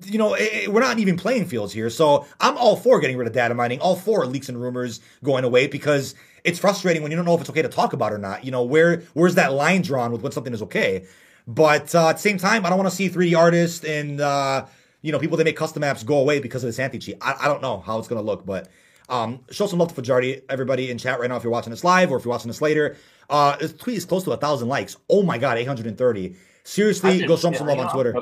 You 0.05 0.17
know, 0.17 0.33
it, 0.33 0.49
it, 0.53 0.73
we're 0.73 0.81
not 0.81 0.99
even 0.99 1.17
playing 1.17 1.45
fields 1.45 1.73
here. 1.73 1.89
So 1.89 2.25
I'm 2.39 2.57
all 2.57 2.75
for 2.75 2.99
getting 2.99 3.17
rid 3.17 3.27
of 3.27 3.33
data 3.33 3.53
mining, 3.53 3.79
all 3.79 3.95
for 3.95 4.25
leaks 4.25 4.49
and 4.49 4.59
rumors 4.59 4.99
going 5.23 5.43
away 5.43 5.67
because 5.67 6.15
it's 6.49 6.59
frustrating 6.59 7.01
when 7.01 7.11
you 7.11 7.15
don't 7.15 7.25
know 7.25 7.35
if 7.35 7.41
it's 7.41 7.49
okay 7.49 7.61
to 7.61 7.69
talk 7.69 7.93
about 7.93 8.11
or 8.11 8.17
not. 8.17 8.43
You 8.43 8.51
know, 8.51 8.63
where 8.63 9.03
where's 9.13 9.35
that 9.35 9.53
line 9.53 9.81
drawn 9.81 10.11
with 10.11 10.21
when 10.21 10.31
something 10.31 10.53
is 10.53 10.61
okay? 10.63 11.05
But 11.47 11.95
uh, 11.95 12.09
at 12.09 12.13
the 12.13 12.21
same 12.21 12.37
time, 12.37 12.65
I 12.65 12.69
don't 12.69 12.77
want 12.77 12.89
to 12.89 12.95
see 12.95 13.09
3D 13.09 13.37
artists 13.37 13.83
and 13.83 14.21
uh, 14.21 14.65
you 15.01 15.11
know 15.11 15.19
people 15.19 15.37
that 15.37 15.45
make 15.45 15.55
custom 15.55 15.81
maps 15.81 16.03
go 16.03 16.19
away 16.19 16.39
because 16.39 16.63
of 16.63 16.67
this 16.67 16.79
anti 16.79 16.99
cheat. 16.99 17.17
I, 17.21 17.35
I 17.41 17.47
don't 17.47 17.61
know 17.61 17.79
how 17.79 17.97
it's 17.99 18.07
going 18.07 18.21
to 18.21 18.25
look, 18.25 18.45
but 18.45 18.69
um, 19.09 19.39
show 19.49 19.65
some 19.65 19.79
love 19.79 19.89
to 19.89 19.95
Fajardi, 19.95 20.41
everybody 20.49 20.91
in 20.91 20.97
chat 20.97 21.19
right 21.19 21.29
now 21.29 21.37
if 21.37 21.43
you're 21.43 21.51
watching 21.51 21.71
this 21.71 21.83
live 21.83 22.11
or 22.11 22.17
if 22.17 22.25
you're 22.25 22.31
watching 22.31 22.49
this 22.49 22.61
later. 22.61 22.97
Uh, 23.29 23.55
this 23.57 23.73
tweet 23.73 23.97
is 23.97 24.05
close 24.05 24.23
to 24.23 24.31
a 24.31 24.37
thousand 24.37 24.67
likes. 24.67 24.97
Oh 25.09 25.23
my 25.23 25.37
god, 25.37 25.57
830. 25.57 26.35
Seriously, 26.63 27.25
go 27.25 27.35
show 27.35 27.51
some 27.51 27.67
love 27.67 27.79
on 27.79 27.91
Twitter. 27.91 28.13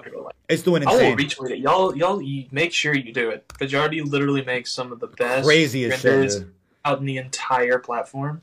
It's 0.47 0.63
doing 0.63 0.83
insane. 0.83 0.99
I 0.99 1.09
will 1.09 1.17
retweet 1.17 1.51
it. 1.51 1.59
Y'all, 1.59 1.95
y'all, 1.97 2.21
make 2.51 2.71
sure 2.71 2.95
you 2.95 3.11
do 3.11 3.29
it. 3.29 3.43
Fajardi 3.59 4.01
literally 4.01 4.43
makes 4.45 4.71
some 4.71 4.93
of 4.93 5.01
the 5.01 5.07
best 5.07 5.45
craziest 5.45 6.01
shit. 6.01 6.45
In 6.95 7.05
the 7.05 7.17
entire 7.17 7.79
platform. 7.79 8.41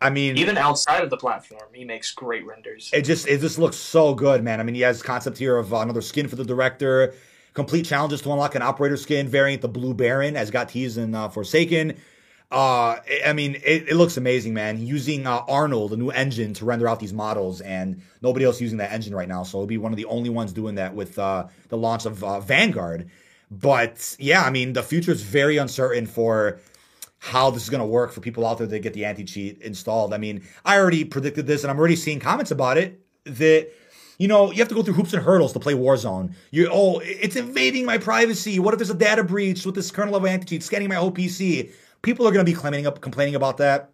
I 0.00 0.10
mean, 0.10 0.36
even 0.36 0.58
outside 0.58 1.02
of 1.02 1.10
the 1.10 1.16
platform, 1.16 1.68
he 1.72 1.84
makes 1.84 2.12
great 2.12 2.46
renders. 2.46 2.90
It 2.92 3.02
just 3.02 3.26
it 3.26 3.40
just 3.40 3.58
looks 3.58 3.76
so 3.76 4.14
good, 4.14 4.44
man. 4.44 4.60
I 4.60 4.62
mean, 4.62 4.74
he 4.74 4.82
has 4.82 5.02
concept 5.02 5.38
here 5.38 5.56
of 5.56 5.72
uh, 5.72 5.78
another 5.78 6.02
skin 6.02 6.28
for 6.28 6.36
the 6.36 6.44
director, 6.44 7.14
complete 7.54 7.86
challenges 7.86 8.20
to 8.22 8.30
unlock 8.30 8.54
an 8.54 8.62
operator 8.62 8.98
skin 8.98 9.26
variant, 9.26 9.62
the 9.62 9.68
Blue 9.68 9.94
Baron, 9.94 10.36
as 10.36 10.50
got 10.50 10.68
teased 10.68 10.98
in 10.98 11.14
uh, 11.14 11.28
Forsaken. 11.28 11.96
Uh, 12.50 13.00
I 13.26 13.32
mean, 13.32 13.56
it, 13.56 13.88
it, 13.88 13.96
looks 13.96 14.16
amazing, 14.16 14.54
man. 14.54 14.86
Using 14.86 15.26
uh, 15.26 15.42
Arnold, 15.48 15.92
a 15.92 15.96
new 15.96 16.10
engine, 16.10 16.54
to 16.54 16.64
render 16.64 16.86
out 16.86 17.00
these 17.00 17.12
models, 17.12 17.60
and 17.60 18.00
nobody 18.22 18.44
else 18.44 18.60
using 18.60 18.78
that 18.78 18.92
engine 18.92 19.14
right 19.14 19.26
now. 19.26 19.42
So 19.42 19.58
it'll 19.58 19.66
be 19.66 19.78
one 19.78 19.92
of 19.92 19.96
the 19.96 20.04
only 20.04 20.30
ones 20.30 20.52
doing 20.52 20.76
that 20.76 20.94
with 20.94 21.18
uh, 21.18 21.48
the 21.68 21.76
launch 21.76 22.06
of 22.06 22.22
uh, 22.22 22.38
Vanguard. 22.38 23.10
But 23.50 24.14
yeah, 24.20 24.42
I 24.42 24.50
mean, 24.50 24.74
the 24.74 24.82
future 24.82 25.10
is 25.10 25.22
very 25.22 25.56
uncertain 25.56 26.06
for 26.06 26.60
how 27.26 27.50
this 27.50 27.64
is 27.64 27.70
going 27.70 27.80
to 27.80 27.86
work 27.86 28.12
for 28.12 28.20
people 28.20 28.46
out 28.46 28.58
there 28.58 28.66
that 28.66 28.78
get 28.80 28.94
the 28.94 29.04
anti 29.04 29.24
cheat 29.24 29.60
installed. 29.62 30.14
I 30.14 30.18
mean, 30.18 30.42
I 30.64 30.78
already 30.78 31.04
predicted 31.04 31.46
this, 31.46 31.64
and 31.64 31.70
I'm 31.70 31.78
already 31.78 31.96
seeing 31.96 32.20
comments 32.20 32.50
about 32.50 32.78
it 32.78 33.00
that 33.24 33.68
you 34.18 34.28
know, 34.28 34.50
you 34.50 34.58
have 34.58 34.68
to 34.68 34.74
go 34.74 34.82
through 34.82 34.94
hoops 34.94 35.12
and 35.12 35.22
hurdles 35.22 35.52
to 35.52 35.60
play 35.60 35.74
Warzone. 35.74 36.34
You 36.50 36.70
oh, 36.72 37.00
it's 37.04 37.36
invading 37.36 37.84
my 37.84 37.98
privacy. 37.98 38.58
What 38.58 38.72
if 38.72 38.78
there's 38.78 38.90
a 38.90 38.94
data 38.94 39.22
breach 39.22 39.66
with 39.66 39.74
this 39.74 39.90
kernel 39.90 40.14
level 40.14 40.28
anti 40.28 40.46
cheat 40.46 40.62
scanning 40.62 40.88
my 40.88 40.94
whole 40.94 41.12
PC? 41.12 41.70
people 42.06 42.26
are 42.26 42.30
going 42.30 42.44
to 42.44 42.50
be 42.50 42.54
complaining 42.54 42.86
up, 42.86 43.00
complaining 43.00 43.34
about 43.34 43.58
that. 43.58 43.90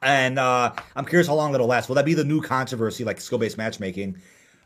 And 0.00 0.38
uh, 0.38 0.72
I'm 0.94 1.04
curious 1.04 1.26
how 1.26 1.34
long 1.34 1.52
that'll 1.52 1.66
last. 1.66 1.88
Will 1.88 1.96
that 1.96 2.04
be 2.04 2.14
the 2.14 2.24
new 2.24 2.40
controversy, 2.40 3.04
like 3.04 3.20
skill 3.20 3.38
based 3.38 3.58
matchmaking, 3.58 4.18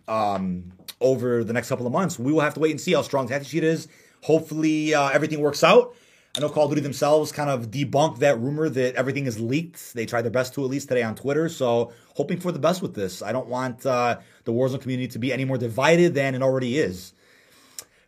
um, 0.07 0.73
over 1.01 1.45
the 1.45 1.53
next 1.53 1.69
couple 1.69 1.87
of 1.87 1.93
months? 1.93 2.19
We 2.19 2.33
will 2.33 2.41
have 2.41 2.55
to 2.55 2.61
wait 2.61 2.73
and 2.73 2.81
see 2.81 2.93
how 2.93 3.03
strong 3.03 3.27
the 3.27 3.35
anti 3.35 3.47
cheat 3.47 3.65
is. 3.65 3.89
Hopefully, 4.23 4.95
uh, 4.95 5.09
everything 5.09 5.41
works 5.41 5.65
out. 5.65 5.95
I 6.37 6.41
know 6.41 6.49
Call 6.49 6.65
of 6.65 6.71
Duty 6.71 6.83
themselves 6.83 7.33
kind 7.33 7.51
of 7.51 7.71
debunked 7.71 8.19
that 8.19 8.39
rumor 8.39 8.69
that 8.69 8.95
everything 8.95 9.27
is 9.27 9.41
leaked. 9.41 9.95
They 9.95 10.07
tried 10.07 10.23
their 10.23 10.31
best 10.31 10.55
to 10.55 10.65
at 10.65 10.71
least 10.71 10.89
today 10.89 11.03
on 11.03 11.15
Twitter. 11.15 11.49
So, 11.49 11.93
hoping 12.15 12.39
for 12.39 12.53
the 12.53 12.59
best 12.59 12.83
with 12.83 12.95
this. 12.95 13.23
I 13.23 13.33
don't 13.33 13.49
want 13.49 13.85
uh, 13.85 14.19
the 14.45 14.53
Warzone 14.53 14.81
community 14.81 15.09
to 15.09 15.19
be 15.19 15.33
any 15.33 15.45
more 15.45 15.59
divided 15.59 16.15
than 16.15 16.35
it 16.35 16.43
already 16.43 16.79
is. 16.79 17.15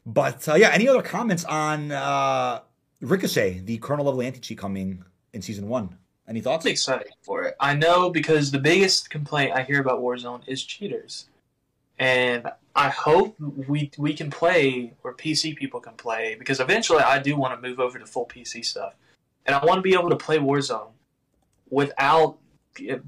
But 0.07 0.49
uh, 0.49 0.55
yeah, 0.55 0.71
any 0.73 0.89
other 0.89 1.03
comments 1.03 1.45
on 1.45 1.93
uh, 1.93 2.61
Ricochet, 3.01 3.63
the 3.65 3.79
kernel 3.79 4.05
level 4.05 4.23
anti 4.23 4.41
cheat 4.41 4.59
coming 4.59 5.05
in 5.33 5.43
season 5.43 5.69
one. 5.69 5.97
Any 6.29 6.41
thoughts? 6.41 6.65
I'm 6.65 6.73
excited 6.73 7.13
for 7.23 7.43
it. 7.45 7.57
I 7.59 7.75
know 7.75 8.11
because 8.11 8.51
the 8.51 8.59
biggest 8.59 9.11
complaint 9.11 9.53
I 9.55 9.63
hear 9.63 9.81
about 9.81 10.01
Warzone 10.01 10.43
is 10.47 10.63
cheaters, 10.63 11.27
and 11.99 12.47
I 12.75 12.89
hope 12.89 13.37
we 13.41 13.91
we 13.99 14.15
can 14.15 14.31
play 14.31 14.95
or 15.03 15.15
PC 15.15 15.57
people 15.57 15.81
can 15.81 15.95
play 15.95 16.37
because 16.39 16.61
eventually 16.61 17.01
I 17.03 17.19
do 17.19 17.37
want 17.37 17.61
to 17.61 17.69
move 17.69 17.81
over 17.81 17.99
to 17.99 18.07
full 18.07 18.27
PC 18.27 18.65
stuff, 18.65 18.95
and 19.47 19.55
I 19.55 19.65
want 19.65 19.79
to 19.79 19.83
be 19.83 19.95
able 19.95 20.11
to 20.11 20.17
play 20.17 20.39
Warzone 20.39 20.91
without 21.69 22.39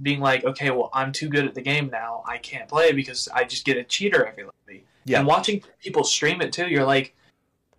being 0.02 0.20
like, 0.20 0.44
okay, 0.44 0.70
well 0.70 0.90
I'm 0.93 1.12
too 1.12 1.28
good 1.28 1.47
at 1.47 1.55
the 1.55 1.60
game 1.60 1.89
now, 1.90 2.22
I 2.26 2.39
can't 2.39 2.68
play 2.68 2.93
because 2.93 3.28
I 3.28 3.44
just 3.44 3.64
get 3.64 3.76
a 3.76 3.84
cheater 3.84 4.26
every 4.26 4.44
lobby. 4.44 4.84
Yeah. 5.05 5.18
And 5.18 5.26
watching 5.26 5.62
people 5.82 6.05
stream 6.05 6.40
it 6.40 6.52
too, 6.52 6.68
you're 6.68 6.84
like, 6.84 7.14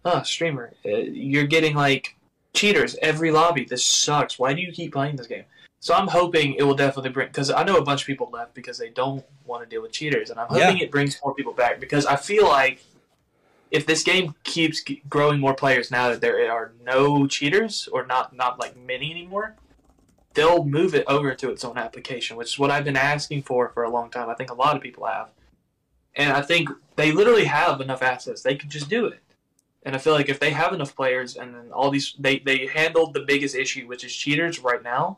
oh, 0.05 0.23
streamer, 0.23 0.73
uh, 0.85 0.89
you're 0.89 1.47
getting 1.47 1.75
like 1.75 2.15
cheaters 2.53 2.95
every 3.01 3.31
lobby. 3.31 3.65
This 3.65 3.85
sucks. 3.85 4.39
Why 4.39 4.53
do 4.53 4.61
you 4.61 4.71
keep 4.71 4.93
playing 4.93 5.15
this 5.15 5.27
game? 5.27 5.45
So 5.83 5.93
I'm 5.93 6.07
hoping 6.07 6.53
it 6.53 6.63
will 6.63 6.75
definitely 6.75 7.09
bring 7.09 7.27
because 7.27 7.51
I 7.51 7.65
know 7.65 7.75
a 7.75 7.83
bunch 7.83 8.03
of 8.03 8.07
people 8.07 8.29
left 8.31 8.53
because 8.53 8.77
they 8.77 8.89
don't 8.89 9.21
want 9.43 9.63
to 9.63 9.69
deal 9.69 9.81
with 9.81 9.91
cheaters, 9.91 10.29
and 10.29 10.39
I'm 10.39 10.47
hoping 10.47 10.77
yeah. 10.77 10.85
it 10.85 10.91
brings 10.91 11.19
more 11.21 11.35
people 11.35 11.51
back 11.51 11.81
because 11.81 12.05
I 12.05 12.15
feel 12.15 12.45
like 12.45 12.81
if 13.69 13.85
this 13.85 14.01
game 14.01 14.33
keeps 14.45 14.81
growing 15.09 15.41
more 15.41 15.53
players 15.53 15.91
now 15.91 16.07
that 16.07 16.21
there 16.21 16.49
are 16.49 16.71
no 16.85 17.27
cheaters 17.27 17.89
or 17.91 18.05
not 18.05 18.33
not 18.33 18.61
like 18.61 18.77
many 18.77 19.11
anymore, 19.11 19.57
they'll 20.35 20.63
move 20.63 20.95
it 20.95 21.03
over 21.05 21.35
to 21.35 21.51
its 21.51 21.65
own 21.65 21.77
application, 21.77 22.37
which 22.37 22.53
is 22.53 22.57
what 22.57 22.71
I've 22.71 22.85
been 22.85 22.95
asking 22.95 23.43
for 23.43 23.67
for 23.67 23.83
a 23.83 23.89
long 23.89 24.09
time. 24.09 24.29
I 24.29 24.35
think 24.35 24.51
a 24.51 24.55
lot 24.55 24.77
of 24.77 24.81
people 24.81 25.05
have, 25.05 25.31
and 26.15 26.31
I 26.31 26.41
think 26.43 26.69
they 26.95 27.11
literally 27.11 27.43
have 27.43 27.81
enough 27.81 28.01
assets; 28.01 28.41
they 28.41 28.55
could 28.55 28.69
just 28.69 28.87
do 28.87 29.07
it. 29.07 29.19
And 29.85 29.97
I 29.97 29.99
feel 29.99 30.13
like 30.13 30.29
if 30.29 30.39
they 30.39 30.51
have 30.51 30.71
enough 30.71 30.95
players 30.95 31.35
and 31.35 31.53
then 31.53 31.73
all 31.73 31.91
these 31.91 32.15
they, 32.17 32.39
they 32.39 32.67
handled 32.67 33.13
the 33.13 33.25
biggest 33.27 33.53
issue, 33.53 33.85
which 33.85 34.05
is 34.05 34.15
cheaters 34.15 34.61
right 34.61 34.81
now, 34.81 35.17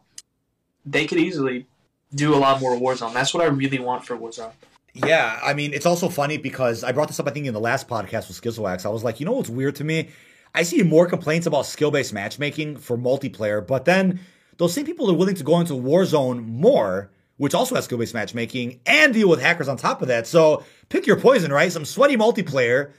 they 0.86 1.06
could 1.06 1.18
easily 1.18 1.66
do 2.14 2.34
a 2.34 2.38
lot 2.38 2.62
more 2.62 2.76
Warzone. 2.76 3.14
That's 3.14 3.34
what 3.34 3.44
I 3.44 3.48
really 3.48 3.80
want 3.80 4.06
for 4.06 4.18
Warzone. 4.18 4.52
Yeah, 4.94 5.40
I 5.44 5.54
mean, 5.54 5.74
it's 5.74 5.86
also 5.86 6.08
funny 6.08 6.38
because 6.38 6.84
I 6.84 6.94
brought 6.94 7.10
this 7.10 7.20
up, 7.20 7.28
I 7.28 7.32
think, 7.32 7.48
in 7.48 7.54
the 7.54 7.60
last 7.60 7.88
podcast 7.88 8.30
with 8.30 8.42
Skizwax. 8.42 8.86
I 8.86 8.90
was 8.90 9.04
like, 9.04 9.20
you 9.20 9.26
know 9.26 9.34
what's 9.34 9.50
weird 9.50 9.76
to 9.76 9.84
me? 9.84 10.10
I 10.54 10.64
see 10.64 10.82
more 10.84 11.06
complaints 11.06 11.48
about 11.48 11.66
skill 11.66 11.92
based 11.92 12.14
matchmaking 12.14 12.78
for 12.78 12.98
multiplayer, 12.98 13.66
but 13.66 13.84
then 13.84 14.22
those 14.58 14.74
same 14.74 14.86
people 14.86 15.12
are 15.12 15.14
willing 15.14 15.36
to 15.36 15.44
go 15.44 15.60
into 15.60 15.74
Warzone 15.74 16.48
more, 16.48 17.12
which 17.36 17.54
also 17.54 17.76
has 17.76 17.84
skill 17.84 17.98
based 17.98 18.14
matchmaking, 18.14 18.80
and 18.86 19.14
deal 19.14 19.28
with 19.28 19.42
hackers 19.42 19.68
on 19.68 19.76
top 19.76 20.02
of 20.02 20.08
that. 20.08 20.28
So 20.28 20.64
pick 20.88 21.06
your 21.06 21.20
poison, 21.20 21.52
right? 21.52 21.70
Some 21.70 21.84
sweaty 21.84 22.16
multiplayer 22.16 22.94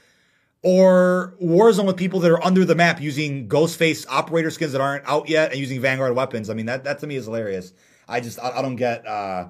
or 0.63 1.35
Warzone 1.41 1.85
with 1.85 1.97
people 1.97 2.19
that 2.21 2.31
are 2.31 2.43
under 2.43 2.65
the 2.65 2.75
map 2.75 2.99
using 2.99 3.47
Ghostface 3.47 4.05
operator 4.09 4.49
skins 4.49 4.71
that 4.71 4.81
aren't 4.81 5.07
out 5.07 5.29
yet 5.29 5.51
and 5.51 5.59
using 5.59 5.79
Vanguard 5.79 6.15
weapons. 6.15 6.49
I 6.49 6.53
mean, 6.53 6.65
that 6.65 6.83
that 6.85 6.99
to 6.99 7.07
me 7.07 7.15
is 7.15 7.25
hilarious. 7.25 7.73
I 8.07 8.19
just 8.19 8.39
I, 8.39 8.57
I 8.57 8.61
don't 8.61 8.75
get 8.75 9.05
uh, 9.05 9.49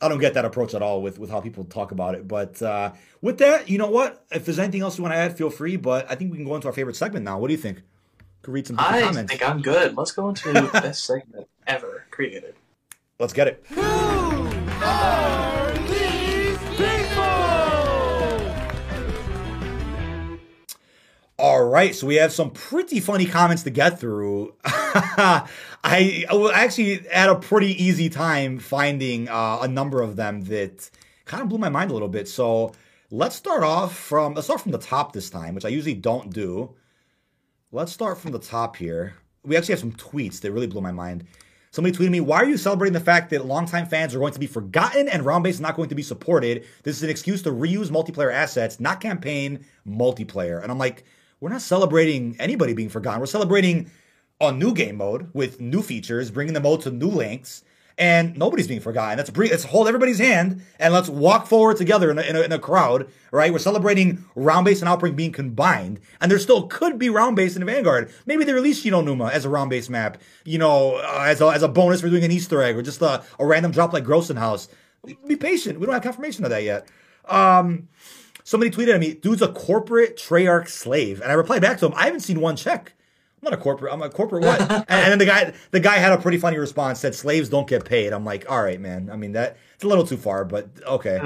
I 0.00 0.08
don't 0.08 0.18
get 0.18 0.34
that 0.34 0.44
approach 0.44 0.74
at 0.74 0.82
all 0.82 1.02
with 1.02 1.18
with 1.18 1.30
how 1.30 1.40
people 1.40 1.64
talk 1.64 1.92
about 1.92 2.14
it. 2.14 2.26
But 2.26 2.60
uh, 2.62 2.92
with 3.20 3.38
that, 3.38 3.68
you 3.68 3.78
know 3.78 3.90
what? 3.90 4.24
If 4.32 4.44
there's 4.44 4.58
anything 4.58 4.80
else 4.82 4.96
you 4.98 5.02
want 5.02 5.14
to 5.14 5.18
add, 5.18 5.36
feel 5.36 5.50
free. 5.50 5.76
But 5.76 6.10
I 6.10 6.14
think 6.14 6.30
we 6.30 6.38
can 6.38 6.46
go 6.46 6.54
into 6.54 6.68
our 6.68 6.72
favorite 6.72 6.96
segment 6.96 7.24
now. 7.24 7.38
What 7.38 7.48
do 7.48 7.54
you 7.54 7.58
think? 7.58 7.82
Could 8.42 8.54
read 8.54 8.66
some 8.66 8.76
I 8.78 9.02
comments. 9.02 9.30
think 9.30 9.46
I'm 9.46 9.60
good. 9.60 9.96
Let's 9.96 10.12
go 10.12 10.30
into 10.30 10.52
the 10.52 10.70
best 10.72 11.04
segment 11.04 11.48
ever 11.66 12.06
created. 12.10 12.54
Let's 13.18 13.34
get 13.34 13.48
it. 13.48 13.64
Who 13.68 13.82
All 21.42 21.64
right, 21.64 21.94
so 21.94 22.06
we 22.06 22.16
have 22.16 22.34
some 22.34 22.50
pretty 22.50 23.00
funny 23.00 23.24
comments 23.24 23.62
to 23.62 23.70
get 23.70 23.98
through. 23.98 24.52
I, 24.62 25.46
actually 26.52 26.98
had 27.10 27.30
a 27.30 27.34
pretty 27.36 27.82
easy 27.82 28.10
time 28.10 28.58
finding 28.58 29.26
uh, 29.26 29.60
a 29.62 29.66
number 29.66 30.02
of 30.02 30.16
them 30.16 30.42
that 30.42 30.90
kind 31.24 31.42
of 31.42 31.48
blew 31.48 31.56
my 31.56 31.70
mind 31.70 31.90
a 31.90 31.94
little 31.94 32.10
bit. 32.10 32.28
So 32.28 32.72
let's 33.10 33.36
start 33.36 33.62
off 33.62 33.96
from 33.96 34.34
let's 34.34 34.48
start 34.48 34.60
from 34.60 34.72
the 34.72 34.78
top 34.78 35.14
this 35.14 35.30
time, 35.30 35.54
which 35.54 35.64
I 35.64 35.68
usually 35.68 35.94
don't 35.94 36.30
do. 36.30 36.74
Let's 37.72 37.90
start 37.90 38.18
from 38.18 38.32
the 38.32 38.38
top 38.38 38.76
here. 38.76 39.14
We 39.42 39.56
actually 39.56 39.72
have 39.72 39.80
some 39.80 39.92
tweets 39.92 40.42
that 40.42 40.52
really 40.52 40.66
blew 40.66 40.82
my 40.82 40.92
mind. 40.92 41.24
Somebody 41.70 41.96
tweeted 41.96 42.10
me, 42.10 42.20
why 42.20 42.42
are 42.42 42.48
you 42.50 42.58
celebrating 42.58 42.92
the 42.92 43.00
fact 43.00 43.30
that 43.30 43.46
longtime 43.46 43.86
fans 43.86 44.14
are 44.14 44.18
going 44.18 44.34
to 44.34 44.40
be 44.40 44.46
forgotten 44.46 45.08
and 45.08 45.24
round 45.24 45.44
base 45.44 45.54
is 45.54 45.60
not 45.62 45.74
going 45.74 45.88
to 45.88 45.94
be 45.94 46.02
supported? 46.02 46.66
This 46.82 46.98
is 46.98 47.02
an 47.02 47.08
excuse 47.08 47.40
to 47.44 47.50
reuse 47.50 47.86
multiplayer 47.86 48.30
assets, 48.30 48.78
not 48.78 49.00
campaign 49.00 49.64
multiplayer. 49.86 50.62
And 50.62 50.70
I'm 50.70 50.76
like, 50.76 51.04
we're 51.40 51.50
not 51.50 51.62
celebrating 51.62 52.36
anybody 52.38 52.74
being 52.74 52.88
forgotten. 52.88 53.20
We're 53.20 53.26
celebrating 53.26 53.90
a 54.40 54.52
new 54.52 54.72
game 54.72 54.96
mode 54.96 55.30
with 55.34 55.60
new 55.60 55.82
features, 55.82 56.30
bringing 56.30 56.54
the 56.54 56.60
mode 56.60 56.82
to 56.82 56.90
new 56.90 57.08
lengths, 57.08 57.64
and 57.98 58.36
nobody's 58.38 58.66
being 58.66 58.80
forgotten. 58.80 59.18
Let's 59.18 59.28
bring, 59.28 59.50
let's 59.50 59.64
hold 59.64 59.86
everybody's 59.86 60.18
hand 60.18 60.62
and 60.78 60.94
let's 60.94 61.10
walk 61.10 61.46
forward 61.46 61.76
together 61.76 62.10
in 62.10 62.18
a, 62.18 62.22
in 62.22 62.36
a, 62.36 62.40
in 62.40 62.52
a 62.52 62.58
crowd, 62.58 63.10
right? 63.30 63.52
We're 63.52 63.58
celebrating 63.58 64.24
round 64.34 64.64
base 64.64 64.80
and 64.80 64.88
outbreak 64.88 65.16
being 65.16 65.32
combined, 65.32 66.00
and 66.20 66.30
there 66.30 66.38
still 66.38 66.66
could 66.68 66.98
be 66.98 67.10
round 67.10 67.36
base 67.36 67.56
in 67.56 67.64
Vanguard. 67.64 68.10
Maybe 68.24 68.44
they 68.44 68.54
release 68.54 68.80
Shi 68.80 68.90
No 68.90 69.02
Numa 69.02 69.26
as 69.26 69.44
a 69.44 69.50
round 69.50 69.68
base 69.68 69.90
map, 69.90 70.16
you 70.44 70.56
know, 70.56 70.96
uh, 70.96 71.24
as 71.26 71.42
a, 71.42 71.48
as 71.48 71.62
a 71.62 71.68
bonus 71.68 72.00
for 72.00 72.08
doing 72.08 72.24
an 72.24 72.30
Easter 72.30 72.62
egg 72.62 72.76
or 72.76 72.82
just 72.82 73.02
a, 73.02 73.22
a 73.38 73.44
random 73.44 73.72
drop 73.72 73.92
like 73.92 74.04
Groesten 74.04 74.38
Haus. 74.38 74.68
Be 75.26 75.36
patient. 75.36 75.78
We 75.78 75.86
don't 75.86 75.94
have 75.94 76.02
confirmation 76.02 76.44
of 76.44 76.50
that 76.50 76.62
yet. 76.62 76.88
Um, 77.26 77.88
Somebody 78.44 78.70
tweeted 78.70 78.94
at 78.94 79.00
me, 79.00 79.14
dude's 79.14 79.42
a 79.42 79.48
corporate 79.48 80.16
Treyarch 80.16 80.68
slave. 80.68 81.20
And 81.20 81.30
I 81.30 81.34
replied 81.34 81.62
back 81.62 81.78
to 81.78 81.86
him, 81.86 81.92
I 81.94 82.04
haven't 82.06 82.20
seen 82.20 82.40
one 82.40 82.56
check. 82.56 82.92
I'm 83.42 83.50
not 83.50 83.58
a 83.58 83.62
corporate. 83.62 83.92
I'm 83.92 84.02
a 84.02 84.10
corporate 84.10 84.44
what? 84.44 84.60
and, 84.70 84.84
and, 84.88 85.12
then 85.12 85.18
the 85.18 85.26
guy, 85.26 85.52
the 85.70 85.80
guy 85.80 85.96
had 85.96 86.12
a 86.12 86.18
pretty 86.18 86.38
funny 86.38 86.58
response. 86.58 87.00
Said 87.00 87.14
slaves 87.14 87.48
don't 87.48 87.66
get 87.66 87.84
paid. 87.84 88.12
I'm 88.12 88.24
like, 88.24 88.50
all 88.50 88.62
right, 88.62 88.80
man. 88.80 89.08
I 89.10 89.16
mean 89.16 89.32
that 89.32 89.56
it's 89.74 89.84
a 89.84 89.88
little 89.88 90.06
too 90.06 90.16
far, 90.16 90.44
but 90.44 90.68
okay. 90.86 91.20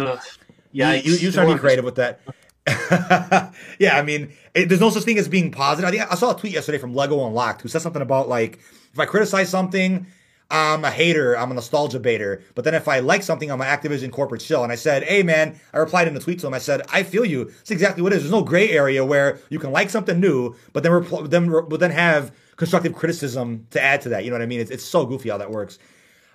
yeah, 0.73 0.95
you, 0.95 1.13
you, 1.13 1.19
you 1.19 1.33
trying 1.33 1.49
to 1.49 1.55
be 1.55 1.59
creative 1.59 1.85
with 1.85 1.97
that. 1.97 2.21
yeah, 3.79 3.99
I 3.99 4.03
mean, 4.03 4.33
it, 4.55 4.69
there's 4.69 4.81
no 4.81 4.91
such 4.91 5.03
thing 5.03 5.19
as 5.19 5.29
being 5.29 5.51
positive. 5.51 5.89
I 5.89 5.91
think 5.91 6.11
I 6.11 6.15
saw 6.15 6.35
a 6.35 6.39
tweet 6.39 6.53
yesterday 6.53 6.79
from 6.79 6.95
Lego 6.95 7.27
Unlocked 7.27 7.63
who 7.63 7.69
said 7.69 7.83
something 7.83 8.01
about 8.01 8.29
like 8.29 8.59
if 8.93 8.99
I 8.99 9.07
criticize 9.07 9.51
something 9.51 10.07
I'm 10.51 10.85
a 10.85 10.91
hater, 10.91 11.37
I'm 11.37 11.51
a 11.51 11.55
nostalgia 11.55 11.99
baiter. 11.99 12.43
But 12.55 12.65
then 12.65 12.75
if 12.75 12.87
I 12.87 13.01
like 13.01 13.23
something, 13.23 13.51
I'm 13.51 13.61
an 13.61 13.67
Activision 13.67 14.13
corporate 14.13 14.43
shill. 14.43 14.63
And 14.63 14.71
I 14.71 14.77
said, 14.77 15.03
hey 15.03 15.23
man, 15.23 15.59
I 15.73 15.79
replied 15.79 16.07
in 16.07 16.17
a 16.17 16.21
tweet 16.21 16.39
to 16.41 16.47
him. 16.47 16.55
I 16.55 16.59
said, 16.59 16.83
I 16.93 17.03
feel 17.03 17.25
you. 17.25 17.43
It's 17.61 17.71
exactly 17.71 18.03
what 18.03 18.13
it 18.13 18.17
is. 18.17 18.23
There's 18.23 18.33
no 18.33 18.43
gray 18.43 18.71
area 18.71 19.05
where 19.05 19.41
you 19.49 19.59
can 19.59 19.73
like 19.73 19.91
something 19.91 20.21
new, 20.21 20.55
but 20.73 20.83
then 20.83 20.93
repl- 20.93 21.29
then 21.29 21.51
but 21.51 21.81
then 21.81 21.91
have 21.91 22.33
constructive 22.57 22.95
criticism 22.95 23.67
to 23.71 23.83
add 23.83 24.03
to 24.03 24.11
that. 24.11 24.25
You 24.25 24.31
know 24.31 24.37
what 24.37 24.43
I 24.43 24.47
mean? 24.47 24.61
It's, 24.61 24.71
it's 24.71 24.85
so 24.85 25.07
goofy 25.07 25.31
how 25.31 25.39
that 25.39 25.51
works. 25.51 25.79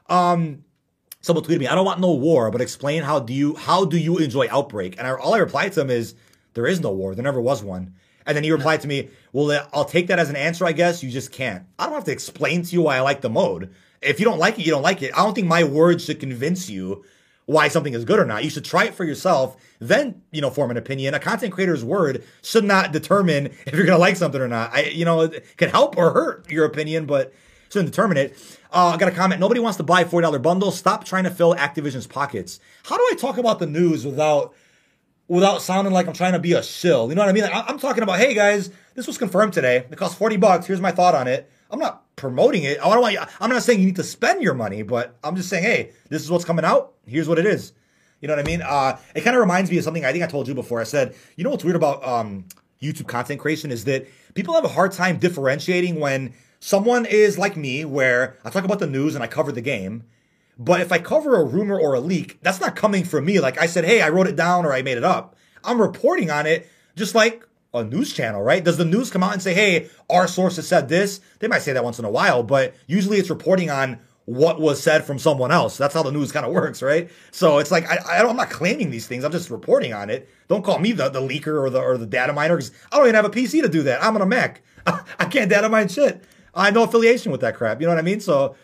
Um, 0.08 0.66
someone 1.22 1.46
tweeted 1.46 1.60
me, 1.60 1.68
I 1.68 1.76
don't 1.76 1.86
want 1.86 2.02
no 2.02 2.14
war, 2.14 2.52
but 2.52 2.62
explain 2.62 3.04
how 3.04 3.20
do 3.20 3.34
you 3.34 3.56
how 3.56 3.86
do 3.86 3.98
you 3.98 4.18
enjoy 4.18 4.48
Outbreak? 4.50 4.98
And 4.98 5.08
I, 5.08 5.14
all 5.14 5.36
I 5.36 5.40
replied 5.40 5.74
to 5.74 5.82
him 5.82 5.90
is, 5.90 6.16
there 6.56 6.68
is 6.68 6.82
no 6.82 6.92
war. 6.92 7.16
There 7.16 7.24
never 7.24 7.40
was 7.40 7.64
one. 7.64 7.94
And 8.26 8.36
then 8.36 8.44
he 8.44 8.52
replied 8.52 8.82
to 8.82 8.88
me, 8.88 9.10
well, 9.32 9.68
I'll 9.74 9.86
take 9.86 10.08
that 10.08 10.20
as 10.20 10.30
an 10.30 10.36
answer, 10.36 10.66
I 10.66 10.72
guess. 10.72 11.02
You 11.02 11.10
just 11.10 11.32
can't. 11.32 11.66
I 11.80 11.86
don't 11.86 11.94
have 11.94 12.04
to 12.06 12.12
explain 12.12 12.64
to 12.64 12.74
you 12.74 12.82
why 12.82 12.98
I 12.98 13.02
like 13.02 13.22
the 13.22 13.30
mode. 13.30 13.74
If 14.02 14.20
you 14.20 14.26
don't 14.26 14.40
like 14.40 14.58
it, 14.60 14.66
you 14.66 14.72
don't 14.72 14.82
like 14.82 15.02
it. 15.02 15.12
I 15.18 15.24
don't 15.24 15.34
think 15.34 15.48
my 15.48 15.64
words 15.64 16.06
should 16.06 16.20
convince 16.20 16.70
you 16.70 17.04
why 17.50 17.68
something 17.68 17.94
is 17.96 18.06
good 18.06 18.20
or 18.20 18.26
not. 18.26 18.44
You 18.44 18.50
should 18.52 18.64
try 18.64 18.86
it 18.86 18.94
for 18.94 19.04
yourself, 19.04 19.58
then, 19.80 20.22
you 20.32 20.40
know, 20.40 20.52
form 20.52 20.70
an 20.70 20.78
opinion. 20.78 21.16
A 21.16 21.20
content 21.20 21.52
creator's 21.52 21.84
word 21.84 22.24
should 22.44 22.64
not 22.64 22.92
determine 22.92 23.48
if 23.66 23.74
you're 23.74 23.86
going 23.86 23.98
to 23.98 23.98
like 23.98 24.18
something 24.18 24.40
or 24.40 24.48
not. 24.48 24.72
I, 24.72 24.84
you 24.84 25.04
know, 25.04 25.22
it 25.22 25.58
can 25.58 25.70
help 25.70 25.98
or 25.98 26.12
hurt 26.12 26.52
your 26.52 26.66
opinion, 26.66 27.08
but 27.08 27.34
shouldn't 27.70 27.90
determine 27.90 28.18
it. 28.18 28.38
Uh, 28.72 28.92
I 28.94 28.98
got 28.98 29.12
a 29.12 29.16
comment. 29.16 29.40
Nobody 29.40 29.60
wants 29.60 29.78
to 29.78 29.84
buy 29.84 30.04
$40 30.04 30.42
bundles. 30.44 30.78
Stop 30.78 31.06
trying 31.06 31.24
to 31.24 31.32
fill 31.32 31.56
Activision's 31.56 32.06
pockets. 32.06 32.60
How 32.84 32.98
do 32.98 33.04
I 33.12 33.16
talk 33.18 33.38
about 33.40 33.58
the 33.58 33.66
news 33.68 34.06
without 34.06 34.54
without 35.28 35.62
sounding 35.62 35.94
like 35.94 36.08
I'm 36.08 36.14
trying 36.14 36.34
to 36.34 36.40
be 36.40 36.54
a 36.54 36.62
shill? 36.62 37.10
You 37.10 37.16
know 37.16 37.24
what 37.24 37.30
I 37.30 37.34
mean? 37.34 37.44
Like, 37.44 37.70
I'm 37.70 37.80
talking 37.80 38.04
about, 38.04 38.20
hey 38.20 38.36
guys, 38.36 38.70
this 38.94 39.08
was 39.08 39.18
confirmed 39.18 39.54
today. 39.54 39.78
It 39.78 39.96
costs 39.96 40.18
40 40.18 40.38
bucks. 40.38 40.68
Here's 40.68 40.82
my 40.82 40.92
thought 40.92 41.16
on 41.16 41.28
it. 41.28 41.50
I'm 41.70 41.80
not 41.80 42.16
promoting 42.16 42.64
it. 42.64 42.80
I 42.80 42.90
don't 42.90 43.02
want 43.02 43.14
you, 43.14 43.22
I'm 43.40 43.50
not 43.50 43.64
saying 43.64 43.80
you 43.80 43.86
need 43.86 43.96
to 43.98 44.04
spend 44.04 44.42
your 44.42 44.54
money, 44.54 44.84
but 44.84 45.18
I'm 45.24 45.36
just 45.36 45.50
saying, 45.50 45.64
hey, 45.64 45.92
this 46.10 46.22
is 46.22 46.32
what's 46.32 46.46
coming 46.46 46.66
out. 46.66 46.94
Here's 47.06 47.28
what 47.28 47.40
it 47.40 47.46
is. 47.46 47.74
You 48.22 48.28
know 48.28 48.36
what 48.36 48.46
I 48.46 48.50
mean? 48.50 48.62
Uh, 48.62 49.00
it 49.16 49.22
kind 49.22 49.36
of 49.36 49.40
reminds 49.40 49.72
me 49.72 49.78
of 49.78 49.84
something 49.84 50.04
I 50.04 50.12
think 50.12 50.24
I 50.24 50.28
told 50.28 50.48
you 50.48 50.54
before. 50.54 50.82
I 50.82 50.84
said, 50.84 51.16
you 51.38 51.44
know 51.44 51.50
what's 51.50 51.64
weird 51.64 51.78
about 51.78 52.06
um, 52.06 52.46
YouTube 52.82 53.08
content 53.08 53.40
creation 53.40 53.72
is 53.72 53.86
that 53.86 54.08
people 54.34 54.54
have 54.54 54.66
a 54.66 54.70
hard 54.70 54.92
time 54.92 55.18
differentiating 55.18 56.00
when 56.00 56.34
someone 56.60 57.06
is 57.06 57.38
like 57.38 57.56
me, 57.56 57.86
where 57.86 58.38
I 58.44 58.50
talk 58.50 58.66
about 58.66 58.80
the 58.80 58.88
news 58.88 59.16
and 59.16 59.24
I 59.24 59.28
cover 59.28 59.52
the 59.52 59.62
game. 59.62 60.04
But 60.58 60.82
if 60.82 60.92
I 60.92 61.00
cover 61.00 61.40
a 61.40 61.46
rumor 61.46 61.80
or 61.80 61.94
a 61.94 62.02
leak, 62.02 62.40
that's 62.42 62.60
not 62.60 62.76
coming 62.76 63.06
from 63.06 63.24
me. 63.24 63.40
Like 63.40 63.62
I 63.62 63.66
said, 63.66 63.86
hey, 63.86 64.02
I 64.02 64.10
wrote 64.10 64.28
it 64.28 64.36
down 64.36 64.66
or 64.66 64.74
I 64.74 64.82
made 64.82 64.98
it 64.98 65.06
up. 65.06 65.38
I'm 65.64 65.82
reporting 65.82 66.30
on 66.30 66.46
it 66.46 66.68
just 66.98 67.16
like 67.16 67.48
a 67.74 67.84
news 67.84 68.14
channel, 68.14 68.42
right? 68.42 68.64
Does 68.64 68.78
the 68.78 68.86
news 68.86 69.12
come 69.12 69.24
out 69.24 69.34
and 69.34 69.42
say, 69.42 69.54
hey, 69.54 69.90
our 70.10 70.28
sources 70.28 70.68
said 70.68 70.90
this? 70.90 71.22
They 71.40 71.48
might 71.48 71.62
say 71.62 71.74
that 71.74 71.84
once 71.84 72.00
in 72.00 72.06
a 72.06 72.10
while, 72.10 72.44
but 72.44 72.76
usually 72.88 73.18
it's 73.18 73.30
reporting 73.30 73.70
on 73.70 74.00
what 74.26 74.62
was 74.62 74.82
said 74.82 75.04
from 75.04 75.18
someone 75.18 75.52
else. 75.52 75.76
That's 75.78 75.94
how 75.94 76.04
the 76.04 76.12
news 76.12 76.32
kind 76.32 76.46
of 76.46 76.52
works, 76.52 76.84
right? 76.84 77.10
So 77.32 77.58
it's 77.58 77.72
like 77.72 77.90
I, 77.90 77.98
I 78.18 78.30
am 78.30 78.36
not 78.36 78.52
claiming 78.52 78.92
these 78.92 79.08
things. 79.08 79.24
I'm 79.24 79.32
just 79.32 79.50
reporting 79.50 79.92
on 79.92 80.10
it. 80.10 80.30
Don't 80.48 80.64
call 80.64 80.78
me 80.78 80.92
the, 80.92 81.10
the 81.10 81.22
leaker 81.22 81.60
or 81.62 81.70
the 81.70 81.80
or 81.80 81.98
the 81.98 82.06
data 82.06 82.32
miner 82.32 82.56
because 82.56 82.72
I 82.92 82.98
don't 82.98 83.06
even 83.06 83.16
have 83.16 83.26
a 83.26 83.30
PC 83.30 83.62
to 83.64 83.70
do 83.70 83.84
that. 83.84 84.04
I'm 84.04 84.16
on 84.16 84.22
a 84.22 84.28
Mac. 84.28 84.62
I 84.86 85.26
can't 85.26 85.50
data 85.50 85.68
mine 85.68 85.88
shit. 85.88 86.24
I 86.54 86.66
have 86.66 86.74
no 86.74 86.84
affiliation 86.84 87.32
with 87.32 87.42
that 87.42 87.56
crap. 87.56 87.80
You 87.80 87.88
know 87.88 87.94
what 87.94 88.00
I 88.00 88.04
mean? 88.04 88.20
So 88.20 88.56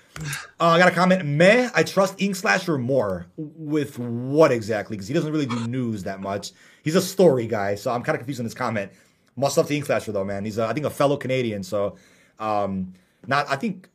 uh, 0.59 0.65
I 0.65 0.77
got 0.77 0.87
a 0.87 0.91
comment. 0.91 1.25
Meh, 1.25 1.69
I 1.73 1.83
trust 1.83 2.21
Ink 2.21 2.35
Slasher 2.35 2.77
more. 2.77 3.27
With 3.37 3.97
what 3.99 4.51
exactly? 4.51 4.97
Because 4.97 5.07
he 5.07 5.13
doesn't 5.13 5.31
really 5.31 5.45
do 5.45 5.67
news 5.67 6.03
that 6.03 6.19
much. 6.19 6.51
He's 6.85 6.95
a 6.95 7.01
story 7.01 7.47
guy, 7.47 7.73
so 7.73 7.91
I'm 7.91 8.03
kind 8.03 8.15
of 8.15 8.19
confused 8.19 8.39
in 8.39 8.45
his 8.45 8.53
comment. 8.53 8.91
Must 9.35 9.57
love 9.57 9.67
the 9.67 9.75
Ink 9.75 9.85
Slasher 9.85 10.11
though, 10.11 10.23
man. 10.23 10.45
He's 10.45 10.59
a, 10.59 10.67
I 10.67 10.73
think 10.73 10.85
a 10.85 10.91
fellow 10.91 11.17
Canadian, 11.17 11.63
so 11.63 11.95
um, 12.37 12.93
not 13.25 13.49
I 13.49 13.55
think 13.55 13.89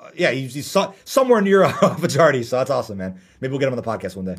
uh, 0.00 0.10
yeah 0.14 0.30
he's, 0.30 0.54
he's 0.54 0.70
so, 0.70 0.94
somewhere 1.04 1.40
near 1.40 1.62
a 1.82 1.98
majority, 1.98 2.44
so 2.44 2.58
that's 2.58 2.70
awesome, 2.70 2.98
man. 2.98 3.20
Maybe 3.40 3.50
we'll 3.50 3.58
get 3.58 3.66
him 3.66 3.74
on 3.76 3.82
the 3.82 3.82
podcast 3.82 4.14
one 4.14 4.26
day. 4.26 4.36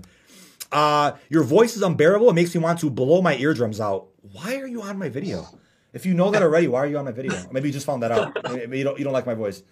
Uh, 0.71 1.11
your 1.27 1.43
voice 1.43 1.75
is 1.75 1.81
unbearable. 1.81 2.29
It 2.29 2.33
makes 2.33 2.55
me 2.55 2.61
want 2.61 2.79
to 2.79 2.89
blow 2.89 3.21
my 3.21 3.35
eardrums 3.35 3.81
out. 3.81 4.07
Why 4.31 4.55
are 4.55 4.67
you 4.67 4.81
on 4.83 4.97
my 4.97 5.09
video? 5.09 5.45
If 5.91 6.05
you 6.05 6.13
know 6.13 6.31
that 6.31 6.41
already, 6.41 6.69
why 6.69 6.79
are 6.79 6.87
you 6.87 6.97
on 6.97 7.03
my 7.03 7.11
video? 7.11 7.33
Maybe 7.51 7.67
you 7.67 7.73
just 7.73 7.85
found 7.85 8.03
that 8.03 8.13
out. 8.13 8.37
Maybe 8.53 8.77
you 8.77 8.85
don't 8.85 8.97
you 8.97 9.03
don't 9.03 9.13
like 9.13 9.25
my 9.25 9.33
voice. 9.33 9.63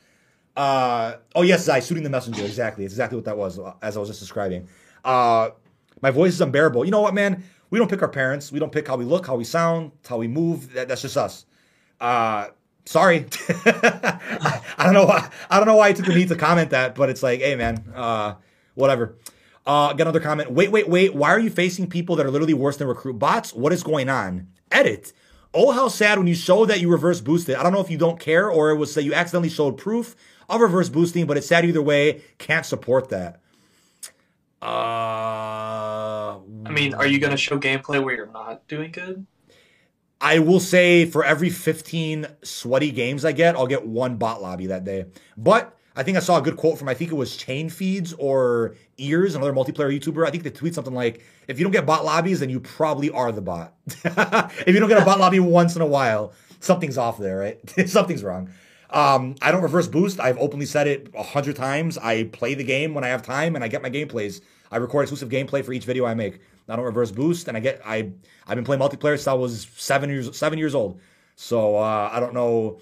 Uh, 0.58 1.16
oh 1.36 1.42
yes, 1.42 1.64
Zai, 1.64 1.80
shooting 1.80 2.04
the 2.04 2.10
messenger. 2.10 2.44
Exactly, 2.44 2.84
it's 2.84 2.94
exactly 2.94 3.16
what 3.16 3.26
that 3.26 3.38
was 3.38 3.62
as 3.82 3.96
I 3.96 4.00
was 4.02 4.10
just 4.10 4.20
describing. 4.20 4.68
Uh, 5.06 5.52
my 6.02 6.12
voice 6.12 6.34
is 6.34 6.42
unbearable. 6.42 6.84
You 6.84 6.92
know 6.92 7.02
what, 7.02 7.14
man? 7.14 7.44
We 7.70 7.80
don't 7.80 7.90
pick 7.90 8.02
our 8.02 8.10
parents. 8.10 8.52
We 8.52 8.60
don't 8.60 8.72
pick 8.72 8.88
how 8.88 8.96
we 8.96 9.06
look, 9.06 9.28
how 9.28 9.36
we 9.36 9.44
sound, 9.44 9.92
how 10.08 10.18
we 10.18 10.28
move. 10.28 10.74
That, 10.74 10.88
that's 10.88 11.02
just 11.02 11.18
us. 11.18 11.46
Uh, 12.00 12.48
sorry. 12.86 13.26
I, 13.50 14.62
I, 14.78 14.84
don't 14.84 14.94
know 14.94 15.06
why. 15.06 15.30
I 15.50 15.58
don't 15.58 15.68
know 15.68 15.76
why 15.76 15.90
I 15.90 15.94
took 15.94 16.06
the 16.06 16.16
need 16.16 16.30
to 16.30 16.36
comment 16.36 16.70
that, 16.72 16.96
but 16.96 17.10
it's 17.10 17.24
like, 17.24 17.40
hey, 17.40 17.56
man, 17.56 17.84
uh, 17.96 18.36
whatever. 18.76 19.16
Uh, 19.66 19.94
got 19.94 20.02
another 20.02 20.20
comment. 20.20 20.52
Wait, 20.52 20.72
wait, 20.72 20.88
wait. 20.88 21.16
Why 21.16 21.30
are 21.30 21.40
you 21.40 21.50
facing 21.50 21.90
people 21.90 22.16
that 22.18 22.26
are 22.26 22.32
literally 22.32 22.54
worse 22.54 22.78
than 22.78 22.88
recruit 22.88 23.18
bots? 23.18 23.54
What 23.54 23.74
is 23.74 23.82
going 23.82 24.10
on? 24.10 24.48
Edit. 24.72 25.12
Oh, 25.54 25.72
how 25.72 25.88
sad 25.88 26.18
when 26.18 26.28
you 26.28 26.36
show 26.36 26.66
that 26.66 26.82
you 26.82 26.90
reverse 26.90 27.22
boosted. 27.22 27.56
I 27.56 27.64
don't 27.64 27.72
know 27.72 27.80
if 27.80 27.90
you 27.90 27.98
don't 27.98 28.20
care 28.20 28.50
or 28.50 28.72
it 28.72 28.76
was 28.76 28.94
that 28.96 29.04
you 29.04 29.14
accidentally 29.14 29.50
showed 29.50 29.78
proof 29.78 30.16
of 30.50 30.62
reverse 30.62 30.90
boosting, 30.90 31.26
but 31.26 31.38
it's 31.38 31.48
sad 31.48 31.66
either 31.66 31.82
way. 31.82 32.22
Can't 32.38 32.66
support 32.66 33.10
that. 33.10 33.40
Uh, 34.62 35.85
I 36.66 36.72
mean, 36.72 36.94
are 36.94 37.06
you 37.06 37.20
going 37.20 37.32
to 37.32 37.38
show 37.38 37.60
gameplay 37.60 38.04
where 38.04 38.16
you're 38.16 38.32
not 38.32 38.68
doing 38.68 38.92
good? 38.92 39.26
I 40.22 40.40
will 40.40 40.60
say 40.60 41.06
for 41.06 41.24
every 41.24 41.50
15 41.50 42.28
sweaty 42.44 42.92
games 42.92 43.26
I 43.26 43.32
get, 43.32 43.56
I'll 43.56 43.68
get 43.68 43.86
one 43.86 44.16
bot 44.16 44.42
lobby 44.42 44.68
that 44.68 44.84
day. 44.84 45.06
But 45.38 45.78
I 45.96 46.04
think 46.04 46.18
I 46.18 46.20
saw 46.20 46.38
a 46.38 46.42
good 46.42 46.58
quote 46.58 46.78
from 46.78 46.90
I 46.90 46.94
think 46.94 47.12
it 47.12 47.16
was 47.16 47.38
Chain 47.38 47.70
Feeds 47.70 48.14
or 48.14 48.76
Ears, 48.98 49.36
another 49.36 49.54
multiplayer 49.54 49.98
YouTuber. 49.98 50.26
I 50.26 50.32
think 50.32 50.44
they 50.44 50.50
tweet 50.50 50.74
something 50.74 50.94
like, 50.94 51.24
"If 51.48 51.58
you 51.58 51.64
don't 51.64 51.72
get 51.72 51.86
bot 51.86 52.04
lobbies, 52.04 52.40
then 52.40 52.50
you 52.50 52.60
probably 52.60 53.10
are 53.12 53.32
the 53.32 53.42
bot. 53.42 53.74
if 53.88 54.68
you 54.68 54.80
don't 54.80 54.90
get 54.90 55.02
a 55.02 55.06
bot 55.06 55.20
lobby 55.20 55.40
once 55.40 55.76
in 55.76 55.82
a 55.82 55.86
while, 55.86 56.34
something's 56.60 56.98
off 56.98 57.18
there, 57.18 57.38
right? 57.38 57.60
something's 57.90 58.24
wrong." 58.24 58.50
Um, 58.90 59.36
I 59.42 59.52
don't 59.52 59.64
reverse 59.64 59.88
boost. 59.88 60.20
I've 60.20 60.38
openly 60.38 60.66
said 60.66 60.88
it 60.88 61.10
a 61.16 61.24
hundred 61.24 61.56
times. 61.56 61.98
I 61.98 62.26
play 62.26 62.54
the 62.54 62.64
game 62.64 62.94
when 62.94 63.04
I 63.04 63.08
have 63.08 63.22
time, 63.22 63.56
and 63.56 63.64
I 63.64 63.68
get 63.68 63.82
my 63.82 63.90
gameplays. 63.90 64.42
I 64.72 64.78
record 64.78 65.04
exclusive 65.04 65.30
gameplay 65.30 65.64
for 65.64 65.74
each 65.74 65.86
video 65.86 66.06
I 66.06 66.14
make. 66.14 66.40
I 66.68 66.76
don't 66.76 66.86
reverse 66.86 67.12
boost, 67.12 67.48
and 67.48 67.56
I 67.56 67.60
get 67.60 67.82
I 67.86 68.12
I've 68.48 68.56
been 68.56 68.66
playing 68.66 68.82
multiplayer 68.82 69.16
since 69.16 69.28
I 69.28 69.34
was 69.34 69.68
seven 69.76 70.10
years 70.10 70.36
seven 70.38 70.60
years 70.60 70.76
old. 70.76 71.00
So 71.36 71.78
uh, 71.78 72.10
I 72.12 72.20
don't 72.20 72.34
know 72.34 72.80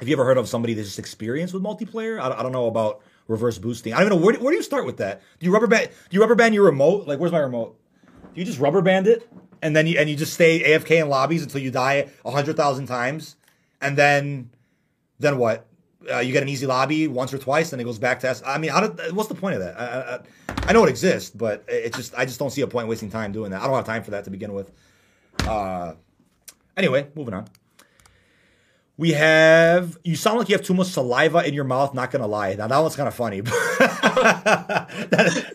if 0.00 0.08
you 0.08 0.14
ever 0.14 0.24
heard 0.24 0.38
of 0.38 0.48
somebody 0.48 0.74
that's 0.74 0.88
just 0.88 0.98
experienced 0.98 1.54
with 1.54 1.62
multiplayer. 1.62 2.20
I, 2.20 2.38
I 2.38 2.42
don't 2.42 2.52
know 2.52 2.66
about 2.66 3.02
reverse 3.28 3.58
boosting. 3.58 3.92
I 3.92 3.98
don't 3.98 4.06
even 4.06 4.18
know 4.18 4.24
where, 4.24 4.34
where 4.36 4.52
do 4.52 4.56
you 4.56 4.62
start 4.62 4.86
with 4.86 4.98
that. 4.98 5.22
Do 5.38 5.46
you 5.46 5.52
rubber 5.52 5.66
band? 5.66 5.88
Do 5.88 6.14
you 6.14 6.20
rubber 6.20 6.34
band 6.34 6.54
your 6.54 6.64
remote? 6.64 7.06
Like 7.06 7.18
where's 7.18 7.32
my 7.32 7.38
remote? 7.38 7.78
Do 8.34 8.40
you 8.40 8.44
just 8.44 8.58
rubber 8.58 8.82
band 8.82 9.06
it 9.06 9.28
and 9.62 9.74
then 9.74 9.86
you 9.86 9.98
and 9.98 10.08
you 10.08 10.16
just 10.16 10.34
stay 10.34 10.62
AFK 10.62 11.02
in 11.02 11.08
lobbies 11.08 11.42
until 11.42 11.60
you 11.60 11.70
die 11.70 12.08
a 12.24 12.30
hundred 12.30 12.56
thousand 12.56 12.86
times, 12.86 13.36
and 13.80 13.96
then 13.96 14.50
then 15.18 15.38
what? 15.38 15.66
Uh, 16.10 16.18
you 16.18 16.32
get 16.32 16.42
an 16.42 16.48
easy 16.48 16.66
lobby 16.66 17.08
once 17.08 17.32
or 17.32 17.38
twice, 17.38 17.70
then 17.70 17.80
it 17.80 17.84
goes 17.84 17.98
back 17.98 18.20
to. 18.20 18.28
S- 18.28 18.42
I 18.44 18.58
mean, 18.58 18.70
how 18.70 18.86
did, 18.86 19.12
what's 19.14 19.28
the 19.28 19.34
point 19.34 19.54
of 19.56 19.60
that? 19.60 19.78
I, 19.78 20.16
I, 20.16 20.68
I 20.68 20.72
know 20.72 20.84
it 20.84 20.90
exists, 20.90 21.30
but 21.30 21.64
it 21.68 21.94
just 21.94 22.14
I 22.16 22.24
just 22.24 22.38
don't 22.38 22.50
see 22.50 22.62
a 22.62 22.66
point 22.66 22.88
wasting 22.88 23.10
time 23.10 23.32
doing 23.32 23.50
that. 23.50 23.62
I 23.62 23.66
don't 23.66 23.76
have 23.76 23.86
time 23.86 24.02
for 24.02 24.12
that 24.12 24.24
to 24.24 24.30
begin 24.30 24.52
with. 24.52 24.70
Uh, 25.46 25.94
anyway, 26.76 27.08
moving 27.14 27.34
on. 27.34 27.46
We 28.98 29.12
have 29.12 29.98
you 30.04 30.16
sound 30.16 30.38
like 30.38 30.48
you 30.48 30.54
have 30.54 30.64
too 30.64 30.72
much 30.72 30.86
saliva 30.86 31.46
in 31.46 31.52
your 31.52 31.64
mouth. 31.64 31.92
Not 31.92 32.10
gonna 32.10 32.26
lie, 32.26 32.54
now 32.54 32.66
that 32.66 32.78
one's 32.78 32.96
kind 32.96 33.08
of 33.08 33.14
funny. 33.14 33.40
that, 33.42 34.88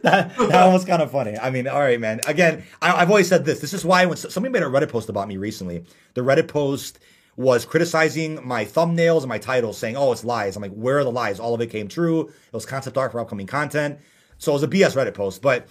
that, 0.03 0.37
that 0.37 0.37
one 0.37 0.73
was 0.73 0.85
kind 0.85 1.01
of 1.01 1.09
funny. 1.09 1.37
I 1.37 1.49
mean, 1.49 1.67
all 1.67 1.79
right, 1.79 1.99
man. 1.99 2.21
Again, 2.27 2.63
I, 2.83 2.99
have 2.99 3.09
always 3.09 3.27
said 3.27 3.43
this. 3.43 3.59
This 3.59 3.73
is 3.73 3.83
why 3.83 4.05
when 4.05 4.15
somebody 4.17 4.53
made 4.53 4.61
a 4.61 4.67
Reddit 4.67 4.89
post 4.89 5.09
about 5.09 5.27
me 5.27 5.37
recently, 5.37 5.85
the 6.13 6.21
Reddit 6.21 6.49
post 6.49 6.99
was 7.35 7.65
criticizing 7.65 8.45
my 8.45 8.65
thumbnails 8.65 9.19
and 9.19 9.29
my 9.29 9.37
titles, 9.37 9.77
saying, 9.77 9.95
"Oh, 9.95 10.11
it's 10.11 10.23
lies." 10.23 10.55
I'm 10.55 10.61
like, 10.61 10.73
"Where 10.73 10.99
are 10.99 11.03
the 11.03 11.11
lies? 11.11 11.39
All 11.39 11.53
of 11.53 11.61
it 11.61 11.67
came 11.67 11.87
true. 11.87 12.27
It 12.27 12.53
was 12.53 12.65
concept 12.65 12.97
art 12.97 13.11
for 13.11 13.19
upcoming 13.19 13.47
content." 13.47 13.99
So 14.37 14.51
it 14.51 14.55
was 14.55 14.63
a 14.63 14.67
BS 14.67 14.95
Reddit 14.95 15.13
post, 15.13 15.41
but. 15.41 15.67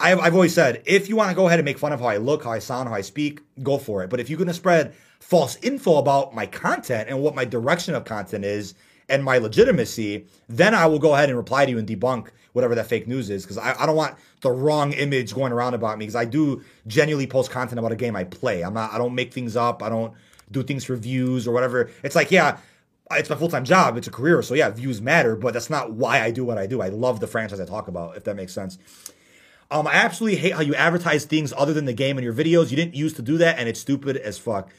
I've, 0.00 0.18
I've 0.18 0.34
always 0.34 0.52
said, 0.52 0.82
if 0.84 1.08
you 1.08 1.14
want 1.14 1.30
to 1.30 1.36
go 1.36 1.46
ahead 1.46 1.60
and 1.60 1.64
make 1.64 1.78
fun 1.78 1.92
of 1.92 2.00
how 2.00 2.06
I 2.06 2.16
look, 2.16 2.42
how 2.42 2.50
I 2.50 2.58
sound, 2.58 2.88
how 2.88 2.94
I 2.96 3.02
speak, 3.02 3.40
go 3.62 3.78
for 3.78 4.02
it. 4.02 4.10
But 4.10 4.18
if 4.18 4.28
you're 4.28 4.38
going 4.38 4.48
to 4.48 4.54
spread 4.54 4.94
false 5.20 5.56
info 5.62 5.98
about 5.98 6.34
my 6.34 6.44
content 6.44 7.08
and 7.08 7.20
what 7.22 7.36
my 7.36 7.44
direction 7.44 7.94
of 7.94 8.04
content 8.04 8.44
is 8.44 8.74
and 9.08 9.22
my 9.22 9.38
legitimacy, 9.38 10.26
then 10.48 10.74
I 10.74 10.86
will 10.86 10.98
go 10.98 11.14
ahead 11.14 11.28
and 11.28 11.38
reply 11.38 11.66
to 11.66 11.70
you 11.70 11.78
and 11.78 11.86
debunk 11.86 12.30
whatever 12.52 12.74
that 12.74 12.86
fake 12.86 13.08
news 13.08 13.30
is 13.30 13.44
because 13.44 13.58
I, 13.58 13.74
I, 13.78 13.86
don't 13.86 13.96
want 13.96 14.16
the 14.40 14.50
wrong 14.50 14.92
image 14.92 15.34
going 15.34 15.52
around 15.52 15.74
about 15.74 15.98
me 15.98 16.04
because 16.04 16.16
I 16.16 16.24
do 16.24 16.62
genuinely 16.86 17.26
post 17.26 17.50
content 17.50 17.78
about 17.78 17.92
a 17.92 17.96
game 17.96 18.14
I 18.14 18.24
play. 18.24 18.62
I'm 18.62 18.74
not 18.74 18.92
I 18.92 18.98
don't 18.98 19.14
make 19.14 19.32
things 19.32 19.56
up. 19.56 19.82
I 19.82 19.88
don't 19.88 20.12
do 20.52 20.62
things 20.62 20.84
for 20.84 20.96
views 20.96 21.48
or 21.48 21.52
whatever. 21.52 21.90
It's 22.02 22.14
like, 22.14 22.30
yeah, 22.30 22.58
it's 23.10 23.30
my 23.30 23.36
full 23.36 23.48
time 23.48 23.64
job. 23.64 23.96
It's 23.96 24.06
a 24.06 24.10
career. 24.10 24.42
So 24.42 24.54
yeah, 24.54 24.70
views 24.70 25.00
matter, 25.00 25.36
but 25.36 25.54
that's 25.54 25.70
not 25.70 25.92
why 25.92 26.22
I 26.22 26.30
do 26.30 26.44
what 26.44 26.58
I 26.58 26.66
do. 26.66 26.80
I 26.80 26.88
love 26.88 27.20
the 27.20 27.26
franchise 27.26 27.60
I 27.60 27.64
talk 27.64 27.88
about, 27.88 28.16
if 28.16 28.24
that 28.24 28.36
makes 28.36 28.52
sense. 28.52 28.78
Um, 29.70 29.86
I 29.86 29.94
absolutely 29.94 30.38
hate 30.38 30.52
how 30.52 30.60
you 30.60 30.74
advertise 30.74 31.24
things 31.24 31.52
other 31.56 31.72
than 31.72 31.86
the 31.86 31.94
game 31.94 32.18
in 32.18 32.24
your 32.24 32.34
videos. 32.34 32.70
You 32.70 32.76
didn't 32.76 32.94
used 32.94 33.16
to 33.16 33.22
do 33.22 33.38
that, 33.38 33.58
and 33.58 33.68
it's 33.68 33.80
stupid 33.80 34.18
as 34.18 34.38
fuck. 34.38 34.70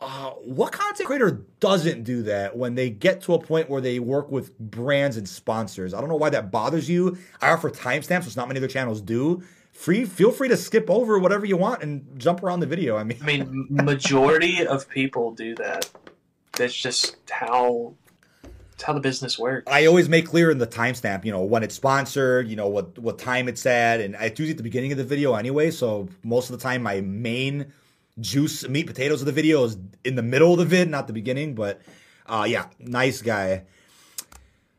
Uh, 0.00 0.30
what 0.44 0.70
content 0.70 1.06
creator 1.06 1.44
doesn't 1.58 2.04
do 2.04 2.22
that 2.22 2.56
when 2.56 2.74
they 2.76 2.88
get 2.88 3.22
to 3.22 3.34
a 3.34 3.38
point 3.38 3.68
where 3.68 3.80
they 3.80 3.98
work 3.98 4.30
with 4.30 4.56
brands 4.58 5.16
and 5.16 5.28
sponsors? 5.28 5.92
I 5.92 6.00
don't 6.00 6.08
know 6.08 6.16
why 6.16 6.30
that 6.30 6.52
bothers 6.52 6.88
you. 6.88 7.18
I 7.40 7.50
offer 7.50 7.70
timestamps, 7.70 8.26
which 8.26 8.36
not 8.36 8.46
many 8.48 8.58
other 8.58 8.68
channels 8.68 9.00
do 9.00 9.42
free 9.78 10.04
feel 10.04 10.32
free 10.32 10.48
to 10.48 10.56
skip 10.56 10.90
over 10.90 11.18
whatever 11.18 11.46
you 11.46 11.56
want 11.56 11.82
and 11.82 12.18
jump 12.18 12.42
around 12.42 12.60
the 12.60 12.66
video. 12.66 12.96
I 12.96 13.04
mean, 13.04 13.18
I 13.22 13.24
mean, 13.24 13.66
majority 13.70 14.66
of 14.66 14.88
people 14.88 15.30
do 15.30 15.54
that. 15.54 15.88
That's 16.52 16.74
just 16.74 17.16
how 17.30 17.94
it's 18.72 18.82
how 18.82 18.92
the 18.92 19.00
business 19.00 19.38
works. 19.38 19.70
I 19.70 19.86
always 19.86 20.08
make 20.08 20.26
clear 20.26 20.50
in 20.50 20.58
the 20.58 20.66
timestamp, 20.66 21.24
you 21.24 21.30
know, 21.30 21.42
when 21.42 21.62
it's 21.62 21.76
sponsored, 21.76 22.48
you 22.48 22.56
know, 22.56 22.66
what 22.66 22.98
what 22.98 23.18
time 23.18 23.48
it's 23.48 23.64
at, 23.66 24.00
and 24.00 24.16
it's 24.16 24.38
usually 24.38 24.50
at 24.50 24.56
the 24.56 24.64
beginning 24.64 24.90
of 24.90 24.98
the 24.98 25.04
video 25.04 25.34
anyway. 25.34 25.70
So 25.70 26.08
most 26.24 26.50
of 26.50 26.58
the 26.58 26.62
time, 26.62 26.82
my 26.82 27.00
main 27.00 27.72
juice 28.18 28.68
meat 28.68 28.88
potatoes 28.88 29.22
of 29.22 29.26
the 29.26 29.32
video 29.32 29.62
is 29.62 29.78
in 30.02 30.16
the 30.16 30.22
middle 30.22 30.52
of 30.52 30.58
the 30.58 30.64
vid, 30.64 30.90
not 30.90 31.06
the 31.06 31.12
beginning. 31.12 31.54
But 31.54 31.80
uh, 32.26 32.46
yeah, 32.48 32.66
nice 32.80 33.22
guy. 33.22 33.64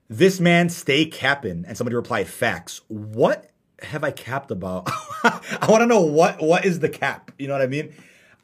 This 0.09 0.41
man 0.41 0.67
stay 0.67 1.05
capping, 1.05 1.63
and 1.65 1.77
somebody 1.77 1.95
replied, 1.95 2.27
"Facts." 2.27 2.81
What 2.89 3.49
have 3.83 4.03
I 4.03 4.11
capped 4.11 4.51
about? 4.51 4.87
I 5.23 5.67
want 5.69 5.81
to 5.81 5.87
know 5.87 6.01
what 6.01 6.41
what 6.41 6.65
is 6.65 6.79
the 6.79 6.89
cap. 6.89 7.31
You 7.37 7.47
know 7.47 7.53
what 7.53 7.61
I 7.61 7.67
mean? 7.67 7.93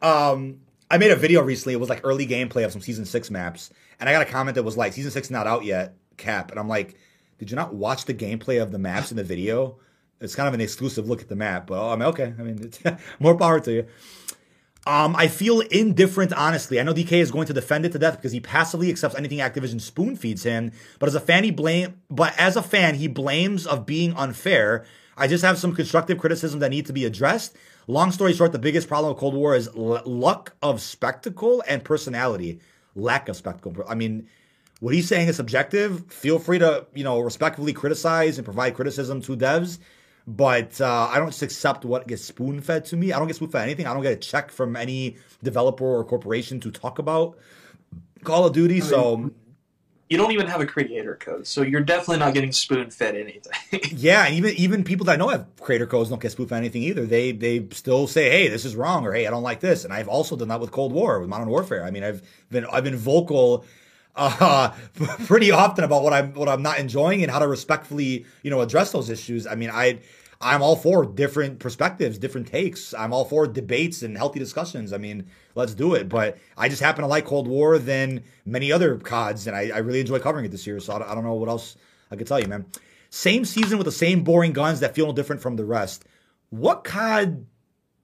Um, 0.02 0.60
I 0.90 0.98
made 0.98 1.12
a 1.12 1.16
video 1.16 1.42
recently. 1.42 1.74
It 1.74 1.80
was 1.80 1.90
like 1.90 2.02
early 2.04 2.28
gameplay 2.28 2.66
of 2.66 2.72
some 2.72 2.82
season 2.82 3.06
six 3.06 3.32
maps, 3.32 3.72
and 4.00 4.10
I 4.10 4.14
got 4.14 4.22
a 4.22 4.32
comment 4.32 4.56
that 4.56 4.64
was 4.64 4.78
like, 4.78 4.94
"Season 4.94 5.12
six 5.12 5.30
not 5.30 5.48
out 5.48 5.66
yet." 5.66 5.96
Cap, 6.18 6.52
and 6.52 6.60
I'm 6.60 6.70
like, 6.70 6.96
"Did 7.40 7.50
you 7.50 7.56
not 7.56 7.76
watch 7.76 8.06
the 8.06 8.14
gameplay 8.14 8.62
of 8.62 8.72
the 8.72 8.80
maps 8.80 9.12
in 9.12 9.18
the 9.18 9.24
video?" 9.24 9.78
It's 10.22 10.36
kind 10.36 10.48
of 10.48 10.54
an 10.54 10.62
exclusive 10.62 11.10
look 11.10 11.22
at 11.22 11.28
the 11.28 11.36
map, 11.36 11.68
but 11.68 11.92
I'm 11.92 12.00
mean, 12.00 12.08
okay. 12.10 12.34
I 12.40 12.42
mean, 12.42 12.72
more 13.20 13.36
power 13.36 13.60
to 13.60 13.72
you. 13.72 13.86
Um, 14.88 15.16
I 15.16 15.28
feel 15.28 15.62
indifferent, 15.62 16.32
honestly. 16.32 16.80
I 16.80 16.84
know 16.84 16.94
DK 16.94 17.14
is 17.14 17.32
going 17.32 17.48
to 17.48 17.54
defend 17.54 17.86
it 17.86 17.92
to 17.94 18.00
death 18.00 18.18
because 18.18 18.32
he 18.32 18.40
passively 18.40 18.90
accepts 18.90 19.16
anything 19.16 19.40
Activision 19.40 19.82
spoon 19.82 20.16
feeds 20.16 20.44
him. 20.44 20.72
But 21.00 21.10
as 21.10 21.16
a 21.16 21.20
fan, 21.20 21.44
he 21.44 21.52
blame. 21.52 22.02
But 22.10 22.38
as 22.38 22.56
a 22.56 22.62
fan, 22.62 22.96
he 22.96 23.08
blames 23.08 23.66
of 23.66 23.86
being 23.86 24.14
unfair. 24.14 24.86
I 25.18 25.28
just 25.28 25.44
have 25.44 25.58
some 25.58 25.74
constructive 25.74 26.18
criticism 26.18 26.60
that 26.60 26.70
need 26.70 26.86
to 26.88 26.94
be 26.94 27.06
addressed. 27.06 27.56
Long 27.88 28.12
story 28.12 28.34
short, 28.34 28.52
the 28.52 28.60
biggest 28.60 28.88
problem 28.88 29.12
of 29.12 29.18
Cold 29.18 29.34
War 29.34 29.56
is 29.56 29.70
l- 29.70 30.02
luck 30.06 30.54
of 30.62 30.82
spectacle 30.82 31.64
and 31.68 31.84
personality. 31.84 32.60
Lack 32.96 33.30
of 33.30 33.36
spectacle. 33.36 33.84
I 33.88 33.96
mean, 33.96 34.28
what 34.80 34.94
he's 34.94 35.08
saying 35.08 35.28
is 35.28 35.36
subjective. 35.36 36.06
Feel 36.12 36.40
free 36.40 36.60
to 36.60 36.86
you 36.94 37.04
know 37.04 37.20
respectfully 37.20 37.74
criticize 37.74 38.38
and 38.38 38.46
provide 38.46 38.76
criticism 38.76 39.22
to 39.22 39.38
devs. 39.38 39.80
But 40.28 40.82
uh, 40.82 41.10
I 41.12 41.20
don't 41.20 41.28
just 41.28 41.44
accept 41.44 41.86
what 41.86 42.08
gets 42.08 42.24
spoon 42.24 42.60
fed 42.60 42.86
to 42.86 42.98
me. 42.98 43.14
I 43.14 43.20
don't 43.20 43.28
get 43.28 43.36
spoon 43.36 43.50
fed 43.50 43.62
anything. 43.62 43.86
I 43.86 43.94
don't 43.94 44.02
get 44.02 44.14
a 44.14 44.18
check 44.18 44.52
from 44.52 44.76
any 44.76 45.18
developer 45.44 45.86
or 45.86 46.04
corporation 46.04 46.60
to 46.62 46.72
talk 46.72 46.98
about 46.98 47.38
Call 48.24 48.46
of 48.46 48.54
Duty. 48.54 48.78
I 48.78 48.80
mean, 48.80 48.90
so 48.90 49.32
you 50.10 50.18
don't 50.18 50.32
even 50.32 50.48
have 50.48 50.62
a 50.62 50.66
creator 50.66 51.16
code, 51.16 51.48
so 51.48 51.62
you're 51.64 51.82
definitely 51.82 52.20
not 52.20 52.34
getting 52.34 52.52
spoon 52.52 52.92
fed 52.92 53.16
anything. 53.16 53.80
yeah, 53.98 54.30
even 54.30 54.52
even 54.56 54.84
people 54.84 55.06
that 55.06 55.14
I 55.14 55.16
know 55.16 55.30
have 55.30 55.48
creator 55.60 55.88
codes 55.88 56.10
don't 56.10 56.22
get 56.22 56.32
spoon 56.32 56.48
fed 56.48 56.58
anything 56.58 56.84
either. 56.84 57.06
They 57.06 57.32
they 57.32 57.68
still 57.72 58.08
say, 58.08 58.30
"Hey, 58.30 58.48
this 58.48 58.66
is 58.66 58.76
wrong," 58.76 59.06
or 59.06 59.14
"Hey, 59.14 59.26
I 59.26 59.32
don't 59.32 59.44
like 59.44 59.62
this." 59.62 59.84
And 59.84 59.92
I've 59.94 60.08
also 60.08 60.36
done 60.36 60.50
that 60.50 60.60
with 60.60 60.72
Cold 60.72 60.94
War, 60.94 61.20
with 61.20 61.30
Modern 61.30 61.50
Warfare. 61.50 61.84
I 61.84 61.92
mean, 61.92 62.04
I've 62.04 62.22
been 62.52 62.66
I've 62.66 62.84
been 62.84 62.96
vocal 62.98 63.66
uh, 64.16 64.72
pretty 65.26 65.52
often 65.52 65.84
about 65.84 66.04
what 66.04 66.14
I'm 66.14 66.34
what 66.34 66.50
I'm 66.50 66.62
not 66.62 66.80
enjoying 66.80 67.24
and 67.24 67.32
how 67.32 67.40
to 67.40 67.48
respectfully, 67.48 68.26
you 68.44 68.52
know, 68.52 68.62
address 68.62 68.92
those 68.92 69.10
issues. 69.10 69.48
I 69.48 69.56
mean, 69.56 69.70
I 69.72 70.00
I'm 70.42 70.62
all 70.62 70.76
for 70.76 71.06
different 71.06 71.60
perspectives, 71.60 72.18
different 72.18 72.48
takes. 72.48 72.94
I'm 72.94 73.14
all 73.14 73.26
for 73.26 73.48
debates 73.48 74.04
and 74.04 74.18
healthy 74.18 74.40
discussions. 74.40 74.94
I 74.94 74.98
mean, 74.98 75.28
let's 75.56 75.74
do 75.74 75.94
it. 75.96 76.10
But 76.10 76.38
I 76.58 76.70
just 76.70 76.82
happen 76.82 77.02
to 77.02 77.08
like 77.08 77.26
Cold 77.26 77.48
War 77.48 77.78
than 77.78 78.24
many 78.46 78.72
other 78.72 78.98
CODs, 78.98 79.48
and 79.48 79.56
I, 79.56 79.72
I 79.74 79.78
really 79.80 80.02
enjoy 80.02 80.20
covering 80.20 80.46
it 80.46 80.52
this 80.52 80.68
year. 80.68 80.80
So 80.80 80.94
I 80.94 81.00
don't, 81.00 81.10
I 81.10 81.16
don't 81.16 81.24
know 81.24 81.34
what 81.34 81.50
else 81.50 81.78
I 82.12 82.16
could 82.16 82.28
tell 82.28 82.40
you, 82.40 82.48
man. 82.48 82.66
Same 83.10 83.46
season 83.46 83.78
with 83.78 83.86
the 83.86 83.92
same 83.92 84.24
boring 84.24 84.54
guns 84.54 84.82
that 84.82 84.94
feel 84.94 85.08
no 85.08 85.14
different 85.14 85.42
from 85.42 85.56
the 85.56 85.66
rest. 85.66 86.06
What 86.50 86.84
COD 86.84 87.46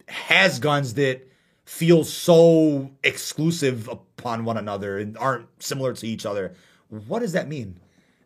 has 0.08 0.60
guns 0.60 0.94
that 0.96 1.28
feel 1.66 2.04
so 2.04 2.92
exclusive 3.04 3.88
upon 3.88 4.46
one 4.46 4.58
another 4.58 4.98
and 4.98 5.18
aren't 5.18 5.48
similar 5.62 5.94
to 5.94 6.08
each 6.08 6.26
other? 6.26 6.54
What 6.90 7.20
does 7.20 7.34
that 7.34 7.48
mean? 7.48 7.80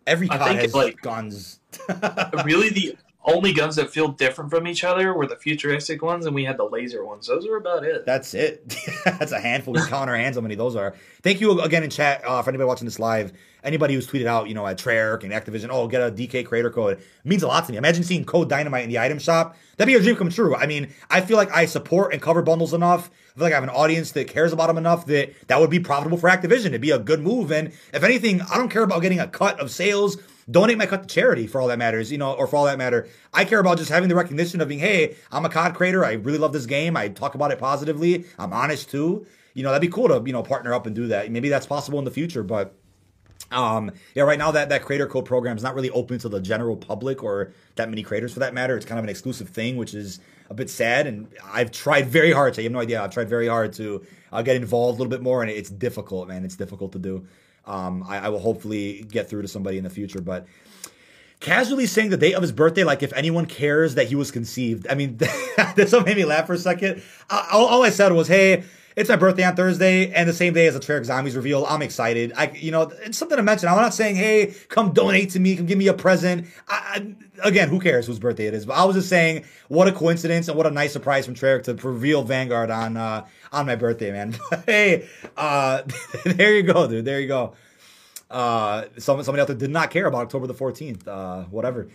Every 0.07 0.27
COD 0.27 0.56
has 0.57 0.76
like 0.76 1.02
guns. 1.02 1.60
really, 2.45 2.69
the 2.69 2.95
only 3.26 3.53
guns 3.53 3.76
that 3.77 3.89
feel 3.89 4.10
different 4.10 4.52
from 4.52 4.68
each 4.68 4.84
other 4.84 5.14
were 5.14 5.26
the 5.26 5.35
futuristic 5.35 6.02
ones, 6.02 6.26
and 6.26 6.35
we 6.35 6.45
had 6.45 6.57
the 6.57 6.64
laser 6.64 7.03
ones. 7.03 7.26
Those 7.27 7.45
are 7.47 7.57
about 7.57 7.84
it. 7.84 8.06
That's 8.06 8.34
it. 8.35 8.76
That's 9.06 9.31
a 9.31 9.39
handful. 9.39 9.73
We 9.73 9.81
count 9.88 10.10
our 10.10 10.15
hands 10.15 10.35
how 10.35 10.41
many 10.41 10.56
those 10.56 10.76
are. 10.76 10.95
Thank 11.23 11.41
you 11.41 11.60
again 11.61 11.84
in 11.84 11.89
chat 11.89 12.22
uh, 12.26 12.41
for 12.43 12.52
anybody 12.52 12.68
watching 12.68 12.85
this 12.85 12.99
live. 12.99 13.34
Anybody 13.64 13.95
who's 13.95 14.07
tweeted 14.07 14.27
out, 14.27 14.47
you 14.47 14.53
know, 14.53 14.68
at 14.68 14.77
Treyarch 14.77 15.23
and 15.23 15.34
Activision, 15.34 15.69
oh, 15.72 15.88
get 15.88 16.02
a 16.02 16.11
DK 16.11 16.45
creator 16.45 16.69
code. 16.69 16.99
It 16.99 17.06
means 17.23 17.41
a 17.41 17.47
lot 17.47 17.65
to 17.65 17.72
me. 17.72 17.80
Imagine 17.80 18.03
seeing 18.03 18.23
Code 18.23 18.47
Dynamite 18.47 18.84
in 18.84 18.89
the 18.89 18.99
item 18.99 19.18
shop. 19.18 19.57
That'd 19.77 19.91
be 19.91 19.97
a 19.97 20.03
dream 20.03 20.15
come 20.15 20.30
true. 20.30 20.56
I 20.56 20.68
mean, 20.68 20.93
I 21.10 21.22
feel 21.22 21.38
like 21.38 21.52
I 21.52 21.65
support 21.65 22.14
and 22.14 22.22
cover 22.22 22.43
bundles 22.43 22.76
enough. 22.76 23.10
I 23.10 23.39
feel 23.39 23.43
like 23.45 23.53
I 23.53 23.56
have 23.56 23.64
an 23.64 23.72
audience 23.72 24.11
that 24.11 24.27
cares 24.27 24.53
about 24.53 24.68
them 24.68 24.77
enough 24.77 25.07
that 25.07 25.34
that 25.47 25.60
would 25.60 25.72
be 25.72 25.80
profitable 25.80 26.19
for 26.19 26.30
Activision. 26.30 26.68
It'd 26.68 26.81
be 26.81 26.91
a 26.91 26.99
good 26.99 27.22
move. 27.22 27.52
And 27.52 27.69
if 27.91 28.03
anything, 28.03 28.41
I 28.41 28.57
don't 28.57 28.69
care 28.69 28.84
about 28.84 29.02
getting 29.02 29.19
a 29.19 29.27
cut 29.27 29.60
of 29.60 29.72
sales 29.72 30.18
donate 30.49 30.77
my 30.77 30.85
cut 30.85 31.03
to 31.03 31.07
charity 31.07 31.47
for 31.47 31.59
all 31.59 31.67
that 31.67 31.80
matters, 31.80 32.11
you 32.11 32.17
know, 32.17 32.34
or 32.34 32.47
for 32.47 32.57
all 32.57 32.65
that 32.65 32.77
matter. 32.77 33.07
I 33.34 33.45
care 33.45 33.59
about 33.59 33.77
just 33.77 33.89
having 33.89 34.09
the 34.09 34.15
recognition 34.15 34.61
of 34.61 34.67
being, 34.67 34.80
hey, 34.80 35.15
I'm 35.31 35.45
a 35.45 35.49
COD 35.49 35.73
creator. 35.73 36.05
I 36.05 36.13
really 36.13 36.38
love 36.38 36.53
this 36.53 36.65
game. 36.65 36.95
I 36.95 37.09
talk 37.09 37.35
about 37.35 37.51
it 37.51 37.59
positively. 37.59 38.26
I'm 38.38 38.53
honest 38.53 38.89
too. 38.89 39.26
You 39.53 39.63
know, 39.63 39.69
that'd 39.69 39.81
be 39.81 39.93
cool 39.93 40.07
to, 40.09 40.22
you 40.26 40.34
know, 40.34 40.43
partner 40.43 40.73
up 40.73 40.85
and 40.85 40.95
do 40.95 41.07
that. 41.07 41.31
Maybe 41.31 41.49
that's 41.49 41.65
possible 41.65 41.97
in 41.99 42.05
the 42.05 42.11
future, 42.11 42.43
but 42.43 42.76
um, 43.51 43.91
yeah, 44.15 44.23
right 44.23 44.39
now 44.39 44.51
that, 44.51 44.69
that 44.69 44.84
creator 44.84 45.07
code 45.07 45.26
program 45.26 45.55
is 45.55 45.63
not 45.63 45.76
really 45.76 45.89
open 45.91 46.17
to 46.19 46.30
the 46.30 46.41
general 46.41 46.76
public 46.76 47.23
or 47.23 47.53
that 47.76 47.89
many 47.89 48.03
creators 48.03 48.34
for 48.34 48.39
that 48.39 48.53
matter. 48.53 48.76
It's 48.76 48.85
kind 48.85 48.97
of 48.99 49.05
an 49.05 49.09
exclusive 49.09 49.49
thing, 49.49 49.77
which 49.77 49.93
is 49.93 50.19
a 50.49 50.53
bit 50.53 50.69
sad. 50.69 51.07
And 51.07 51.27
I've 51.43 51.72
tried 51.72 52.07
very 52.07 52.31
hard 52.31 52.53
to, 52.55 52.61
you 52.61 52.65
have 52.65 52.73
no 52.73 52.80
idea, 52.80 53.01
I've 53.01 53.13
tried 53.13 53.30
very 53.30 53.47
hard 53.47 53.73
to 53.73 54.05
uh, 54.31 54.41
get 54.41 54.55
involved 54.55 54.99
a 54.99 55.03
little 55.03 55.11
bit 55.11 55.22
more, 55.22 55.41
and 55.41 55.49
it's 55.49 55.69
difficult, 55.69 56.27
man. 56.27 56.43
It's 56.43 56.55
difficult 56.55 56.91
to 56.93 56.99
do. 56.99 57.26
Um, 57.68 58.04
I, 58.08 58.20
I 58.20 58.30
will 58.30 58.40
hopefully 58.40 59.06
get 59.10 59.30
through 59.30 59.42
to 59.42 59.48
somebody 59.48 59.78
in 59.78 59.84
the 59.84 59.90
future, 59.90 60.22
but 60.22 60.48
casually 61.40 61.86
saying 61.86 62.10
the 62.10 62.18
date 62.18 62.34
of 62.34 62.42
his 62.42 62.52
birthday, 62.52 62.84
like 62.84 63.04
if 63.04 63.14
anyone 63.14 63.46
cares 63.46 63.96
that 63.96 64.08
he 64.08 64.16
was 64.16 64.32
conceived. 64.32 64.88
I 64.90 64.96
mean, 64.96 65.18
that's 65.58 65.92
what 65.92 66.06
made 66.06 66.18
me 66.18 66.26
laugh 66.26 66.48
for 66.48 66.54
a 66.54 66.58
second. 66.58 67.02
All, 67.30 67.66
all, 67.66 67.84
I 67.84 67.90
said 67.90 68.12
was, 68.12 68.28
"Hey, 68.28 68.64
it's 68.95 69.09
my 69.09 69.17
birthday 69.17 69.43
on 69.43 69.55
Thursday, 69.55 70.11
and 70.11 70.27
the 70.27 70.34
same 70.34 70.53
day 70.53 70.67
as 70.67 70.73
the 70.73 70.80
Treyarch 70.80 71.05
Zombies 71.05 71.35
reveal. 71.35 71.65
I'm 71.65 71.81
excited. 71.81 72.31
I, 72.35 72.51
you 72.51 72.72
know, 72.72 72.84
it's 73.03 73.17
something 73.17 73.35
to 73.35 73.43
mention. 73.43 73.67
I'm 73.67 73.76
not 73.76 73.93
saying, 73.93 74.15
hey, 74.15 74.53
come 74.69 74.93
donate 74.93 75.31
to 75.31 75.39
me, 75.39 75.57
come 75.57 75.65
give 75.65 75.77
me 75.77 75.88
a 75.88 75.93
present. 75.93 76.47
I, 76.69 77.15
I, 77.43 77.47
again, 77.47 77.67
who 77.67 77.80
cares 77.80 78.07
whose 78.07 78.19
birthday 78.19 78.45
it 78.47 78.53
is? 78.53 78.65
But 78.65 78.73
I 78.73 78.85
was 78.85 78.95
just 78.95 79.09
saying, 79.09 79.43
what 79.67 79.88
a 79.88 79.91
coincidence 79.91 80.47
and 80.47 80.57
what 80.57 80.65
a 80.65 80.72
nice 80.72 80.93
surprise 80.93 81.26
from 81.26 81.35
Treyarch 81.35 81.63
to 81.63 81.73
reveal 81.88 82.23
Vanguard 82.23 82.72
on 82.72 82.95
uh, 82.95 83.26
on 83.51 83.65
my 83.65 83.76
birthday, 83.76 84.11
man. 84.11 84.35
hey, 84.65 85.07
uh, 85.35 85.81
there 86.26 86.55
you 86.55 86.63
go, 86.63 86.88
dude. 86.88 87.03
There 87.03 87.19
you 87.19 87.27
go. 87.27 87.53
Uh, 88.30 88.85
some, 88.97 89.22
somebody 89.23 89.41
out 89.41 89.47
there 89.47 89.55
did 89.55 89.69
not 89.69 89.91
care 89.91 90.05
about 90.07 90.23
October 90.23 90.47
the 90.47 90.53
14th. 90.53 91.07
Uh, 91.07 91.43
whatever. 91.43 91.88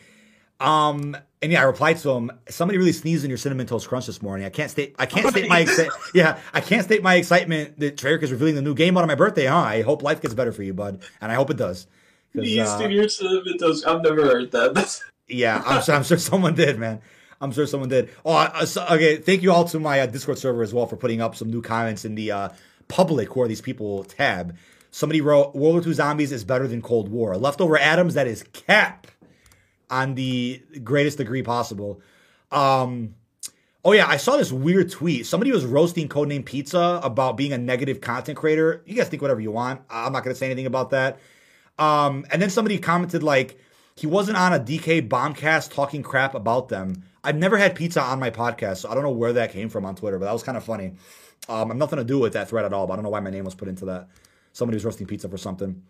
Um, 0.61 1.17
and 1.43 1.51
yeah, 1.51 1.63
I 1.63 1.65
replied 1.65 1.97
to 1.99 2.11
him. 2.11 2.31
Somebody 2.49 2.79
really 2.79 2.93
sneezed 2.93 3.25
in 3.25 3.31
your 3.31 3.39
cinnamon 3.39 3.67
toast 3.67 3.89
crunch 3.89 4.07
this 4.07 4.21
morning. 4.21 4.47
I 4.47 4.51
can't 4.51 4.71
state. 4.71 4.95
I 4.99 5.07
can't 5.07 5.27
state 5.29 5.49
my 5.49 5.65
exci- 5.65 5.91
yeah. 6.15 6.39
I 6.53 6.61
can't 6.61 6.85
state 6.85 7.03
my 7.03 7.15
excitement 7.15 7.81
that 7.81 7.97
Treyarch 7.97 8.23
is 8.23 8.31
revealing 8.31 8.57
the 8.57 8.63
new 8.63 8.75
game 8.75 8.99
on 8.99 9.07
my 9.07 9.15
birthday. 9.15 9.47
Huh? 9.47 9.57
I 9.57 9.83
hope 9.83 10.03
life 10.03 10.21
gets 10.21 10.35
better 10.35 10.53
for 10.53 10.63
you, 10.63 10.75
bud, 10.75 11.01
and 11.21 11.33
I 11.33 11.35
hope 11.35 11.51
it 11.51 11.57
does. 11.57 11.87
Sneezed 12.33 12.81
uh, 12.81 12.85
in 12.85 12.91
your 12.91 13.09
cinnamon 13.09 13.59
toast. 13.59 13.87
I've 13.87 14.03
never 14.03 14.23
heard 14.23 14.53
that. 14.53 15.01
yeah, 15.29 15.63
I'm 15.65 15.83
sure, 15.83 15.95
I'm 15.95 16.05
sure 16.05 16.19
someone 16.19 16.55
did, 16.55 16.79
man. 16.79 17.01
I'm 17.41 17.53
sure 17.53 17.67
someone 17.67 17.89
did. 17.89 18.11
Oh, 18.25 18.35
uh, 18.35 18.67
so, 18.67 18.85
okay. 18.85 19.17
Thank 19.17 19.43
you 19.43 19.51
all 19.51 19.65
to 19.65 19.81
my 19.81 20.01
uh, 20.01 20.07
Discord 20.07 20.39
server 20.39 20.63
as 20.63 20.75
well 20.75 20.87
for 20.87 20.97
putting 20.97 21.23
up 21.23 21.35
some 21.35 21.51
new 21.51 21.63
comments 21.63 22.05
in 22.05 22.15
the 22.15 22.33
uh, 22.33 22.49
public 22.89 23.33
who 23.33 23.41
are 23.41 23.49
these 23.49 23.63
people 23.63 24.05
tab. 24.05 24.57
Somebody 24.91 25.23
wrote 25.23 25.55
World 25.55 25.75
War 25.77 25.87
II 25.87 25.95
Zombies 25.95 26.33
is 26.33 26.45
better 26.45 26.69
than 26.69 26.83
Cold 26.83 27.09
War. 27.09 27.37
Leftover 27.39 27.79
Adams, 27.79 28.13
that 28.15 28.27
is 28.27 28.43
cap 28.53 29.07
on 29.91 30.15
the 30.15 30.63
greatest 30.83 31.19
degree 31.19 31.43
possible. 31.43 32.01
Um, 32.51 33.15
oh 33.85 33.93
yeah, 33.93 34.07
I 34.07 34.17
saw 34.17 34.37
this 34.37 34.53
weird 34.53 34.91
tweet. 34.91 35.27
Somebody 35.27 35.53
was 35.53 35.65
roasting 35.65 36.09
Codename 36.09 36.45
Pizza 36.45 37.01
about 37.03 37.37
being 37.37 37.53
a 37.53 37.59
negative 37.59 38.01
content 38.01 38.39
creator. 38.39 38.83
You 38.87 38.95
guys 38.95 39.09
think 39.09 39.23
whatever 39.23 39.41
you 39.41 39.51
want. 39.51 39.83
I'm 39.91 40.13
not 40.13 40.25
to 40.25 40.35
say 40.35 40.47
anything 40.47 40.67
about 40.67 40.91
that. 40.91 41.19
Um, 41.79 42.27
and 42.31 42.41
then 42.41 42.51
somebody 42.51 42.79
commented 42.79 43.23
like 43.23 43.59
he 43.97 44.07
wasn't 44.07 44.37
on 44.37 44.53
a 44.53 44.61
DK 44.61 45.09
bombcast 45.09 45.73
talking 45.73 46.03
crap 46.03 46.35
about 46.35 46.69
them. 46.69 47.03
I've 47.23 47.37
never 47.37 47.59
had 47.59 47.75
pizza 47.75 48.01
on 48.01 48.19
my 48.19 48.31
podcast, 48.31 48.79
so 48.79 48.91
I 48.91 48.95
don't 48.95 49.03
know 49.03 49.11
where 49.11 49.33
that 49.35 49.53
came 49.53 49.69
from 49.69 49.85
on 49.85 49.95
Twitter, 49.95 50.19
but 50.19 50.27
that 50.27 50.33
was 50.33 50.43
kind 50.43 50.57
of 50.57 50.65
funny. 50.65 50.95
Um, 51.49 51.71
I'm 51.71 51.79
nothing 51.79 51.99
to 51.99 52.05
do 52.05 52.19
with 52.19 52.33
that 52.35 52.49
thread 52.49 52.65
at 52.65 52.73
all, 52.73 52.87
but 52.87 52.95
I 52.95 52.97
don't 52.97 53.03
know 53.03 53.11
why 53.11 53.21
my 53.21 53.31
name 53.31 53.45
was 53.45 53.55
put 53.55 53.69
into 53.69 53.85
that. 53.87 54.09
Somebody 54.53 54.77
was 54.77 54.85
roasting 54.85 55.07
pizza 55.07 55.29
for 55.29 55.37
something. 55.37 55.83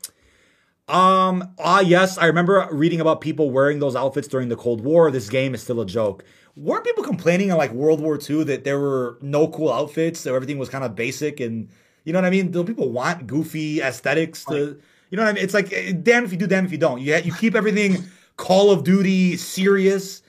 Um, 0.91 1.55
ah, 1.61 1.81
yes, 1.81 2.19
I 2.19 2.27
remember 2.27 2.67
reading 2.73 3.01
about 3.01 3.21
people 3.21 3.51
wearing 3.53 3.79
those 3.79 3.95
outfits 3.95 4.27
during 4.27 4.49
the 4.49 4.57
Cold 4.57 4.81
War. 4.81 5.13
This 5.13 5.29
game 5.29 5.55
is 5.55 5.63
still 5.63 5.81
a 5.81 5.87
joke. 5.87 6.25
Weren't 6.57 6.85
people 6.85 7.05
complaining 7.05 7.51
in 7.51 7.57
like 7.57 7.71
World 7.71 8.01
War 8.01 8.19
II 8.19 8.43
that 8.45 8.65
there 8.65 8.81
were 8.81 9.17
no 9.21 9.47
cool 9.47 9.73
outfits, 9.73 10.19
so 10.19 10.35
everything 10.35 10.59
was 10.59 10.69
kind 10.69 10.83
of 10.83 10.97
basic 10.97 11.39
and 11.39 11.69
you 12.05 12.13
know 12.13 12.19
what 12.19 12.25
I 12.27 12.31
mean? 12.31 12.51
Do 12.51 12.65
people 12.65 12.91
want 12.91 13.29
goofy 13.29 13.81
aesthetics 13.81 14.45
to, 14.47 14.81
you 15.11 15.17
know 15.17 15.23
what 15.23 15.29
I 15.29 15.33
mean? 15.35 15.45
It's 15.45 15.55
like 15.55 15.73
eh, 15.73 15.93
damn 15.93 16.25
if 16.25 16.33
you 16.33 16.39
do, 16.39 16.49
damn 16.49 16.65
if 16.65 16.73
you 16.73 16.79
don't. 16.79 17.01
You 17.01 17.15
you 17.19 17.33
keep 17.35 17.55
everything 17.55 18.05
Call 18.37 18.73
of 18.73 18.83
Duty 18.83 19.37
serious, 19.37 20.23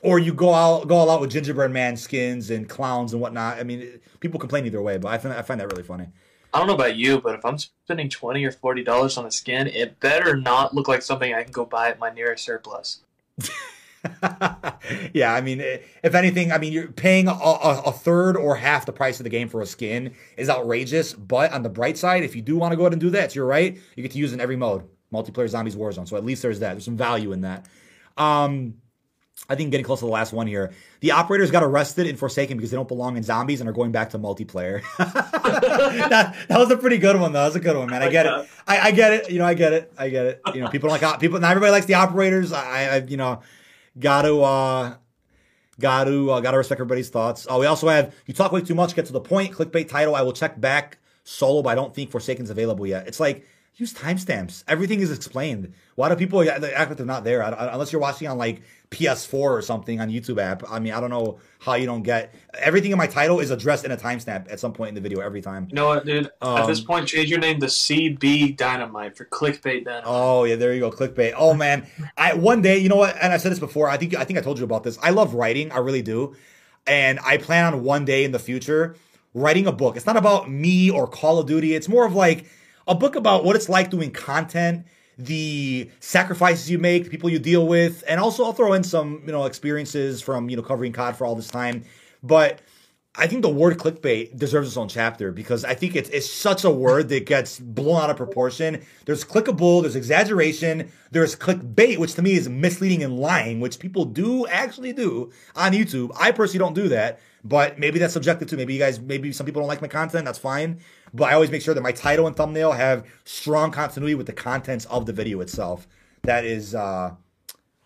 or 0.00 0.20
you 0.20 0.32
go 0.32 0.54
out 0.54 0.86
go 0.86 0.94
all 0.94 1.10
out 1.10 1.20
with 1.20 1.32
gingerbread 1.32 1.72
man 1.72 1.96
skins 1.96 2.50
and 2.50 2.68
clowns 2.68 3.12
and 3.12 3.20
whatnot. 3.20 3.58
I 3.58 3.64
mean, 3.64 4.00
people 4.20 4.38
complain 4.38 4.64
either 4.66 4.80
way, 4.80 4.96
but 4.98 5.08
I 5.08 5.18
find 5.18 5.34
I 5.34 5.42
find 5.42 5.58
that 5.60 5.66
really 5.72 5.82
funny. 5.82 6.06
I 6.54 6.58
don't 6.58 6.68
know 6.68 6.74
about 6.74 6.94
you, 6.94 7.20
but 7.20 7.34
if 7.34 7.44
I'm 7.44 7.58
spending 7.58 8.08
twenty 8.08 8.44
or 8.44 8.52
forty 8.52 8.84
dollars 8.84 9.18
on 9.18 9.26
a 9.26 9.30
skin, 9.32 9.66
it 9.66 9.98
better 9.98 10.36
not 10.36 10.72
look 10.72 10.86
like 10.86 11.02
something 11.02 11.34
I 11.34 11.42
can 11.42 11.50
go 11.50 11.64
buy 11.64 11.88
at 11.88 11.98
my 11.98 12.10
nearest 12.10 12.44
surplus. 12.44 13.00
yeah, 15.12 15.34
I 15.34 15.40
mean, 15.40 15.60
if 15.60 16.14
anything, 16.14 16.52
I 16.52 16.58
mean, 16.58 16.72
you're 16.72 16.88
paying 16.88 17.26
a, 17.26 17.32
a, 17.32 17.90
third 17.90 18.36
or 18.36 18.54
half 18.54 18.86
the 18.86 18.92
price 18.92 19.18
of 19.18 19.24
the 19.24 19.30
game 19.30 19.48
for 19.48 19.62
a 19.62 19.66
skin 19.66 20.14
is 20.36 20.48
outrageous. 20.48 21.12
But 21.12 21.52
on 21.52 21.62
the 21.62 21.68
bright 21.68 21.98
side, 21.98 22.22
if 22.22 22.36
you 22.36 22.42
do 22.42 22.56
want 22.56 22.70
to 22.70 22.76
go 22.76 22.82
ahead 22.82 22.92
and 22.92 23.00
do 23.00 23.10
that, 23.10 23.34
you're 23.34 23.46
right. 23.46 23.76
You 23.96 24.02
get 24.02 24.12
to 24.12 24.18
use 24.18 24.32
it 24.32 24.36
in 24.36 24.40
every 24.40 24.56
mode, 24.56 24.84
multiplayer, 25.12 25.48
zombies, 25.48 25.74
Warzone. 25.74 26.06
So 26.06 26.16
at 26.16 26.24
least 26.24 26.42
there's 26.42 26.60
that. 26.60 26.74
There's 26.74 26.84
some 26.84 26.96
value 26.96 27.32
in 27.32 27.40
that. 27.40 27.66
Um, 28.16 28.74
I 29.48 29.56
think 29.56 29.70
getting 29.70 29.84
close 29.84 29.98
to 29.98 30.06
the 30.06 30.10
last 30.10 30.32
one 30.32 30.46
here. 30.46 30.72
The 31.00 31.10
operators 31.10 31.50
got 31.50 31.62
arrested 31.62 32.06
in 32.06 32.16
Forsaken 32.16 32.56
because 32.56 32.70
they 32.70 32.76
don't 32.76 32.88
belong 32.88 33.18
in 33.18 33.22
zombies 33.22 33.60
and 33.60 33.68
are 33.68 33.74
going 33.74 33.92
back 33.92 34.10
to 34.10 34.18
multiplayer. 34.18 34.82
that, 34.98 36.34
that, 36.48 36.58
was 36.58 36.70
a 36.70 36.78
pretty 36.78 36.96
good 36.96 37.20
one, 37.20 37.32
though. 37.32 37.40
That 37.40 37.46
was 37.48 37.56
a 37.56 37.60
good 37.60 37.76
one, 37.76 37.90
man. 37.90 38.02
I 38.02 38.08
get 38.08 38.24
it. 38.24 38.48
I, 38.66 38.78
I, 38.78 38.90
get 38.92 39.12
it. 39.12 39.30
You 39.30 39.38
know, 39.38 39.44
I 39.44 39.52
get 39.52 39.74
it. 39.74 39.92
I 39.98 40.08
get 40.08 40.26
it. 40.26 40.40
You 40.54 40.62
know, 40.62 40.68
people 40.68 40.88
like 40.88 41.20
people. 41.20 41.38
Not 41.40 41.50
everybody 41.50 41.72
likes 41.72 41.84
the 41.84 41.94
operators. 41.94 42.52
I, 42.52 42.84
I 42.84 42.96
you 43.00 43.18
know, 43.18 43.42
got 43.98 44.22
to, 44.22 44.40
uh, 44.40 44.94
got 45.78 46.04
to, 46.04 46.30
uh, 46.30 46.40
got 46.40 46.52
to 46.52 46.56
respect 46.56 46.80
everybody's 46.80 47.10
thoughts. 47.10 47.46
Oh, 47.50 47.60
we 47.60 47.66
also 47.66 47.88
have 47.88 48.14
you 48.24 48.32
talk 48.32 48.50
way 48.50 48.62
too 48.62 48.74
much. 48.74 48.94
Get 48.94 49.06
to 49.06 49.12
the 49.12 49.20
point. 49.20 49.52
Clickbait 49.52 49.88
title. 49.88 50.14
I 50.16 50.22
will 50.22 50.32
check 50.32 50.58
back 50.58 50.96
solo, 51.24 51.60
but 51.60 51.68
I 51.68 51.74
don't 51.74 51.94
think 51.94 52.10
Forsaken's 52.10 52.48
available 52.48 52.86
yet. 52.86 53.06
It's 53.08 53.20
like 53.20 53.46
use 53.76 53.92
timestamps. 53.92 54.62
Everything 54.68 55.00
is 55.00 55.10
explained. 55.10 55.74
Why 55.96 56.08
do 56.08 56.16
people 56.16 56.48
act 56.48 56.60
like 56.62 56.96
they're 56.96 57.06
not 57.06 57.24
there? 57.24 57.42
Unless 57.42 57.92
you're 57.92 58.00
watching 58.00 58.28
on 58.28 58.38
like 58.38 58.62
PS4 58.90 59.34
or 59.34 59.62
something 59.62 60.00
on 60.00 60.10
YouTube 60.10 60.40
app. 60.40 60.62
I 60.70 60.78
mean, 60.78 60.92
I 60.92 61.00
don't 61.00 61.10
know 61.10 61.40
how 61.58 61.74
you 61.74 61.86
don't 61.86 62.02
get 62.02 62.34
everything 62.54 62.92
in 62.92 62.98
my 62.98 63.08
title 63.08 63.40
is 63.40 63.50
addressed 63.50 63.84
in 63.84 63.90
a 63.90 63.96
timestamp 63.96 64.50
at 64.50 64.60
some 64.60 64.72
point 64.72 64.90
in 64.90 64.94
the 64.94 65.00
video 65.00 65.20
every 65.20 65.42
time. 65.42 65.66
You 65.70 65.74
know 65.74 65.88
what, 65.88 66.06
dude? 66.06 66.30
Um, 66.40 66.58
at 66.58 66.66
this 66.66 66.80
um, 66.80 66.86
point, 66.86 67.08
change 67.08 67.28
your 67.28 67.40
name 67.40 67.58
to 67.60 67.66
CB 67.66 68.56
Dynamite 68.56 69.16
for 69.16 69.24
clickbait. 69.24 69.84
Dynamite. 69.84 70.04
Oh 70.06 70.44
yeah, 70.44 70.56
there 70.56 70.72
you 70.72 70.80
go, 70.80 70.90
clickbait. 70.90 71.34
Oh 71.36 71.54
man, 71.54 71.86
I 72.16 72.34
one 72.34 72.62
day, 72.62 72.78
you 72.78 72.88
know 72.88 72.96
what? 72.96 73.16
And 73.20 73.32
I 73.32 73.38
said 73.38 73.50
this 73.50 73.58
before. 73.58 73.88
I 73.88 73.96
think 73.96 74.14
I 74.14 74.24
think 74.24 74.38
I 74.38 74.42
told 74.42 74.58
you 74.58 74.64
about 74.64 74.84
this. 74.84 74.98
I 75.02 75.10
love 75.10 75.34
writing. 75.34 75.72
I 75.72 75.78
really 75.78 76.02
do, 76.02 76.36
and 76.86 77.18
I 77.24 77.38
plan 77.38 77.72
on 77.72 77.82
one 77.82 78.04
day 78.04 78.24
in 78.24 78.30
the 78.30 78.38
future 78.38 78.94
writing 79.34 79.66
a 79.66 79.72
book. 79.72 79.96
It's 79.96 80.06
not 80.06 80.16
about 80.16 80.48
me 80.48 80.90
or 80.90 81.08
Call 81.08 81.40
of 81.40 81.46
Duty. 81.48 81.74
It's 81.74 81.88
more 81.88 82.06
of 82.06 82.14
like 82.14 82.46
a 82.86 82.94
book 82.94 83.16
about 83.16 83.44
what 83.44 83.56
it's 83.56 83.68
like 83.68 83.90
doing 83.90 84.10
content, 84.10 84.86
the 85.18 85.90
sacrifices 86.00 86.70
you 86.70 86.78
make, 86.78 87.04
the 87.04 87.10
people 87.10 87.30
you 87.30 87.38
deal 87.38 87.66
with, 87.66 88.02
and 88.08 88.20
also 88.20 88.44
I'll 88.44 88.52
throw 88.52 88.72
in 88.72 88.82
some, 88.82 89.22
you 89.26 89.32
know, 89.32 89.44
experiences 89.44 90.20
from, 90.20 90.48
you 90.48 90.56
know, 90.56 90.62
covering 90.62 90.92
COD 90.92 91.16
for 91.16 91.24
all 91.24 91.34
this 91.34 91.48
time. 91.48 91.84
But 92.22 92.60
I 93.16 93.28
think 93.28 93.42
the 93.42 93.48
word 93.48 93.78
clickbait 93.78 94.36
deserves 94.36 94.66
its 94.66 94.76
own 94.76 94.88
chapter 94.88 95.30
because 95.30 95.64
I 95.64 95.74
think 95.74 95.94
it's 95.94 96.08
it's 96.08 96.28
such 96.28 96.64
a 96.64 96.70
word 96.70 97.10
that 97.10 97.26
gets 97.26 97.60
blown 97.60 98.02
out 98.02 98.10
of 98.10 98.16
proportion. 98.16 98.84
There's 99.04 99.24
clickable, 99.24 99.82
there's 99.82 99.94
exaggeration, 99.94 100.90
there's 101.12 101.36
clickbait, 101.36 101.98
which 101.98 102.14
to 102.14 102.22
me 102.22 102.32
is 102.32 102.48
misleading 102.48 103.04
and 103.04 103.20
lying, 103.20 103.60
which 103.60 103.78
people 103.78 104.04
do 104.04 104.48
actually 104.48 104.92
do 104.92 105.30
on 105.54 105.72
YouTube. 105.72 106.10
I 106.18 106.32
personally 106.32 106.58
don't 106.58 106.74
do 106.74 106.88
that, 106.88 107.20
but 107.44 107.78
maybe 107.78 108.00
that's 108.00 108.14
subjective 108.14 108.48
too. 108.48 108.56
Maybe 108.56 108.72
you 108.72 108.80
guys, 108.80 108.98
maybe 108.98 109.30
some 109.30 109.46
people 109.46 109.62
don't 109.62 109.68
like 109.68 109.80
my 109.80 109.86
content. 109.86 110.24
That's 110.24 110.38
fine. 110.38 110.80
But 111.14 111.30
I 111.30 111.34
always 111.34 111.50
make 111.50 111.62
sure 111.62 111.74
that 111.74 111.80
my 111.82 111.92
title 111.92 112.26
and 112.26 112.34
thumbnail 112.34 112.72
have 112.72 113.06
strong 113.24 113.70
continuity 113.70 114.16
with 114.16 114.26
the 114.26 114.32
contents 114.32 114.84
of 114.86 115.06
the 115.06 115.12
video 115.12 115.40
itself. 115.40 115.86
That 116.22 116.44
is 116.44 116.74
uh, 116.74 117.14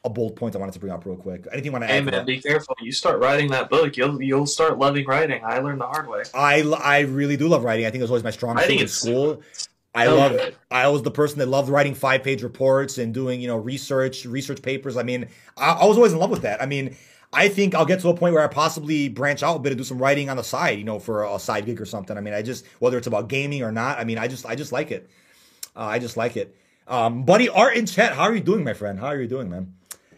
a 0.04 0.10
bold 0.10 0.34
point 0.34 0.56
I 0.56 0.58
wanted 0.58 0.72
to 0.72 0.80
bring 0.80 0.92
up 0.92 1.04
real 1.04 1.16
quick. 1.16 1.46
Anything 1.52 1.66
you 1.66 1.72
want 1.72 1.84
to 1.84 1.90
add? 1.90 2.04
Hey 2.04 2.10
man, 2.10 2.24
be 2.24 2.40
careful. 2.40 2.74
You 2.80 2.90
start 2.90 3.20
writing 3.20 3.50
that 3.50 3.68
book, 3.68 3.96
you'll 3.96 4.22
you'll 4.22 4.46
start 4.46 4.78
loving 4.78 5.06
writing. 5.06 5.42
I 5.44 5.58
learned 5.58 5.80
the 5.80 5.86
hard 5.86 6.08
way. 6.08 6.22
I, 6.34 6.62
I 6.62 7.00
really 7.00 7.36
do 7.36 7.48
love 7.48 7.64
writing. 7.64 7.84
I 7.84 7.90
think 7.90 8.00
it 8.00 8.04
was 8.04 8.10
always 8.10 8.24
my 8.24 8.30
strong 8.30 8.58
suit 8.58 8.80
in 8.80 8.88
school. 8.88 9.42
I 9.94 10.06
so 10.06 10.16
love 10.16 10.32
it. 10.32 10.56
I 10.70 10.88
was 10.88 11.02
the 11.02 11.10
person 11.10 11.38
that 11.40 11.46
loved 11.46 11.68
writing 11.68 11.94
five 11.94 12.22
page 12.22 12.42
reports 12.42 12.98
and 12.98 13.12
doing, 13.12 13.40
you 13.40 13.48
know, 13.48 13.56
research, 13.56 14.24
research 14.24 14.62
papers. 14.62 14.96
I 14.96 15.02
mean, 15.02 15.28
I, 15.56 15.72
I 15.72 15.84
was 15.86 15.96
always 15.96 16.12
in 16.12 16.18
love 16.18 16.30
with 16.30 16.42
that. 16.42 16.62
I 16.62 16.66
mean, 16.66 16.96
I 17.32 17.48
think 17.48 17.74
I'll 17.74 17.84
get 17.84 18.00
to 18.00 18.08
a 18.08 18.14
point 18.14 18.34
where 18.34 18.42
I 18.42 18.48
possibly 18.48 19.08
branch 19.08 19.42
out 19.42 19.56
a 19.56 19.58
bit 19.58 19.72
and 19.72 19.78
do 19.78 19.84
some 19.84 19.98
writing 19.98 20.30
on 20.30 20.36
the 20.36 20.44
side, 20.44 20.78
you 20.78 20.84
know, 20.84 20.98
for 20.98 21.24
a 21.24 21.38
side 21.38 21.66
gig 21.66 21.80
or 21.80 21.84
something. 21.84 22.16
I 22.16 22.20
mean, 22.20 22.34
I 22.34 22.42
just 22.42 22.66
whether 22.78 22.96
it's 22.96 23.06
about 23.06 23.28
gaming 23.28 23.62
or 23.62 23.70
not. 23.70 23.98
I 23.98 24.04
mean, 24.04 24.18
I 24.18 24.28
just 24.28 24.46
I 24.46 24.54
just 24.54 24.72
like 24.72 24.90
it. 24.90 25.08
Uh, 25.76 25.84
I 25.84 25.98
just 25.98 26.16
like 26.16 26.36
it. 26.36 26.56
Um, 26.86 27.24
buddy 27.24 27.48
Art 27.50 27.76
in 27.76 27.84
chat, 27.84 28.14
how 28.14 28.22
are 28.22 28.34
you 28.34 28.40
doing, 28.40 28.64
my 28.64 28.72
friend? 28.72 28.98
How 28.98 29.08
are 29.08 29.20
you 29.20 29.28
doing, 29.28 29.50
man? 29.50 29.74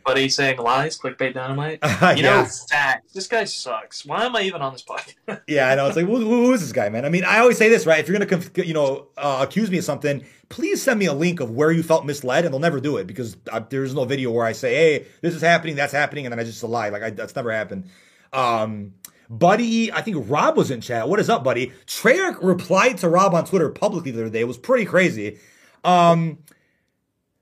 Buddy 0.06 0.28
saying 0.28 0.58
lies, 0.58 0.98
clickbait 0.98 1.34
dynamite. 1.34 1.80
Uh, 1.82 2.14
you 2.16 2.22
yeah. 2.22 2.42
know. 2.42 2.94
This 3.12 3.26
guy 3.26 3.44
sucks. 3.44 4.06
Why 4.06 4.24
am 4.24 4.36
I 4.36 4.42
even 4.42 4.62
on 4.62 4.72
this 4.72 4.82
podcast? 4.82 5.42
yeah, 5.48 5.68
I 5.68 5.74
know. 5.74 5.88
It's 5.88 5.96
like, 5.96 6.06
who, 6.06 6.16
who 6.18 6.52
is 6.52 6.60
this 6.60 6.72
guy, 6.72 6.88
man? 6.88 7.04
I 7.04 7.08
mean, 7.08 7.24
I 7.24 7.40
always 7.40 7.58
say 7.58 7.68
this, 7.68 7.86
right? 7.86 7.98
If 7.98 8.08
you're 8.08 8.18
gonna, 8.18 8.40
you 8.64 8.72
know, 8.72 9.08
uh, 9.18 9.44
accuse 9.46 9.70
me 9.70 9.78
of 9.78 9.84
something, 9.84 10.24
please 10.50 10.82
send 10.82 10.98
me 11.00 11.06
a 11.06 11.14
link 11.14 11.40
of 11.40 11.50
where 11.50 11.72
you 11.72 11.82
felt 11.82 12.04
misled, 12.04 12.44
and 12.44 12.52
they'll 12.52 12.60
never 12.60 12.80
do 12.80 12.98
it 12.98 13.06
because 13.06 13.38
I, 13.50 13.60
there's 13.60 13.94
no 13.94 14.04
video 14.04 14.30
where 14.30 14.44
I 14.44 14.52
say, 14.52 14.74
"Hey, 14.74 15.06
this 15.22 15.34
is 15.34 15.40
happening, 15.40 15.76
that's 15.76 15.94
happening," 15.94 16.26
and 16.26 16.32
then 16.32 16.38
I 16.38 16.44
just 16.44 16.62
lie. 16.62 16.90
Like 16.90 17.02
I, 17.02 17.10
that's 17.10 17.34
never 17.34 17.50
happened. 17.50 17.88
Um, 18.32 18.92
Buddy, 19.30 19.92
I 19.92 20.02
think 20.02 20.28
Rob 20.28 20.56
was 20.56 20.72
in 20.72 20.80
chat. 20.80 21.08
What 21.08 21.20
is 21.20 21.30
up, 21.30 21.44
buddy? 21.44 21.72
Treyarch 21.86 22.38
replied 22.42 22.98
to 22.98 23.08
Rob 23.08 23.32
on 23.32 23.44
Twitter 23.44 23.68
publicly 23.70 24.10
the 24.10 24.22
other 24.22 24.30
day. 24.30 24.40
It 24.40 24.48
was 24.48 24.58
pretty 24.58 24.84
crazy. 24.84 25.38
Um, 25.84 26.38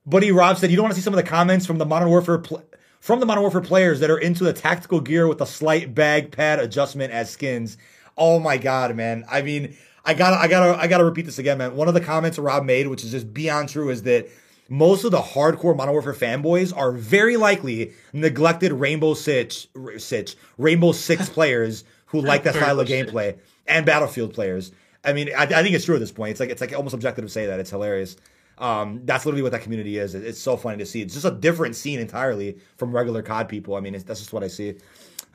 buddy 0.05 0.31
Rob 0.31 0.59
said, 0.59 0.71
"You 0.71 0.77
don't 0.77 0.83
want 0.83 0.95
to 0.95 1.01
see 1.01 1.05
some 1.05 1.15
of 1.15 1.17
the 1.17 1.29
comments 1.29 1.65
from 1.65 1.79
the 1.79 1.87
Modern 1.87 2.11
Warfare 2.11 2.39
pl- 2.39 2.63
from 3.01 3.21
the 3.21 3.27
Modern 3.27 3.41
Warfare 3.41 3.63
players 3.63 4.01
that 4.01 4.11
are 4.11 4.19
into 4.19 4.45
the 4.45 4.53
tactical 4.53 5.01
gear 5.01 5.27
with 5.27 5.41
a 5.41 5.47
slight 5.47 5.95
bag 5.95 6.31
pad 6.31 6.59
adjustment 6.61 7.11
as 7.11 7.31
skins." 7.31 7.79
Oh 8.19 8.39
my 8.39 8.59
god, 8.59 8.95
man! 8.95 9.25
I 9.31 9.41
mean, 9.41 9.75
I 10.09 10.15
gotta, 10.15 10.37
I 10.37 10.49
gotta, 10.49 10.81
I 10.81 10.87
gotta 10.87 11.05
repeat 11.05 11.27
this 11.27 11.39
again, 11.39 11.59
man. 11.59 11.77
One 11.77 11.87
of 11.87 11.93
the 11.93 12.01
comments 12.01 12.39
Rob 12.39 12.65
made, 12.65 12.87
which 12.87 13.05
is 13.05 13.11
just 13.11 13.35
beyond 13.35 13.69
true, 13.69 13.91
is 13.91 14.05
that 14.05 14.27
most 14.71 15.05
of 15.05 15.11
the 15.11 15.21
hardcore 15.21 15.77
Modern 15.77 15.93
Warfare 15.93 16.15
fanboys 16.15 16.75
are 16.75 16.93
very 16.93 17.37
likely 17.37 17.93
neglected 18.15 18.73
Rainbow 18.73 19.13
Six, 19.13 19.67
Six 19.99 20.35
Rainbow 20.57 20.93
Six 20.93 21.29
players 21.39 21.85
who 22.07 22.23
like 22.23 22.45
that 22.45 22.55
style 22.55 22.81
of 22.81 22.89
gameplay 22.89 23.37
and 23.67 23.85
Battlefield 23.85 24.33
players. 24.33 24.73
I 25.05 25.13
mean, 25.13 25.29
I, 25.37 25.43
I, 25.43 25.63
think 25.63 25.75
it's 25.75 25.85
true 25.85 25.97
at 25.97 26.01
this 26.01 26.11
point. 26.11 26.31
It's 26.31 26.41
like 26.41 26.49
it's 26.49 26.63
like 26.63 26.73
almost 26.73 26.95
objective 26.95 27.27
to 27.27 27.29
say 27.31 27.45
that. 27.45 27.61
It's 27.61 27.69
hilarious. 27.69 28.17
Um, 28.57 29.03
that's 29.05 29.27
literally 29.27 29.43
what 29.43 29.53
that 29.53 29.61
community 29.61 29.99
is. 29.99 30.15
It's 30.15 30.41
so 30.41 30.57
funny 30.57 30.79
to 30.79 30.87
see. 30.87 31.03
It's 31.03 31.13
just 31.13 31.27
a 31.27 31.31
different 31.31 31.77
scene 31.77 32.01
entirely 32.01 32.57
from 32.79 32.97
regular 32.97 33.21
COD 33.21 33.47
people. 33.47 33.77
I 33.77 33.81
mean, 33.81 33.93
that's 33.93 34.21
just 34.21 34.33
what 34.33 34.43
I 34.43 34.49
see. 34.49 34.77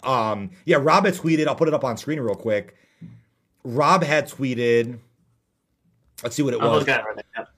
Um, 0.02 0.50
yeah, 0.66 0.78
Rob 0.82 1.06
had 1.06 1.14
tweeted. 1.14 1.46
I'll 1.46 1.56
put 1.56 1.68
it 1.68 1.76
up 1.76 1.84
on 1.84 1.96
screen 1.96 2.20
real 2.20 2.34
quick. 2.34 2.76
Rob 3.64 4.04
had 4.04 4.30
tweeted. 4.30 5.00
Let's 6.22 6.36
see 6.36 6.44
what 6.44 6.54
it 6.54 6.62
I'm 6.62 6.70
was. 6.70 6.88
Right 6.88 7.04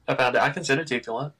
I 0.07 0.15
found 0.15 0.35
it. 0.35 0.41
I 0.41 0.49
can 0.49 0.63
send 0.63 0.79
it 0.79 0.87
to 0.87 0.95
you 0.95 0.99
if 0.99 1.07
you 1.07 1.13
want. 1.13 1.33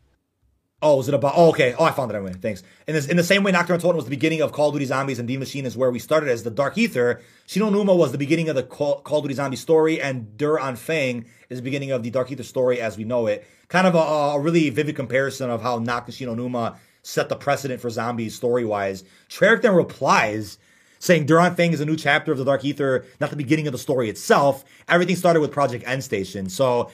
Oh, 0.82 0.98
was 0.98 1.08
it 1.08 1.14
about? 1.14 1.34
Oh, 1.36 1.50
okay. 1.50 1.74
Oh, 1.80 1.86
I 1.86 1.92
found 1.92 2.12
it 2.12 2.16
anyway. 2.16 2.34
Thanks. 2.34 2.62
In, 2.86 2.94
this, 2.94 3.08
in 3.08 3.18
the 3.18 3.24
same 3.24 3.44
way, 3.44 3.52
Nacht 3.52 3.68
der 3.68 3.78
Untoten 3.78 3.96
was 3.96 4.04
the 4.04 4.10
beginning 4.10 4.42
of 4.42 4.52
Call 4.52 4.70
of 4.70 4.76
Duty 4.76 4.86
Zombies, 4.86 5.18
and 5.20 5.28
Die 5.28 5.36
Maschine 5.36 5.66
is 5.66 5.78
where 5.78 5.90
we 5.90 6.00
started 6.00 6.30
as 6.30 6.44
the 6.44 6.52
Dark 6.52 6.78
Ether. 6.78 7.22
Shi 7.48 7.60
No 7.60 7.70
Numa 7.70 7.96
was 7.96 8.12
the 8.12 8.18
beginning 8.18 8.50
of 8.50 8.56
the 8.56 8.64
Call, 8.64 9.00
Call 9.02 9.20
of 9.20 9.24
Duty 9.24 9.36
Zombie 9.36 9.58
story, 9.58 10.02
and 10.02 10.38
Der 10.38 10.58
Anfang 10.58 11.26
is 11.50 11.60
the 11.60 11.64
beginning 11.64 11.92
of 11.92 12.04
the 12.04 12.12
Dark 12.12 12.32
Ether 12.32 12.44
story 12.44 12.82
as 12.82 12.98
we 12.98 13.04
know 13.04 13.26
it. 13.26 13.48
Kind 13.68 13.88
of 13.88 13.96
a, 13.96 13.98
a 13.98 14.40
really 14.40 14.70
vivid 14.70 14.96
comparison 14.96 15.50
of 15.50 15.62
how 15.62 15.80
Nacht 15.80 16.08
and 16.08 16.14
Shi 16.14 16.26
No 16.26 16.36
Numa 16.36 16.78
set 17.02 17.30
the 17.30 17.36
precedent 17.36 17.80
for 17.80 17.90
zombies 17.90 18.36
story 18.36 18.66
wise. 18.66 19.04
Treyarch 19.30 19.62
then 19.62 19.74
replies 19.74 20.58
saying 21.06 21.26
Der 21.26 21.38
Anfang 21.38 21.72
is 21.72 21.80
a 21.80 21.86
new 21.86 21.96
chapter 21.96 22.32
of 22.32 22.38
the 22.38 22.44
Dark 22.44 22.66
Ether, 22.66 23.06
not 23.22 23.30
the 23.30 23.36
beginning 23.36 23.68
of 23.68 23.72
the 23.72 23.78
story 23.78 24.10
itself. 24.10 24.66
Everything 24.88 25.16
started 25.16 25.40
with 25.40 25.52
Project 25.52 25.86
Endstation. 25.86 26.50
So 26.50 26.90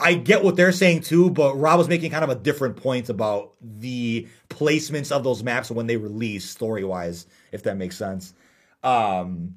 I 0.00 0.14
get 0.14 0.42
what 0.42 0.56
they're 0.56 0.72
saying 0.72 1.02
too, 1.02 1.30
but 1.30 1.54
Rob 1.56 1.78
was 1.78 1.88
making 1.88 2.10
kind 2.10 2.24
of 2.24 2.30
a 2.30 2.34
different 2.34 2.76
point 2.76 3.10
about 3.10 3.52
the 3.60 4.26
placements 4.48 5.12
of 5.12 5.22
those 5.22 5.42
maps 5.42 5.70
when 5.70 5.86
they 5.86 5.98
release 5.98 6.48
story 6.48 6.84
wise, 6.84 7.26
if 7.52 7.62
that 7.64 7.76
makes 7.76 7.96
sense. 7.96 8.32
Um, 8.82 9.56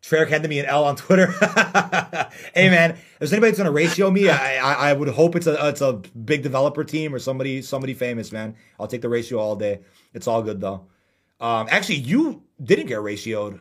Treyarch 0.00 0.28
handed 0.28 0.48
me 0.48 0.58
an 0.58 0.66
L 0.66 0.84
on 0.84 0.96
Twitter. 0.96 1.26
hey 2.54 2.70
man, 2.70 2.92
if 2.92 3.18
there's 3.18 3.32
anybody 3.32 3.50
that's 3.50 3.58
gonna 3.58 3.72
ratio 3.72 4.10
me, 4.10 4.30
I, 4.30 4.56
I, 4.56 4.90
I 4.90 4.92
would 4.94 5.08
hope 5.08 5.36
it's 5.36 5.46
a 5.46 5.68
it's 5.68 5.80
a 5.82 5.94
big 5.94 6.42
developer 6.42 6.84
team 6.84 7.14
or 7.14 7.18
somebody 7.18 7.60
somebody 7.60 7.92
famous, 7.92 8.32
man. 8.32 8.54
I'll 8.80 8.86
take 8.86 9.02
the 9.02 9.08
ratio 9.08 9.38
all 9.38 9.56
day. 9.56 9.80
It's 10.14 10.26
all 10.26 10.42
good 10.42 10.60
though. 10.60 10.86
Um, 11.40 11.68
actually, 11.70 11.96
you 11.96 12.42
didn't 12.62 12.86
get 12.86 12.98
ratioed. 12.98 13.60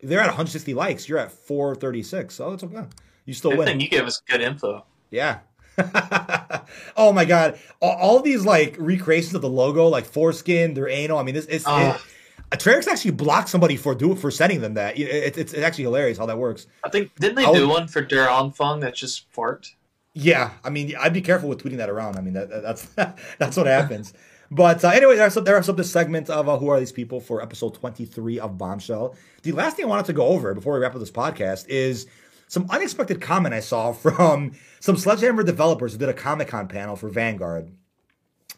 They're 0.00 0.20
at 0.20 0.26
160 0.26 0.74
likes. 0.74 1.08
You're 1.08 1.18
at 1.18 1.30
436. 1.30 2.34
So 2.34 2.52
it's 2.52 2.64
okay. 2.64 2.84
You 3.24 3.34
still 3.34 3.50
good 3.52 3.58
win. 3.60 3.68
Thing 3.68 3.80
you 3.80 3.88
gave 3.88 4.04
us 4.04 4.20
good 4.26 4.40
info. 4.40 4.84
Yeah. 5.10 5.40
oh 6.96 7.12
my 7.14 7.24
god! 7.24 7.58
All, 7.80 7.96
all, 7.96 8.20
these 8.20 8.44
like 8.44 8.76
recreations 8.78 9.34
of 9.34 9.40
the 9.40 9.48
logo, 9.48 9.88
like 9.88 10.04
foreskin, 10.04 10.74
their 10.74 10.86
anal. 10.86 11.18
I 11.18 11.22
mean, 11.22 11.34
this 11.34 11.46
is. 11.46 11.64
Uh, 11.66 11.96
it, 11.96 12.58
Treyarch 12.58 12.86
actually 12.86 13.12
blocked 13.12 13.48
somebody 13.48 13.76
for 13.76 13.94
do 13.94 14.14
for 14.14 14.30
sending 14.30 14.60
them 14.60 14.74
that. 14.74 14.98
It, 14.98 15.04
it, 15.04 15.38
it's, 15.38 15.52
it's 15.54 15.62
actually 15.62 15.84
hilarious 15.84 16.18
how 16.18 16.26
that 16.26 16.36
works. 16.36 16.66
I 16.84 16.90
think 16.90 17.14
didn't 17.16 17.36
they 17.36 17.50
do 17.50 17.68
one 17.68 17.88
for 17.88 18.02
Der 18.02 18.26
Anfang 18.26 18.82
that 18.82 18.94
just 18.94 19.30
fart? 19.30 19.74
Yeah, 20.14 20.50
I 20.62 20.68
mean, 20.68 20.94
I'd 21.00 21.14
be 21.14 21.22
careful 21.22 21.48
with 21.48 21.62
tweeting 21.62 21.78
that 21.78 21.88
around. 21.88 22.18
I 22.18 22.20
mean, 22.20 22.34
that, 22.34 22.50
that's 22.50 22.84
that's 23.38 23.56
what 23.56 23.66
happens. 23.66 24.12
But 24.54 24.84
uh, 24.84 24.88
anyway, 24.88 25.16
there 25.16 25.30
some, 25.30 25.44
there 25.44 25.56
are 25.56 25.62
some 25.62 25.76
this 25.76 25.90
segment 25.90 26.28
of 26.28 26.46
uh, 26.46 26.58
who 26.58 26.68
are 26.68 26.78
these 26.78 26.92
people 26.92 27.20
for 27.20 27.40
episode 27.40 27.72
23 27.72 28.38
of 28.38 28.58
Bombshell. 28.58 29.16
The 29.44 29.52
last 29.52 29.76
thing 29.76 29.86
I 29.86 29.88
wanted 29.88 30.04
to 30.06 30.12
go 30.12 30.26
over 30.26 30.52
before 30.52 30.74
we 30.74 30.80
wrap 30.80 30.92
up 30.92 31.00
this 31.00 31.10
podcast 31.10 31.66
is 31.68 32.06
some 32.48 32.66
unexpected 32.68 33.22
comment 33.22 33.54
I 33.54 33.60
saw 33.60 33.92
from 33.92 34.52
some 34.78 34.98
Sledgehammer 34.98 35.42
developers 35.42 35.92
who 35.92 35.98
did 35.98 36.10
a 36.10 36.14
Comic 36.14 36.48
Con 36.48 36.68
panel 36.68 36.96
for 36.96 37.08
Vanguard. 37.08 37.72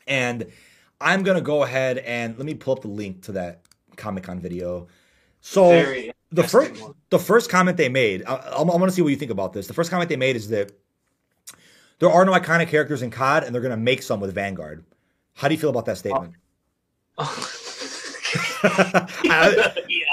And 0.09 0.51
I'm 1.01 1.23
gonna 1.23 1.41
go 1.41 1.63
ahead 1.63 1.99
and 1.99 2.37
let 2.39 2.45
me 2.45 2.55
pull 2.55 2.75
up 2.75 2.83
the 2.83 2.89
link 2.89 3.23
to 3.27 3.33
that 3.33 3.61
Comic 3.95 4.25
Con 4.25 4.41
video. 4.41 4.89
So 5.43 5.71
the 6.33 6.43
first 6.43 6.83
one. 6.83 6.95
the 7.11 7.21
first 7.21 7.51
comment 7.51 7.77
they 7.77 7.89
made, 7.89 8.25
I, 8.25 8.35
I, 8.35 8.57
I 8.57 8.63
want 8.63 8.83
to 8.83 8.91
see 8.91 9.03
what 9.03 9.11
you 9.11 9.17
think 9.17 9.31
about 9.31 9.53
this. 9.53 9.69
The 9.69 9.75
first 9.75 9.93
comment 9.93 10.09
they 10.09 10.17
made 10.17 10.35
is 10.35 10.49
that 10.49 10.73
there 12.01 12.11
are 12.11 12.25
no 12.25 12.33
iconic 12.33 12.67
characters 12.67 13.01
in 13.01 13.13
COD, 13.13 13.45
and 13.45 13.55
they're 13.55 13.63
gonna 13.63 13.77
make 13.77 14.03
some 14.03 14.19
with 14.19 14.35
Vanguard. 14.35 14.85
How 15.35 15.49
do 15.49 15.55
you 15.55 15.61
feel 15.61 15.71
about 15.71 15.87
that 15.87 15.99
statement? 15.99 16.35
Oh. 18.67 19.07
yeah. 19.89 20.05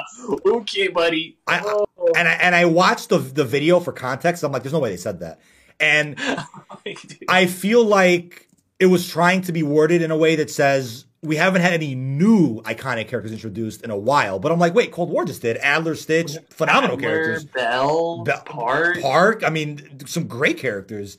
Okay, 0.46 0.90
buddy. 0.90 1.38
I, 1.48 1.62
oh. 1.64 1.88
and 2.16 2.28
I 2.28 2.34
and 2.34 2.54
I 2.54 2.66
watched 2.66 3.10
the 3.10 3.18
the 3.18 3.46
video 3.46 3.80
for 3.80 3.94
context. 3.94 4.44
I'm 4.44 4.52
like, 4.52 4.64
there's 4.64 4.74
no 4.74 4.80
way 4.80 4.90
they 4.92 4.98
said 4.98 5.22
that, 5.22 5.40
and 5.80 6.16
I 7.28 7.46
feel 7.48 7.84
like 7.84 8.48
it 8.80 8.88
was 8.88 9.08
trying 9.08 9.42
to 9.44 9.52
be 9.52 9.64
worded 9.64 10.02
in 10.02 10.12
a 10.12 10.18
way 10.18 10.36
that 10.36 10.52
says 10.52 11.06
we 11.24 11.36
haven't 11.36 11.62
had 11.62 11.74
any 11.74 11.94
new 11.96 12.62
iconic 12.64 13.08
characters 13.08 13.32
introduced 13.32 13.84
in 13.84 13.92
a 13.92 13.98
while. 13.98 14.40
But 14.40 14.52
I'm 14.52 14.60
like, 14.60 14.74
wait, 14.74 14.92
Cold 14.92 15.10
War 15.10 15.24
just 15.24 15.42
did 15.42 15.58
Adler, 15.58 15.96
Stitch, 15.96 16.38
phenomenal 16.50 16.98
Adler, 16.98 17.10
characters. 17.10 17.46
Bell, 17.46 18.24
Be- 18.24 18.32
Park, 18.46 19.02
Park. 19.02 19.44
I 19.44 19.50
mean, 19.50 20.06
some 20.08 20.28
great 20.28 20.58
characters. 20.58 21.18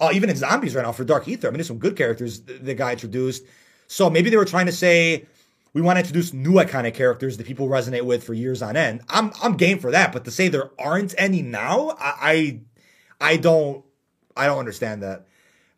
Uh, 0.00 0.10
even 0.12 0.30
in 0.30 0.36
zombies 0.36 0.74
right 0.74 0.82
now 0.82 0.92
for 0.92 1.04
Dark 1.04 1.26
Ether. 1.26 1.48
I 1.48 1.50
mean, 1.50 1.58
there's 1.58 1.66
some 1.66 1.78
good 1.78 1.96
characters 1.96 2.40
the 2.40 2.74
guy 2.74 2.92
introduced. 2.92 3.44
So 3.88 4.08
maybe 4.08 4.30
they 4.30 4.36
were 4.36 4.44
trying 4.44 4.66
to 4.66 4.72
say 4.72 5.26
we 5.72 5.82
want 5.82 5.96
to 5.96 6.00
introduce 6.00 6.32
new 6.32 6.52
iconic 6.52 6.94
characters 6.94 7.36
that 7.36 7.46
people 7.46 7.68
resonate 7.68 8.02
with 8.02 8.24
for 8.24 8.34
years 8.34 8.62
on 8.62 8.76
end. 8.76 9.02
I'm 9.08 9.32
I'm 9.42 9.56
game 9.56 9.78
for 9.78 9.90
that, 9.90 10.12
but 10.12 10.24
to 10.24 10.30
say 10.30 10.48
there 10.48 10.70
aren't 10.78 11.14
any 11.18 11.42
now, 11.42 11.96
I 11.98 12.60
I, 13.20 13.32
I 13.32 13.36
don't 13.36 13.84
I 14.36 14.46
don't 14.46 14.58
understand 14.58 15.02
that. 15.02 15.26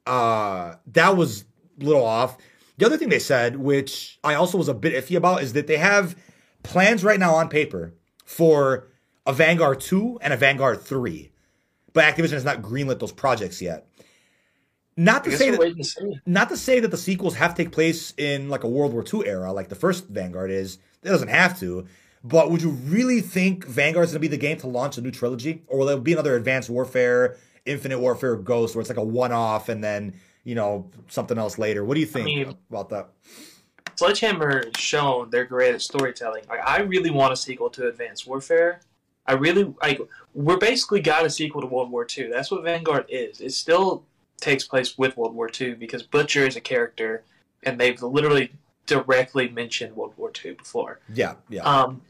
Uh, 0.07 0.77
that 0.89 1.17
was 1.17 1.45
a 1.81 1.85
little 1.85 2.05
off. 2.05 2.37
The 2.79 2.87
other 2.87 2.97
thing 2.97 3.11
they 3.11 3.19
said, 3.19 3.57
which 3.57 4.19
I 4.25 4.35
also 4.35 4.59
was 4.59 4.69
a 4.69 4.75
bit 4.75 4.95
iffy 4.95 5.17
about, 5.17 5.43
is 5.43 5.53
that 5.53 5.67
they 5.67 5.77
have 5.77 6.17
plans 6.63 7.05
right 7.05 7.21
now 7.21 7.35
on 7.35 7.49
paper 7.49 7.95
for 8.25 8.89
a 9.27 9.33
Vanguard 9.33 9.81
2 9.81 10.19
and 10.23 10.33
a 10.33 10.37
Vanguard 10.37 10.81
3. 10.81 11.31
But 11.93 12.05
Activision 12.05 12.33
has 12.33 12.45
not 12.45 12.63
greenlit 12.63 12.99
those 12.99 13.13
projects 13.13 13.61
yet. 13.61 13.87
Not 14.97 15.25
to 15.25 15.37
say 15.37 15.51
that, 15.51 16.19
not 16.27 16.49
to 16.51 16.57
say 16.57 16.81
that 16.81 16.91
the 16.91 16.97
sequels 16.97 17.37
have 17.37 17.55
to 17.55 17.63
take 17.65 17.73
place 17.73 18.13
in 18.17 18.49
like 18.49 18.65
a 18.65 18.69
World 18.69 18.93
War 18.93 19.03
II 19.03 19.27
era, 19.27 19.53
like 19.53 19.69
the 19.69 19.75
first 19.75 20.09
Vanguard 20.09 20.51
is. 20.51 20.79
It 21.03 21.09
doesn't 21.09 21.29
have 21.29 21.59
to. 21.61 21.87
But 22.23 22.51
would 22.51 22.61
you 22.61 22.71
really 22.71 23.23
think 23.23 23.65
Vanguard's 23.67 24.13
gonna 24.13 24.21
be 24.21 24.29
the 24.29 24.37
game 24.37 24.59
to 24.59 24.67
launch 24.67 24.99
a 24.99 25.01
new 25.01 25.11
trilogy, 25.11 25.63
or 25.69 25.79
will 25.79 25.87
there 25.87 25.97
be 25.97 26.13
another 26.13 26.37
Advanced 26.37 26.69
Warfare, 26.69 27.37
Infinite 27.65 27.99
Warfare, 27.99 28.37
Ghost, 28.37 28.75
where 28.75 28.81
it's 28.81 28.91
like 28.91 28.99
a 28.99 29.05
one-off 29.05 29.69
and 29.71 29.83
then 29.83 30.15
you 30.45 30.55
know 30.55 30.91
something 31.09 31.39
else 31.39 31.59
later? 31.59 31.85
What 31.85 31.95
do 31.95 32.01
you 32.01 32.07
think 32.07 32.25
I 32.25 32.45
mean, 32.45 32.57
about 32.69 32.91
that? 32.91 33.09
Sledgehammer 33.97 34.65
has 34.65 34.73
shown 34.77 35.31
they're 35.31 35.45
great 35.45 35.75
at 35.75 35.83
storytelling. 35.83 36.45
Like, 36.49 36.67
I 36.67 36.81
really 36.81 37.11
want 37.11 37.33
a 37.33 37.37
sequel 37.37 37.71
to 37.71 37.89
Advanced 37.89 38.27
Warfare. 38.27 38.81
I 39.27 39.35
really 39.35 39.75
like. 39.83 40.01
We're 40.35 40.59
basically 40.59 41.01
got 41.01 41.25
a 41.25 41.31
sequel 41.31 41.61
to 41.61 41.67
World 41.67 41.91
War 41.91 42.07
II. 42.17 42.31
That's 42.31 42.51
what 42.51 42.65
Vanguard 42.65 43.07
is. 43.09 43.41
It's 43.41 43.57
still 43.57 44.05
takes 44.41 44.65
place 44.65 44.97
with 44.99 45.17
World 45.17 45.35
War 45.35 45.51
II 45.59 45.75
because 45.75 46.03
Butcher 46.03 46.47
is 46.47 46.57
a 46.57 46.61
character, 46.61 47.23
and 47.63 47.79
they've 47.79 48.01
literally 48.03 48.53
directly 48.87 49.49
mentioned 49.49 49.95
World 49.97 50.15
War 50.17 50.33
II 50.45 50.53
before. 50.53 51.01
Yeah, 51.13 51.35
yeah. 51.49 51.63
Um, 51.63 52.03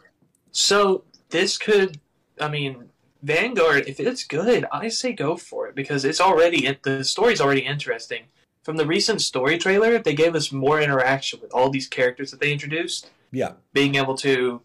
so 0.53 1.05
this 1.31 1.59
could, 1.59 2.01
I 2.41 2.49
mean, 2.49 2.91
Vanguard, 3.23 3.87
if 3.87 4.01
it's 4.01 4.25
good, 4.25 4.65
I 4.73 4.89
say 4.89 5.13
go 5.13 5.37
for 5.37 5.69
it 5.69 5.75
because 5.75 6.05
it's 6.05 6.21
already 6.21 6.79
the 6.83 7.05
story's 7.05 7.41
already 7.41 7.61
interesting. 7.67 8.25
From 8.63 8.77
the 8.77 8.87
recent 8.87 9.21
story 9.21 9.59
trailer, 9.59 9.99
they 9.99 10.15
gave 10.15 10.35
us 10.35 10.53
more 10.53 10.81
interaction 10.81 11.41
with 11.41 11.53
all 11.53 11.71
these 11.71 11.87
characters 11.87 12.31
that 12.31 12.41
they 12.41 12.53
introduced. 12.53 13.11
Yeah, 13.31 13.53
being 13.73 13.95
able 13.95 14.17
to 14.19 14.63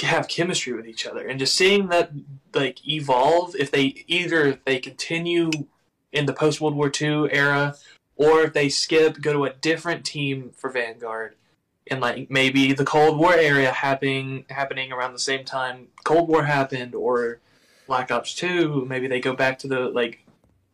have 0.00 0.28
chemistry 0.28 0.72
with 0.72 0.86
each 0.86 1.06
other 1.06 1.26
and 1.28 1.38
just 1.38 1.54
seeing 1.54 1.88
that 1.88 2.10
like 2.54 2.86
evolve 2.88 3.54
if 3.56 3.70
they 3.70 4.04
either 4.06 4.58
they 4.64 4.78
continue 4.78 5.50
in 6.12 6.26
the 6.26 6.32
post 6.32 6.60
World 6.60 6.74
War 6.74 6.90
II 7.00 7.30
era, 7.32 7.76
or 8.16 8.42
if 8.42 8.52
they 8.52 8.68
skip, 8.68 9.20
go 9.20 9.32
to 9.32 9.44
a 9.44 9.52
different 9.52 10.04
team 10.04 10.50
for 10.56 10.70
Vanguard, 10.70 11.36
and 11.90 12.00
like 12.00 12.30
maybe 12.30 12.72
the 12.72 12.84
Cold 12.84 13.18
War 13.18 13.34
area 13.34 13.70
happening 13.70 14.44
happening 14.50 14.92
around 14.92 15.12
the 15.12 15.18
same 15.18 15.44
time 15.44 15.88
Cold 16.04 16.28
War 16.28 16.44
happened, 16.44 16.94
or 16.94 17.40
Black 17.86 18.10
Ops 18.10 18.34
Two. 18.34 18.84
Maybe 18.88 19.08
they 19.08 19.20
go 19.20 19.34
back 19.34 19.58
to 19.60 19.68
the 19.68 19.80
like 19.80 20.24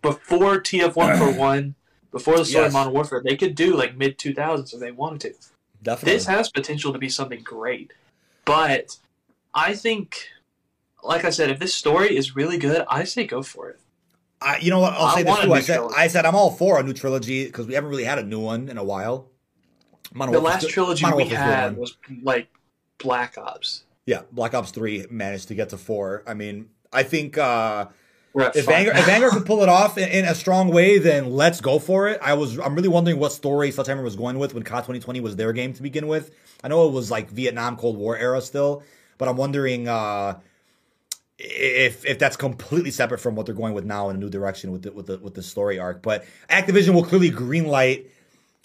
before 0.02 0.60
TF 0.60 0.96
one 0.96 1.16
for 1.16 1.32
one, 1.38 1.74
before 2.10 2.36
the 2.36 2.44
start 2.44 2.64
yes. 2.64 2.70
of 2.70 2.72
Modern 2.74 2.92
Warfare. 2.92 3.22
They 3.24 3.36
could 3.36 3.54
do 3.54 3.76
like 3.76 3.96
mid 3.96 4.18
two 4.18 4.34
thousands 4.34 4.74
if 4.74 4.80
they 4.80 4.92
wanted 4.92 5.20
to. 5.20 5.34
Definitely, 5.82 6.12
this 6.14 6.26
has 6.26 6.50
potential 6.50 6.92
to 6.92 6.98
be 6.98 7.08
something 7.08 7.42
great, 7.42 7.92
but 8.44 8.96
I 9.54 9.74
think, 9.74 10.28
like 11.02 11.24
I 11.24 11.30
said, 11.30 11.48
if 11.48 11.58
this 11.58 11.74
story 11.74 12.16
is 12.16 12.34
really 12.34 12.58
good, 12.58 12.84
I 12.88 13.04
say 13.04 13.24
go 13.24 13.42
for 13.42 13.70
it. 13.70 13.80
I, 14.40 14.58
you 14.58 14.70
know 14.70 14.80
what? 14.80 14.92
I'll 14.92 15.06
I 15.06 15.14
say 15.14 15.22
this 15.22 15.40
too. 15.40 15.52
I 15.52 15.60
said, 15.60 15.80
I 15.96 16.06
said 16.08 16.26
I'm 16.26 16.34
all 16.34 16.50
for 16.50 16.78
a 16.78 16.82
new 16.82 16.92
trilogy 16.92 17.46
because 17.46 17.66
we 17.66 17.74
haven't 17.74 17.90
really 17.90 18.04
had 18.04 18.18
a 18.18 18.24
new 18.24 18.40
one 18.40 18.68
in 18.68 18.78
a 18.78 18.84
while. 18.84 19.30
The 20.14 20.40
last 20.40 20.68
trilogy 20.68 21.04
we 21.14 21.24
had 21.24 21.76
was 21.76 21.96
like 22.22 22.48
Black 22.98 23.36
Ops. 23.38 23.84
Yeah, 24.04 24.22
Black 24.30 24.54
Ops 24.54 24.70
Three 24.70 25.06
managed 25.10 25.48
to 25.48 25.54
get 25.54 25.70
to 25.70 25.78
four. 25.78 26.22
I 26.26 26.34
mean, 26.34 26.68
I 26.92 27.02
think 27.02 27.36
uh, 27.36 27.86
if 28.34 28.66
Vanguard, 28.66 28.96
if 28.96 29.06
Vanguard 29.06 29.32
can 29.32 29.44
pull 29.46 29.62
it 29.62 29.68
off 29.68 29.98
in, 29.98 30.08
in, 30.08 30.24
a 30.24 30.34
strong 30.34 30.68
way, 30.68 30.98
then 30.98 31.32
let's 31.32 31.60
go 31.60 31.78
for 31.78 32.08
it. 32.08 32.20
I 32.22 32.34
was 32.34 32.58
I'm 32.58 32.74
really 32.74 32.88
wondering 32.88 33.18
what 33.18 33.32
story 33.32 33.70
Sledgehammer 33.70 34.02
was 34.02 34.16
going 34.16 34.38
with 34.38 34.54
when 34.54 34.62
COD 34.62 34.82
2020 34.82 35.20
was 35.20 35.36
their 35.36 35.52
game 35.52 35.72
to 35.72 35.82
begin 35.82 36.06
with. 36.06 36.30
I 36.62 36.68
know 36.68 36.86
it 36.86 36.92
was 36.92 37.10
like 37.10 37.30
Vietnam 37.30 37.76
Cold 37.76 37.96
War 37.96 38.16
era 38.16 38.40
still, 38.40 38.82
but 39.18 39.28
I'm 39.28 39.36
wondering. 39.36 39.88
Uh, 39.88 40.40
if 41.38 42.04
if 42.06 42.18
that's 42.18 42.36
completely 42.36 42.90
separate 42.90 43.18
from 43.18 43.34
what 43.34 43.46
they're 43.46 43.54
going 43.54 43.74
with 43.74 43.84
now 43.84 44.08
in 44.08 44.16
a 44.16 44.18
new 44.18 44.30
direction 44.30 44.72
with 44.72 44.82
the, 44.82 44.92
with 44.92 45.06
the 45.06 45.18
with 45.18 45.34
the 45.34 45.42
story 45.42 45.78
arc. 45.78 46.02
But 46.02 46.24
Activision 46.48 46.94
will 46.94 47.04
clearly 47.04 47.30
greenlight 47.30 48.06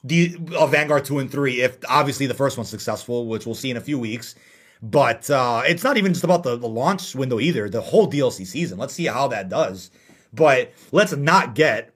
the 0.03 0.37
uh, 0.55 0.67
Vanguard 0.67 1.05
two 1.05 1.19
and 1.19 1.29
three 1.29 1.61
if 1.61 1.77
obviously 1.89 2.27
the 2.27 2.33
first 2.33 2.57
one's 2.57 2.69
successful, 2.69 3.27
which 3.27 3.45
we'll 3.45 3.55
see 3.55 3.71
in 3.71 3.77
a 3.77 3.81
few 3.81 3.99
weeks. 3.99 4.35
But 4.81 5.29
uh, 5.29 5.61
it's 5.65 5.83
not 5.83 5.97
even 5.97 6.13
just 6.13 6.23
about 6.23 6.43
the, 6.43 6.57
the 6.57 6.67
launch 6.67 7.13
window 7.13 7.39
either. 7.39 7.69
The 7.69 7.81
whole 7.81 8.09
DLC 8.09 8.47
season. 8.47 8.79
Let's 8.79 8.93
see 8.93 9.05
how 9.05 9.27
that 9.27 9.47
does. 9.47 9.91
But 10.33 10.73
let's 10.91 11.15
not 11.15 11.53
get 11.55 11.93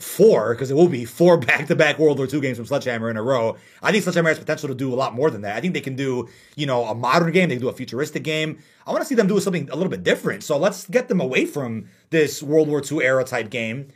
four, 0.00 0.54
because 0.54 0.70
it 0.70 0.74
will 0.74 0.88
be 0.88 1.04
four 1.04 1.36
back 1.38 1.66
to 1.68 1.76
back 1.76 1.98
World 1.98 2.18
War 2.18 2.26
II 2.32 2.40
games 2.40 2.56
from 2.56 2.66
Sledgehammer 2.66 3.10
in 3.10 3.16
a 3.16 3.22
row. 3.22 3.56
I 3.82 3.92
think 3.92 4.04
Sledgehammer 4.04 4.30
has 4.30 4.38
potential 4.38 4.68
to 4.68 4.74
do 4.74 4.92
a 4.92 4.96
lot 4.96 5.14
more 5.14 5.30
than 5.30 5.42
that. 5.42 5.56
I 5.56 5.60
think 5.60 5.74
they 5.74 5.80
can 5.80 5.96
do, 5.96 6.28
you 6.56 6.66
know, 6.66 6.84
a 6.84 6.94
modern 6.94 7.32
game, 7.32 7.48
they 7.48 7.56
can 7.56 7.62
do 7.62 7.68
a 7.68 7.72
futuristic 7.72 8.22
game. 8.22 8.58
I 8.86 8.90
want 8.90 9.02
to 9.02 9.06
see 9.06 9.14
them 9.14 9.26
do 9.26 9.38
something 9.40 9.68
a 9.70 9.76
little 9.76 9.90
bit 9.90 10.02
different. 10.02 10.42
So 10.42 10.58
let's 10.58 10.86
get 10.88 11.08
them 11.08 11.20
away 11.20 11.46
from 11.46 11.88
this 12.10 12.42
World 12.42 12.68
War 12.68 12.82
II 12.90 13.02
era 13.02 13.24
type 13.24 13.50
game 13.50 13.88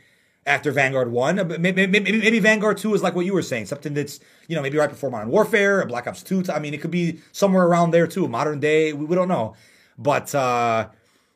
after 0.45 0.71
Vanguard 0.71 1.11
1. 1.11 1.35
Maybe, 1.61 1.87
maybe, 1.87 1.99
maybe, 1.99 2.39
Vanguard 2.39 2.77
2 2.77 2.93
is 2.93 3.03
like 3.03 3.15
what 3.15 3.25
you 3.25 3.33
were 3.33 3.41
saying, 3.41 3.65
something 3.65 3.93
that's, 3.93 4.19
you 4.47 4.55
know, 4.55 4.61
maybe 4.61 4.77
right 4.77 4.89
before 4.89 5.11
Modern 5.11 5.29
Warfare 5.29 5.81
or 5.81 5.85
Black 5.85 6.07
Ops 6.07 6.23
2. 6.23 6.45
I 6.51 6.59
mean, 6.59 6.73
it 6.73 6.81
could 6.81 6.91
be 6.91 7.19
somewhere 7.33 7.65
around 7.65 7.91
there 7.91 8.07
too, 8.07 8.27
modern 8.27 8.59
day. 8.59 8.93
We, 8.93 9.05
we 9.05 9.15
don't 9.15 9.27
know. 9.27 9.55
But 9.97 10.33
uh, 10.33 10.87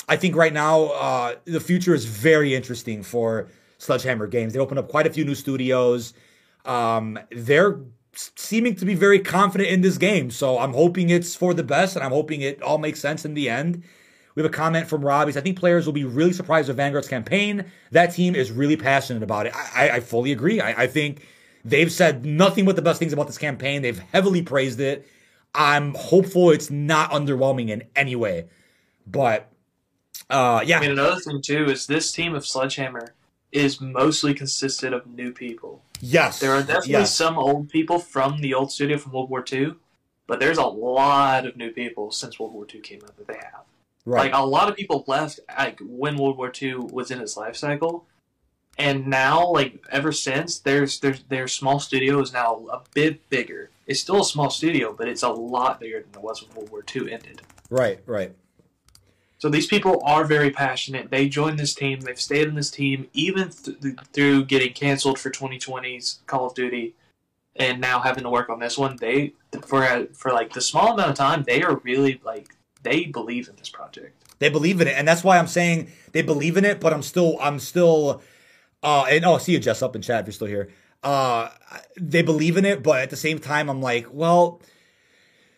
I 0.08 0.16
think 0.16 0.36
right 0.36 0.54
now 0.54 0.86
uh, 0.86 1.36
the 1.46 1.60
future 1.60 1.94
is 1.94 2.06
very 2.06 2.56
interesting 2.56 3.04
for 3.04 3.50
Sledgehammer 3.84 4.28
Games. 4.28 4.54
They 4.54 4.60
opened 4.60 4.80
up 4.80 4.88
quite 4.90 5.06
a 5.06 5.10
few 5.10 5.26
new 5.26 5.36
studios. 5.36 6.14
Um, 6.66 7.20
they're 7.32 7.80
seeming 8.16 8.76
to 8.76 8.86
be 8.86 8.96
very 8.96 9.20
confident 9.20 9.70
in 9.70 9.82
this 9.82 9.98
game, 9.98 10.32
so 10.32 10.58
I'm 10.58 10.74
hoping 10.74 11.10
it's 11.10 11.36
for 11.36 11.54
the 11.54 11.64
best, 11.64 11.96
and 11.96 12.04
I'm 12.04 12.12
hoping 12.12 12.42
it 12.42 12.62
all 12.62 12.78
makes 12.78 13.00
sense 13.00 13.26
in 13.26 13.34
the 13.34 13.50
end. 13.50 13.84
We 14.36 14.42
have 14.42 14.52
a 14.52 14.56
comment 14.56 14.88
from 14.88 15.04
Robbie. 15.04 15.38
I 15.38 15.42
think 15.42 15.60
players 15.60 15.86
will 15.86 15.94
be 15.94 16.06
really 16.06 16.34
surprised 16.34 16.68
with 16.68 16.78
Vanguard's 16.78 17.08
campaign. 17.08 17.66
That 17.92 18.08
team 18.08 18.34
is 18.36 18.52
really 18.52 18.78
passionate 18.78 19.22
about 19.22 19.46
it. 19.46 19.56
I, 19.56 19.90
I, 19.90 19.96
I 19.96 20.00
fully 20.00 20.32
agree. 20.32 20.60
I, 20.60 20.84
I 20.84 20.88
think 20.88 21.28
they've 21.64 21.92
said 21.92 22.26
nothing 22.26 22.66
but 22.66 22.76
the 22.76 22.82
best 22.82 22.98
things 22.98 23.14
about 23.14 23.28
this 23.28 23.38
campaign. 23.38 23.82
They've 23.82 24.00
heavily 24.00 24.42
praised 24.42 24.80
it. 24.80 25.08
I'm 25.54 25.94
hopeful 25.94 26.50
it's 26.50 26.72
not 26.72 27.12
underwhelming 27.12 27.70
in 27.70 27.84
any 27.96 28.16
way. 28.16 28.48
But 29.06 29.52
uh, 30.32 30.64
yeah. 30.66 30.78
I 30.78 30.82
mean, 30.82 30.92
another 30.92 31.20
thing 31.20 31.42
too 31.42 31.66
is 31.66 31.86
this 31.86 32.12
team 32.12 32.34
of 32.34 32.46
Sledgehammer 32.48 33.14
is 33.54 33.80
mostly 33.80 34.34
consisted 34.34 34.94
of 34.94 35.08
new 35.08 35.32
people. 35.32 35.84
Yes. 36.02 36.40
There 36.40 36.54
are 36.54 36.62
definitely 36.62 36.92
yes. 36.92 37.16
some 37.16 37.38
old 37.38 37.70
people 37.70 38.00
from 38.00 38.42
the 38.42 38.54
old 38.54 38.72
studio 38.72 38.98
from 38.98 39.14
World 39.14 39.30
War 39.30 39.46
II, 39.50 39.76
but 40.28 40.40
there's 40.40 40.58
a 40.58 40.66
lot 40.66 41.46
of 41.46 41.56
new 41.56 41.72
people 41.72 42.12
since 42.12 42.40
World 42.40 42.54
War 42.54 42.66
II 42.74 42.82
came 42.82 43.02
out 43.04 43.16
that 43.18 43.28
they 43.28 43.36
have. 43.36 43.64
Right. 44.06 44.32
Like 44.32 44.34
a 44.34 44.46
lot 44.46 44.70
of 44.70 44.76
people 44.76 45.06
left 45.08 45.40
like 45.58 45.80
when 45.82 46.18
World 46.18 46.38
War 46.38 46.52
II 46.62 46.76
was 46.92 47.12
in 47.12 47.22
its 47.22 47.38
life 47.38 47.56
cycle. 47.56 48.06
And 48.78 49.06
now, 49.06 49.52
like 49.52 49.86
ever 49.92 50.12
since, 50.12 50.58
there's 50.58 51.00
there's 51.00 51.24
their 51.26 51.48
small 51.48 51.80
studio 51.80 52.20
is 52.22 52.34
now 52.34 52.66
a 52.72 52.82
bit 52.94 53.30
bigger. 53.30 53.70
It's 53.86 54.00
still 54.00 54.22
a 54.22 54.26
small 54.26 54.50
studio, 54.50 54.94
but 54.98 55.08
it's 55.08 55.22
a 55.22 55.30
lot 55.30 55.80
bigger 55.80 56.02
than 56.02 56.20
it 56.20 56.24
was 56.24 56.42
when 56.42 56.56
World 56.56 56.72
War 56.72 56.84
II 56.96 57.14
ended. 57.14 57.44
Right, 57.70 58.00
right. 58.08 58.34
So 59.44 59.50
these 59.50 59.68
people 59.68 60.02
are 60.06 60.24
very 60.24 60.52
passionate. 60.52 61.12
They 61.12 61.28
joined 61.28 61.60
this 61.60 61.76
team. 61.76 62.00
They've 62.00 62.18
stayed 62.18 62.48
in 62.48 62.56
this 62.56 62.72
team 62.72 63.10
even 63.12 63.50
th- 63.50 63.98
through 64.14 64.46
getting 64.46 64.72
canceled 64.72 65.20
for 65.20 65.30
2020's 65.30 66.22
Call 66.28 66.48
of 66.48 66.54
Duty. 66.54 66.96
and 67.58 67.82
now 67.82 68.00
having 68.00 68.24
to 68.24 68.30
work 68.30 68.48
on 68.48 68.62
this 68.62 68.78
one, 68.78 68.96
they 69.02 69.34
for 69.66 70.08
for 70.14 70.32
like 70.32 70.54
the 70.54 70.62
small 70.62 70.94
amount 70.94 71.10
of 71.10 71.16
time, 71.18 71.44
they 71.46 71.62
are 71.62 71.76
really 71.84 72.22
like 72.24 72.56
they 72.84 73.04
believe 73.04 73.50
in 73.50 73.58
this 73.58 73.68
project. 73.68 74.16
They 74.40 74.48
believe 74.48 74.80
in 74.80 74.88
it, 74.88 74.96
and 74.98 75.06
that's 75.06 75.26
why 75.26 75.38
I'm 75.38 75.48
saying 75.48 75.92
they 76.14 76.22
believe 76.22 76.56
in 76.56 76.64
it. 76.64 76.80
But 76.80 76.94
I'm 76.94 77.04
still, 77.04 77.38
I'm 77.42 77.60
still, 77.60 78.22
uh, 78.82 79.08
and 79.10 79.26
oh, 79.26 79.40
see 79.40 79.52
you, 79.52 79.60
Jess, 79.60 79.82
up 79.82 79.94
in 79.94 80.02
chat 80.02 80.22
if 80.22 80.28
you're 80.28 80.32
still 80.32 80.48
here. 80.48 80.70
Uh, 81.04 81.50
they 82.00 82.22
believe 82.22 82.56
in 82.56 82.64
it, 82.64 82.82
but 82.82 83.02
at 83.02 83.10
the 83.10 83.18
same 83.18 83.40
time, 83.40 83.70
I'm 83.70 83.82
like, 83.82 84.08
well, 84.10 84.62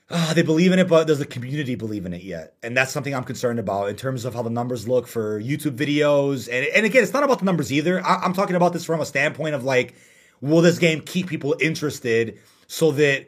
uh, 0.10 0.34
they 0.36 0.44
believe 0.44 0.72
in 0.72 0.78
it, 0.78 0.88
but 0.88 1.08
does 1.08 1.18
the 1.18 1.26
community 1.26 1.74
believe 1.76 2.06
in 2.06 2.14
it 2.14 2.22
yet? 2.22 2.54
And 2.62 2.78
that's 2.78 2.92
something 2.92 3.16
I'm 3.16 3.24
concerned 3.24 3.58
about 3.58 3.90
in 3.90 3.96
terms 3.96 4.24
of 4.24 4.36
how 4.36 4.44
the 4.44 4.52
numbers 4.52 4.88
look 4.88 5.08
for 5.08 5.42
YouTube 5.42 5.76
videos. 5.76 6.48
And 6.52 6.68
and 6.68 6.86
again, 6.86 7.02
it's 7.02 7.14
not 7.14 7.24
about 7.24 7.40
the 7.40 7.46
numbers 7.46 7.74
either. 7.74 8.06
I, 8.06 8.18
I'm 8.18 8.34
talking 8.34 8.56
about 8.56 8.74
this 8.74 8.86
from 8.86 9.02
a 9.02 9.06
standpoint 9.06 9.56
of 9.56 9.64
like, 9.64 9.96
will 10.42 10.62
this 10.62 10.78
game 10.78 11.02
keep 11.02 11.28
people 11.28 11.56
interested 11.60 12.40
so 12.68 12.92
that 12.92 13.28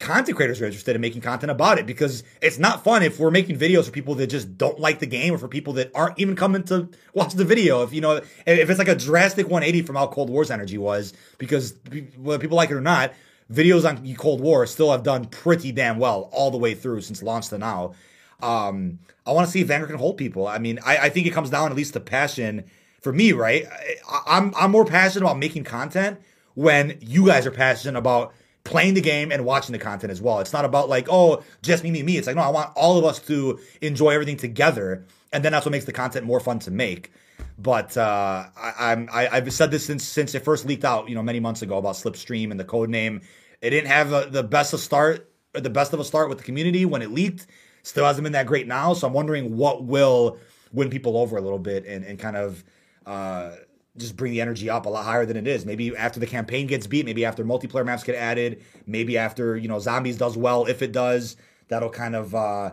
content 0.00 0.36
creators 0.36 0.60
are 0.60 0.66
interested 0.66 0.94
in 0.94 1.00
making 1.00 1.20
content 1.22 1.50
about 1.50 1.78
it 1.78 1.86
because 1.86 2.22
it's 2.40 2.58
not 2.58 2.84
fun 2.84 3.02
if 3.02 3.18
we're 3.18 3.30
making 3.30 3.58
videos 3.58 3.86
for 3.86 3.90
people 3.90 4.14
that 4.14 4.28
just 4.28 4.56
don't 4.56 4.78
like 4.78 5.00
the 5.00 5.06
game 5.06 5.34
or 5.34 5.38
for 5.38 5.48
people 5.48 5.72
that 5.72 5.90
aren't 5.94 6.18
even 6.18 6.36
coming 6.36 6.62
to 6.62 6.88
watch 7.14 7.32
the 7.32 7.44
video. 7.44 7.82
If 7.82 7.92
you 7.92 8.00
know, 8.00 8.16
if 8.46 8.70
it's 8.70 8.78
like 8.78 8.88
a 8.88 8.94
drastic 8.94 9.46
180 9.46 9.82
from 9.86 9.96
how 9.96 10.06
Cold 10.08 10.28
War's 10.28 10.50
energy 10.50 10.78
was, 10.78 11.14
because 11.38 11.74
whether 12.16 12.38
people 12.38 12.56
like 12.58 12.70
it 12.70 12.74
or 12.74 12.82
not, 12.82 13.12
videos 13.52 13.88
on 13.88 14.02
the 14.02 14.14
Cold 14.14 14.40
War 14.40 14.66
still 14.66 14.90
have 14.92 15.02
done 15.02 15.26
pretty 15.26 15.72
damn 15.72 15.98
well 15.98 16.28
all 16.32 16.50
the 16.50 16.58
way 16.58 16.74
through 16.74 17.00
since 17.00 17.22
launch 17.22 17.48
to 17.48 17.58
now. 17.58 17.94
Um, 18.40 18.98
I 19.26 19.32
want 19.32 19.46
to 19.46 19.52
see 19.52 19.60
if 19.60 19.68
Vanguard 19.68 19.90
can 19.90 19.98
hold 19.98 20.16
people. 20.16 20.46
I 20.46 20.58
mean, 20.58 20.78
I, 20.84 20.96
I 20.98 21.08
think 21.08 21.26
it 21.26 21.32
comes 21.32 21.50
down 21.50 21.70
at 21.70 21.76
least 21.76 21.94
to 21.94 22.00
passion 22.00 22.64
for 23.00 23.12
me, 23.12 23.32
right? 23.32 23.66
I, 24.08 24.22
I'm 24.26 24.54
I'm 24.56 24.70
more 24.70 24.84
passionate 24.84 25.24
about 25.24 25.38
making 25.38 25.64
content 25.64 26.20
when 26.54 26.98
you 27.00 27.26
guys 27.26 27.46
are 27.46 27.50
passionate 27.50 27.98
about 27.98 28.34
playing 28.64 28.94
the 28.94 29.00
game 29.00 29.32
and 29.32 29.44
watching 29.44 29.72
the 29.72 29.78
content 29.78 30.10
as 30.10 30.20
well. 30.20 30.40
It's 30.40 30.52
not 30.52 30.64
about 30.64 30.88
like, 30.88 31.06
oh, 31.10 31.42
just 31.62 31.82
me, 31.82 31.90
me, 31.90 32.02
me. 32.02 32.16
It's 32.18 32.26
like, 32.26 32.36
no, 32.36 32.42
I 32.42 32.50
want 32.50 32.72
all 32.76 32.98
of 32.98 33.04
us 33.04 33.18
to 33.20 33.58
enjoy 33.80 34.10
everything 34.10 34.36
together. 34.36 35.04
And 35.32 35.44
then 35.44 35.52
that's 35.52 35.64
what 35.64 35.72
makes 35.72 35.84
the 35.86 35.92
content 35.92 36.26
more 36.26 36.40
fun 36.40 36.58
to 36.60 36.70
make. 36.70 37.10
But 37.58 37.96
uh, 37.96 38.46
I, 38.56 38.72
I'm 38.78 39.08
I, 39.12 39.24
have 39.24 39.52
said 39.52 39.70
this 39.70 39.84
since 39.84 40.04
since 40.04 40.34
it 40.34 40.44
first 40.44 40.64
leaked 40.64 40.84
out, 40.84 41.08
you 41.08 41.14
know, 41.14 41.22
many 41.22 41.40
months 41.40 41.62
ago 41.62 41.78
about 41.78 41.94
Slipstream 41.94 42.50
and 42.50 42.58
the 42.58 42.64
code 42.64 42.88
name. 42.88 43.20
It 43.60 43.70
didn't 43.70 43.88
have 43.88 44.12
a, 44.12 44.28
the 44.30 44.44
best 44.44 44.72
of 44.72 44.80
start, 44.80 45.30
the 45.52 45.70
best 45.70 45.92
of 45.92 46.00
a 46.00 46.04
start 46.04 46.28
with 46.28 46.38
the 46.38 46.44
community 46.44 46.84
when 46.84 47.02
it 47.02 47.10
leaked. 47.10 47.46
Still 47.82 48.04
hasn't 48.04 48.22
been 48.22 48.32
that 48.32 48.46
great 48.46 48.66
now. 48.66 48.92
So 48.94 49.06
I'm 49.06 49.12
wondering 49.12 49.56
what 49.56 49.84
will 49.84 50.38
win 50.72 50.90
people 50.90 51.16
over 51.16 51.36
a 51.36 51.40
little 51.40 51.58
bit 51.58 51.86
and, 51.86 52.04
and 52.04 52.18
kind 52.18 52.36
of 52.36 52.62
uh, 53.06 53.52
just 53.96 54.16
bring 54.16 54.32
the 54.32 54.40
energy 54.40 54.70
up 54.70 54.86
a 54.86 54.88
lot 54.88 55.04
higher 55.04 55.26
than 55.26 55.36
it 55.36 55.46
is. 55.46 55.64
Maybe 55.66 55.96
after 55.96 56.20
the 56.20 56.26
campaign 56.26 56.66
gets 56.66 56.86
beat, 56.86 57.04
maybe 57.04 57.24
after 57.24 57.44
multiplayer 57.44 57.84
maps 57.84 58.04
get 58.04 58.14
added, 58.14 58.62
maybe 58.86 59.18
after 59.18 59.56
you 59.56 59.68
know 59.68 59.78
zombies 59.78 60.16
does 60.16 60.36
well, 60.36 60.66
if 60.66 60.82
it 60.82 60.92
does, 60.92 61.36
that'll 61.68 61.90
kind 61.90 62.14
of 62.14 62.34
uh, 62.34 62.72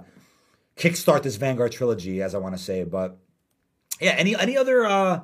kickstart 0.77 1.23
this 1.23 1.35
Vanguard 1.35 1.71
trilogy, 1.71 2.21
as 2.21 2.35
I 2.35 2.37
want 2.37 2.55
to 2.55 2.61
say. 2.61 2.83
But 2.83 3.17
yeah, 3.99 4.11
any 4.11 4.35
any 4.35 4.57
other 4.57 4.85
uh, 4.85 5.21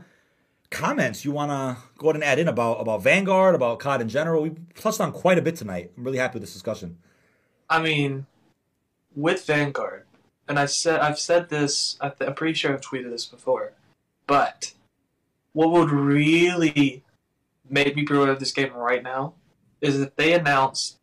comments 0.69 1.25
you 1.25 1.31
want 1.31 1.51
to 1.51 1.81
go 1.97 2.07
ahead 2.07 2.15
and 2.15 2.23
add 2.23 2.39
in 2.39 2.47
about 2.47 2.75
about 2.81 3.03
Vanguard, 3.03 3.55
about 3.55 3.79
COD 3.79 4.01
in 4.01 4.09
general? 4.09 4.43
We 4.43 4.51
touched 4.75 5.01
on 5.01 5.11
quite 5.11 5.37
a 5.37 5.41
bit 5.41 5.55
tonight. 5.55 5.91
I'm 5.97 6.03
really 6.03 6.17
happy 6.17 6.35
with 6.35 6.43
this 6.43 6.53
discussion. 6.53 6.97
I 7.69 7.81
mean, 7.81 8.25
with 9.15 9.45
Vanguard, 9.45 10.05
and 10.47 10.59
I 10.59 10.65
said 10.65 10.99
I've 10.99 11.19
said 11.19 11.49
this. 11.49 11.97
I'm 12.01 12.33
pretty 12.35 12.53
sure 12.53 12.73
I've 12.73 12.81
tweeted 12.81 13.09
this 13.09 13.25
before, 13.25 13.73
but 14.27 14.73
what 15.53 15.71
would 15.71 15.91
really 15.91 17.03
make 17.69 17.95
me 17.95 18.03
pre-order 18.03 18.35
this 18.35 18.51
game 18.51 18.73
right 18.73 19.03
now 19.03 19.33
is 19.79 19.99
if 19.99 20.15
they 20.15 20.33
announce 20.33 20.97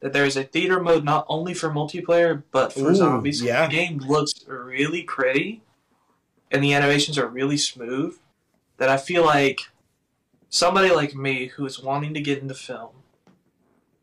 that 0.00 0.12
there 0.12 0.24
is 0.24 0.36
a 0.36 0.44
theater 0.44 0.80
mode 0.80 1.04
not 1.04 1.24
only 1.28 1.54
for 1.54 1.70
multiplayer 1.70 2.42
but 2.50 2.72
for 2.72 2.90
Ooh, 2.90 2.94
zombies. 2.94 3.42
Yeah. 3.42 3.66
The 3.66 3.72
game 3.72 3.98
looks 3.98 4.32
really 4.46 5.02
pretty, 5.04 5.62
and 6.52 6.62
the 6.62 6.74
animations 6.74 7.18
are 7.18 7.26
really 7.26 7.56
smooth. 7.56 8.16
That 8.76 8.88
I 8.88 8.96
feel 8.96 9.24
like 9.24 9.60
somebody 10.48 10.90
like 10.90 11.14
me 11.14 11.46
who 11.46 11.64
is 11.66 11.80
wanting 11.80 12.14
to 12.14 12.20
get 12.20 12.42
into 12.42 12.54
film, 12.54 12.90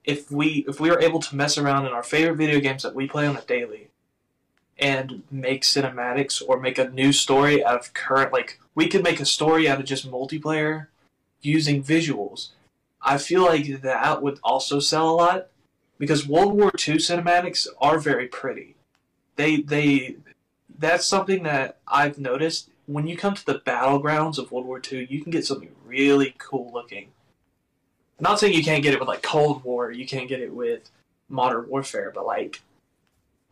if 0.04 0.32
we 0.32 0.66
if 0.68 0.80
we 0.80 0.90
are 0.90 1.00
able 1.00 1.20
to 1.20 1.36
mess 1.36 1.58
around 1.58 1.86
in 1.86 1.94
our 1.94 2.04
favorite 2.04 2.38
video 2.38 2.60
games 2.60 2.84
that 2.84 2.96
we 2.96 3.08
play 3.08 3.28
on 3.28 3.38
a 3.38 3.42
daily, 3.42 3.90
and 4.80 5.24
make 5.30 5.64
cinematics 5.64 6.42
or 6.46 6.60
make 6.60 6.78
a 6.78 6.90
new 6.90 7.12
story 7.12 7.64
out 7.64 7.80
of 7.80 7.94
current 7.94 8.34
like 8.34 8.60
we 8.76 8.88
could 8.88 9.04
make 9.04 9.20
a 9.20 9.26
story 9.26 9.68
out 9.68 9.80
of 9.80 9.86
just 9.86 10.10
multiplayer 10.10 10.88
using 11.42 11.84
visuals. 11.84 12.50
I 13.02 13.18
feel 13.18 13.44
like 13.44 13.82
that 13.82 14.22
would 14.22 14.40
also 14.44 14.80
sell 14.80 15.10
a 15.10 15.16
lot 15.16 15.48
because 15.98 16.28
World 16.28 16.54
War 16.54 16.72
II 16.72 16.96
cinematics 16.96 17.68
are 17.80 18.00
very 18.00 18.28
pretty. 18.28 18.76
They 19.36 19.62
they 19.62 20.16
that's 20.80 21.06
something 21.06 21.43
that 21.43 21.77
I've 21.88 22.18
noticed 22.18 22.69
when 22.85 23.06
you 23.06 23.15
come 23.15 23.35
to 23.35 23.45
the 23.45 23.60
battlegrounds 23.60 24.39
of 24.39 24.51
World 24.51 24.65
War 24.65 24.81
II, 24.91 25.07
you 25.10 25.22
can 25.22 25.31
get 25.31 25.45
something 25.45 25.69
really 25.85 26.34
cool 26.39 26.72
looking. 26.73 27.10
I'm 28.18 28.23
not 28.23 28.39
saying 28.39 28.53
you 28.53 28.64
can't 28.64 28.81
get 28.81 28.93
it 28.93 28.99
with 28.99 29.07
like 29.07 29.22
Cold 29.22 29.64
War, 29.64 29.91
you 29.91 30.07
can't 30.07 30.27
get 30.27 30.41
it 30.41 30.53
with 30.53 30.89
Modern 31.30 31.69
Warfare, 31.69 32.11
but 32.14 32.26
like 32.26 32.61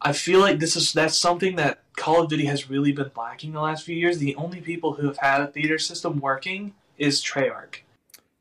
I 0.02 0.14
feel 0.14 0.40
like 0.40 0.60
this 0.60 0.76
is 0.76 0.94
that's 0.94 1.18
something 1.18 1.56
that 1.56 1.82
Call 1.96 2.24
of 2.24 2.30
Duty 2.30 2.46
has 2.46 2.70
really 2.70 2.92
been 2.92 3.12
lacking 3.16 3.54
the 3.54 3.62
last 3.62 3.84
few 3.84 3.96
years. 3.96 4.20
The 4.20 4.36
only 4.36 4.62
people 4.62 4.94
who 4.94 5.08
have 5.08 5.18
had 5.18 5.42
a 5.42 5.48
theater 5.48 5.80
system 5.80 6.20
working 6.20 6.74
is 6.98 7.24
Treyarch. 7.24 7.82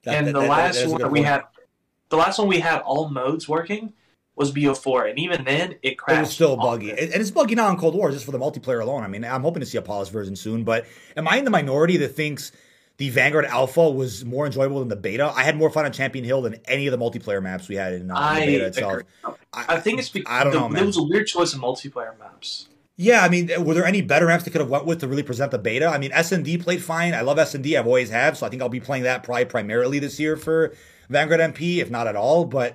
That, 0.05 0.15
and 0.15 0.27
that, 0.29 0.33
the 0.35 0.41
that, 0.41 0.49
last 0.49 0.87
one 0.87 1.11
we 1.11 1.23
had, 1.23 1.45
the 2.09 2.17
last 2.17 2.39
one 2.39 2.49
we 2.49 2.61
had 2.61 2.81
all 2.81 3.09
modes 3.09 3.49
working 3.49 3.93
was 4.37 4.53
BO4, 4.53 5.11
and 5.11 5.19
even 5.19 5.45
then 5.45 5.77
it 5.83 5.99
crashed. 5.99 6.19
It 6.19 6.21
was 6.21 6.31
still 6.31 6.57
buggy, 6.57 6.91
and 6.91 7.01
it's 7.01 7.31
buggy 7.31 7.55
now 7.55 7.71
in 7.71 7.77
Cold 7.77 7.95
War 7.95 8.11
just 8.11 8.25
for 8.25 8.33
the 8.33 8.39
multiplayer 8.39 8.81
alone. 8.81 9.03
I 9.03 9.09
mean, 9.09 9.25
I'm 9.25 9.43
hoping 9.43 9.61
to 9.61 9.67
see 9.67 9.79
a 9.79 9.83
polished 9.83 10.13
version 10.13 10.37
soon. 10.37 10.63
But 10.63 10.87
am 11.17 11.27
I 11.27 11.39
in 11.39 11.45
the 11.45 11.51
minority 11.51 11.97
that 11.97 12.11
thinks? 12.11 12.53
the 12.99 13.11
Vanguard 13.11 13.45
Alpha 13.45 13.91
was 13.91 14.25
more 14.25 14.47
enjoyable 14.47 14.79
than 14.81 14.89
the 14.89 14.97
beta. 14.97 15.33
I 15.35 15.43
had 15.43 15.57
more 15.57 15.71
fun 15.71 15.85
on 15.85 15.93
Champion 15.93 16.25
Hill 16.25 16.43
than 16.43 16.57
any 16.65 16.87
of 16.87 16.99
the 16.99 17.05
multiplayer 17.05 17.43
maps 17.43 17.69
we 17.69 17.75
had 17.75 17.93
in, 17.93 18.11
uh, 18.11 18.35
in 18.35 18.41
the 18.41 18.47
beta 18.47 18.67
itself. 18.67 19.03
I, 19.53 19.75
I, 19.75 19.81
think 19.81 19.99
it's 19.99 20.09
because 20.09 20.33
I 20.33 20.45
don't 20.45 20.53
the, 20.53 20.61
know, 20.61 20.69
man. 20.69 20.77
There 20.77 20.87
was 20.87 20.97
a 20.97 21.03
weird 21.03 21.27
choice 21.27 21.53
of 21.53 21.61
multiplayer 21.61 22.19
maps. 22.19 22.69
Yeah, 22.99 23.23
I 23.23 23.29
mean, 23.29 23.51
were 23.63 23.75
there 23.75 23.85
any 23.85 24.01
better 24.01 24.27
maps 24.27 24.45
they 24.45 24.51
could 24.51 24.63
have 24.63 24.71
went 24.71 24.87
with 24.87 25.01
to 25.01 25.09
really 25.09 25.23
present 25.23 25.51
the 25.51 25.59
beta? 25.59 25.87
I 25.87 25.99
mean, 25.99 26.13
SND 26.13 26.63
played 26.63 26.83
fine. 26.83 27.13
I 27.13 27.21
love 27.21 27.37
SND. 27.37 27.79
I've 27.79 27.87
always 27.87 28.09
have, 28.09 28.39
so 28.39 28.47
I 28.47 28.49
think 28.49 28.63
I'll 28.63 28.71
be 28.71 28.81
playing 28.81 29.03
that 29.03 29.23
probably 29.23 29.45
primarily 29.45 29.99
this 29.99 30.19
year 30.19 30.39
for 30.39 30.75
Vanguard 31.11 31.41
MP, 31.41 31.79
if 31.79 31.91
not 31.91 32.07
at 32.07 32.17
all. 32.17 32.47
But 32.47 32.75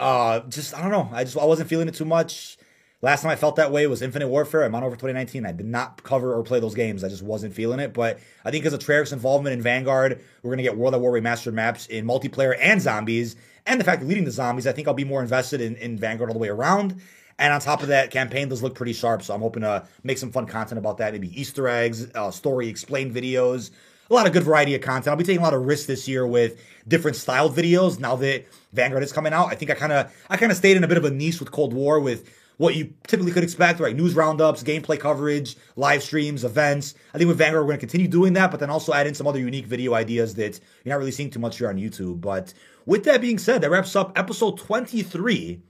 uh, 0.00 0.40
just 0.48 0.74
I 0.74 0.82
don't 0.82 0.90
know. 0.90 1.08
I 1.12 1.24
just 1.24 1.36
I 1.36 1.44
wasn't 1.44 1.68
feeling 1.68 1.86
it 1.86 1.94
too 1.94 2.04
much. 2.04 2.56
Last 3.02 3.22
time 3.22 3.30
I 3.30 3.36
felt 3.36 3.56
that 3.56 3.72
way 3.72 3.86
was 3.86 4.02
Infinite 4.02 4.28
Warfare. 4.28 4.62
I'm 4.62 4.74
on 4.74 4.82
over 4.82 4.94
2019. 4.94 5.46
I 5.46 5.52
did 5.52 5.64
not 5.64 6.02
cover 6.02 6.34
or 6.34 6.42
play 6.42 6.60
those 6.60 6.74
games. 6.74 7.02
I 7.02 7.08
just 7.08 7.22
wasn't 7.22 7.54
feeling 7.54 7.80
it. 7.80 7.94
But 7.94 8.18
I 8.44 8.50
think 8.50 8.62
because 8.62 8.74
of 8.74 8.80
Treyarch's 8.80 9.12
involvement 9.12 9.54
in 9.54 9.62
Vanguard, 9.62 10.22
we're 10.42 10.50
going 10.50 10.58
to 10.58 10.62
get 10.62 10.76
World 10.76 10.94
at 10.94 11.00
War 11.00 11.12
remastered 11.12 11.54
maps 11.54 11.86
in 11.86 12.04
multiplayer 12.04 12.54
and 12.60 12.80
zombies. 12.82 13.36
And 13.64 13.80
the 13.80 13.84
fact 13.84 14.02
of 14.02 14.08
leading 14.08 14.24
the 14.24 14.30
zombies, 14.30 14.66
I 14.66 14.72
think 14.72 14.86
I'll 14.86 14.92
be 14.92 15.04
more 15.04 15.22
invested 15.22 15.62
in, 15.62 15.76
in 15.76 15.96
Vanguard 15.96 16.28
all 16.28 16.34
the 16.34 16.40
way 16.40 16.48
around. 16.48 17.00
And 17.38 17.54
on 17.54 17.60
top 17.60 17.80
of 17.80 17.88
that, 17.88 18.10
campaign 18.10 18.50
does 18.50 18.62
look 18.62 18.74
pretty 18.74 18.92
sharp. 18.92 19.22
So 19.22 19.34
I'm 19.34 19.40
hoping 19.40 19.62
to 19.62 19.86
make 20.02 20.18
some 20.18 20.30
fun 20.30 20.44
content 20.44 20.78
about 20.78 20.98
that. 20.98 21.14
Maybe 21.14 21.40
Easter 21.40 21.68
eggs, 21.68 22.06
uh, 22.14 22.30
story 22.30 22.68
explained 22.68 23.14
videos, 23.14 23.70
a 24.10 24.14
lot 24.14 24.26
of 24.26 24.32
good 24.32 24.42
variety 24.42 24.74
of 24.74 24.80
content. 24.80 25.08
I'll 25.08 25.16
be 25.16 25.24
taking 25.24 25.40
a 25.40 25.44
lot 25.44 25.54
of 25.54 25.64
risks 25.64 25.86
this 25.86 26.08
year 26.08 26.26
with 26.26 26.60
different 26.88 27.16
styled 27.16 27.54
videos 27.54 28.00
now 28.00 28.16
that 28.16 28.44
Vanguard 28.72 29.02
is 29.02 29.12
coming 29.12 29.32
out. 29.32 29.48
I 29.48 29.54
think 29.54 29.70
I 29.70 29.74
kind 29.74 29.92
of 29.92 30.12
I 30.28 30.36
kind 30.36 30.50
of 30.50 30.58
stayed 30.58 30.76
in 30.76 30.84
a 30.84 30.88
bit 30.88 30.98
of 30.98 31.04
a 31.04 31.10
niche 31.10 31.40
with 31.40 31.52
Cold 31.52 31.72
War 31.72 32.00
with 32.00 32.28
what 32.56 32.74
you 32.74 32.92
typically 33.06 33.32
could 33.32 33.42
expect, 33.42 33.80
right? 33.80 33.96
News 33.96 34.14
roundups, 34.14 34.62
gameplay 34.62 35.00
coverage, 35.00 35.56
live 35.76 36.02
streams, 36.02 36.44
events. 36.44 36.94
I 37.14 37.18
think 37.18 37.28
with 37.28 37.38
Vanguard, 37.38 37.62
we're 37.62 37.68
going 37.68 37.78
to 37.78 37.86
continue 37.86 38.06
doing 38.06 38.34
that, 38.34 38.50
but 38.50 38.60
then 38.60 38.68
also 38.68 38.92
add 38.92 39.06
in 39.06 39.14
some 39.14 39.26
other 39.26 39.38
unique 39.38 39.64
video 39.64 39.94
ideas 39.94 40.34
that 40.34 40.60
you're 40.84 40.92
not 40.92 40.98
really 40.98 41.10
seeing 41.10 41.30
too 41.30 41.38
much 41.38 41.56
here 41.56 41.70
on 41.70 41.76
YouTube. 41.76 42.20
But 42.20 42.52
with 42.84 43.04
that 43.04 43.22
being 43.22 43.38
said, 43.38 43.62
that 43.62 43.70
wraps 43.70 43.96
up 43.96 44.12
episode 44.18 44.58
23 44.58 45.62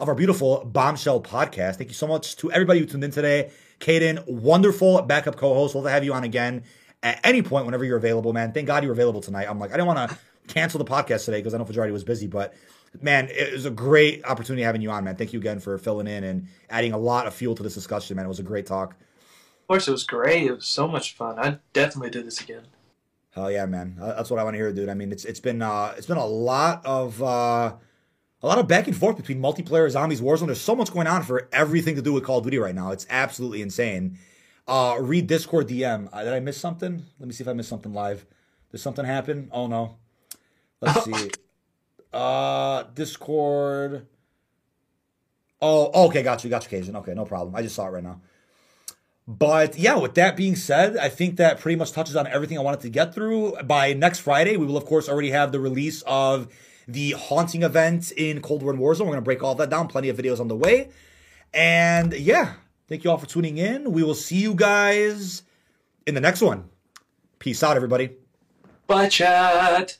of 0.00 0.08
our 0.08 0.16
beautiful 0.16 0.64
Bombshell 0.64 1.22
podcast. 1.22 1.76
Thank 1.76 1.90
you 1.90 1.94
so 1.94 2.08
much 2.08 2.36
to 2.38 2.50
everybody 2.50 2.80
who 2.80 2.86
tuned 2.86 3.04
in 3.04 3.12
today. 3.12 3.52
Caden, 3.78 4.26
wonderful 4.26 5.02
backup 5.02 5.36
co-host. 5.36 5.76
We'll 5.76 5.84
have 5.84 6.02
you 6.02 6.12
on 6.12 6.24
again 6.24 6.64
at 7.06 7.20
any 7.24 7.42
point 7.42 7.64
whenever 7.64 7.84
you're 7.84 7.96
available, 7.96 8.32
man. 8.32 8.52
Thank 8.52 8.66
God 8.66 8.82
you're 8.82 8.92
available 8.92 9.20
tonight. 9.20 9.46
I'm 9.48 9.58
like, 9.58 9.70
I 9.70 9.74
didn't 9.74 9.86
want 9.86 10.10
to 10.10 10.18
cancel 10.48 10.78
the 10.78 10.84
podcast 10.84 11.24
today 11.24 11.38
because 11.38 11.54
I 11.54 11.58
know 11.58 11.64
Fajardi 11.64 11.92
was 11.92 12.04
busy, 12.04 12.26
but 12.26 12.54
man, 13.00 13.28
it 13.30 13.52
was 13.52 13.64
a 13.64 13.70
great 13.70 14.24
opportunity 14.24 14.62
having 14.62 14.82
you 14.82 14.90
on, 14.90 15.04
man. 15.04 15.16
Thank 15.16 15.32
you 15.32 15.38
again 15.38 15.60
for 15.60 15.78
filling 15.78 16.06
in 16.08 16.24
and 16.24 16.48
adding 16.68 16.92
a 16.92 16.98
lot 16.98 17.26
of 17.26 17.34
fuel 17.34 17.54
to 17.54 17.62
this 17.62 17.74
discussion, 17.74 18.16
man. 18.16 18.24
It 18.24 18.28
was 18.28 18.40
a 18.40 18.44
great 18.44 18.66
talk. 18.66 18.92
Of 18.92 19.68
course, 19.68 19.88
it 19.88 19.92
was 19.92 20.04
great. 20.04 20.44
It 20.44 20.52
was 20.52 20.66
so 20.66 20.88
much 20.88 21.14
fun. 21.14 21.38
I 21.38 21.58
definitely 21.72 22.10
do 22.10 22.22
this 22.22 22.40
again. 22.40 22.62
Hell 23.30 23.50
yeah, 23.50 23.66
man. 23.66 23.96
That's 23.98 24.30
what 24.30 24.40
I 24.40 24.44
want 24.44 24.54
to 24.54 24.58
hear, 24.58 24.72
dude. 24.72 24.88
I 24.88 24.94
mean, 24.94 25.12
it's 25.12 25.24
it's 25.24 25.40
been 25.40 25.60
uh, 25.60 25.92
it's 25.96 26.06
been 26.06 26.16
a 26.16 26.26
lot 26.26 26.86
of 26.86 27.22
uh, 27.22 27.74
a 28.42 28.46
lot 28.46 28.58
of 28.58 28.66
back 28.66 28.86
and 28.86 28.96
forth 28.96 29.16
between 29.16 29.40
multiplayer, 29.40 29.90
zombies, 29.90 30.20
Warzone. 30.20 30.46
There's 30.46 30.60
so 30.60 30.74
much 30.74 30.92
going 30.92 31.06
on 31.06 31.22
for 31.22 31.48
everything 31.52 31.96
to 31.96 32.02
do 32.02 32.12
with 32.12 32.24
Call 32.24 32.38
of 32.38 32.44
Duty 32.44 32.58
right 32.58 32.74
now. 32.74 32.92
It's 32.92 33.06
absolutely 33.10 33.60
insane. 33.60 34.18
Uh, 34.66 34.96
read 35.00 35.26
Discord 35.26 35.68
DM. 35.68 36.08
Uh, 36.12 36.24
did 36.24 36.32
I 36.32 36.40
miss 36.40 36.58
something? 36.58 37.04
Let 37.18 37.26
me 37.26 37.32
see 37.32 37.44
if 37.44 37.48
I 37.48 37.52
missed 37.52 37.68
something 37.68 37.92
live. 37.92 38.26
Did 38.72 38.78
something 38.78 39.04
happen? 39.04 39.48
Oh 39.52 39.66
no. 39.66 39.96
Let's 40.80 41.04
see. 41.04 41.30
Uh, 42.12 42.84
Discord. 42.94 44.06
Oh, 45.60 46.06
okay, 46.06 46.22
got 46.22 46.44
you, 46.44 46.48
got 46.48 46.64
you, 46.64 46.70
Cajun. 46.70 46.96
Okay, 46.96 47.12
no 47.12 47.26
problem. 47.26 47.54
I 47.54 47.60
just 47.60 47.74
saw 47.74 47.86
it 47.88 47.90
right 47.90 48.02
now. 48.02 48.22
But 49.28 49.78
yeah, 49.78 49.98
with 49.98 50.14
that 50.14 50.34
being 50.34 50.56
said, 50.56 50.96
I 50.96 51.10
think 51.10 51.36
that 51.36 51.60
pretty 51.60 51.76
much 51.76 51.92
touches 51.92 52.16
on 52.16 52.26
everything 52.26 52.56
I 52.56 52.62
wanted 52.62 52.80
to 52.80 52.88
get 52.88 53.12
through. 53.12 53.56
By 53.64 53.92
next 53.92 54.20
Friday, 54.20 54.56
we 54.56 54.64
will, 54.64 54.78
of 54.78 54.86
course, 54.86 55.10
already 55.10 55.30
have 55.30 55.52
the 55.52 55.60
release 55.60 56.02
of 56.06 56.48
the 56.88 57.10
haunting 57.12 57.64
event 57.64 58.12
in 58.12 58.40
Cold 58.40 58.62
War 58.62 58.72
and 58.72 58.80
Warzone. 58.80 59.00
We're 59.00 59.06
going 59.06 59.16
to 59.16 59.22
break 59.22 59.42
all 59.42 59.54
that 59.56 59.68
down. 59.68 59.88
Plenty 59.88 60.08
of 60.08 60.16
videos 60.16 60.40
on 60.40 60.48
the 60.48 60.56
way. 60.56 60.90
And 61.52 62.14
yeah, 62.14 62.54
thank 62.88 63.04
you 63.04 63.10
all 63.10 63.18
for 63.18 63.26
tuning 63.26 63.58
in. 63.58 63.92
We 63.92 64.02
will 64.02 64.14
see 64.14 64.36
you 64.36 64.54
guys 64.54 65.42
in 66.06 66.14
the 66.14 66.20
next 66.20 66.40
one. 66.40 66.70
Peace 67.38 67.62
out, 67.62 67.76
everybody. 67.76 68.16
Bye, 68.86 69.08
chat. 69.08 69.98